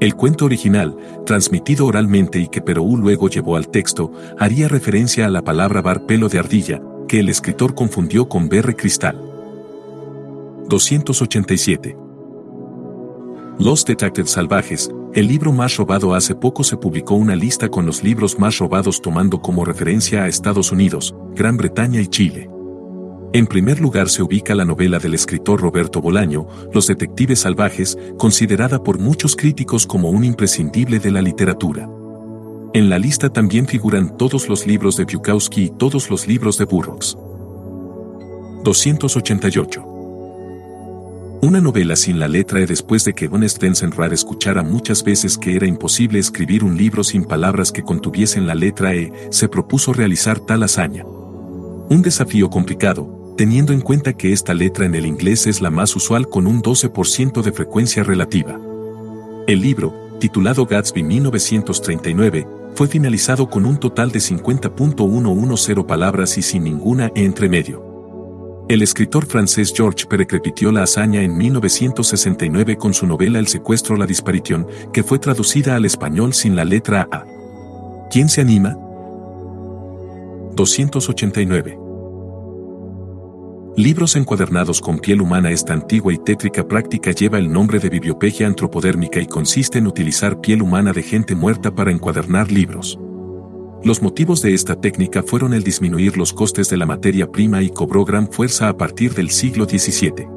El 0.00 0.16
cuento 0.16 0.44
original, 0.44 0.96
transmitido 1.24 1.86
oralmente 1.86 2.40
y 2.40 2.48
que 2.48 2.62
Perou 2.62 2.96
luego 2.96 3.28
llevó 3.28 3.54
al 3.54 3.68
texto, 3.68 4.10
haría 4.40 4.66
referencia 4.66 5.26
a 5.26 5.30
la 5.30 5.42
palabra 5.42 5.82
bar 5.82 6.04
pelo 6.06 6.28
de 6.28 6.40
ardilla, 6.40 6.82
que 7.06 7.20
el 7.20 7.28
escritor 7.28 7.76
confundió 7.76 8.28
con 8.28 8.48
berre 8.48 8.74
cristal. 8.74 9.20
287. 10.68 12.02
Los 13.58 13.84
Detectives 13.84 14.30
Salvajes, 14.30 14.90
el 15.12 15.28
libro 15.28 15.52
más 15.52 15.76
robado 15.76 16.14
hace 16.14 16.34
poco 16.34 16.64
se 16.64 16.78
publicó 16.78 17.14
una 17.14 17.36
lista 17.36 17.68
con 17.68 17.84
los 17.84 18.02
libros 18.02 18.38
más 18.38 18.58
robados 18.58 19.02
tomando 19.02 19.42
como 19.42 19.64
referencia 19.64 20.24
a 20.24 20.28
Estados 20.28 20.72
Unidos, 20.72 21.14
Gran 21.34 21.58
Bretaña 21.58 22.00
y 22.00 22.06
Chile. 22.06 22.48
En 23.34 23.46
primer 23.46 23.78
lugar 23.78 24.08
se 24.08 24.22
ubica 24.22 24.54
la 24.54 24.64
novela 24.64 24.98
del 24.98 25.14
escritor 25.14 25.60
Roberto 25.60 26.00
Bolaño, 26.00 26.46
Los 26.72 26.86
Detectives 26.86 27.40
Salvajes, 27.40 27.98
considerada 28.18 28.82
por 28.82 28.98
muchos 28.98 29.36
críticos 29.36 29.86
como 29.86 30.10
un 30.10 30.24
imprescindible 30.24 30.98
de 30.98 31.10
la 31.10 31.20
literatura. 31.20 31.88
En 32.72 32.88
la 32.88 32.98
lista 32.98 33.30
también 33.30 33.66
figuran 33.66 34.16
todos 34.16 34.48
los 34.48 34.66
libros 34.66 34.96
de 34.96 35.04
Bukowski 35.04 35.64
y 35.64 35.70
todos 35.70 36.08
los 36.08 36.26
libros 36.26 36.56
de 36.56 36.64
Burroughs. 36.64 37.18
288. 38.64 39.91
Una 41.44 41.60
novela 41.60 41.96
sin 41.96 42.20
la 42.20 42.28
letra 42.28 42.60
E 42.60 42.66
después 42.66 43.04
de 43.04 43.14
que 43.14 43.26
Honest 43.26 43.60
Rar 43.96 44.12
escuchara 44.12 44.62
muchas 44.62 45.02
veces 45.02 45.36
que 45.36 45.56
era 45.56 45.66
imposible 45.66 46.20
escribir 46.20 46.62
un 46.62 46.76
libro 46.76 47.02
sin 47.02 47.24
palabras 47.24 47.72
que 47.72 47.82
contuviesen 47.82 48.46
la 48.46 48.54
letra 48.54 48.94
E, 48.94 49.12
se 49.32 49.48
propuso 49.48 49.92
realizar 49.92 50.38
tal 50.38 50.62
hazaña. 50.62 51.04
Un 51.04 52.00
desafío 52.00 52.48
complicado, 52.48 53.34
teniendo 53.36 53.72
en 53.72 53.80
cuenta 53.80 54.12
que 54.12 54.32
esta 54.32 54.54
letra 54.54 54.86
en 54.86 54.94
el 54.94 55.04
inglés 55.04 55.48
es 55.48 55.60
la 55.60 55.70
más 55.70 55.96
usual 55.96 56.28
con 56.28 56.46
un 56.46 56.62
12% 56.62 57.42
de 57.42 57.50
frecuencia 57.50 58.04
relativa. 58.04 58.60
El 59.48 59.62
libro, 59.62 60.16
titulado 60.20 60.64
Gatsby 60.64 61.02
1939, 61.02 62.46
fue 62.76 62.86
finalizado 62.86 63.50
con 63.50 63.66
un 63.66 63.78
total 63.78 64.12
de 64.12 64.20
50.110 64.20 65.86
palabras 65.86 66.38
y 66.38 66.42
sin 66.42 66.62
ninguna 66.62 67.10
E 67.16 67.24
entre 67.24 67.48
medio. 67.48 67.91
El 68.68 68.80
escritor 68.80 69.26
francés 69.26 69.72
Georges 69.76 70.06
Perec 70.06 70.32
repitió 70.32 70.70
la 70.70 70.84
hazaña 70.84 71.20
en 71.22 71.36
1969 71.36 72.76
con 72.76 72.94
su 72.94 73.06
novela 73.06 73.38
El 73.38 73.48
secuestro 73.48 73.96
la 73.96 74.06
disparición, 74.06 74.66
que 74.92 75.02
fue 75.02 75.18
traducida 75.18 75.74
al 75.74 75.84
español 75.84 76.32
sin 76.32 76.54
la 76.54 76.64
letra 76.64 77.08
A. 77.10 77.24
¿Quién 78.10 78.28
se 78.28 78.40
anima? 78.40 78.78
289. 80.54 81.78
Libros 83.76 84.16
encuadernados 84.16 84.80
con 84.80 84.98
piel 84.98 85.22
humana 85.22 85.50
Esta 85.50 85.72
antigua 85.72 86.12
y 86.12 86.18
tétrica 86.18 86.68
práctica 86.68 87.10
lleva 87.10 87.38
el 87.38 87.50
nombre 87.50 87.78
de 87.78 87.88
bibliopegia 87.88 88.46
antropodérmica 88.46 89.18
y 89.18 89.26
consiste 89.26 89.78
en 89.78 89.86
utilizar 89.86 90.40
piel 90.40 90.62
humana 90.62 90.92
de 90.92 91.02
gente 91.02 91.34
muerta 91.34 91.74
para 91.74 91.90
encuadernar 91.90 92.52
libros. 92.52 92.98
Los 93.84 94.00
motivos 94.00 94.42
de 94.42 94.54
esta 94.54 94.80
técnica 94.80 95.24
fueron 95.24 95.52
el 95.54 95.64
disminuir 95.64 96.16
los 96.16 96.32
costes 96.32 96.70
de 96.70 96.76
la 96.76 96.86
materia 96.86 97.32
prima 97.32 97.62
y 97.62 97.70
cobró 97.70 98.04
gran 98.04 98.30
fuerza 98.30 98.68
a 98.68 98.76
partir 98.76 99.12
del 99.12 99.30
siglo 99.30 99.64
XVII. 99.64 100.28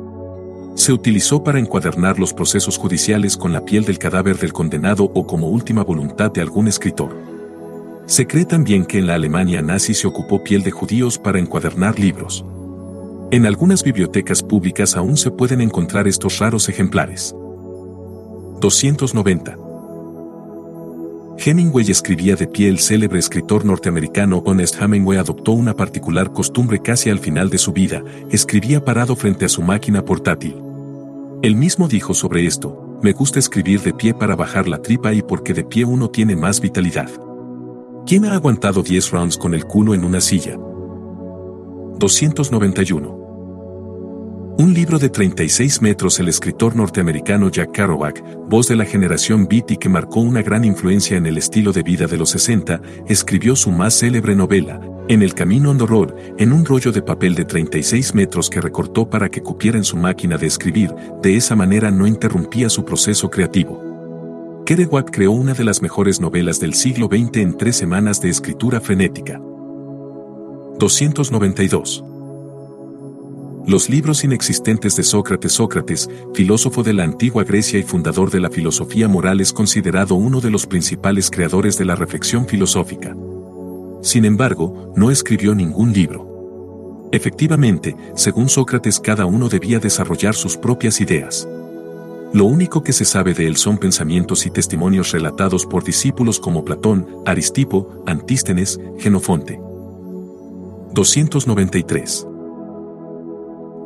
Se 0.73 0.91
utilizó 0.91 1.43
para 1.43 1.59
encuadernar 1.59 2.17
los 2.17 2.33
procesos 2.33 2.77
judiciales 2.77 3.37
con 3.37 3.53
la 3.53 3.63
piel 3.63 3.85
del 3.85 3.99
cadáver 3.99 4.39
del 4.39 4.51
condenado 4.51 5.03
o 5.13 5.27
como 5.27 5.47
última 5.49 5.83
voluntad 5.83 6.31
de 6.31 6.41
algún 6.41 6.67
escritor. 6.67 7.15
Se 8.07 8.25
cree 8.25 8.45
también 8.45 8.83
que 8.83 8.97
en 8.97 9.05
la 9.05 9.13
Alemania 9.13 9.61
nazi 9.61 9.93
se 9.93 10.07
ocupó 10.07 10.43
piel 10.43 10.63
de 10.63 10.71
judíos 10.71 11.19
para 11.19 11.37
encuadernar 11.37 11.99
libros. 11.99 12.43
En 13.29 13.45
algunas 13.45 13.83
bibliotecas 13.83 14.41
públicas 14.41 14.95
aún 14.95 15.17
se 15.17 15.29
pueden 15.29 15.61
encontrar 15.61 16.07
estos 16.07 16.39
raros 16.39 16.67
ejemplares. 16.67 17.35
290. 18.59 19.64
Hemingway 21.37 21.91
escribía 21.91 22.35
de 22.35 22.47
pie 22.47 22.69
el 22.69 22.79
célebre 22.79 23.19
escritor 23.19 23.65
norteamericano 23.65 24.41
Honest 24.45 24.81
Hemingway 24.81 25.17
adoptó 25.17 25.51
una 25.51 25.75
particular 25.75 26.31
costumbre 26.31 26.79
casi 26.79 27.09
al 27.09 27.19
final 27.19 27.49
de 27.49 27.57
su 27.57 27.73
vida, 27.73 28.03
escribía 28.31 28.83
parado 28.83 29.15
frente 29.15 29.45
a 29.45 29.49
su 29.49 29.61
máquina 29.61 30.03
portátil. 30.03 30.55
Él 31.43 31.55
mismo 31.55 31.87
dijo 31.87 32.13
sobre 32.13 32.45
esto, 32.45 32.99
me 33.03 33.11
gusta 33.11 33.39
escribir 33.39 33.81
de 33.81 33.93
pie 33.93 34.13
para 34.13 34.35
bajar 34.35 34.67
la 34.67 34.81
tripa 34.81 35.13
y 35.13 35.21
porque 35.21 35.53
de 35.53 35.63
pie 35.63 35.85
uno 35.85 36.09
tiene 36.09 36.35
más 36.35 36.61
vitalidad. 36.61 37.09
¿Quién 38.07 38.25
ha 38.25 38.33
aguantado 38.33 38.81
10 38.81 39.11
rounds 39.11 39.37
con 39.37 39.53
el 39.53 39.65
culo 39.65 39.93
en 39.93 40.05
una 40.05 40.21
silla? 40.21 40.57
291. 41.99 43.24
Un 44.57 44.73
libro 44.73 44.97
de 44.97 45.09
36 45.09 45.81
metros 45.81 46.17
el 46.21 46.29
escritor 46.29 46.77
norteamericano 46.77 47.49
Jack 47.49 47.73
Kerouac, 47.73 48.23
voz 48.47 48.69
de 48.69 48.77
la 48.77 48.85
generación 48.85 49.49
beat 49.49 49.71
y 49.71 49.77
que 49.77 49.89
marcó 49.89 50.21
una 50.21 50.41
gran 50.41 50.63
influencia 50.63 51.17
en 51.17 51.25
el 51.25 51.37
estilo 51.37 51.73
de 51.73 51.83
vida 51.83 52.07
de 52.07 52.15
los 52.15 52.29
60, 52.29 52.81
escribió 53.05 53.57
su 53.57 53.71
más 53.71 53.99
célebre 53.99 54.33
novela, 54.33 54.79
En 55.09 55.21
el 55.23 55.33
camino 55.33 55.75
the 55.75 55.85
road, 55.85 56.13
en 56.37 56.53
un 56.53 56.63
rollo 56.63 56.93
de 56.93 57.01
papel 57.01 57.35
de 57.35 57.43
36 57.43 58.15
metros 58.15 58.49
que 58.49 58.61
recortó 58.61 59.09
para 59.09 59.27
que 59.27 59.43
cupiera 59.43 59.77
en 59.77 59.83
su 59.83 59.97
máquina 59.97 60.37
de 60.37 60.47
escribir, 60.47 60.95
de 61.21 61.35
esa 61.35 61.57
manera 61.57 61.91
no 61.91 62.07
interrumpía 62.07 62.69
su 62.69 62.85
proceso 62.85 63.29
creativo. 63.29 64.63
Kerouac 64.65 65.11
creó 65.11 65.31
una 65.31 65.53
de 65.53 65.65
las 65.65 65.81
mejores 65.81 66.21
novelas 66.21 66.61
del 66.61 66.75
siglo 66.75 67.07
XX 67.07 67.37
en 67.39 67.57
tres 67.57 67.75
semanas 67.75 68.21
de 68.21 68.29
escritura 68.29 68.79
frenética. 68.79 69.37
292 70.79 72.14
los 73.67 73.89
libros 73.89 74.23
inexistentes 74.23 74.95
de 74.95 75.03
Sócrates 75.03 75.53
Sócrates, 75.53 76.07
filósofo 76.33 76.83
de 76.83 76.93
la 76.93 77.03
antigua 77.03 77.43
Grecia 77.43 77.79
y 77.79 77.83
fundador 77.83 78.29
de 78.29 78.39
la 78.39 78.49
filosofía 78.49 79.07
moral 79.07 79.41
es 79.41 79.51
considerado 79.51 80.15
uno 80.15 80.39
de 80.39 80.51
los 80.51 80.67
principales 80.67 81.31
creadores 81.31 81.77
de 81.77 81.85
la 81.85 81.95
reflexión 81.95 82.47
filosófica. 82.47 83.15
Sin 84.01 84.23
embargo, 84.25 84.93
no 84.95 85.09
escribió 85.09 85.55
ningún 85.55 85.93
libro. 85.93 87.09
Efectivamente, 87.11 87.95
según 88.15 88.49
Sócrates 88.49 88.99
cada 88.99 89.25
uno 89.25 89.49
debía 89.49 89.79
desarrollar 89.79 90.35
sus 90.35 90.57
propias 90.57 91.01
ideas. 91.01 91.47
Lo 92.33 92.45
único 92.45 92.83
que 92.83 92.93
se 92.93 93.05
sabe 93.05 93.33
de 93.33 93.47
él 93.47 93.55
son 93.55 93.77
pensamientos 93.77 94.45
y 94.45 94.51
testimonios 94.51 95.11
relatados 95.11 95.65
por 95.65 95.83
discípulos 95.83 96.39
como 96.39 96.65
Platón, 96.65 97.07
Aristipo, 97.25 98.03
Antístenes, 98.05 98.79
Genofonte. 98.99 99.59
293. 100.93 102.27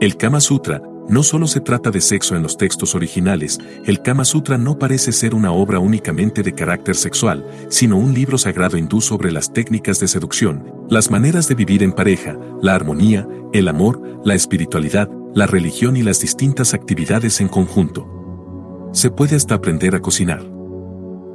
El 0.02 0.16
Kama 0.16 0.40
Sutra, 0.40 0.82
no 1.10 1.24
solo 1.24 1.46
se 1.46 1.60
trata 1.60 1.92
de 1.92 2.00
sexo 2.00 2.38
en 2.38 2.42
los 2.42 2.56
textos 2.56 2.96
originales, 2.96 3.60
el 3.86 4.02
Kama 4.02 4.24
Sutra 4.24 4.58
no 4.58 4.80
parece 4.80 5.12
ser 5.12 5.36
una 5.36 5.52
obra 5.52 5.80
únicamente 5.80 6.42
de 6.42 6.56
carácter 6.56 6.96
sexual, 6.96 7.46
sino 7.68 7.98
un 7.98 8.14
libro 8.14 8.38
sagrado 8.38 8.78
hindú 8.78 9.02
sobre 9.02 9.30
las 9.30 9.52
técnicas 9.52 10.00
de 10.00 10.08
seducción, 10.08 10.86
las 10.90 11.12
maneras 11.12 11.50
de 11.50 11.56
vivir 11.56 11.84
en 11.84 11.92
pareja, 11.92 12.38
la 12.62 12.76
armonía, 12.76 13.28
el 13.52 13.68
amor, 13.68 14.02
la 14.24 14.36
espiritualidad, 14.36 15.10
la 15.34 15.48
religión 15.48 15.98
y 15.98 16.02
las 16.02 16.22
distintas 16.22 16.74
actividades 16.74 17.42
en 17.42 17.50
conjunto. 17.50 18.90
Se 18.94 19.12
puede 19.12 19.36
hasta 19.36 19.56
aprender 19.56 19.96
a 19.96 20.00
cocinar. 20.00 20.50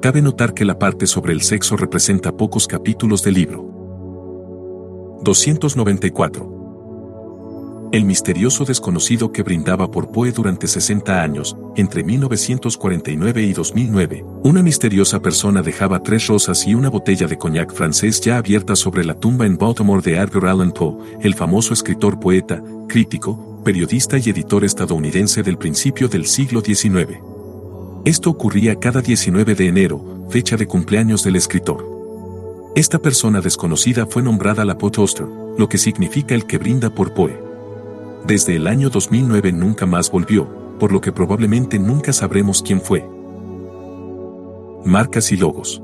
Cabe 0.01 0.23
notar 0.23 0.55
que 0.55 0.65
la 0.65 0.78
parte 0.78 1.07
sobre 1.07 1.34
el 1.34 1.43
sexo 1.43 1.76
representa 1.76 2.34
pocos 2.34 2.67
capítulos 2.67 3.23
del 3.25 3.34
libro. 3.34 5.20
294. 5.23 6.53
El 7.94 8.06
misterioso 8.06 8.64
desconocido 8.64 9.31
que 9.31 9.44
brindaba 9.44 9.89
por 9.89 10.10
Poe 10.10 10.32
durante 10.32 10.66
60 10.66 11.23
años, 11.23 11.56
entre 11.76 12.02
1949 12.02 13.42
y 13.42 13.52
2009, 13.52 14.24
una 14.42 14.64
misteriosa 14.64 15.23
persona 15.23 15.62
dejaba 15.62 16.02
tres 16.02 16.26
rosas 16.26 16.66
y 16.66 16.74
una 16.74 16.90
botella 16.90 17.28
de 17.28 17.39
coñac 17.39 17.73
francés 17.73 18.20
ya 18.20 18.36
abierta 18.39 18.74
sobre 18.74 19.05
la 19.05 19.14
tumba 19.14 19.47
en 19.47 19.56
Baltimore 19.56 20.02
de 20.02 20.16
Edgar 20.16 20.47
Allan 20.47 20.73
Poe, 20.73 20.97
el 21.20 21.36
famoso 21.36 21.73
escritor 21.73 22.18
poeta, 22.18 22.60
crítico, 22.89 23.62
periodista 23.64 24.18
y 24.18 24.28
editor 24.28 24.64
estadounidense 24.64 25.44
del 25.44 25.56
principio 25.56 26.08
del 26.08 26.26
siglo 26.26 26.62
XIX. 26.62 27.20
Esto 28.05 28.28
ocurría 28.28 28.74
cada 28.74 29.02
19 29.02 29.55
de 29.55 29.68
enero, 29.68 30.26
fecha 30.31 30.56
de 30.56 30.66
cumpleaños 30.66 31.23
del 31.23 31.36
escritor. 31.36 31.86
Esta 32.74 32.98
persona 32.98 33.40
desconocida 33.40 34.05
fue 34.06 34.20
nombrada 34.24 34.64
la 34.64 34.76
Poe 34.78 34.90
Toaster, 34.90 35.28
lo 35.56 35.68
que 35.68 35.78
significa 35.78 36.34
el 36.34 36.44
que 36.44 36.58
brinda 36.58 36.90
por 36.90 37.14
Poe. 37.14 37.43
Desde 38.26 38.56
el 38.56 38.66
año 38.66 38.88
2009 38.88 39.52
nunca 39.52 39.84
más 39.84 40.10
volvió, 40.10 40.48
por 40.78 40.92
lo 40.92 41.02
que 41.02 41.12
probablemente 41.12 41.78
nunca 41.78 42.14
sabremos 42.14 42.62
quién 42.62 42.80
fue. 42.80 43.06
Marcas 44.86 45.30
y 45.30 45.36
logos. 45.36 45.82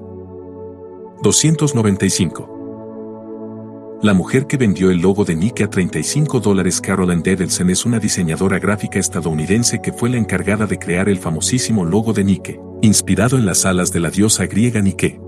295. 1.23 4.01
La 4.03 4.15
mujer 4.15 4.47
que 4.47 4.57
vendió 4.57 4.91
el 4.91 5.03
logo 5.03 5.27
de 5.27 5.37
Nike 5.37 5.65
a 5.65 5.69
35 5.69 6.41
dólares 6.41 6.81
Carolyn 6.81 7.23
Dedelsen 7.23 7.69
es 7.69 7.85
una 7.85 7.99
diseñadora 7.99 8.59
gráfica 8.59 8.99
estadounidense 8.99 9.83
que 9.83 9.93
fue 9.93 10.09
la 10.09 10.17
encargada 10.17 10.67
de 10.67 10.79
crear 10.79 11.11
el 11.11 11.19
famosísimo 11.19 11.85
logo 11.85 12.15
de 12.15 12.25
Nike, 12.25 12.59
inspirado 12.81 13.37
en 13.37 13.45
las 13.45 13.67
alas 13.67 13.93
de 13.93 14.01
la 14.01 14.11
diosa 14.11 14.47
griega 14.47 14.81
Nike. 14.81 15.21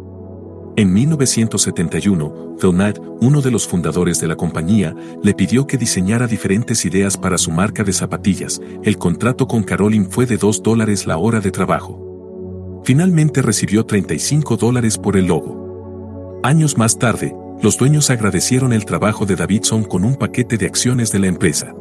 En 0.75 0.91
1971, 0.91 2.57
Phil 2.59 2.95
uno 3.21 3.43
de 3.43 3.51
los 3.51 3.69
fundadores 3.69 4.21
de 4.21 4.27
la 4.27 4.37
compañía, 4.37 4.95
le 5.23 5.35
pidió 5.35 5.67
que 5.67 5.77
diseñara 5.77 6.27
diferentes 6.27 6.87
ideas 6.87 7.19
para 7.19 7.37
su 7.37 7.51
marca 7.51 7.85
de 7.85 7.93
zapatillas. 7.93 8.61
El 8.83 8.97
contrato 8.97 9.47
con 9.47 9.65
Carolyn 9.65 10.11
fue 10.11 10.25
de 10.25 10.39
2 10.39 10.63
dólares 10.63 11.07
la 11.07 11.19
hora 11.19 11.41
de 11.41 11.51
trabajo. 11.51 12.81
Finalmente 12.85 13.43
recibió 13.43 13.85
35 13.85 14.57
dólares 14.57 14.97
por 14.97 15.19
el 15.19 15.27
logo. 15.27 16.41
Años 16.43 16.79
más 16.79 16.99
tarde, 16.99 17.35
los 17.63 17.77
dueños 17.77 18.09
agradecieron 18.09 18.73
el 18.73 18.87
trabajo 18.87 19.27
de 19.27 19.37
Davidson 19.37 19.85
con 19.85 20.05
un 20.05 20.17
paquete 20.17 20.57
de 20.57 20.67
acciones 20.67 21.13
de 21.13 21.19
la 21.19 21.27
empresa. 21.27 21.75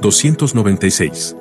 296. 0.00 1.36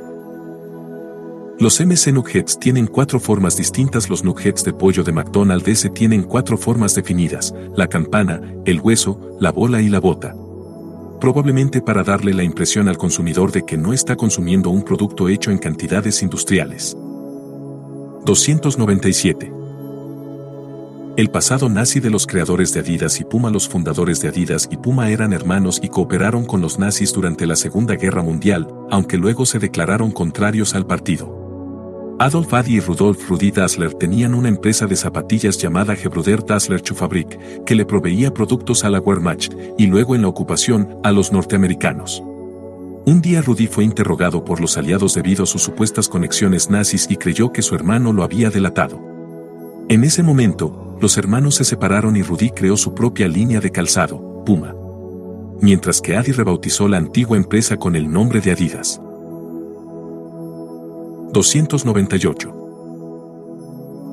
Los 1.60 1.80
MC 1.80 2.12
Nuggets 2.12 2.60
tienen 2.60 2.88
cuatro 2.88 3.20
formas 3.20 3.56
distintas. 3.56 4.10
Los 4.10 4.24
Nuggets 4.24 4.64
de 4.64 4.74
pollo 4.74 5.04
de 5.04 5.12
McDonald's 5.12 5.68
S 5.68 5.90
tienen 5.92 6.24
cuatro 6.24 6.58
formas 6.58 6.96
definidas, 6.96 7.54
la 7.76 7.88
campana, 7.88 8.42
el 8.66 8.82
hueso, 8.82 9.38
la 9.40 9.52
bola 9.52 9.80
y 9.80 9.88
la 9.88 10.00
bota. 10.00 10.36
Probablemente 11.22 11.80
para 11.80 12.04
darle 12.04 12.34
la 12.34 12.44
impresión 12.44 12.90
al 12.90 12.98
consumidor 12.98 13.52
de 13.52 13.66
que 13.66 13.78
no 13.78 13.94
está 13.94 14.16
consumiendo 14.16 14.72
un 14.72 14.84
producto 14.84 15.30
hecho 15.30 15.52
en 15.52 15.60
cantidades 15.60 16.24
industriales. 16.24 16.98
297. 18.26 19.54
El 21.16 21.30
pasado 21.30 21.70
nazi 21.70 22.00
de 22.00 22.10
los 22.10 22.26
creadores 22.26 22.74
de 22.74 22.80
Adidas 22.80 23.20
y 23.20 23.26
Puma 23.26 23.52
Los 23.52 23.70
fundadores 23.70 24.20
de 24.20 24.30
Adidas 24.30 24.68
y 24.72 24.78
Puma 24.78 25.12
eran 25.12 25.32
hermanos 25.32 25.80
y 25.84 25.90
cooperaron 25.90 26.46
con 26.46 26.62
los 26.62 26.80
nazis 26.80 27.14
durante 27.14 27.46
la 27.46 27.56
Segunda 27.56 27.94
Guerra 27.96 28.24
Mundial, 28.24 28.68
aunque 28.90 29.18
luego 29.18 29.46
se 29.46 29.60
declararon 29.60 30.10
contrarios 30.12 30.74
al 30.74 30.88
partido. 30.88 31.43
Adolf 32.20 32.54
Adi 32.54 32.76
y 32.76 32.80
Rudolf 32.80 33.28
Rudi 33.28 33.50
Dassler 33.50 33.94
tenían 33.96 34.36
una 34.36 34.48
empresa 34.48 34.86
de 34.86 34.96
zapatillas 34.96 35.58
llamada 35.58 35.96
Gebruder 35.96 36.46
Dassler 36.46 36.80
Schuhfabrik, 36.80 37.64
que 37.66 37.76
le 37.76 37.86
proveía 37.86 38.34
productos 38.34 38.84
a 38.84 38.90
la 38.90 39.00
Wehrmacht 39.00 39.54
y 39.80 39.88
luego 39.88 40.14
en 40.14 40.22
la 40.22 40.28
ocupación 40.28 40.98
a 41.04 41.12
los 41.12 41.32
norteamericanos. 41.32 42.22
Un 43.06 43.20
día 43.22 43.42
Rudi 43.42 43.68
fue 43.68 43.84
interrogado 43.84 44.46
por 44.46 44.62
los 44.62 44.78
aliados 44.78 45.16
debido 45.16 45.44
a 45.44 45.48
sus 45.48 45.64
supuestas 45.64 46.08
conexiones 46.08 46.70
nazis 46.70 47.08
y 47.10 47.18
creyó 47.18 47.52
que 47.52 47.64
su 47.64 47.74
hermano 47.74 48.14
lo 48.14 48.24
había 48.24 48.50
delatado. 48.50 49.02
En 49.90 50.04
ese 50.04 50.24
momento, 50.24 50.96
los 51.02 51.18
hermanos 51.18 51.56
se 51.56 51.66
separaron 51.66 52.16
y 52.16 52.22
Rudy 52.22 52.52
creó 52.52 52.78
su 52.78 52.94
propia 52.94 53.28
línea 53.28 53.60
de 53.60 53.72
calzado, 53.72 54.44
Puma. 54.46 54.76
Mientras 55.60 56.00
que 56.00 56.16
Adi 56.16 56.32
rebautizó 56.32 56.88
la 56.88 56.98
antigua 56.98 57.38
empresa 57.38 57.76
con 57.78 57.96
el 57.96 58.10
nombre 58.10 58.40
de 58.40 58.52
Adidas. 58.52 59.02
298. 61.34 62.60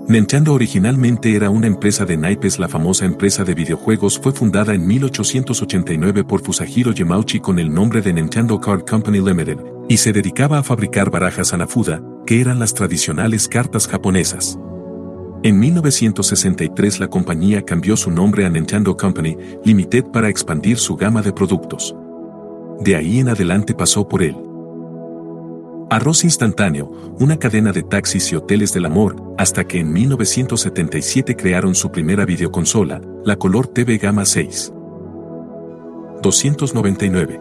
Nintendo 0.08 0.54
originalmente 0.54 1.36
era 1.36 1.50
una 1.50 1.68
empresa 1.68 2.04
de 2.04 2.16
naipes. 2.16 2.58
La 2.58 2.66
famosa 2.66 3.04
empresa 3.04 3.44
de 3.44 3.54
videojuegos 3.54 4.18
fue 4.18 4.32
fundada 4.32 4.74
en 4.74 4.84
1889 4.86 6.24
por 6.24 6.42
Fusajiro 6.42 6.92
Yamauchi 6.92 7.38
con 7.38 7.58
el 7.60 7.72
nombre 7.72 8.00
de 8.02 8.14
Nintendo 8.14 8.58
Card 8.58 8.84
Company 8.88 9.20
Limited, 9.20 9.58
y 9.88 9.98
se 9.98 10.12
dedicaba 10.12 10.58
a 10.58 10.62
fabricar 10.62 11.10
barajas 11.10 11.52
Anafuda, 11.52 12.02
que 12.26 12.40
eran 12.40 12.58
las 12.58 12.74
tradicionales 12.74 13.46
cartas 13.46 13.86
japonesas. 13.86 14.58
En 15.42 15.60
1963 15.60 17.00
la 17.00 17.08
compañía 17.08 17.62
cambió 17.64 17.96
su 17.96 18.10
nombre 18.10 18.46
a 18.46 18.50
Nintendo 18.50 18.96
Company 18.96 19.36
Limited 19.64 20.06
para 20.06 20.28
expandir 20.28 20.78
su 20.78 20.96
gama 20.96 21.22
de 21.22 21.32
productos. 21.32 21.94
De 22.80 22.96
ahí 22.96 23.20
en 23.20 23.28
adelante 23.28 23.74
pasó 23.74 24.08
por 24.08 24.22
él. 24.22 24.49
Arroz 25.90 26.22
Instantáneo, 26.22 26.88
una 27.18 27.36
cadena 27.36 27.72
de 27.72 27.82
taxis 27.82 28.30
y 28.30 28.36
hoteles 28.36 28.72
del 28.72 28.86
amor, 28.86 29.34
hasta 29.36 29.64
que 29.64 29.80
en 29.80 29.92
1977 29.92 31.34
crearon 31.34 31.74
su 31.74 31.90
primera 31.90 32.24
videoconsola, 32.24 33.00
la 33.24 33.34
Color 33.34 33.66
TV 33.66 33.98
Gama 33.98 34.24
6. 34.24 34.72
299. 36.22 37.40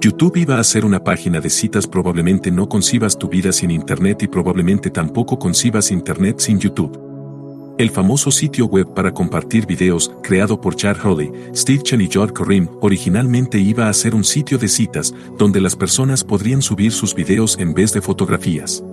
YouTube 0.00 0.36
iba 0.36 0.60
a 0.60 0.62
ser 0.62 0.84
una 0.84 1.02
página 1.02 1.40
de 1.40 1.50
citas 1.50 1.88
probablemente 1.88 2.52
no 2.52 2.68
concibas 2.68 3.18
tu 3.18 3.28
vida 3.28 3.50
sin 3.50 3.72
Internet 3.72 4.22
y 4.22 4.28
probablemente 4.28 4.88
tampoco 4.88 5.36
concibas 5.36 5.90
Internet 5.90 6.38
sin 6.38 6.60
YouTube. 6.60 7.13
El 7.76 7.90
famoso 7.90 8.30
sitio 8.30 8.66
web 8.66 8.94
para 8.94 9.12
compartir 9.12 9.66
videos, 9.66 10.12
creado 10.22 10.60
por 10.60 10.76
Chad 10.76 10.96
Hurley, 11.04 11.32
Steve 11.52 11.82
Chen 11.82 12.00
y 12.00 12.08
George 12.08 12.32
Karim, 12.32 12.68
originalmente 12.80 13.58
iba 13.58 13.88
a 13.88 13.92
ser 13.92 14.14
un 14.14 14.22
sitio 14.22 14.58
de 14.58 14.68
citas, 14.68 15.12
donde 15.36 15.60
las 15.60 15.74
personas 15.74 16.22
podrían 16.22 16.62
subir 16.62 16.92
sus 16.92 17.16
videos 17.16 17.58
en 17.58 17.74
vez 17.74 17.92
de 17.92 18.00
fotografías. 18.00 18.84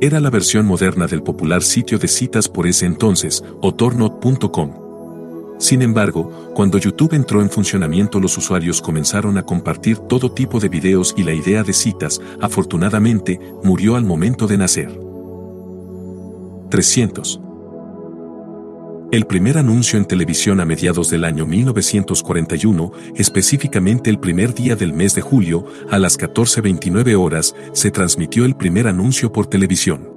Era 0.00 0.20
la 0.20 0.30
versión 0.30 0.66
moderna 0.66 1.08
del 1.08 1.24
popular 1.24 1.64
sitio 1.64 1.98
de 1.98 2.06
citas 2.06 2.48
por 2.48 2.68
ese 2.68 2.86
entonces, 2.86 3.42
otornot.com. 3.60 4.70
Sin 5.58 5.82
embargo, 5.82 6.52
cuando 6.54 6.78
YouTube 6.78 7.14
entró 7.14 7.42
en 7.42 7.50
funcionamiento 7.50 8.20
los 8.20 8.38
usuarios 8.38 8.80
comenzaron 8.80 9.36
a 9.36 9.42
compartir 9.42 9.98
todo 9.98 10.30
tipo 10.30 10.60
de 10.60 10.68
videos 10.68 11.12
y 11.16 11.24
la 11.24 11.32
idea 11.32 11.64
de 11.64 11.72
citas, 11.72 12.20
afortunadamente, 12.40 13.40
murió 13.64 13.96
al 13.96 14.04
momento 14.04 14.46
de 14.46 14.58
nacer. 14.58 15.00
300. 16.70 17.40
El 19.12 19.24
primer 19.24 19.56
anuncio 19.56 20.00
en 20.00 20.04
televisión 20.04 20.58
a 20.58 20.64
mediados 20.64 21.10
del 21.10 21.24
año 21.24 21.46
1941, 21.46 22.90
específicamente 23.14 24.10
el 24.10 24.18
primer 24.18 24.52
día 24.52 24.74
del 24.74 24.92
mes 24.92 25.14
de 25.14 25.22
julio, 25.22 25.64
a 25.90 26.00
las 26.00 26.18
14.29 26.18 27.16
horas, 27.16 27.54
se 27.72 27.92
transmitió 27.92 28.44
el 28.44 28.56
primer 28.56 28.88
anuncio 28.88 29.30
por 29.30 29.46
televisión. 29.46 30.10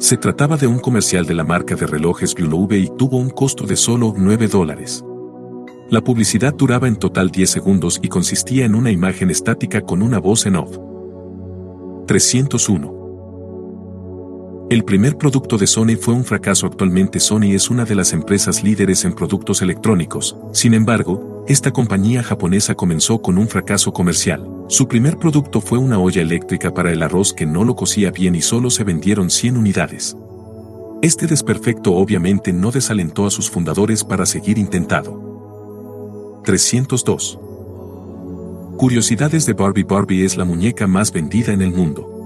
Se 0.00 0.16
trataba 0.16 0.56
de 0.56 0.66
un 0.66 0.80
comercial 0.80 1.24
de 1.24 1.34
la 1.34 1.44
marca 1.44 1.76
de 1.76 1.86
relojes 1.86 2.34
Blue 2.34 2.66
y 2.72 2.90
tuvo 2.98 3.16
un 3.16 3.30
costo 3.30 3.64
de 3.64 3.76
solo 3.76 4.12
9 4.16 4.48
dólares. 4.48 5.04
La 5.88 6.00
publicidad 6.00 6.52
duraba 6.52 6.88
en 6.88 6.96
total 6.96 7.30
10 7.30 7.48
segundos 7.48 8.00
y 8.02 8.08
consistía 8.08 8.64
en 8.64 8.74
una 8.74 8.90
imagen 8.90 9.30
estática 9.30 9.82
con 9.82 10.02
una 10.02 10.18
voz 10.18 10.46
en 10.46 10.56
off. 10.56 10.76
301. 12.08 12.99
El 14.70 14.84
primer 14.84 15.18
producto 15.18 15.58
de 15.58 15.66
Sony 15.66 15.96
fue 16.00 16.14
un 16.14 16.22
fracaso. 16.22 16.64
Actualmente 16.64 17.18
Sony 17.18 17.54
es 17.54 17.70
una 17.70 17.84
de 17.84 17.96
las 17.96 18.12
empresas 18.12 18.62
líderes 18.62 19.04
en 19.04 19.14
productos 19.14 19.62
electrónicos. 19.62 20.36
Sin 20.52 20.74
embargo, 20.74 21.44
esta 21.48 21.72
compañía 21.72 22.22
japonesa 22.22 22.76
comenzó 22.76 23.20
con 23.20 23.36
un 23.36 23.48
fracaso 23.48 23.92
comercial. 23.92 24.48
Su 24.68 24.86
primer 24.86 25.16
producto 25.16 25.60
fue 25.60 25.78
una 25.78 25.98
olla 25.98 26.22
eléctrica 26.22 26.72
para 26.72 26.92
el 26.92 27.02
arroz 27.02 27.32
que 27.32 27.46
no 27.46 27.64
lo 27.64 27.74
cocía 27.74 28.12
bien 28.12 28.36
y 28.36 28.42
solo 28.42 28.70
se 28.70 28.84
vendieron 28.84 29.28
100 29.28 29.56
unidades. 29.56 30.16
Este 31.02 31.26
desperfecto 31.26 31.94
obviamente 31.94 32.52
no 32.52 32.70
desalentó 32.70 33.26
a 33.26 33.32
sus 33.32 33.50
fundadores 33.50 34.04
para 34.04 34.24
seguir 34.24 34.56
intentado. 34.56 36.40
302. 36.44 37.40
Curiosidades 38.76 39.46
de 39.46 39.52
Barbie 39.52 39.82
Barbie 39.82 40.24
es 40.24 40.36
la 40.36 40.44
muñeca 40.44 40.86
más 40.86 41.10
vendida 41.12 41.52
en 41.52 41.62
el 41.62 41.72
mundo 41.72 42.19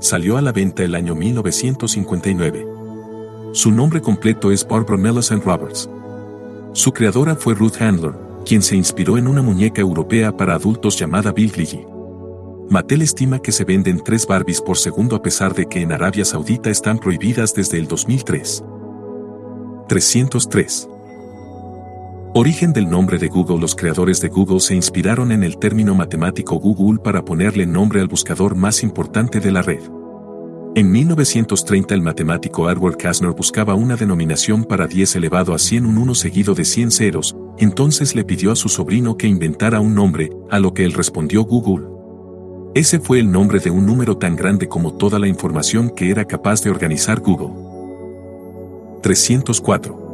salió 0.00 0.36
a 0.36 0.42
la 0.42 0.52
venta 0.52 0.82
el 0.82 0.94
año 0.94 1.14
1959. 1.14 2.66
Su 3.52 3.70
nombre 3.70 4.00
completo 4.00 4.50
es 4.50 4.66
Barbara 4.66 4.96
Millicent 4.96 5.44
Roberts. 5.44 5.88
Su 6.72 6.92
creadora 6.92 7.36
fue 7.36 7.54
Ruth 7.54 7.80
Handler, 7.80 8.12
quien 8.44 8.62
se 8.62 8.76
inspiró 8.76 9.16
en 9.16 9.26
una 9.26 9.42
muñeca 9.42 9.80
europea 9.80 10.36
para 10.36 10.54
adultos 10.54 10.98
llamada 10.98 11.32
Bill 11.32 11.52
Mattel 12.68 13.02
estima 13.02 13.40
que 13.40 13.52
se 13.52 13.64
venden 13.64 14.02
3 14.02 14.26
Barbies 14.26 14.60
por 14.60 14.76
segundo 14.76 15.16
a 15.16 15.22
pesar 15.22 15.54
de 15.54 15.66
que 15.66 15.80
en 15.80 15.92
Arabia 15.92 16.24
Saudita 16.24 16.68
están 16.68 16.98
prohibidas 16.98 17.54
desde 17.54 17.78
el 17.78 17.86
2003. 17.86 18.64
303. 19.88 20.88
Origen 22.38 22.74
del 22.74 22.90
nombre 22.90 23.16
de 23.16 23.28
Google 23.28 23.58
Los 23.58 23.74
creadores 23.74 24.20
de 24.20 24.28
Google 24.28 24.60
se 24.60 24.74
inspiraron 24.74 25.32
en 25.32 25.42
el 25.42 25.56
término 25.56 25.94
matemático 25.94 26.56
Google 26.56 26.98
para 27.02 27.24
ponerle 27.24 27.64
nombre 27.64 28.02
al 28.02 28.08
buscador 28.08 28.54
más 28.54 28.82
importante 28.82 29.40
de 29.40 29.50
la 29.50 29.62
red. 29.62 29.80
En 30.74 30.90
1930 30.90 31.94
el 31.94 32.02
matemático 32.02 32.70
Edward 32.70 32.98
Kastner 32.98 33.30
buscaba 33.30 33.74
una 33.74 33.96
denominación 33.96 34.64
para 34.64 34.86
10 34.86 35.16
elevado 35.16 35.54
a 35.54 35.58
100 35.58 35.86
un 35.86 35.96
1 35.96 36.14
seguido 36.14 36.54
de 36.54 36.66
100 36.66 36.90
ceros, 36.90 37.34
entonces 37.56 38.14
le 38.14 38.22
pidió 38.22 38.52
a 38.52 38.56
su 38.56 38.68
sobrino 38.68 39.16
que 39.16 39.28
inventara 39.28 39.80
un 39.80 39.94
nombre, 39.94 40.28
a 40.50 40.58
lo 40.58 40.74
que 40.74 40.84
él 40.84 40.92
respondió 40.92 41.42
Google. 41.42 41.86
Ese 42.74 43.00
fue 43.00 43.18
el 43.18 43.32
nombre 43.32 43.60
de 43.60 43.70
un 43.70 43.86
número 43.86 44.18
tan 44.18 44.36
grande 44.36 44.68
como 44.68 44.92
toda 44.98 45.18
la 45.18 45.26
información 45.26 45.88
que 45.88 46.10
era 46.10 46.26
capaz 46.26 46.62
de 46.62 46.68
organizar 46.68 47.18
Google. 47.20 47.54
304. 49.00 50.05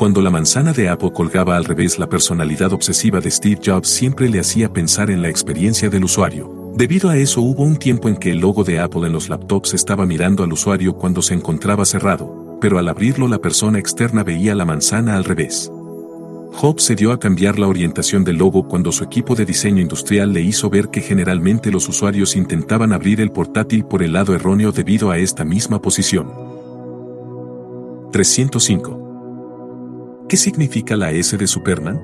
Cuando 0.00 0.22
la 0.22 0.30
manzana 0.30 0.72
de 0.72 0.88
Apple 0.88 1.12
colgaba 1.12 1.58
al 1.58 1.66
revés 1.66 1.98
la 1.98 2.08
personalidad 2.08 2.72
obsesiva 2.72 3.20
de 3.20 3.30
Steve 3.30 3.60
Jobs 3.62 3.90
siempre 3.90 4.30
le 4.30 4.40
hacía 4.40 4.72
pensar 4.72 5.10
en 5.10 5.20
la 5.20 5.28
experiencia 5.28 5.90
del 5.90 6.04
usuario. 6.04 6.72
Debido 6.74 7.10
a 7.10 7.18
eso 7.18 7.42
hubo 7.42 7.64
un 7.64 7.76
tiempo 7.76 8.08
en 8.08 8.16
que 8.16 8.30
el 8.30 8.38
logo 8.38 8.64
de 8.64 8.80
Apple 8.80 9.06
en 9.06 9.12
los 9.12 9.28
laptops 9.28 9.74
estaba 9.74 10.06
mirando 10.06 10.42
al 10.42 10.54
usuario 10.54 10.94
cuando 10.94 11.20
se 11.20 11.34
encontraba 11.34 11.84
cerrado, 11.84 12.56
pero 12.62 12.78
al 12.78 12.88
abrirlo 12.88 13.28
la 13.28 13.42
persona 13.42 13.78
externa 13.78 14.24
veía 14.24 14.54
la 14.54 14.64
manzana 14.64 15.16
al 15.16 15.24
revés. 15.24 15.70
Jobs 16.54 16.82
se 16.82 16.94
dio 16.94 17.12
a 17.12 17.20
cambiar 17.20 17.58
la 17.58 17.68
orientación 17.68 18.24
del 18.24 18.38
logo 18.38 18.66
cuando 18.68 18.92
su 18.92 19.04
equipo 19.04 19.34
de 19.34 19.44
diseño 19.44 19.82
industrial 19.82 20.32
le 20.32 20.40
hizo 20.40 20.70
ver 20.70 20.88
que 20.88 21.02
generalmente 21.02 21.70
los 21.70 21.86
usuarios 21.90 22.36
intentaban 22.36 22.94
abrir 22.94 23.20
el 23.20 23.32
portátil 23.32 23.84
por 23.84 24.02
el 24.02 24.14
lado 24.14 24.34
erróneo 24.34 24.72
debido 24.72 25.10
a 25.10 25.18
esta 25.18 25.44
misma 25.44 25.82
posición. 25.82 26.32
305. 28.12 28.99
¿Qué 30.30 30.36
significa 30.36 30.96
la 30.96 31.10
S 31.10 31.36
de 31.36 31.48
Superman? 31.48 32.00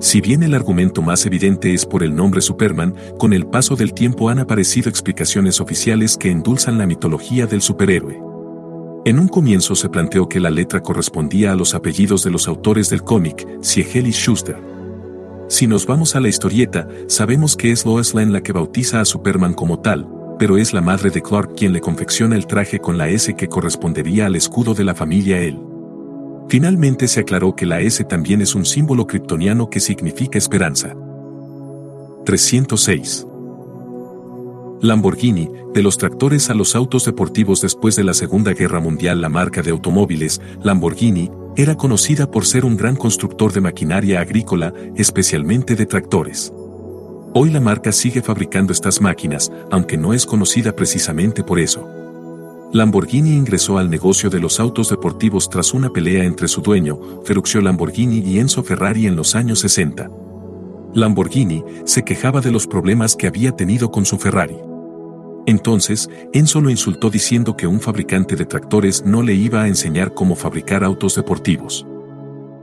Si 0.00 0.20
bien 0.20 0.42
el 0.42 0.54
argumento 0.54 1.02
más 1.02 1.24
evidente 1.24 1.72
es 1.72 1.86
por 1.86 2.02
el 2.02 2.12
nombre 2.12 2.40
Superman, 2.40 2.96
con 3.16 3.32
el 3.32 3.46
paso 3.46 3.76
del 3.76 3.94
tiempo 3.94 4.28
han 4.28 4.40
aparecido 4.40 4.90
explicaciones 4.90 5.60
oficiales 5.60 6.16
que 6.16 6.32
endulzan 6.32 6.78
la 6.78 6.86
mitología 6.88 7.46
del 7.46 7.62
superhéroe. 7.62 8.20
En 9.04 9.20
un 9.20 9.28
comienzo 9.28 9.76
se 9.76 9.88
planteó 9.88 10.28
que 10.28 10.40
la 10.40 10.50
letra 10.50 10.82
correspondía 10.82 11.52
a 11.52 11.54
los 11.54 11.76
apellidos 11.76 12.24
de 12.24 12.32
los 12.32 12.48
autores 12.48 12.90
del 12.90 13.04
cómic, 13.04 13.46
Siegel 13.62 14.08
y 14.08 14.12
Schuster. 14.12 14.58
Si 15.46 15.68
nos 15.68 15.86
vamos 15.86 16.16
a 16.16 16.20
la 16.20 16.28
historieta, 16.28 16.88
sabemos 17.06 17.54
que 17.54 17.70
es 17.70 17.86
Lois 17.86 18.14
Lane 18.14 18.32
la 18.32 18.40
que 18.40 18.50
bautiza 18.50 19.00
a 19.00 19.04
Superman 19.04 19.54
como 19.54 19.78
tal, 19.78 20.08
pero 20.40 20.56
es 20.56 20.72
la 20.72 20.80
madre 20.80 21.10
de 21.10 21.22
Clark 21.22 21.54
quien 21.54 21.72
le 21.72 21.80
confecciona 21.80 22.34
el 22.34 22.48
traje 22.48 22.80
con 22.80 22.98
la 22.98 23.08
S 23.08 23.32
que 23.36 23.46
correspondería 23.46 24.26
al 24.26 24.34
escudo 24.34 24.74
de 24.74 24.82
la 24.82 24.96
familia 24.96 25.38
él. 25.38 25.67
Finalmente 26.48 27.08
se 27.08 27.20
aclaró 27.20 27.54
que 27.54 27.66
la 27.66 27.80
S 27.80 28.02
también 28.04 28.40
es 28.40 28.54
un 28.54 28.64
símbolo 28.64 29.06
kryptoniano 29.06 29.68
que 29.68 29.80
significa 29.80 30.38
esperanza. 30.38 30.96
306. 32.24 33.26
Lamborghini, 34.80 35.50
de 35.74 35.82
los 35.82 35.98
tractores 35.98 36.48
a 36.48 36.54
los 36.54 36.74
autos 36.74 37.04
deportivos 37.04 37.60
después 37.60 37.96
de 37.96 38.04
la 38.04 38.14
Segunda 38.14 38.54
Guerra 38.54 38.80
Mundial 38.80 39.20
la 39.20 39.28
marca 39.28 39.60
de 39.60 39.72
automóviles, 39.72 40.40
Lamborghini, 40.62 41.30
era 41.56 41.74
conocida 41.74 42.30
por 42.30 42.46
ser 42.46 42.64
un 42.64 42.76
gran 42.76 42.96
constructor 42.96 43.52
de 43.52 43.60
maquinaria 43.60 44.20
agrícola, 44.20 44.72
especialmente 44.96 45.74
de 45.74 45.84
tractores. 45.84 46.52
Hoy 47.34 47.50
la 47.50 47.60
marca 47.60 47.92
sigue 47.92 48.22
fabricando 48.22 48.72
estas 48.72 49.00
máquinas, 49.02 49.52
aunque 49.70 49.98
no 49.98 50.14
es 50.14 50.24
conocida 50.24 50.74
precisamente 50.74 51.42
por 51.42 51.58
eso. 51.58 51.97
Lamborghini 52.70 53.32
ingresó 53.34 53.78
al 53.78 53.88
negocio 53.88 54.28
de 54.28 54.40
los 54.40 54.60
autos 54.60 54.90
deportivos 54.90 55.48
tras 55.48 55.72
una 55.72 55.88
pelea 55.88 56.24
entre 56.24 56.48
su 56.48 56.60
dueño, 56.60 56.98
Ferruccio 57.24 57.62
Lamborghini 57.62 58.18
y 58.18 58.38
Enzo 58.38 58.62
Ferrari 58.62 59.06
en 59.06 59.16
los 59.16 59.34
años 59.34 59.60
60. 59.60 60.10
Lamborghini 60.92 61.64
se 61.84 62.04
quejaba 62.04 62.42
de 62.42 62.52
los 62.52 62.66
problemas 62.66 63.16
que 63.16 63.26
había 63.26 63.52
tenido 63.52 63.90
con 63.90 64.04
su 64.04 64.18
Ferrari. 64.18 64.56
Entonces, 65.46 66.10
Enzo 66.34 66.60
lo 66.60 66.68
insultó 66.68 67.08
diciendo 67.08 67.56
que 67.56 67.66
un 67.66 67.80
fabricante 67.80 68.36
de 68.36 68.44
tractores 68.44 69.02
no 69.02 69.22
le 69.22 69.32
iba 69.32 69.62
a 69.62 69.68
enseñar 69.68 70.12
cómo 70.12 70.36
fabricar 70.36 70.84
autos 70.84 71.14
deportivos. 71.14 71.86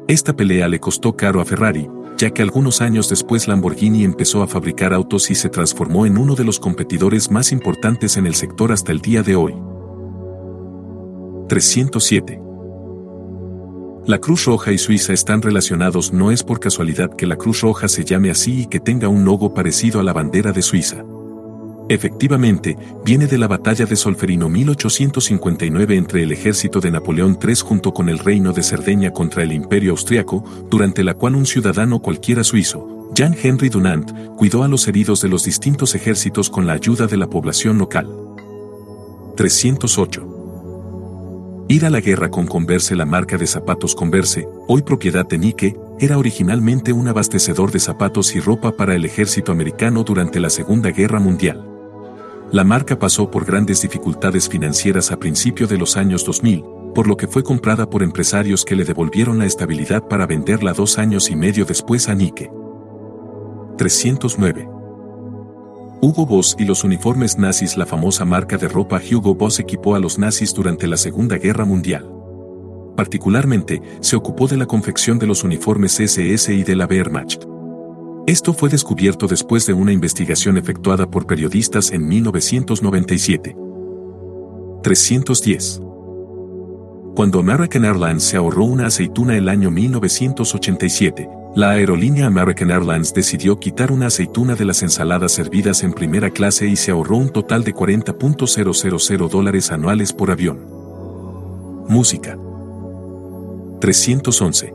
Esta 0.08 0.35
pelea 0.35 0.67
le 0.67 0.80
costó 0.80 1.16
caro 1.16 1.42
a 1.42 1.45
Ferrari, 1.45 1.90
ya 2.16 2.30
que 2.30 2.43
algunos 2.43 2.80
años 2.80 3.09
después 3.09 3.48
Lamborghini 3.48 4.03
empezó 4.03 4.43
a 4.43 4.48
fabricar 4.48 4.93
autos 4.93 5.32
y 5.32 5.35
se 5.35 5.50
transformó 5.50 6.06
en 6.06 6.19
uno 6.19 6.35
de 6.35 6.43
los 6.43 6.59
competidores 6.59 7.32
más 7.32 7.51
importantes 7.51 8.17
en 8.17 8.27
el 8.27 8.35
sector 8.35 8.72
hasta 8.72 8.92
el 8.92 9.00
día 9.01 9.24
de 9.24 9.35
hoy. 9.35 9.56
307. 11.48 12.41
La 14.07 14.19
Cruz 14.19 14.45
Roja 14.45 14.72
y 14.72 14.77
Suiza 14.77 15.14
están 15.14 15.41
relacionados 15.41 16.11
no 16.11 16.32
es 16.32 16.43
por 16.43 16.59
casualidad 16.59 17.15
que 17.15 17.27
la 17.27 17.35
Cruz 17.35 17.61
Roja 17.61 17.88
se 17.88 18.03
llame 18.03 18.32
así 18.32 18.61
y 18.61 18.65
que 18.67 18.80
tenga 18.80 19.09
un 19.09 19.25
logo 19.25 19.53
parecido 19.53 19.99
a 19.99 20.03
la 20.03 20.14
bandera 20.14 20.51
de 20.51 20.61
Suiza. 20.61 21.03
Efectivamente, 21.88 22.77
viene 23.03 23.27
de 23.27 23.38
la 23.38 23.48
batalla 23.48 23.85
de 23.85 23.95
Solferino 23.95 24.49
1859 24.49 25.98
entre 25.98 26.24
el 26.24 26.32
ejército 26.32 26.80
de 26.80 26.90
Napoleón 26.90 27.38
III 27.40 27.56
junto 27.64 27.93
con 27.93 28.09
el 28.09 28.17
reino 28.17 28.53
de 28.53 28.64
Cerdeña 28.64 29.11
contra 29.11 29.43
el 29.43 29.51
imperio 29.51 29.91
austriaco, 29.91 30.43
durante 30.69 31.03
la 31.03 31.14
cual 31.14 31.35
un 31.35 31.45
ciudadano 31.45 31.99
cualquiera 31.99 32.43
suizo, 32.43 33.11
Jean 33.14 33.35
Henry 33.40 33.69
Dunant, 33.69 34.11
cuidó 34.35 34.64
a 34.64 34.67
los 34.67 34.88
heridos 34.88 35.22
de 35.22 35.30
los 35.30 35.43
distintos 35.43 35.93
ejércitos 35.93 36.49
con 36.49 36.65
la 36.65 36.74
ayuda 36.74 37.06
de 37.06 37.17
la 37.17 37.27
población 37.27 37.77
local. 37.77 38.09
308. 39.35 40.34
Ir 41.67 41.83
a 41.83 41.89
la 41.89 41.99
guerra 41.99 42.29
con 42.29 42.45
Converse 42.45 42.95
La 42.95 43.07
marca 43.07 43.37
de 43.37 43.47
zapatos 43.47 43.95
Converse, 43.95 44.47
hoy 44.67 44.83
propiedad 44.83 45.27
de 45.27 45.39
Nike, 45.39 45.75
era 45.99 46.19
originalmente 46.19 46.93
un 46.93 47.07
abastecedor 47.07 47.71
de 47.71 47.79
zapatos 47.79 48.35
y 48.35 48.39
ropa 48.39 48.73
para 48.73 48.93
el 48.93 49.03
ejército 49.03 49.51
americano 49.51 50.03
durante 50.03 50.39
la 50.39 50.51
Segunda 50.51 50.91
Guerra 50.91 51.19
Mundial. 51.19 51.67
La 52.51 52.63
marca 52.63 52.99
pasó 52.99 53.31
por 53.31 53.45
grandes 53.45 53.81
dificultades 53.81 54.47
financieras 54.47 55.11
a 55.11 55.17
principio 55.17 55.65
de 55.65 55.79
los 55.79 55.97
años 55.97 56.23
2000, 56.23 56.63
por 56.93 57.07
lo 57.07 57.17
que 57.17 57.27
fue 57.27 57.41
comprada 57.41 57.89
por 57.89 58.03
empresarios 58.03 58.63
que 58.63 58.75
le 58.75 58.85
devolvieron 58.85 59.39
la 59.39 59.47
estabilidad 59.47 60.07
para 60.07 60.27
venderla 60.27 60.73
dos 60.73 60.99
años 60.99 61.31
y 61.31 61.35
medio 61.35 61.65
después 61.65 62.09
a 62.09 62.13
Nike. 62.13 62.51
309. 63.79 64.74
Hugo 66.01 66.25
Boss 66.25 66.56
y 66.59 66.65
los 66.65 66.83
uniformes 66.83 67.38
nazis 67.38 67.77
La 67.77 67.85
famosa 67.85 68.25
marca 68.25 68.57
de 68.57 68.67
ropa 68.67 68.99
Hugo 68.99 69.33
Boss 69.33 69.59
equipó 69.59 69.95
a 69.95 69.99
los 69.99 70.19
nazis 70.19 70.53
durante 70.53 70.88
la 70.88 70.98
Segunda 70.98 71.38
Guerra 71.38 71.65
Mundial. 71.65 72.09
Particularmente, 72.95 73.82
se 74.01 74.15
ocupó 74.15 74.48
de 74.48 74.57
la 74.57 74.65
confección 74.65 75.19
de 75.19 75.27
los 75.27 75.43
uniformes 75.43 75.99
SS 75.99 76.53
y 76.53 76.64
de 76.64 76.75
la 76.75 76.85
Wehrmacht. 76.85 77.45
Esto 78.27 78.53
fue 78.53 78.69
descubierto 78.69 79.27
después 79.27 79.65
de 79.65 79.74
una 79.74 79.91
investigación 79.91 80.57
efectuada 80.57 81.09
por 81.09 81.27
periodistas 81.27 81.91
en 81.91 82.07
1997. 82.07 83.56
310. 84.83 85.82
Cuando 87.15 87.40
American 87.40 87.85
Airlines 87.85 88.24
se 88.24 88.38
ahorró 88.38 88.65
una 88.65 88.88
aceituna 88.88 89.38
el 89.38 89.48
año 89.48 89.72
1987, 89.72 91.30
la 91.56 91.72
aerolínea 91.72 92.27
American 92.27 92.69
Airlines 92.69 93.14
decidió 93.14 93.58
quitar 93.59 93.90
una 93.90 94.08
aceituna 94.08 94.56
de 94.56 94.66
las 94.66 94.84
ensaladas 94.84 95.32
servidas 95.32 95.84
en 95.84 95.93
primera 95.93 96.30
clase 96.30 96.67
y 96.67 96.75
se 96.75 96.92
ahorró 96.92 97.16
un 97.16 97.30
total 97.30 97.64
de 97.64 97.74
40.000 97.74 99.30
dólares 99.30 99.72
anuales 99.72 100.11
por 100.11 100.32
avión. 100.32 100.59
Música. 101.88 102.38
311. 103.80 104.74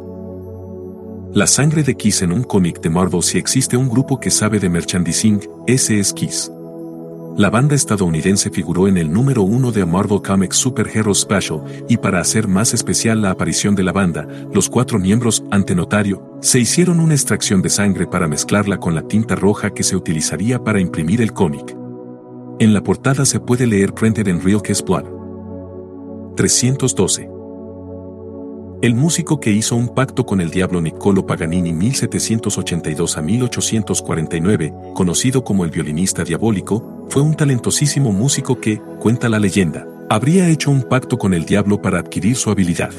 La 1.35 1.47
sangre 1.47 1.83
de 1.83 1.97
Kiss 1.97 2.23
en 2.23 2.33
un 2.33 2.45
cómic 2.45 2.81
de 2.81 2.89
Marvel 2.89 3.23
si 3.23 3.37
existe 3.37 3.77
un 3.77 3.91
grupo 3.91 4.19
que 4.19 4.31
sabe 4.31 4.59
de 4.59 4.71
merchandising, 4.71 5.41
ese 5.67 6.01
es 6.01 6.15
Kiss. 6.15 6.51
La 7.41 7.49
banda 7.49 7.75
estadounidense 7.75 8.51
figuró 8.51 8.87
en 8.87 8.99
el 8.99 9.11
número 9.11 9.41
uno 9.41 9.73
de 9.73 9.87
Marvel 9.87 10.21
Comics 10.21 10.57
Super 10.57 10.87
Hero 10.93 11.15
Special, 11.15 11.63
y 11.89 11.97
para 11.97 12.21
hacer 12.21 12.47
más 12.47 12.75
especial 12.75 13.23
la 13.23 13.31
aparición 13.31 13.75
de 13.75 13.83
la 13.83 13.93
banda, 13.93 14.29
los 14.53 14.69
cuatro 14.69 14.99
miembros, 14.99 15.43
ante 15.51 15.75
notario, 15.75 16.23
se 16.43 16.59
hicieron 16.59 17.01
una 17.01 17.15
extracción 17.15 17.63
de 17.63 17.71
sangre 17.71 18.07
para 18.07 18.29
mezclarla 18.29 18.77
con 18.77 18.95
la 18.95 19.09
tinta 19.09 19.37
roja 19.37 19.71
que 19.71 19.85
se 19.85 19.97
utilizaría 19.97 20.63
para 20.63 20.81
imprimir 20.81 21.23
el 21.23 21.33
cómic. 21.33 21.75
En 22.59 22.75
la 22.75 22.83
portada 22.83 23.25
se 23.25 23.41
puede 23.41 23.67
leer 23.67 23.95
Printed 23.95 24.27
in 24.27 24.43
Real 24.43 24.61
Kiss 24.61 24.85
Blood. 24.85 25.07
312. 26.37 27.40
El 28.83 28.95
músico 28.95 29.41
que 29.41 29.53
hizo 29.53 29.77
un 29.77 29.95
pacto 29.95 30.25
con 30.25 30.41
el 30.41 30.49
diablo 30.49 30.81
Niccolo 30.81 31.27
Paganini 31.27 31.71
1782 31.71 33.19
a 33.19 33.21
1849, 33.21 34.73
conocido 34.95 35.45
como 35.45 35.67
el 35.67 35.71
violinista 35.71 36.25
diabólico, 36.25 37.07
fue 37.11 37.21
un 37.21 37.35
talentosísimo 37.35 38.11
músico 38.11 38.59
que, 38.59 38.81
cuenta 38.99 39.29
la 39.29 39.39
leyenda, 39.39 39.87
habría 40.09 40.49
hecho 40.49 40.71
un 40.71 40.83
pacto 40.83 41.19
con 41.19 41.35
el 41.35 41.45
diablo 41.45 41.83
para 41.83 41.99
adquirir 41.99 42.37
su 42.37 42.49
habilidad. 42.49 42.93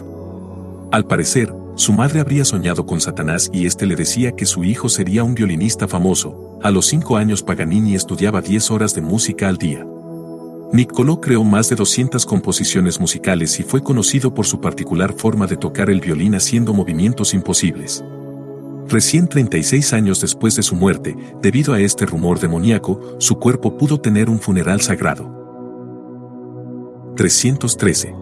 Al 0.92 1.08
parecer, 1.08 1.52
su 1.74 1.94
madre 1.94 2.20
habría 2.20 2.46
soñado 2.46 2.86
con 2.86 3.02
Satanás 3.02 3.50
y 3.52 3.66
éste 3.66 3.88
le 3.88 3.96
decía 3.96 4.34
que 4.34 4.46
su 4.46 4.64
hijo 4.64 4.88
sería 4.88 5.24
un 5.24 5.34
violinista 5.34 5.88
famoso, 5.88 6.60
a 6.62 6.70
los 6.70 6.86
5 6.86 7.18
años 7.18 7.42
Paganini 7.42 7.96
estudiaba 7.96 8.42
10 8.42 8.70
horas 8.70 8.94
de 8.94 9.02
música 9.02 9.50
al 9.50 9.58
día. 9.58 9.84
Niccolò 10.74 11.20
creó 11.20 11.44
más 11.44 11.70
de 11.70 11.76
200 11.76 12.26
composiciones 12.26 13.00
musicales 13.00 13.60
y 13.60 13.64
fue 13.64 13.84
conocido 13.84 14.34
por 14.34 14.46
su 14.46 14.62
particular 14.62 15.14
forma 15.14 15.46
de 15.46 15.58
tocar 15.58 15.90
el 15.90 16.00
violín 16.00 16.34
haciendo 16.34 16.74
movimientos 16.74 17.34
imposibles. 17.34 18.04
Recién 18.88 19.28
36 19.28 19.92
años 19.92 20.22
después 20.22 20.56
de 20.56 20.64
su 20.64 20.76
muerte, 20.76 21.16
debido 21.42 21.74
a 21.74 21.80
este 21.82 22.06
rumor 22.06 22.40
demoníaco, 22.40 23.18
su 23.20 23.36
cuerpo 23.36 23.78
pudo 23.78 24.00
tener 24.00 24.30
un 24.30 24.40
funeral 24.40 24.80
sagrado. 24.80 25.42
313. 27.18 28.16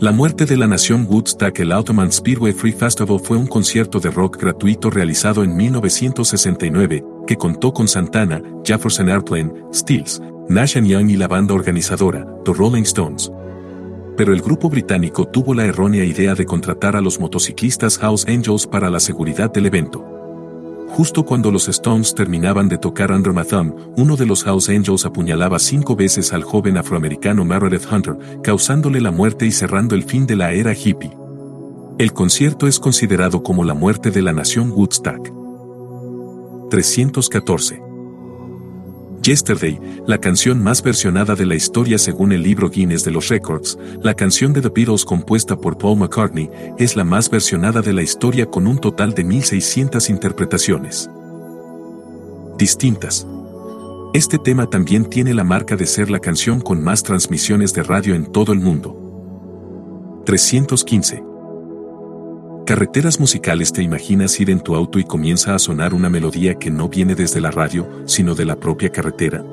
La 0.00 0.12
muerte 0.12 0.44
de 0.44 0.56
la 0.56 0.66
nación 0.66 1.06
Woodstock 1.08 1.58
El 1.60 1.72
Ottoman 1.72 2.12
Speedway 2.12 2.52
Free 2.52 2.72
Festival 2.72 3.20
fue 3.20 3.38
un 3.38 3.46
concierto 3.46 4.00
de 4.00 4.10
rock 4.10 4.36
gratuito 4.38 4.90
realizado 4.90 5.44
en 5.44 5.56
1969, 5.56 7.02
que 7.26 7.36
contó 7.36 7.72
con 7.72 7.88
Santana, 7.88 8.42
Jefferson 8.64 9.08
Airplane, 9.08 9.52
Stills, 9.72 10.20
Nash 10.48 10.78
Young 10.78 11.10
y 11.10 11.16
la 11.16 11.26
banda 11.26 11.54
organizadora, 11.54 12.26
The 12.44 12.52
Rolling 12.52 12.82
Stones. 12.82 13.32
Pero 14.16 14.34
el 14.34 14.42
grupo 14.42 14.68
británico 14.68 15.26
tuvo 15.26 15.54
la 15.54 15.64
errónea 15.64 16.04
idea 16.04 16.34
de 16.34 16.44
contratar 16.44 16.96
a 16.96 17.00
los 17.00 17.18
motociclistas 17.18 17.96
House 17.98 18.26
Angels 18.28 18.66
para 18.66 18.90
la 18.90 19.00
seguridad 19.00 19.50
del 19.50 19.66
evento. 19.66 20.04
Justo 20.90 21.24
cuando 21.24 21.50
los 21.50 21.66
Stones 21.68 22.14
terminaban 22.14 22.68
de 22.68 22.76
tocar 22.76 23.10
Under 23.10 23.32
My 23.32 23.44
Thumb, 23.44 23.74
uno 23.96 24.16
de 24.16 24.26
los 24.26 24.44
House 24.44 24.68
Angels 24.68 25.06
apuñalaba 25.06 25.58
cinco 25.58 25.96
veces 25.96 26.32
al 26.34 26.44
joven 26.44 26.76
afroamericano 26.76 27.44
Meredith 27.44 27.90
Hunter, 27.90 28.16
causándole 28.42 29.00
la 29.00 29.10
muerte 29.10 29.46
y 29.46 29.50
cerrando 29.50 29.94
el 29.94 30.04
fin 30.04 30.26
de 30.26 30.36
la 30.36 30.52
era 30.52 30.74
hippie. 30.74 31.16
El 31.98 32.12
concierto 32.12 32.66
es 32.66 32.78
considerado 32.78 33.42
como 33.42 33.64
la 33.64 33.74
muerte 33.74 34.10
de 34.10 34.20
la 34.20 34.34
nación 34.34 34.70
Woodstock. 34.72 35.32
314. 36.70 37.83
Yesterday, 39.24 39.80
la 40.06 40.18
canción 40.18 40.62
más 40.62 40.82
versionada 40.82 41.34
de 41.34 41.46
la 41.46 41.54
historia 41.54 41.96
según 41.96 42.32
el 42.32 42.42
libro 42.42 42.68
Guinness 42.68 43.04
de 43.04 43.10
los 43.10 43.30
Records, 43.30 43.78
la 44.02 44.12
canción 44.12 44.52
de 44.52 44.60
The 44.60 44.68
Beatles 44.68 45.02
compuesta 45.02 45.56
por 45.56 45.78
Paul 45.78 45.98
McCartney, 45.98 46.50
es 46.78 46.94
la 46.94 47.04
más 47.04 47.30
versionada 47.30 47.80
de 47.80 47.94
la 47.94 48.02
historia 48.02 48.44
con 48.44 48.66
un 48.66 48.76
total 48.76 49.14
de 49.14 49.24
1600 49.24 50.10
interpretaciones. 50.10 51.08
Distintas. 52.58 53.26
Este 54.12 54.36
tema 54.36 54.68
también 54.68 55.06
tiene 55.06 55.32
la 55.32 55.42
marca 55.42 55.74
de 55.74 55.86
ser 55.86 56.10
la 56.10 56.18
canción 56.18 56.60
con 56.60 56.84
más 56.84 57.02
transmisiones 57.02 57.72
de 57.72 57.82
radio 57.82 58.14
en 58.14 58.30
todo 58.30 58.52
el 58.52 58.60
mundo. 58.60 60.22
315. 60.26 61.33
Carreteras 62.66 63.20
musicales 63.20 63.74
te 63.74 63.82
imaginas 63.82 64.40
ir 64.40 64.48
en 64.48 64.58
tu 64.58 64.74
auto 64.74 64.98
y 64.98 65.04
comienza 65.04 65.54
a 65.54 65.58
sonar 65.58 65.92
una 65.92 66.08
melodía 66.08 66.54
que 66.54 66.70
no 66.70 66.88
viene 66.88 67.14
desde 67.14 67.38
la 67.42 67.50
radio, 67.50 67.86
sino 68.06 68.34
de 68.34 68.46
la 68.46 68.56
propia 68.56 68.88
carretera. 68.90 69.44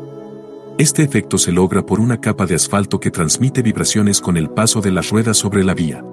Este 0.78 1.04
efecto 1.04 1.38
se 1.38 1.52
logra 1.52 1.86
por 1.86 2.00
una 2.00 2.22
capa 2.22 2.46
de 2.46 2.56
asfalto 2.56 3.02
que 3.02 3.12
transmite 3.12 3.62
vibraciones 3.62 4.22
con 4.22 4.38
el 4.38 4.50
paso 4.50 4.80
de 4.80 4.92
las 4.92 5.10
ruedas 5.10 5.36
sobre 5.36 5.66
la 5.66 5.74
vía. 5.74 6.06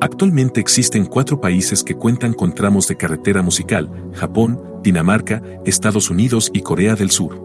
Actualmente 0.00 0.60
existen 0.60 1.06
cuatro 1.06 1.40
países 1.40 1.82
que 1.82 1.96
cuentan 1.96 2.34
con 2.34 2.54
tramos 2.54 2.86
de 2.86 2.96
carretera 2.96 3.42
musical, 3.42 3.90
Japón, 4.14 4.62
Dinamarca, 4.80 5.42
Estados 5.64 6.08
Unidos 6.08 6.52
y 6.54 6.60
Corea 6.60 6.94
del 6.94 7.10
Sur. 7.10 7.40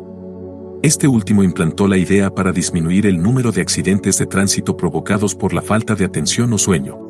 Este 0.83 1.07
último 1.07 1.41
implantó 1.41 1.87
la 1.87 1.97
idea 1.97 2.29
para 2.29 2.51
disminuir 2.51 3.07
el 3.07 3.23
número 3.23 3.51
de 3.51 3.61
accidentes 3.61 4.19
de 4.19 4.27
tránsito 4.27 4.77
provocados 4.77 5.33
por 5.33 5.51
la 5.51 5.63
falta 5.63 5.95
de 5.95 6.05
atención 6.05 6.53
o 6.53 6.59
sueño. 6.59 7.06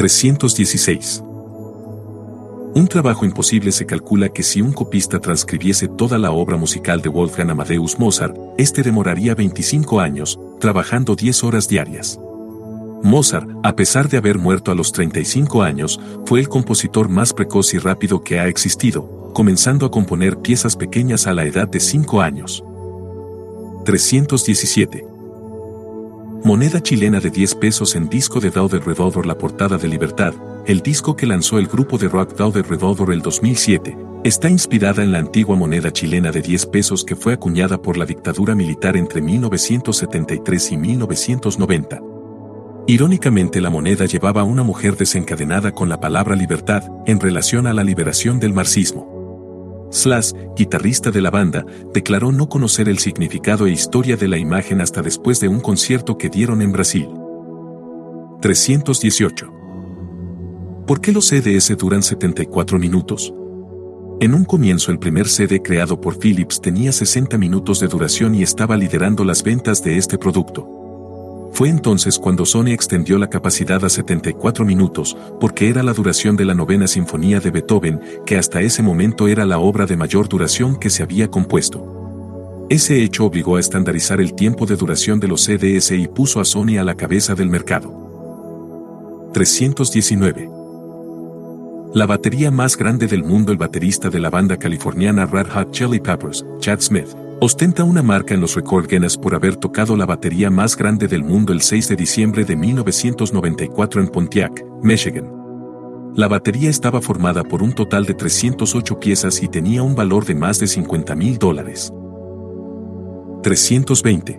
316. 0.00 1.22
Un 2.74 2.88
trabajo 2.88 3.26
imposible 3.26 3.70
se 3.70 3.84
calcula 3.84 4.30
que 4.30 4.42
si 4.42 4.62
un 4.62 4.72
copista 4.72 5.18
transcribiese 5.18 5.88
toda 5.88 6.16
la 6.16 6.30
obra 6.30 6.56
musical 6.56 7.02
de 7.02 7.10
Wolfgang 7.10 7.50
Amadeus 7.50 7.98
Mozart, 7.98 8.34
este 8.56 8.82
demoraría 8.82 9.34
25 9.34 10.00
años, 10.00 10.40
trabajando 10.58 11.16
10 11.16 11.44
horas 11.44 11.68
diarias. 11.68 12.18
Mozart, 13.02 13.50
a 13.62 13.76
pesar 13.76 14.08
de 14.08 14.16
haber 14.16 14.38
muerto 14.38 14.72
a 14.72 14.74
los 14.74 14.90
35 14.90 15.62
años, 15.62 16.00
fue 16.24 16.40
el 16.40 16.48
compositor 16.48 17.10
más 17.10 17.34
precoz 17.34 17.74
y 17.74 17.78
rápido 17.78 18.24
que 18.24 18.40
ha 18.40 18.48
existido, 18.48 19.30
comenzando 19.34 19.84
a 19.84 19.90
componer 19.90 20.38
piezas 20.38 20.76
pequeñas 20.76 21.26
a 21.26 21.34
la 21.34 21.44
edad 21.44 21.68
de 21.68 21.78
5 21.78 22.22
años. 22.22 22.64
317. 23.84 25.09
Moneda 26.42 26.80
chilena 26.82 27.20
de 27.20 27.28
10 27.28 27.56
pesos 27.56 27.94
en 27.94 28.08
disco 28.08 28.40
de 28.40 28.48
Velvet 28.48 28.84
Revolver 28.84 29.26
La 29.26 29.36
Portada 29.36 29.76
de 29.76 29.86
Libertad, 29.86 30.32
el 30.64 30.80
disco 30.80 31.14
que 31.14 31.26
lanzó 31.26 31.58
el 31.58 31.66
grupo 31.66 31.98
de 31.98 32.08
rock 32.08 32.34
Velvet 32.34 32.66
Revolver 32.66 33.10
el 33.10 33.20
2007, 33.20 33.94
está 34.24 34.48
inspirada 34.48 35.02
en 35.02 35.12
la 35.12 35.18
antigua 35.18 35.54
moneda 35.54 35.92
chilena 35.92 36.32
de 36.32 36.40
10 36.40 36.66
pesos 36.66 37.04
que 37.04 37.14
fue 37.14 37.34
acuñada 37.34 37.82
por 37.82 37.98
la 37.98 38.06
dictadura 38.06 38.54
militar 38.54 38.96
entre 38.96 39.20
1973 39.20 40.72
y 40.72 40.76
1990. 40.78 42.00
Irónicamente 42.86 43.60
la 43.60 43.68
moneda 43.68 44.06
llevaba 44.06 44.40
a 44.40 44.44
una 44.44 44.62
mujer 44.62 44.96
desencadenada 44.96 45.72
con 45.72 45.90
la 45.90 46.00
palabra 46.00 46.36
libertad 46.36 46.84
en 47.04 47.20
relación 47.20 47.66
a 47.66 47.74
la 47.74 47.84
liberación 47.84 48.40
del 48.40 48.54
marxismo. 48.54 49.19
Slash, 49.90 50.32
guitarrista 50.56 51.10
de 51.10 51.20
la 51.20 51.30
banda, 51.30 51.66
declaró 51.92 52.32
no 52.32 52.48
conocer 52.48 52.88
el 52.88 52.98
significado 52.98 53.66
e 53.66 53.72
historia 53.72 54.16
de 54.16 54.28
la 54.28 54.38
imagen 54.38 54.80
hasta 54.80 55.02
después 55.02 55.40
de 55.40 55.48
un 55.48 55.60
concierto 55.60 56.16
que 56.16 56.28
dieron 56.28 56.62
en 56.62 56.72
Brasil. 56.72 57.08
318. 58.40 59.52
¿Por 60.86 61.00
qué 61.00 61.12
los 61.12 61.28
CDS 61.28 61.76
duran 61.76 62.02
74 62.02 62.78
minutos? 62.78 63.34
En 64.20 64.34
un 64.34 64.44
comienzo 64.44 64.92
el 64.92 64.98
primer 64.98 65.28
CD 65.28 65.62
creado 65.62 66.00
por 66.00 66.18
Philips 66.18 66.60
tenía 66.60 66.92
60 66.92 67.38
minutos 67.38 67.80
de 67.80 67.88
duración 67.88 68.34
y 68.34 68.42
estaba 68.42 68.76
liderando 68.76 69.24
las 69.24 69.42
ventas 69.42 69.82
de 69.82 69.96
este 69.96 70.18
producto. 70.18 70.79
Fue 71.52 71.68
entonces 71.68 72.18
cuando 72.18 72.46
Sony 72.46 72.68
extendió 72.68 73.18
la 73.18 73.28
capacidad 73.28 73.84
a 73.84 73.88
74 73.88 74.64
minutos, 74.64 75.16
porque 75.40 75.68
era 75.68 75.82
la 75.82 75.92
duración 75.92 76.36
de 76.36 76.44
la 76.44 76.54
novena 76.54 76.86
sinfonía 76.86 77.40
de 77.40 77.50
Beethoven, 77.50 78.00
que 78.24 78.38
hasta 78.38 78.62
ese 78.62 78.82
momento 78.82 79.28
era 79.28 79.44
la 79.44 79.58
obra 79.58 79.86
de 79.86 79.96
mayor 79.96 80.28
duración 80.28 80.78
que 80.78 80.90
se 80.90 81.02
había 81.02 81.28
compuesto. 81.28 82.66
Ese 82.70 83.02
hecho 83.02 83.24
obligó 83.24 83.56
a 83.56 83.60
estandarizar 83.60 84.20
el 84.20 84.34
tiempo 84.34 84.64
de 84.64 84.76
duración 84.76 85.18
de 85.18 85.26
los 85.26 85.42
CDS 85.44 85.90
y 85.90 86.06
puso 86.06 86.40
a 86.40 86.44
Sony 86.44 86.78
a 86.78 86.84
la 86.84 86.94
cabeza 86.94 87.34
del 87.34 87.48
mercado. 87.48 89.30
319. 89.34 90.48
La 91.92 92.06
batería 92.06 92.52
más 92.52 92.76
grande 92.76 93.08
del 93.08 93.24
mundo, 93.24 93.50
el 93.50 93.58
baterista 93.58 94.08
de 94.08 94.20
la 94.20 94.30
banda 94.30 94.56
californiana 94.56 95.26
Red 95.26 95.48
Hot 95.48 95.72
Chili 95.72 95.98
Peppers, 95.98 96.46
Chad 96.60 96.80
Smith, 96.80 97.08
Ostenta 97.42 97.84
una 97.84 98.02
marca 98.02 98.34
en 98.34 98.42
los 98.42 98.54
Record 98.54 98.86
Guinness 98.86 99.16
por 99.16 99.34
haber 99.34 99.56
tocado 99.56 99.96
la 99.96 100.04
batería 100.04 100.50
más 100.50 100.76
grande 100.76 101.08
del 101.08 101.24
mundo 101.24 101.54
el 101.54 101.62
6 101.62 101.88
de 101.88 101.96
diciembre 101.96 102.44
de 102.44 102.54
1994 102.54 104.02
en 104.02 104.08
Pontiac, 104.08 104.62
Michigan. 104.82 105.32
La 106.14 106.28
batería 106.28 106.68
estaba 106.68 107.00
formada 107.00 107.42
por 107.42 107.62
un 107.62 107.72
total 107.72 108.04
de 108.04 108.12
308 108.12 109.00
piezas 109.00 109.42
y 109.42 109.48
tenía 109.48 109.82
un 109.82 109.94
valor 109.94 110.26
de 110.26 110.34
más 110.34 110.58
de 110.60 110.66
50 110.66 111.14
mil 111.16 111.38
dólares. 111.38 111.90
320. 113.42 114.38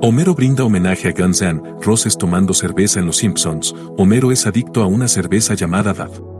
Homero 0.00 0.34
brinda 0.34 0.64
homenaje 0.64 1.08
a 1.08 1.12
Guns 1.12 1.42
N' 1.42 1.60
Roses 1.82 2.16
tomando 2.16 2.54
cerveza 2.54 2.98
en 3.00 3.04
Los 3.04 3.18
Simpsons. 3.18 3.74
Homero 3.98 4.32
es 4.32 4.46
adicto 4.46 4.82
a 4.82 4.86
una 4.86 5.06
cerveza 5.06 5.52
llamada 5.52 5.92
Dove. 5.92 6.37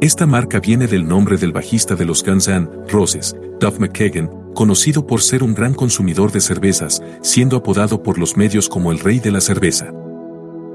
Esta 0.00 0.26
marca 0.26 0.60
viene 0.60 0.86
del 0.86 1.08
nombre 1.08 1.36
del 1.36 1.50
bajista 1.50 1.96
de 1.96 2.04
los 2.04 2.22
Guns 2.22 2.46
N' 2.46 2.68
Roses, 2.88 3.34
Duff 3.58 3.80
McKagan, 3.80 4.30
conocido 4.54 5.04
por 5.04 5.22
ser 5.22 5.42
un 5.42 5.54
gran 5.54 5.74
consumidor 5.74 6.30
de 6.30 6.40
cervezas, 6.40 7.02
siendo 7.20 7.56
apodado 7.56 8.00
por 8.00 8.16
los 8.16 8.36
medios 8.36 8.68
como 8.68 8.92
el 8.92 9.00
rey 9.00 9.18
de 9.18 9.32
la 9.32 9.40
cerveza. 9.40 9.92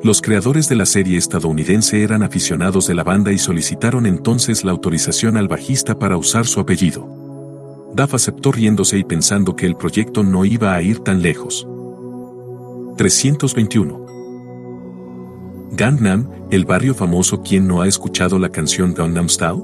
Los 0.03 0.21
creadores 0.21 0.67
de 0.67 0.75
la 0.75 0.85
serie 0.85 1.17
estadounidense 1.17 2.03
eran 2.03 2.21
aficionados 2.21 2.85
de 2.85 2.95
la 2.95 3.03
banda 3.05 3.31
y 3.31 3.37
solicitaron 3.37 4.07
entonces 4.07 4.65
la 4.65 4.71
autorización 4.71 5.37
al 5.37 5.47
bajista 5.47 5.97
para 5.97 6.17
usar 6.17 6.45
su 6.45 6.59
apellido. 6.59 7.07
Duff 7.95 8.15
aceptó 8.15 8.51
riéndose 8.51 8.97
y 8.97 9.05
pensando 9.05 9.55
que 9.55 9.65
el 9.65 9.77
proyecto 9.77 10.23
no 10.23 10.43
iba 10.43 10.73
a 10.73 10.81
ir 10.81 10.99
tan 10.99 11.21
lejos. 11.21 11.65
321. 12.97 14.02
Gangnam, 15.75 16.29
el 16.51 16.65
barrio 16.65 16.93
famoso 16.93 17.41
¿Quién 17.41 17.67
no 17.67 17.81
ha 17.81 17.87
escuchado 17.87 18.37
la 18.37 18.49
canción 18.49 18.93
Gangnam 18.93 19.27
Style? 19.27 19.63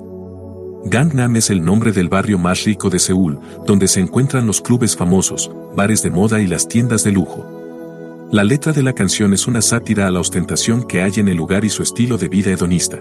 Gangnam 0.85 1.35
es 1.35 1.51
el 1.51 1.63
nombre 1.63 1.91
del 1.91 2.09
barrio 2.09 2.39
más 2.39 2.63
rico 2.63 2.89
de 2.89 2.97
Seúl, 2.97 3.39
donde 3.67 3.87
se 3.87 3.99
encuentran 3.99 4.47
los 4.47 4.59
clubes 4.59 4.95
famosos, 4.95 5.51
bares 5.75 6.01
de 6.01 6.09
moda 6.09 6.41
y 6.41 6.47
las 6.47 6.67
tiendas 6.67 7.03
de 7.03 7.11
lujo. 7.11 8.27
La 8.31 8.43
letra 8.43 8.73
de 8.73 8.81
la 8.81 8.93
canción 8.93 9.33
es 9.33 9.45
una 9.45 9.61
sátira 9.61 10.07
a 10.07 10.11
la 10.11 10.19
ostentación 10.19 10.81
que 10.87 11.03
hay 11.03 11.13
en 11.17 11.27
el 11.27 11.37
lugar 11.37 11.63
y 11.63 11.69
su 11.69 11.83
estilo 11.83 12.17
de 12.17 12.27
vida 12.27 12.49
hedonista. 12.49 12.99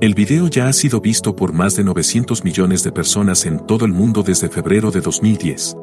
El 0.00 0.14
video 0.14 0.46
ya 0.46 0.68
ha 0.68 0.72
sido 0.72 1.00
visto 1.00 1.34
por 1.34 1.52
más 1.52 1.74
de 1.74 1.82
900 1.82 2.44
millones 2.44 2.84
de 2.84 2.92
personas 2.92 3.46
en 3.46 3.66
todo 3.66 3.84
el 3.84 3.92
mundo 3.92 4.22
desde 4.22 4.48
febrero 4.48 4.92
de 4.92 5.00
2010. 5.00 5.74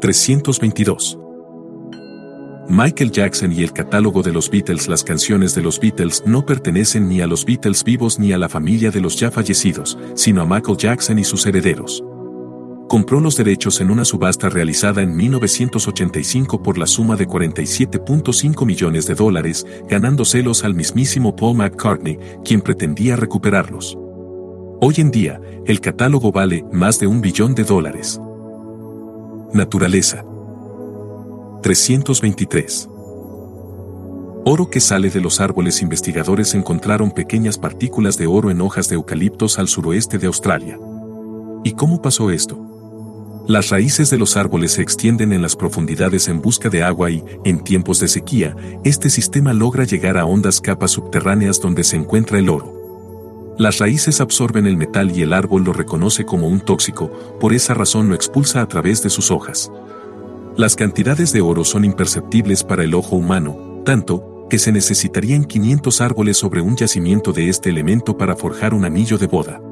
322. 0.00 1.21
Michael 2.74 3.10
Jackson 3.10 3.52
y 3.52 3.62
el 3.62 3.74
catálogo 3.74 4.22
de 4.22 4.32
los 4.32 4.48
Beatles 4.48 4.88
Las 4.88 5.04
canciones 5.04 5.54
de 5.54 5.60
los 5.60 5.78
Beatles 5.78 6.22
no 6.24 6.46
pertenecen 6.46 7.06
ni 7.06 7.20
a 7.20 7.26
los 7.26 7.44
Beatles 7.44 7.84
vivos 7.84 8.18
ni 8.18 8.32
a 8.32 8.38
la 8.38 8.48
familia 8.48 8.90
de 8.90 9.02
los 9.02 9.20
ya 9.20 9.30
fallecidos, 9.30 9.98
sino 10.14 10.40
a 10.40 10.46
Michael 10.46 10.78
Jackson 10.78 11.18
y 11.18 11.24
sus 11.24 11.44
herederos. 11.44 12.02
Compró 12.88 13.20
los 13.20 13.36
derechos 13.36 13.82
en 13.82 13.90
una 13.90 14.06
subasta 14.06 14.48
realizada 14.48 15.02
en 15.02 15.14
1985 15.14 16.62
por 16.62 16.78
la 16.78 16.86
suma 16.86 17.14
de 17.14 17.28
47.5 17.28 18.64
millones 18.64 19.06
de 19.06 19.16
dólares, 19.16 19.66
ganándoselos 19.86 20.64
al 20.64 20.74
mismísimo 20.74 21.36
Paul 21.36 21.58
McCartney, 21.58 22.18
quien 22.42 22.62
pretendía 22.62 23.16
recuperarlos. 23.16 23.98
Hoy 24.80 24.94
en 24.96 25.10
día, 25.10 25.38
el 25.66 25.82
catálogo 25.82 26.32
vale 26.32 26.64
más 26.72 26.98
de 26.98 27.06
un 27.06 27.20
billón 27.20 27.54
de 27.54 27.64
dólares. 27.64 28.18
Naturaleza. 29.52 30.24
323. 31.62 32.88
Oro 34.44 34.68
que 34.68 34.80
sale 34.80 35.10
de 35.10 35.20
los 35.20 35.40
árboles 35.40 35.80
investigadores 35.80 36.54
encontraron 36.54 37.12
pequeñas 37.12 37.56
partículas 37.56 38.18
de 38.18 38.26
oro 38.26 38.50
en 38.50 38.60
hojas 38.60 38.88
de 38.88 38.96
eucaliptos 38.96 39.60
al 39.60 39.68
suroeste 39.68 40.18
de 40.18 40.26
Australia. 40.26 40.76
¿Y 41.62 41.72
cómo 41.74 42.02
pasó 42.02 42.32
esto? 42.32 42.58
Las 43.46 43.70
raíces 43.70 44.10
de 44.10 44.18
los 44.18 44.36
árboles 44.36 44.72
se 44.72 44.82
extienden 44.82 45.32
en 45.32 45.40
las 45.40 45.54
profundidades 45.54 46.26
en 46.26 46.42
busca 46.42 46.68
de 46.68 46.82
agua 46.82 47.12
y, 47.12 47.22
en 47.44 47.62
tiempos 47.62 48.00
de 48.00 48.08
sequía, 48.08 48.56
este 48.82 49.08
sistema 49.08 49.52
logra 49.52 49.84
llegar 49.84 50.18
a 50.18 50.26
hondas 50.26 50.60
capas 50.60 50.90
subterráneas 50.90 51.60
donde 51.60 51.84
se 51.84 51.94
encuentra 51.96 52.40
el 52.40 52.48
oro. 52.48 53.54
Las 53.56 53.78
raíces 53.78 54.20
absorben 54.20 54.66
el 54.66 54.76
metal 54.76 55.16
y 55.16 55.22
el 55.22 55.32
árbol 55.32 55.62
lo 55.62 55.72
reconoce 55.72 56.24
como 56.24 56.48
un 56.48 56.60
tóxico, 56.60 57.12
por 57.38 57.52
esa 57.52 57.74
razón 57.74 58.08
lo 58.08 58.16
expulsa 58.16 58.62
a 58.62 58.66
través 58.66 59.04
de 59.04 59.10
sus 59.10 59.30
hojas. 59.30 59.70
Las 60.56 60.76
cantidades 60.76 61.32
de 61.32 61.40
oro 61.40 61.64
son 61.64 61.84
imperceptibles 61.84 62.62
para 62.62 62.84
el 62.84 62.94
ojo 62.94 63.16
humano, 63.16 63.82
tanto, 63.86 64.46
que 64.50 64.58
se 64.58 64.70
necesitarían 64.70 65.44
500 65.44 66.02
árboles 66.02 66.36
sobre 66.36 66.60
un 66.60 66.76
yacimiento 66.76 67.32
de 67.32 67.48
este 67.48 67.70
elemento 67.70 68.18
para 68.18 68.36
forjar 68.36 68.74
un 68.74 68.84
anillo 68.84 69.16
de 69.16 69.26
boda. 69.26 69.62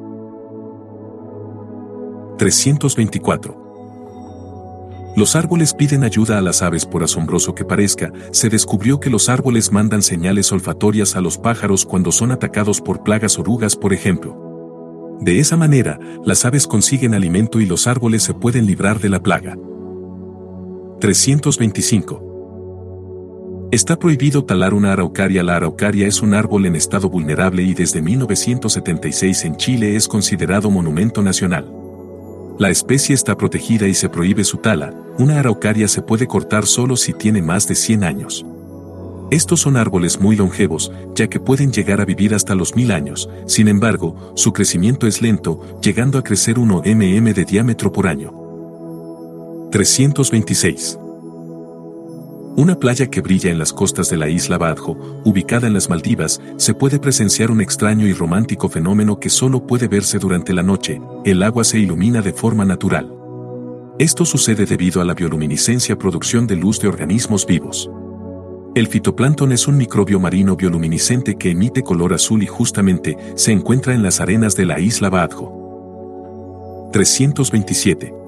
324. 2.39 5.13
Los 5.15 5.35
árboles 5.35 5.75
piden 5.75 6.03
ayuda 6.03 6.39
a 6.39 6.41
las 6.41 6.63
aves 6.63 6.87
por 6.87 7.03
asombroso 7.03 7.53
que 7.53 7.63
parezca, 7.63 8.11
se 8.31 8.49
descubrió 8.49 8.99
que 8.99 9.11
los 9.11 9.29
árboles 9.29 9.71
mandan 9.71 10.01
señales 10.01 10.51
olfatorias 10.51 11.15
a 11.15 11.21
los 11.21 11.37
pájaros 11.37 11.85
cuando 11.85 12.11
son 12.11 12.31
atacados 12.31 12.81
por 12.81 13.03
plagas 13.03 13.37
orugas, 13.37 13.75
por 13.75 13.93
ejemplo. 13.93 15.19
De 15.19 15.37
esa 15.37 15.57
manera, 15.57 15.99
las 16.25 16.43
aves 16.43 16.65
consiguen 16.65 17.13
alimento 17.13 17.59
y 17.59 17.67
los 17.67 17.85
árboles 17.85 18.23
se 18.23 18.33
pueden 18.33 18.65
librar 18.65 18.99
de 18.99 19.09
la 19.09 19.21
plaga. 19.21 19.55
325. 21.01 23.69
Está 23.71 23.97
prohibido 23.97 24.45
talar 24.45 24.75
una 24.75 24.93
araucaria. 24.93 25.41
La 25.41 25.55
araucaria 25.55 26.05
es 26.07 26.21
un 26.21 26.35
árbol 26.35 26.67
en 26.67 26.75
estado 26.75 27.09
vulnerable 27.09 27.63
y 27.63 27.73
desde 27.73 28.03
1976 28.03 29.45
en 29.45 29.57
Chile 29.57 29.95
es 29.95 30.07
considerado 30.07 30.69
monumento 30.69 31.23
nacional. 31.23 31.73
La 32.59 32.69
especie 32.69 33.15
está 33.15 33.35
protegida 33.35 33.87
y 33.87 33.95
se 33.95 34.09
prohíbe 34.09 34.43
su 34.43 34.57
tala, 34.57 34.93
una 35.17 35.39
araucaria 35.39 35.87
se 35.87 36.03
puede 36.03 36.27
cortar 36.27 36.67
solo 36.67 36.95
si 36.95 37.13
tiene 37.13 37.41
más 37.41 37.67
de 37.67 37.73
100 37.73 38.03
años. 38.03 38.45
Estos 39.31 39.61
son 39.61 39.77
árboles 39.77 40.21
muy 40.21 40.35
longevos, 40.35 40.91
ya 41.15 41.27
que 41.27 41.39
pueden 41.39 41.71
llegar 41.71 41.99
a 41.99 42.05
vivir 42.05 42.35
hasta 42.35 42.53
los 42.53 42.75
mil 42.75 42.91
años, 42.91 43.27
sin 43.47 43.69
embargo, 43.69 44.33
su 44.35 44.53
crecimiento 44.53 45.07
es 45.07 45.23
lento, 45.23 45.79
llegando 45.81 46.19
a 46.19 46.23
crecer 46.23 46.59
1 46.59 46.83
mm 46.85 47.33
de 47.33 47.45
diámetro 47.45 47.91
por 47.91 48.07
año. 48.07 48.40
326. 49.71 50.99
Una 52.57 52.75
playa 52.77 53.07
que 53.09 53.21
brilla 53.21 53.49
en 53.49 53.57
las 53.57 53.71
costas 53.71 54.09
de 54.09 54.17
la 54.17 54.27
isla 54.27 54.57
Badjo, 54.57 54.97
ubicada 55.23 55.67
en 55.67 55.73
las 55.73 55.89
Maldivas, 55.89 56.41
se 56.57 56.73
puede 56.73 56.99
presenciar 56.99 57.49
un 57.51 57.61
extraño 57.61 58.05
y 58.05 58.11
romántico 58.11 58.67
fenómeno 58.67 59.17
que 59.17 59.29
solo 59.29 59.65
puede 59.65 59.87
verse 59.87 60.19
durante 60.19 60.51
la 60.53 60.61
noche, 60.61 61.01
el 61.23 61.41
agua 61.41 61.63
se 61.63 61.79
ilumina 61.79 62.21
de 62.21 62.33
forma 62.33 62.65
natural. 62.65 63.15
Esto 63.97 64.25
sucede 64.25 64.65
debido 64.65 65.01
a 65.01 65.05
la 65.05 65.13
bioluminiscencia 65.13 65.97
producción 65.97 66.47
de 66.47 66.57
luz 66.57 66.81
de 66.81 66.89
organismos 66.89 67.45
vivos. 67.45 67.89
El 68.75 68.87
fitoplancton 68.87 69.53
es 69.53 69.69
un 69.69 69.77
microbio 69.77 70.19
marino 70.19 70.57
bioluminiscente 70.57 71.37
que 71.37 71.51
emite 71.51 71.81
color 71.81 72.13
azul 72.13 72.43
y 72.43 72.47
justamente 72.47 73.15
se 73.35 73.53
encuentra 73.53 73.93
en 73.93 74.03
las 74.03 74.19
arenas 74.19 74.57
de 74.57 74.65
la 74.65 74.81
isla 74.81 75.09
Badjo. 75.09 76.89
327. 76.91 78.20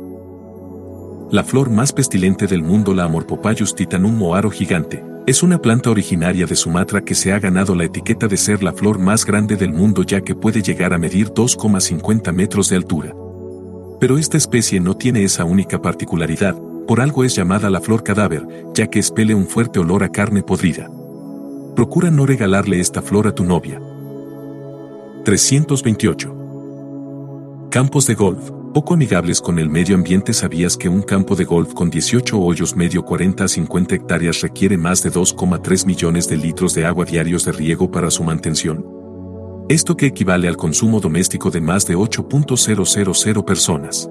La 1.32 1.44
flor 1.44 1.70
más 1.70 1.92
pestilente 1.92 2.48
del 2.48 2.62
mundo, 2.62 2.94
la 2.94 3.06
Amorpopayus 3.06 3.74
titanum 3.76 4.18
moaro 4.18 4.50
gigante, 4.52 5.04
es 5.26 5.42
una 5.42 5.58
planta 5.58 5.90
originaria 5.90 6.46
de 6.46 6.56
Sumatra 6.56 7.02
que 7.02 7.16
se 7.16 7.32
ha 7.34 7.40
ganado 7.40 7.76
la 7.76 7.86
etiqueta 7.86 8.28
de 8.28 8.38
ser 8.38 8.62
la 8.62 8.74
flor 8.74 9.00
más 9.00 9.26
grande 9.26 9.56
del 9.56 9.74
mundo 9.74 10.04
ya 10.04 10.22
que 10.22 10.36
puede 10.36 10.62
llegar 10.62 10.94
a 10.94 10.98
medir 10.98 11.30
2,50 11.30 12.32
metros 12.34 12.70
de 12.70 12.76
altura. 12.76 13.16
Pero 14.00 14.18
esta 14.18 14.38
especie 14.38 14.80
no 14.80 14.96
tiene 14.96 15.24
esa 15.24 15.46
única 15.46 15.82
particularidad, 15.82 16.56
por 16.88 17.00
algo 17.00 17.24
es 17.24 17.36
llamada 17.36 17.70
la 17.70 17.80
flor 17.80 18.04
cadáver, 18.04 18.46
ya 18.74 18.88
que 18.88 19.00
expele 19.00 19.34
un 19.34 19.48
fuerte 19.48 19.80
olor 19.80 20.04
a 20.04 20.10
carne 20.10 20.44
podrida. 20.44 20.90
Procura 21.76 22.12
no 22.12 22.26
regalarle 22.26 22.80
esta 22.80 23.02
flor 23.02 23.28
a 23.28 23.34
tu 23.34 23.44
novia. 23.46 23.82
328. 25.24 26.36
Campos 27.72 28.06
de 28.08 28.16
golf. 28.16 28.63
Poco 28.74 28.96
amigables 28.96 29.40
con 29.40 29.60
el 29.60 29.70
medio 29.70 29.94
ambiente 29.94 30.34
¿sabías 30.34 30.78
que 30.78 30.90
un 30.90 31.04
campo 31.04 31.36
de 31.36 31.46
golf 31.46 31.76
con 31.76 31.92
18 31.92 32.40
hoyos 32.40 32.76
medio 32.76 33.06
40 33.06 33.44
a 33.44 33.48
50 33.48 33.94
hectáreas 33.94 34.42
requiere 34.42 34.80
más 34.80 35.04
de 35.04 35.12
2,3 35.12 35.86
millones 35.86 36.28
de 36.28 36.38
litros 36.38 36.74
de 36.74 36.84
agua 36.84 37.06
diarios 37.06 37.46
de 37.46 37.52
riego 37.52 37.92
para 37.92 38.10
su 38.10 38.24
mantención? 38.24 38.84
Esto 39.70 39.96
que 39.96 40.08
equivale 40.08 40.48
al 40.48 40.58
consumo 40.58 41.00
doméstico 41.00 41.52
de 41.52 41.62
más 41.62 41.86
de 41.86 41.96
8.000 41.96 43.46
personas. 43.46 44.10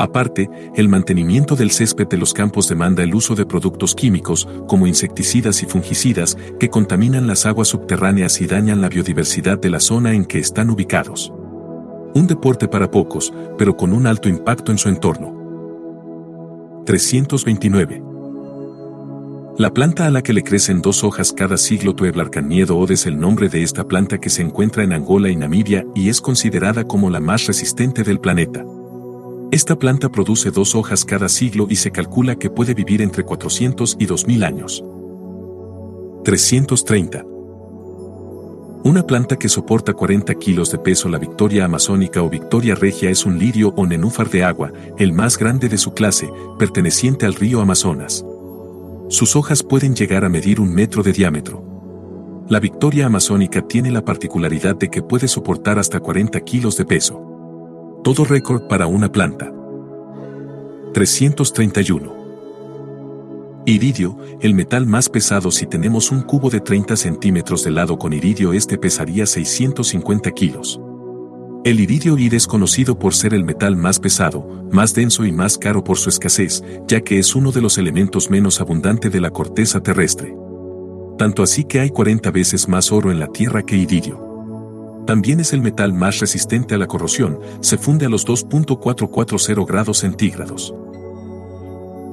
Aparte, 0.00 0.50
el 0.74 0.88
mantenimiento 0.88 1.54
del 1.54 1.70
césped 1.70 2.08
de 2.08 2.18
los 2.18 2.34
campos 2.34 2.68
demanda 2.68 3.04
el 3.04 3.14
uso 3.14 3.36
de 3.36 3.46
productos 3.46 3.94
químicos, 3.94 4.48
como 4.66 4.88
insecticidas 4.88 5.62
y 5.62 5.66
fungicidas, 5.66 6.36
que 6.58 6.68
contaminan 6.68 7.28
las 7.28 7.46
aguas 7.46 7.68
subterráneas 7.68 8.40
y 8.40 8.48
dañan 8.48 8.80
la 8.80 8.88
biodiversidad 8.88 9.56
de 9.56 9.70
la 9.70 9.78
zona 9.78 10.14
en 10.14 10.24
que 10.24 10.40
están 10.40 10.68
ubicados. 10.68 11.32
Un 12.18 12.26
deporte 12.26 12.66
para 12.66 12.90
pocos, 12.90 13.32
pero 13.56 13.76
con 13.76 13.92
un 13.92 14.04
alto 14.04 14.28
impacto 14.28 14.72
en 14.72 14.78
su 14.78 14.88
entorno. 14.88 16.82
329. 16.84 18.02
La 19.56 19.72
planta 19.72 20.04
a 20.04 20.10
la 20.10 20.20
que 20.20 20.32
le 20.32 20.42
crecen 20.42 20.82
dos 20.82 21.04
hojas 21.04 21.32
cada 21.32 21.56
siglo 21.56 21.94
Tueblarcaniedo 21.94 22.84
es 22.88 23.06
el 23.06 23.20
nombre 23.20 23.48
de 23.48 23.62
esta 23.62 23.86
planta 23.86 24.18
que 24.18 24.30
se 24.30 24.42
encuentra 24.42 24.82
en 24.82 24.94
Angola 24.94 25.30
y 25.30 25.36
Namibia 25.36 25.86
y 25.94 26.08
es 26.08 26.20
considerada 26.20 26.82
como 26.82 27.08
la 27.08 27.20
más 27.20 27.46
resistente 27.46 28.02
del 28.02 28.18
planeta. 28.18 28.64
Esta 29.52 29.78
planta 29.78 30.08
produce 30.08 30.50
dos 30.50 30.74
hojas 30.74 31.04
cada 31.04 31.28
siglo 31.28 31.68
y 31.70 31.76
se 31.76 31.92
calcula 31.92 32.34
que 32.34 32.50
puede 32.50 32.74
vivir 32.74 33.00
entre 33.00 33.22
400 33.22 33.96
y 33.96 34.06
2000 34.06 34.42
años. 34.42 34.84
330. 36.24 37.37
Una 38.84 39.02
planta 39.02 39.36
que 39.36 39.48
soporta 39.48 39.92
40 39.92 40.34
kilos 40.36 40.70
de 40.70 40.78
peso, 40.78 41.08
la 41.08 41.18
Victoria 41.18 41.64
amazónica 41.64 42.22
o 42.22 42.30
Victoria 42.30 42.76
regia 42.76 43.10
es 43.10 43.26
un 43.26 43.38
lirio 43.38 43.74
o 43.76 43.86
nenúfar 43.86 44.30
de 44.30 44.44
agua, 44.44 44.72
el 44.98 45.12
más 45.12 45.36
grande 45.36 45.68
de 45.68 45.78
su 45.78 45.92
clase, 45.92 46.30
perteneciente 46.58 47.26
al 47.26 47.34
río 47.34 47.60
Amazonas. 47.60 48.24
Sus 49.08 49.34
hojas 49.36 49.62
pueden 49.62 49.96
llegar 49.96 50.24
a 50.24 50.28
medir 50.28 50.60
un 50.60 50.72
metro 50.72 51.02
de 51.02 51.12
diámetro. 51.12 51.64
La 52.48 52.60
Victoria 52.60 53.06
amazónica 53.06 53.62
tiene 53.62 53.90
la 53.90 54.04
particularidad 54.04 54.76
de 54.76 54.88
que 54.88 55.02
puede 55.02 55.28
soportar 55.28 55.78
hasta 55.78 56.00
40 56.00 56.40
kilos 56.40 56.76
de 56.76 56.84
peso. 56.84 58.00
Todo 58.04 58.24
récord 58.24 58.68
para 58.68 58.86
una 58.86 59.10
planta. 59.10 59.52
331. 60.94 62.17
Iridio, 63.68 64.16
el 64.40 64.54
metal 64.54 64.86
más 64.86 65.10
pesado 65.10 65.50
si 65.50 65.66
tenemos 65.66 66.10
un 66.10 66.22
cubo 66.22 66.48
de 66.48 66.58
30 66.58 66.96
centímetros 66.96 67.64
de 67.64 67.70
lado 67.70 67.98
con 67.98 68.14
iridio 68.14 68.54
este 68.54 68.78
pesaría 68.78 69.26
650 69.26 70.30
kilos. 70.30 70.80
El 71.64 71.78
iridio 71.78 72.16
ir 72.16 72.34
es 72.34 72.46
conocido 72.46 72.98
por 72.98 73.14
ser 73.14 73.34
el 73.34 73.44
metal 73.44 73.76
más 73.76 74.00
pesado, 74.00 74.64
más 74.72 74.94
denso 74.94 75.26
y 75.26 75.32
más 75.32 75.58
caro 75.58 75.84
por 75.84 75.98
su 75.98 76.08
escasez, 76.08 76.64
ya 76.86 77.02
que 77.02 77.18
es 77.18 77.34
uno 77.34 77.52
de 77.52 77.60
los 77.60 77.76
elementos 77.76 78.30
menos 78.30 78.62
abundante 78.62 79.10
de 79.10 79.20
la 79.20 79.32
corteza 79.32 79.82
terrestre. 79.82 80.34
Tanto 81.18 81.42
así 81.42 81.64
que 81.64 81.80
hay 81.80 81.90
40 81.90 82.30
veces 82.30 82.68
más 82.68 82.90
oro 82.90 83.12
en 83.12 83.20
la 83.20 83.26
Tierra 83.26 83.62
que 83.62 83.76
iridio. 83.76 85.04
También 85.06 85.40
es 85.40 85.52
el 85.52 85.60
metal 85.60 85.92
más 85.92 86.20
resistente 86.20 86.74
a 86.74 86.78
la 86.78 86.86
corrosión, 86.86 87.38
se 87.60 87.76
funde 87.76 88.06
a 88.06 88.08
los 88.08 88.26
2.440 88.26 89.66
grados 89.66 89.98
centígrados. 89.98 90.72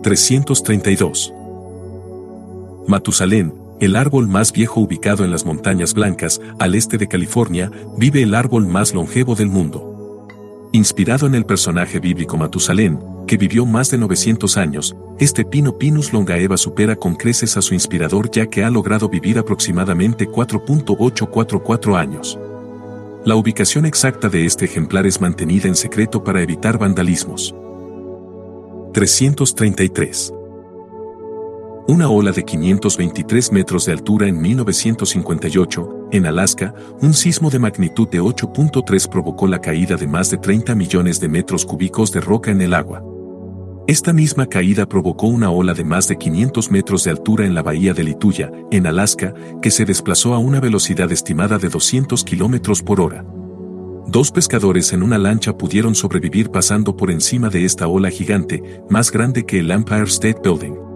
332. 0.04 1.34
Matusalén, 2.88 3.52
el 3.80 3.96
árbol 3.96 4.28
más 4.28 4.52
viejo 4.52 4.80
ubicado 4.80 5.26
en 5.26 5.32
las 5.32 5.44
Montañas 5.44 5.96
Blancas, 5.96 6.40
al 6.60 6.76
este 6.76 7.00
de 7.00 7.08
California, 7.08 7.72
vive 7.98 8.22
el 8.22 8.36
árbol 8.36 8.68
más 8.68 8.94
longevo 8.94 9.34
del 9.34 9.48
mundo. 9.48 10.70
Inspirado 10.72 11.26
en 11.26 11.34
el 11.34 11.46
personaje 11.46 12.00
bíblico 12.00 12.38
Matusalén, 12.38 13.00
que 13.26 13.38
vivió 13.38 13.66
más 13.66 13.90
de 13.90 13.98
900 13.98 14.58
años, 14.58 14.96
este 15.18 15.44
pino 15.46 15.80
Pinus 15.80 16.14
longaeva 16.14 16.58
supera 16.58 16.96
con 16.96 17.16
creces 17.16 17.58
a 17.58 17.64
su 17.64 17.74
inspirador 17.74 18.30
ya 18.30 18.46
que 18.48 18.64
ha 18.64 18.70
logrado 18.70 19.10
vivir 19.10 19.40
aproximadamente 19.40 20.28
4.844 20.30 21.98
años. 21.98 22.38
La 23.26 23.36
ubicación 23.36 23.88
exacta 23.88 24.30
de 24.30 24.46
este 24.46 24.66
ejemplar 24.66 25.08
es 25.08 25.20
mantenida 25.20 25.68
en 25.68 25.76
secreto 25.76 26.24
para 26.24 26.44
evitar 26.44 26.78
vandalismos. 26.78 27.56
333 28.94 30.34
una 31.88 32.10
ola 32.10 32.32
de 32.32 32.44
523 32.44 33.52
metros 33.52 33.86
de 33.86 33.92
altura 33.92 34.28
en 34.28 34.42
1958, 34.42 36.08
en 36.12 36.26
Alaska, 36.26 36.74
un 37.02 37.14
sismo 37.14 37.52
de 37.52 37.60
magnitud 37.60 38.08
de 38.10 38.20
8.3 38.22 39.08
provocó 39.08 39.48
la 39.48 39.62
caída 39.62 39.96
de 39.96 40.08
más 40.08 40.32
de 40.32 40.38
30 40.38 40.74
millones 40.74 41.20
de 41.20 41.28
metros 41.28 41.64
cúbicos 41.64 42.12
de 42.12 42.22
roca 42.22 42.50
en 42.50 42.62
el 42.62 42.74
agua. 42.74 43.04
Esta 43.88 44.14
misma 44.14 44.48
caída 44.48 44.88
provocó 44.88 45.28
una 45.28 45.52
ola 45.52 45.76
de 45.76 45.86
más 45.86 46.08
de 46.08 46.18
500 46.18 46.72
metros 46.72 47.04
de 47.04 47.12
altura 47.12 47.46
en 47.46 47.54
la 47.54 47.62
bahía 47.62 47.94
de 47.94 48.04
Lituya, 48.04 48.52
en 48.72 48.88
Alaska, 48.88 49.36
que 49.62 49.70
se 49.70 49.86
desplazó 49.86 50.34
a 50.34 50.40
una 50.40 50.60
velocidad 50.60 51.12
estimada 51.12 51.60
de 51.60 51.70
200 51.70 52.24
kilómetros 52.24 52.82
por 52.82 53.00
hora. 53.00 53.24
Dos 54.08 54.32
pescadores 54.32 54.92
en 54.92 55.04
una 55.04 55.20
lancha 55.20 55.56
pudieron 55.56 55.94
sobrevivir 55.94 56.50
pasando 56.50 56.98
por 56.98 57.12
encima 57.12 57.50
de 57.50 57.64
esta 57.64 57.88
ola 57.88 58.10
gigante, 58.10 58.82
más 58.90 59.12
grande 59.12 59.46
que 59.46 59.60
el 59.60 59.70
Empire 59.70 60.06
State 60.06 60.40
Building. 60.44 60.95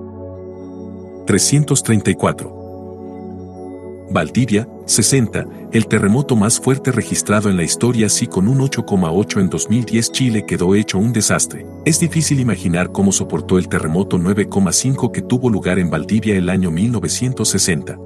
334. 1.29 4.07
Valdivia, 4.09 4.67
60, 4.87 5.45
el 5.71 5.85
terremoto 5.85 6.35
más 6.35 6.59
fuerte 6.59 6.91
registrado 6.91 7.51
en 7.51 7.57
la 7.57 7.61
historia 7.61 8.07
así 8.07 8.25
con 8.25 8.47
un 8.47 8.61
8,8 8.61 9.39
en 9.39 9.51
2010 9.51 10.11
Chile 10.11 10.47
quedó 10.47 10.73
hecho 10.73 10.97
un 10.97 11.13
desastre. 11.13 11.67
Es 11.85 11.99
difícil 11.99 12.39
imaginar 12.39 12.91
cómo 12.91 13.11
soportó 13.11 13.59
el 13.59 13.69
terremoto 13.69 14.17
9,5 14.17 15.11
que 15.11 15.21
tuvo 15.21 15.51
lugar 15.51 15.77
en 15.77 15.91
Valdivia 15.91 16.35
el 16.35 16.49
año 16.49 16.71
1960. 16.71 17.99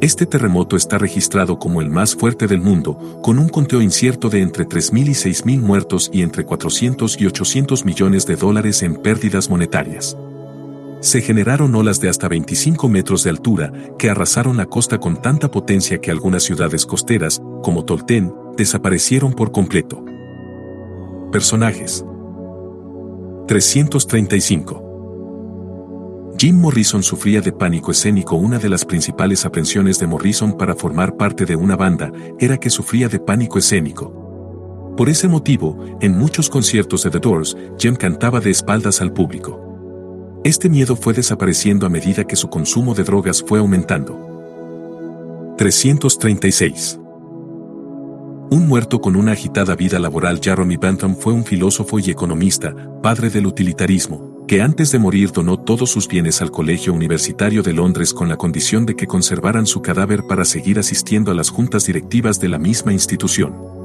Este 0.00 0.24
terremoto 0.24 0.76
está 0.76 0.98
registrado 0.98 1.58
como 1.58 1.80
el 1.80 1.90
más 1.90 2.14
fuerte 2.14 2.46
del 2.46 2.60
mundo, 2.60 3.20
con 3.24 3.40
un 3.40 3.48
conteo 3.48 3.82
incierto 3.82 4.30
de 4.30 4.42
entre 4.42 4.68
3.000 4.68 5.08
y 5.08 5.14
6.000 5.14 5.60
muertos 5.62 6.10
y 6.12 6.22
entre 6.22 6.44
400 6.44 7.20
y 7.20 7.26
800 7.26 7.84
millones 7.84 8.24
de 8.24 8.36
dólares 8.36 8.84
en 8.84 8.94
pérdidas 8.94 9.50
monetarias 9.50 10.16
se 11.00 11.20
generaron 11.20 11.74
olas 11.74 12.00
de 12.00 12.08
hasta 12.08 12.28
25 12.28 12.88
metros 12.88 13.22
de 13.24 13.30
altura 13.30 13.72
que 13.98 14.10
arrasaron 14.10 14.56
la 14.56 14.66
costa 14.66 14.98
con 14.98 15.20
tanta 15.20 15.50
potencia 15.50 16.00
que 16.00 16.10
algunas 16.10 16.42
ciudades 16.42 16.86
costeras, 16.86 17.40
como 17.62 17.84
Tolten, 17.84 18.32
desaparecieron 18.56 19.32
por 19.32 19.52
completo. 19.52 20.04
Personajes 21.30 22.04
335 23.46 24.86
Jim 26.38 26.56
Morrison 26.60 27.02
sufría 27.02 27.40
de 27.40 27.52
pánico 27.52 27.92
escénico. 27.92 28.36
Una 28.36 28.58
de 28.58 28.68
las 28.68 28.84
principales 28.84 29.46
aprensiones 29.46 29.98
de 29.98 30.06
Morrison 30.06 30.56
para 30.58 30.74
formar 30.74 31.16
parte 31.16 31.46
de 31.46 31.56
una 31.56 31.76
banda 31.76 32.12
era 32.38 32.58
que 32.58 32.68
sufría 32.68 33.08
de 33.08 33.18
pánico 33.18 33.58
escénico. 33.58 34.94
Por 34.96 35.08
ese 35.08 35.28
motivo, 35.28 35.78
en 36.00 36.16
muchos 36.18 36.50
conciertos 36.50 37.04
de 37.04 37.10
The 37.10 37.20
Doors, 37.20 37.56
Jim 37.78 37.96
cantaba 37.96 38.40
de 38.40 38.50
espaldas 38.50 39.00
al 39.00 39.12
público. 39.12 39.65
Este 40.44 40.68
miedo 40.68 40.96
fue 40.96 41.12
desapareciendo 41.12 41.86
a 41.86 41.88
medida 41.88 42.24
que 42.24 42.36
su 42.36 42.48
consumo 42.48 42.94
de 42.94 43.04
drogas 43.04 43.42
fue 43.46 43.58
aumentando. 43.58 45.54
336. 45.58 47.00
Un 48.48 48.68
muerto 48.68 49.00
con 49.00 49.16
una 49.16 49.32
agitada 49.32 49.74
vida 49.74 49.98
laboral 49.98 50.40
Jeremy 50.40 50.76
Bentham 50.76 51.16
fue 51.16 51.32
un 51.32 51.44
filósofo 51.44 51.98
y 51.98 52.10
economista, 52.10 52.74
padre 53.02 53.28
del 53.28 53.46
utilitarismo, 53.46 54.44
que 54.46 54.62
antes 54.62 54.92
de 54.92 55.00
morir 55.00 55.32
donó 55.32 55.58
todos 55.58 55.90
sus 55.90 56.06
bienes 56.06 56.40
al 56.40 56.52
Colegio 56.52 56.92
Universitario 56.92 57.64
de 57.64 57.72
Londres 57.72 58.14
con 58.14 58.28
la 58.28 58.36
condición 58.36 58.86
de 58.86 58.94
que 58.94 59.08
conservaran 59.08 59.66
su 59.66 59.82
cadáver 59.82 60.22
para 60.28 60.44
seguir 60.44 60.78
asistiendo 60.78 61.32
a 61.32 61.34
las 61.34 61.50
juntas 61.50 61.86
directivas 61.86 62.38
de 62.38 62.48
la 62.48 62.58
misma 62.58 62.92
institución. 62.92 63.75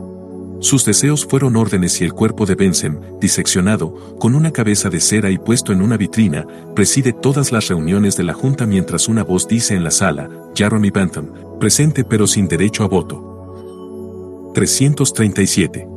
Sus 0.62 0.86
deseos 0.86 1.26
fueron 1.26 1.56
órdenes 1.56 2.00
y 2.02 2.04
el 2.04 2.14
cuerpo 2.14 2.46
de 2.46 2.54
Benson, 2.54 3.02
diseccionado, 3.20 4.16
con 4.20 4.36
una 4.36 4.52
cabeza 4.52 4.92
de 4.92 5.00
cera 5.00 5.32
y 5.32 5.40
puesto 5.40 5.74
en 5.74 5.82
una 5.82 5.98
vitrina, 5.98 6.46
preside 6.76 7.14
todas 7.14 7.52
las 7.52 7.68
reuniones 7.68 8.16
de 8.16 8.24
la 8.24 8.34
Junta 8.34 8.68
mientras 8.68 9.08
una 9.08 9.24
voz 9.24 9.48
dice 9.48 9.74
en 9.74 9.84
la 9.84 9.90
sala, 9.90 10.30
Jeremy 10.54 10.92
Bentham, 10.92 11.32
presente 11.60 12.04
pero 12.04 12.28
sin 12.28 12.48
derecho 12.48 12.84
a 12.84 12.88
voto. 12.88 14.52
337. 14.54 15.88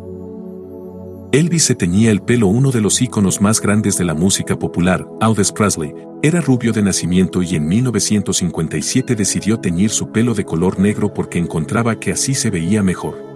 Elvis 1.32 1.64
se 1.64 1.74
teñía 1.74 2.10
el 2.10 2.22
pelo 2.22 2.46
uno 2.46 2.70
de 2.70 2.80
los 2.80 3.02
íconos 3.02 3.42
más 3.42 3.60
grandes 3.60 3.98
de 3.98 4.04
la 4.04 4.14
música 4.14 4.58
popular, 4.58 5.06
Aldous 5.20 5.52
Presley, 5.52 5.92
era 6.22 6.40
rubio 6.40 6.72
de 6.72 6.80
nacimiento 6.80 7.42
y 7.42 7.56
en 7.56 7.68
1957 7.68 9.14
decidió 9.14 9.60
teñir 9.60 9.90
su 9.90 10.10
pelo 10.10 10.32
de 10.32 10.46
color 10.46 10.78
negro 10.78 11.12
porque 11.12 11.38
encontraba 11.38 12.00
que 12.00 12.12
así 12.12 12.32
se 12.32 12.48
veía 12.48 12.82
mejor. 12.82 13.33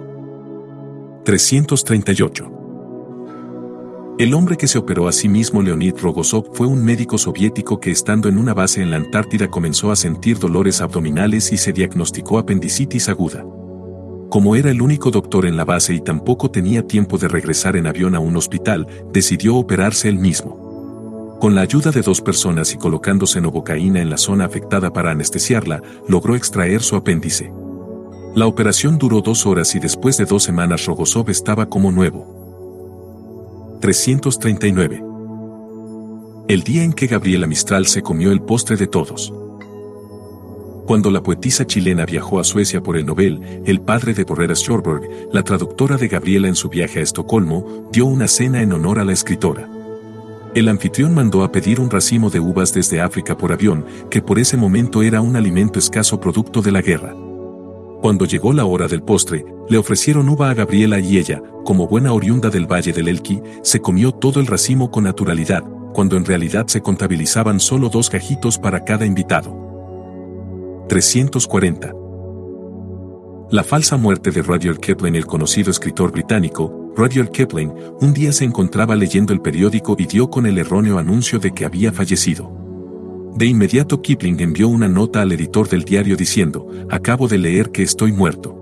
338. 1.28 4.16
El 4.18 4.32
hombre 4.32 4.56
que 4.56 4.66
se 4.66 4.78
operó 4.78 5.08
a 5.08 5.12
sí 5.12 5.28
mismo 5.28 5.60
Leonid 5.60 5.96
Rogozov 6.00 6.54
fue 6.54 6.66
un 6.66 6.82
médico 6.82 7.18
soviético 7.18 7.80
que 7.80 7.90
estando 7.90 8.30
en 8.30 8.38
una 8.38 8.54
base 8.54 8.80
en 8.80 8.90
la 8.90 8.96
Antártida 8.96 9.48
comenzó 9.48 9.92
a 9.92 9.96
sentir 9.96 10.38
dolores 10.38 10.80
abdominales 10.80 11.52
y 11.52 11.58
se 11.58 11.74
diagnosticó 11.74 12.38
apendicitis 12.38 13.10
aguda. 13.10 13.44
Como 14.30 14.56
era 14.56 14.70
el 14.70 14.80
único 14.80 15.10
doctor 15.10 15.44
en 15.44 15.58
la 15.58 15.66
base 15.66 15.92
y 15.92 16.00
tampoco 16.00 16.50
tenía 16.50 16.86
tiempo 16.86 17.18
de 17.18 17.28
regresar 17.28 17.76
en 17.76 17.88
avión 17.88 18.14
a 18.14 18.20
un 18.20 18.34
hospital, 18.34 18.86
decidió 19.12 19.56
operarse 19.56 20.08
él 20.08 20.18
mismo. 20.18 21.36
Con 21.42 21.54
la 21.54 21.60
ayuda 21.60 21.90
de 21.90 22.00
dos 22.00 22.22
personas 22.22 22.72
y 22.72 22.78
colocándose 22.78 23.42
novocaína 23.42 24.00
en 24.00 24.08
la 24.08 24.16
zona 24.16 24.46
afectada 24.46 24.94
para 24.94 25.10
anestesiarla, 25.10 25.82
logró 26.08 26.36
extraer 26.36 26.80
su 26.80 26.96
apéndice. 26.96 27.52
La 28.34 28.46
operación 28.46 28.98
duró 28.98 29.20
dos 29.20 29.46
horas 29.46 29.74
y 29.74 29.78
después 29.78 30.16
de 30.16 30.24
dos 30.24 30.42
semanas 30.44 30.86
Rogozov 30.86 31.30
estaba 31.30 31.68
como 31.68 31.90
nuevo. 31.90 33.78
339. 33.80 35.02
El 36.48 36.62
día 36.62 36.82
en 36.82 36.92
que 36.92 37.06
Gabriela 37.06 37.46
Mistral 37.46 37.86
se 37.86 38.02
comió 38.02 38.30
el 38.30 38.40
postre 38.40 38.76
de 38.76 38.86
todos. 38.86 39.32
Cuando 40.86 41.10
la 41.10 41.22
poetisa 41.22 41.66
chilena 41.66 42.06
viajó 42.06 42.40
a 42.40 42.44
Suecia 42.44 42.82
por 42.82 42.96
el 42.96 43.06
Nobel, 43.06 43.62
el 43.66 43.80
padre 43.80 44.14
de 44.14 44.24
Borrera 44.24 44.54
Schorberg, 44.54 45.28
la 45.32 45.42
traductora 45.42 45.96
de 45.96 46.08
Gabriela 46.08 46.48
en 46.48 46.54
su 46.54 46.68
viaje 46.68 47.00
a 47.00 47.02
Estocolmo, 47.02 47.88
dio 47.92 48.06
una 48.06 48.26
cena 48.28 48.62
en 48.62 48.72
honor 48.72 48.98
a 48.98 49.04
la 49.04 49.12
escritora. 49.12 49.68
El 50.54 50.68
anfitrión 50.68 51.14
mandó 51.14 51.44
a 51.44 51.52
pedir 51.52 51.78
un 51.80 51.90
racimo 51.90 52.30
de 52.30 52.40
uvas 52.40 52.72
desde 52.72 53.00
África 53.00 53.36
por 53.36 53.52
avión, 53.52 53.84
que 54.10 54.22
por 54.22 54.38
ese 54.38 54.56
momento 54.56 55.02
era 55.02 55.20
un 55.20 55.36
alimento 55.36 55.78
escaso 55.78 56.20
producto 56.20 56.62
de 56.62 56.72
la 56.72 56.80
guerra. 56.80 57.14
Cuando 58.00 58.26
llegó 58.26 58.52
la 58.52 58.64
hora 58.64 58.86
del 58.86 59.02
postre, 59.02 59.44
le 59.68 59.76
ofrecieron 59.76 60.28
uva 60.28 60.50
a 60.50 60.54
Gabriela 60.54 61.00
y 61.00 61.18
ella, 61.18 61.42
como 61.64 61.88
buena 61.88 62.12
oriunda 62.12 62.48
del 62.48 62.70
Valle 62.70 62.92
del 62.92 63.08
Elqui, 63.08 63.42
se 63.62 63.80
comió 63.80 64.12
todo 64.12 64.38
el 64.38 64.46
racimo 64.46 64.90
con 64.90 65.04
naturalidad, 65.04 65.64
cuando 65.92 66.16
en 66.16 66.24
realidad 66.24 66.68
se 66.68 66.80
contabilizaban 66.80 67.58
solo 67.58 67.88
dos 67.88 68.08
cajitos 68.08 68.56
para 68.56 68.84
cada 68.84 69.04
invitado. 69.04 70.86
340. 70.88 71.92
La 73.50 73.64
falsa 73.64 73.96
muerte 73.96 74.30
de 74.30 74.42
Rudyard 74.42 74.78
Kipling, 74.78 75.16
el 75.16 75.26
conocido 75.26 75.72
escritor 75.72 76.12
británico, 76.12 76.92
Rudyard 76.94 77.30
Kipling, 77.30 77.72
un 78.00 78.12
día 78.14 78.30
se 78.32 78.44
encontraba 78.44 78.94
leyendo 78.94 79.32
el 79.32 79.40
periódico 79.40 79.96
y 79.98 80.06
dio 80.06 80.30
con 80.30 80.46
el 80.46 80.58
erróneo 80.58 80.98
anuncio 80.98 81.40
de 81.40 81.52
que 81.52 81.64
había 81.64 81.90
fallecido. 81.92 82.67
De 83.34 83.46
inmediato 83.46 84.02
Kipling 84.02 84.40
envió 84.40 84.68
una 84.68 84.88
nota 84.88 85.22
al 85.22 85.32
editor 85.32 85.68
del 85.68 85.84
diario 85.84 86.16
diciendo, 86.16 86.66
acabo 86.90 87.28
de 87.28 87.38
leer 87.38 87.70
que 87.70 87.82
estoy 87.82 88.12
muerto. 88.12 88.54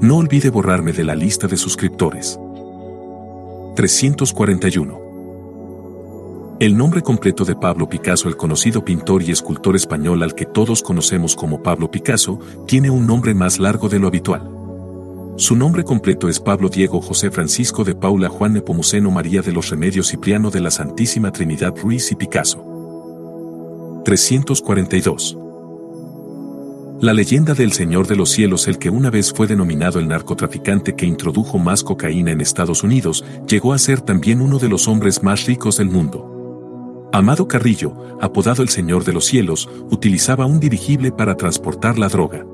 No 0.00 0.16
olvide 0.16 0.48
borrarme 0.50 0.92
de 0.92 1.04
la 1.04 1.14
lista 1.14 1.46
de 1.46 1.56
suscriptores. 1.56 2.38
341. 3.76 5.00
El 6.60 6.76
nombre 6.76 7.02
completo 7.02 7.44
de 7.44 7.56
Pablo 7.56 7.88
Picasso, 7.88 8.28
el 8.28 8.36
conocido 8.36 8.84
pintor 8.84 9.22
y 9.22 9.30
escultor 9.30 9.76
español 9.76 10.22
al 10.22 10.34
que 10.34 10.44
todos 10.44 10.82
conocemos 10.82 11.34
como 11.34 11.62
Pablo 11.62 11.90
Picasso, 11.90 12.38
tiene 12.66 12.90
un 12.90 13.06
nombre 13.06 13.34
más 13.34 13.58
largo 13.58 13.88
de 13.88 13.98
lo 13.98 14.08
habitual. 14.08 14.46
Su 15.36 15.56
nombre 15.56 15.84
completo 15.84 16.28
es 16.28 16.38
Pablo 16.38 16.68
Diego 16.68 17.00
José 17.00 17.30
Francisco 17.30 17.82
de 17.82 17.94
Paula 17.94 18.28
Juan 18.28 18.52
Nepomuceno 18.52 19.10
María 19.10 19.40
de 19.40 19.52
los 19.52 19.70
Remedios 19.70 20.08
Cipriano 20.08 20.50
de 20.50 20.60
la 20.60 20.70
Santísima 20.70 21.32
Trinidad 21.32 21.74
Ruiz 21.82 22.12
y 22.12 22.14
Picasso. 22.14 22.69
342. 24.04 25.36
La 27.00 27.12
leyenda 27.12 27.54
del 27.54 27.72
Señor 27.72 28.06
de 28.06 28.16
los 28.16 28.30
Cielos, 28.30 28.66
el 28.66 28.78
que 28.78 28.88
una 28.88 29.10
vez 29.10 29.32
fue 29.32 29.46
denominado 29.46 29.98
el 29.98 30.08
narcotraficante 30.08 30.96
que 30.96 31.06
introdujo 31.06 31.58
más 31.58 31.84
cocaína 31.84 32.30
en 32.30 32.40
Estados 32.40 32.82
Unidos, 32.82 33.24
llegó 33.46 33.72
a 33.74 33.78
ser 33.78 34.00
también 34.00 34.40
uno 34.40 34.58
de 34.58 34.68
los 34.68 34.88
hombres 34.88 35.22
más 35.22 35.44
ricos 35.46 35.76
del 35.76 35.90
mundo. 35.90 37.08
Amado 37.12 37.46
Carrillo, 37.46 37.94
apodado 38.20 38.62
el 38.62 38.70
Señor 38.70 39.04
de 39.04 39.12
los 39.12 39.26
Cielos, 39.26 39.68
utilizaba 39.90 40.46
un 40.46 40.60
dirigible 40.60 41.12
para 41.12 41.36
transportar 41.36 41.98
la 41.98 42.08
droga. 42.08 42.46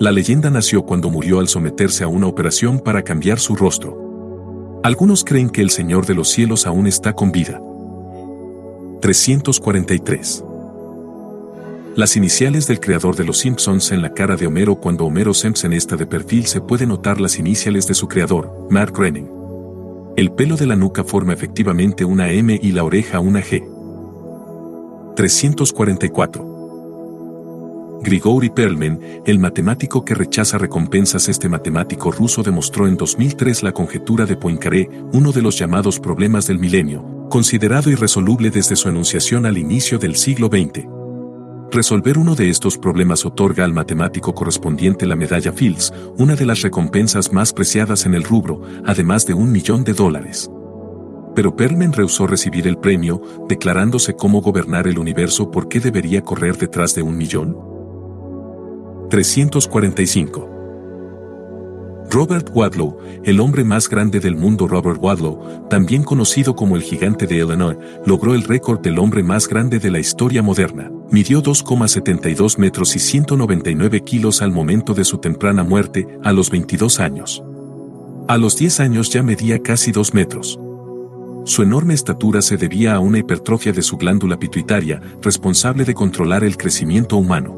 La 0.00 0.12
leyenda 0.12 0.50
nació 0.50 0.82
cuando 0.82 1.08
murió 1.08 1.40
al 1.40 1.48
someterse 1.48 2.04
a 2.04 2.08
una 2.08 2.26
operación 2.26 2.80
para 2.80 3.02
cambiar 3.02 3.38
su 3.38 3.56
rostro. 3.56 4.80
Algunos 4.82 5.24
creen 5.24 5.48
que 5.48 5.62
el 5.62 5.70
Señor 5.70 6.06
de 6.06 6.14
los 6.14 6.28
cielos 6.28 6.66
aún 6.66 6.86
está 6.86 7.14
con 7.14 7.32
vida. 7.32 7.60
343. 9.00 10.44
Las 11.98 12.16
iniciales 12.16 12.66
del 12.68 12.78
creador 12.78 13.16
de 13.16 13.24
los 13.24 13.38
Simpsons 13.38 13.90
en 13.90 14.02
la 14.02 14.14
cara 14.14 14.36
de 14.36 14.46
Homero 14.46 14.76
cuando 14.76 15.04
Homero 15.04 15.34
Simpson 15.34 15.72
está 15.72 15.96
de 15.96 16.06
perfil 16.06 16.46
se 16.46 16.60
puede 16.60 16.86
notar 16.86 17.20
las 17.20 17.40
iniciales 17.40 17.88
de 17.88 17.94
su 17.94 18.06
creador, 18.06 18.68
Mark 18.70 18.92
Groening. 18.96 19.28
El 20.16 20.30
pelo 20.30 20.56
de 20.56 20.68
la 20.68 20.76
nuca 20.76 21.02
forma 21.02 21.32
efectivamente 21.32 22.04
una 22.04 22.30
M 22.30 22.56
y 22.62 22.70
la 22.70 22.84
oreja 22.84 23.18
una 23.18 23.40
G. 23.40 23.64
344. 25.16 27.98
Grigori 28.04 28.50
Perlman, 28.50 29.00
el 29.26 29.40
matemático 29.40 30.04
que 30.04 30.14
rechaza 30.14 30.56
recompensas 30.56 31.28
este 31.28 31.48
matemático 31.48 32.12
ruso 32.12 32.44
demostró 32.44 32.86
en 32.86 32.96
2003 32.96 33.64
la 33.64 33.72
conjetura 33.72 34.24
de 34.24 34.36
Poincaré, 34.36 34.88
uno 35.12 35.32
de 35.32 35.42
los 35.42 35.58
llamados 35.58 35.98
problemas 35.98 36.46
del 36.46 36.60
milenio, 36.60 37.26
considerado 37.28 37.90
irresoluble 37.90 38.50
desde 38.50 38.76
su 38.76 38.88
enunciación 38.88 39.46
al 39.46 39.58
inicio 39.58 39.98
del 39.98 40.14
siglo 40.14 40.46
XX. 40.46 40.97
Resolver 41.70 42.16
uno 42.16 42.34
de 42.34 42.48
estos 42.48 42.78
problemas 42.78 43.26
otorga 43.26 43.62
al 43.62 43.74
matemático 43.74 44.34
correspondiente 44.34 45.04
la 45.06 45.16
medalla 45.16 45.52
Fields, 45.52 45.92
una 46.16 46.34
de 46.34 46.46
las 46.46 46.62
recompensas 46.62 47.30
más 47.30 47.52
preciadas 47.52 48.06
en 48.06 48.14
el 48.14 48.24
rubro, 48.24 48.62
además 48.86 49.26
de 49.26 49.34
un 49.34 49.52
millón 49.52 49.84
de 49.84 49.92
dólares. 49.92 50.50
Pero 51.34 51.54
Perlman 51.54 51.92
rehusó 51.92 52.26
recibir 52.26 52.66
el 52.66 52.78
premio, 52.78 53.20
declarándose 53.48 54.14
cómo 54.16 54.40
gobernar 54.40 54.88
el 54.88 54.98
universo 54.98 55.50
porque 55.50 55.78
debería 55.78 56.22
correr 56.22 56.56
detrás 56.56 56.94
de 56.94 57.02
un 57.02 57.18
millón. 57.18 57.54
345. 59.10 60.57
Robert 62.10 62.48
Wadlow, 62.54 62.96
el 63.24 63.38
hombre 63.38 63.64
más 63.64 63.88
grande 63.88 64.18
del 64.18 64.34
mundo 64.34 64.66
Robert 64.66 64.98
Wadlow, 65.00 65.68
también 65.68 66.02
conocido 66.02 66.56
como 66.56 66.76
el 66.76 66.82
gigante 66.82 67.26
de 67.26 67.36
Illinois, 67.36 67.76
logró 68.06 68.34
el 68.34 68.44
récord 68.44 68.80
del 68.80 68.98
hombre 68.98 69.22
más 69.22 69.46
grande 69.46 69.78
de 69.78 69.90
la 69.90 69.98
historia 69.98 70.42
moderna. 70.42 70.90
Midió 71.10 71.42
2,72 71.42 72.56
metros 72.56 72.96
y 72.96 72.98
199 72.98 74.04
kilos 74.04 74.40
al 74.40 74.52
momento 74.52 74.94
de 74.94 75.04
su 75.04 75.18
temprana 75.18 75.64
muerte, 75.64 76.08
a 76.24 76.32
los 76.32 76.50
22 76.50 76.98
años. 76.98 77.42
A 78.26 78.38
los 78.38 78.56
10 78.56 78.80
años 78.80 79.10
ya 79.10 79.22
medía 79.22 79.62
casi 79.62 79.92
2 79.92 80.14
metros. 80.14 80.58
Su 81.44 81.62
enorme 81.62 81.94
estatura 81.94 82.40
se 82.40 82.56
debía 82.56 82.94
a 82.94 83.00
una 83.00 83.18
hipertrofia 83.18 83.72
de 83.72 83.82
su 83.82 83.98
glándula 83.98 84.38
pituitaria, 84.38 85.00
responsable 85.22 85.84
de 85.84 85.94
controlar 85.94 86.42
el 86.42 86.56
crecimiento 86.56 87.16
humano. 87.16 87.54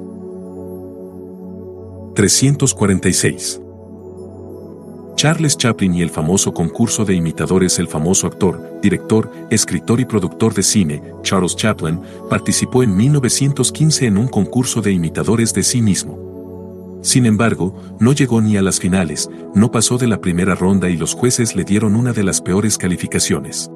346. 2.15 3.61
Charles 5.21 5.59
Chaplin 5.59 5.93
y 5.95 6.01
el 6.01 6.09
famoso 6.09 6.55
concurso 6.55 7.05
de 7.05 7.13
imitadores 7.13 7.79
El 7.79 7.89
famoso 7.89 8.27
actor, 8.27 8.81
director, 8.81 9.31
escritor 9.51 10.01
y 10.01 10.07
productor 10.07 10.55
de 10.55 10.63
cine, 10.63 11.03
Charles 11.21 11.55
Chaplin, 11.57 12.01
participó 12.31 12.83
en 12.83 12.97
1915 12.97 14.07
en 14.07 14.17
un 14.17 14.29
concurso 14.29 14.81
de 14.81 14.93
imitadores 14.93 15.53
de 15.53 15.63
sí 15.63 15.83
mismo. 15.83 16.99
Sin 17.03 17.27
embargo, 17.27 17.77
no 18.01 18.15
llegó 18.15 18.41
ni 18.41 18.57
a 18.57 18.63
las 18.63 18.81
finales, 18.81 19.29
no 19.55 19.71
pasó 19.71 19.99
de 19.99 20.07
la 20.07 20.23
primera 20.23 20.55
ronda 20.55 20.89
y 20.89 20.97
los 20.97 21.13
jueces 21.13 21.55
le 21.55 21.65
dieron 21.65 21.97
una 21.97 22.15
de 22.15 22.25
las 22.25 22.41
peores 22.41 22.79
calificaciones. 22.79 23.71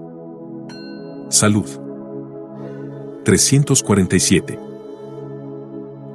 Salud. 1.29 1.69
347. 3.27 4.74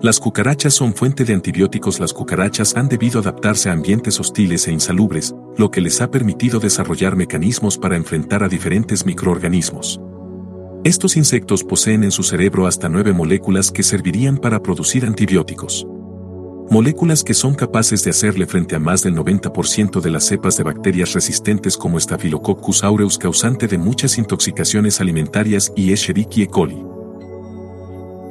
Las 0.02 0.18
cucarachas 0.18 0.74
son 0.74 0.94
fuente 0.94 1.26
de 1.26 1.34
antibióticos. 1.34 2.00
Las 2.00 2.14
cucarachas 2.14 2.78
han 2.78 2.88
debido 2.88 3.19
adaptarse 3.19 3.69
a 3.69 3.74
ambientes 3.74 4.18
hostiles 4.18 4.66
e 4.69 4.72
insalubres, 4.72 5.36
lo 5.58 5.72
que 5.72 5.82
les 5.82 6.00
ha 6.00 6.10
permitido 6.10 6.61
desarrollar 6.61 7.18
mecanismos 7.18 7.78
para 7.78 7.98
enfrentar 7.98 8.42
a 8.42 8.48
diferentes 8.48 9.06
microorganismos. 9.06 10.00
Estos 10.86 11.18
insectos 11.18 11.66
poseen 11.66 12.06
en 12.06 12.11
su 12.11 12.24
cerebro 12.24 12.66
hasta 12.66 12.88
nueve 12.88 13.11
moléculas 13.11 13.72
que 13.72 13.84
servirían 13.84 14.38
para 14.38 14.64
producir 14.64 15.06
antibióticos. 15.06 15.86
Moléculas 16.69 17.22
que 17.22 17.34
son 17.34 17.53
capaces 17.53 18.02
de 18.06 18.11
hacerle 18.11 18.45
frente 18.45 18.76
a 18.76 18.80
más 18.80 19.03
del 19.03 19.16
90% 19.16 20.00
de 20.00 20.11
las 20.11 20.24
cepas 20.24 20.56
de 20.56 20.64
bacterias 20.64 21.11
resistentes 21.11 21.76
como 21.76 22.00
Staphylococcus 22.00 22.86
aureus 22.86 23.18
causante 23.18 23.68
de 23.68 23.78
muchas 23.78 24.18
intoxicaciones 24.18 25.02
alimentarias 25.02 25.74
y 25.76 25.92
Escherichia 25.92 26.48
coli. 26.48 26.82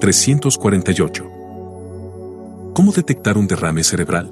348. 0.01 1.38
¿Cómo 2.79 2.93
detectar 2.93 3.37
un 3.37 3.49
derrame 3.49 3.83
cerebral? 3.83 4.31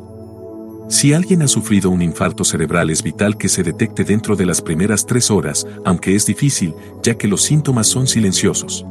Si 0.89 1.13
alguien 1.13 1.43
ha 1.43 1.49
sufrido 1.49 1.91
un 1.91 2.01
infarto 2.01 2.45
cerebral 2.45 2.91
es 2.91 3.03
vital 3.03 3.37
que 3.37 3.49
se 3.49 3.65
detecte 3.65 4.05
dentro 4.05 4.37
de 4.37 4.47
las 4.47 4.63
primeras 4.63 5.05
tres 5.05 5.33
horas, 5.33 5.67
aunque 5.85 6.15
es 6.15 6.27
difícil, 6.27 6.73
ya 7.03 7.17
que 7.17 7.27
los 7.27 7.43
síntomas 7.43 7.89
son 7.89 8.07
silenciosos. 8.07 8.87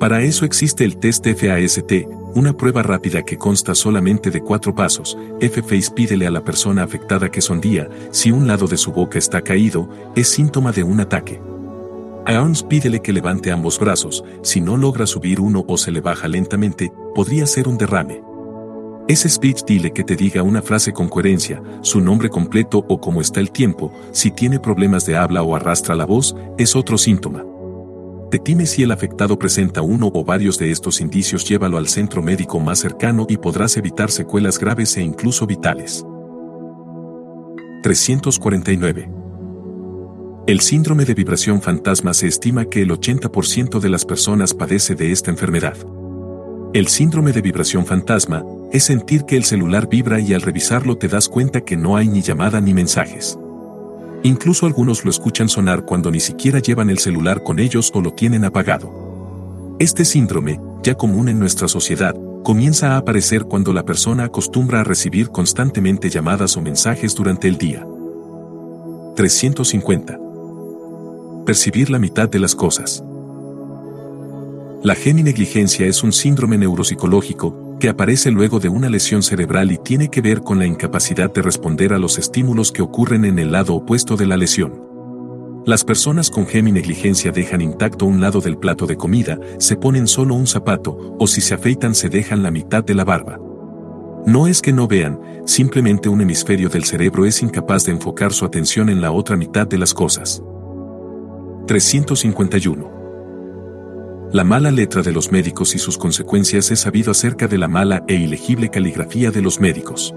Para 0.00 0.22
eso 0.22 0.44
existe 0.44 0.84
el 0.84 0.96
test 0.96 1.24
FAST, 1.24 2.08
una 2.34 2.56
prueba 2.56 2.82
rápida 2.82 3.22
que 3.22 3.38
consta 3.38 3.76
solamente 3.76 4.32
de 4.32 4.40
cuatro 4.40 4.74
pasos. 4.74 5.16
F-Face 5.40 5.92
pídele 5.94 6.26
a 6.26 6.32
la 6.32 6.42
persona 6.42 6.82
afectada 6.82 7.30
que 7.30 7.42
sondía, 7.42 7.88
si 8.10 8.32
un 8.32 8.48
lado 8.48 8.66
de 8.66 8.76
su 8.76 8.90
boca 8.90 9.20
está 9.20 9.40
caído, 9.40 9.88
es 10.16 10.26
síntoma 10.26 10.72
de 10.72 10.82
un 10.82 10.98
ataque. 10.98 11.40
Arms 12.26 12.64
pídele 12.64 13.00
que 13.00 13.12
levante 13.12 13.52
ambos 13.52 13.78
brazos, 13.78 14.24
si 14.42 14.60
no 14.60 14.76
logra 14.76 15.06
subir 15.06 15.40
uno 15.40 15.64
o 15.68 15.78
se 15.78 15.92
le 15.92 16.00
baja 16.00 16.26
lentamente, 16.26 16.92
podría 17.14 17.46
ser 17.46 17.68
un 17.68 17.78
derrame. 17.78 18.33
Ese 19.06 19.28
speech 19.28 19.64
dile 19.66 19.92
que 19.92 20.02
te 20.02 20.16
diga 20.16 20.42
una 20.42 20.62
frase 20.62 20.94
con 20.94 21.08
coherencia, 21.08 21.62
su 21.82 22.00
nombre 22.00 22.30
completo 22.30 22.86
o 22.88 22.98
cómo 22.98 23.20
está 23.20 23.38
el 23.38 23.50
tiempo, 23.50 23.92
si 24.12 24.30
tiene 24.30 24.58
problemas 24.58 25.04
de 25.04 25.14
habla 25.14 25.42
o 25.42 25.54
arrastra 25.54 25.94
la 25.94 26.06
voz, 26.06 26.34
es 26.56 26.74
otro 26.74 26.96
síntoma. 26.96 27.44
Detime 28.30 28.64
si 28.64 28.82
el 28.82 28.92
afectado 28.92 29.38
presenta 29.38 29.82
uno 29.82 30.10
o 30.12 30.24
varios 30.24 30.58
de 30.58 30.70
estos 30.70 31.02
indicios, 31.02 31.46
llévalo 31.46 31.76
al 31.76 31.86
centro 31.86 32.22
médico 32.22 32.58
más 32.60 32.78
cercano 32.78 33.26
y 33.28 33.36
podrás 33.36 33.76
evitar 33.76 34.10
secuelas 34.10 34.58
graves 34.58 34.96
e 34.96 35.02
incluso 35.02 35.46
vitales. 35.46 36.02
349. 37.82 39.10
El 40.46 40.60
síndrome 40.60 41.04
de 41.04 41.12
vibración 41.12 41.60
fantasma 41.60 42.14
se 42.14 42.26
estima 42.26 42.64
que 42.64 42.80
el 42.80 42.90
80% 42.90 43.80
de 43.80 43.88
las 43.90 44.06
personas 44.06 44.54
padece 44.54 44.94
de 44.94 45.12
esta 45.12 45.30
enfermedad. 45.30 45.76
El 46.74 46.88
síndrome 46.88 47.30
de 47.30 47.40
vibración 47.40 47.86
fantasma 47.86 48.44
es 48.72 48.82
sentir 48.82 49.26
que 49.26 49.36
el 49.36 49.44
celular 49.44 49.88
vibra 49.88 50.18
y 50.18 50.34
al 50.34 50.42
revisarlo 50.42 50.98
te 50.98 51.06
das 51.06 51.28
cuenta 51.28 51.60
que 51.60 51.76
no 51.76 51.96
hay 51.96 52.08
ni 52.08 52.20
llamada 52.20 52.60
ni 52.60 52.74
mensajes. 52.74 53.38
Incluso 54.24 54.66
algunos 54.66 55.04
lo 55.04 55.10
escuchan 55.12 55.48
sonar 55.48 55.84
cuando 55.84 56.10
ni 56.10 56.18
siquiera 56.18 56.58
llevan 56.58 56.90
el 56.90 56.98
celular 56.98 57.44
con 57.44 57.60
ellos 57.60 57.92
o 57.94 58.00
lo 58.00 58.12
tienen 58.12 58.44
apagado. 58.44 59.76
Este 59.78 60.04
síndrome, 60.04 60.60
ya 60.82 60.96
común 60.96 61.28
en 61.28 61.38
nuestra 61.38 61.68
sociedad, 61.68 62.16
comienza 62.42 62.94
a 62.94 62.96
aparecer 62.96 63.44
cuando 63.44 63.72
la 63.72 63.84
persona 63.84 64.24
acostumbra 64.24 64.80
a 64.80 64.84
recibir 64.84 65.28
constantemente 65.28 66.10
llamadas 66.10 66.56
o 66.56 66.60
mensajes 66.60 67.14
durante 67.14 67.46
el 67.46 67.56
día. 67.56 67.86
350. 69.14 70.18
Percibir 71.46 71.90
la 71.90 72.00
mitad 72.00 72.28
de 72.28 72.40
las 72.40 72.56
cosas. 72.56 73.04
La 74.84 74.94
geninegligencia 74.94 75.86
es 75.86 76.02
un 76.02 76.12
síndrome 76.12 76.58
neuropsicológico 76.58 77.78
que 77.80 77.88
aparece 77.88 78.30
luego 78.30 78.60
de 78.60 78.68
una 78.68 78.90
lesión 78.90 79.22
cerebral 79.22 79.72
y 79.72 79.78
tiene 79.78 80.10
que 80.10 80.20
ver 80.20 80.42
con 80.42 80.58
la 80.58 80.66
incapacidad 80.66 81.32
de 81.32 81.40
responder 81.40 81.94
a 81.94 81.98
los 81.98 82.18
estímulos 82.18 82.70
que 82.70 82.82
ocurren 82.82 83.24
en 83.24 83.38
el 83.38 83.50
lado 83.50 83.76
opuesto 83.76 84.14
de 84.18 84.26
la 84.26 84.36
lesión. 84.36 84.82
Las 85.64 85.84
personas 85.84 86.28
con 86.28 86.46
geminegligencia 86.46 87.32
dejan 87.32 87.62
intacto 87.62 88.04
un 88.04 88.20
lado 88.20 88.42
del 88.42 88.58
plato 88.58 88.84
de 88.84 88.98
comida, 88.98 89.38
se 89.58 89.76
ponen 89.76 90.06
solo 90.06 90.34
un 90.34 90.46
zapato, 90.46 91.16
o 91.18 91.26
si 91.26 91.40
se 91.40 91.54
afeitan 91.54 91.94
se 91.94 92.10
dejan 92.10 92.42
la 92.42 92.50
mitad 92.50 92.84
de 92.84 92.94
la 92.94 93.04
barba. 93.04 93.40
No 94.26 94.46
es 94.46 94.60
que 94.60 94.74
no 94.74 94.86
vean, 94.86 95.18
simplemente 95.46 96.10
un 96.10 96.20
hemisferio 96.20 96.68
del 96.68 96.84
cerebro 96.84 97.24
es 97.24 97.40
incapaz 97.40 97.86
de 97.86 97.92
enfocar 97.92 98.34
su 98.34 98.44
atención 98.44 98.90
en 98.90 99.00
la 99.00 99.12
otra 99.12 99.38
mitad 99.38 99.66
de 99.66 99.78
las 99.78 99.94
cosas. 99.94 100.42
351. 101.68 103.03
La 104.34 104.42
mala 104.42 104.72
letra 104.72 105.00
de 105.00 105.12
los 105.12 105.30
médicos 105.30 105.76
y 105.76 105.78
sus 105.78 105.96
consecuencias 105.96 106.72
es 106.72 106.80
sabido 106.80 107.12
acerca 107.12 107.46
de 107.46 107.56
la 107.56 107.68
mala 107.68 108.02
e 108.08 108.16
ilegible 108.16 108.68
caligrafía 108.68 109.30
de 109.30 109.40
los 109.40 109.60
médicos. 109.60 110.12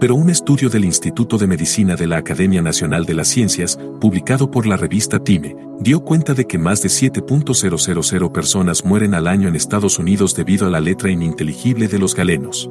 Pero 0.00 0.14
un 0.14 0.30
estudio 0.30 0.70
del 0.70 0.86
Instituto 0.86 1.36
de 1.36 1.46
Medicina 1.46 1.96
de 1.96 2.06
la 2.06 2.16
Academia 2.16 2.62
Nacional 2.62 3.04
de 3.04 3.12
las 3.12 3.28
Ciencias, 3.28 3.78
publicado 4.00 4.50
por 4.50 4.64
la 4.64 4.78
revista 4.78 5.22
Time, 5.22 5.54
dio 5.80 6.00
cuenta 6.00 6.32
de 6.32 6.46
que 6.46 6.56
más 6.56 6.80
de 6.80 6.88
7.000 6.88 8.32
personas 8.32 8.86
mueren 8.86 9.12
al 9.12 9.26
año 9.26 9.48
en 9.48 9.54
Estados 9.54 9.98
Unidos 9.98 10.34
debido 10.34 10.66
a 10.66 10.70
la 10.70 10.80
letra 10.80 11.10
ininteligible 11.10 11.88
de 11.88 11.98
los 11.98 12.14
galenos. 12.14 12.70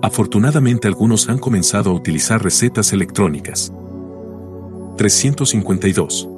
Afortunadamente 0.00 0.88
algunos 0.88 1.28
han 1.28 1.36
comenzado 1.36 1.90
a 1.90 1.92
utilizar 1.92 2.42
recetas 2.42 2.94
electrónicas. 2.94 3.70
352. 4.96 6.33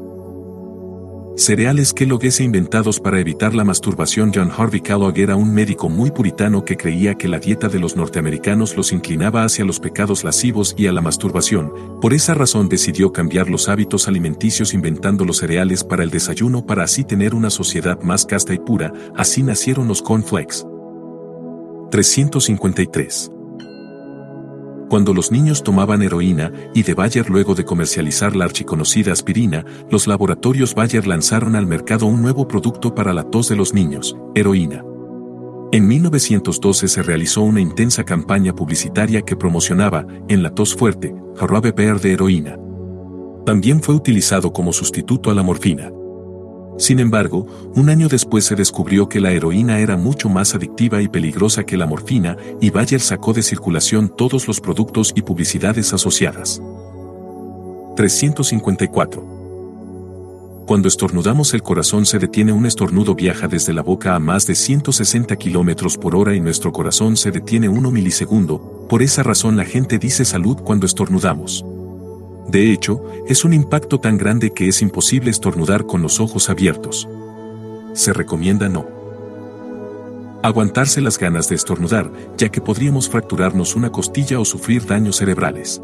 Cereales 1.36 1.92
Kellogg 1.92 2.24
inventados 2.40 2.98
para 2.98 3.20
evitar 3.20 3.54
la 3.54 3.62
masturbación. 3.62 4.32
John 4.34 4.50
Harvey 4.56 4.80
Kellogg 4.80 5.18
era 5.18 5.36
un 5.36 5.52
médico 5.52 5.90
muy 5.90 6.10
puritano 6.10 6.64
que 6.64 6.78
creía 6.78 7.14
que 7.14 7.28
la 7.28 7.38
dieta 7.38 7.68
de 7.68 7.78
los 7.78 7.94
norteamericanos 7.94 8.74
los 8.74 8.90
inclinaba 8.90 9.44
hacia 9.44 9.66
los 9.66 9.78
pecados 9.78 10.24
lascivos 10.24 10.74
y 10.78 10.86
a 10.86 10.92
la 10.92 11.02
masturbación. 11.02 12.00
Por 12.00 12.14
esa 12.14 12.32
razón 12.32 12.70
decidió 12.70 13.12
cambiar 13.12 13.50
los 13.50 13.68
hábitos 13.68 14.08
alimenticios 14.08 14.72
inventando 14.72 15.26
los 15.26 15.36
cereales 15.36 15.84
para 15.84 16.04
el 16.04 16.10
desayuno 16.10 16.64
para 16.64 16.84
así 16.84 17.04
tener 17.04 17.34
una 17.34 17.50
sociedad 17.50 18.00
más 18.00 18.24
casta 18.24 18.54
y 18.54 18.58
pura. 18.58 18.94
Así 19.14 19.42
nacieron 19.42 19.88
los 19.88 20.00
cornflakes. 20.00 20.64
353 21.90 23.35
cuando 24.88 25.12
los 25.12 25.32
niños 25.32 25.62
tomaban 25.62 26.02
heroína 26.02 26.52
y 26.74 26.82
de 26.82 26.94
Bayer 26.94 27.28
luego 27.28 27.54
de 27.54 27.64
comercializar 27.64 28.36
la 28.36 28.44
archiconocida 28.44 29.12
aspirina, 29.12 29.64
los 29.90 30.06
laboratorios 30.06 30.74
Bayer 30.74 31.06
lanzaron 31.06 31.56
al 31.56 31.66
mercado 31.66 32.06
un 32.06 32.22
nuevo 32.22 32.46
producto 32.46 32.94
para 32.94 33.12
la 33.12 33.24
tos 33.24 33.48
de 33.48 33.56
los 33.56 33.74
niños, 33.74 34.16
heroína. 34.34 34.84
En 35.72 35.88
1912 35.88 36.86
se 36.86 37.02
realizó 37.02 37.42
una 37.42 37.60
intensa 37.60 38.04
campaña 38.04 38.54
publicitaria 38.54 39.22
que 39.22 39.36
promocionaba, 39.36 40.06
en 40.28 40.42
la 40.42 40.50
tos 40.50 40.74
fuerte, 40.74 41.14
jarabe 41.34 41.72
verde 41.72 42.12
heroína. 42.12 42.56
También 43.44 43.82
fue 43.82 43.94
utilizado 43.94 44.52
como 44.52 44.72
sustituto 44.72 45.30
a 45.30 45.34
la 45.34 45.42
morfina. 45.42 45.90
Sin 46.78 47.00
embargo, 47.00 47.46
un 47.74 47.88
año 47.88 48.08
después 48.08 48.44
se 48.44 48.54
descubrió 48.54 49.08
que 49.08 49.20
la 49.20 49.32
heroína 49.32 49.78
era 49.80 49.96
mucho 49.96 50.28
más 50.28 50.54
adictiva 50.54 51.00
y 51.00 51.08
peligrosa 51.08 51.64
que 51.64 51.76
la 51.76 51.86
morfina, 51.86 52.36
y 52.60 52.70
Bayer 52.70 53.00
sacó 53.00 53.32
de 53.32 53.42
circulación 53.42 54.12
todos 54.14 54.46
los 54.46 54.60
productos 54.60 55.12
y 55.16 55.22
publicidades 55.22 55.92
asociadas. 55.94 56.60
354. 57.96 59.36
Cuando 60.66 60.88
estornudamos 60.88 61.54
el 61.54 61.62
corazón 61.62 62.04
se 62.04 62.18
detiene 62.18 62.52
un 62.52 62.66
estornudo 62.66 63.14
viaja 63.14 63.46
desde 63.46 63.72
la 63.72 63.82
boca 63.82 64.16
a 64.16 64.18
más 64.18 64.46
de 64.46 64.56
160 64.56 65.36
km 65.36 65.96
por 65.96 66.16
hora 66.16 66.34
y 66.34 66.40
nuestro 66.40 66.72
corazón 66.72 67.16
se 67.16 67.30
detiene 67.30 67.68
1 67.68 67.90
milisegundo, 67.90 68.86
por 68.88 69.00
esa 69.00 69.22
razón 69.22 69.56
la 69.56 69.64
gente 69.64 69.98
dice 69.98 70.24
salud 70.24 70.56
cuando 70.56 70.84
estornudamos. 70.84 71.64
De 72.48 72.72
hecho, 72.72 73.02
es 73.26 73.44
un 73.44 73.52
impacto 73.52 73.98
tan 73.98 74.18
grande 74.18 74.52
que 74.52 74.68
es 74.68 74.82
imposible 74.82 75.30
estornudar 75.30 75.86
con 75.86 76.02
los 76.02 76.20
ojos 76.20 76.48
abiertos. 76.48 77.08
Se 77.92 78.12
recomienda 78.12 78.68
no. 78.68 78.86
Aguantarse 80.42 81.00
las 81.00 81.18
ganas 81.18 81.48
de 81.48 81.56
estornudar, 81.56 82.12
ya 82.36 82.50
que 82.50 82.60
podríamos 82.60 83.08
fracturarnos 83.08 83.74
una 83.74 83.90
costilla 83.90 84.38
o 84.38 84.44
sufrir 84.44 84.86
daños 84.86 85.16
cerebrales. 85.16 85.82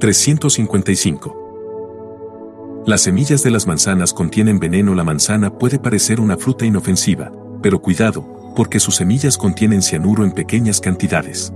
355. 0.00 2.84
Las 2.86 3.02
semillas 3.02 3.42
de 3.42 3.50
las 3.50 3.66
manzanas 3.66 4.14
contienen 4.14 4.60
veneno. 4.60 4.94
La 4.94 5.04
manzana 5.04 5.58
puede 5.58 5.78
parecer 5.78 6.20
una 6.20 6.36
fruta 6.36 6.64
inofensiva, 6.64 7.32
pero 7.60 7.82
cuidado, 7.82 8.54
porque 8.54 8.78
sus 8.78 8.96
semillas 8.96 9.36
contienen 9.36 9.82
cianuro 9.82 10.24
en 10.24 10.32
pequeñas 10.32 10.80
cantidades. 10.80 11.52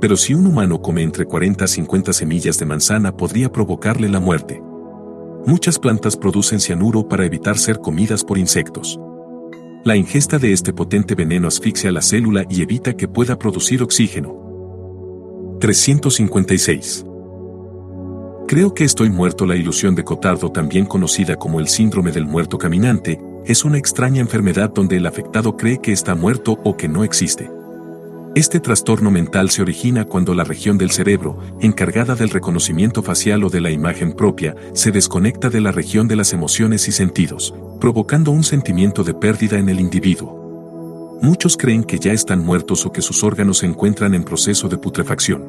Pero 0.00 0.16
si 0.16 0.34
un 0.34 0.46
humano 0.46 0.80
come 0.80 1.02
entre 1.02 1.26
40 1.26 1.64
a 1.64 1.68
50 1.68 2.12
semillas 2.12 2.58
de 2.58 2.66
manzana 2.66 3.16
podría 3.16 3.52
provocarle 3.52 4.08
la 4.08 4.20
muerte. 4.20 4.62
Muchas 5.46 5.78
plantas 5.78 6.16
producen 6.16 6.60
cianuro 6.60 7.06
para 7.08 7.24
evitar 7.24 7.58
ser 7.58 7.80
comidas 7.80 8.24
por 8.24 8.38
insectos. 8.38 8.98
La 9.84 9.96
ingesta 9.96 10.38
de 10.38 10.52
este 10.52 10.72
potente 10.72 11.14
veneno 11.14 11.48
asfixia 11.48 11.90
la 11.90 12.02
célula 12.02 12.44
y 12.48 12.62
evita 12.62 12.94
que 12.94 13.08
pueda 13.08 13.38
producir 13.38 13.82
oxígeno. 13.82 15.58
356. 15.60 17.06
Creo 18.46 18.74
que 18.74 18.84
estoy 18.84 19.10
muerto. 19.10 19.46
La 19.46 19.56
ilusión 19.56 19.94
de 19.94 20.04
Cotardo, 20.04 20.50
también 20.50 20.84
conocida 20.84 21.36
como 21.36 21.60
el 21.60 21.68
síndrome 21.68 22.10
del 22.10 22.26
muerto 22.26 22.58
caminante, 22.58 23.20
es 23.46 23.64
una 23.64 23.78
extraña 23.78 24.20
enfermedad 24.20 24.70
donde 24.74 24.96
el 24.96 25.06
afectado 25.06 25.56
cree 25.56 25.78
que 25.78 25.92
está 25.92 26.14
muerto 26.14 26.58
o 26.64 26.76
que 26.76 26.88
no 26.88 27.04
existe. 27.04 27.50
Este 28.36 28.60
trastorno 28.60 29.10
mental 29.10 29.50
se 29.50 29.60
origina 29.60 30.04
cuando 30.04 30.34
la 30.34 30.44
región 30.44 30.78
del 30.78 30.92
cerebro, 30.92 31.36
encargada 31.60 32.14
del 32.14 32.30
reconocimiento 32.30 33.02
facial 33.02 33.42
o 33.42 33.50
de 33.50 33.60
la 33.60 33.72
imagen 33.72 34.12
propia, 34.12 34.54
se 34.72 34.92
desconecta 34.92 35.50
de 35.50 35.60
la 35.60 35.72
región 35.72 36.06
de 36.06 36.14
las 36.14 36.32
emociones 36.32 36.86
y 36.86 36.92
sentidos, 36.92 37.52
provocando 37.80 38.30
un 38.30 38.44
sentimiento 38.44 39.02
de 39.02 39.14
pérdida 39.14 39.58
en 39.58 39.68
el 39.68 39.80
individuo. 39.80 41.18
Muchos 41.20 41.56
creen 41.56 41.82
que 41.82 41.98
ya 41.98 42.12
están 42.12 42.38
muertos 42.44 42.86
o 42.86 42.92
que 42.92 43.02
sus 43.02 43.24
órganos 43.24 43.58
se 43.58 43.66
encuentran 43.66 44.14
en 44.14 44.22
proceso 44.22 44.68
de 44.68 44.78
putrefacción. 44.78 45.44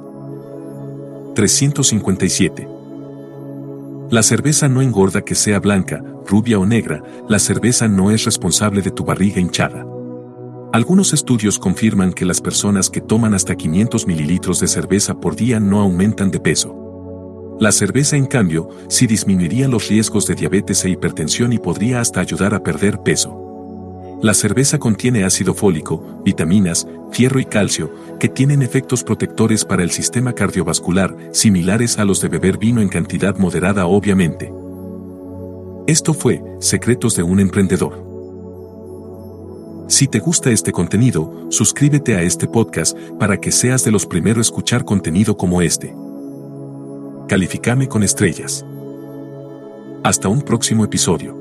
357. 1.35 2.67
La 4.09 4.23
cerveza 4.23 4.67
no 4.67 4.81
engorda 4.81 5.21
que 5.21 5.35
sea 5.35 5.59
blanca, 5.59 6.03
rubia 6.25 6.57
o 6.57 6.65
negra, 6.65 7.03
la 7.29 7.37
cerveza 7.37 7.87
no 7.87 8.09
es 8.09 8.25
responsable 8.25 8.81
de 8.81 8.89
tu 8.89 9.05
barriga 9.05 9.39
hinchada. 9.39 9.85
Algunos 10.73 11.11
estudios 11.11 11.59
confirman 11.59 12.13
que 12.13 12.23
las 12.23 12.39
personas 12.39 12.89
que 12.89 13.01
toman 13.01 13.33
hasta 13.33 13.55
500 13.55 14.07
mililitros 14.07 14.61
de 14.61 14.67
cerveza 14.67 15.19
por 15.19 15.35
día 15.35 15.59
no 15.59 15.81
aumentan 15.81 16.31
de 16.31 16.39
peso. 16.39 17.57
La 17.59 17.73
cerveza, 17.73 18.15
en 18.15 18.25
cambio, 18.25 18.69
sí 18.87 19.05
disminuiría 19.05 19.67
los 19.67 19.89
riesgos 19.89 20.27
de 20.27 20.35
diabetes 20.35 20.85
e 20.85 20.89
hipertensión 20.89 21.51
y 21.51 21.59
podría 21.59 21.99
hasta 21.99 22.21
ayudar 22.21 22.53
a 22.53 22.63
perder 22.63 23.01
peso. 23.03 23.37
La 24.23 24.33
cerveza 24.33 24.79
contiene 24.79 25.25
ácido 25.25 25.53
fólico, 25.53 26.21
vitaminas, 26.23 26.87
fierro 27.11 27.41
y 27.41 27.45
calcio, 27.45 27.91
que 28.17 28.29
tienen 28.29 28.61
efectos 28.61 29.03
protectores 29.03 29.65
para 29.65 29.83
el 29.83 29.91
sistema 29.91 30.31
cardiovascular, 30.31 31.17
similares 31.33 31.99
a 31.99 32.05
los 32.05 32.21
de 32.21 32.29
beber 32.29 32.57
vino 32.57 32.79
en 32.79 32.87
cantidad 32.87 33.35
moderada 33.35 33.87
obviamente. 33.87 34.53
Esto 35.85 36.13
fue 36.13 36.41
Secretos 36.59 37.17
de 37.17 37.23
un 37.23 37.41
Emprendedor. 37.41 38.10
Si 39.91 40.07
te 40.07 40.19
gusta 40.19 40.51
este 40.51 40.71
contenido, 40.71 41.47
suscríbete 41.49 42.15
a 42.15 42.21
este 42.21 42.47
podcast 42.47 42.97
para 43.19 43.35
que 43.41 43.51
seas 43.51 43.83
de 43.83 43.91
los 43.91 44.05
primeros 44.05 44.37
a 44.37 44.47
escuchar 44.47 44.85
contenido 44.85 45.35
como 45.35 45.61
este. 45.61 45.93
Calificame 47.27 47.89
con 47.89 48.01
estrellas. 48.01 48.65
Hasta 50.01 50.29
un 50.29 50.43
próximo 50.43 50.85
episodio. 50.85 51.40